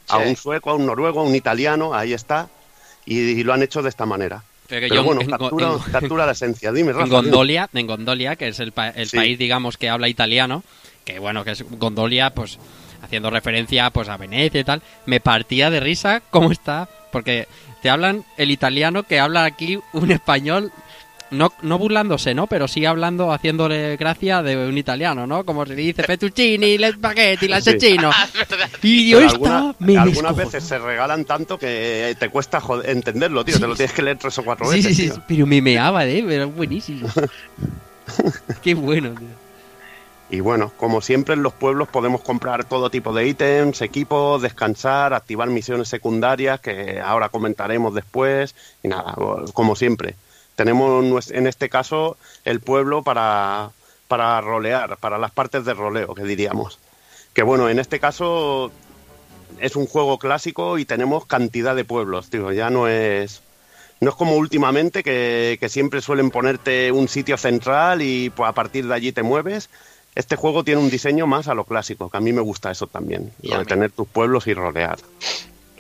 a 0.08 0.18
un 0.18 0.36
sueco, 0.36 0.72
a 0.72 0.76
un 0.76 0.86
noruego, 0.86 1.22
a 1.22 1.24
un 1.24 1.36
italiano, 1.36 1.94
ahí 1.94 2.14
está, 2.14 2.50
y, 3.06 3.44
lo 3.44 3.54
han 3.54 3.64
hecho 3.64 3.82
de 3.82 3.90
esta 3.90 4.06
manera. 4.06 4.44
Pero, 4.68 5.04
bueno, 5.04 5.22
captura, 5.92 6.26
la 6.26 6.34
esencia. 6.34 6.74
Dime, 6.74 6.92
En 7.00 7.10
Gondolia, 7.10 7.70
en 7.74 7.88
Gondolia, 7.88 8.36
que 8.36 8.50
es 8.50 8.60
el, 8.60 8.74
el 8.96 9.10
país, 9.10 9.40
digamos, 9.40 9.78
que 9.78 9.90
habla 9.90 10.10
italiano, 10.10 10.64
que 11.06 11.20
bueno, 11.20 11.46
que 11.46 11.52
es 11.52 11.64
Gondolia, 11.80 12.32
pues 12.32 12.60
haciendo 13.02 13.30
referencia 13.30 13.90
pues 13.92 14.10
a 14.10 14.18
Venecia 14.18 14.60
y 14.60 14.64
tal, 14.64 14.82
me 15.06 15.20
partía 15.20 15.70
de 15.70 15.80
risa 15.80 16.22
cómo 16.30 16.52
está, 16.52 16.90
porque 17.12 17.48
te 17.82 17.90
hablan 17.90 18.26
el 18.38 18.52
italiano 18.52 19.04
que 19.04 19.20
habla 19.20 19.46
aquí 19.46 19.80
un 19.94 20.12
español 20.12 20.72
no, 21.32 21.52
no 21.62 21.78
burlándose, 21.78 22.34
¿no? 22.34 22.48
Pero 22.48 22.68
sí 22.68 22.86
hablando, 22.86 23.32
haciéndole 23.32 23.98
gracia 23.98 24.42
de 24.42 24.68
un 24.68 24.78
italiano, 24.78 25.28
¿no? 25.28 25.46
Como 25.46 25.66
se 25.66 25.76
dice 25.76 26.04
fettuccini, 26.04 26.78
le 26.78 26.92
spaghetti, 26.94 27.48
la 27.48 27.58
asesino. 27.58 28.12
y 28.82 29.10
yo 29.10 29.20
alguna, 29.20 29.76
Algunas 30.00 30.36
veces 30.36 30.64
se 30.64 30.78
regalan 30.80 31.26
tanto 31.26 31.58
que 31.58 32.16
te 32.20 32.30
cuesta 32.30 32.62
entenderlo, 32.86 33.44
tío. 33.44 33.60
Te 33.60 33.68
lo 33.68 33.76
tienes 33.76 33.94
que 33.94 34.02
leer 34.02 34.18
tres 34.18 34.38
o 34.38 34.44
cuatro 34.44 34.70
veces. 34.70 34.96
Sí, 34.96 35.08
sí, 35.08 35.14
sí. 35.14 35.22
Pero 35.28 35.46
me 35.46 35.62
meaba, 35.62 36.06
¿eh? 36.06 36.24
Pero 36.28 36.50
buenísimo. 36.50 37.08
Qué 38.62 38.74
bueno, 38.74 39.12
tío. 39.12 39.48
Y 40.30 40.42
bueno, 40.42 40.74
como 40.76 41.00
siempre 41.00 41.36
en 41.36 41.44
los 41.44 41.54
pueblos 41.54 41.88
podemos 41.88 42.22
comprar 42.22 42.66
todo 42.66 42.90
tipo 42.90 43.14
de 43.14 43.28
ítems, 43.28 43.82
equipos, 43.82 44.42
descansar, 44.42 45.14
activar 45.14 45.50
misiones 45.50 45.88
secundarias 45.88 46.60
que 46.60 47.00
ahora 47.00 47.30
comentaremos 47.30 47.94
después. 47.96 48.54
Y 48.84 48.90
nada, 48.90 49.16
como 49.54 49.76
siempre, 49.78 50.16
tenemos 50.58 51.30
en 51.30 51.46
este 51.46 51.70
caso 51.70 52.18
el 52.44 52.62
pueblo 52.62 53.04
para, 53.04 53.70
para 54.08 54.42
rolear, 54.42 54.98
para 54.98 55.20
las 55.20 55.30
partes 55.30 55.64
de 55.66 55.76
roleo, 55.76 56.16
que 56.16 56.24
diríamos. 56.24 56.80
Que 57.34 57.44
bueno, 57.44 57.70
en 57.70 57.78
este 57.78 58.00
caso 58.00 58.72
es 59.60 59.76
un 59.76 59.86
juego 59.86 60.18
clásico 60.18 60.80
y 60.80 60.86
tenemos 60.86 61.28
cantidad 61.28 61.76
de 61.76 61.86
pueblos, 61.86 62.32
tío. 62.32 62.52
Ya 62.52 62.72
no 62.72 62.88
es. 62.88 63.44
No 64.00 64.10
es 64.10 64.16
como 64.16 64.36
últimamente 64.36 65.04
que, 65.04 65.60
siempre 65.70 66.02
suelen 66.02 66.32
ponerte 66.32 66.92
un 66.92 67.08
sitio 67.08 67.38
central 67.38 68.02
y 68.02 68.32
pues, 68.32 68.50
a 68.50 68.54
partir 68.54 68.88
de 68.88 68.96
allí 68.96 69.12
te 69.12 69.22
mueves. 69.22 69.70
Este 70.16 70.36
juego 70.36 70.64
tiene 70.64 70.82
un 70.82 70.90
diseño 70.90 71.28
más 71.28 71.48
a 71.48 71.54
lo 71.54 71.66
clásico, 71.66 72.10
que 72.10 72.18
a 72.18 72.22
mí 72.22 72.34
me 72.34 72.42
gusta 72.42 72.72
eso 72.72 72.88
también, 72.88 73.32
lo 73.44 73.60
de 73.60 73.66
tener 73.66 73.92
tus 73.92 74.08
pueblos 74.08 74.48
y 74.48 74.56
rolear. 74.56 74.98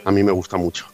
A 0.06 0.12
mí 0.12 0.24
me 0.24 0.32
gusta 0.32 0.58
mucho. 0.58 0.86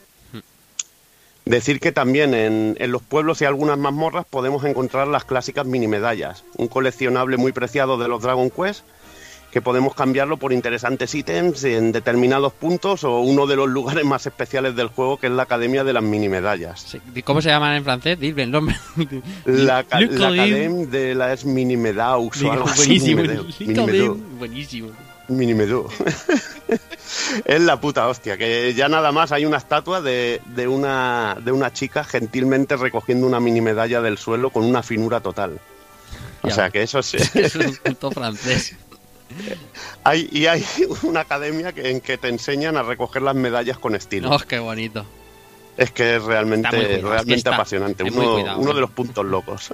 Decir 1.45 1.79
que 1.81 1.91
también 1.91 2.33
en, 2.33 2.91
los 2.91 3.01
pueblos 3.01 3.41
y 3.41 3.45
algunas 3.45 3.77
mazmorras 3.77 4.25
podemos 4.29 4.63
encontrar 4.63 5.07
las 5.07 5.25
clásicas 5.25 5.65
mini 5.65 5.87
medallas, 5.87 6.45
un 6.57 6.67
coleccionable 6.67 7.35
muy 7.37 7.51
preciado 7.51 7.97
de 7.97 8.07
los 8.07 8.21
Dragon 8.21 8.49
Quest 8.49 8.83
que 9.51 9.61
podemos 9.61 9.93
cambiarlo 9.93 10.37
por 10.37 10.51
interesantes 10.51 11.13
ítems 11.13 11.63
en 11.63 11.91
determinados 11.91 12.53
puntos 12.53 13.03
o 13.03 13.19
uno 13.19 13.45
de 13.45 13.55
los 13.55 13.69
lugares 13.69 14.03
más 14.03 14.25
especiales 14.25 14.75
del 14.75 14.87
juego 14.87 15.17
que 15.17 15.27
es 15.27 15.33
la 15.33 15.43
Academia 15.43 15.83
de 15.83 15.93
las 15.93 16.01
mini 16.01 16.27
medallas. 16.27 16.97
¿Cómo 17.23 17.39
se 17.39 17.49
llaman 17.49 17.75
en 17.75 17.83
francés? 17.83 18.19
Dime 18.19 18.43
el 18.43 18.51
nombre. 18.51 18.75
La, 19.45 19.79
Academia 19.79 20.87
de 20.87 21.13
las 21.13 21.45
mini 21.45 21.77
medallas 21.77 22.41
o 22.41 22.51
algo 22.51 22.67
así. 22.67 22.99
Buenísimo. 24.39 24.89
Buenísimo. 25.27 25.87
Minimedú. 25.87 25.89
es 27.45 27.61
la 27.61 27.79
puta 27.79 28.07
hostia, 28.07 28.37
que 28.37 28.73
ya 28.73 28.89
nada 28.89 29.11
más 29.11 29.31
hay 29.31 29.45
una 29.45 29.57
estatua 29.57 30.01
de, 30.01 30.41
de, 30.47 30.67
una, 30.67 31.37
de 31.43 31.51
una 31.51 31.71
chica 31.71 32.03
gentilmente 32.03 32.75
recogiendo 32.75 33.27
una 33.27 33.39
mini 33.39 33.61
medalla 33.61 34.01
del 34.01 34.17
suelo 34.17 34.49
con 34.49 34.63
una 34.63 34.83
finura 34.83 35.19
total. 35.19 35.59
O 36.41 36.49
sea 36.49 36.69
que 36.69 36.83
eso 36.83 36.99
es... 36.99 37.13
es 37.13 37.55
un 37.55 37.75
punto 37.75 38.11
francés. 38.11 38.75
Hay, 40.03 40.29
y 40.31 40.45
hay 40.45 40.63
una 41.01 41.21
academia 41.21 41.71
que, 41.71 41.89
en 41.89 42.01
que 42.01 42.19
te 42.19 42.27
enseñan 42.27 42.77
a 42.77 42.83
recoger 42.83 43.23
las 43.23 43.33
medallas 43.33 43.79
con 43.79 43.95
estilo. 43.95 44.29
¡Oh, 44.29 44.37
qué 44.37 44.59
bonito! 44.59 45.05
Es 45.75 45.91
que 45.91 46.17
es 46.17 46.23
realmente, 46.23 47.01
realmente 47.01 47.49
apasionante. 47.49 48.03
Uno, 48.03 48.57
uno 48.57 48.73
de 48.73 48.81
los 48.81 48.91
puntos 48.91 49.25
locos. 49.25 49.73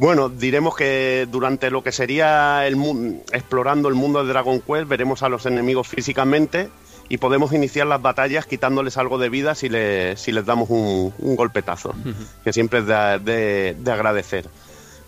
Bueno, 0.00 0.30
diremos 0.30 0.74
que 0.74 1.28
durante 1.30 1.70
lo 1.70 1.82
que 1.84 1.92
sería 1.92 2.66
el 2.66 3.20
explorando 3.34 3.86
el 3.90 3.94
mundo 3.94 4.24
de 4.24 4.32
Dragon 4.32 4.62
Quest 4.62 4.88
veremos 4.88 5.22
a 5.22 5.28
los 5.28 5.44
enemigos 5.44 5.88
físicamente 5.88 6.70
y 7.10 7.18
podemos 7.18 7.52
iniciar 7.52 7.86
las 7.86 8.00
batallas 8.00 8.46
quitándoles 8.46 8.96
algo 8.96 9.18
de 9.18 9.28
vida 9.28 9.54
si, 9.54 9.68
si 10.16 10.32
les 10.32 10.46
damos 10.46 10.70
un, 10.70 11.12
golpetazo, 11.18 11.94
que 12.42 12.50
siempre 12.54 12.78
es 12.78 12.86
de, 12.86 13.76
agradecer. 13.92 14.48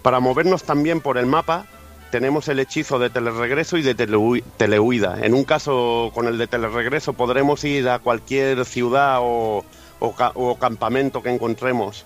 Para 0.03 0.21
movernos 0.21 0.65
también 0.65 1.01
por 1.01 1.17
el 1.17 1.25
mapa 1.25 1.65
tenemos 2.11 2.49
el 2.49 2.59
hechizo 2.59 2.99
de 2.99 3.09
teleregreso 3.09 3.79
y 3.79 3.83
de 3.83 3.95
telehuida. 3.95 5.21
En 5.23 5.33
un 5.33 5.45
caso 5.45 6.11
con 6.13 6.27
el 6.27 6.37
de 6.37 6.49
teleregreso 6.49 7.15
podremos 7.15 7.65
ir 7.65 7.89
a 7.89 7.99
cualquier 7.99 8.67
ciudad 8.67 9.21
o, 9.23 9.65
o 10.01 10.59
campamento 10.59 11.23
que 11.23 11.31
encontremos 11.31 12.05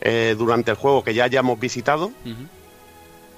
eh, 0.00 0.34
durante 0.38 0.70
el 0.70 0.76
juego 0.76 1.04
que 1.04 1.14
ya 1.14 1.24
hayamos 1.24 1.58
visitado. 1.60 2.10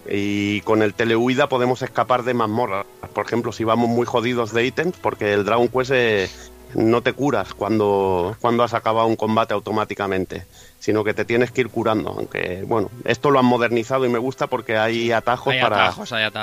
Y 0.09 0.61
con 0.63 0.83
el 0.83 0.95
telehuida 0.95 1.49
podemos 1.49 1.83
escapar 1.83 2.25
de 2.25 2.35
mazmorras. 2.35 2.87
Por 3.15 3.25
ejemplo, 3.25 3.53
si 3.53 3.63
vamos 3.65 3.89
muy 3.89 4.05
jodidos 4.05 4.53
de 4.53 4.67
ítems, 4.67 4.97
porque 4.97 5.33
el 5.33 5.45
Dragon 5.45 5.69
Quest 5.69 5.93
eh, 5.95 6.29
no 6.75 7.03
te 7.03 7.13
curas 7.13 7.55
cuando, 7.55 8.37
cuando 8.41 8.65
has 8.65 8.75
acabado 8.75 9.07
un 9.07 9.15
combate 9.15 9.55
automáticamente, 9.55 10.45
sino 10.81 11.05
que 11.05 11.15
te 11.15 11.25
tienes 11.25 11.53
que 11.53 11.61
ir 11.61 11.69
curando. 11.69 12.11
Aunque, 12.11 12.65
bueno, 12.67 12.91
esto 13.05 13.31
lo 13.31 13.39
han 13.39 13.45
modernizado 13.45 14.05
y 14.05 14.09
me 14.09 14.19
gusta 14.19 14.49
porque 14.49 14.77
hay 14.77 15.13
atajos 15.13 15.55
para, 15.61 15.93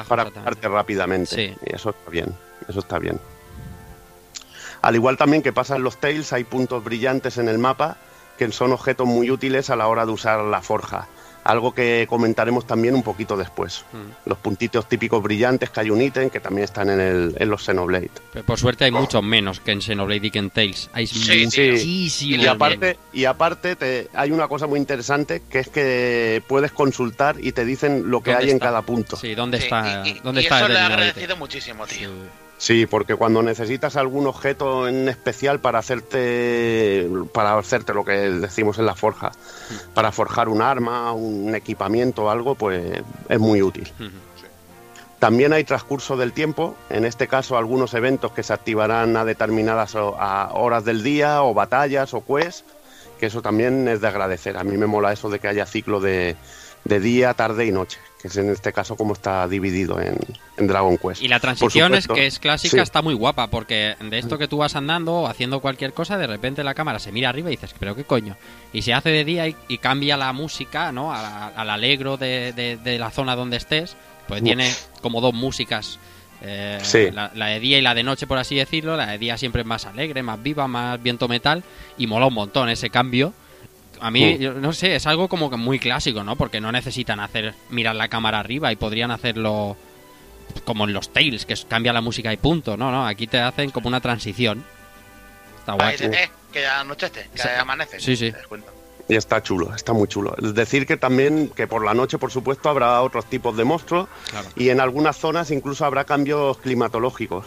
para 0.08 0.26
curarte 0.26 0.68
rápidamente. 0.70 1.58
Y 1.66 1.76
eso 1.76 1.90
está 1.90 2.10
bien. 2.10 2.34
eso 2.68 2.80
está 2.80 2.98
bien. 2.98 3.20
Al 4.82 4.96
igual 4.96 5.18
también 5.18 5.42
que 5.42 5.52
pasa 5.52 5.76
en 5.76 5.84
los 5.84 5.98
Tails, 5.98 6.32
hay 6.32 6.46
puntos 6.46 6.82
brillantes 6.82 7.38
en 7.38 7.50
el 7.50 7.58
mapa 7.58 7.98
que 8.40 8.52
son 8.52 8.72
objetos 8.72 9.06
muy 9.06 9.30
útiles 9.30 9.70
a 9.70 9.76
la 9.76 9.88
hora 9.88 10.06
de 10.08 10.12
usar 10.14 10.40
la 10.44 10.62
forja. 10.64 11.08
Algo 11.44 11.74
que 11.74 12.06
comentaremos 12.10 12.68
también 12.68 12.94
un 12.96 13.02
poquito 13.02 13.36
después. 13.38 13.84
Mm. 13.94 14.30
Los 14.30 14.38
puntitos 14.40 14.88
típicos 14.90 15.24
brillantes 15.24 15.70
que 15.70 15.80
hay 15.80 15.90
un 15.90 16.02
ítem 16.02 16.30
que 16.30 16.40
también 16.40 16.66
están 16.66 16.90
en, 16.90 17.00
el, 17.00 17.36
en 17.40 17.50
los 17.50 17.64
Xenoblade. 17.64 18.10
Pero 18.34 18.46
por 18.46 18.60
suerte 18.60 18.84
hay 18.86 18.92
muchos 18.92 19.24
menos 19.24 19.60
que 19.60 19.72
en 19.72 19.82
Xenoblade 19.82 20.28
y 20.28 20.32
que 20.32 20.40
en 20.40 20.50
Tails. 20.52 20.90
Hay 20.94 21.08
Sí, 21.08 21.46
muchísimos 21.46 22.44
Y 22.44 22.48
aparte, 22.48 22.98
y 23.14 23.26
aparte 23.26 23.76
te, 23.76 24.10
hay 24.14 24.32
una 24.32 24.48
cosa 24.48 24.68
muy 24.68 24.80
interesante 24.80 25.42
que 25.50 25.60
es 25.60 25.70
que 25.70 26.44
puedes 26.48 26.72
consultar 26.72 27.38
y 27.40 27.52
te 27.54 27.66
dicen 27.66 28.10
lo 28.12 28.22
que 28.22 28.32
¿Dónde 28.32 28.46
hay 28.46 28.52
en 28.52 28.60
cada 28.60 28.82
punto. 28.82 29.16
Sí, 29.16 29.34
¿dónde 29.34 29.58
Sí, 29.60 29.64
está? 29.64 30.04
y, 30.06 30.10
y- 30.10 30.20
¿Dónde 30.20 30.42
y 30.42 30.44
está 30.44 30.58
eso 30.60 30.68
le 30.68 30.74
he 30.74 30.78
Xenoblade? 30.78 31.04
agradecido 31.04 31.38
muchísimo, 31.38 31.88
tío. 31.88 32.10
Sí, 32.10 32.16
porque 32.90 33.16
cuando 33.16 33.42
necesitas 33.42 33.96
algún 33.96 34.28
objeto 34.28 34.88
en 34.88 35.08
especial 35.08 35.60
para 35.60 35.80
hacerte 35.80 37.10
para 37.34 37.58
hacerte 37.58 37.94
lo 37.94 38.04
que 38.04 38.12
decimos 38.12 38.78
en 38.78 38.86
la 38.86 38.96
forja, 38.96 39.32
para 39.94 40.12
forjar 40.12 40.50
un 40.50 40.62
arma, 40.62 41.14
un 41.14 41.56
equipamiento 41.56 42.26
o 42.26 42.30
algo, 42.30 42.56
pues 42.56 43.02
es 43.30 43.40
muy 43.40 43.62
útil. 43.62 43.92
También 45.20 45.54
hay 45.54 45.64
transcurso 45.64 46.16
del 46.18 46.34
tiempo, 46.34 46.76
en 46.90 47.06
este 47.06 47.28
caso 47.28 47.58
algunos 47.58 47.94
eventos 47.94 48.34
que 48.34 48.44
se 48.44 48.54
activarán 48.54 49.16
a 49.18 49.26
determinadas 49.26 49.96
horas 49.96 50.86
del 50.86 51.02
día 51.02 51.44
o 51.44 51.54
batallas 51.54 52.14
o 52.14 52.24
quests, 52.26 52.66
que 53.20 53.28
eso 53.28 53.42
también 53.42 53.88
es 53.88 54.02
de 54.02 54.08
agradecer. 54.08 54.58
A 54.58 54.64
mí 54.64 54.78
me 54.78 54.86
mola 54.86 55.14
eso 55.14 55.30
de 55.30 55.40
que 55.40 55.48
haya 55.48 55.66
ciclo 55.66 56.00
de, 56.00 56.36
de 56.84 57.00
día, 57.00 57.34
tarde 57.34 57.66
y 57.66 57.72
noche, 57.72 58.00
que 58.22 58.28
es 58.28 58.36
en 58.38 58.50
este 58.50 58.74
caso 58.74 58.96
como 58.98 59.14
está 59.14 59.48
dividido 59.48 60.00
en, 60.02 60.18
en 60.58 60.68
Dragon 60.68 60.98
Quest. 60.98 61.22
Y 61.22 61.28
la 61.30 61.40
transición 61.40 61.96
es 61.96 62.08
que 62.08 62.28
es 62.28 62.38
clásica, 62.40 62.78
Sí. 62.78 62.80
está 62.80 63.02
muy 63.02 63.14
guapa, 63.14 63.48
porque 63.48 63.96
de 64.00 64.20
esto 64.20 64.38
que 64.38 64.48
tú 64.50 64.58
vas 64.58 64.76
andando 64.76 65.14
o 65.14 65.28
haciendo 65.28 65.62
cualquier 65.62 65.94
cosa, 65.94 66.18
de 66.18 66.28
repente 66.28 66.64
la 66.64 66.74
cámara 66.74 67.00
se 67.00 67.12
mira 67.14 67.30
arriba 67.30 67.50
y 67.50 67.56
dices, 67.56 67.74
pero 67.80 67.96
qué 67.96 68.04
coño. 68.04 68.36
Y 68.74 68.82
se 68.82 68.94
hace 68.94 69.10
de 69.10 69.24
día 69.24 69.48
y, 69.48 69.56
y 69.70 69.78
cambia 69.78 70.18
la 70.18 70.34
música, 70.34 70.92
¿no? 70.92 71.14
Al 71.14 71.70
alegro 71.70 72.18
de, 72.18 72.52
de- 72.54 72.76
de 72.78 73.00
la 73.00 73.10
zona 73.12 73.36
donde 73.38 73.56
estés. 73.58 73.96
Pues 74.28 74.44
tiene 74.44 74.72
como 75.02 75.22
dos 75.22 75.34
músicas. 75.34 75.98
eh, 76.42 76.80
Sí. 76.84 77.10
la, 77.12 77.32
la 77.36 77.48
de 77.48 77.60
día 77.60 77.78
y 77.80 77.82
la 77.82 77.96
de 77.96 78.04
noche, 78.04 78.28
por 78.28 78.38
así 78.38 78.56
decirlo. 78.56 78.96
La 78.96 79.08
de 79.08 79.18
día 79.18 79.38
siempre 79.38 79.62
es 79.62 79.68
más 79.68 79.86
alegre, 79.86 80.22
más 80.24 80.42
viva, 80.44 80.68
más 80.68 81.02
viento 81.02 81.28
metal. 81.28 81.64
Y 81.98 82.06
mola 82.08 82.28
un 82.28 82.34
montón 82.36 82.70
ese 82.70 82.90
cambio. 82.90 83.34
A 84.02 84.12
mí, 84.12 84.36
Mm. 84.36 84.42
yo 84.42 84.54
no 84.54 84.74
sé, 84.74 84.96
es 84.96 85.06
algo 85.08 85.28
como 85.28 85.50
que 85.50 85.58
muy 85.58 85.80
clásico, 85.80 86.24
¿no? 86.24 86.36
Porque 86.36 86.62
no 86.62 86.72
necesitan 86.72 87.20
hacer 87.20 87.54
mirar 87.70 87.96
la 87.96 88.08
cámara 88.08 88.40
arriba 88.40 88.72
y 88.72 88.76
podrían 88.76 89.12
hacerlo 89.12 89.76
como 90.66 90.86
en 90.86 90.94
los 90.94 91.12
Tales, 91.14 91.46
que 91.46 91.56
cambia 91.68 91.94
la 91.94 92.02
música 92.02 92.32
y 92.34 92.38
punto, 92.38 92.76
no, 92.78 92.92
no, 92.92 93.06
aquí 93.06 93.28
te 93.28 93.40
hacen 93.40 93.70
como 93.72 93.88
una 93.88 94.02
transición. 94.02 94.64
Está 95.60 95.74
guay. 95.74 95.96
eh, 96.00 96.30
que 96.52 96.62
ya 96.62 96.80
anochece, 96.80 97.30
que 97.36 97.42
Sí. 97.42 97.48
amanece. 97.60 98.00
Sí, 98.00 98.16
sí. 98.16 98.32
Te 98.32 98.38
das 98.38 98.48
cuenta. 98.48 98.72
Y 99.08 99.16
está 99.16 99.42
chulo, 99.42 99.74
está 99.76 99.92
muy 99.94 100.08
chulo. 100.08 100.36
Es 100.42 100.54
decir, 100.54 100.86
que 100.86 100.96
también, 100.98 101.50
que 101.56 101.68
por 101.68 101.84
la 101.84 101.94
noche, 101.94 102.18
por 102.20 102.32
supuesto, 102.32 102.70
habrá 102.70 103.02
otros 103.02 103.26
tipos 103.26 103.56
de 103.58 103.64
monstruos 103.66 104.08
Claro. 104.30 104.48
y 104.56 104.70
en 104.70 104.80
algunas 104.80 105.18
zonas 105.18 105.50
incluso 105.52 105.84
habrá 105.86 106.06
cambios 106.06 106.58
climatológicos. 106.60 107.46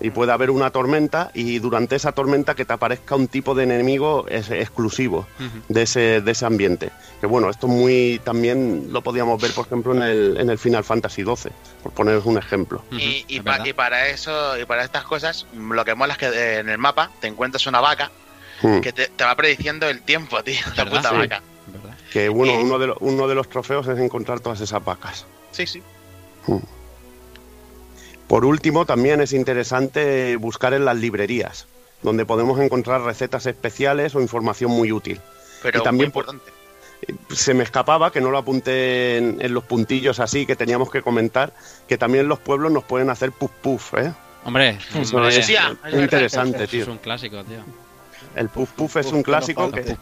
Y 0.00 0.10
puede 0.10 0.32
haber 0.32 0.50
una 0.50 0.70
tormenta 0.70 1.30
y 1.34 1.60
durante 1.60 1.96
esa 1.96 2.12
tormenta 2.12 2.54
que 2.54 2.64
te 2.64 2.72
aparezca 2.72 3.14
un 3.14 3.28
tipo 3.28 3.54
de 3.54 3.62
enemigo 3.62 4.26
es- 4.28 4.50
exclusivo 4.50 5.26
de 5.68 5.82
ese, 5.82 6.20
de 6.20 6.30
ese 6.32 6.44
ambiente. 6.44 6.90
Que 7.20 7.26
bueno, 7.26 7.48
esto 7.48 7.68
muy 7.68 8.20
también 8.24 8.88
lo 8.92 9.02
podíamos 9.02 9.40
ver, 9.40 9.52
por 9.52 9.66
ejemplo, 9.66 9.94
en 9.94 10.02
el, 10.02 10.36
en 10.38 10.50
el 10.50 10.58
Final 10.58 10.84
Fantasy 10.84 11.22
XII, 11.22 11.52
por 11.82 11.92
poneros 11.92 12.26
un 12.26 12.36
ejemplo. 12.38 12.82
Y, 12.90 13.24
y 13.28 13.36
es 13.38 13.42
pa- 13.42 13.52
verdad. 13.52 13.66
y 13.66 13.72
para 13.72 14.08
eso, 14.08 14.58
y 14.58 14.64
para 14.66 14.84
estas 14.84 15.04
cosas, 15.04 15.46
lo 15.56 15.84
que 15.84 15.94
mola 15.94 16.14
es 16.14 16.18
que 16.18 16.26
eh, 16.26 16.58
en 16.58 16.68
el 16.68 16.78
mapa 16.78 17.10
te 17.20 17.28
encuentras 17.28 17.66
una 17.66 17.80
vaca 17.80 18.10
Hmm. 18.62 18.80
que 18.80 18.92
te, 18.92 19.08
te 19.08 19.24
va 19.24 19.34
prediciendo 19.34 19.88
el 19.88 20.02
tiempo, 20.02 20.42
tío. 20.44 20.54
La 20.76 20.84
puta 20.84 21.10
Sí. 21.10 21.16
vaca. 21.16 21.42
¿Verdad? 21.66 21.96
Que 22.12 22.28
bueno, 22.28 22.54
uno 22.60 22.78
de, 22.78 22.86
los- 22.88 22.96
uno 23.00 23.26
de 23.26 23.34
los 23.34 23.48
trofeos 23.48 23.86
es 23.88 23.98
encontrar 23.98 24.40
todas 24.40 24.60
esas 24.60 24.84
vacas. 24.84 25.26
Sí, 25.50 25.66
sí. 25.66 25.82
Por 28.28 28.44
último, 28.44 28.86
también 28.86 29.20
es 29.20 29.32
interesante 29.32 30.36
buscar 30.36 30.74
en 30.74 30.84
las 30.84 30.96
librerías, 30.96 31.66
donde 32.02 32.24
podemos 32.24 32.58
encontrar 32.60 33.02
recetas 33.02 33.46
especiales 33.46 34.14
o 34.14 34.20
información 34.20 34.70
muy 34.70 34.92
útil. 34.92 35.20
Pero 35.62 35.80
Y 35.80 35.82
también 35.82 36.10
muy 36.12 36.20
importante. 36.22 36.52
Se 37.34 37.52
me 37.52 37.64
escapaba, 37.64 38.10
que 38.10 38.20
no 38.20 38.30
lo 38.30 38.38
apunté 38.38 39.18
en, 39.18 39.36
en 39.40 39.52
los 39.52 39.64
puntillos 39.64 40.20
así 40.20 40.46
que 40.46 40.56
teníamos 40.56 40.90
que 40.90 41.02
comentar, 41.02 41.52
que 41.86 41.98
también 41.98 42.28
los 42.28 42.38
pueblos 42.38 42.72
nos 42.72 42.84
pueden 42.84 43.10
hacer 43.10 43.30
puff 43.32 43.50
puff, 43.62 43.94
¿eh? 43.94 44.12
Hombre, 44.44 44.78
Eso 44.94 45.16
hombre, 45.16 45.36
es, 45.36 45.48
es 45.48 45.58
interesante, 45.94 46.64
eso 46.64 46.76
es 46.76 46.84
tío. 46.84 46.92
un 46.92 46.98
clásico, 46.98 47.44
tío. 47.44 47.58
El 48.36 48.48
puff 48.48 48.70
puff 48.72 48.96
es 48.96 49.12
un 49.12 49.22
clásico 49.22 49.70
que. 49.70 49.96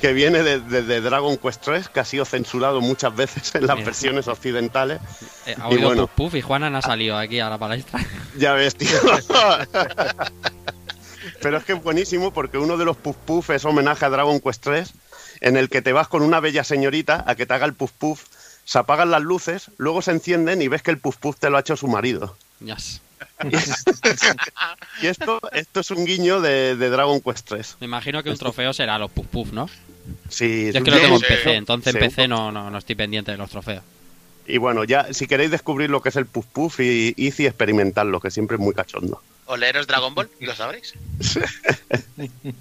Que 0.00 0.12
viene 0.12 0.42
de, 0.42 0.60
de- 0.60 0.82
de 0.82 1.00
Dragon 1.00 1.36
Quest 1.36 1.62
3, 1.62 1.88
que 1.88 2.00
ha 2.00 2.04
sido 2.04 2.24
censurado 2.24 2.80
muchas 2.80 3.14
veces 3.14 3.54
en 3.54 3.66
las 3.66 3.76
Mira. 3.76 3.86
versiones 3.86 4.26
occidentales. 4.28 5.00
Eh, 5.46 5.54
ha 5.60 5.68
Y 5.70 5.74
oído 5.74 5.88
bueno. 5.88 6.06
puf, 6.06 6.16
puf 6.30 6.34
y 6.36 6.40
Juana 6.40 6.70
no 6.70 6.78
ha 6.78 6.82
salido 6.82 7.16
aquí 7.16 7.38
a 7.40 7.48
la 7.50 7.58
palestra. 7.58 8.00
Ya 8.36 8.52
ves, 8.54 8.74
tío. 8.76 8.88
Pero 11.42 11.56
es 11.56 11.64
que 11.64 11.72
es 11.72 11.82
buenísimo 11.82 12.32
porque 12.32 12.58
uno 12.58 12.76
de 12.76 12.84
los 12.84 12.96
puff 12.96 13.16
puff 13.16 13.50
es 13.50 13.64
homenaje 13.64 14.04
a 14.04 14.10
Dragon 14.10 14.40
Quest 14.40 14.62
3, 14.62 14.92
en 15.40 15.56
el 15.56 15.68
que 15.70 15.80
te 15.82 15.92
vas 15.92 16.08
con 16.08 16.22
una 16.22 16.40
bella 16.40 16.64
señorita 16.64 17.24
a 17.26 17.34
que 17.34 17.46
te 17.46 17.54
haga 17.54 17.64
el 17.66 17.72
puff 17.74 17.92
puff, 17.92 18.24
se 18.64 18.78
apagan 18.78 19.10
las 19.10 19.22
luces, 19.22 19.70
luego 19.78 20.02
se 20.02 20.10
encienden 20.10 20.60
y 20.60 20.68
ves 20.68 20.82
que 20.82 20.90
el 20.90 20.98
puff 20.98 21.16
puff 21.16 21.38
te 21.38 21.48
lo 21.50 21.56
ha 21.56 21.60
hecho 21.60 21.76
su 21.76 21.88
marido. 21.88 22.36
Yes. 22.60 23.00
Y 25.02 25.06
esto, 25.06 25.40
esto 25.52 25.80
es 25.80 25.90
un 25.90 26.04
guiño 26.04 26.40
de, 26.42 26.76
de 26.76 26.90
Dragon 26.90 27.20
Quest 27.20 27.48
3. 27.48 27.76
Me 27.80 27.86
imagino 27.86 28.22
que 28.22 28.30
un 28.30 28.36
trofeo 28.36 28.72
será 28.74 28.98
los 28.98 29.10
puf 29.10 29.26
puf, 29.26 29.52
¿no? 29.52 29.68
Sí, 30.28 30.70
Yo 30.72 30.78
es 30.78 30.84
que 30.84 30.90
lo 30.90 31.00
tengo 31.00 31.16
en 31.16 31.22
PC, 31.22 31.54
entonces 31.54 31.94
en. 31.94 32.00
PC 32.00 32.28
no, 32.28 32.52
no, 32.52 32.70
no 32.70 32.78
estoy 32.78 32.94
pendiente 32.94 33.32
de 33.32 33.38
los 33.38 33.50
trofeos. 33.50 33.82
Y 34.46 34.58
bueno, 34.58 34.84
ya 34.84 35.12
si 35.12 35.26
queréis 35.26 35.50
descubrir 35.50 35.90
lo 35.90 36.02
que 36.02 36.08
es 36.08 36.16
el 36.16 36.26
puff 36.26 36.46
puff 36.46 36.80
y 36.80 37.14
Easy 37.16 37.46
experimentarlo, 37.46 38.20
que 38.20 38.30
siempre 38.30 38.56
es 38.56 38.60
muy 38.60 38.74
cachondo. 38.74 39.22
O 39.46 39.56
leeros 39.56 39.86
Dragon 39.86 40.14
Ball 40.14 40.28
y 40.40 40.46
lo 40.46 40.54
sabréis. 40.54 40.94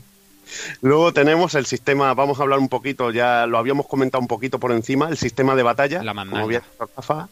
Luego 0.81 1.13
tenemos 1.13 1.55
el 1.55 1.65
sistema, 1.65 2.13
vamos 2.13 2.39
a 2.39 2.43
hablar 2.43 2.59
un 2.59 2.69
poquito, 2.69 3.11
ya 3.11 3.45
lo 3.45 3.57
habíamos 3.57 3.87
comentado 3.87 4.21
un 4.21 4.27
poquito 4.27 4.59
por 4.59 4.71
encima, 4.71 5.09
el 5.09 5.17
sistema 5.17 5.55
de 5.55 5.63
batalla, 5.63 6.03
La 6.03 6.13
como 6.13 6.47
bien 6.47 6.61
Rafa, 6.79 7.29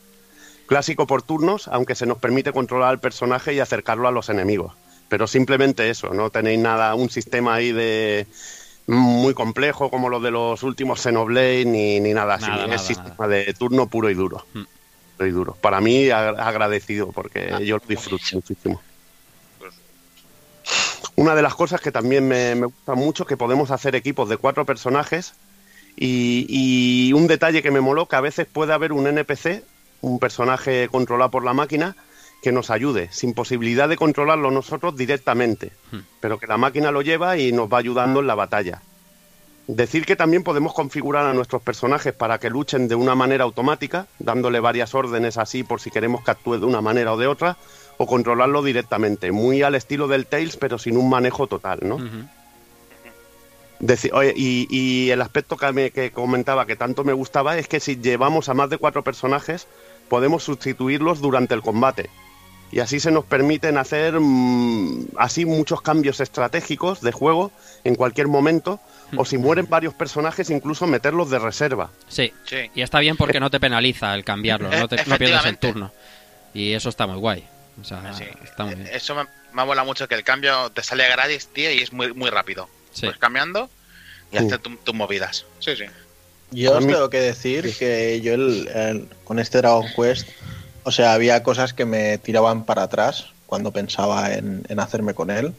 clásico 0.67 1.07
por 1.07 1.23
turnos, 1.23 1.67
aunque 1.67 1.95
se 1.95 2.05
nos 2.05 2.19
permite 2.19 2.51
controlar 2.51 2.89
al 2.89 2.99
personaje 2.99 3.53
y 3.53 3.59
acercarlo 3.59 4.07
a 4.07 4.11
los 4.11 4.29
enemigos. 4.29 4.73
Pero 5.09 5.25
simplemente 5.25 5.89
eso, 5.89 6.13
no 6.13 6.29
tenéis 6.29 6.59
nada, 6.59 6.93
un 6.95 7.09
sistema 7.09 7.55
ahí 7.55 7.71
de 7.71 8.27
muy 8.87 9.33
complejo 9.33 9.89
como 9.89 10.09
lo 10.09 10.19
de 10.19 10.31
los 10.31 10.63
últimos 10.63 11.01
Xenoblade 11.01 11.65
ni, 11.65 11.99
ni 11.99 12.13
nada 12.13 12.35
así. 12.35 12.45
Nada, 12.47 12.63
es 12.63 12.69
nada, 12.69 12.79
sistema 12.79 13.27
de 13.27 13.53
turno 13.53 13.87
puro 13.87 14.09
y 14.09 14.13
duro. 14.13 14.45
Mm. 14.53 14.63
Puro 15.17 15.27
y 15.27 15.31
duro. 15.31 15.57
Para 15.61 15.81
mí 15.81 16.05
ag- 16.05 16.39
agradecido 16.39 17.11
porque 17.11 17.49
Ah, 17.53 17.59
yo 17.59 17.77
lo 17.77 17.83
disfruto 17.87 18.23
muchísimo. 18.33 18.81
Una 21.15 21.33
de 21.35 21.41
las 21.41 21.55
cosas 21.55 21.81
que 21.81 21.91
también 21.91 22.27
me, 22.27 22.53
me 22.55 22.67
gusta 22.67 22.93
mucho 22.93 23.25
que 23.25 23.37
podemos 23.37 23.71
hacer 23.71 23.95
equipos 23.95 24.29
de 24.29 24.37
cuatro 24.37 24.65
personajes 24.65 25.33
y, 25.95 26.45
y 26.47 27.13
un 27.13 27.25
detalle 27.27 27.63
que 27.63 27.71
me 27.71 27.81
moló 27.81 28.07
que 28.07 28.15
a 28.15 28.21
veces 28.21 28.45
puede 28.51 28.73
haber 28.73 28.91
un 28.93 29.07
NPC, 29.07 29.63
un 30.01 30.19
personaje 30.19 30.87
controlado 30.89 31.31
por 31.31 31.43
la 31.43 31.53
máquina, 31.53 31.95
que 32.41 32.51
nos 32.51 32.69
ayude, 32.69 33.09
sin 33.11 33.33
posibilidad 33.33 33.89
de 33.89 33.97
controlarlo 33.97 34.51
nosotros 34.51 34.95
directamente, 34.95 35.71
Hmm. 35.91 35.99
pero 36.19 36.37
que 36.37 36.47
la 36.47 36.57
máquina 36.57 36.91
lo 36.91 37.01
lleva 37.01 37.37
y 37.37 37.51
nos 37.51 37.67
va 37.71 37.79
ayudando 37.79 38.19
en 38.19 38.27
la 38.27 38.35
batalla. 38.35 38.81
Decir 39.67 40.05
que 40.05 40.15
también 40.15 40.43
podemos 40.43 40.73
configurar 40.73 41.25
a 41.25 41.33
nuestros 41.33 41.61
personajes 41.61 42.13
para 42.13 42.39
que 42.39 42.49
luchen 42.49 42.87
de 42.87 42.95
una 42.95 43.15
manera 43.15 43.43
automática, 43.43 44.07
dándole 44.19 44.59
varias 44.61 44.95
órdenes 44.95 45.37
así 45.37 45.63
por 45.63 45.81
si 45.81 45.91
queremos 45.91 46.23
que 46.23 46.31
actúe 46.31 46.57
de 46.59 46.65
una 46.65 46.79
manera 46.79 47.11
o 47.13 47.17
de 47.17 47.27
otra, 47.27 47.57
o 47.97 48.05
controlarlo 48.07 48.61
directamente, 48.63 49.31
muy 49.33 49.63
al 49.63 49.75
estilo 49.75 50.07
del 50.07 50.25
Tails, 50.27 50.55
pero 50.55 50.77
sin 50.77 50.95
un 50.95 51.09
manejo 51.09 51.47
total, 51.47 51.79
¿no? 51.81 51.97
Deci- 53.79 54.11
oye, 54.13 54.33
y, 54.35 54.67
y 54.69 55.11
el 55.11 55.21
aspecto 55.21 55.57
que, 55.57 55.71
me, 55.71 55.91
que 55.91 56.11
comentaba 56.11 56.65
que 56.65 56.75
tanto 56.75 57.03
me 57.03 57.13
gustaba 57.13 57.57
es 57.57 57.67
que 57.67 57.79
si 57.79 57.97
llevamos 57.97 58.49
a 58.49 58.53
más 58.53 58.69
de 58.69 58.77
cuatro 58.77 59.03
personajes, 59.03 59.67
podemos 60.09 60.43
sustituirlos 60.43 61.19
durante 61.21 61.53
el 61.53 61.61
combate. 61.61 62.09
Y 62.71 62.79
así 62.81 62.99
se 62.99 63.11
nos 63.11 63.23
permiten 63.25 63.77
hacer 63.77 64.19
mm, 64.19 65.07
así 65.17 65.45
muchos 65.45 65.81
cambios 65.81 66.19
estratégicos 66.19 67.01
de 67.01 67.11
juego 67.11 67.51
en 67.85 67.95
cualquier 67.95 68.27
momento, 68.27 68.79
o 69.15 69.23
si 69.23 69.37
mueren 69.37 69.67
varios 69.69 69.93
personajes, 69.93 70.49
incluso 70.49 70.85
meterlos 70.85 71.29
de 71.29 71.39
reserva. 71.39 71.89
Sí, 72.09 72.33
Sí. 72.45 72.69
y 72.75 72.81
está 72.81 72.99
bien 72.99 73.15
porque 73.15 73.39
no 73.39 73.49
te 73.49 73.59
penaliza 73.59 74.13
el 74.15 74.25
cambiarlo, 74.25 74.69
no, 74.69 74.87
te, 74.89 74.97
no 75.05 75.17
pierdes 75.17 75.45
el 75.45 75.57
turno. 75.57 75.93
Y 76.53 76.73
eso 76.73 76.89
está 76.89 77.07
muy 77.07 77.17
guay. 77.17 77.47
O 77.79 77.85
sea, 77.85 78.13
Sí. 78.13 78.25
está 78.43 78.65
muy 78.65 78.75
bien. 78.75 78.89
Eso 78.91 79.15
me, 79.15 79.23
me 79.53 79.63
mola 79.65 79.83
mucho 79.85 80.07
que 80.09 80.15
el 80.15 80.23
cambio 80.23 80.69
te 80.71 80.83
sale 80.83 81.07
gratis, 81.07 81.47
tío, 81.53 81.71
y 81.71 81.77
es 81.79 81.93
muy, 81.93 82.13
muy 82.13 82.29
rápido. 82.29 82.67
Sí. 82.91 83.05
Pues 83.05 83.17
cambiando 83.17 83.69
y 84.31 84.39
Sí. 84.39 84.45
hacer 84.45 84.59
tu- 84.59 84.75
tus 84.77 84.93
movidas. 84.95 85.45
Sí, 85.59 85.75
sí. 85.77 85.85
Yo 86.51 86.77
os 86.77 86.85
mí- 86.85 86.91
tengo 86.91 87.09
que 87.09 87.19
decir 87.21 87.73
que 87.77 88.19
yo 88.21 88.33
el- 88.33 88.67
el- 88.69 89.07
con 89.23 89.39
este 89.39 89.59
Dragon 89.59 89.85
Quest, 89.95 90.27
o 90.87 90.91
sea, 90.91 91.11
había 91.11 91.43
cosas 91.43 91.73
que 91.73 91.83
me 91.83 92.17
tiraban 92.17 92.63
para 92.63 92.83
atrás 92.83 93.25
cuando 93.45 93.73
pensaba 93.73 94.31
en, 94.31 94.63
en 94.69 94.79
hacerme 94.79 95.13
con 95.13 95.29
él. 95.29 95.53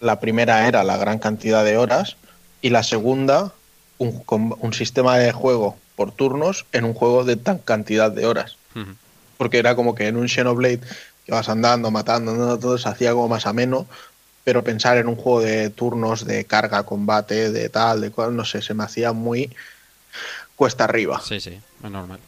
La 0.00 0.18
primera 0.18 0.66
era 0.66 0.82
la 0.82 0.96
gran 0.96 1.20
cantidad 1.20 1.64
de 1.64 1.78
horas 1.78 2.16
y 2.62 2.70
la 2.70 2.82
segunda 2.82 3.52
un, 3.98 4.24
un 4.26 4.72
sistema 4.72 5.18
de 5.18 5.30
juego 5.30 5.76
por 5.94 6.10
turnos 6.10 6.66
en 6.72 6.84
un 6.84 6.94
juego 6.94 7.22
de 7.22 7.36
tan 7.36 7.58
cantidad 7.58 8.10
de 8.10 8.26
horas. 8.26 8.56
Porque 9.38 9.58
era 9.58 9.76
como 9.76 9.94
que 9.94 10.08
en 10.08 10.16
un 10.16 10.28
Xenoblade 10.28 10.80
que 11.24 11.30
vas 11.30 11.48
andando, 11.48 11.92
matando, 11.92 12.32
andando, 12.32 12.58
todo 12.58 12.76
se 12.76 12.88
hacía 12.88 13.12
como 13.12 13.28
más 13.28 13.46
ameno, 13.46 13.86
pero 14.42 14.64
pensar 14.64 14.98
en 14.98 15.06
un 15.06 15.14
juego 15.14 15.42
de 15.42 15.70
turnos, 15.70 16.24
de 16.24 16.44
carga, 16.44 16.82
combate, 16.82 17.52
de 17.52 17.68
tal, 17.68 18.00
de 18.00 18.10
cual, 18.10 18.34
no 18.34 18.44
sé, 18.44 18.62
se 18.62 18.74
me 18.74 18.82
hacía 18.82 19.12
muy 19.12 19.48
cuesta 20.56 20.82
arriba. 20.82 21.20
Sí, 21.20 21.38
sí, 21.38 21.60
es 21.84 21.90
normal. 21.90 22.18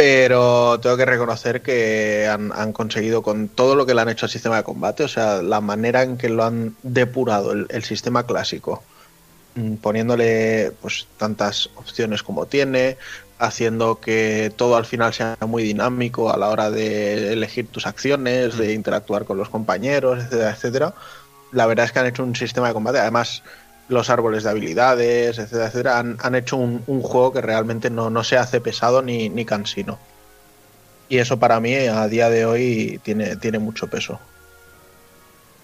Pero 0.00 0.80
tengo 0.80 0.96
que 0.96 1.04
reconocer 1.04 1.60
que 1.60 2.26
han, 2.26 2.52
han, 2.52 2.72
conseguido 2.72 3.20
con 3.20 3.48
todo 3.48 3.74
lo 3.74 3.84
que 3.84 3.92
le 3.92 4.00
han 4.00 4.08
hecho 4.08 4.24
al 4.24 4.30
sistema 4.30 4.56
de 4.56 4.62
combate, 4.62 5.04
o 5.04 5.08
sea, 5.08 5.42
la 5.42 5.60
manera 5.60 6.02
en 6.02 6.16
que 6.16 6.30
lo 6.30 6.42
han 6.42 6.74
depurado 6.82 7.52
el, 7.52 7.66
el 7.68 7.84
sistema 7.84 8.24
clásico, 8.24 8.82
mm, 9.56 9.74
poniéndole 9.74 10.72
pues 10.80 11.06
tantas 11.18 11.68
opciones 11.76 12.22
como 12.22 12.46
tiene, 12.46 12.96
haciendo 13.38 14.00
que 14.00 14.50
todo 14.56 14.76
al 14.76 14.86
final 14.86 15.12
sea 15.12 15.36
muy 15.46 15.64
dinámico 15.64 16.32
a 16.32 16.38
la 16.38 16.48
hora 16.48 16.70
de 16.70 17.34
elegir 17.34 17.68
tus 17.68 17.86
acciones, 17.86 18.56
de 18.56 18.72
interactuar 18.72 19.26
con 19.26 19.36
los 19.36 19.50
compañeros, 19.50 20.20
etcétera, 20.20 20.50
etcétera. 20.52 20.94
La 21.52 21.66
verdad 21.66 21.84
es 21.84 21.92
que 21.92 21.98
han 21.98 22.06
hecho 22.06 22.24
un 22.24 22.34
sistema 22.34 22.68
de 22.68 22.72
combate, 22.72 23.00
además 23.00 23.42
los 23.90 24.08
árboles 24.08 24.44
de 24.44 24.50
habilidades, 24.50 25.38
etcétera, 25.38 25.66
etcétera, 25.66 25.98
han, 25.98 26.16
han 26.20 26.34
hecho 26.34 26.56
un, 26.56 26.82
un, 26.86 27.02
juego 27.02 27.32
que 27.32 27.40
realmente 27.40 27.90
no, 27.90 28.08
no, 28.08 28.24
se 28.24 28.38
hace 28.38 28.60
pesado 28.60 29.02
ni, 29.02 29.28
ni 29.28 29.44
cansino. 29.44 29.98
Y 31.08 31.18
eso 31.18 31.38
para 31.38 31.60
mí 31.60 31.74
a 31.74 32.06
día 32.06 32.30
de 32.30 32.46
hoy 32.46 33.00
tiene, 33.02 33.36
tiene 33.36 33.58
mucho 33.58 33.88
peso. 33.88 34.20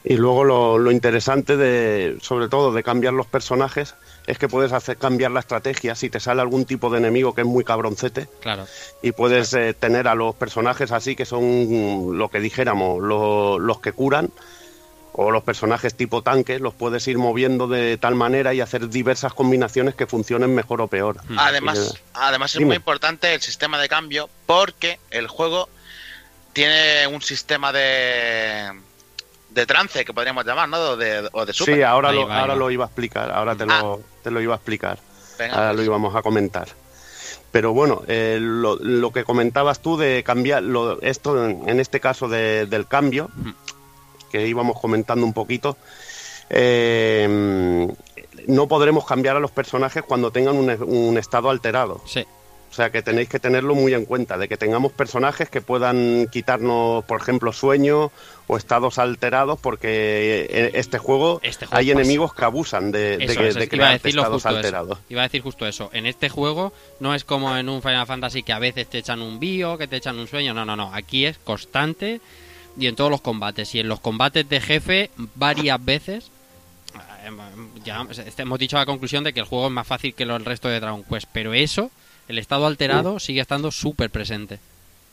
Y 0.08 0.16
luego 0.16 0.44
lo, 0.44 0.78
lo, 0.78 0.92
interesante 0.92 1.56
de, 1.56 2.18
sobre 2.20 2.48
todo, 2.48 2.72
de 2.72 2.82
cambiar 2.82 3.12
los 3.12 3.26
personajes 3.26 3.94
es 4.26 4.38
que 4.38 4.48
puedes 4.48 4.72
hacer 4.72 4.96
cambiar 4.96 5.32
la 5.32 5.40
estrategia 5.40 5.96
si 5.96 6.10
te 6.10 6.20
sale 6.20 6.40
algún 6.40 6.64
tipo 6.64 6.90
de 6.90 6.98
enemigo 6.98 7.34
que 7.34 7.40
es 7.40 7.46
muy 7.46 7.64
cabroncete. 7.64 8.28
Claro. 8.40 8.66
Y 9.02 9.12
puedes 9.12 9.52
eh, 9.54 9.74
tener 9.74 10.06
a 10.06 10.14
los 10.14 10.34
personajes 10.34 10.92
así 10.92 11.16
que 11.16 11.24
son 11.24 12.16
lo 12.18 12.28
que 12.28 12.38
dijéramos, 12.38 13.02
lo, 13.02 13.58
los 13.58 13.80
que 13.80 13.92
curan 13.92 14.30
o 15.18 15.30
los 15.30 15.42
personajes 15.42 15.94
tipo 15.94 16.22
tanques 16.22 16.60
los 16.60 16.74
puedes 16.74 17.08
ir 17.08 17.16
moviendo 17.16 17.66
de 17.66 17.96
tal 17.96 18.14
manera 18.14 18.52
y 18.52 18.60
hacer 18.60 18.90
diversas 18.90 19.32
combinaciones 19.32 19.94
que 19.94 20.06
funcionen 20.06 20.54
mejor 20.54 20.82
o 20.82 20.88
peor. 20.88 21.16
Además, 21.38 21.94
y, 21.94 21.98
además 22.12 22.52
es 22.52 22.58
Dime. 22.58 22.66
muy 22.66 22.76
importante 22.76 23.32
el 23.32 23.40
sistema 23.40 23.80
de 23.80 23.88
cambio 23.88 24.28
porque 24.44 25.00
el 25.10 25.26
juego 25.26 25.70
tiene 26.52 27.06
un 27.06 27.22
sistema 27.22 27.72
de 27.72 28.70
de 29.48 29.64
trance 29.64 30.04
que 30.04 30.12
podríamos 30.12 30.44
llamar, 30.44 30.68
¿no? 30.68 30.76
O 30.76 30.96
de, 30.98 31.26
o 31.32 31.46
de 31.46 31.52
super. 31.54 31.76
Sí, 31.76 31.82
ahora, 31.82 32.10
ahí 32.10 32.16
lo, 32.16 32.28
va, 32.28 32.40
ahora 32.40 32.54
lo 32.54 32.70
iba 32.70 32.84
a 32.84 32.88
explicar, 32.88 33.32
ahora 33.32 33.56
te, 33.56 33.64
ah. 33.64 33.80
lo, 33.80 34.02
te 34.22 34.30
lo 34.30 34.42
iba 34.42 34.52
a 34.52 34.56
explicar. 34.56 34.98
Venga, 35.38 35.54
ahora 35.54 35.68
pues. 35.68 35.78
lo 35.78 35.84
íbamos 35.84 36.14
a 36.14 36.20
comentar. 36.20 36.68
Pero 37.52 37.72
bueno, 37.72 38.02
eh, 38.06 38.36
lo, 38.38 38.76
lo, 38.76 39.12
que 39.12 39.24
comentabas 39.24 39.80
tú 39.80 39.96
de 39.96 40.22
cambiar, 40.22 40.62
lo, 40.62 41.00
esto 41.00 41.42
en, 41.42 41.66
en 41.66 41.80
este 41.80 42.00
caso 42.00 42.28
de, 42.28 42.66
del 42.66 42.86
cambio, 42.86 43.30
que 44.36 44.46
íbamos 44.48 44.78
comentando 44.80 45.24
un 45.24 45.32
poquito, 45.32 45.76
eh, 46.50 47.88
no 48.46 48.68
podremos 48.68 49.06
cambiar 49.06 49.36
a 49.36 49.40
los 49.40 49.50
personajes 49.50 50.02
cuando 50.02 50.30
tengan 50.30 50.56
un, 50.56 50.70
un 50.70 51.18
estado 51.18 51.50
alterado. 51.50 52.02
Sí. 52.06 52.24
O 52.70 52.74
sea 52.76 52.90
que 52.90 53.00
tenéis 53.00 53.30
que 53.30 53.38
tenerlo 53.38 53.74
muy 53.74 53.94
en 53.94 54.04
cuenta, 54.04 54.36
de 54.36 54.48
que 54.48 54.58
tengamos 54.58 54.92
personajes 54.92 55.48
que 55.48 55.62
puedan 55.62 56.26
quitarnos, 56.30 57.04
por 57.06 57.18
ejemplo, 57.18 57.52
sueño 57.54 58.12
o 58.48 58.56
estados 58.58 58.98
alterados, 58.98 59.58
porque 59.58 60.46
en 60.50 60.70
este 60.74 60.98
juego, 60.98 61.40
este 61.42 61.64
juego 61.64 61.78
hay 61.78 61.90
enemigos 61.90 62.34
que 62.34 62.44
abusan 62.44 62.92
de, 62.92 63.16
de, 63.16 63.48
es, 63.48 63.54
de 63.54 63.68
crear 63.68 63.98
estados 64.04 64.44
alterados. 64.44 64.98
Eso. 64.98 65.06
Iba 65.08 65.22
a 65.22 65.24
decir 65.24 65.40
justo 65.40 65.66
eso. 65.66 65.88
En 65.94 66.04
este 66.04 66.28
juego 66.28 66.74
no 67.00 67.14
es 67.14 67.24
como 67.24 67.56
en 67.56 67.70
un 67.70 67.80
Final 67.80 68.06
Fantasy 68.06 68.42
que 68.42 68.52
a 68.52 68.58
veces 68.58 68.86
te 68.88 68.98
echan 68.98 69.22
un 69.22 69.40
bio, 69.40 69.78
que 69.78 69.88
te 69.88 69.96
echan 69.96 70.18
un 70.18 70.26
sueño. 70.26 70.52
No, 70.52 70.66
no, 70.66 70.76
no. 70.76 70.92
Aquí 70.92 71.24
es 71.24 71.38
constante 71.38 72.20
y 72.78 72.86
en 72.86 72.96
todos 72.96 73.10
los 73.10 73.20
combates. 73.20 73.74
Y 73.74 73.80
en 73.80 73.88
los 73.88 74.00
combates 74.00 74.48
de 74.48 74.60
jefe, 74.60 75.10
varias 75.34 75.84
veces 75.84 76.30
ya 77.84 78.06
hemos 78.38 78.58
dicho 78.58 78.76
la 78.76 78.86
conclusión 78.86 79.24
de 79.24 79.32
que 79.32 79.40
el 79.40 79.46
juego 79.46 79.66
es 79.66 79.72
más 79.72 79.86
fácil 79.86 80.14
que 80.14 80.22
el 80.22 80.44
resto 80.44 80.68
de 80.68 80.80
Dragon 80.80 81.04
Quest, 81.04 81.28
pero 81.32 81.54
eso 81.54 81.90
el 82.28 82.38
estado 82.38 82.66
alterado 82.66 83.18
sigue 83.18 83.40
estando 83.40 83.70
súper 83.70 84.10
presente. 84.10 84.58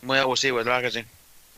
Muy 0.01 0.17
abusivo, 0.17 0.59
es 0.59 0.65
verdad 0.65 0.81
que 0.81 0.91
sí. 0.91 1.05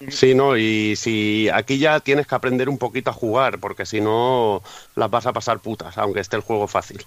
Sí, 0.09 0.35
no, 0.35 0.58
y 0.58 0.95
si 0.98 1.50
aquí 1.50 1.77
ya 1.77 2.01
tienes 2.01 2.27
que 2.27 2.35
aprender 2.35 2.67
un 2.67 2.77
poquito 2.77 3.09
a 3.09 3.14
jugar, 3.14 3.59
porque 3.59 3.85
si 3.85 4.01
no 4.01 4.61
las 4.95 5.09
vas 5.09 5.25
a 5.25 5.34
pasar 5.34 5.59
putas, 5.59 5.98
aunque 5.98 6.19
esté 6.19 6.35
el 6.35 6.42
juego 6.42 6.67
fácil. 6.67 7.06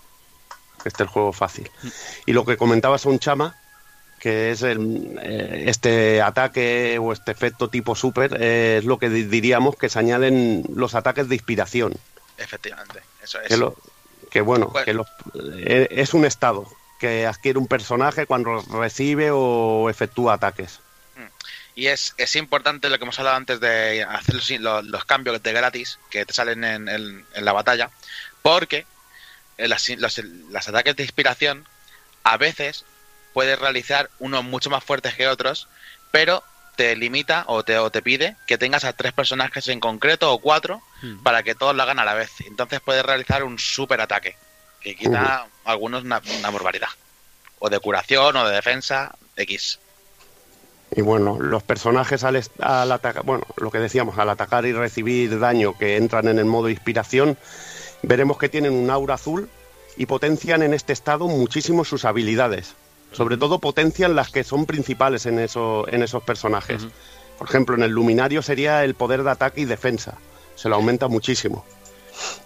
Que 0.83 0.89
esté 0.89 1.03
el 1.03 1.09
juego 1.09 1.33
fácil. 1.33 1.71
Y 2.25 2.33
lo 2.33 2.45
que 2.47 2.57
comentabas 2.57 3.05
a 3.05 3.11
un 3.11 3.19
chama, 3.19 3.57
que 4.19 4.51
es 4.51 4.63
el, 4.63 5.19
eh, 5.23 5.65
este 5.67 6.21
ataque 6.21 6.99
o 7.01 7.13
este 7.13 7.31
efecto 7.33 7.69
tipo 7.69 7.95
super, 7.95 8.37
eh, 8.41 8.79
es 8.79 8.85
lo 8.85 8.99
que 8.99 9.09
diríamos 9.09 9.77
que 9.77 9.89
se 9.89 9.99
añaden 9.99 10.65
los 10.75 10.95
ataques 10.95 11.29
de 11.29 11.37
inspiración. 11.37 11.95
Efectivamente, 12.37 13.01
eso 13.23 13.41
es. 13.41 13.49
Que, 13.49 13.57
lo, 13.57 13.77
que 14.31 14.41
bueno, 14.41 14.69
bueno. 14.69 14.85
que 14.85 14.95
lo, 14.95 15.07
eh, 15.57 15.89
es 15.91 16.15
un 16.15 16.25
estado 16.25 16.67
que 16.99 17.27
adquiere 17.27 17.59
un 17.59 17.69
personaje 17.69 18.27
cuando 18.27 18.61
recibe 18.73 19.31
o 19.31 19.89
efectúa 19.89 20.35
ataques. 20.35 20.81
Y 21.77 21.87
es, 21.87 22.15
es 22.17 22.35
importante 22.35 22.91
lo 22.91 22.99
que 22.99 23.05
hemos 23.05 23.21
hablado 23.21 23.37
antes 23.37 23.61
de 23.61 24.03
hacer 24.03 24.35
los, 24.35 24.51
los, 24.51 24.85
los 24.85 25.05
cambios 25.05 25.41
de 25.41 25.53
gratis 25.53 26.01
que 26.11 26.27
te 26.27 26.35
salen 26.35 26.65
en, 26.65 26.89
en, 26.89 27.25
en 27.33 27.45
la 27.45 27.53
batalla, 27.53 27.91
porque 28.43 28.85
las, 29.59 29.89
los, 29.91 30.19
los 30.19 30.69
ataques 30.69 30.97
de 30.97 31.05
inspiración 31.05 31.65
a 32.25 32.37
veces 32.37 32.85
puedes 33.33 33.59
realizar 33.59 34.11
unos 34.19 34.45
mucho 34.45 34.71
más 34.71 34.85
fuertes 34.85 35.15
que 35.15 35.29
otros, 35.29 35.69
pero 36.11 36.43
te 36.77 36.95
limita 36.95 37.45
o 37.49 37.65
te, 37.65 37.77
o 37.79 37.91
te 37.91 38.03
pide 38.03 38.37
que 38.47 38.57
tengas 38.57 38.85
a 38.85 38.93
tres 38.93 39.13
personajes 39.13 39.67
en 39.67 39.81
concreto 39.81 40.33
o 40.33 40.39
cuatro 40.39 40.81
hmm. 41.03 41.25
para 41.25 41.43
que 41.43 41.57
todos 41.57 41.75
lo 41.75 41.83
hagan 41.83 41.99
a 41.99 42.05
la 42.05 42.15
vez. 42.15 42.31
Entonces 42.47 42.81
puedes 42.81 43.05
realizar 43.05 43.43
un 43.43 43.59
super 43.59 44.01
ataque 44.01 44.37
que 44.81 44.95
quita 44.95 45.47
uh. 45.47 45.69
algunos 45.69 46.05
una, 46.05 46.23
una, 46.39 46.51
barbaridad. 46.51 46.89
O 47.59 47.69
de 47.69 47.81
curación 47.81 48.37
o 48.37 48.47
de 48.47 48.55
defensa, 48.55 49.17
X. 49.37 49.81
Y 50.95 51.03
bueno, 51.03 51.39
los 51.41 51.65
personajes 51.65 52.23
al, 52.23 52.41
al 52.61 52.93
atacar, 52.93 53.25
bueno, 53.25 53.45
lo 53.57 53.71
que 53.71 53.79
decíamos, 53.79 54.17
al 54.17 54.31
atacar 54.31 54.65
y 54.65 54.73
recibir 54.73 55.39
daño 55.41 55.77
que 55.77 55.97
entran 55.97 56.29
en 56.29 56.39
el 56.39 56.45
modo 56.45 56.69
inspiración, 56.69 57.37
veremos 58.03 58.39
que 58.39 58.49
tienen 58.49 58.73
un 58.73 58.89
aura 58.89 59.15
azul 59.15 59.51
y 59.97 60.07
potencian 60.07 60.63
en 60.63 60.75
este 60.75 60.93
estado 60.93 61.27
muchísimo 61.27 61.85
sus 61.85 62.05
habilidades. 62.05 62.77
Sobre 63.13 63.37
todo 63.37 63.59
potencian 63.59 64.15
las 64.15 64.31
que 64.31 64.45
son 64.45 64.67
principales 64.67 65.27
en, 65.27 65.39
eso, 65.39 65.87
en 65.89 66.03
esos 66.03 66.23
personajes. 66.23 66.85
Uh 66.85 66.87
-huh. 66.87 67.39
Por 67.39 67.49
ejemplo, 67.49 67.77
en 67.77 67.83
el 67.83 67.93
luminario 67.93 68.43
sería 68.43 68.85
el 68.85 68.95
poder 68.95 69.23
de 69.23 69.31
ataque 69.31 69.61
y 69.63 69.65
defensa. 69.65 70.19
Se 70.57 70.69
lo 70.69 70.75
aumenta 70.75 71.09
muchísimo. 71.09 71.65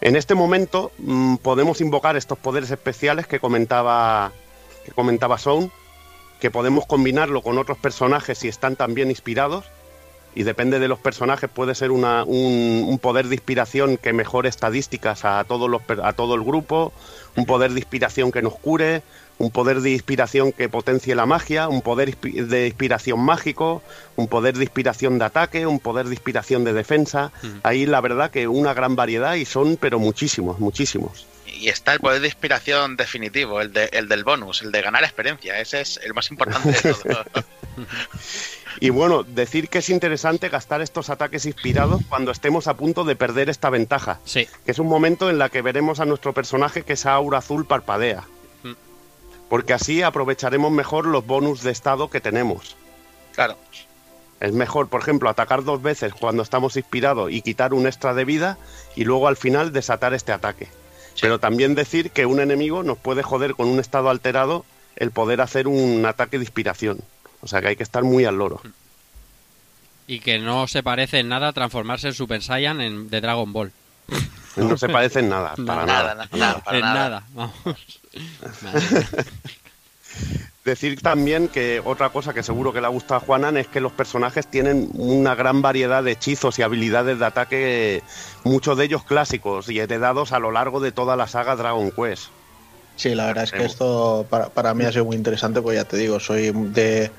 En 0.01 0.17
este 0.17 0.35
momento 0.35 0.93
mmm, 0.99 1.37
podemos 1.37 1.81
invocar 1.81 2.17
estos 2.17 2.39
poderes 2.39 2.71
especiales 2.71 3.27
que 3.27 3.41
comentaba, 3.41 4.33
que 4.85 4.93
comentaba 4.93 5.39
Sound, 5.39 5.71
que 6.41 6.51
podemos 6.51 6.87
combinarlo 6.87 7.41
con 7.43 7.59
otros 7.59 7.79
personajes 7.79 8.39
si 8.39 8.49
están 8.49 8.77
también 8.77 9.09
inspirados, 9.09 9.65
y 10.35 10.43
depende 10.45 10.79
de 10.79 10.89
los 10.89 10.99
personajes 10.99 11.49
puede 11.51 11.75
ser 11.75 11.91
una, 11.91 12.25
un, 12.25 12.85
un, 12.89 12.99
poder 12.99 13.29
de 13.29 13.35
inspiración 13.35 13.97
que 13.97 14.13
mejore 14.13 14.49
estadísticas 14.49 15.25
a, 15.25 15.45
todos 15.45 15.69
los, 15.69 15.83
a 16.03 16.13
todo 16.15 16.35
el 16.35 16.43
grupo, 16.43 16.93
un 17.37 17.47
poder 17.47 17.73
de 17.73 17.81
inspiración 17.81 18.33
que 18.33 18.43
nos 18.43 18.55
cure, 18.55 19.03
un 19.39 19.51
poder 19.51 19.81
de 19.81 19.91
inspiración 19.91 20.53
que 20.53 20.69
potencie 20.69 21.15
la 21.15 21.27
magia, 21.27 21.69
un 21.69 21.83
poder 21.83 22.17
de 22.17 22.67
inspiración 22.67 23.21
mágico, 23.21 23.83
un 24.17 24.29
poder 24.29 24.57
de 24.57 24.65
inspiración 24.65 25.19
de 25.19 25.25
ataque, 25.25 25.67
un 25.67 25.81
poder 25.81 26.07
de 26.07 26.13
inspiración 26.13 26.65
de 26.65 26.73
defensa. 26.73 27.33
Ahí 27.63 27.87
la 27.87 28.01
verdad 28.01 28.31
que 28.31 28.47
una 28.49 28.75
gran 28.75 28.97
variedad 28.97 29.35
y 29.35 29.45
son 29.45 29.77
pero 29.77 29.99
muchísimos, 29.99 30.61
muchísimos. 30.61 31.27
Y 31.47 31.69
está 31.69 31.93
el 31.93 32.01
poder 32.01 32.21
de 32.21 32.29
inspiración 32.29 32.97
definitivo, 32.97 33.61
el, 33.61 33.73
de, 33.73 33.87
el 33.93 34.09
del 34.09 34.25
bonus, 34.25 34.63
el 34.63 34.73
de 34.73 34.83
ganar 34.83 35.05
experiencia. 35.05 35.59
Ese 35.61 35.81
es 35.81 36.01
el 36.03 36.15
más 36.15 36.31
importante 36.31 36.71
de 36.71 36.95
todo. 36.95 37.25
Y 38.81 38.91
bueno, 38.91 39.23
decir 39.23 39.69
que 39.69 39.79
es 39.79 39.91
interesante 39.91 40.49
gastar 40.49 40.83
estos 40.83 41.11
ataques 41.11 41.47
inspirados 41.47 42.01
cuando 42.09 42.33
estemos 42.33 42.67
a 42.67 42.75
punto 42.75 43.05
de 43.05 43.17
perder 43.17 43.49
esta 43.49 43.71
ventaja. 43.71 44.19
Sí. 44.25 44.49
Que 44.65 44.73
es 44.73 44.79
un 44.79 44.89
momento 44.89 45.31
en 45.31 45.39
la 45.39 45.49
que 45.51 45.63
veremos 45.63 46.01
a 46.01 46.05
nuestro 46.05 46.33
personaje 46.33 46.83
que 46.83 46.95
esa 46.95 47.13
aura 47.13 47.39
azul 47.39 47.67
parpadea. 47.67 48.25
Porque 49.53 49.75
así 49.75 50.01
aprovecharemos 50.01 50.73
mejor 50.73 51.05
los 51.05 51.27
bonus 51.27 51.63
de 51.63 51.73
estado 51.73 52.09
que 52.09 52.23
tenemos. 52.23 52.75
Claro. 53.35 53.59
Es 54.41 54.55
mejor, 54.55 54.89
por 54.89 55.03
ejemplo, 55.03 55.29
atacar 55.29 55.63
dos 55.63 55.83
veces 55.83 56.15
cuando 56.15 56.43
estamos 56.43 56.75
inspirados 56.79 57.31
y 57.31 57.43
quitar 57.43 57.75
un 57.75 57.87
extra 57.87 58.15
de 58.15 58.25
vida 58.25 58.57
y 58.97 59.05
luego 59.05 59.29
al 59.29 59.37
final 59.37 59.71
desatar 59.71 60.15
este 60.15 60.33
ataque. 60.33 60.69
Sí. 61.13 61.21
Pero 61.21 61.39
también 61.39 61.75
decir 61.75 62.13
que 62.13 62.25
un 62.25 62.41
enemigo 62.41 62.83
nos 62.83 62.97
puede 62.97 63.23
joder 63.23 63.53
con 63.53 63.69
un 63.69 63.79
estado 63.79 64.09
alterado 64.09 64.65
el 64.97 65.11
poder 65.11 65.43
hacer 65.43 65.69
un 65.69 66.03
ataque 66.07 66.39
de 66.39 66.45
inspiración. 66.45 67.01
O 67.43 67.47
sea 67.47 67.61
que 67.61 67.69
hay 67.69 67.77
que 67.77 67.83
estar 67.83 68.05
muy 68.05 68.25
al 68.25 68.39
loro. 68.39 68.63
Y 70.07 70.21
que 70.21 70.39
no 70.39 70.67
se 70.67 70.83
parece 70.83 71.19
en 71.19 71.29
nada 71.29 71.49
a 71.49 71.53
transformarse 71.53 72.09
en 72.09 72.15
Super 72.15 72.43
Saiyan 72.43 72.81
en, 72.81 73.11
de 73.11 73.21
Dragon 73.21 73.53
Ball. 73.53 73.71
No 74.57 74.77
se 74.77 74.89
parece 74.89 75.21
en 75.21 75.29
nada, 75.31 75.55
para 75.67 75.87
nada. 75.87 76.15
Nada, 76.15 76.29
nada, 76.33 76.59
para 76.59 76.79
en 76.79 76.85
nada. 76.85 76.95
nada, 76.95 77.25
vamos. 77.33 77.55
Decir 80.65 81.01
también 81.01 81.49
que 81.49 81.83
otra 81.85 82.11
cosa 82.11 82.33
que 82.33 82.45
seguro 82.45 82.73
que 82.73 82.81
le 82.81 82.87
ha 82.87 82.91
gustado 82.91 83.17
a 83.17 83.25
Juanan 83.25 83.57
es 83.57 83.67
que 83.67 83.81
los 83.81 83.91
personajes 83.91 84.47
tienen 84.47 84.91
una 84.95 85.35
gran 85.35 85.61
variedad 85.61 86.05
de 86.05 86.13
hechizos 86.13 86.57
y 86.59 86.63
habilidades 86.63 87.19
de 87.19 87.25
ataque, 87.25 88.03
muchos 88.45 88.79
de 88.79 88.85
ellos 88.85 89.03
clásicos 89.03 89.69
y 89.69 89.81
heredados 89.81 90.31
a 90.31 90.39
lo 90.39 90.53
largo 90.53 90.79
de 90.79 90.93
toda 90.93 91.17
la 91.17 91.27
saga 91.27 91.57
Dragon 91.57 91.91
Quest. 91.91 92.27
Sí, 92.95 93.15
la 93.15 93.27
verdad 93.27 93.45
es 93.45 93.51
que 93.51 93.57
Hacemos. 93.57 93.73
esto 93.73 94.27
para, 94.31 94.51
para 94.51 94.75
mí 94.75 94.85
ha 94.85 94.93
sido 94.93 95.05
muy 95.05 95.17
interesante, 95.17 95.61
pues 95.61 95.77
ya 95.77 95.85
te 95.85 95.97
digo, 95.97 96.21
soy 96.21 96.53
de, 96.53 97.11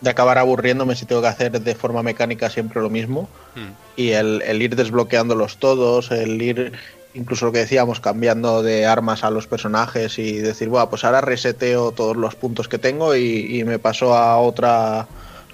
de 0.00 0.10
acabar 0.10 0.38
aburriéndome 0.38 0.94
si 0.94 1.06
tengo 1.06 1.22
que 1.22 1.28
hacer 1.28 1.60
de 1.60 1.74
forma 1.74 2.02
mecánica 2.02 2.50
siempre 2.50 2.80
lo 2.80 2.90
mismo. 2.90 3.28
Hmm. 3.54 3.72
Y 3.96 4.10
el, 4.10 4.42
el 4.42 4.62
ir 4.62 4.76
desbloqueándolos 4.76 5.58
todos, 5.58 6.10
el 6.10 6.40
ir, 6.40 6.72
incluso 7.14 7.46
lo 7.46 7.52
que 7.52 7.60
decíamos, 7.60 8.00
cambiando 8.00 8.62
de 8.62 8.86
armas 8.86 9.24
a 9.24 9.30
los 9.30 9.46
personajes 9.46 10.18
y 10.18 10.38
decir, 10.38 10.68
bueno, 10.68 10.90
pues 10.90 11.04
ahora 11.04 11.20
reseteo 11.20 11.92
todos 11.92 12.16
los 12.16 12.34
puntos 12.34 12.68
que 12.68 12.78
tengo 12.78 13.16
y, 13.16 13.58
y 13.58 13.64
me 13.64 13.78
paso 13.78 14.14
a 14.14 14.38
otra, 14.38 15.06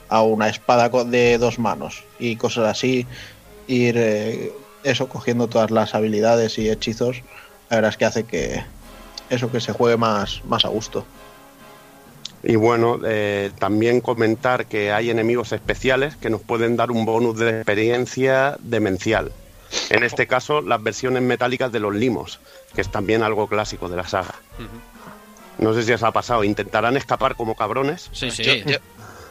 a 0.09 0.23
una 0.23 0.49
espada 0.49 0.89
de 1.05 1.39
dos 1.39 1.59
manos 1.59 2.05
y 2.19 2.37
cosas 2.37 2.69
así. 2.69 3.07
Ir, 3.69 3.97
eh, 3.97 4.53
eso, 4.85 5.09
cogiendo 5.09 5.47
todas 5.47 5.71
las 5.71 5.95
habilidades 5.95 6.59
y 6.59 6.69
hechizos, 6.69 7.23
la 7.71 7.77
verdad 7.77 7.91
es 7.91 7.97
que 7.97 8.05
hace 8.05 8.25
que, 8.25 8.63
eso 9.31 9.51
que 9.51 9.61
se 9.61 9.73
juegue 9.73 9.97
más, 9.97 10.43
más 10.45 10.65
a 10.65 10.69
gusto. 10.69 11.07
Y 12.45 12.57
bueno, 12.57 12.99
eh, 13.05 13.51
también 13.59 14.01
comentar 14.01 14.67
que 14.67 14.91
hay 14.93 15.11
enemigos 15.11 15.53
especiales 15.53 16.17
que 16.17 16.29
nos 16.31 16.41
pueden 16.41 16.77
dar 16.77 16.91
un 16.91 17.05
bonus 17.05 17.39
de 17.39 17.51
experiencia 17.51 18.57
demencial. 18.61 19.31
En 19.91 20.03
este 20.03 20.27
caso, 20.27 20.61
las 20.61 20.83
versiones 20.83 21.23
metálicas 21.23 21.71
de 21.73 21.81
los 21.81 21.95
limos, 21.95 22.41
que 22.75 22.81
es 22.81 22.91
también 22.91 23.23
algo 23.23 23.47
clásico 23.49 23.89
de 23.89 23.97
la 23.97 24.07
saga. 24.07 24.35
No 25.59 25.73
sé 25.73 25.83
si 25.85 25.93
os 25.93 26.03
ha 26.03 26.11
pasado, 26.11 26.45
intentarán 26.45 26.97
escapar 26.97 27.37
como 27.37 27.55
cabrones. 27.55 28.09
Sí, 28.13 28.31
sí. 28.31 28.43
Yo, 28.43 28.55
yo- 28.55 28.79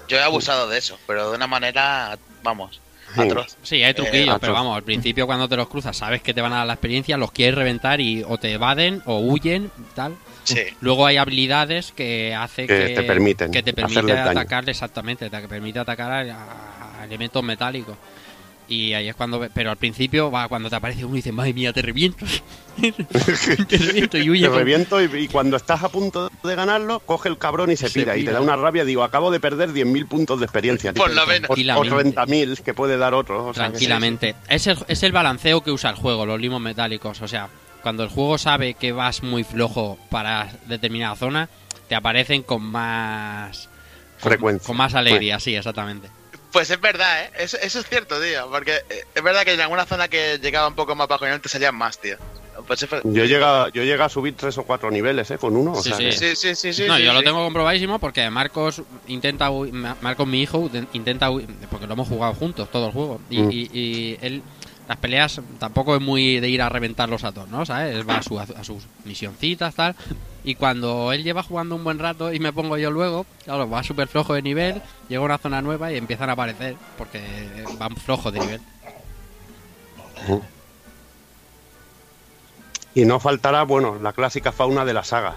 yo 0.07 0.17
he 0.17 0.21
abusado 0.23 0.67
de 0.69 0.77
eso, 0.77 0.97
pero 1.05 1.29
de 1.31 1.35
una 1.35 1.47
manera, 1.47 2.17
vamos, 2.43 2.79
Sí. 3.15 3.21
atroz. 3.21 3.57
Sí, 3.61 3.83
hay 3.83 3.93
truquillos, 3.93 4.35
Eh, 4.35 4.39
pero 4.39 4.53
atroz. 4.53 4.53
vamos, 4.53 4.77
al 4.77 4.83
principio 4.83 5.25
cuando 5.25 5.49
te 5.49 5.57
los 5.57 5.67
cruzas 5.67 5.97
sabes 5.97 6.21
que 6.21 6.33
te 6.33 6.41
van 6.41 6.53
a 6.53 6.57
dar 6.57 6.67
la 6.67 6.73
experiencia, 6.73 7.17
los 7.17 7.31
quieres 7.31 7.55
reventar 7.55 7.99
y 7.99 8.23
o 8.27 8.37
te 8.37 8.53
evaden 8.53 9.01
o 9.05 9.19
huyen, 9.19 9.69
tal. 9.95 10.15
Sí. 10.43 10.61
Luego 10.79 11.05
hay 11.05 11.17
habilidades 11.17 11.91
que 11.91 12.33
hace 12.35 12.67
Que 12.67 12.87
que, 12.87 12.95
te 12.95 13.03
permiten 13.03 13.51
que 13.51 13.63
te 13.63 13.73
permite 13.73 13.99
hacerles 13.99 14.17
daño. 14.25 14.39
atacar 14.39 14.69
exactamente, 14.69 15.29
te 15.29 15.47
permite 15.47 15.79
atacar 15.79 16.11
a, 16.11 16.99
a 16.99 17.05
elementos 17.05 17.43
metálicos. 17.43 17.97
Y 18.71 18.93
ahí 18.93 19.09
es 19.09 19.15
cuando, 19.15 19.37
ve- 19.37 19.49
pero 19.53 19.69
al 19.69 19.75
principio 19.77 20.31
va 20.31 20.47
cuando 20.47 20.69
te 20.69 20.75
aparece 20.77 21.03
uno 21.03 21.15
y 21.15 21.17
dices, 21.17 21.33
madre 21.33 21.53
mía, 21.53 21.73
te 21.73 21.81
reviento, 21.81 22.25
te 22.81 23.77
reviento 23.77 24.17
y 24.17 24.29
huye. 24.29 24.43
Te 24.43 24.47
con- 24.49 24.57
reviento 24.59 25.01
y, 25.03 25.23
y 25.23 25.27
cuando 25.27 25.57
estás 25.57 25.83
a 25.83 25.89
punto 25.89 26.31
de 26.43 26.55
ganarlo, 26.55 26.99
coge 27.01 27.27
el 27.29 27.37
cabrón 27.37 27.69
y 27.71 27.75
se, 27.75 27.89
Se 27.89 27.99
pira. 27.99 28.15
Y 28.15 28.23
te 28.23 28.31
da 28.31 28.39
una 28.41 28.55
rabia. 28.55 28.85
Digo, 28.85 29.03
acabo 29.03 29.29
de 29.31 29.39
perder 29.39 29.71
10.000 29.71 30.07
puntos 30.07 30.39
de 30.39 30.45
experiencia. 30.45 30.93
tío. 30.93 31.03
Por 31.03 31.13
lo 31.13 31.25
menos. 31.27 31.49
O, 31.49 31.53
o 31.53 31.55
Tranquilamente. 31.55 32.15
30.000 32.15 32.61
que 32.63 32.73
puede 32.73 32.97
dar 32.97 33.13
otro. 33.13 33.47
o 33.47 33.53
sea 33.53 33.65
que 33.65 33.77
sí, 33.79 33.85
Tranquilamente. 33.87 34.35
Es, 34.47 34.67
el, 34.67 34.77
es 34.87 35.03
el 35.03 35.11
balanceo 35.11 35.61
que 35.61 35.71
usa 35.71 35.89
el 35.89 35.97
juego, 35.97 36.25
los 36.25 36.39
limos 36.39 36.61
metálicos. 36.61 37.21
O 37.21 37.27
sea, 37.27 37.49
cuando 37.83 38.03
el 38.03 38.09
juego 38.09 38.37
sabe 38.37 38.75
que 38.75 38.93
vas 38.93 39.21
muy 39.21 39.43
flojo 39.43 39.97
para 40.09 40.49
determinada 40.67 41.15
zona, 41.17 41.49
te 41.89 41.95
aparecen 41.95 42.43
con 42.43 42.63
más. 42.63 43.67
con- 44.21 44.29
Frecuencia. 44.31 44.65
Con 44.67 44.77
más 44.77 44.95
alegría, 44.95 45.39
sí, 45.41 45.55
exactamente. 45.55 46.07
Pues 46.51 46.69
es 46.69 46.81
verdad, 46.81 47.23
¿eh? 47.25 47.31
Eso, 47.39 47.57
eso 47.61 47.79
es 47.79 47.87
cierto, 47.87 48.21
tío. 48.21 48.49
Porque 48.51 48.75
eh, 48.89 49.05
es 49.15 49.23
verdad 49.23 49.43
que 49.43 49.53
en 49.53 49.61
alguna 49.61 49.85
zona 49.85 50.07
que 50.07 50.37
llegaba 50.41 50.67
un 50.67 50.75
poco 50.75 50.95
más 50.95 51.07
bajo 51.07 51.25
nivel 51.25 51.39
te 51.41 51.49
salían 51.49 51.75
más, 51.75 51.97
tío. 51.99 52.17
Pues 52.67 52.83
es 52.83 52.89
Yo 53.05 53.25
llega, 53.25 53.69
yo 53.69 53.83
llega 53.83 54.05
a 54.05 54.09
subir 54.09 54.35
tres 54.35 54.57
o 54.57 54.63
cuatro 54.63 54.91
niveles, 54.91 55.31
¿eh? 55.31 55.37
Con 55.37 55.55
uno. 55.55 55.71
o 55.71 55.81
Sí, 55.81 55.89
sea 55.89 55.97
sí. 55.97 56.03
que- 56.05 56.11
Sí, 56.11 56.35
sí, 56.35 56.55
sí, 56.55 56.73
sí. 56.73 56.85
no, 56.87 56.97
sí, 56.97 57.03
yo 57.03 57.13
lo 57.13 57.23
tengo 57.23 57.43
comprobadísimo 57.43 57.97
porque 57.99 58.29
Marcos 58.29 58.81
intenta. 59.07 59.49
Marcos, 60.01 60.27
mi 60.27 60.41
hijo, 60.41 60.69
intenta. 60.93 61.29
Porque 61.69 61.87
lo 61.87 61.93
hemos 61.93 62.07
jugado 62.09 62.33
juntos 62.33 62.69
todo 62.69 62.87
el 62.87 62.91
juego. 62.91 63.21
Y, 63.29 63.41
Mm. 63.41 63.51
y- 63.51 63.69
y 63.73 64.17
él. 64.21 64.43
Las 64.91 64.99
peleas 64.99 65.39
tampoco 65.57 65.95
es 65.95 66.01
muy 66.01 66.41
de 66.41 66.49
ir 66.49 66.61
a 66.61 66.67
reventarlos 66.67 67.23
a 67.23 67.31
todos, 67.31 67.47
¿no? 67.47 67.65
¿Sabes? 67.65 67.95
Él 67.95 68.09
va 68.09 68.17
a, 68.17 68.21
su- 68.23 68.37
a 68.37 68.63
sus 68.65 68.83
misioncitas, 69.05 69.73
tal. 69.73 69.95
Y 70.43 70.55
cuando 70.55 71.13
él 71.13 71.23
lleva 71.23 71.43
jugando 71.43 71.75
un 71.75 71.85
buen 71.85 71.97
rato 71.97 72.33
y 72.33 72.39
me 72.41 72.51
pongo 72.51 72.75
yo 72.77 72.91
luego, 72.91 73.25
claro, 73.45 73.69
va 73.69 73.83
súper 73.83 74.09
flojo 74.09 74.33
de 74.33 74.41
nivel, 74.41 74.81
llega 75.07 75.21
a 75.21 75.25
una 75.25 75.37
zona 75.37 75.61
nueva 75.61 75.93
y 75.93 75.97
empiezan 75.97 76.29
a 76.29 76.33
aparecer 76.33 76.75
porque 76.97 77.21
van 77.79 77.95
flojos 77.95 78.33
de 78.33 78.39
nivel. 78.41 78.61
Y 82.93 83.05
no 83.05 83.21
faltará, 83.21 83.63
bueno, 83.63 83.97
la 84.01 84.11
clásica 84.11 84.51
fauna 84.51 84.83
de 84.83 84.93
la 84.93 85.05
saga, 85.05 85.35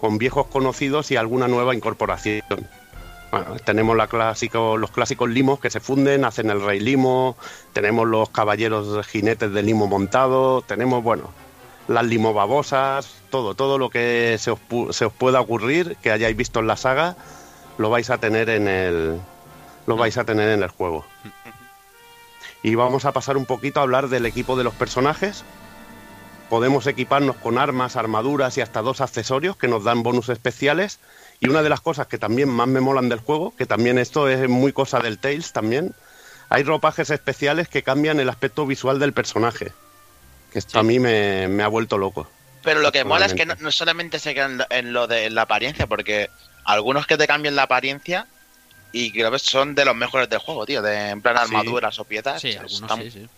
con 0.00 0.18
viejos 0.18 0.48
conocidos 0.48 1.12
y 1.12 1.16
alguna 1.16 1.46
nueva 1.46 1.72
incorporación. 1.72 2.42
Bueno, 3.30 3.56
tenemos 3.64 3.96
la 3.96 4.06
clásico, 4.06 4.78
los 4.78 4.90
clásicos 4.90 5.28
limos 5.28 5.60
que 5.60 5.70
se 5.70 5.80
funden, 5.80 6.24
hacen 6.24 6.48
el 6.48 6.62
rey 6.62 6.80
limo, 6.80 7.36
tenemos 7.74 8.06
los 8.08 8.30
caballeros 8.30 9.06
jinetes 9.06 9.52
de 9.52 9.62
limo 9.62 9.86
montado, 9.86 10.62
tenemos, 10.62 11.02
bueno, 11.02 11.30
las 11.88 12.06
limo 12.06 12.32
babosas, 12.32 13.16
todo, 13.30 13.54
todo 13.54 13.76
lo 13.76 13.90
que 13.90 14.36
se 14.38 14.50
os, 14.50 14.60
se 14.96 15.04
os 15.04 15.12
pueda 15.12 15.40
ocurrir, 15.40 15.96
que 16.02 16.10
hayáis 16.10 16.36
visto 16.36 16.60
en 16.60 16.68
la 16.68 16.76
saga, 16.76 17.16
lo 17.76 17.90
vais 17.90 18.08
a 18.08 18.16
tener 18.16 18.48
en 18.48 18.66
el, 18.66 19.20
lo 19.86 19.96
vais 19.96 20.16
a 20.16 20.24
tener 20.24 20.48
en 20.48 20.62
el 20.62 20.70
juego. 20.70 21.04
Y 22.62 22.74
vamos 22.76 23.04
a 23.04 23.12
pasar 23.12 23.36
un 23.36 23.44
poquito 23.44 23.80
a 23.80 23.82
hablar 23.82 24.08
del 24.08 24.24
equipo 24.24 24.56
de 24.56 24.64
los 24.64 24.74
personajes, 24.74 25.44
podemos 26.48 26.86
equiparnos 26.86 27.36
con 27.36 27.58
armas, 27.58 27.96
armaduras 27.96 28.56
y 28.56 28.60
hasta 28.60 28.82
dos 28.82 29.00
accesorios 29.00 29.56
que 29.56 29.68
nos 29.68 29.84
dan 29.84 30.02
bonus 30.02 30.28
especiales. 30.28 30.98
Y 31.40 31.48
una 31.48 31.62
de 31.62 31.68
las 31.68 31.80
cosas 31.80 32.06
que 32.08 32.18
también 32.18 32.48
más 32.48 32.66
me 32.66 32.80
molan 32.80 33.08
del 33.08 33.20
juego, 33.20 33.54
que 33.56 33.66
también 33.66 33.98
esto 33.98 34.28
es 34.28 34.48
muy 34.48 34.72
cosa 34.72 34.98
del 35.00 35.18
Tales 35.18 35.52
también, 35.52 35.94
hay 36.48 36.62
ropajes 36.64 37.10
especiales 37.10 37.68
que 37.68 37.82
cambian 37.82 38.18
el 38.20 38.28
aspecto 38.28 38.66
visual 38.66 38.98
del 38.98 39.12
personaje. 39.12 39.72
Que 40.52 40.58
esto 40.58 40.78
a 40.78 40.82
mí 40.82 40.98
me, 40.98 41.46
me 41.48 41.62
ha 41.62 41.68
vuelto 41.68 41.98
loco. 41.98 42.28
Pero 42.64 42.80
lo 42.80 42.90
que 42.90 43.04
mola 43.04 43.26
es 43.26 43.34
que 43.34 43.46
no, 43.46 43.54
no 43.60 43.70
solamente 43.70 44.18
se 44.18 44.34
quedan 44.34 44.62
en 44.70 44.92
lo- 44.92 45.04
en 45.04 45.08
de 45.10 45.30
la 45.30 45.42
apariencia, 45.42 45.86
porque 45.86 46.28
algunos 46.64 47.06
que 47.06 47.16
te 47.16 47.26
cambian 47.26 47.54
la 47.54 47.62
apariencia 47.64 48.26
y 48.90 49.12
creo 49.12 49.30
que 49.30 49.38
son 49.38 49.74
de 49.74 49.84
los 49.84 49.94
mejores 49.94 50.28
del 50.28 50.38
juego, 50.40 50.66
tío. 50.66 50.82
De, 50.82 51.10
en 51.10 51.22
plan 51.22 51.36
Sí. 51.36 51.42
armaduras 51.44 51.98
o 51.98 52.04
piezas. 52.04 52.40
Sí, 52.40 52.54
algunos 52.56 52.90
sí, 52.98 53.10
sí. 53.10 53.28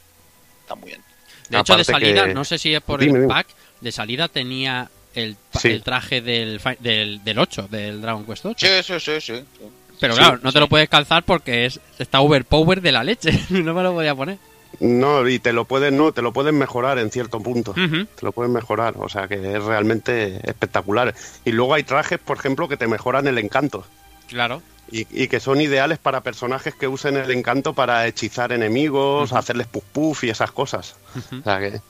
está 0.62 0.74
muy 0.74 0.88
bien. 0.90 1.02
De 1.50 1.58
hecho, 1.58 1.76
de 1.76 1.84
salida, 1.84 2.26
que- 2.26 2.34
no 2.34 2.44
sé 2.44 2.56
si 2.58 2.72
es 2.74 2.80
por 2.80 3.00
Dime, 3.00 3.18
el 3.18 3.22
dime. 3.22 3.34
pack, 3.34 3.48
de 3.80 3.92
salida 3.92 4.28
tenía 4.28 4.88
el, 5.14 5.36
pa- 5.52 5.60
Sí. 5.60 5.68
el 5.68 5.82
traje 5.82 6.20
del, 6.20 6.60
del, 6.80 7.22
del 7.24 7.38
8, 7.38 7.68
del 7.70 8.00
Dragon 8.00 8.24
Quest 8.24 8.46
8. 8.46 8.66
Sí, 8.66 8.82
sí, 8.82 9.00
sí, 9.00 9.20
sí. 9.20 9.36
sí. 9.36 9.64
Pero 10.00 10.14
Sí, 10.14 10.20
claro, 10.20 10.38
no 10.42 10.50
te 10.50 10.58
sí. 10.58 10.60
lo 10.60 10.68
puedes 10.68 10.88
calzar 10.88 11.22
porque 11.24 11.66
es 11.66 11.78
está 11.98 12.20
overpower 12.20 12.80
de 12.80 12.92
la 12.92 13.04
leche. 13.04 13.30
no 13.50 13.74
me 13.74 13.82
lo 13.82 13.92
podía 13.92 14.14
poner. 14.14 14.38
No, 14.78 15.28
y 15.28 15.38
te 15.40 15.52
lo 15.52 15.66
pueden, 15.66 15.96
no, 15.98 16.12
te 16.12 16.22
lo 16.22 16.32
pueden 16.32 16.56
mejorar 16.56 16.98
en 16.98 17.10
cierto 17.10 17.40
punto. 17.40 17.74
Te 17.74 18.06
lo 18.22 18.32
pueden 18.32 18.52
mejorar, 18.52 18.94
o 18.96 19.08
sea 19.10 19.28
que 19.28 19.34
es 19.34 19.62
realmente 19.62 20.40
espectacular. 20.48 21.14
Y 21.44 21.50
luego 21.52 21.74
hay 21.74 21.82
trajes, 21.82 22.18
por 22.18 22.38
ejemplo, 22.38 22.66
que 22.68 22.76
te 22.78 22.86
mejoran 22.86 23.26
el 23.26 23.36
encanto. 23.38 23.84
Claro. 24.28 24.62
Y, 24.92 25.06
y 25.10 25.28
que 25.28 25.38
son 25.38 25.60
ideales 25.60 25.98
para 25.98 26.22
personajes 26.22 26.74
que 26.74 26.88
usen 26.88 27.16
el 27.16 27.30
encanto 27.32 27.74
para 27.74 28.06
hechizar 28.06 28.52
enemigos, 28.52 29.32
hacerles 29.32 29.66
puff 29.66 29.84
puff 29.92 30.24
y 30.24 30.30
esas 30.30 30.50
cosas. 30.52 30.96
O 31.38 31.42
sea 31.44 31.58
que 31.60 31.80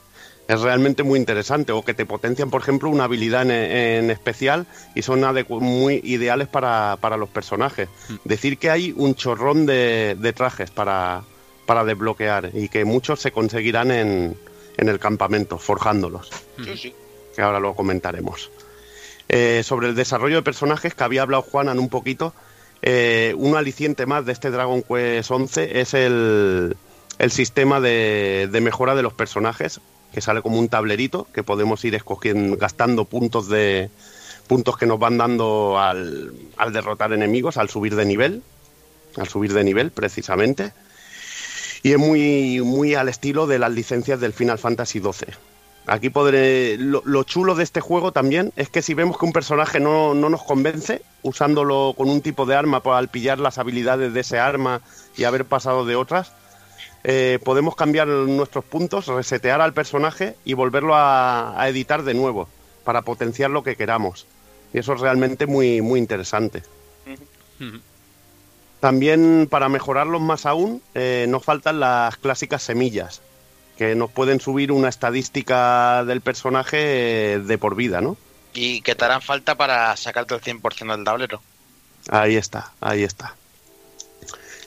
es 0.53 0.61
realmente 0.61 1.03
muy 1.03 1.17
interesante. 1.17 1.71
O 1.71 1.83
que 1.83 1.93
te 1.93 2.05
potencian, 2.05 2.49
por 2.49 2.61
ejemplo, 2.61 2.89
una 2.89 3.05
habilidad 3.05 3.43
en, 3.43 3.51
en 3.51 4.11
especial 4.11 4.65
y 4.95 5.01
son 5.01 5.21
muy 5.61 6.01
ideales 6.03 6.47
para, 6.47 6.97
para 6.99 7.15
los 7.17 7.29
personajes. 7.29 7.87
Decir 8.25 8.57
que 8.57 8.69
hay 8.69 8.93
un 8.95 9.15
chorrón 9.15 9.65
de, 9.65 10.17
de 10.19 10.33
trajes 10.33 10.69
para, 10.69 11.23
para 11.65 11.85
desbloquear 11.85 12.51
y 12.53 12.67
que 12.67 12.83
muchos 12.83 13.21
se 13.21 13.31
conseguirán 13.31 13.91
en, 13.91 14.35
en 14.77 14.89
el 14.89 14.99
campamento, 14.99 15.57
forjándolos 15.57 16.29
Sí, 16.63 16.77
sí. 16.77 16.93
que 17.35 17.41
ahora 17.41 17.59
lo 17.59 17.73
comentaremos. 17.73 18.51
Eh, 19.29 19.61
sobre 19.63 19.87
el 19.87 19.95
desarrollo 19.95 20.35
de 20.35 20.41
personajes, 20.41 20.93
que 20.93 21.03
había 21.05 21.21
hablado 21.21 21.43
Juanan 21.43 21.79
un 21.79 21.87
poquito, 21.87 22.33
eh, 22.81 23.33
un 23.37 23.55
aliciente 23.55 24.05
más 24.05 24.25
de 24.25 24.33
este 24.33 24.51
Dragon 24.51 24.81
Quest 24.83 25.31
11 25.31 25.79
es 25.79 25.93
el, 25.93 26.75
el 27.19 27.31
sistema 27.31 27.79
de, 27.79 28.49
de 28.51 28.59
mejora 28.59 28.95
de 28.95 29.03
los 29.03 29.13
personajes, 29.13 29.79
que 30.13 30.21
sale 30.21 30.41
como 30.41 30.59
un 30.59 30.69
tablerito 30.69 31.27
que 31.33 31.43
podemos 31.43 31.83
ir 31.85 31.95
escogiendo, 31.95 32.57
gastando 32.57 33.05
puntos 33.05 33.47
de 33.47 33.89
puntos 34.47 34.77
que 34.77 34.85
nos 34.85 34.99
van 34.99 35.17
dando 35.17 35.79
al, 35.79 36.33
al 36.57 36.73
derrotar 36.73 37.13
enemigos, 37.13 37.57
al 37.57 37.69
subir 37.69 37.95
de 37.95 38.05
nivel, 38.05 38.43
al 39.17 39.27
subir 39.27 39.53
de 39.53 39.63
nivel 39.63 39.91
precisamente. 39.91 40.73
Y 41.83 41.93
es 41.93 41.97
muy, 41.97 42.61
muy 42.61 42.93
al 42.95 43.09
estilo 43.09 43.47
de 43.47 43.59
las 43.59 43.71
licencias 43.71 44.19
del 44.19 44.33
Final 44.33 44.59
Fantasy 44.59 44.99
XII. 44.99 45.33
Aquí 45.87 46.09
podré. 46.09 46.77
Lo, 46.77 47.01
lo 47.05 47.23
chulo 47.23 47.55
de 47.55 47.63
este 47.63 47.81
juego 47.81 48.11
también 48.11 48.53
es 48.55 48.69
que 48.69 48.81
si 48.81 48.93
vemos 48.93 49.17
que 49.17 49.25
un 49.25 49.33
personaje 49.33 49.79
no, 49.79 50.13
no 50.13 50.29
nos 50.29 50.43
convence, 50.43 51.01
usándolo 51.23 51.95
con 51.97 52.09
un 52.09 52.21
tipo 52.21 52.45
de 52.45 52.55
arma, 52.55 52.83
pues, 52.83 52.95
al 52.95 53.07
pillar 53.07 53.39
las 53.39 53.57
habilidades 53.57 54.13
de 54.13 54.19
ese 54.19 54.37
arma 54.37 54.81
y 55.17 55.23
haber 55.23 55.45
pasado 55.45 55.85
de 55.85 55.95
otras, 55.95 56.33
eh, 57.03 57.39
podemos 57.43 57.75
cambiar 57.75 58.07
nuestros 58.07 58.63
puntos, 58.63 59.07
resetear 59.07 59.61
al 59.61 59.73
personaje 59.73 60.35
y 60.45 60.53
volverlo 60.53 60.95
a, 60.95 61.59
a 61.61 61.69
editar 61.69 62.03
de 62.03 62.13
nuevo 62.13 62.47
para 62.83 63.01
potenciar 63.01 63.49
lo 63.49 63.63
que 63.63 63.75
queramos. 63.75 64.25
Y 64.73 64.79
eso 64.79 64.93
es 64.93 65.01
realmente 65.01 65.45
muy, 65.45 65.81
muy 65.81 65.99
interesante. 65.99 66.63
También 68.79 69.47
para 69.49 69.69
mejorarlos 69.69 70.21
más 70.21 70.45
aún, 70.45 70.81
eh, 70.95 71.27
nos 71.29 71.45
faltan 71.45 71.79
las 71.79 72.17
clásicas 72.17 72.63
semillas, 72.63 73.21
que 73.77 73.93
nos 73.95 74.09
pueden 74.09 74.39
subir 74.39 74.71
una 74.71 74.89
estadística 74.89 76.03
del 76.05 76.21
personaje 76.21 77.33
eh, 77.33 77.39
de 77.39 77.57
por 77.59 77.75
vida, 77.75 78.01
¿no? 78.01 78.17
Y 78.53 78.81
que 78.81 78.95
te 78.95 79.05
harán 79.05 79.21
falta 79.21 79.55
para 79.55 79.95
sacarte 79.97 80.33
el 80.33 80.41
100% 80.41 80.95
del 80.95 81.03
tablero. 81.03 81.41
Ahí 82.09 82.35
está, 82.35 82.71
ahí 82.81 83.03
está. 83.03 83.35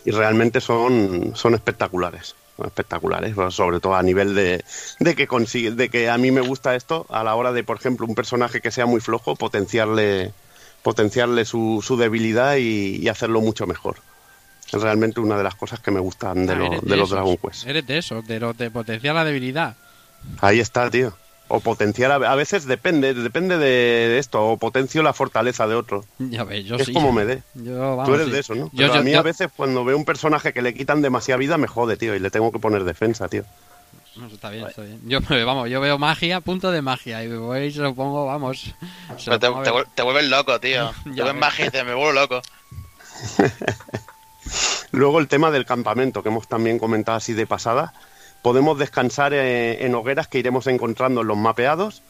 Y 0.04 0.10
realmente 0.10 0.60
son, 0.60 1.32
son 1.34 1.54
espectaculares. 1.54 2.34
Espectaculares, 2.64 3.34
sobre 3.50 3.80
todo 3.80 3.96
a 3.96 4.02
nivel 4.02 4.34
de, 4.34 4.64
de 5.00 5.14
que 5.16 5.26
consigue, 5.26 5.72
de 5.72 5.88
que 5.88 6.08
a 6.08 6.16
mí 6.18 6.30
me 6.30 6.40
gusta 6.40 6.76
esto 6.76 7.04
a 7.10 7.24
la 7.24 7.34
hora 7.34 7.52
de, 7.52 7.64
por 7.64 7.76
ejemplo, 7.78 8.06
un 8.06 8.14
personaje 8.14 8.60
que 8.60 8.70
sea 8.70 8.86
muy 8.86 9.00
flojo, 9.00 9.34
potenciarle, 9.34 10.32
potenciarle 10.82 11.44
su, 11.46 11.82
su 11.84 11.96
debilidad 11.96 12.56
y, 12.56 12.96
y 13.02 13.08
hacerlo 13.08 13.40
mucho 13.40 13.66
mejor. 13.66 13.96
Es 14.72 14.80
realmente 14.80 15.18
una 15.20 15.36
de 15.36 15.42
las 15.42 15.56
cosas 15.56 15.80
que 15.80 15.90
me 15.90 15.98
gustan 16.00 16.46
de, 16.46 16.52
Ah, 16.52 16.56
lo- 16.56 16.80
de 16.80 16.96
los 16.96 17.10
Dragon 17.10 17.36
Quest. 17.36 17.66
Eres 17.66 17.86
de 17.86 17.98
esos, 17.98 18.24
de 18.26 18.38
los 18.38 18.56
de 18.56 18.70
potenciar 18.70 19.14
la 19.16 19.24
debilidad. 19.24 19.74
Ahí 20.40 20.60
está, 20.60 20.88
tío. 20.90 21.12
O 21.48 21.60
potenciar, 21.60 22.10
a, 22.10 22.14
a 22.32 22.34
veces 22.36 22.64
depende, 22.64 23.12
depende 23.12 23.58
de, 23.58 23.66
de 23.66 24.18
esto, 24.18 24.42
o 24.42 24.56
potencio 24.56 25.02
la 25.02 25.12
fortaleza 25.12 25.66
de 25.66 25.74
otro. 25.74 26.04
Ya 26.18 26.42
ves, 26.44 26.64
yo 26.64 26.76
es 26.76 26.86
sí. 26.86 26.92
como 26.94 27.12
me 27.12 27.24
dé. 27.26 27.42
Yo, 27.54 28.02
Tú 28.06 28.14
eres 28.14 28.26
sí. 28.26 28.32
de 28.32 28.38
eso, 28.40 28.54
¿no? 28.54 28.64
Yo- 28.66 28.70
Pero 28.76 28.94
yo- 28.94 29.00
a 29.00 29.02
mí 29.02 29.12
yo- 29.12 29.18
a 29.18 29.22
veces 29.22 29.48
cuando 29.54 29.84
veo 29.84 29.96
un 29.96 30.06
personaje 30.06 30.52
que 30.54 30.62
le 30.62 30.72
quitan 30.74 31.02
demasiada 31.02 31.38
vida 31.38 31.58
me 31.58 31.66
jode, 31.66 31.96
tío, 31.98 32.14
y 32.14 32.18
le 32.18 32.30
tengo 32.30 32.50
que 32.50 32.58
poner 32.58 32.84
defensa, 32.84 33.28
tío. 33.28 33.44
No, 34.16 34.26
está 34.28 34.48
bien, 34.48 34.66
está 34.66 34.82
bien. 34.82 35.00
Yo, 35.06 35.18
vamos, 35.46 35.68
yo 35.68 35.80
veo 35.82 35.98
magia, 35.98 36.40
punto 36.40 36.70
de 36.70 36.80
magia, 36.80 37.22
y 37.22 37.28
me 37.28 37.36
voy 37.36 37.64
y 37.64 37.72
se 37.72 37.80
lo 37.80 37.94
pongo, 37.94 38.24
vamos. 38.26 38.74
se 39.18 39.30
lo 39.30 39.38
Pero 39.38 39.38
te, 39.38 39.48
pongo 39.50 39.84
te 39.84 39.90
te 39.96 40.02
vuelves 40.02 40.24
loco, 40.30 40.58
tío. 40.60 40.92
Te 41.04 41.14
Ya 41.14 41.24
ves 41.24 41.34
magia 41.34 41.66
y 41.66 41.68
dices, 41.68 41.84
me 41.84 41.94
vuelvo 41.94 42.12
loco. 42.20 42.40
Luego 44.92 45.18
el 45.18 45.28
tema 45.28 45.50
del 45.50 45.64
campamento, 45.66 46.22
que 46.22 46.28
hemos 46.28 46.46
también 46.48 46.78
comentado 46.78 47.18
así 47.18 47.32
de 47.32 47.46
pasada. 47.46 47.92
Podemos 48.44 48.78
descansar 48.78 49.32
eh, 49.32 49.86
en 49.86 49.94
hogueras 49.94 50.28
que 50.28 50.38
iremos 50.38 50.66
encontrando 50.66 51.22
en 51.22 51.28
los 51.28 51.36
mapeados. 51.38 52.02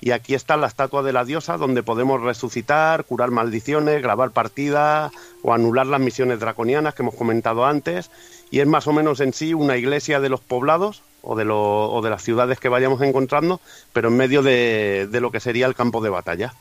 Y 0.00 0.10
aquí 0.12 0.34
está 0.34 0.58
la 0.58 0.66
estatua 0.66 1.02
de 1.02 1.14
la 1.14 1.24
diosa, 1.24 1.56
donde 1.56 1.82
podemos 1.82 2.20
resucitar, 2.22 3.04
curar 3.04 3.30
maldiciones, 3.30 4.02
grabar 4.02 4.30
partidas 4.32 5.10
o 5.42 5.54
anular 5.54 5.86
las 5.86 5.98
misiones 6.00 6.38
draconianas 6.40 6.94
que 6.94 7.02
hemos 7.02 7.14
comentado 7.14 7.64
antes. 7.64 8.10
Y 8.50 8.60
es 8.60 8.66
más 8.66 8.86
o 8.86 8.92
menos 8.92 9.20
en 9.20 9.32
sí 9.32 9.54
una 9.54 9.76
iglesia 9.78 10.20
de 10.20 10.28
los 10.28 10.40
poblados 10.40 11.02
o 11.22 11.34
de, 11.36 11.46
lo- 11.46 11.90
o 11.90 12.02
de 12.02 12.10
las 12.10 12.22
ciudades 12.22 12.60
que 12.60 12.68
vayamos 12.68 13.00
encontrando, 13.00 13.60
pero 13.94 14.08
en 14.08 14.16
medio 14.18 14.42
de, 14.42 15.08
de 15.10 15.20
lo 15.20 15.30
que 15.32 15.40
sería 15.40 15.66
el 15.66 15.74
campo 15.74 16.00
de 16.02 16.10
batalla 16.10 16.54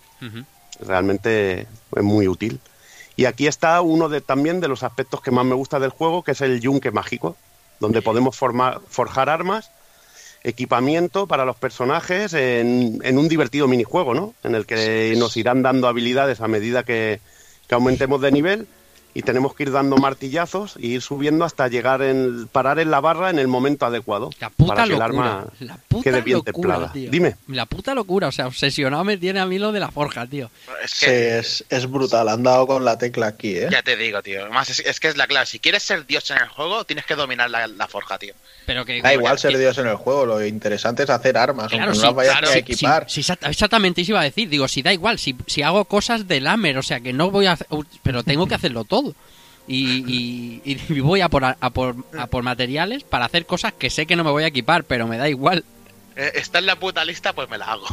realmente 0.80 1.68
es 1.96 2.04
muy 2.04 2.28
útil. 2.28 2.60
Y 3.18 3.26
aquí 3.26 3.46
está 3.48 3.82
uno 3.82 4.10
de, 4.10 4.22
también 4.22 4.62
de 4.62 4.68
los 4.68 4.84
aspectos 4.84 5.22
que 5.22 5.32
más 5.32 5.46
me 5.46 5.54
gusta 5.56 5.80
del 5.80 5.90
juego, 5.92 6.24
que 6.24 6.32
es 6.32 6.42
el 6.42 6.60
yunque 6.60 6.92
mágico, 6.92 7.36
donde 7.80 8.02
podemos 8.02 8.36
formar, 8.36 8.82
forjar 8.88 9.30
armas, 9.30 9.72
equipamiento 10.44 11.28
para 11.28 11.46
los 11.46 11.56
personajes 11.58 12.34
en, 12.34 13.00
en 13.04 13.18
un 13.18 13.28
divertido 13.28 13.68
minijuego, 13.68 14.14
¿no? 14.14 14.34
En 14.44 14.56
el 14.56 14.66
que 14.66 15.14
nos 15.18 15.36
irán 15.38 15.62
dando 15.62 15.88
habilidades 15.88 16.42
a 16.42 16.48
medida 16.48 16.84
que, 16.84 17.20
que 17.68 17.76
aumentemos 17.76 18.22
de 18.22 18.32
nivel 18.32 18.68
y 19.18 19.24
tenemos 19.24 19.56
que 19.56 19.64
ir 19.64 19.72
dando 19.72 19.98
martillazos 19.98 20.76
y 20.80 20.94
ir 20.94 21.02
subiendo 21.02 21.44
hasta 21.44 21.68
llegar 21.68 22.02
en 22.04 22.48
parar 22.52 22.78
en 22.80 22.92
la 22.92 23.00
barra 23.00 23.30
en 23.32 23.40
el 23.40 23.48
momento 23.48 23.86
adecuado 23.86 24.30
La 24.40 24.50
puta 24.52 24.76
para 24.76 24.84
que 24.86 24.94
el 24.94 25.00
locura. 25.00 25.06
arma 25.40 25.48
la 25.60 25.78
puta 25.88 26.04
quede 26.04 26.22
bien 26.22 26.38
locura, 26.38 26.54
templada. 26.76 26.94
tío. 26.94 27.10
Dime. 27.10 27.36
La 27.48 27.66
puta 27.66 27.96
locura, 27.96 28.28
o 28.28 28.32
sea, 28.32 28.46
obsesionado 28.46 29.04
me 29.04 29.18
tiene 29.18 29.40
a 29.40 29.46
mí 29.46 29.58
lo 29.58 29.72
de 29.72 29.80
la 29.80 29.90
forja, 29.90 30.28
tío. 30.28 30.52
Es 30.84 30.92
Sí, 30.92 31.06
es, 31.08 31.66
es 31.70 31.90
brutal. 31.90 32.30
Han 32.30 32.44
dado 32.44 32.68
con 32.68 32.86
la 32.86 32.98
tecla 32.98 33.28
aquí, 33.28 33.58
¿eh? 33.58 33.70
ya 33.72 33.82
te 33.82 33.96
digo, 33.98 34.22
tío. 34.22 34.42
Además, 34.44 34.70
es, 34.70 34.80
es 34.80 35.00
que 35.00 35.08
es 35.08 35.18
la 35.18 35.26
clave. 35.26 35.46
Si 35.48 35.60
quieres 35.60 35.82
ser 35.84 36.06
dios 36.06 36.30
en 36.32 36.38
el 36.38 36.50
juego, 36.50 36.84
tienes 36.86 37.06
que 37.06 37.16
dominar 37.16 37.50
la, 37.50 37.66
la 37.68 37.88
forja, 37.88 38.18
tío. 38.20 38.36
Pero 38.68 38.86
que. 38.86 39.02
Da 39.02 39.14
igual 39.14 39.40
ser 39.40 39.52
que- 39.54 39.58
Dios 39.58 39.76
en 39.80 39.88
el 39.88 39.96
juego, 39.96 40.26
lo 40.28 40.46
interesante 40.46 41.02
es 41.04 41.10
hacer 41.10 41.38
armas, 41.38 41.70
Claro, 41.70 41.86
aunque 41.86 41.96
sí, 41.96 42.02
no 42.02 42.08
las 42.10 42.16
vayas 42.16 42.32
claro, 42.34 42.50
a 42.50 42.52
sí, 42.54 42.60
equipar. 42.60 43.06
sí, 43.10 43.24
sí, 43.24 43.32
exact- 43.32 43.50
exactamente 43.50 44.02
eso 44.02 44.12
iba 44.12 44.20
a 44.22 44.24
decir. 44.26 44.48
Digo, 44.50 44.68
si 44.68 44.84
da 44.84 44.94
igual, 44.94 45.18
si, 45.18 45.36
si 45.48 45.64
hago 45.64 45.86
cosas 45.86 46.28
de 46.28 46.40
Lamer, 46.42 46.78
o 46.78 46.84
sea 46.84 47.00
que 47.00 47.14
no 47.14 47.32
voy 47.32 47.48
a 47.48 47.54
hacer, 47.54 47.66
pero 48.04 48.22
tengo 48.24 48.46
que 48.46 48.54
hacerlo 48.56 48.84
todo. 48.84 49.16
Y, 49.70 50.04
y- 50.08 50.62
y 50.92 51.00
voy 51.02 51.22
a 51.22 51.30
por, 51.30 51.44
a, 51.46 51.56
por, 51.72 51.96
a 52.18 52.28
por 52.28 52.44
materiales 52.44 53.04
para 53.04 53.26
hacer 53.26 53.46
cosas 53.48 53.74
que 53.74 53.90
sé 53.90 54.06
que 54.06 54.16
no 54.16 54.24
me 54.24 54.32
voy 54.32 54.44
a 54.44 54.48
equipar, 54.48 54.84
pero 54.84 55.08
me 55.08 55.18
da 55.18 55.28
igual. 55.30 55.64
Eh, 56.16 56.32
está 56.36 56.60
en 56.60 56.66
la 56.68 56.76
puta 56.78 57.04
lista, 57.06 57.34
pues 57.34 57.50
me 57.50 57.58
la 57.58 57.72
hago. 57.72 57.88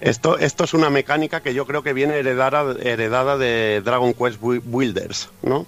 Esto, 0.00 0.36
esto 0.38 0.64
es 0.64 0.74
una 0.74 0.90
mecánica 0.90 1.42
que 1.42 1.54
yo 1.54 1.64
creo 1.66 1.82
que 1.82 1.92
viene 1.92 2.14
heredada, 2.18 2.74
heredada 2.82 3.36
de 3.38 3.80
Dragon 3.84 4.12
Quest 4.14 4.40
Bui- 4.40 4.60
Builders, 4.64 5.28
¿no? 5.42 5.66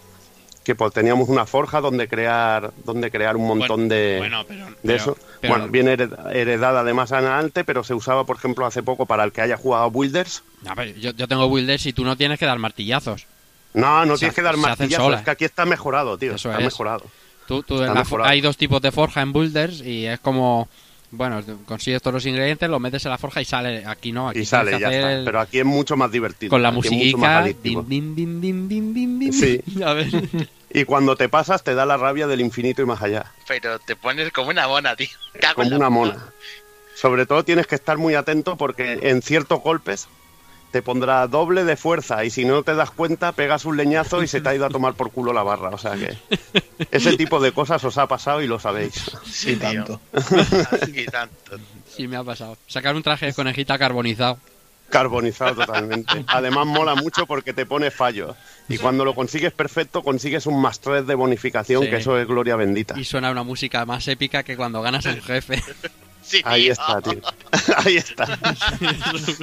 Que 0.64 0.74
pues 0.76 0.92
teníamos 0.92 1.28
una 1.28 1.44
forja 1.44 1.80
donde 1.80 2.06
crear, 2.06 2.72
donde 2.84 3.10
crear 3.10 3.36
un 3.36 3.46
montón 3.48 3.88
de, 3.88 4.16
Bueno, 4.18 4.44
pero. 4.46 4.66
de 4.66 4.74
pero- 4.82 4.94
eso. 4.96 5.18
pero- 5.40 5.54
bueno, 5.54 5.68
viene 5.68 5.96
hered- 5.96 6.34
heredada 6.34 6.84
de 6.84 6.94
más 6.94 7.10
adelante, 7.10 7.64
pero 7.64 7.82
se 7.82 7.94
usaba, 7.94 8.24
por 8.24 8.36
ejemplo, 8.36 8.64
hace 8.64 8.82
poco 8.82 9.04
para 9.06 9.24
el 9.24 9.32
que 9.32 9.40
haya 9.40 9.56
jugado 9.56 9.90
Builders. 9.90 10.44
A 10.66 10.74
ver, 10.76 10.94
yo, 11.00 11.10
yo 11.10 11.26
tengo 11.26 11.48
builders 11.48 11.84
y 11.86 11.92
tú 11.92 12.04
no 12.04 12.16
tienes 12.16 12.38
que 12.38 12.46
dar 12.46 12.58
martillazos. 12.60 13.26
No, 13.74 14.04
no 14.06 14.14
Se 14.16 14.20
tienes 14.20 14.36
que 14.36 14.42
dar 14.42 14.56
martillazos, 14.56 15.14
es 15.16 15.22
que 15.22 15.30
aquí 15.30 15.44
está 15.44 15.64
mejorado, 15.64 16.16
tío. 16.18 16.34
Eso 16.36 16.48
está 16.50 16.60
es. 16.60 16.66
mejorado. 16.66 17.04
Tú, 17.48 17.62
tú 17.64 17.80
Está 17.82 17.94
mejorado. 17.94 18.30
hay 18.30 18.40
dos 18.40 18.56
tipos 18.56 18.80
de 18.80 18.92
forja 18.92 19.20
en 19.22 19.32
builders 19.32 19.80
y 19.80 20.06
es 20.06 20.20
como. 20.20 20.68
Bueno, 21.14 21.42
consigues 21.66 22.00
todos 22.00 22.14
los 22.14 22.26
ingredientes, 22.26 22.68
los 22.70 22.80
metes 22.80 23.04
en 23.04 23.10
la 23.10 23.18
forja 23.18 23.40
y 23.42 23.44
sale. 23.44 23.84
Aquí 23.86 24.12
no, 24.12 24.30
aquí 24.30 24.38
Y 24.40 24.42
tienes 24.42 24.48
sale, 24.48 24.70
que 24.72 24.80
ya 24.80 24.88
hacer 24.88 24.98
está. 25.00 25.12
el- 25.12 25.24
Pero 25.26 25.40
aquí 25.40 25.58
es 25.58 25.64
mucho 25.66 25.94
más 25.96 26.10
divertido. 26.10 26.48
con 26.50 26.62
la 26.62 26.70
aquí 26.70 26.78
es 26.78 26.90
mucho 26.90 27.18
más 27.18 27.42
musiquita. 27.44 27.82
Din, 27.86 28.14
din, 28.14 29.18
din. 29.20 29.32
Sí. 29.32 29.60
A 29.84 29.92
ver. 29.92 30.08
Y 30.70 30.84
cuando 30.84 31.14
te 31.16 31.28
pasas 31.28 31.62
te 31.62 31.74
da 31.74 31.84
la 31.84 31.98
rabia 31.98 32.26
del 32.26 32.40
infinito 32.40 32.80
y 32.80 32.86
más 32.86 33.02
allá. 33.02 33.26
Pero 33.46 33.78
te 33.78 33.94
pones 33.94 34.32
como 34.32 34.48
una 34.48 34.66
mona, 34.66 34.96
tío. 34.96 35.08
Como 35.54 35.76
una 35.76 35.90
mona. 35.90 36.16
Sobre 36.94 37.26
todo 37.26 37.44
tienes 37.44 37.66
que 37.66 37.74
estar 37.74 37.98
muy 37.98 38.14
atento 38.14 38.56
porque 38.56 39.00
en 39.02 39.20
ciertos 39.22 39.60
golpes 39.60 40.08
te 40.72 40.82
pondrá 40.82 41.26
doble 41.28 41.64
de 41.64 41.76
fuerza 41.76 42.24
y 42.24 42.30
si 42.30 42.44
no 42.44 42.62
te 42.64 42.74
das 42.74 42.90
cuenta 42.90 43.32
pegas 43.32 43.64
un 43.64 43.76
leñazo 43.76 44.22
y 44.22 44.26
se 44.26 44.40
te 44.40 44.48
ha 44.48 44.54
ido 44.54 44.66
a 44.66 44.70
tomar 44.70 44.94
por 44.94 45.12
culo 45.12 45.32
la 45.32 45.42
barra. 45.44 45.68
O 45.68 45.78
sea 45.78 45.92
que 45.94 46.16
ese 46.90 47.16
tipo 47.16 47.38
de 47.40 47.52
cosas 47.52 47.84
os 47.84 47.98
ha 47.98 48.08
pasado 48.08 48.42
y 48.42 48.46
lo 48.48 48.58
sabéis. 48.58 49.10
Sí, 49.30 49.56
tanto. 49.56 50.00
Y 50.92 51.04
tanto. 51.10 51.58
Sí, 51.94 52.08
me 52.08 52.16
ha 52.16 52.24
pasado. 52.24 52.56
Sacar 52.66 52.96
un 52.96 53.02
traje 53.02 53.26
de 53.26 53.34
conejita 53.34 53.78
carbonizado. 53.78 54.38
Carbonizado 54.88 55.54
totalmente. 55.54 56.24
Además 56.26 56.66
mola 56.66 56.94
mucho 56.94 57.26
porque 57.26 57.52
te 57.52 57.64
pone 57.66 57.90
fallos. 57.90 58.34
Y 58.68 58.78
cuando 58.78 59.04
lo 59.04 59.14
consigues 59.14 59.52
perfecto 59.52 60.02
consigues 60.02 60.46
un 60.46 60.60
más 60.60 60.80
3 60.80 61.06
de 61.06 61.14
bonificación, 61.14 61.82
Sí. 61.84 61.90
que 61.90 61.96
eso 61.96 62.18
es 62.18 62.26
gloria 62.26 62.56
bendita. 62.56 62.98
Y 62.98 63.04
suena 63.04 63.30
una 63.30 63.42
música 63.42 63.84
más 63.86 64.06
épica 64.08 64.42
que 64.42 64.56
cuando 64.56 64.80
ganas 64.82 65.04
un 65.06 65.20
jefe. 65.22 65.62
Sí, 66.32 66.40
Ahí 66.44 66.62
tío. 66.62 66.72
está, 66.72 67.00
tío. 67.02 67.20
Ahí 67.84 67.96
está. 67.98 68.26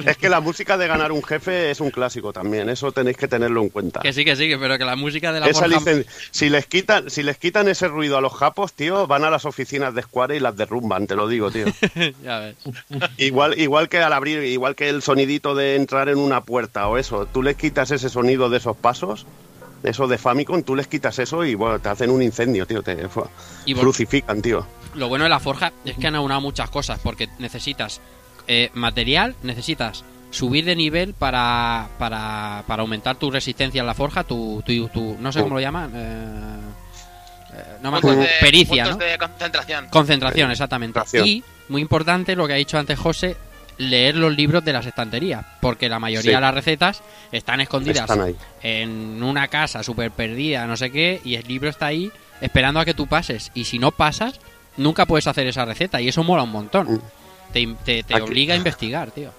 es 0.06 0.16
que 0.16 0.28
la 0.28 0.40
música 0.40 0.76
de 0.76 0.88
ganar 0.88 1.12
un 1.12 1.22
jefe 1.22 1.70
es 1.70 1.80
un 1.80 1.90
clásico 1.90 2.32
también. 2.32 2.68
Eso 2.68 2.90
tenéis 2.90 3.16
que 3.16 3.28
tenerlo 3.28 3.62
en 3.62 3.68
cuenta. 3.68 4.00
que 4.00 4.12
sí, 4.12 4.24
que 4.24 4.34
sí, 4.34 4.48
que- 4.48 4.58
pero 4.58 4.76
que 4.76 4.84
la 4.84 4.96
música 4.96 5.32
de 5.32 5.38
la 5.38 5.46
Esa 5.46 5.68
licen- 5.68 6.04
si 6.32 6.48
les 6.50 6.66
quitan 6.66 7.08
si 7.08 7.22
les 7.22 7.38
quitan 7.38 7.68
ese 7.68 7.86
ruido 7.86 8.18
a 8.18 8.20
los 8.20 8.32
japos 8.32 8.72
tío 8.72 9.06
van 9.06 9.22
a 9.24 9.30
las 9.30 9.44
oficinas 9.44 9.94
de 9.94 10.02
Square 10.02 10.36
y 10.36 10.40
las 10.40 10.56
derrumban 10.56 11.06
te 11.06 11.14
lo 11.14 11.28
digo 11.28 11.50
tío 11.52 11.66
ya 12.24 12.40
ves. 12.40 12.56
igual 13.18 13.58
igual 13.58 13.88
que 13.88 13.98
al 13.98 14.12
abrir 14.12 14.42
igual 14.42 14.74
que 14.74 14.88
el 14.88 15.02
sonidito 15.02 15.54
de 15.54 15.76
entrar 15.76 16.08
en 16.08 16.18
una 16.18 16.42
puerta 16.44 16.88
o 16.88 16.98
eso 16.98 17.26
tú 17.26 17.42
les 17.42 17.54
quitas 17.56 17.90
ese 17.92 18.08
sonido 18.08 18.50
de 18.50 18.56
esos 18.58 18.76
pasos 18.76 19.26
eso 19.82 20.06
de 20.06 20.18
Famicom 20.18 20.62
tú 20.62 20.76
les 20.76 20.86
quitas 20.86 21.18
eso 21.18 21.44
y 21.44 21.54
bueno 21.54 21.78
te 21.78 21.88
hacen 21.88 22.10
un 22.10 22.22
incendio 22.22 22.66
tío 22.66 22.82
te 22.82 23.08
Y 23.64 23.74
crucifican 23.74 24.42
tío 24.42 24.66
Lo 24.94 25.08
bueno 25.08 25.24
de 25.24 25.30
la 25.30 25.40
forja 25.40 25.72
es 25.84 25.96
que 25.96 26.06
han 26.06 26.14
aunado 26.16 26.40
muchas 26.40 26.68
cosas, 26.70 26.98
porque 27.02 27.28
necesitas 27.38 28.00
eh, 28.48 28.70
material, 28.74 29.34
necesitas 29.42 30.04
subir 30.30 30.64
de 30.64 30.76
nivel 30.76 31.14
para, 31.14 31.88
para, 31.98 32.62
para 32.66 32.82
aumentar 32.82 33.16
tu 33.16 33.30
resistencia 33.30 33.80
en 33.80 33.86
la 33.86 33.94
forja, 33.94 34.22
tu, 34.24 34.62
tu, 34.66 34.88
tu- 34.88 35.16
no 35.20 35.32
sé 35.32 35.40
cómo 35.42 35.54
lo 35.56 35.60
llaman, 35.60 35.90
eh, 35.94 36.56
eh, 37.54 37.64
no 37.82 37.90
me 37.90 37.98
acuerdo, 37.98 38.20
de- 38.22 38.28
pericia, 38.40 38.84
¿no? 38.86 38.96
de 38.96 39.18
concentración. 39.18 39.88
Concentración, 39.90 40.50
exactamente. 40.50 40.98
Concentración. 40.98 41.26
Y, 41.26 41.44
muy 41.68 41.82
importante, 41.82 42.34
lo 42.36 42.46
que 42.46 42.52
ha 42.52 42.56
dicho 42.56 42.78
antes 42.78 42.98
José, 42.98 43.36
leer 43.80 44.14
los 44.16 44.34
libros 44.36 44.64
de 44.64 44.72
las 44.72 44.86
estanterías, 44.86 45.44
porque 45.60 45.88
la 45.88 45.98
mayoría 45.98 46.30
Sí. 46.30 46.34
de 46.34 46.40
las 46.40 46.54
recetas 46.54 47.02
están 47.32 47.60
escondidas 47.60 48.02
están 48.10 48.20
ahí 48.20 48.36
en 48.62 49.22
una 49.22 49.48
casa 49.48 49.82
súper 49.82 50.10
perdida, 50.10 50.66
no 50.66 50.76
sé 50.76 50.90
qué, 50.92 51.20
y 51.24 51.34
el 51.36 51.46
libro 51.48 51.68
está 51.70 51.86
ahí 51.86 52.12
esperando 52.40 52.78
a 52.80 52.84
que 52.84 52.94
tú 52.94 53.06
pases. 53.06 53.50
Y 53.54 53.64
si 53.64 53.78
no 53.78 53.90
pasas, 53.90 54.40
nunca 54.76 55.06
puedes 55.06 55.26
hacer 55.26 55.46
esa 55.46 55.64
receta, 55.64 56.00
y 56.00 56.08
eso 56.08 56.22
mola 56.22 56.42
un 56.42 56.52
montón. 56.52 56.92
Mm. 56.94 57.00
Te, 57.52 57.66
te- 57.84 58.02
te 58.04 58.20
obliga 58.20 58.54
a 58.54 58.56
investigar, 58.56 59.10
tío. 59.10 59.32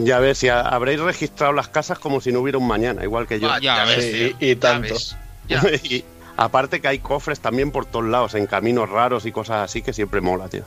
ya 0.00 0.18
ves 0.18 0.38
si 0.38 0.48
ha- 0.48 0.62
habréis 0.62 0.98
registrado 1.00 1.52
las 1.52 1.68
casas 1.68 1.98
como 1.98 2.20
si 2.20 2.32
no 2.32 2.40
hubiera 2.40 2.56
un 2.58 2.66
mañana 2.66 3.04
igual 3.04 3.26
que 3.26 3.38
yo 3.38 3.50
Ah, 3.52 3.58
Ya 3.60 3.84
ves, 3.84 4.02
Sí, 4.04 4.10
tío, 4.12 4.26
y- 4.40 4.50
y 4.52 4.54
ya 4.54 4.60
tanto. 4.60 4.94
ves. 4.94 5.16
Ya. 5.48 5.60
y 5.82 6.04
Aparte 6.36 6.80
que 6.80 6.88
hay 6.88 6.98
cofres 6.98 7.38
también 7.38 7.70
por 7.70 7.86
todos 7.86 8.06
lados, 8.06 8.34
en 8.34 8.46
caminos 8.46 8.88
raros 8.88 9.24
y 9.26 9.30
cosas 9.30 9.58
así 9.70 9.82
que 9.82 9.92
siempre 9.92 10.20
mola, 10.20 10.48
tío. 10.48 10.64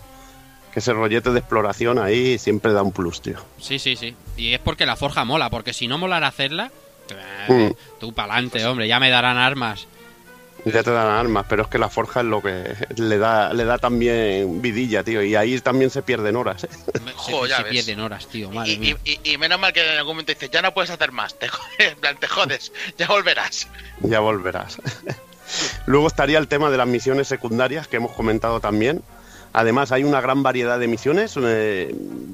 Que 0.78 0.82
ese 0.82 0.94
rollete 0.94 1.32
de 1.32 1.40
exploración 1.40 1.98
ahí 1.98 2.38
siempre 2.38 2.72
da 2.72 2.84
un 2.84 2.92
plus, 2.92 3.20
tío. 3.20 3.38
Sí, 3.60 3.80
sí, 3.80 3.96
sí. 3.96 4.16
Y 4.36 4.54
es 4.54 4.60
porque 4.60 4.86
la 4.86 4.96
forja 4.96 5.26
mola, 5.26 5.50
porque 5.50 5.74
si 5.74 5.88
no 5.88 5.98
molara 5.98 6.28
hacerla, 6.28 6.72
Mm. 7.50 7.70
tú 8.00 8.14
pa'lante, 8.14 8.64
hombre, 8.64 8.88
ya 8.88 9.00
me 9.00 9.10
darán 9.10 9.38
armas. 9.38 9.88
Ya 10.66 10.84
te 10.84 10.92
dan 10.92 11.08
armas, 11.08 11.48
pero 11.50 11.64
es 11.64 11.68
que 11.70 11.80
la 11.80 11.90
forja 11.90 12.20
es 12.20 12.28
lo 12.28 12.44
que 12.44 12.76
le 12.96 13.18
da, 13.18 13.54
le 13.54 13.66
da 13.66 13.80
también 13.80 14.62
vidilla, 14.62 15.04
tío. 15.04 15.24
Y 15.24 15.34
ahí 15.36 15.60
también 15.62 15.90
se 15.90 16.04
pierden 16.04 16.36
horas. 16.36 16.66
¿eh? 16.66 16.70
Se, 17.26 17.32
ya 17.50 17.58
se 17.58 17.64
ves. 17.64 17.72
pierden 17.72 18.00
horas, 18.02 18.28
tío, 18.28 18.52
madre 18.52 18.74
Y, 18.74 18.78
mía. 18.78 18.98
y- 19.04 19.20
y- 19.24 19.32
y 19.34 19.38
menos 19.40 19.60
mal 19.60 19.74
que 19.74 19.82
en 19.84 19.98
algún 19.98 20.14
momento 20.14 20.32
dices, 20.32 20.52
ya 20.52 20.62
no 20.62 20.76
puedes 20.76 20.92
hacer 20.92 21.12
más, 21.12 21.40
te 21.40 21.48
jodes, 21.48 21.72
en 21.94 21.98
plan, 21.98 22.18
te 22.20 22.28
jodes, 22.28 22.72
ya 23.00 23.08
volverás. 23.08 23.68
ya 24.02 24.20
volverás. 24.20 24.78
Luego 25.88 26.06
estaría 26.06 26.38
el 26.38 26.48
tema 26.48 26.70
de 26.70 26.78
las 26.78 26.86
misiones 26.88 27.28
secundarias 27.28 27.88
que 27.88 27.96
hemos 27.96 28.12
comentado 28.12 28.60
también. 28.60 29.02
Además, 29.58 29.92
hay 29.92 30.04
una 30.04 30.22
gran 30.22 30.44
variedad 30.44 30.78
de 30.78 30.88
misiones. 30.88 31.34
eh, 31.42 31.92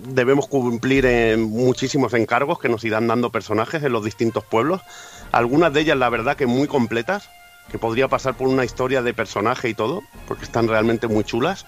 debemos 0.09 0.45
cumplir 0.45 1.05
eh, 1.05 1.37
muchísimos 1.37 2.13
encargos 2.13 2.59
que 2.59 2.67
nos 2.67 2.83
irán 2.83 3.07
dando 3.07 3.29
personajes 3.29 3.81
en 3.81 3.93
los 3.93 4.03
distintos 4.03 4.43
pueblos. 4.43 4.81
Algunas 5.31 5.71
de 5.71 5.79
ellas, 5.79 5.97
la 5.97 6.09
verdad, 6.09 6.35
que 6.35 6.47
muy 6.47 6.67
completas, 6.67 7.29
que 7.71 7.79
podría 7.79 8.09
pasar 8.09 8.35
por 8.35 8.49
una 8.49 8.65
historia 8.65 9.01
de 9.01 9.13
personaje 9.13 9.69
y 9.69 9.73
todo, 9.73 10.01
porque 10.27 10.43
están 10.43 10.67
realmente 10.67 11.07
muy 11.07 11.23
chulas. 11.23 11.65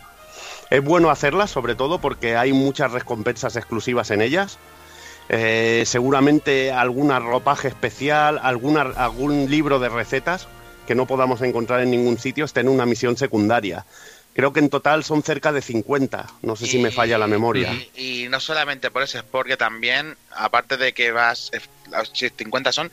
Es 0.71 0.83
bueno 0.83 1.09
hacerlas, 1.09 1.51
sobre 1.51 1.75
todo 1.75 1.99
porque 1.99 2.35
hay 2.35 2.51
muchas 2.51 2.91
recompensas 2.91 3.55
exclusivas 3.55 4.11
en 4.11 4.21
ellas. 4.21 4.59
Eh, 5.29 5.83
seguramente 5.85 6.73
alguna 6.73 7.19
ropaje 7.19 7.69
especial, 7.69 8.41
alguna, 8.43 8.81
algún 8.81 9.49
libro 9.49 9.79
de 9.79 9.87
recetas 9.87 10.49
que 10.85 10.95
no 10.95 11.05
podamos 11.07 11.41
encontrar 11.41 11.81
en 11.81 11.91
ningún 11.91 12.17
sitio 12.17 12.45
esté 12.45 12.59
en 12.59 12.67
una 12.67 12.85
misión 12.85 13.17
secundaria. 13.17 13.85
Creo 14.35 14.51
que 14.51 14.59
en 14.59 14.69
total 14.69 15.03
son 15.05 15.23
cerca 15.23 15.53
de 15.53 15.61
50, 15.61 16.27
no 16.41 16.55
sé 16.57 16.67
si 16.67 16.77
me 16.77 16.91
falla 16.91 17.17
la 17.17 17.25
memoria. 17.27 17.71
Y, 17.95 18.25
y 18.25 18.29
no 18.29 18.41
solamente 18.41 18.91
por 18.91 19.01
eso, 19.01 19.17
es 19.17 19.23
porque 19.23 19.55
también, 19.55 20.17
aparte 20.31 20.75
de 20.75 20.93
que 20.93 21.11
vas, 21.11 21.49
eh, 21.53 21.61
las 21.89 22.11
50 22.13 22.71
son 22.73 22.91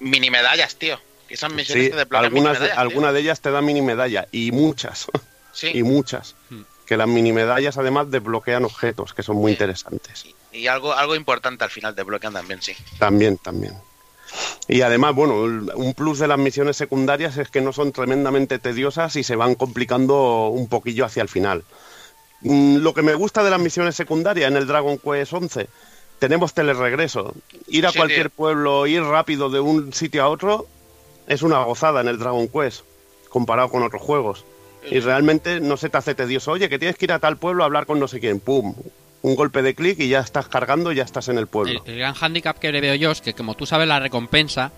mini 0.00 0.28
medallas, 0.30 0.74
tío. 0.74 1.00
Que 1.28 1.36
son 1.36 1.54
misiones 1.54 1.84
Sí, 1.86 1.90
que 1.90 1.96
desbloquean 1.96 2.32
mini 2.32 2.38
algunas 2.46 2.54
de, 2.54 2.60
medallas, 2.60 2.74
tío. 2.76 2.80
alguna 2.82 3.12
de 3.12 3.20
ellas 3.20 3.40
te 3.40 3.50
dan 3.52 3.64
mini 3.64 3.80
medalla 3.82 4.26
y 4.32 4.50
muchas, 4.52 5.06
Sí. 5.52 5.70
y 5.72 5.82
muchas. 5.84 6.34
Hmm. 6.50 6.62
Que 6.84 6.96
las 6.96 7.06
mini 7.08 7.32
medallas 7.32 7.78
además 7.78 8.10
desbloquean 8.10 8.64
objetos 8.64 9.14
que 9.14 9.22
son 9.22 9.36
muy 9.36 9.52
Sí. 9.52 9.54
interesantes. 9.54 10.26
Y 10.52 10.66
algo, 10.68 10.94
algo 10.94 11.14
importante 11.14 11.62
al 11.64 11.70
final 11.70 11.94
desbloquean 11.94 12.32
también, 12.32 12.60
sí. 12.60 12.74
También, 12.98 13.38
también. 13.38 13.74
Y 14.68 14.80
además, 14.82 15.14
bueno, 15.14 15.34
un 15.76 15.94
plus 15.94 16.18
de 16.18 16.28
las 16.28 16.38
misiones 16.38 16.76
secundarias 16.76 17.36
es 17.36 17.48
que 17.50 17.60
no 17.60 17.72
son 17.72 17.92
tremendamente 17.92 18.58
tediosas 18.58 19.16
y 19.16 19.22
se 19.22 19.36
van 19.36 19.54
complicando 19.54 20.48
un 20.48 20.68
poquillo 20.68 21.04
hacia 21.04 21.22
el 21.22 21.28
final. 21.28 21.64
Mm, 22.42 22.76
Lo 22.78 22.92
que 22.94 23.02
me 23.02 23.14
gusta 23.14 23.42
de 23.44 23.50
las 23.50 23.60
misiones 23.60 23.94
secundarias 23.96 24.50
en 24.50 24.56
el 24.56 24.66
Dragon 24.66 24.98
Quest 24.98 25.32
11, 25.32 25.68
tenemos 26.18 26.52
teleregreso. 26.54 27.34
Ir 27.68 27.86
a 27.86 27.92
Sí, 27.92 27.98
cualquier 27.98 28.28
tío. 28.30 28.36
pueblo, 28.36 28.86
ir 28.86 29.02
rápido 29.02 29.48
de 29.50 29.60
un 29.60 29.92
sitio 29.92 30.22
a 30.24 30.28
otro, 30.28 30.66
es 31.26 31.42
una 31.42 31.62
gozada 31.64 32.00
en 32.00 32.08
el 32.08 32.18
Dragon 32.18 32.48
Quest, 32.48 32.82
comparado 33.28 33.68
con 33.70 33.82
otros 33.82 34.02
juegos. 34.02 34.44
Y 34.88 35.00
realmente 35.00 35.58
no 35.60 35.76
se 35.76 35.88
te 35.88 35.96
hace 35.98 36.14
tedioso. 36.14 36.52
Oye, 36.52 36.68
que 36.68 36.78
tienes 36.78 36.96
que 36.96 37.06
ir 37.06 37.12
a 37.12 37.18
tal 37.18 37.38
pueblo 37.38 37.64
a 37.64 37.66
hablar 37.66 37.86
con 37.86 37.98
no 37.98 38.06
sé 38.06 38.20
quién. 38.20 38.38
¡Pum! 38.38 38.74
Un 39.22 39.34
golpe 39.34 39.62
de 39.62 39.74
clic 39.74 39.98
y 40.00 40.08
ya 40.08 40.20
estás 40.20 40.46
cargando 40.48 40.92
ya 40.92 41.02
estás 41.02 41.28
en 41.28 41.38
el 41.38 41.46
pueblo. 41.46 41.82
El, 41.84 41.92
el 41.92 41.98
gran 41.98 42.14
handicap 42.20 42.58
que 42.58 42.70
le 42.72 42.80
veo 42.80 42.94
yo 42.94 43.10
es 43.10 43.20
que 43.20 43.34
como 43.34 43.54
tú 43.54 43.66
sabes 43.66 43.88
la 43.88 43.98
recompensa 43.98 44.70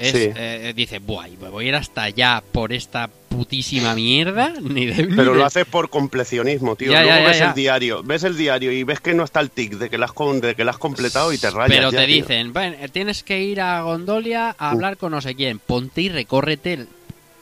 es 0.00 0.12
Sí. 0.12 0.30
eh, 0.34 0.72
dice, 0.76 1.00
"Buah, 1.00 1.26
voy 1.50 1.64
a 1.66 1.68
ir 1.68 1.74
hasta 1.74 2.02
allá 2.04 2.40
por 2.52 2.72
esta 2.72 3.08
putísima 3.28 3.94
mierda", 3.94 4.52
ni 4.62 4.86
de 4.86 5.06
ni 5.06 5.16
Pero 5.16 5.32
de- 5.32 5.38
lo 5.38 5.44
haces 5.44 5.64
por 5.66 5.90
complecionismo, 5.90 6.76
tío. 6.76 6.92
Ya, 6.92 7.02
Luego 7.02 7.18
ya, 7.20 7.26
ves 7.26 7.38
ya. 7.38 7.48
el 7.48 7.54
diario, 7.54 8.02
ves 8.04 8.22
el 8.24 8.36
diario 8.36 8.70
y 8.72 8.84
ves 8.84 9.00
que 9.00 9.14
no 9.14 9.24
está 9.24 9.40
el 9.40 9.50
tic 9.50 9.72
de 9.74 9.90
que 9.90 9.98
lo 9.98 10.04
has, 10.04 10.12
con- 10.12 10.40
de 10.40 10.54
que 10.54 10.64
lo 10.64 10.70
has 10.70 10.78
completado 10.78 11.32
y 11.32 11.38
te 11.38 11.50
rayas. 11.50 11.76
Pero 11.76 11.90
te 11.90 12.06
dicen, 12.06 12.52
"Ven, 12.52 12.74
eh, 12.80 12.88
tienes 12.88 13.22
que 13.24 13.40
ir 13.42 13.60
a 13.60 13.82
Gondolia 13.82 14.54
a 14.58 14.70
hablar 14.70 14.96
con 14.98 15.10
no 15.12 15.20
sé 15.20 15.34
quién. 15.34 15.58
Ponte 15.58 16.00
y 16.02 16.08
recórrete 16.08 16.72
el 16.74 16.88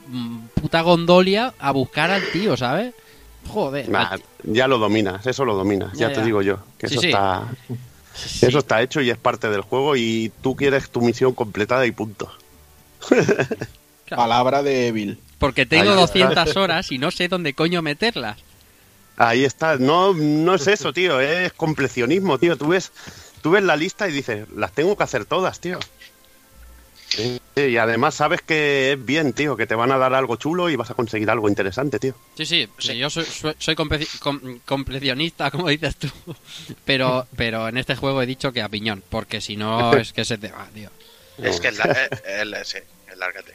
mm, 0.09 0.39
puta 0.55 0.81
Gondolia 0.83 1.53
a 1.59 1.71
buscar 1.73 2.11
al 2.11 2.23
tío, 2.31 2.57
¿sabes? 2.57 2.95
Joder. 3.49 3.89
Nah, 3.89 4.17
ya 4.45 4.69
lo 4.69 4.79
dominas, 4.79 5.27
eso 5.27 5.45
lo 5.45 5.55
dominas, 5.55 5.93
ya, 5.95 6.09
Ya, 6.09 6.15
te 6.15 6.21
ya. 6.21 6.25
digo 6.27 6.43
yo. 6.43 6.59
Que 6.79 6.89
Sí, 6.89 6.95
eso 6.95 7.01
sí. 7.03 7.07
está. 7.09 7.45
sí. 8.15 8.47
Eso 8.47 8.59
está 8.59 8.83
hecho 8.83 9.01
y 9.01 9.11
es 9.11 9.19
parte 9.19 9.49
del 9.51 9.61
juego 9.63 9.97
y 9.97 10.33
tú 10.43 10.57
quieres 10.57 10.91
tu 10.91 11.01
misión 11.01 11.33
completada 11.35 11.87
y 11.87 11.93
punto. 11.93 12.31
Palabra 14.09 14.63
de 14.63 14.93
Bill. 14.93 15.19
Porque 15.39 15.67
tengo 15.67 15.83
Ahí 15.93 16.05
está. 16.05 16.21
200 16.45 16.57
horas 16.57 16.93
y 16.93 16.99
no 16.99 17.11
sé 17.11 17.29
dónde 17.29 17.55
coño 17.55 17.83
meterlas. 17.83 18.39
Ahí 19.17 19.45
está. 19.45 19.77
No, 19.77 20.13
no 20.15 20.55
es 20.55 20.67
eso, 20.67 20.93
tío. 20.93 21.21
Es 21.21 21.53
completionismo, 21.53 22.39
tío. 22.39 22.57
Tú 22.57 22.69
ves, 22.69 22.93
tú 23.43 23.51
ves 23.51 23.65
la 23.65 23.77
lista 23.77 24.09
y 24.09 24.13
dices, 24.13 24.47
las 24.55 24.73
tengo 24.73 24.97
que 24.97 25.03
hacer 25.05 25.25
todas, 25.25 25.59
tío. 25.61 25.79
Sí, 27.09 27.41
y 27.57 27.77
además 27.79 28.15
sabes 28.15 28.43
que 28.43 28.93
es 28.93 29.05
bien, 29.05 29.33
tío, 29.33 29.57
que 29.57 29.67
te 29.67 29.75
van 29.75 29.91
a 29.93 29.99
dar 29.99 30.13
algo 30.15 30.37
chulo 30.37 30.69
y 30.69 30.77
vas 30.77 30.91
a 30.91 30.95
conseguir 30.95 31.31
algo 31.31 31.49
interesante, 31.49 31.99
tío. 31.99 32.15
Sí, 32.37 32.45
sí, 32.45 32.69
sí, 32.79 32.99
yo 32.99 33.09
soy, 33.09 33.25
soy, 33.25 33.55
soy 33.59 33.75
comple- 33.75 34.19
com- 34.19 34.59
completionista, 34.65 35.51
como 35.53 35.69
dices 35.69 35.97
tú. 35.97 36.09
Pero, 36.85 37.27
pero 37.37 37.69
en 37.69 37.79
este 37.79 37.97
juego 37.97 38.21
he 38.23 38.27
dicho 38.27 38.53
que 38.53 38.61
a 38.63 38.69
piñón, 38.69 39.03
porque 39.09 39.41
si 39.41 39.57
no 39.57 39.97
es 39.97 40.13
que 40.13 40.25
se 40.25 40.37
te 40.39 40.51
va, 40.51 40.69
tío. 40.75 40.91
Es 41.39 41.61
que 41.61 41.69
el, 41.69 41.77
el, 42.55 42.65
sí, 42.65 42.79
el 43.13 43.19
lárgate. 43.19 43.55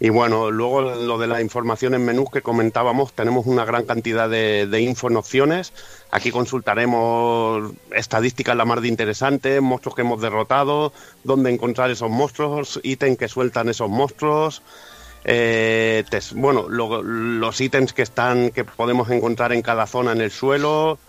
Y 0.00 0.10
bueno, 0.10 0.50
luego 0.52 0.80
lo 0.82 1.18
de 1.18 1.26
la 1.26 1.40
información 1.42 1.92
en 1.94 2.04
menús 2.04 2.30
que 2.30 2.42
comentábamos, 2.42 3.12
tenemos 3.14 3.46
una 3.46 3.64
gran 3.64 3.84
cantidad 3.84 4.28
de, 4.30 4.66
de 4.68 4.80
info 4.80 5.08
en 5.08 5.16
opciones. 5.16 5.72
Aquí 6.10 6.30
consultaremos 6.30 7.72
estadísticas 7.90 8.56
la 8.56 8.64
más 8.64 8.80
de 8.80 8.88
interesantes, 8.88 9.60
monstruos 9.60 9.96
que 9.96 10.02
hemos 10.02 10.20
derrotado, 10.20 10.92
dónde 11.24 11.50
encontrar 11.50 11.90
esos 11.90 12.10
monstruos, 12.10 12.78
ítems 12.84 13.18
que 13.18 13.28
sueltan 13.28 13.68
esos 13.68 13.88
monstruos. 13.90 14.62
eh, 15.24 16.04
bueno, 16.36 16.68
lo- 16.68 17.02
los 17.02 17.60
ítems 17.60 17.92
que 17.92 18.02
están 18.02 18.50
que 18.50 18.64
podemos 18.64 19.10
encontrar 19.10 19.52
en 19.52 19.62
cada 19.62 19.86
zona 19.86 20.12
en 20.12 20.20
el 20.20 20.30
suelo, 20.30 21.00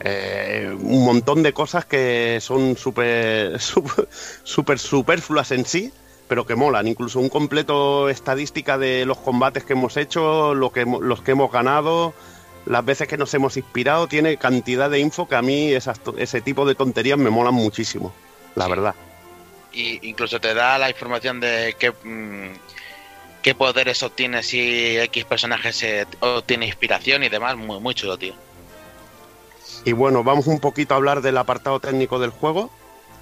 eh, 0.00 0.74
un 0.80 1.04
montón 1.04 1.42
de 1.42 1.52
cosas 1.52 1.84
que 1.86 2.38
son 2.40 2.76
súper 2.76 3.60
súper 3.60 4.08
súper 4.44 4.78
superfluas 4.78 5.50
en 5.52 5.64
sí, 5.66 5.92
pero 6.30 6.46
que 6.46 6.54
molan. 6.54 6.86
Incluso 6.86 7.18
un 7.18 7.28
completo 7.28 8.08
estadística 8.08 8.78
de 8.78 9.04
los 9.04 9.18
combates 9.18 9.64
que 9.64 9.72
hemos 9.72 9.96
hecho, 9.96 10.54
lo 10.54 10.70
que, 10.70 10.84
los 10.84 11.22
que 11.22 11.32
hemos 11.32 11.50
ganado, 11.50 12.14
las 12.66 12.84
veces 12.84 13.08
que 13.08 13.16
nos 13.18 13.34
hemos 13.34 13.56
inspirado, 13.56 14.06
tiene 14.06 14.36
cantidad 14.36 14.88
de 14.88 15.00
info 15.00 15.26
que 15.26 15.34
a 15.34 15.42
mí 15.42 15.72
esas 15.72 16.00
ese 16.18 16.40
tipo 16.40 16.64
de 16.66 16.76
tonterías 16.76 17.18
me 17.18 17.30
molan 17.30 17.54
muchísimo, 17.54 18.12
la 18.54 18.66
Sí. 18.66 18.70
verdad. 18.70 18.94
Y 19.72 20.08
incluso 20.08 20.40
te 20.40 20.54
da 20.54 20.78
la 20.78 20.88
información 20.88 21.40
de 21.40 21.74
qué, 21.76 21.90
mm, 21.90 22.54
qué 23.42 23.56
poderes 23.56 24.00
obtienes 24.04 24.46
si 24.46 24.98
X 24.98 25.24
personajes 25.24 25.82
eh, 25.82 26.06
obtiene 26.20 26.66
inspiración 26.66 27.24
y 27.24 27.28
demás. 27.28 27.56
Muy, 27.56 27.80
muy 27.80 27.94
chulo, 27.96 28.16
tío. 28.16 28.34
Y 29.84 29.94
bueno, 29.94 30.22
vamos 30.22 30.46
un 30.46 30.60
poquito 30.60 30.94
a 30.94 30.98
hablar 30.98 31.22
del 31.22 31.38
apartado 31.38 31.80
técnico 31.80 32.20
del 32.20 32.30
juego. 32.30 32.70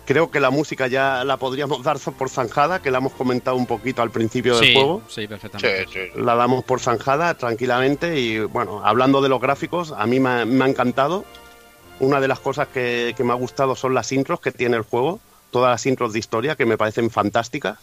Creo 0.08 0.30
que 0.30 0.40
la 0.40 0.48
música 0.48 0.86
ya 0.86 1.22
la 1.22 1.36
podríamos 1.36 1.82
dar 1.82 1.98
por 1.98 2.30
zanjada, 2.30 2.80
que 2.80 2.90
la 2.90 2.96
hemos 2.96 3.12
comentado 3.12 3.58
un 3.58 3.66
poquito 3.66 4.00
al 4.00 4.10
principio 4.10 4.56
del 4.56 4.64
Sí, 4.64 4.72
juego. 4.72 5.02
sí, 5.06 5.28
perfectamente. 5.28 6.12
la 6.16 6.34
damos 6.34 6.64
por 6.64 6.80
zanjada 6.80 7.34
tranquilamente 7.34 8.18
y 8.18 8.38
bueno, 8.38 8.80
hablando 8.82 9.20
de 9.20 9.28
los 9.28 9.38
gráficos, 9.38 9.92
a 9.92 10.06
mí 10.06 10.18
me 10.18 10.30
ha, 10.30 10.44
me 10.46 10.64
ha 10.64 10.68
encantado. 10.68 11.26
Una 12.00 12.20
de 12.22 12.28
las 12.28 12.38
cosas 12.40 12.68
que, 12.68 13.12
que 13.18 13.22
me 13.22 13.32
ha 13.32 13.36
gustado 13.36 13.76
son 13.76 13.92
las 13.92 14.10
intros 14.12 14.40
que 14.40 14.50
tiene 14.50 14.78
el 14.78 14.82
juego, 14.82 15.20
todas 15.50 15.70
las 15.72 15.84
intros 15.84 16.14
de 16.14 16.20
historia 16.20 16.56
que 16.56 16.64
me 16.64 16.78
parecen 16.78 17.10
fantásticas, 17.10 17.76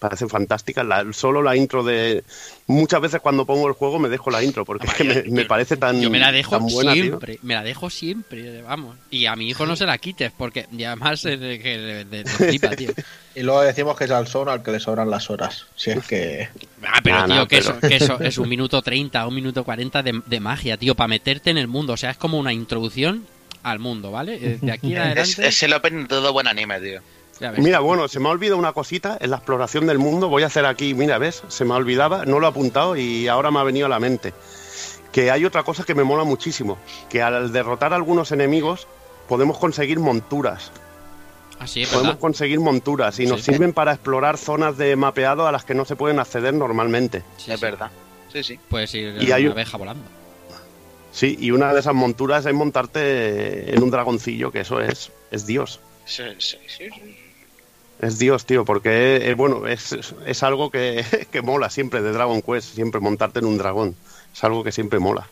parecen 0.00 0.28
fantásticas. 0.28 0.84
La- 0.84 1.06
solo 1.12 1.42
la 1.42 1.54
intro 1.54 1.84
de... 1.84 2.24
Muchas 2.66 3.00
veces 3.00 3.20
cuando 3.20 3.46
pongo 3.46 3.68
el 3.68 3.74
juego 3.74 4.00
me 4.00 4.08
dejo 4.08 4.30
la 4.30 4.42
intro 4.42 4.64
porque 4.64 4.86
es 4.88 4.94
que 4.94 5.04
me, 5.04 5.22
me 5.30 5.44
parece 5.44 5.76
tan, 5.76 6.00
Yo 6.00 6.10
me 6.10 6.18
la 6.18 6.32
dejo 6.32 6.58
tío. 6.66 6.80
siempre, 6.92 7.38
me 7.42 7.54
la 7.54 7.62
dejo 7.62 7.88
siempre, 7.90 8.62
vamos. 8.62 8.96
Y 9.10 9.26
a 9.26 9.36
mi 9.36 9.48
hijo 9.48 9.66
no 9.66 9.76
se 9.76 9.86
la 9.86 9.98
quites, 9.98 10.32
porque 10.36 10.66
y 10.72 10.82
además 10.84 11.24
es 11.24 11.38
de, 11.38 11.58
que 11.60 12.24
flipa, 12.26 12.70
tío. 12.76 12.90
Y 13.34 13.42
luego 13.42 13.60
decimos 13.60 13.96
que 13.96 14.04
es 14.04 14.10
al 14.10 14.26
son 14.26 14.48
al 14.48 14.62
que 14.62 14.72
le 14.72 14.80
sobran 14.80 15.08
las 15.10 15.30
horas. 15.30 15.66
Si 15.76 15.90
es 15.90 16.04
que. 16.06 16.48
Ah, 16.82 17.00
pero 17.02 17.18
Nah, 17.18 17.26
tío, 17.26 17.34
nah, 17.36 17.46
que, 17.46 17.58
pero- 17.58 17.70
Eso, 17.70 17.88
que 17.88 17.96
eso 17.96 18.20
es 18.20 18.38
un 18.38 18.48
minuto 18.48 18.82
30, 18.82 19.26
un 19.26 19.34
minuto 19.34 19.62
40 19.64 20.02
de, 20.02 20.20
de 20.26 20.40
magia, 20.40 20.76
tío, 20.76 20.94
para 20.94 21.08
meterte 21.08 21.50
en 21.50 21.58
el 21.58 21.68
mundo. 21.68 21.92
O 21.92 21.96
sea, 21.96 22.10
es 22.10 22.16
como 22.16 22.38
una 22.38 22.52
introducción 22.52 23.24
al 23.62 23.78
mundo, 23.78 24.10
¿vale? 24.10 24.36
Eh, 24.40 24.58
De 24.60 24.72
aquí 24.72 24.92
en 24.94 25.02
Es, 25.02 25.04
adelante. 25.36 25.48
es 25.48 25.62
el 25.62 25.72
opening 25.74 26.02
de 26.04 26.08
todo 26.08 26.32
buen 26.32 26.48
anime, 26.48 26.80
tío. 26.80 27.00
Mira, 27.56 27.80
bueno, 27.80 28.06
se 28.08 28.20
me 28.20 28.28
ha 28.28 28.32
olvidado 28.32 28.58
una 28.58 28.72
cosita 28.72 29.16
en 29.20 29.30
la 29.30 29.36
exploración 29.36 29.86
del 29.86 29.98
mundo. 29.98 30.28
Voy 30.28 30.42
a 30.42 30.46
hacer 30.46 30.66
aquí, 30.66 30.92
mira, 30.94 31.18
ves, 31.18 31.42
se 31.48 31.64
me 31.64 31.74
olvidaba, 31.74 32.26
no 32.26 32.38
lo 32.38 32.46
he 32.46 32.50
apuntado 32.50 32.96
y 32.96 33.28
ahora 33.28 33.50
me 33.50 33.60
ha 33.60 33.62
venido 33.62 33.86
a 33.86 33.88
la 33.88 33.98
mente. 33.98 34.34
Que 35.12 35.30
hay 35.30 35.44
otra 35.44 35.62
cosa 35.62 35.84
que 35.84 35.94
me 35.94 36.04
mola 36.04 36.24
muchísimo, 36.24 36.78
que 37.08 37.22
al 37.22 37.50
derrotar 37.52 37.92
a 37.92 37.96
algunos 37.96 38.30
enemigos 38.32 38.86
podemos 39.28 39.58
conseguir 39.58 39.98
monturas. 40.00 40.70
Ah, 41.58 41.66
sí, 41.66 41.82
es 41.82 41.88
Podemos 41.88 42.08
verdad. 42.12 42.20
conseguir 42.20 42.60
monturas 42.60 43.18
y 43.20 43.26
nos 43.26 43.42
sirven 43.42 43.72
para 43.72 43.92
explorar 43.92 44.38
zonas 44.38 44.76
de 44.78 44.96
mapeado 44.96 45.46
a 45.46 45.52
las 45.52 45.64
que 45.64 45.74
no 45.74 45.84
se 45.84 45.96
pueden 45.96 46.18
acceder 46.18 46.54
normalmente. 46.54 47.22
Sí, 47.38 47.50
es 47.52 47.58
sí. 47.60 47.64
verdad. 47.66 47.90
Sí, 48.32 48.42
sí. 48.42 48.58
Puedes 48.68 48.94
ir 48.94 49.16
Y 49.22 49.32
hay 49.32 49.42
una 49.42 49.50
un- 49.52 49.58
abeja 49.58 49.76
volando. 49.76 50.04
Sí, 51.12 51.36
y 51.40 51.50
una 51.50 51.72
de 51.74 51.80
esas 51.80 51.94
monturas 51.94 52.46
es 52.46 52.54
montarte 52.54 53.74
en 53.74 53.82
un 53.82 53.90
dragoncillo, 53.90 54.52
que 54.52 54.60
eso 54.60 54.80
es, 54.80 55.10
es 55.30 55.44
Dios. 55.46 55.80
Sí, 56.06 56.22
sí, 56.38 56.56
sí, 56.66 56.88
sí. 56.94 57.16
Es 58.00 58.18
Dios, 58.18 58.46
tío, 58.46 58.64
porque 58.64 59.28
eh, 59.30 59.34
bueno, 59.34 59.66
es, 59.66 59.96
es 60.26 60.42
algo 60.42 60.70
que, 60.70 61.04
que 61.30 61.42
mola 61.42 61.70
siempre 61.70 62.00
de 62.02 62.12
Dragon 62.12 62.40
Quest, 62.42 62.74
siempre 62.74 63.00
montarte 63.00 63.40
en 63.40 63.44
un 63.46 63.58
dragón. 63.58 63.94
Es 64.34 64.42
algo 64.44 64.64
que 64.64 64.72
siempre 64.72 64.98
mola. 64.98 65.28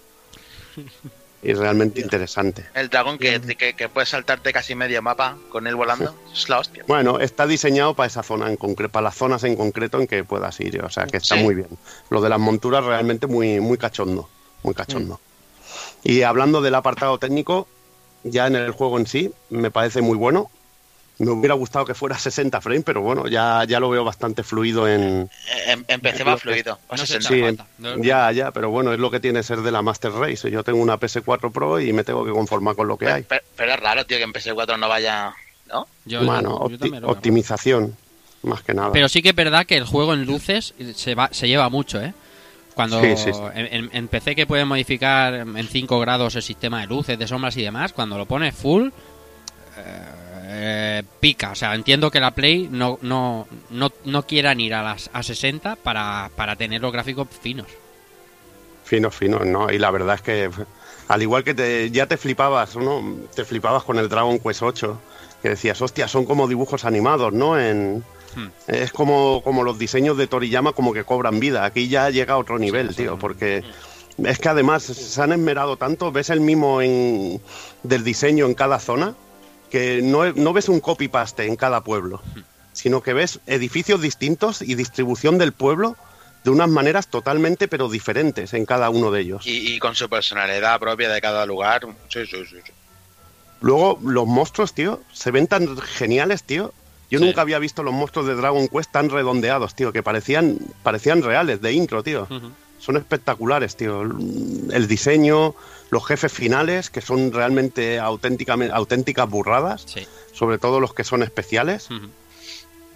Y 1.43 1.53
es 1.53 1.59
realmente 1.59 2.01
interesante. 2.01 2.67
El 2.75 2.89
dragón 2.89 3.17
que, 3.17 3.41
que, 3.57 3.75
que 3.75 3.89
puedes 3.89 4.09
saltarte 4.09 4.53
casi 4.53 4.75
medio 4.75 5.01
mapa 5.03 5.37
con 5.51 5.67
él 5.67 5.77
volando. 5.77 6.15
Es 6.33 6.49
la 6.49 6.59
hostia. 6.59 6.85
Bueno, 6.89 7.21
está 7.21 7.47
diseñado 7.47 7.95
para 7.95 8.07
esa 8.09 8.23
zona 8.23 8.49
en 8.49 8.57
concreto, 8.57 8.93
para 8.93 9.05
las 9.05 9.17
zonas 9.17 9.45
en 9.45 9.57
concreto 9.57 10.01
en 10.01 10.07
que 10.07 10.25
puedas 10.25 10.59
ir, 10.61 10.83
o 10.85 10.91
sea 10.91 11.07
que 11.07 11.17
está 11.19 11.37
Sí. 11.37 11.43
muy 11.43 11.55
bien. 11.55 11.69
Lo 12.11 12.21
de 12.21 12.29
las 12.29 12.39
monturas 12.41 12.85
realmente 12.85 13.27
muy, 13.27 13.61
muy 13.61 13.79
cachondo, 13.79 14.29
muy 14.63 14.75
cachondo. 14.75 15.21
Y 16.05 16.23
hablando 16.23 16.61
del 16.61 16.75
apartado 16.75 17.19
técnico, 17.19 17.67
ya 18.25 18.47
en 18.49 18.57
el 18.57 18.73
juego 18.73 18.99
en 18.99 19.07
sí, 19.07 19.33
me 19.51 19.71
parece 19.71 20.01
muy 20.03 20.17
bueno. 20.17 20.51
Me 21.19 21.31
hubiera 21.33 21.55
gustado 21.55 21.85
que 21.85 21.95
fuera 21.95 22.17
60 22.17 22.61
frames, 22.61 22.85
pero 22.85 23.01
bueno, 23.03 23.27
ya, 23.27 23.65
ya 23.67 23.81
lo 23.81 23.91
veo 23.91 24.05
bastante 24.05 24.45
fluido 24.45 24.87
en... 24.89 25.23
Eh, 25.51 25.73
em- 25.73 25.85
Empecé 25.89 26.23
va 26.23 26.37
fluido. 26.37 26.79
Va 26.91 26.97
No 26.97 27.07
se 27.07 27.21
60. 27.21 27.35
echa 27.49 27.67
Sí, 27.97 28.01
Ya, 28.03 28.31
ya, 28.31 28.53
pero 28.53 28.71
bueno, 28.71 28.93
es 28.93 29.01
lo 29.01 29.11
que 29.11 29.19
tiene 29.19 29.43
ser 29.43 29.63
de 29.63 29.73
la 29.73 29.83
Master 29.83 30.13
Race. 30.13 30.49
Yo 30.49 30.63
tengo 30.63 30.81
una 30.81 30.97
PS4 30.99 31.51
Pro 31.51 31.81
y 31.81 31.93
me 31.93 32.05
tengo 32.05 32.25
que 32.25 32.31
conformar 32.31 32.77
con 32.77 32.87
lo 32.87 32.97
que 32.97 33.09
hay. 33.09 33.23
Pero, 33.25 33.43
pero 33.57 33.73
es 33.73 33.81
raro, 33.81 34.07
tío, 34.07 34.17
que 34.19 34.23
en 34.23 34.33
PS4 34.33 34.79
no 34.79 34.89
vaya. 34.89 35.35
¿No? 35.67 35.87
yo- 36.05 36.25
Bueno, 36.25 36.51
yo 36.51 36.77
opti- 36.77 36.79
también 36.79 37.03
lo 37.03 37.09
veo. 37.09 37.17
optimización, 37.17 37.97
más 38.45 38.63
que 38.63 38.73
nada. 38.75 38.93
Pero 38.93 39.09
sí 39.09 39.21
que 39.21 39.31
es 39.31 39.35
verdad 39.35 39.67
que 39.67 39.77
el 39.77 39.85
juego 39.85 40.15
en 40.15 40.25
luces 40.25 40.73
se 40.95 41.15
va 41.17 41.29
se 41.33 41.49
lleva 41.49 41.69
mucho, 41.69 42.01
¿eh? 42.01 42.15
Cuando 42.75 43.01
Sí, 43.03 43.17
sí, 43.17 43.33
sí. 43.33 43.41
En, 43.57 43.67
en- 43.75 43.91
en 43.93 44.07
PC 44.07 44.37
que 44.37 44.47
pueden 44.47 44.69
modificar 44.69 45.35
en 45.35 45.67
5 45.69 45.99
grados 45.99 46.37
el 46.37 46.43
sistema 46.43 46.81
de 46.81 46.87
luces, 46.87 47.19
de 47.19 47.27
sombras 47.27 47.57
y 47.57 47.63
demás, 47.65 47.93
cuando 47.93 48.17
lo 48.17 48.25
pones 48.25 48.55
full, 48.55 48.87
eh, 49.77 50.03
pica. 51.20 51.51
O 51.53 51.55
sea, 51.55 51.75
entiendo 51.75 52.11
que 52.11 52.20
la 52.20 52.33
Play 52.33 52.69
no, 52.70 52.99
no, 53.03 53.47
no, 53.70 53.91
no 54.05 54.27
quieran 54.27 54.61
ir 54.61 54.75
a 54.75 54.83
las 54.83 55.11
a 55.12 55.23
60 55.23 55.77
para, 55.77 56.31
para 56.37 56.57
tener 56.57 56.81
los 56.81 56.93
gráficos 56.93 57.28
finos. 57.41 57.67
Finos, 58.85 59.15
finos, 59.15 59.45
¿no? 59.47 59.70
Y 59.70 59.78
la 59.78 59.91
verdad 59.91 60.15
es 60.15 60.23
que, 60.23 60.51
al 61.09 61.23
igual 61.23 61.45
que 61.45 61.55
te, 61.55 61.91
ya 61.91 62.07
te 62.07 62.17
flipabas, 62.17 62.77
¿no? 62.77 63.03
Te 63.35 63.45
flipabas 63.45 63.85
con 63.85 63.99
el 63.99 64.09
Dragon 64.09 64.39
Quest 64.39 64.62
8, 64.62 65.01
que 65.43 65.51
decías, 65.51 65.81
hostia, 65.83 66.09
son 66.09 66.25
como 66.25 66.49
dibujos 66.49 66.85
animados, 66.85 67.33
¿no? 67.33 67.59
En, 67.59 68.03
Hmm. 68.35 68.49
Es 68.67 68.93
como, 68.93 69.43
como 69.43 69.62
los 69.62 69.78
diseños 69.78 70.17
de 70.17 70.27
Toriyama 70.27 70.73
como 70.73 70.93
que 70.93 71.05
cobran 71.05 71.41
vida. 71.41 71.65
Aquí 71.65 71.89
ya 71.89 72.11
llega 72.11 72.35
a 72.35 72.39
otro 72.39 72.59
nivel, 72.59 72.95
tío, 72.95 73.19
porque 73.19 73.65
es 74.23 74.39
que 74.39 74.49
además 74.49 74.83
se 74.83 75.23
han 75.23 75.33
esmerado 75.33 75.77
tanto, 75.77 76.12
ves 76.12 76.31
el 76.31 76.41
mimo 76.41 76.83
en, 76.83 77.41
del 77.83 78.05
diseño 78.05 78.47
en 78.47 78.55
cada 78.55 78.78
zona, 78.78 79.15
que 79.71 80.01
no, 80.03 80.33
no 80.33 80.53
ves 80.53 80.69
un 80.69 80.81
copy-paste 80.81 81.47
en 81.47 81.57
cada 81.57 81.83
pueblo, 81.83 82.23
sino 82.73 83.03
que 83.03 83.13
ves 83.13 83.41
edificios 83.47 84.01
distintos 84.01 84.63
y 84.63 84.75
distribución 84.75 85.39
del 85.39 85.53
pueblo 85.53 85.97
de 86.45 86.51
unas 86.51 86.69
maneras 86.69 87.09
totalmente 87.09 87.67
pero 87.69 87.89
diferentes 87.89 88.55
en 88.55 88.65
cada 88.65 88.91
uno 88.91 89.11
de 89.11 89.21
ellos. 89.21 89.47
Y, 89.47 89.75
y 89.75 89.79
con 89.79 89.95
su 89.95 90.09
personalidad 90.09 90.79
propia 90.79 91.09
de 91.11 91.21
cada 91.21 91.45
lugar. 91.47 91.83
Sí, 92.09 92.25
sí, 92.27 92.45
sí. 92.49 92.57
sí. 92.65 92.73
Luego, 93.61 93.99
los 94.05 94.27
monstruos, 94.27 94.73
tío, 94.73 95.01
se 95.13 95.31
ven 95.33 95.49
tan 95.49 95.77
geniales, 95.79 96.45
tío. 96.45 96.73
Yo 97.11 97.19
Sí. 97.19 97.25
nunca 97.25 97.41
había 97.41 97.59
visto 97.59 97.83
los 97.83 97.93
monstruos 97.93 98.27
de 98.29 98.35
Dragon 98.37 98.69
Quest 98.69 98.93
tan 98.93 99.11
redondeados, 99.11 99.75
tío, 99.75 99.93
que 99.93 100.03
parecían, 100.03 100.59
parecían 100.83 101.23
reales, 101.23 101.61
de 101.61 101.73
intro, 101.73 102.03
tío. 102.05 102.29
Son 102.79 102.97
espectaculares, 102.97 103.75
tío. 103.77 104.03
El 104.03 104.87
diseño, 104.87 105.55
los 105.91 106.07
jefes 106.07 106.33
finales, 106.33 106.91
que 106.91 107.00
son 107.00 107.33
realmente 107.33 107.99
auténticamente, 107.99 108.75
auténticas 108.75 109.28
burradas, 109.28 109.84
Sí. 109.86 110.07
sobre 110.33 110.58
todo 110.58 110.81
los 110.81 110.92
que 110.94 111.05
son 111.05 111.23
especiales. 111.23 111.89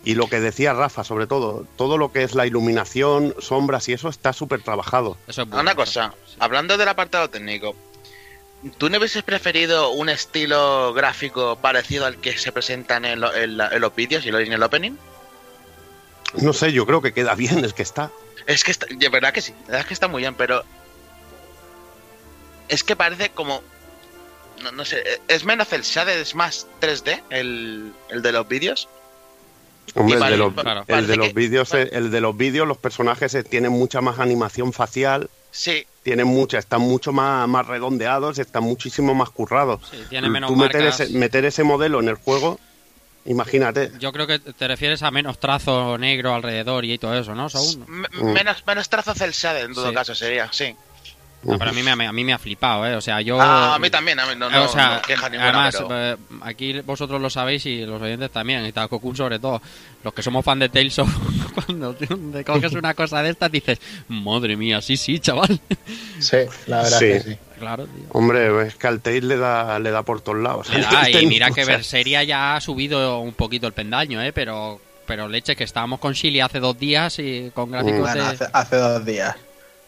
Y 0.05 0.15
lo 0.17 0.27
que 0.27 0.41
decía 0.41 0.73
Rafa, 0.75 1.05
sobre 1.05 1.27
todo, 1.29 1.65
todo 1.77 1.97
lo 1.97 2.11
que 2.13 2.25
es 2.25 2.35
la 2.35 2.45
iluminación, 2.47 3.35
sombras 3.39 3.89
y 3.89 3.93
eso 3.93 4.09
está 4.09 4.33
súper 4.33 4.61
trabajado. 4.63 5.17
Eso 5.29 5.43
es 5.43 5.49
bueno. 5.49 5.63
Una 5.63 5.75
cosa, 5.77 6.13
hablando 6.41 6.77
del 6.77 6.89
apartado 6.89 7.31
técnico, 7.31 7.77
¿tú 8.79 8.91
no 8.91 8.99
hubieses 8.99 9.23
preferido 9.23 9.91
un 9.91 10.09
estilo 10.09 10.93
gráfico 10.93 11.57
parecido 11.63 12.05
al 12.05 12.17
que 12.17 12.37
se 12.37 12.51
presenta 12.51 12.97
en, 12.97 13.05
el- 13.05 13.25
en 13.25 13.57
la- 13.57 13.69
en 13.69 13.81
los 13.81 13.95
vídeos 13.95 14.27
y 14.27 14.33
lo- 14.33 14.41
en 14.41 14.53
el 14.53 14.63
opening? 14.63 14.93
No 16.35 16.53
sé, 16.53 16.73
yo 16.73 16.85
creo 16.87 17.01
que 17.01 17.13
queda 17.13 17.35
bien 17.37 17.65
el 17.65 17.73
que 17.75 17.83
está. 17.83 18.11
Es 18.47 18.65
que 18.65 18.73
está, 18.73 18.87
de 18.91 19.09
verdad 19.09 19.33
que 19.33 19.41
sí, 19.41 19.53
de 19.53 19.59
verdad 19.67 19.81
es 19.83 19.87
que 19.87 19.95
está 19.95 20.09
muy 20.09 20.23
bien, 20.23 20.35
pero 20.35 20.65
es 22.69 22.85
que 22.85 22.97
parece 22.97 23.31
como 23.31 23.63
no, 24.63 24.71
no 24.73 24.85
sé, 24.85 25.03
es 25.29 25.45
menos 25.45 25.73
el 25.73 25.83
shaded, 25.83 26.21
es 26.21 26.35
más 26.35 26.67
3D 26.81 27.23
el, 27.31 27.93
el 28.11 28.23
de 28.23 28.33
los 28.33 28.47
vídeos. 28.47 28.89
Hombre, 29.95 30.19
el 30.19 30.31
de 30.31 30.37
los, 30.37 30.55
pa- 30.55 30.85
el 30.87 31.07
de 31.09 31.17
los 31.17 31.35
vídeos, 31.35 31.75
eh, 31.75 31.89
el 31.93 32.11
de 32.13 32.21
los 32.21 32.37
vídeos, 32.37 32.69
los 32.69 32.79
personajes 32.79 33.35
eh, 33.35 33.43
tienen 33.43 33.73
mucha 33.73 34.01
más 34.01 34.19
animación 34.21 34.73
facial, 34.73 35.29
Sí, 35.51 35.85
tienen 36.03 36.27
mucha, 36.29 36.59
están 36.59 36.81
mucho 36.81 37.13
más, 37.13 37.47
más 37.49 37.67
redondeados, 37.67 38.39
están 38.39 38.63
muchísimo 38.63 39.15
más 39.15 39.31
currados. 39.31 39.81
Sí, 39.91 39.99
tiene 40.09 40.31
menos 40.31 40.49
Tú 40.49 40.57
meter 40.57 40.87
ese, 40.87 41.09
meter 41.11 41.45
ese 41.45 41.63
modelo 41.65 42.01
en 42.01 42.09
el 42.09 42.15
juego, 42.15 42.59
imagínate. 43.27 43.91
Yo 43.99 44.13
creo 44.13 44.27
que 44.27 44.39
te 44.39 44.69
refieres 44.69 45.03
a 45.03 45.11
menos 45.11 45.39
trazo 45.41 45.99
negro 45.99 46.35
alrededor 46.35 46.85
y 46.85 46.97
todo 46.99 47.19
eso, 47.19 47.35
¿no? 47.35 47.49
Menos, 47.89 48.65
menos 48.67 48.89
trazos 48.89 49.19
del 49.19 49.33
shaded 49.33 49.65
en 49.65 49.75
todo 49.75 49.89
Sí. 49.89 49.95
caso 49.95 50.15
sería, 50.15 50.49
sí. 50.53 50.75
No, 51.45 51.59
pero 51.59 51.71
a 51.71 51.73
mí, 51.75 51.83
me, 51.83 51.91
a 52.07 52.13
mí 52.13 52.25
me 52.25 52.33
ha 52.33 52.39
flipado, 52.39 52.87
¿eh? 52.87 52.95
O 52.95 53.01
sea, 53.01 53.21
yo... 53.21 53.41
Ah, 53.41 53.75
a 53.75 53.79
mí 53.81 53.91
también, 53.91 54.19
a 54.21 54.27
mí 54.27 54.33
no, 54.37 54.49
no, 54.49 54.65
o 54.65 54.69
sea, 54.69 54.97
no 54.97 55.03
queja 55.03 55.29
ninguna, 55.29 55.49
además, 55.49 55.77
pero- 55.77 56.13
eh, 56.13 56.17
aquí 56.43 56.81
vosotros 56.83 57.21
lo 57.21 57.29
sabéis 57.31 57.67
y 57.67 57.85
los 57.85 58.01
oyentes 58.01 58.31
también, 58.31 58.65
y 58.65 58.73
Takokun 58.73 59.17
sobre 59.17 59.39
todo. 59.41 59.61
Los 60.05 60.15
que 60.15 60.23
somos 60.23 60.45
fan 60.45 60.59
de 60.61 60.69
Tales 60.69 60.99
of, 61.01 61.09
cuando 61.67 61.95
te 61.95 62.45
coges 62.45 62.73
una 62.75 62.95
cosa 62.95 63.23
de 63.23 63.31
estas 63.31 63.51
dices, 63.51 63.81
madre 64.09 64.57
mía, 64.57 64.81
sí, 64.81 64.97
sí, 64.97 65.19
chaval. 65.19 65.61
Sí, 66.21 66.37
la 66.69 66.83
verdad 66.83 66.99
Sí. 67.01 67.05
que 67.07 67.21
sí. 67.21 67.37
claro, 67.59 67.87
tío. 67.87 68.05
Hombre, 68.11 68.67
es 68.69 68.77
que 68.77 68.87
al 68.87 69.01
Tail 69.01 69.27
le 69.27 69.37
da, 69.37 69.79
le 69.81 69.91
da 69.91 70.05
por 70.05 70.21
todos 70.21 70.39
lados. 70.39 70.69
Le 70.73 70.81
da, 70.83 71.11
y 71.11 71.27
mira 71.27 71.51
que 71.51 71.65
Berseria 71.65 72.23
ya 72.23 72.55
ha 72.55 72.61
subido 72.61 73.19
un 73.19 73.33
poquito 73.35 73.67
el 73.67 73.73
pendaño, 73.73 74.23
¿eh? 74.23 74.33
Pero, 74.33 74.81
pero 75.07 75.29
leche, 75.29 75.57
que 75.57 75.65
estábamos 75.65 75.99
con 75.99 76.15
Chile 76.15 76.41
hace 76.41 76.61
dos 76.61 76.79
días 76.79 77.19
y 77.19 77.51
con 77.53 77.73
gráficos 77.73 77.99
Bueno, 78.01 78.15
de... 78.25 78.31
hace, 78.31 78.47
hace 78.53 78.77
dos 78.77 79.05
días. 79.05 79.35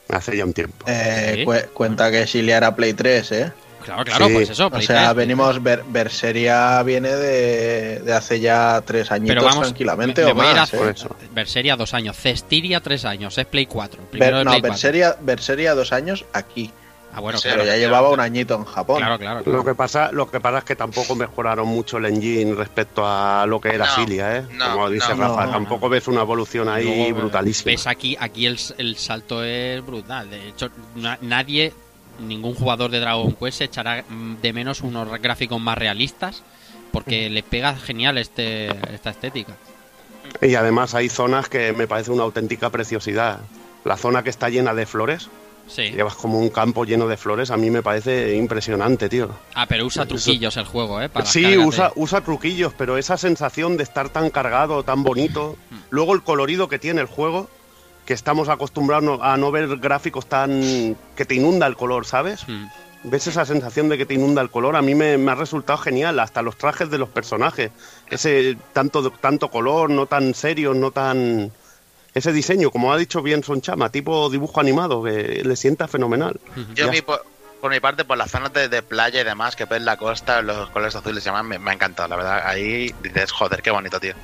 Hace 0.09 0.37
ya 0.37 0.45
un 0.45 0.53
tiempo. 0.53 0.85
Eh, 0.89 1.45
Sí. 1.47 1.69
cuenta 1.73 2.11
que 2.11 2.25
Chilia 2.27 2.57
era 2.59 2.75
Play 2.77 2.93
3, 2.93 3.33
¿eh? 3.33 3.53
Claro, 3.85 4.03
claro, 4.05 4.29
Sí. 4.29 4.33
pues 4.33 4.49
eso. 4.51 4.71
O 4.73 4.81
sea, 4.81 5.05
3, 5.13 5.15
venimos, 5.15 5.63
Ver- 5.63 5.85
Berseria 5.87 6.83
viene 6.83 7.11
de, 7.11 8.01
de 8.01 8.13
hace 8.15 8.41
ya 8.41 8.83
tres 8.87 9.11
añitos 9.11 9.35
Pero 9.35 9.45
vamos, 9.45 9.65
tranquilamente 9.65 10.23
me- 10.23 10.27
me 10.29 10.33
o 10.33 10.35
voy 10.37 10.47
a 10.47 10.51
ir 10.53 10.57
más. 10.57 10.73
a- 10.73 10.77
¿eh? 10.77 10.81
Por 10.81 10.89
eso. 10.89 11.17
Berseria 11.33 11.77
dos 11.77 11.93
años, 11.93 12.17
Cestiria 12.17 12.81
tres 12.81 13.05
años, 13.05 13.37
es 13.37 13.45
Play 13.47 13.67
4. 13.67 14.03
Primero 14.11 14.37
Ver- 14.37 14.39
de 14.39 14.45
no, 14.47 14.51
Play 14.53 14.61
4. 14.63 14.73
Berseria, 14.73 15.17
Berseria 15.21 15.75
dos 15.75 15.93
años 15.93 16.25
aquí, 16.33 16.71
Ah, 17.17 17.21
bueno, 17.21 17.39
Sí, 17.39 17.45
pero 17.45 17.63
claro, 17.63 17.71
ya 17.71 17.77
llevaba 17.79 18.11
un 18.11 18.21
añito 18.21 18.55
en 18.55 18.65
Japón. 18.65 18.97
claro, 18.99 19.19
claro. 19.19 19.43
claro. 19.45 19.59
Lo 19.59 19.65
que 19.65 19.75
pasa, 19.75 20.11
lo 20.13 20.31
que 20.31 20.41
pasa 20.41 20.59
es 20.59 20.65
que 20.65 20.75
tampoco 20.77 21.15
mejoraron 21.15 21.69
mucho 21.69 21.99
el 21.99 22.07
engine 22.07 22.55
respecto 22.55 23.05
a 23.07 23.47
lo 23.47 23.61
que 23.61 23.69
era 23.69 23.87
No, 23.87 23.95
Cilia, 23.95 24.37
¿eh? 24.39 24.45
no, 24.53 24.73
Como 24.73 24.91
dice 24.91 25.15
no, 25.15 25.23
Rafa, 25.29 25.47
no, 25.47 25.53
tampoco 25.53 25.89
ves 25.89 26.09
una 26.09 26.23
evolución 26.23 26.69
ahí 26.69 27.13
brutalísima. 27.13 27.71
Ves 27.71 27.87
aquí, 27.87 28.17
aquí 28.19 28.47
el, 28.47 28.59
el 28.79 28.97
salto 28.97 29.45
es 29.45 29.85
brutal. 29.85 30.29
De 30.31 30.49
hecho, 30.49 30.71
na- 30.97 31.19
nadie, 31.21 31.73
ningún 32.19 32.55
jugador 32.55 32.91
de 32.91 33.01
Dragon 33.01 33.33
Quest 33.33 33.59
se 33.59 33.65
echará 33.65 34.03
de 34.43 34.53
menos 34.53 34.81
unos 34.81 35.09
gráficos 35.21 35.61
más 35.61 35.79
realistas 35.79 36.43
porque 36.93 37.29
le 37.31 37.43
pega 37.43 37.75
genial 37.77 38.19
este 38.19 38.69
esta 38.95 39.11
estética. 39.11 39.55
Y 40.41 40.55
además 40.57 40.95
hay 40.95 41.09
zonas 41.09 41.49
que 41.49 41.73
me 41.73 41.87
parece 41.87 42.11
una 42.11 42.23
auténtica 42.25 42.71
preciosidad. 42.71 43.41
La 43.85 43.97
zona 43.97 44.23
que 44.23 44.31
está 44.31 44.49
llena 44.49 44.75
de 44.75 44.87
flores, 44.87 45.29
Sí. 45.67 45.91
llevas 45.91 46.15
como 46.15 46.39
un 46.39 46.51
campo 46.51 46.85
lleno 46.85 47.09
de 47.09 47.17
flores, 47.17 47.51
a 47.51 47.57
mí 47.57 47.71
me 47.71 47.83
parece 47.83 48.37
impresionante, 48.37 49.09
tío. 49.09 49.31
Ah, 49.55 49.67
pero 49.67 49.87
usa 49.87 50.07
truquillos 50.07 50.57
el 50.57 50.65
juego, 50.67 51.01
¿eh? 51.01 51.09
Para 51.09 51.27
Sí, 51.27 51.57
usa, 51.57 51.91
usa 51.97 52.21
truquillos, 52.21 52.73
pero 52.77 52.99
esa 52.99 53.17
sensación 53.17 53.77
de 53.77 53.83
estar 53.83 54.09
tan 54.11 54.31
cargado, 54.31 54.83
tan 54.83 55.03
bonito. 55.03 55.57
Luego 55.91 56.15
el 56.15 56.23
colorido 56.23 56.69
que 56.69 56.79
tiene 56.79 57.01
el 57.01 57.07
juego, 57.07 57.49
que 58.05 58.13
estamos 58.15 58.49
acostumbrados 58.49 59.19
a 59.23 59.37
no 59.37 59.51
ver 59.51 59.79
gráficos 59.79 60.27
tan... 60.27 60.97
que 61.17 61.25
te 61.25 61.35
inunda 61.35 61.67
el 61.67 61.77
color, 61.77 62.05
¿sabes? 62.05 62.47
Mm. 62.47 62.67
¿Ves 63.05 63.27
esa 63.27 63.45
sensación 63.45 63.89
de 63.89 63.99
que 63.99 64.07
te 64.07 64.15
inunda 64.15 64.41
el 64.43 64.51
color? 64.51 64.77
A 64.77 64.83
mí 64.83 64.95
me, 64.95 65.19
me 65.19 65.33
ha 65.33 65.35
resultado 65.35 65.79
genial, 65.79 66.19
hasta 66.21 66.41
los 66.43 66.57
trajes 66.57 66.91
de 66.91 66.99
los 66.99 67.09
personajes. 67.09 67.71
Ese 68.11 68.57
tanto, 68.73 69.11
tanto 69.11 69.51
color, 69.51 69.91
no 69.91 70.07
tan 70.07 70.35
serio, 70.35 70.75
no 70.75 70.91
tan... 70.91 71.53
Ese 72.15 72.33
diseño, 72.33 72.71
como 72.71 72.93
ha 72.93 72.97
dicho 72.97 73.23
bien 73.23 73.43
Sonchama, 73.43 73.91
tipo 73.91 74.31
dibujo 74.31 74.61
animado, 74.61 75.03
que 75.03 75.43
le 75.45 75.57
sienta 75.57 75.89
fenomenal. 75.89 76.39
Yo 76.75 76.89
vi 76.91 77.03
por, 77.03 77.25
por 77.61 77.73
mi 77.73 77.81
parte, 77.81 78.05
por 78.05 78.17
las 78.17 78.31
zonas 78.31 78.53
de, 78.53 78.83
playa 78.83 79.21
y 79.21 79.25
demás, 79.25 79.57
que 79.57 79.65
ves 79.65 79.83
la 79.83 79.97
costa, 79.97 80.41
los 80.41 80.71
colores 80.71 80.95
azules 80.95 81.25
y 81.25 81.27
demás, 81.27 81.45
me, 81.45 81.59
me 81.59 81.71
ha 81.71 81.75
encantado, 81.75 82.09
la 82.09 82.17
verdad. 82.17 82.43
Ahí 82.47 82.95
dices, 83.03 83.33
joder, 83.33 83.63
qué 83.63 83.71
bonito, 83.71 83.99
tío. 83.99 84.15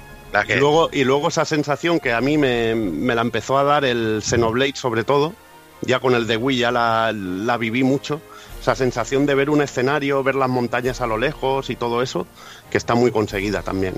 Y, 0.49 0.55
luego, 0.55 0.91
y 0.93 1.05
luego 1.05 1.29
esa 1.29 1.45
sensación 1.45 1.99
que 1.99 2.13
a 2.13 2.21
mí 2.21 2.39
me, 2.39 2.75
la 3.15 3.23
empezó 3.23 3.59
a 3.59 3.65
dar 3.65 3.85
el 3.85 4.23
Xenoblade 4.23 4.77
sobre 4.77 5.03
todo, 5.03 5.35
ya 5.81 5.99
con 5.99 6.15
el 6.15 6.27
de 6.27 6.37
Wii 6.37 6.59
ya 6.59 6.71
la, 6.71 7.13
la 7.13 7.57
viví 7.57 7.83
mucho, 7.83 8.21
esa 8.61 8.77
sensación 8.77 9.27
de 9.27 9.35
ver 9.35 9.51
un 9.51 9.63
escenario, 9.63 10.23
ver 10.23 10.37
las 10.37 10.49
montañas 10.49 11.01
a 11.01 11.07
lo 11.07 11.19
lejos 11.19 11.71
y 11.71 11.77
todo 11.77 12.03
eso, 12.03 12.27
que 12.71 12.79
está 12.79 12.95
muy 12.95 13.11
conseguida 13.11 13.63
también. 13.63 13.95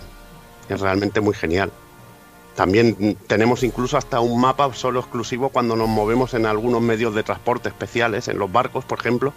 Es 0.68 0.80
realmente 0.80 1.20
muy 1.20 1.34
genial. 1.34 1.70
También 2.54 3.16
tenemos 3.26 3.62
incluso 3.62 3.96
hasta 3.96 4.20
un 4.20 4.40
mapa 4.40 4.72
solo 4.74 5.00
exclusivo 5.00 5.48
cuando 5.48 5.74
nos 5.74 5.88
movemos 5.88 6.34
en 6.34 6.46
algunos 6.46 6.82
medios 6.82 7.14
de 7.14 7.22
transporte 7.22 7.68
especiales, 7.68 8.28
en 8.28 8.38
los 8.38 8.52
barcos, 8.52 8.84
por 8.84 8.98
ejemplo, 8.98 9.32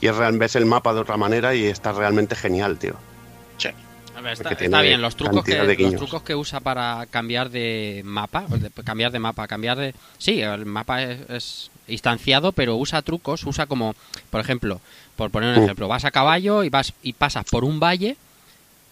y 0.00 0.06
es 0.06 0.16
real, 0.16 0.38
ves 0.38 0.56
el 0.56 0.66
mapa 0.66 0.94
de 0.94 1.00
otra 1.00 1.16
manera 1.16 1.54
y 1.54 1.64
está 1.64 1.92
realmente 1.92 2.36
genial, 2.36 2.78
tío. 2.78 2.94
Sí 3.58 3.68
está, 4.30 4.82
bien, 4.82 5.02
los 5.02 5.16
trucos, 5.16 5.44
que, 5.44 5.76
los 5.78 5.96
trucos 5.96 6.22
que 6.22 6.34
usa 6.34 6.60
para 6.60 7.06
cambiar 7.10 7.50
de 7.50 8.02
mapa, 8.04 8.46
cambiar 8.84 9.12
de 9.12 9.18
mapa, 9.18 9.46
cambiar 9.48 9.78
de... 9.78 9.94
Sí, 10.18 10.40
el 10.40 10.66
mapa 10.66 11.02
es, 11.02 11.70
instanciado, 11.88 12.52
pero 12.52 12.76
usa 12.76 13.02
trucos, 13.02 13.44
usa 13.44 13.66
como, 13.66 13.94
por 14.30 14.40
ejemplo, 14.40 14.80
por 15.16 15.30
poner 15.30 15.50
un 15.50 15.60
uh. 15.60 15.64
ejemplo, 15.64 15.88
vas 15.88 16.04
a 16.04 16.10
caballo 16.10 16.64
y 16.64 16.68
vas 16.68 16.92
y 17.02 17.12
pasas 17.12 17.44
por 17.50 17.64
un 17.64 17.80
valle 17.80 18.16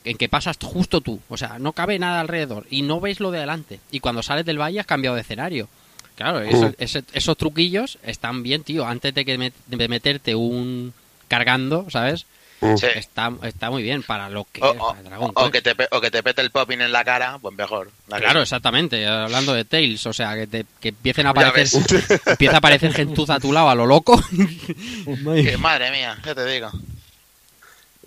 en 0.04 0.16
que 0.16 0.28
pasas 0.28 0.56
justo 0.62 1.00
tú, 1.00 1.20
o 1.28 1.36
sea, 1.36 1.58
no 1.58 1.72
cabe 1.72 1.98
nada 1.98 2.20
alrededor 2.20 2.66
y 2.70 2.82
no 2.82 3.00
ves 3.00 3.20
lo 3.20 3.30
de 3.30 3.38
adelante. 3.38 3.80
Y 3.90 4.00
cuando 4.00 4.22
sales 4.22 4.44
del 4.44 4.60
valle 4.60 4.80
has 4.80 4.86
cambiado 4.86 5.16
de 5.16 5.22
escenario. 5.22 5.68
Claro, 6.16 6.40
uh. 6.40 6.74
esos 6.78 7.36
truquillos 7.38 7.98
están 8.02 8.42
bien, 8.42 8.62
tío. 8.62 8.86
Antes 8.86 9.14
de 9.14 9.24
que 9.24 9.52
de 9.66 9.88
meterte 9.88 10.34
un 10.34 10.92
cargando, 11.28 11.86
¿sabes? 11.88 12.26
Está, 12.60 13.32
está 13.44 13.70
muy 13.70 13.82
bien 13.82 14.02
para 14.02 14.28
lo 14.28 14.46
que 14.52 14.60
o, 14.62 14.94
o, 15.34 15.50
que 15.50 15.62
te, 15.62 15.74
o 15.90 16.00
que 16.00 16.10
te 16.10 16.22
pete 16.22 16.42
el 16.42 16.50
popping 16.50 16.82
en 16.82 16.92
la 16.92 17.02
cara, 17.04 17.38
pues 17.40 17.54
mejor. 17.56 17.90
Claro, 18.06 18.42
exactamente. 18.42 19.06
Hablando 19.06 19.54
de 19.54 19.64
Tails, 19.64 20.04
o 20.06 20.12
sea, 20.12 20.34
que, 20.34 20.46
te, 20.46 20.66
que 20.78 20.88
empiecen 20.88 21.26
a 21.26 21.30
aparecer 21.30 21.82
empieza 22.26 22.56
a 22.56 22.58
aparecer 22.58 22.92
gentuza 22.92 23.36
a 23.36 23.40
tu 23.40 23.50
lado 23.50 23.70
a 23.70 23.74
lo 23.74 23.86
loco. 23.86 24.22
que 25.34 25.56
madre 25.56 25.90
mía, 25.90 26.18
ya 26.22 26.34
te 26.34 26.44
digo. 26.44 26.70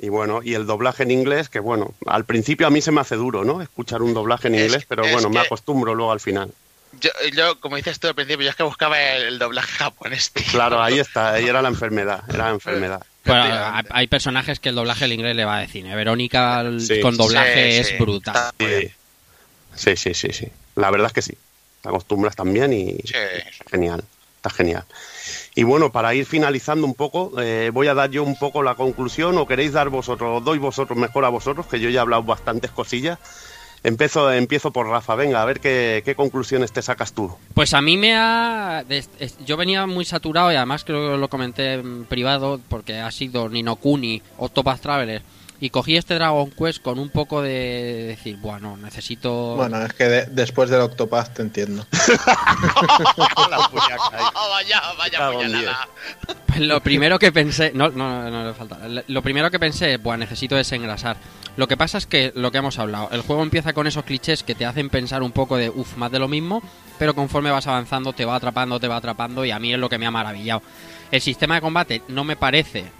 Y 0.03 0.09
bueno, 0.09 0.41
y 0.43 0.53
el 0.55 0.65
doblaje 0.65 1.03
en 1.03 1.11
inglés, 1.11 1.47
que 1.47 1.61
bueno, 1.61 1.93
al 2.07 2.25
principio 2.25 2.67
a 2.67 2.69
mí 2.69 2.81
se 2.81 2.91
me 2.91 2.99
hace 2.99 3.15
duro, 3.15 3.45
¿no? 3.45 3.61
Escuchar 3.61 4.01
un 4.01 4.13
doblaje 4.13 4.49
en 4.49 4.55
inglés, 4.55 4.83
pero 4.85 5.07
bueno, 5.09 5.29
me 5.29 5.39
acostumbro 5.39 5.95
luego 5.95 6.11
al 6.11 6.19
final. 6.19 6.51
Yo, 6.99 7.09
yo, 7.33 7.57
como 7.61 7.77
dices 7.77 8.01
tú 8.01 8.07
al 8.07 8.13
principio, 8.13 8.43
yo 8.43 8.49
es 8.49 8.57
que 8.57 8.63
buscaba 8.63 8.99
el, 8.99 9.39
doblaje 9.39 9.71
japonés, 9.77 10.33
Claro, 10.51 10.83
ahí 10.83 10.99
está, 10.99 11.31
ahí 11.31 11.47
era 11.47 11.61
la 11.61 11.69
enfermedad, 11.69 12.21
era 12.27 12.47
la 12.47 12.49
enfermedad. 12.49 13.01
hay 13.91 14.07
personajes 14.07 14.59
que 14.59 14.67
el 14.67 14.75
doblaje 14.75 15.05
al 15.05 15.13
inglés 15.13 15.37
le 15.37 15.45
va 15.45 15.55
a 15.55 15.61
decir. 15.61 15.85
¿eh? 15.85 15.95
Verónica 15.95 16.65
con 17.01 17.15
doblaje 17.15 17.79
es 17.79 17.97
brutal. 17.97 18.51
Sí. 18.59 19.95
sí, 19.95 20.13
sí, 20.13 20.33
sí, 20.33 20.47
La 20.75 20.91
verdad 20.91 21.07
es 21.07 21.13
que 21.13 21.21
sí. 21.21 21.37
Te 21.81 21.87
acostumbras 21.87 22.35
también 22.35 22.73
y 22.73 22.97
genial. 23.71 24.03
Está 24.43 24.57
genial. 24.57 24.83
Y 25.55 25.63
bueno, 25.63 25.93
para 25.93 26.13
ir 26.13 26.25
finalizando 26.25 26.85
un 26.85 26.95
poco, 26.95 27.31
eh, 27.39 27.71
voy 27.73 27.87
a 27.87 27.93
dar 27.93 28.09
yo 28.09 28.25
un 28.25 28.35
poco 28.35 28.61
la 28.61 28.75
conclusión, 28.75 29.37
o 29.37 29.47
queréis 29.47 29.71
dar 29.71 29.87
vosotros, 29.87 30.43
doy 30.43 30.57
vosotros 30.57 30.99
mejor 30.99 31.23
a 31.23 31.29
vosotros, 31.29 31.65
que 31.65 31.79
yo 31.79 31.89
ya 31.89 31.99
he 31.99 32.01
hablado 32.01 32.23
bastantes 32.23 32.69
cosillas. 32.71 33.19
Empiezo, 33.83 34.33
empiezo 34.33 34.71
por 34.71 34.89
Rafa, 34.89 35.15
venga, 35.15 35.41
a 35.41 35.45
ver 35.45 35.61
qué, 35.61 36.13
conclusiones 36.17 36.73
te 36.73 36.81
sacas 36.81 37.13
tú. 37.13 37.33
Pues 37.53 37.73
a 37.73 37.81
mí 37.81 37.95
me 37.95 38.15
ha... 38.17 38.83
Yo 39.45 39.55
venía 39.55 39.87
muy 39.87 40.03
saturado 40.03 40.51
y 40.51 40.55
además 40.55 40.83
creo 40.83 41.13
que 41.13 41.17
lo 41.17 41.29
comenté 41.29 41.75
en 41.75 42.03
privado 42.03 42.59
porque 42.67 42.99
ha 42.99 43.11
sido 43.11 43.47
Ninokuni, 43.47 44.21
Octopath 44.37 44.81
Traveler 44.81 45.21
y 45.63 45.69
cogí 45.69 45.95
este 45.95 46.15
Dragon 46.15 46.51
Quest 46.51 46.81
con 46.81 46.99
un 46.99 47.07
poco 47.07 47.41
de 47.41 48.03
decir, 48.09 48.35
bueno, 48.35 48.75
necesito... 48.75 49.55
Bueno, 49.55 49.81
es 49.81 49.93
que 49.93 50.03
después 50.29 50.69
del 50.69 50.81
Octopath 50.81 51.35
te 51.35 51.41
entiendo. 51.41 51.85
vaya, 54.49 54.81
vaya 54.97 55.87
pues 56.45 56.59
lo 56.59 56.83
primero 56.83 57.17
que 57.17 57.31
pensé... 57.31 57.71
No, 57.73 57.87
no, 57.87 58.29
no 58.29 58.45
le 58.45 58.53
falta. 58.53 58.77
Lo 59.07 59.21
primero 59.21 59.49
que 59.49 59.57
pensé, 59.57 59.95
bueno, 59.95 60.17
necesito 60.17 60.57
desengrasar. 60.57 61.15
Lo 61.55 61.65
que 61.69 61.77
pasa 61.77 61.97
es 61.97 62.07
que, 62.07 62.33
lo 62.35 62.51
que 62.51 62.57
hemos 62.57 62.77
hablado, 62.77 63.07
el 63.13 63.21
juego 63.21 63.41
empieza 63.41 63.71
con 63.71 63.87
esos 63.87 64.03
clichés 64.03 64.43
que 64.43 64.55
te 64.55 64.65
hacen 64.65 64.89
pensar 64.89 65.23
un 65.23 65.31
poco 65.31 65.55
de, 65.55 65.69
uff, 65.69 65.95
más 65.95 66.11
de 66.11 66.19
lo 66.19 66.27
mismo, 66.27 66.61
pero 66.99 67.15
conforme 67.15 67.51
vas 67.51 67.67
avanzando 67.67 68.11
te 68.11 68.25
va 68.25 68.35
atrapando, 68.35 68.81
te 68.81 68.89
va 68.89 68.97
atrapando 68.97 69.45
y 69.45 69.51
a 69.51 69.59
mí 69.59 69.71
es 69.71 69.79
lo 69.79 69.87
que 69.87 69.97
me 69.97 70.07
ha 70.07 70.11
maravillado. 70.11 70.61
El 71.09 71.21
sistema 71.21 71.55
de 71.55 71.61
combate 71.61 72.01
no 72.09 72.25
me 72.25 72.35
parece 72.35 72.91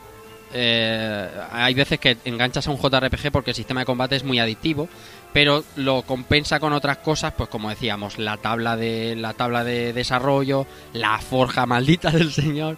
eh, 0.54 1.30
hay 1.52 1.74
veces 1.74 2.00
que 2.00 2.18
enganchas 2.26 2.68
a 2.68 2.72
un 2.72 2.78
JRPG 2.78 3.32
porque 3.32 3.52
el 3.52 3.56
sistema 3.56 3.82
de 3.82 3.86
combate 3.86 4.16
es 4.16 4.24
muy 4.24 4.40
adictivo, 4.40 4.88
pero 5.34 5.64
lo 5.76 6.04
compensa 6.04 6.60
con 6.60 6.74
otras 6.74 6.98
cosas, 6.98 7.34
pues 7.36 7.50
como 7.50 7.70
decíamos, 7.70 8.20
la 8.20 8.38
tabla 8.38 8.78
de 8.78 9.16
la 9.16 9.34
tabla 9.34 9.64
de 9.64 9.94
desarrollo, 9.94 10.68
la 10.94 11.20
forja 11.20 11.66
maldita 11.68 12.12
del 12.12 12.32
señor. 12.32 12.78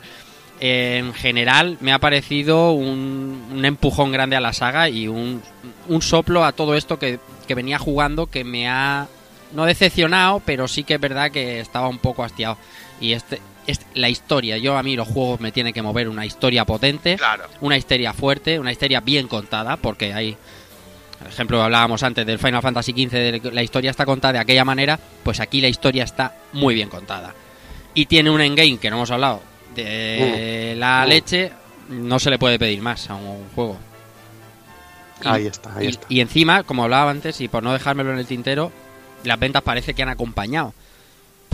en 0.60 1.14
general 1.14 1.78
me 1.82 1.92
ha 1.92 2.00
parecido 2.00 2.72
un, 2.72 3.62
empujón 3.64 4.12
grande 4.12 4.38
a 4.38 4.42
la 4.42 4.54
saga 4.54 4.90
y 4.90 5.08
un, 5.08 5.42
soplo 6.00 6.46
a 6.46 6.54
todo 6.54 6.76
esto 6.76 6.98
que, 6.98 7.20
que 7.48 7.56
venía 7.56 7.78
jugando 7.78 8.28
que 8.28 8.44
me 8.44 8.70
ha 8.70 9.08
no 9.54 9.66
decepcionado, 9.66 10.42
pero 10.46 10.68
sí 10.68 10.84
que 10.84 10.96
es 10.96 11.00
verdad 11.00 11.32
que 11.32 11.60
estaba 11.60 11.88
un 11.88 12.00
poco 12.00 12.24
hastiado. 12.24 12.58
Y 13.00 13.14
este, 13.14 13.42
es 13.68 13.82
la 13.94 14.10
historia. 14.10 14.58
Yo 14.58 14.78
a 14.78 14.84
mí 14.84 14.96
los 14.96 15.08
juegos 15.08 15.40
me 15.40 15.52
tienen 15.52 15.74
que 15.74 15.82
mover 15.82 16.10
una 16.10 16.26
historia 16.26 16.66
potente, 16.66 17.18
una 17.62 17.78
historia 17.78 18.14
fuerte, 18.14 18.60
una 18.60 18.72
historia 18.72 19.00
bien 19.02 19.28
contada, 19.28 19.78
porque 19.78 20.14
hay, 20.14 20.38
por 21.20 21.28
ejemplo, 21.28 21.62
hablábamos 21.62 22.04
antes 22.04 22.26
del 22.26 22.40
Final 22.40 22.62
Fantasy 22.62 22.92
XV, 22.92 23.12
de 23.12 23.52
la 23.52 23.64
historia 23.64 23.92
está 23.92 24.06
contada 24.06 24.34
de 24.34 24.40
aquella 24.40 24.66
manera, 24.66 25.00
pues 25.24 25.40
aquí 25.40 25.62
la 25.62 25.68
historia 25.68 26.04
está 26.04 26.36
muy 26.54 26.76
bien 26.76 26.90
contada. 26.90 27.34
Y 27.94 28.06
tiene 28.06 28.30
un 28.30 28.42
endgame 28.42 28.78
que 28.78 28.90
no 28.90 28.98
hemos 28.98 29.12
hablado 29.12 29.42
de 29.76 30.74
uh. 30.76 30.80
la 30.80 31.04
uh. 31.06 31.10
leche, 31.10 31.52
no 31.90 32.20
se 32.20 32.30
le 32.30 32.40
puede 32.40 32.60
pedir 32.60 32.82
más 32.82 33.10
a 33.10 33.16
un 33.16 33.48
juego. 33.56 33.78
ahí 35.24 35.48
está, 35.48 35.76
ahí 35.78 35.88
está. 35.88 36.06
Y 36.10 36.20
encima, 36.20 36.64
como 36.64 36.84
hablaba 36.84 37.12
antes, 37.12 37.42
y 37.42 37.48
por 37.48 37.64
no 37.64 37.74
dejármelo 37.74 38.12
en 38.12 38.20
el 38.20 38.28
tintero, 38.28 38.72
las 39.24 39.40
ventas 39.40 39.64
parece 39.64 39.94
que 39.94 40.04
han 40.04 40.10
acompañado 40.10 40.74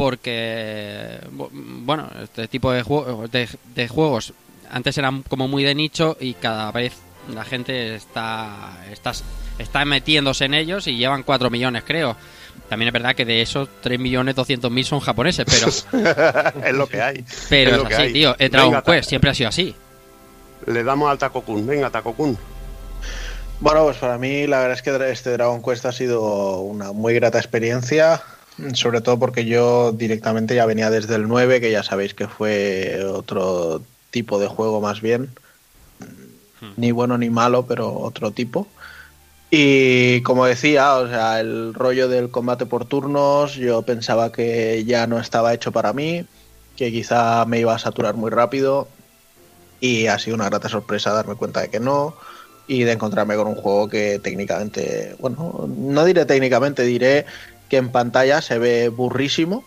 porque 0.02 1.20
bueno 1.32 2.10
este 2.24 2.48
tipo 2.48 2.72
de, 2.72 2.82
juegos 2.82 3.30
de, 3.32 3.88
juegos 3.88 4.34
antes 4.72 4.98
eran 4.98 5.22
como 5.22 5.48
muy 5.48 5.64
de 5.64 5.76
nicho 5.76 6.18
y 6.20 6.34
cada 6.34 6.72
vez 6.72 6.94
la 7.32 7.46
gente 7.46 7.94
está, 7.94 8.80
está 8.92 9.12
está 9.60 9.86
metiéndose 9.86 10.46
en 10.46 10.56
ellos 10.56 10.88
y 10.88 10.98
llevan 10.98 11.22
4 11.22 11.52
millones 11.52 11.84
creo. 11.86 12.18
También 12.68 12.88
es 12.88 12.94
verdad 12.94 13.14
que 13.14 13.26
de 13.26 13.44
esos 13.44 13.70
3 13.82 14.00
millones 14.00 14.34
200 14.34 14.72
mil 14.72 14.86
son 14.86 15.02
japoneses 15.02 15.46
pero 15.46 15.68
es 16.66 16.74
lo 16.74 16.88
que 16.88 17.00
hay 17.00 17.24
pero 17.48 17.88
es, 17.88 18.00
así 18.00 18.14
tío. 18.14 18.36
El 18.40 18.50
Dragon 18.50 18.82
Quest 18.82 19.08
siempre 19.08 19.30
ha 19.30 19.36
sido 19.36 19.50
así. 19.50 19.76
Le 20.66 20.84
damos 20.84 21.12
al 21.12 21.20
Takokun 21.20 21.68
venga 21.68 21.92
Takokun 21.92 22.36
bueno, 23.60 23.84
pues 23.84 23.98
para 23.98 24.18
mí 24.18 24.48
la 24.48 24.62
verdad 24.62 24.78
es 24.78 24.82
que 24.82 25.12
este 25.12 25.30
Dragon 25.34 25.62
Quest 25.62 25.86
ha 25.86 25.92
sido 25.92 26.62
una 26.62 26.92
muy 26.92 27.14
grata 27.14 27.38
experiencia 27.38 28.24
sobre 28.74 29.02
todo 29.02 29.18
porque 29.18 29.46
yo 29.46 29.92
directamente 29.92 30.56
ya 30.56 30.66
venía 30.66 30.90
desde 30.90 31.16
el 31.16 31.28
9, 31.28 31.62
que 31.62 31.72
ya 31.72 31.84
sabéis 31.84 32.14
que 32.14 32.28
fue 32.28 33.04
otro 33.06 33.82
tipo 34.12 34.40
de 34.40 34.48
juego 34.48 34.82
más 34.82 35.02
bien. 35.02 35.30
Hmm. 36.60 36.74
Ni 36.78 36.92
bueno 36.92 37.18
ni 37.18 37.30
malo, 37.30 37.66
pero 37.66 37.94
otro 37.94 38.32
tipo. 38.32 38.68
Y 39.50 40.22
como 40.22 40.46
decía, 40.46 40.96
o 40.96 41.08
sea, 41.08 41.40
el 41.40 41.74
rollo 41.74 42.08
del 42.08 42.32
combate 42.32 42.66
por 42.66 42.86
turnos, 42.86 43.56
yo 43.56 43.82
pensaba 43.82 44.32
que 44.32 44.86
ya 44.86 45.08
no 45.08 45.20
estaba 45.20 45.54
hecho 45.54 45.74
para 45.74 45.92
mí, 45.92 46.26
que 46.78 46.92
quizá 46.92 47.44
me 47.46 47.60
iba 47.60 47.76
a 47.76 47.80
saturar 47.80 48.16
muy 48.16 48.30
rápido. 48.32 48.88
Y 49.82 50.08
ha 50.08 50.20
sido 50.20 50.36
una 50.36 50.46
grata 50.50 50.70
sorpresa 50.70 51.12
darme 51.12 51.36
cuenta 51.36 51.62
de 51.62 51.70
que 51.70 51.80
no. 51.80 52.16
Y 52.68 52.84
de 52.84 52.94
encontrarme 52.94 53.36
con 53.36 53.48
un 53.48 53.56
juego 53.56 53.90
que 53.90 54.20
técnicamente, 54.20 55.16
bueno, 55.20 55.68
no 55.68 56.06
diré 56.06 56.26
técnicamente, 56.26 56.84
diré 56.84 57.26
que 57.72 57.78
en 57.78 57.90
pantalla 57.90 58.42
se 58.42 58.60
ve 58.60 58.90
burrísimo, 58.90 59.64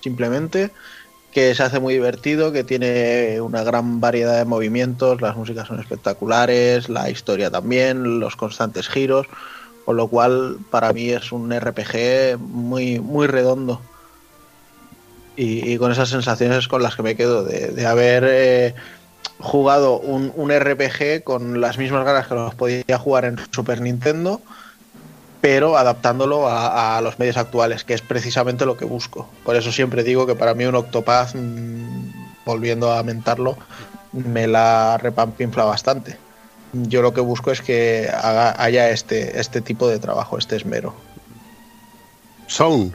simplemente, 0.00 0.70
que 1.32 1.52
se 1.56 1.64
hace 1.64 1.80
muy 1.80 1.94
divertido, 1.94 2.52
que 2.52 2.62
tiene 2.62 3.40
una 3.40 3.64
gran 3.64 4.00
variedad 4.00 4.38
de 4.38 4.44
movimientos, 4.44 5.20
las 5.20 5.34
músicas 5.34 5.66
son 5.66 5.80
espectaculares, 5.80 6.88
la 6.88 7.10
historia 7.10 7.50
también, 7.50 8.20
los 8.20 8.36
constantes 8.36 8.88
giros, 8.88 9.26
con 9.84 9.96
lo 9.96 10.06
cual 10.06 10.58
para 10.70 10.92
mí 10.92 11.10
es 11.10 11.32
un 11.32 11.52
RPG 11.52 12.38
muy, 12.38 13.00
muy 13.00 13.26
redondo. 13.26 13.80
Y, 15.34 15.76
con 15.78 15.90
esas 15.90 16.10
sensaciones 16.10 16.68
con 16.68 16.84
las 16.84 16.94
que 16.94 17.02
me 17.02 17.16
quedo 17.16 17.42
de, 17.42 17.84
haber 17.86 18.24
eh, 18.28 18.74
jugado 19.40 19.98
un, 19.98 20.32
un, 20.36 20.52
RPG 20.52 21.24
con 21.24 21.60
las 21.60 21.78
mismas 21.78 22.04
ganas 22.04 22.28
que 22.28 22.34
los 22.34 22.54
podía 22.54 22.98
jugar 22.98 23.24
en 23.24 23.38
Super 23.50 23.80
Nintendo 23.80 24.40
pero 25.40 25.76
adaptándolo 25.76 26.46
a, 26.48 27.00
los 27.00 27.18
medios 27.18 27.36
actuales, 27.36 27.84
que 27.84 27.94
es 27.94 28.02
precisamente 28.02 28.66
lo 28.66 28.76
que 28.76 28.84
busco. 28.84 29.28
Por 29.44 29.56
eso 29.56 29.72
siempre 29.72 30.02
digo 30.02 30.26
que 30.26 30.34
para 30.34 30.54
mí 30.54 30.64
un 30.64 30.74
Octopath, 30.74 31.34
mm, 31.34 32.44
volviendo 32.44 32.92
a 32.92 33.02
mentarlo, 33.02 33.56
me 34.12 34.46
la 34.46 34.98
repampinfla 34.98 35.64
bastante. 35.64 36.18
Yo 36.72 37.02
lo 37.02 37.14
que 37.14 37.20
busco 37.20 37.50
es 37.50 37.62
que 37.62 38.10
haga, 38.12 38.54
haya 38.62 38.90
este, 38.90 39.40
este 39.40 39.60
tipo 39.60 39.88
de 39.88 39.98
trabajo, 39.98 40.36
este 40.36 40.56
esmero. 40.56 40.94
Sound. 42.46 42.94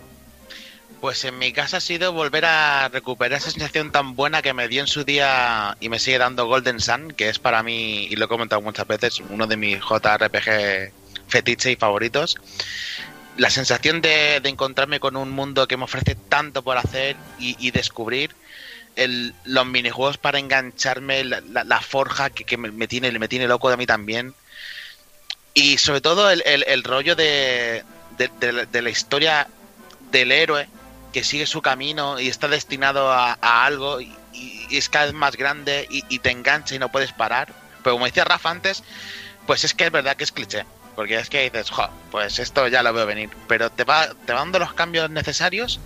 Pues 1.02 1.24
en 1.26 1.38
mi 1.38 1.52
caso 1.52 1.78
ha 1.78 1.82
sido 1.82 2.14
volver 2.14 2.46
a 2.46 2.90
recuperar 2.90 3.40
esa 3.40 3.52
sensación 3.52 3.92
tan 3.92 4.16
buena 4.16 4.42
que 4.42 4.54
me 4.54 4.68
dio 4.68 4.82
en 4.82 4.88
su 4.88 5.04
día 5.04 5.78
y 5.80 5.90
me 5.90 6.00
sigue 6.00 6.18
dando 6.18 6.48
Golden 6.48 6.80
Sun, 6.80 7.12
que 7.12 7.30
es 7.30 7.38
para 7.38 7.64
mí, 7.64 8.06
y 8.06 8.16
lo 8.16 8.26
he 8.26 8.28
comentado 8.28 8.62
muchas 8.62 8.88
veces, 8.88 9.22
uno 9.30 9.46
de 9.46 9.58
mis 9.58 9.80
JRPG 9.80 10.92
fetiche 11.28 11.72
y 11.72 11.76
favoritos. 11.76 12.38
La 13.38 13.50
sensación 13.50 14.02
de, 14.02 14.38
encontrarme 14.38 15.00
con 15.00 15.18
un 15.18 15.32
mundo 15.32 15.68
que 15.68 15.78
me 15.78 15.84
ofrece 15.84 16.16
tanto 16.16 16.64
por 16.64 16.78
hacer 16.78 17.16
y, 17.40 17.72
descubrir 17.72 18.36
los 19.44 19.66
minijuegos 19.66 20.18
para 20.18 20.40
engancharme, 20.40 21.26
la, 21.26 21.82
forja 21.82 22.30
que, 22.30 22.58
me, 22.58 22.88
tiene, 22.88 23.12
me 23.20 23.28
tiene 23.28 23.48
loco 23.48 23.70
de 23.70 23.78
mí 23.78 23.86
también. 23.86 24.34
Y 25.54 25.78
sobre 25.78 26.02
todo 26.02 26.30
el, 26.32 26.84
rollo 26.84 27.16
de, 27.16 27.84
la 28.72 28.90
historia 28.90 29.48
del 30.12 30.32
héroe 30.32 30.68
que 31.12 31.24
sigue 31.24 31.46
su 31.46 31.62
camino 31.62 32.20
y 32.20 32.28
está 32.28 32.50
destinado 32.50 33.10
a, 33.12 33.38
a 33.42 33.66
algo 33.66 34.02
y, 34.02 34.14
y, 34.34 34.78
es 34.78 34.90
cada 34.90 35.06
vez 35.06 35.14
más 35.14 35.36
grande 35.38 35.88
y, 35.90 36.04
y, 36.10 36.20
te 36.20 36.30
engancha 36.32 36.76
y 36.76 36.80
no 36.80 36.92
puedes 36.92 37.12
parar. 37.14 37.54
Pero 37.84 37.96
como 37.96 38.06
decía 38.06 38.26
Rafa 38.26 38.50
antes, 38.50 38.84
pues 39.46 39.64
es 39.64 39.74
que 39.74 39.86
es 39.86 39.92
verdad 39.92 40.16
que 40.16 40.24
es 40.24 40.32
cliché. 40.32 40.66
Porque 40.96 41.18
es 41.18 41.30
que 41.30 41.44
dices, 41.44 41.70
jo, 41.70 41.90
pues 42.12 42.40
esto 42.40 42.68
ya 42.68 42.84
lo 42.84 42.94
veo 42.94 43.06
venir. 43.06 43.30
Pero 43.48 43.70
te 43.70 43.84
va, 43.84 44.08
te 44.26 44.34
va 44.34 44.40
dando 44.40 44.60
los 44.60 44.74
cambios 44.74 45.10
necesarios 45.10 45.80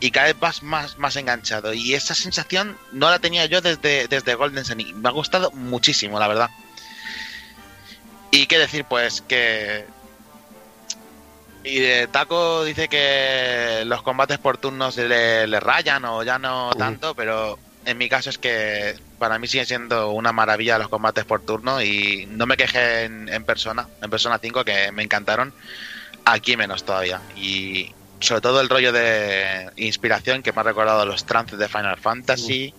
y 0.00 0.10
cada 0.10 0.26
vez 0.26 0.38
vas 0.38 0.62
más, 0.62 0.98
más 0.98 1.16
enganchado. 1.16 1.72
Y 1.72 1.94
esa 1.94 2.14
sensación 2.14 2.76
no 2.92 3.10
la 3.10 3.18
tenía 3.18 3.46
yo 3.46 3.60
desde, 3.60 4.06
desde 4.08 4.34
Golden 4.34 4.64
Sun 4.64 4.84
me 4.94 5.08
ha 5.08 5.12
gustado 5.12 5.50
muchísimo, 5.52 6.18
la 6.18 6.28
verdad. 6.28 6.50
Y 8.30 8.46
qué 8.46 8.58
decir, 8.58 8.84
pues 8.84 9.22
que. 9.22 9.86
Y 11.62 11.78
de 11.78 12.06
Taco 12.08 12.64
dice 12.64 12.88
que 12.88 13.84
los 13.86 14.02
combates 14.02 14.38
por 14.38 14.58
turnos 14.58 14.96
le, 14.96 15.46
le 15.46 15.60
rayan 15.60 16.04
o 16.04 16.22
ya 16.22 16.38
no 16.38 16.72
tanto, 16.76 17.12
uh. 17.12 17.14
pero 17.14 17.58
en 17.84 17.98
mi 17.98 18.08
caso 18.08 18.30
es 18.30 18.38
que 18.38 18.96
para 19.18 19.38
mí 19.38 19.46
siguen 19.46 19.66
siendo 19.66 20.10
una 20.10 20.32
maravilla 20.32 20.78
los 20.78 20.88
combates 20.88 21.24
por 21.24 21.42
turno 21.42 21.82
y 21.82 22.26
no 22.30 22.46
me 22.46 22.56
quejé 22.56 23.04
en, 23.04 23.44
persona, 23.44 23.88
en 24.02 24.10
persona 24.10 24.38
5, 24.40 24.64
que 24.64 24.92
me 24.92 25.02
encantaron. 25.02 25.52
Aquí 26.24 26.56
menos 26.56 26.84
todavía. 26.84 27.20
Y, 27.36 27.92
sobre 28.20 28.40
todo 28.40 28.60
el 28.60 28.68
rollo 28.68 28.92
de 28.92 29.70
inspiración 29.76 30.42
que 30.42 30.52
me 30.52 30.60
ha 30.60 30.64
recordado 30.64 31.04
los 31.04 31.26
trances 31.26 31.58
de 31.58 31.68
Final 31.68 31.98
Fantasy. 31.98 32.74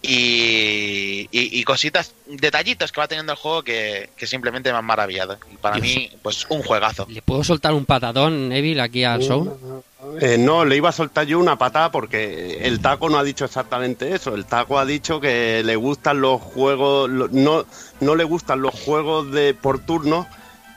Y, 0.00 1.28
y, 1.32 1.58
y, 1.58 1.64
cositas, 1.64 2.14
detallitos 2.26 2.92
que 2.92 3.00
va 3.00 3.08
teniendo 3.08 3.32
el 3.32 3.38
juego 3.38 3.64
que, 3.64 4.10
que 4.16 4.28
simplemente 4.28 4.70
me 4.70 4.78
han 4.78 4.84
maravillado. 4.84 5.38
Y 5.52 5.56
para 5.56 5.76
Dios. 5.76 5.86
mí, 5.86 6.10
pues 6.22 6.46
un 6.48 6.62
juegazo. 6.62 7.06
¿Le 7.08 7.20
puedo 7.20 7.42
soltar 7.42 7.74
un 7.74 7.84
patadón, 7.84 8.52
Evil, 8.52 8.78
aquí 8.78 9.02
al 9.02 9.22
show? 9.22 9.82
Eh, 10.20 10.38
no, 10.38 10.64
le 10.64 10.76
iba 10.76 10.88
a 10.88 10.92
soltar 10.92 11.26
yo 11.26 11.40
una 11.40 11.58
patada 11.58 11.90
porque 11.90 12.58
el 12.62 12.80
taco 12.80 13.10
no 13.10 13.18
ha 13.18 13.24
dicho 13.24 13.44
exactamente 13.44 14.14
eso. 14.14 14.34
El 14.36 14.44
taco 14.44 14.78
ha 14.78 14.86
dicho 14.86 15.20
que 15.20 15.62
le 15.64 15.74
gustan 15.74 16.20
los 16.20 16.40
juegos, 16.40 17.10
no, 17.10 17.66
no 18.00 18.14
le 18.14 18.24
gustan 18.24 18.62
los 18.62 18.74
juegos 18.74 19.32
de 19.32 19.54
por 19.54 19.80
turno 19.80 20.28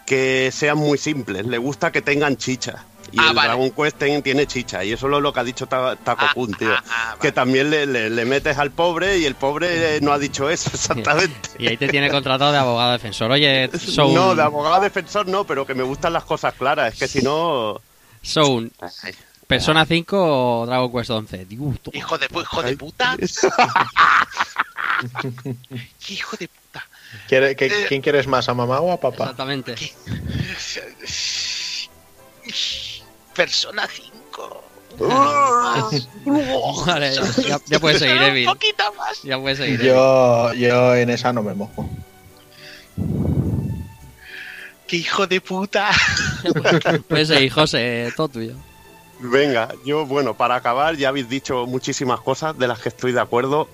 que 0.08 0.50
sean 0.52 0.78
muy 0.78 0.98
simples. 0.98 1.46
Le 1.46 1.60
gusta 1.60 1.92
que 1.92 2.02
tengan 2.02 2.38
chicha. 2.38 2.86
Y 3.12 3.20
ah, 3.20 3.28
el 3.30 3.36
vale. 3.36 3.50
Dragon 3.50 3.72
Quest 3.72 3.98
tiene 4.24 4.48
chicha, 4.48 4.84
y 4.84 4.94
eso 4.94 5.08
es 5.08 5.22
lo 5.22 5.34
que 5.34 5.40
ha 5.40 5.44
dicho 5.44 5.68
Taco 5.68 6.26
Kun, 6.34 6.54
tío. 6.54 6.74
Ah, 6.74 6.84
ah, 6.90 7.16
que 7.20 7.28
vale. 7.28 7.32
también 7.34 7.70
le, 7.70 7.86
le, 7.86 8.10
le, 8.10 8.26
metes 8.26 8.58
al 8.58 8.72
pobre 8.72 9.18
y 9.18 9.26
el 9.26 9.36
pobre 9.36 10.00
no 10.02 10.14
ha 10.14 10.20
dicho 10.20 10.50
eso 10.50 10.70
exactamente. 10.74 11.50
Y 11.60 11.68
ahí 11.68 11.78
te 11.78 11.90
tiene 11.90 12.10
contratado 12.10 12.52
de 12.52 12.58
abogado 12.58 12.92
defensor. 12.94 13.32
Oye, 13.32 13.70
Soun... 13.78 14.14
No, 14.14 14.36
de 14.36 14.44
abogado 14.44 14.82
defensor 14.82 15.28
no, 15.28 15.46
pero 15.46 15.66
que 15.66 15.74
me 15.74 15.84
gustan 15.84 16.14
las 16.14 16.24
cosas 16.24 16.54
claras. 16.54 16.94
Es 16.94 17.00
que 17.00 17.08
si 17.08 17.22
no. 17.22 17.82
Soun. 18.22 18.72
¿Persona 19.48 19.86
5 19.86 20.62
o 20.62 20.66
Dragon 20.66 20.92
Quest 20.92 21.10
11? 21.10 21.48
Hijo 21.92 22.18
de, 22.18 22.28
hijo 22.28 22.64
de 22.64 22.78
puta. 22.78 23.18
hijo 26.08 26.38
de 26.38 26.48
puta. 26.48 26.88
¿Quiere, 27.28 27.58
que, 27.58 27.66
eh, 27.66 27.86
¿Quién 27.90 28.02
quieres 28.02 28.28
más, 28.28 28.48
a 28.48 28.54
mamá 28.54 28.80
o 28.80 28.94
a 28.94 29.02
papá? 29.02 29.26
Exactamente. 29.26 29.76
Persona 33.36 33.88
5. 33.88 34.64
Uh, 35.00 36.86
vale, 36.86 37.14
ya, 37.48 37.60
ya, 37.66 37.80
puedes 37.80 38.00
seguir, 38.00 38.22
Evil. 38.22 38.48
Un 38.48 38.54
poquito 38.54 38.84
más. 38.98 39.24
Ya 39.24 39.40
puedes 39.40 39.58
seguir. 39.58 39.82
Yo, 39.82 40.54
yo 40.54 40.96
en 40.96 41.10
esa 41.10 41.34
no 41.34 41.42
me 41.42 41.54
mojo. 41.54 41.90
¡Qué 44.88 44.98
hijo 44.98 45.26
de 45.26 45.40
puta! 45.40 45.90
puedes 47.08 47.30
seguir, 47.30 47.52
José, 47.52 48.14
todo 48.16 48.28
tuyo. 48.28 48.56
Venga, 49.20 49.70
yo, 49.86 50.06
bueno, 50.06 50.36
para 50.36 50.56
acabar, 50.56 50.98
ya 50.98 51.10
habéis 51.10 51.30
dicho 51.30 51.66
muchísimas 51.68 52.20
cosas 52.20 52.58
de 52.58 52.68
las 52.68 52.80
que 52.80 52.90
estoy 52.90 53.12
de 53.12 53.22
acuerdo. 53.22 53.70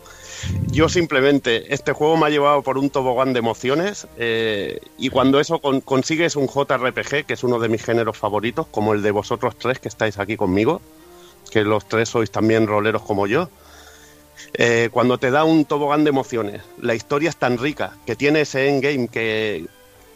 Yo 0.71 0.89
simplemente, 0.89 1.73
este 1.73 1.93
juego 1.93 2.17
me 2.17 2.27
ha 2.27 2.29
llevado 2.29 2.61
por 2.61 2.77
un 2.77 2.89
tobogán 2.89 3.33
de 3.33 3.39
emociones 3.39 4.07
eh, 4.17 4.79
y 4.97 5.09
cuando 5.09 5.39
eso 5.39 5.59
con, 5.59 5.81
consigues 5.81 6.35
un 6.35 6.47
JRPG, 6.47 7.25
que 7.25 7.33
es 7.33 7.43
uno 7.43 7.59
de 7.59 7.69
mis 7.69 7.83
géneros 7.83 8.17
favoritos, 8.17 8.67
como 8.67 8.93
el 8.93 9.01
de 9.01 9.11
vosotros 9.11 9.55
tres 9.57 9.79
que 9.79 9.87
estáis 9.87 10.19
aquí 10.19 10.37
conmigo, 10.37 10.81
que 11.51 11.63
los 11.63 11.87
tres 11.87 12.09
sois 12.09 12.29
también 12.29 12.67
roleros 12.67 13.01
como 13.01 13.27
yo, 13.27 13.49
eh, 14.53 14.89
cuando 14.91 15.17
te 15.17 15.31
da 15.31 15.43
un 15.43 15.65
tobogán 15.65 16.03
de 16.03 16.09
emociones, 16.09 16.61
la 16.81 16.95
historia 16.95 17.29
es 17.29 17.37
tan 17.37 17.57
rica, 17.57 17.97
que 18.05 18.15
tiene 18.15 18.41
ese 18.41 18.69
endgame 18.69 19.07
que, 19.07 19.65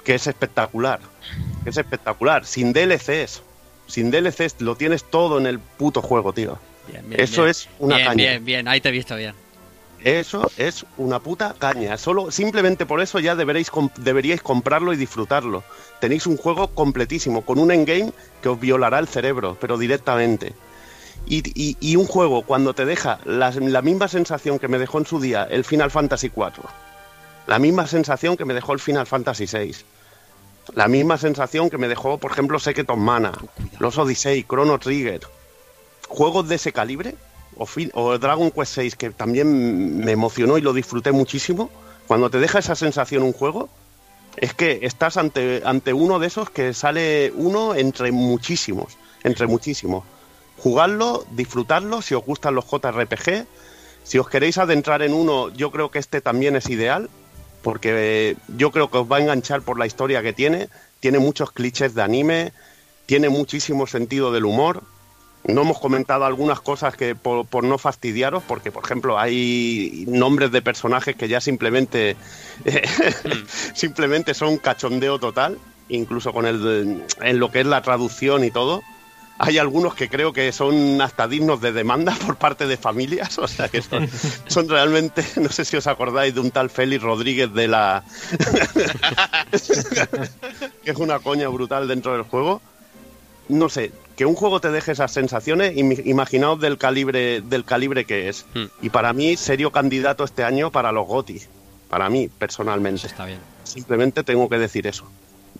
que 0.03 0.15
es 0.15 0.27
espectacular, 0.27 0.99
que 1.63 1.69
es 1.69 1.77
espectacular, 1.77 2.45
sin 2.45 2.73
DLCs, 2.73 3.41
sin 3.87 4.11
DLCs 4.11 4.61
lo 4.61 4.75
tienes 4.75 5.03
todo 5.03 5.37
en 5.37 5.47
el 5.47 5.59
puto 5.59 6.01
juego, 6.01 6.33
tío. 6.33 6.59
Bien, 6.87 7.07
bien, 7.07 7.21
Eso 7.21 7.41
bien. 7.41 7.51
es 7.51 7.69
una 7.79 7.97
caña. 7.97 8.15
Bien, 8.15 8.45
bien, 8.45 8.67
ahí 8.67 8.81
te 8.81 8.89
he 8.89 8.91
visto 8.91 9.15
bien. 9.15 9.33
Eso 10.03 10.49
es 10.57 10.85
una 10.97 11.19
puta 11.19 11.55
caña. 11.57 11.97
Solo, 11.97 12.31
simplemente 12.31 12.85
por 12.85 13.01
eso 13.01 13.19
ya 13.19 13.35
deberéis, 13.35 13.71
deberíais 13.97 14.41
comprarlo 14.41 14.93
y 14.93 14.97
disfrutarlo. 14.97 15.63
Tenéis 15.99 16.25
un 16.25 16.37
juego 16.37 16.69
completísimo, 16.69 17.43
con 17.43 17.59
un 17.59 17.71
endgame 17.71 18.11
que 18.41 18.49
os 18.49 18.59
violará 18.59 18.97
el 18.97 19.07
cerebro, 19.07 19.57
pero 19.59 19.77
directamente. 19.77 20.53
Y, 21.27 21.43
y, 21.53 21.77
y 21.79 21.95
un 21.97 22.07
juego 22.07 22.41
cuando 22.41 22.73
te 22.73 22.85
deja 22.85 23.19
la, 23.25 23.51
la, 23.51 23.81
misma 23.83 24.07
sensación 24.07 24.57
que 24.57 24.67
me 24.67 24.79
dejó 24.79 24.97
en 24.97 25.05
su 25.05 25.19
día 25.19 25.43
el 25.43 25.63
Final 25.63 25.91
Fantasy 25.91 26.31
IV, 26.35 26.63
la 27.45 27.59
misma 27.59 27.85
sensación 27.85 28.37
que 28.37 28.45
me 28.45 28.55
dejó 28.55 28.73
el 28.73 28.79
Final 28.79 29.05
Fantasy 29.05 29.45
VI, 29.45 29.75
la 30.73 30.87
misma 30.87 31.19
sensación 31.19 31.69
que 31.69 31.77
me 31.77 31.87
dejó, 31.87 32.17
por 32.17 32.31
ejemplo, 32.31 32.57
Secret 32.57 32.89
of 32.89 32.97
Mana, 32.97 33.33
Los 33.77 33.99
Odyssey, 33.99 34.43
Chrono 34.43 34.79
Trigger, 34.79 35.21
juegos 36.07 36.49
de 36.49 36.55
ese 36.55 36.73
calibre, 36.73 37.15
o, 37.93 38.17
Dragon 38.17 38.51
Quest 38.51 38.73
6, 38.75 38.95
que 38.95 39.09
también 39.11 39.97
me 39.97 40.11
emocionó 40.11 40.57
y 40.57 40.61
lo 40.61 40.73
disfruté 40.73 41.11
muchísimo, 41.11 41.69
cuando 42.07 42.29
te 42.29 42.39
deja 42.39 42.59
esa 42.59 42.75
sensación 42.75 43.23
un 43.23 43.33
juego, 43.33 43.69
es 44.37 44.53
que 44.53 44.79
estás 44.83 45.17
ante, 45.17 45.61
ante 45.65 45.93
uno 45.93 46.19
de 46.19 46.27
esos 46.27 46.49
que 46.49 46.73
sale 46.73 47.31
uno 47.35 47.75
entre 47.75 48.11
muchísimos, 48.11 48.97
entre 49.23 49.47
muchísimos. 49.47 50.03
Jugarlo, 50.57 51.25
disfrutarlo, 51.31 52.01
si 52.01 52.13
os 52.13 52.23
gustan 52.23 52.55
los 52.55 52.65
JRPG, 52.65 53.45
si 54.03 54.17
os 54.17 54.29
queréis 54.29 54.57
adentrar 54.57 55.01
en 55.01 55.13
uno, 55.13 55.49
yo 55.49 55.71
creo 55.71 55.91
que 55.91 55.99
este 55.99 56.21
también 56.21 56.55
es 56.55 56.69
ideal, 56.69 57.09
porque 57.61 58.35
yo 58.57 58.71
creo 58.71 58.89
que 58.89 58.97
os 58.97 59.11
va 59.11 59.17
a 59.17 59.21
enganchar 59.21 59.61
por 59.61 59.77
la 59.77 59.85
historia 59.85 60.21
que 60.21 60.33
tiene, 60.33 60.69
tiene 60.99 61.19
muchos 61.19 61.51
clichés 61.51 61.93
de 61.93 62.01
anime, 62.01 62.53
tiene 63.05 63.29
muchísimo 63.29 63.87
sentido 63.87 64.31
del 64.31 64.45
humor, 64.45 64.83
no 65.43 65.61
hemos 65.61 65.79
comentado 65.79 66.25
algunas 66.25 66.61
cosas 66.61 66.95
que 66.95 67.15
por, 67.15 67.63
no 67.63 67.77
fastidiaros, 67.77 68.43
porque 68.43 68.71
por 68.71 68.83
ejemplo 68.83 69.19
hay 69.19 70.05
nombres 70.07 70.51
de 70.51 70.61
personajes 70.61 71.15
que 71.15 71.27
ya 71.27 71.41
simplemente 71.41 72.15
simplemente 73.73 74.33
son 74.33 74.57
cachondeo 74.57 75.19
total, 75.19 75.57
incluso 75.89 76.33
con 76.33 76.45
el 76.45 77.03
en 77.21 77.39
lo 77.39 77.51
que 77.51 77.61
es 77.61 77.65
la 77.65 77.81
traducción 77.81 78.43
y 78.43 78.51
todo. 78.51 78.81
Hay 79.43 79.57
algunos 79.57 79.95
que 79.95 80.07
creo 80.07 80.33
que 80.33 80.51
son 80.51 81.01
hasta 81.01 81.27
dignos 81.27 81.61
de 81.61 81.71
demanda 81.71 82.15
por 82.23 82.35
parte 82.35 82.67
de 82.67 82.77
familias, 82.77 83.37
o 83.39 83.47
sea 83.47 83.69
que 83.69 83.81
son, 83.81 84.07
son 84.45 84.69
realmente, 84.69 85.25
no 85.37 85.49
sé 85.49 85.65
si 85.65 85.77
os 85.77 85.87
acordáis 85.87 86.35
de 86.35 86.41
un 86.41 86.51
tal 86.51 86.69
Félix 86.69 87.01
Rodríguez 87.01 87.51
de 87.51 87.67
la... 87.67 88.03
que 90.83 90.91
es 90.91 90.97
una 90.97 91.17
coña 91.17 91.47
brutal 91.47 91.87
dentro 91.87 92.13
del 92.13 92.21
juego. 92.21 92.61
No 93.49 93.67
sé, 93.67 93.91
que 94.21 94.25
un 94.27 94.35
juego 94.35 94.61
te 94.61 94.69
deje 94.69 94.91
esas 94.91 95.11
sensaciones, 95.11 95.75
imaginaos 95.75 96.59
del 96.61 96.77
calibre, 96.77 97.41
del 97.41 97.65
calibre 97.65 98.05
que 98.05 98.29
es. 98.29 98.45
Hmm. 98.53 98.65
Y 98.83 98.91
para 98.91 99.13
mí, 99.13 99.35
serio 99.35 99.71
candidato 99.71 100.23
este 100.23 100.43
año 100.43 100.71
para 100.71 100.91
los 100.91 101.07
GOTI. 101.07 101.41
Para 101.89 102.07
mí, 102.07 102.29
personalmente. 102.29 103.07
Está 103.07 103.25
bien. 103.25 103.39
Simplemente 103.63 104.23
tengo 104.23 104.47
que 104.47 104.59
decir 104.59 104.85
eso. 104.85 105.05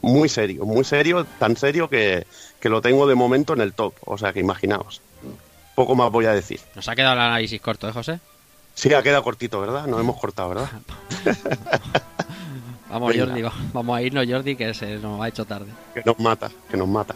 Muy 0.04 0.30
serio, 0.30 0.64
muy 0.66 0.84
serio, 0.84 1.26
tan 1.40 1.58
serio 1.58 1.90
que, 1.90 2.28
que 2.60 2.70
lo 2.70 2.84
tengo 2.84 3.08
de 3.08 3.16
momento 3.16 3.54
en 3.54 3.62
el 3.62 3.74
top. 3.74 3.96
O 4.06 4.16
sea 4.20 4.32
que 4.32 4.42
imaginaos. 4.42 5.02
Poco 5.74 5.96
más 5.96 6.12
voy 6.12 6.26
a 6.28 6.32
decir. 6.34 6.60
Nos 6.76 6.88
ha 6.88 6.96
quedado 6.96 7.14
el 7.16 7.20
análisis 7.22 7.60
corto, 7.60 7.90
¿eh, 7.90 7.94
José? 7.94 8.20
Sí, 8.76 8.94
ha 8.94 9.02
quedado 9.02 9.24
cortito, 9.24 9.60
¿verdad? 9.60 9.88
Nos 9.88 10.00
hemos 10.00 10.20
cortado, 10.20 10.50
¿verdad? 10.50 10.70
Vamos, 12.92 13.10
Venga. 13.12 13.26
Jordi, 13.26 13.42
va- 13.42 13.54
vamos 13.74 13.98
a 13.98 14.02
irnos, 14.04 14.24
Jordi, 14.30 14.56
que 14.56 14.72
se 14.76 14.98
nos 15.00 15.20
ha 15.20 15.28
hecho 15.30 15.46
tarde. 15.46 15.72
Que 15.96 16.04
nos 16.06 16.20
mata, 16.20 16.52
que 16.70 16.78
nos 16.78 16.88
mata. 16.88 17.16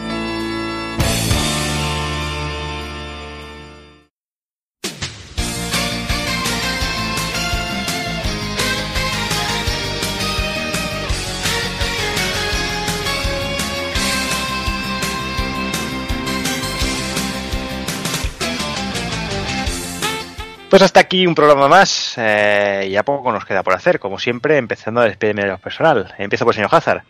Pues 20.71 20.81
hasta 20.81 21.01
aquí 21.01 21.27
un 21.27 21.35
programa 21.35 21.67
más. 21.67 22.13
eh, 22.17 22.89
ya 22.91 23.03
poco 23.03 23.31
nos 23.31 23.45
queda 23.45 23.61
por 23.61 23.73
hacer. 23.75 23.99
Como 23.99 24.17
siempre, 24.17 24.57
empezando 24.57 25.01
a 25.01 25.05
despedirme 25.05 25.43
de 25.43 25.49
los 25.49 25.59
personal. 25.59 26.11
Empiezo 26.17 26.45
por 26.45 26.53
el 26.53 26.55
señor 26.55 26.73
Hazard. 26.73 27.03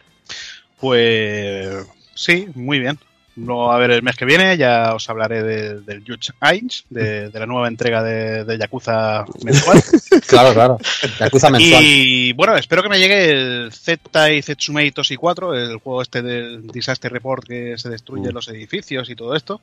Pues 0.79 1.85
sí, 2.15 2.47
muy 2.55 2.79
bien. 2.79 2.97
Luego, 3.37 3.71
a 3.71 3.77
ver, 3.77 3.91
el 3.91 4.03
mes 4.03 4.17
que 4.17 4.25
viene 4.25 4.57
ya 4.57 4.93
os 4.93 5.09
hablaré 5.09 5.41
de- 5.41 5.79
del 5.81 6.03
Judge 6.05 6.31
Ainz, 6.41 6.83
de, 6.89 7.29
de 7.29 7.39
la 7.39 7.45
nueva 7.45 7.69
entrega 7.69 8.03
de, 8.03 8.43
de 8.43 8.57
Yakuza 8.57 9.23
mensual. 9.43 9.81
Claro, 10.27 10.53
claro. 10.53 10.77
Yakuza 11.19 11.49
mensual. 11.49 11.81
Y 11.83 12.33
bueno, 12.33 12.55
espero 12.57 12.83
que 12.83 12.89
me 12.89 12.99
llegue 12.99 13.29
el 13.31 13.71
Z 13.73 14.31
y 14.31 14.41
Zetsumei 14.41 14.91
Toshi 14.91 15.15
4, 15.15 15.55
el 15.55 15.77
juego 15.77 16.01
este 16.01 16.21
del 16.21 16.67
Disaster 16.67 17.11
Report 17.11 17.45
que 17.47 17.77
se 17.77 17.89
destruye 17.89 18.29
Mm. 18.29 18.33
los 18.33 18.47
edificios 18.49 19.09
y 19.09 19.15
todo 19.15 19.35
esto. 19.35 19.61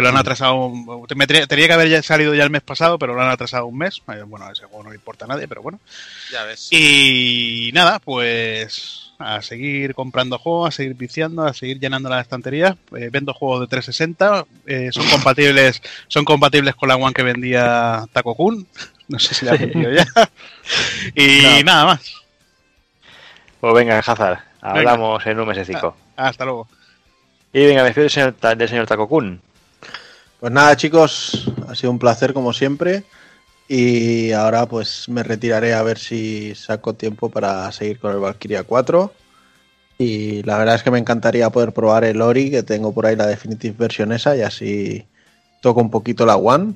Que 0.00 0.02
lo 0.02 0.08
han 0.08 0.16
atrasado. 0.16 0.54
un- 0.54 1.06
me 1.16 1.26
tenía, 1.26 1.46
que 1.46 1.72
haber 1.72 1.88
ya 1.88 2.02
salido 2.02 2.34
ya 2.34 2.44
el 2.44 2.50
mes 2.50 2.62
pasado, 2.62 2.98
pero 2.98 3.14
lo 3.14 3.20
han 3.20 3.30
atrasado 3.30 3.66
un 3.66 3.76
mes. 3.78 4.00
Eh, 4.08 4.22
Bueno, 4.26 4.50
ese 4.50 4.64
juego 4.64 4.84
no 4.84 4.90
le 4.90 4.96
importa 4.96 5.26
a 5.26 5.28
nadie, 5.28 5.46
pero 5.46 5.62
bueno. 5.62 5.78
Ya 6.32 6.44
ves. 6.44 6.68
Y 6.72 7.70
nada, 7.74 7.98
pues 7.98 9.12
a 9.18 9.42
seguir 9.42 9.94
comprando 9.94 10.38
juegos, 10.38 10.68
a 10.68 10.72
seguir 10.72 10.94
viciando, 10.94 11.42
a 11.44 11.52
seguir 11.52 11.78
llenando 11.78 12.08
las 12.08 12.22
estanterías. 12.22 12.76
Eh, 12.96 13.10
vendo 13.12 13.34
juegos 13.34 13.60
de 13.60 13.66
360, 13.66 14.46
eh, 14.66 14.88
son 14.92 15.04
compatibles 15.10 15.82
son 16.08 16.24
compatibles 16.24 16.74
con 16.74 16.88
la 16.88 16.96
One 16.96 17.12
que 17.12 17.22
vendía 17.22 18.06
Taco 18.12 18.34
Kun. 18.34 18.66
No 19.08 19.18
sé 19.18 19.34
si 19.34 19.44
la 19.44 19.52
has 19.52 19.60
vendido 19.60 19.92
ya. 19.92 20.06
Y 21.14 21.62
nada 21.64 21.84
más. 21.84 22.14
Pues 23.60 23.74
venga, 23.74 23.98
Hazard. 23.98 24.38
Hablamos 24.62 25.26
en 25.26 25.40
un 25.40 25.48
mesecico. 25.48 25.96
Hasta 26.16 26.44
luego. 26.44 26.68
Y 27.52 27.66
venga, 27.66 27.82
me 27.82 27.86
despido 27.88 28.04
del 28.04 28.10
señor, 28.10 28.36
del 28.56 28.68
señor 28.68 28.86
Takokun. 28.86 29.40
Pues 30.40 30.52
nada, 30.52 30.74
chicos, 30.74 31.52
ha 31.68 31.74
sido 31.74 31.90
un 31.90 31.98
placer 31.98 32.32
como 32.32 32.52
siempre. 32.52 33.04
Y 33.68 34.32
ahora 34.32 34.66
pues 34.66 35.08
me 35.08 35.22
retiraré 35.22 35.74
a 35.74 35.82
ver 35.82 35.98
si 35.98 36.54
saco 36.56 36.94
tiempo 36.94 37.28
para 37.28 37.70
seguir 37.70 38.00
con 38.00 38.12
el 38.12 38.18
Valkyria 38.18 38.64
4. 38.64 39.12
Y 39.98 40.42
la 40.44 40.58
verdad 40.58 40.76
es 40.76 40.82
que 40.82 40.90
me 40.90 40.98
encantaría 40.98 41.50
poder 41.50 41.72
probar 41.72 42.04
el 42.04 42.22
Ori, 42.22 42.50
que 42.50 42.62
tengo 42.62 42.92
por 42.92 43.06
ahí 43.06 43.14
la 43.16 43.26
Definitive 43.26 43.76
Version 43.78 44.12
esa, 44.12 44.34
y 44.34 44.40
así 44.40 45.06
toco 45.60 45.82
un 45.82 45.90
poquito 45.90 46.24
la 46.24 46.36
One. 46.36 46.74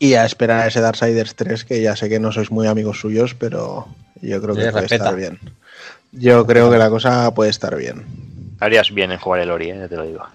Y 0.00 0.14
a 0.14 0.26
esperar 0.26 0.62
a 0.62 0.66
ese 0.66 0.80
Darksiders 0.80 1.36
3, 1.36 1.64
que 1.64 1.80
ya 1.80 1.94
sé 1.94 2.08
que 2.08 2.18
no 2.18 2.32
sois 2.32 2.50
muy 2.50 2.66
amigos 2.66 2.98
suyos, 2.98 3.34
pero 3.34 3.86
yo 4.20 4.42
creo 4.42 4.56
que 4.56 4.62
puede 4.62 4.72
respeta. 4.72 5.04
estar 5.04 5.16
bien. 5.16 5.38
Yo 6.10 6.44
creo 6.44 6.68
que 6.70 6.78
la 6.78 6.90
cosa 6.90 7.32
puede 7.32 7.50
estar 7.50 7.76
bien. 7.76 8.04
Harías 8.58 8.92
bien 8.92 9.12
en 9.12 9.18
jugar 9.18 9.40
el 9.40 9.50
Ori, 9.50 9.70
eh, 9.70 9.78
ya 9.78 9.88
te 9.88 9.96
lo 9.96 10.04
digo. 10.04 10.26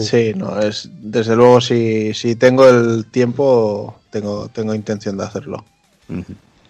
Sí, 0.00 0.32
no, 0.34 0.58
es 0.60 0.88
desde 0.92 1.36
luego 1.36 1.60
si, 1.60 2.14
si 2.14 2.34
tengo 2.36 2.68
el 2.68 3.06
tiempo, 3.10 4.00
tengo, 4.10 4.48
tengo 4.48 4.74
intención 4.74 5.16
de 5.18 5.24
hacerlo. 5.24 5.64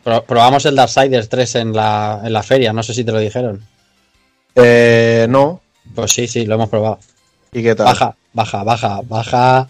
Pro- 0.02 0.24
probamos 0.24 0.66
el 0.66 0.74
Darksiders 0.74 1.28
3 1.28 1.54
en 1.56 1.72
la, 1.72 2.20
en 2.24 2.32
la 2.32 2.42
feria, 2.42 2.72
no 2.72 2.82
sé 2.82 2.94
si 2.94 3.04
te 3.04 3.12
lo 3.12 3.18
dijeron. 3.20 3.64
Eh, 4.56 5.26
no, 5.28 5.60
Pues 5.94 6.12
sí, 6.12 6.26
sí, 6.26 6.46
lo 6.46 6.56
hemos 6.56 6.68
probado. 6.68 6.98
¿y 7.52 7.62
qué 7.62 7.74
tal? 7.74 7.86
Baja, 7.86 8.16
baja, 8.32 8.64
baja, 8.64 9.00
baja. 9.04 9.68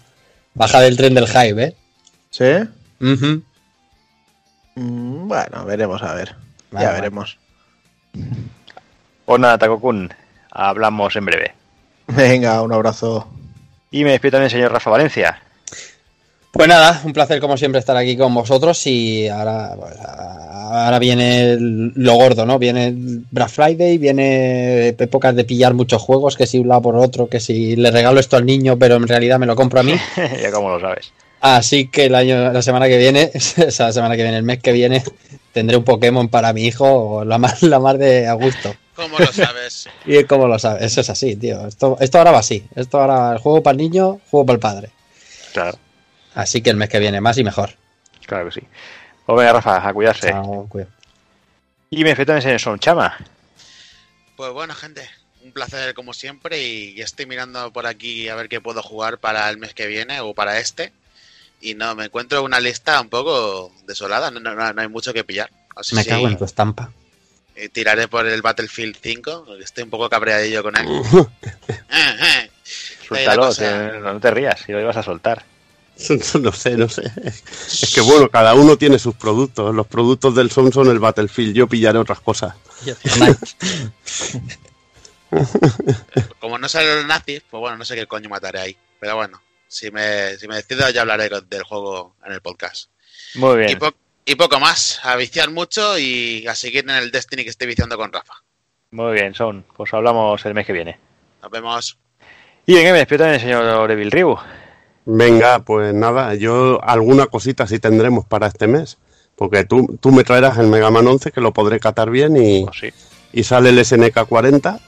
Baja 0.55 0.79
del 0.81 0.97
tren 0.97 1.13
del 1.13 1.27
hype, 1.27 1.63
¿eh? 1.63 1.75
¿Sí? 2.29 2.45
Mm, 4.75 5.27
bueno, 5.27 5.65
veremos 5.65 6.01
a 6.03 6.13
ver. 6.13 6.35
Vale, 6.71 6.83
ya 6.85 6.89
vale. 6.89 7.01
veremos. 7.01 7.37
Pues 9.25 9.39
nada, 9.39 9.57
Takokun. 9.57 10.11
Hablamos 10.51 11.15
en 11.15 11.25
breve. 11.25 11.53
Venga, 12.07 12.61
un 12.61 12.73
abrazo. 12.73 13.27
Y 13.93 14.03
me 14.03 14.11
despido 14.11 14.31
también 14.33 14.49
señor 14.49 14.71
Rafa 14.73 14.89
Valencia. 14.89 15.39
Pues 16.51 16.67
nada, 16.67 17.01
un 17.03 17.13
placer 17.13 17.39
como 17.39 17.57
siempre 17.57 17.79
estar 17.79 17.95
aquí 17.95 18.15
con 18.17 18.33
vosotros 18.33 18.85
y 18.85 19.27
ahora, 19.27 19.75
pues, 19.79 19.93
ahora 20.03 20.99
viene 20.99 21.51
el- 21.53 21.93
lo 21.95 22.13
gordo, 22.15 22.45
¿no? 22.45 22.59
Viene 22.59 22.87
el 22.87 23.23
Black 23.31 23.49
Friday, 23.49 23.97
viene 23.97 24.89
épocas 24.89 25.35
de 25.35 25.45
pillar 25.45 25.73
muchos 25.73 26.01
juegos, 26.01 26.35
que 26.35 26.45
si 26.45 26.59
un 26.59 26.67
lado 26.67 26.81
por 26.83 26.95
otro, 26.95 27.27
que 27.27 27.39
si 27.39 27.75
le 27.75 27.89
regalo 27.89 28.19
esto 28.19 28.35
al 28.35 28.45
niño, 28.45 28.77
pero 28.77 28.95
en 28.97 29.07
realidad 29.07 29.39
me 29.39 29.45
lo 29.47 29.55
compro 29.55 29.79
a 29.79 29.83
mí. 29.83 29.93
ya 30.41 30.51
como 30.51 30.69
lo 30.69 30.79
sabes. 30.79 31.11
Así 31.41 31.87
que 31.87 32.05
el 32.05 32.15
año, 32.15 32.51
la 32.51 32.61
semana 32.61 32.87
que 32.87 32.97
viene, 32.97 33.31
esa 33.33 33.91
semana 33.91 34.15
que 34.15 34.23
viene, 34.23 34.37
el 34.37 34.43
mes 34.43 34.59
que 34.59 34.71
viene, 34.71 35.03
tendré 35.53 35.77
un 35.77 35.83
Pokémon 35.83 36.29
para 36.29 36.53
mi 36.53 36.65
hijo, 36.65 37.23
la 37.25 37.37
más, 37.39 37.61
la 37.63 37.79
más 37.79 37.97
de 37.97 38.27
a 38.27 38.33
gusto. 38.33 38.75
¿Cómo 38.95 39.17
lo 39.19 39.31
sabes? 39.31 39.89
Y 40.05 40.23
como 40.25 40.47
lo 40.47 40.59
sabes, 40.59 40.83
eso 40.83 41.01
es 41.01 41.09
así, 41.09 41.35
tío. 41.35 41.67
Esto, 41.67 41.97
esto 41.99 42.17
ahora 42.17 42.31
va 42.31 42.39
así. 42.39 42.65
Esto 42.75 42.99
ahora, 42.99 43.33
el 43.33 43.39
juego 43.39 43.63
para 43.63 43.71
el 43.73 43.77
niño, 43.77 44.19
juego 44.29 44.45
para 44.45 44.55
el 44.55 44.59
padre. 44.59 44.89
Claro, 45.53 45.77
Así 46.35 46.61
que 46.61 46.71
el 46.71 46.77
mes 46.77 46.89
que 46.89 46.99
viene, 46.99 47.21
más 47.21 47.37
y 47.37 47.43
mejor. 47.43 47.75
claro 48.25 48.45
que 48.45 48.59
sí. 48.59 48.67
Pues 49.25 49.37
venga, 49.37 49.53
Rafa, 49.53 49.87
a 49.87 49.93
cuidarse. 49.93 50.29
Chao, 50.29 50.67
cuidado. 50.67 50.91
Y 51.89 52.03
me 52.03 52.15
también 52.15 52.41
señor 52.41 52.59
Son 52.59 52.79
Chama. 52.79 53.15
Pues 54.35 54.51
bueno, 54.51 54.73
gente, 54.73 55.07
un 55.43 55.51
placer 55.51 55.93
como 55.93 56.13
siempre 56.13 56.59
y 56.59 56.99
estoy 56.99 57.27
mirando 57.27 57.71
por 57.71 57.85
aquí 57.85 58.29
a 58.29 58.35
ver 58.35 58.49
qué 58.49 58.59
puedo 58.59 58.81
jugar 58.81 59.19
para 59.19 59.47
el 59.49 59.57
mes 59.57 59.75
que 59.75 59.85
viene 59.85 60.19
o 60.19 60.33
para 60.33 60.57
este. 60.57 60.91
Y 61.61 61.75
no, 61.75 61.95
me 61.95 62.05
encuentro 62.05 62.43
una 62.43 62.59
lista 62.59 62.99
un 62.99 63.09
poco 63.09 63.71
desolada, 63.85 64.31
no, 64.31 64.39
no, 64.39 64.73
no 64.73 64.81
hay 64.81 64.87
mucho 64.87 65.13
que 65.13 65.23
pillar. 65.23 65.51
Así 65.75 65.95
Me 65.95 66.03
sí, 66.03 66.09
cago 66.09 66.27
en 66.27 66.37
tu 66.37 66.45
estampa. 66.45 66.91
Eh, 67.55 67.69
tiraré 67.69 68.07
por 68.07 68.25
el 68.27 68.41
Battlefield 68.41 68.97
5, 69.01 69.43
porque 69.47 69.63
estoy 69.63 69.83
un 69.83 69.89
poco 69.89 70.09
cabreadillo 70.09 70.63
con 70.63 70.75
él. 70.77 70.87
Eh, 71.69 72.15
eh. 72.21 72.49
Suéltalo, 73.07 73.47
cosa- 73.47 73.91
no 73.99 74.19
te 74.19 74.31
rías, 74.31 74.59
si 74.65 74.71
lo 74.71 74.79
ibas 74.81 74.97
a 74.97 75.03
soltar. 75.03 75.43
No 76.41 76.51
sé, 76.51 76.75
no 76.75 76.89
sé. 76.89 77.03
Es 77.23 77.91
que 77.93 78.01
bueno, 78.01 78.27
cada 78.29 78.55
uno 78.55 78.77
tiene 78.77 78.97
sus 78.97 79.13
productos. 79.15 79.73
Los 79.75 79.85
productos 79.85 80.33
del 80.35 80.49
Son 80.49 80.73
son 80.73 80.87
el 80.89 80.97
Battlefield. 80.99 81.53
Yo 81.55 81.67
pillaré 81.67 81.99
otras 81.99 82.19
cosas. 82.19 82.55
Como 86.39 86.57
no 86.57 86.69
salen 86.69 86.95
los 86.97 87.05
nazis, 87.05 87.41
pues 87.49 87.59
bueno, 87.59 87.77
no 87.77 87.85
sé 87.85 87.95
qué 87.95 88.05
coño 88.07 88.29
mataré 88.29 88.59
ahí. 88.59 88.77
Pero 88.99 89.15
bueno, 89.15 89.41
si 89.67 89.91
me, 89.91 90.35
si 90.37 90.47
me 90.47 90.55
decido 90.55 90.89
ya 90.89 91.01
hablaré 91.01 91.29
del 91.49 91.63
juego 91.63 92.15
en 92.25 92.33
el 92.33 92.41
podcast. 92.41 92.89
Muy 93.35 93.53
Y, 93.53 93.65
bien. 93.65 93.79
po- 93.79 93.93
y 94.25 94.35
poco 94.35 94.59
más, 94.59 94.99
a 95.03 95.15
viciar 95.15 95.51
mucho 95.51 95.97
y 95.97 96.45
a 96.47 96.55
seguir 96.55 96.83
en 96.83 96.91
el 96.91 97.11
Destiny 97.11 97.43
que 97.43 97.49
estoy 97.49 97.67
viciando 97.67 97.97
con 97.97 98.11
Rafa. 98.11 98.33
Muy 98.91 99.13
bien, 99.13 99.33
Son. 99.33 99.65
Pues 99.75 99.93
hablamos 99.93 100.45
el 100.45 100.53
mes 100.53 100.65
que 100.65 100.73
viene. 100.73 100.97
Nos 101.41 101.51
vemos. 101.51 101.97
Y 102.65 102.75
venga, 102.75 102.91
me 102.91 102.99
despido 102.99 103.19
también 103.19 103.41
del 103.41 103.49
señor 103.49 103.91
Evil 103.91 104.11
Ryu. 104.11 104.37
Venga, 105.05 105.59
pues 105.59 105.93
nada, 105.93 106.33
yo 106.35 106.79
alguna 106.83 107.25
cosita 107.27 107.67
sí 107.67 107.79
tendremos 107.79 108.25
para 108.25 108.47
este 108.47 108.67
mes. 108.67 108.97
Porque 109.35 109.65
tú, 109.65 109.97
tú 109.99 110.11
me 110.11 110.23
traerás 110.23 110.57
el 110.59 110.67
Mega 110.67 110.91
Man 110.91 111.07
11, 111.07 111.31
que 111.31 111.41
lo 111.41 111.51
podré 111.51 111.79
catar 111.79 112.09
bien, 112.11 112.37
y, 112.37 112.63
Pues 112.65 112.77
sí. 112.79 112.89
y 113.33 113.43
sale 113.43 113.69
el 113.69 113.83
SNK 113.83 114.25
40, 114.27 114.79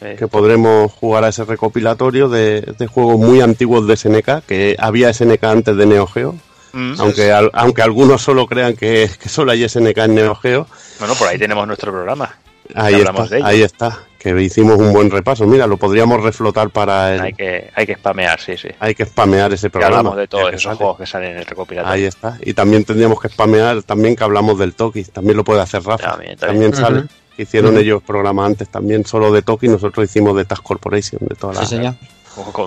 Eh, 0.00 0.16
que 0.18 0.26
podremos 0.26 0.90
jugar 0.92 1.22
a 1.22 1.28
ese 1.28 1.44
recopilatorio 1.44 2.28
de, 2.28 2.62
de 2.76 2.86
juegos 2.88 3.18
muy 3.20 3.40
antiguos 3.40 3.86
de 3.86 3.96
SNK, 3.96 4.44
que 4.44 4.74
había 4.78 5.14
SNK 5.14 5.44
antes 5.44 5.76
de 5.76 5.86
Neo 5.86 6.08
Geo, 6.08 6.34
mm. 6.72 6.94
aunque, 6.98 7.32
al- 7.32 7.50
aunque 7.52 7.82
algunos 7.82 8.22
solo 8.22 8.46
crean 8.46 8.74
que, 8.74 9.10
que 9.20 9.28
solo 9.28 9.52
hay 9.52 9.68
SNK 9.68 9.98
en 9.98 10.14
Neo 10.14 10.34
Geo. 10.34 10.66
Bueno, 10.98 11.14
por 11.14 11.28
ahí 11.28 11.38
tenemos 11.38 11.66
nuestro 11.66 11.92
programa. 11.92 12.36
Ahí 12.74 12.94
está, 12.94 13.26
ahí 13.44 13.62
está, 13.62 13.98
que 14.18 14.40
hicimos 14.40 14.78
un 14.78 14.92
buen 14.94 15.10
repaso. 15.10 15.46
Mira, 15.46 15.66
lo 15.66 15.76
podríamos 15.76 16.22
reflotar 16.22 16.70
para 16.70 17.14
el... 17.14 17.20
Hay 17.20 17.32
que, 17.34 17.70
hay 17.74 17.86
que 17.86 17.96
spamear, 17.96 18.40
sí, 18.40 18.56
sí. 18.56 18.68
Hay 18.78 18.94
que 18.94 19.04
spamear 19.04 19.52
ese 19.52 19.68
programa. 19.68 19.94
Que 19.94 19.98
hablamos 19.98 20.16
de 20.16 20.28
todos 20.28 20.54
esos 20.54 20.76
juegos 20.78 20.96
que 20.96 21.04
salen 21.06 21.32
en 21.32 21.38
el 21.38 21.44
recopilatorio. 21.44 21.92
Ahí 21.92 22.04
está. 22.04 22.38
Y 22.40 22.54
también 22.54 22.84
tendríamos 22.84 23.20
que 23.20 23.28
spamear 23.28 23.82
también 23.82 24.16
que 24.16 24.24
hablamos 24.24 24.58
del 24.58 24.74
Toki. 24.74 25.04
También 25.04 25.36
lo 25.36 25.44
puede 25.44 25.60
hacer 25.60 25.82
Rafa. 25.82 26.18
También, 26.38 26.72
sale. 26.72 27.04
Hicieron 27.36 27.76
ellos 27.76 28.02
programa 28.02 28.46
antes 28.46 28.68
también 28.68 29.04
solo 29.04 29.32
de 29.32 29.42
Toki. 29.42 29.68
Nosotros 29.68 30.08
hicimos 30.08 30.34
de 30.36 30.44
Task 30.46 30.62
Corporation, 30.62 31.20
de 31.28 31.34
toda 31.34 31.54
la... 31.54 31.60
Sí, 31.60 31.76
señor. 31.76 31.94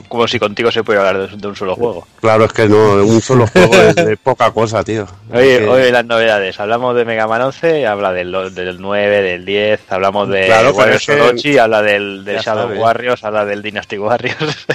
Como, 0.08 0.28
si 0.28 0.38
contigo 0.38 0.72
se 0.72 0.84
pudiera 0.84 1.10
hablar 1.10 1.36
de, 1.36 1.48
un 1.48 1.56
solo 1.56 1.76
juego. 1.76 2.08
Claro, 2.22 2.46
es 2.46 2.54
que 2.54 2.70
no, 2.70 3.04
un 3.04 3.20
solo 3.20 3.48
juego 3.48 3.74
es 3.76 3.96
de 3.96 4.16
poca 4.16 4.52
cosa, 4.52 4.84
tío. 4.84 5.08
Oye, 5.34 5.68
oye, 5.68 5.92
las 5.92 6.06
novedades. 6.06 6.60
Hablamos 6.60 6.96
de 6.96 7.04
Mega 7.04 7.28
Man 7.28 7.42
11, 7.42 7.88
habla 7.88 8.14
del, 8.14 8.32
del 8.54 8.80
9, 8.80 9.22
del 9.22 9.46
10, 9.46 9.92
hablamos 9.92 10.30
de 10.30 10.46
claro, 10.46 10.72
Warriors 10.72 11.10
Orochi, 11.10 11.58
habla 11.58 11.82
del, 11.82 12.24
Shadow 12.26 12.80
Warriors, 12.80 13.24
habla 13.24 13.46
del 13.46 13.64
Dynasty 13.64 13.98
Warriors. 13.98 14.68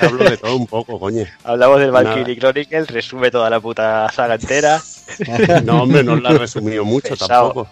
Hablo 0.00 0.24
de 0.24 0.36
todo 0.36 0.56
un 0.56 0.66
poco, 0.66 0.98
coño. 0.98 1.26
Hablamos 1.44 1.80
del 1.80 1.90
Valkyrie 1.90 2.38
Chronicles, 2.38 2.88
resume 2.88 3.30
toda 3.30 3.50
la 3.50 3.60
puta 3.60 4.08
saga 4.12 4.36
entera. 4.36 4.80
no, 5.64 5.82
hombre, 5.82 6.04
no 6.04 6.16
la 6.16 6.30
ha 6.30 6.38
resumido 6.38 6.84
mucho 6.84 7.16
tampoco. 7.16 7.68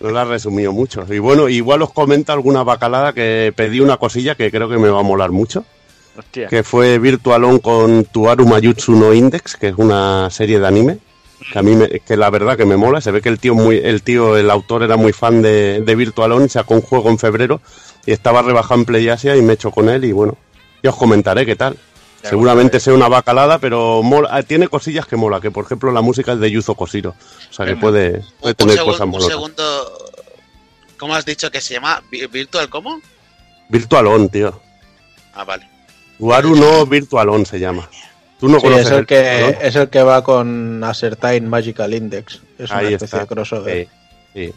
No 0.00 0.10
la 0.10 0.22
ha 0.22 0.24
resumido 0.24 0.72
mucho. 0.72 1.06
Y 1.08 1.20
bueno, 1.20 1.48
igual 1.48 1.82
os 1.82 1.92
comenta 1.92 2.32
alguna 2.32 2.64
bacalada 2.64 3.12
que 3.12 3.52
pedí 3.54 3.78
una 3.78 3.96
cosilla 3.96 4.34
que 4.34 4.50
creo 4.50 4.68
que 4.68 4.76
me 4.76 4.88
va 4.88 5.00
a 5.00 5.04
molar 5.04 5.30
mucho 5.30 5.64
que 6.32 6.62
fue 6.62 6.98
Virtualon 6.98 7.58
con 7.58 8.04
Tuaru 8.04 8.46
Mayutsu 8.46 8.92
no 8.92 9.14
Index, 9.14 9.56
que 9.56 9.68
es 9.68 9.74
una 9.76 10.28
serie 10.30 10.58
de 10.58 10.66
anime, 10.66 10.98
que 11.52 11.58
a 11.58 11.62
mí 11.62 11.74
me, 11.74 11.88
que 12.00 12.16
la 12.16 12.30
verdad 12.30 12.56
que 12.56 12.66
me 12.66 12.76
mola, 12.76 13.00
se 13.00 13.10
ve 13.10 13.20
que 13.20 13.28
el 13.28 13.38
tío 13.38 13.54
muy 13.54 13.76
el 13.78 14.02
tío 14.02 14.36
el 14.36 14.50
autor 14.50 14.82
era 14.82 14.96
muy 14.96 15.12
fan 15.12 15.42
de, 15.42 15.80
de 15.80 15.94
Virtualon, 15.94 16.48
sacó 16.48 16.74
un 16.74 16.82
juego 16.82 17.08
en 17.08 17.18
febrero 17.18 17.60
y 18.06 18.12
estaba 18.12 18.42
rebajado 18.42 18.80
en 18.80 18.86
PlayAsia 18.86 19.36
y 19.36 19.42
me 19.42 19.54
echo 19.54 19.70
con 19.70 19.88
él 19.88 20.04
y 20.04 20.12
bueno, 20.12 20.36
ya 20.82 20.90
os 20.90 20.96
comentaré 20.96 21.46
qué 21.46 21.56
tal. 21.56 21.76
Seguramente 22.22 22.78
sea 22.78 22.94
una 22.94 23.08
bacalada, 23.08 23.58
pero 23.58 24.00
ah, 24.30 24.42
tiene 24.44 24.68
cosillas 24.68 25.06
que 25.06 25.16
mola, 25.16 25.40
que 25.40 25.50
por 25.50 25.64
ejemplo 25.64 25.90
la 25.90 26.02
música 26.02 26.34
es 26.34 26.38
de 26.38 26.52
Yuzo 26.52 26.76
Koshiro, 26.76 27.16
o 27.50 27.52
sea 27.52 27.66
que 27.66 27.74
puede, 27.74 28.22
tener 28.56 28.78
cosas 28.78 29.08
molas. 29.08 29.26
Un 29.26 29.30
segundo, 29.30 30.10
¿cómo 30.98 31.16
has 31.16 31.24
dicho 31.24 31.50
que 31.50 31.60
se 31.60 31.74
llama? 31.74 32.00
¿Virtual 32.10 32.68
cómo? 32.68 33.00
Virtualon, 33.68 34.28
tío. 34.28 34.60
Ah, 35.34 35.42
vale. 35.42 35.71
Waru 36.22 36.54
no 36.54 36.86
Virtualon 36.86 37.44
se 37.44 37.58
llama. 37.58 37.88
Tú 38.38 38.48
no 38.48 38.60
conoces 38.60 38.86
es 38.86 38.92
el, 38.92 39.06
que 39.06 39.56
es 39.60 39.74
el 39.74 39.88
que 39.88 40.02
va 40.04 40.22
con 40.22 40.82
Acertine 40.84 41.40
Magical 41.40 41.92
Index. 41.92 42.40
Es 42.58 42.70
una 42.70 42.82
especie 42.82 43.04
está. 43.06 43.18
de 43.18 43.26
crossover. 43.26 43.88
Sí, 44.32 44.46
sí. 44.46 44.54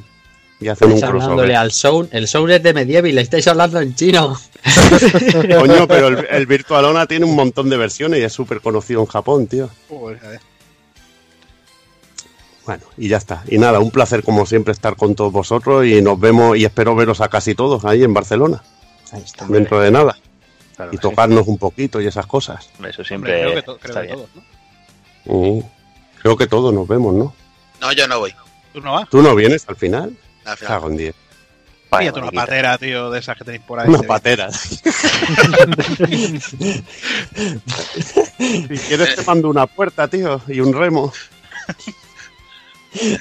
Y 0.60 0.68
hacen 0.68 0.92
un 0.92 1.02
crossover. 1.02 1.56
al 1.56 1.72
Soul. 1.72 2.08
El 2.12 2.28
Soul 2.28 2.52
es 2.52 2.62
de 2.62 2.72
Medieval, 2.72 3.16
le 3.16 3.22
estáis 3.22 3.48
hablando 3.48 3.82
en 3.82 3.96
chino. 3.96 4.40
Coño, 5.60 5.88
pero 5.88 6.10
el, 6.10 6.28
el 6.30 6.46
Virtualona 6.46 7.08
tiene 7.08 7.26
un 7.26 7.36
montón 7.36 7.68
de 7.72 7.78
versiones 7.78 8.20
y 8.20 8.24
es 8.24 8.32
súper 8.32 8.62
conocido 8.62 9.02
en 9.02 9.08
Japón, 9.08 9.48
tío. 9.48 9.68
Bueno, 12.64 12.84
y 12.96 13.08
ya 13.08 13.18
está. 13.18 13.44
Y 13.48 13.58
nada, 13.58 13.80
un 13.80 13.90
placer 13.90 14.22
como 14.22 14.46
siempre 14.46 14.72
estar 14.72 14.96
con 14.96 15.16
todos 15.16 15.32
vosotros 15.32 15.84
y 15.88 16.00
nos 16.04 16.20
vemos 16.20 16.58
y 16.58 16.66
espero 16.66 16.96
veros 16.96 17.22
a 17.22 17.28
casi 17.28 17.56
todos 17.56 17.86
ahí 17.86 18.04
en 18.04 18.14
Barcelona. 18.14 18.62
Ahí 19.12 19.24
está. 19.24 19.48
Dentro 19.48 19.80
de 19.80 19.90
nada 19.90 20.16
y 20.92 20.98
tocarnos 20.98 21.48
un 21.48 21.58
poquito 21.58 22.02
y 22.02 22.08
esas 22.08 22.26
cosas. 22.26 22.70
Eso 22.88 23.04
siempre 23.04 23.62
creo 23.64 23.78
que, 23.80 23.88
está 23.88 24.02
bien. 24.02 24.16
Todos, 24.16 24.30
¿no? 24.36 25.70
creo 26.22 26.38
que 26.38 26.48
todos 26.48 26.74
nos 26.74 26.88
vemos, 26.88 27.14
¿no? 27.14 27.36
No, 27.82 27.92
yo 27.94 28.08
no 28.08 28.20
voy. 28.20 28.34
¿Tú 28.74 28.82
no 28.82 28.94
vas? 28.94 29.10
¿Tú 29.10 29.22
no 29.22 29.36
vienes 29.36 29.68
al 29.68 29.76
final? 29.76 30.18
Al 30.44 30.58
final. 30.58 30.74
Cago 30.74 30.90
en 30.90 30.98
10. 30.98 31.16
una 32.16 32.32
patera, 32.32 32.78
tío, 32.78 33.10
de 33.10 33.20
esas 33.20 33.38
que 33.38 33.44
tenéis 33.46 33.64
por 33.64 33.80
ahí. 33.80 33.88
Una 33.88 34.02
patera. 34.04 34.52
si 34.52 34.82
quieres 38.88 39.16
te 39.16 39.24
mando 39.26 39.50
una 39.50 39.68
puerta, 39.68 40.08
tío, 40.08 40.42
y 40.48 40.60
un 40.60 40.74
remo. 40.74 41.14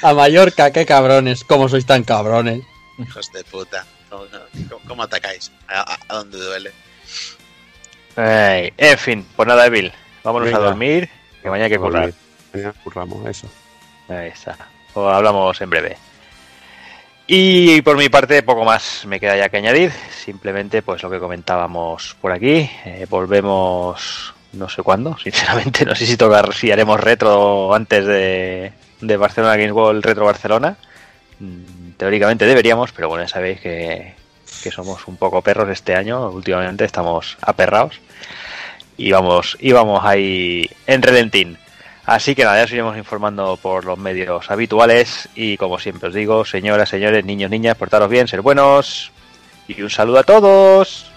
A 0.02 0.15
Mallorca, 0.15 0.70
qué 0.70 0.86
cabrones. 0.86 1.44
¿Cómo 1.44 1.68
sois 1.68 1.86
tan 1.86 2.05
cabrones? 2.05 2.62
Hijos 2.99 3.31
de 3.33 3.44
puta. 3.44 3.84
¿Cómo, 4.86 5.02
atacáis? 5.02 5.50
¿A, 5.68 5.99
a 6.08 6.15
dónde 6.15 6.39
duele? 6.39 6.73
En 8.17 8.99
fin, 8.99 9.26
pues 9.36 9.49
nada, 9.49 9.67
Evil. 9.67 9.93
Vámonos 10.23 10.52
a 10.55 10.59
dormir, 10.59 11.09
que 11.43 11.51
mañana 11.51 11.67
hay 11.67 11.70
que 11.70 11.78
currar. 11.78 12.12
Mañana 12.52 12.75
curramos, 12.83 13.26
eso. 13.26 13.49
Ahí 14.09 14.28
está. 14.28 14.57
O 14.94 15.09
hablamos 15.09 15.60
en 15.60 15.70
breve. 15.70 15.97
Y 17.26 17.81
por 17.83 17.97
mi 17.97 18.09
parte, 18.09 18.43
poco 18.43 18.65
más 18.65 19.05
me 19.07 19.18
queda 19.18 19.36
ya 19.36 19.49
que 19.49 19.57
añadir. 19.57 19.93
Simplemente, 20.10 20.83
pues 20.83 21.02
lo 21.02 21.10
que 21.10 21.18
comentábamos 21.18 22.17
por 22.20 22.33
aquí. 22.33 22.68
Eh, 22.84 23.07
volvemos, 23.09 24.34
no 24.52 24.68
sé 24.68 24.83
cuándo, 24.83 25.17
sinceramente. 25.23 25.84
No 25.84 25.94
sé 25.94 26.07
si 26.07 26.17
tocar, 26.17 26.52
si 26.52 26.70
haremos 26.70 27.01
retro 27.01 27.75
antes 27.75 28.05
de, 28.05 28.73
de 29.01 29.17
Barcelona 29.17 29.57
Games 29.57 29.73
World 29.73 30.05
Retro 30.05 30.26
Barcelona. 30.26 30.76
Mm, 31.41 31.93
teóricamente 31.97 32.47
deberíamos, 32.47 32.93
pero 32.93 33.09
bueno, 33.09 33.25
ya 33.25 33.28
sabéis 33.28 33.60
que, 33.60 34.15
que 34.65 34.70
somos 34.70 35.07
un 35.07 35.17
poco 35.18 35.43
perros 35.43 35.68
este 35.68 35.94
año, 35.94 36.31
últimamente 36.31 36.86
estamos 36.86 37.36
aperrados 37.43 38.01
y 38.97 39.12
vamos, 39.12 39.59
y 39.60 39.73
vamos 39.73 40.02
ahí 40.05 40.68
en 40.86 41.02
redentín. 41.02 41.59
Así 42.07 42.34
que 42.34 42.44
nada, 42.44 42.57
ya 42.59 42.65
os 42.65 42.73
iremos 42.73 42.97
informando 42.97 43.59
por 43.60 43.84
los 43.84 43.99
medios 43.99 44.51
habituales 44.51 45.28
y 45.34 45.59
como 45.59 45.78
siempre 45.78 46.09
os 46.09 46.15
digo, 46.15 46.47
señoras, 46.47 46.89
señores, 46.89 47.26
niños, 47.26 47.51
niñas, 47.51 47.76
portaros 47.76 48.09
bien, 48.09 48.26
ser 48.26 48.41
buenos 48.41 49.12
y 49.68 49.83
un 49.83 49.91
saludo 49.91 50.20
a 50.20 50.25
todos. 50.25 51.14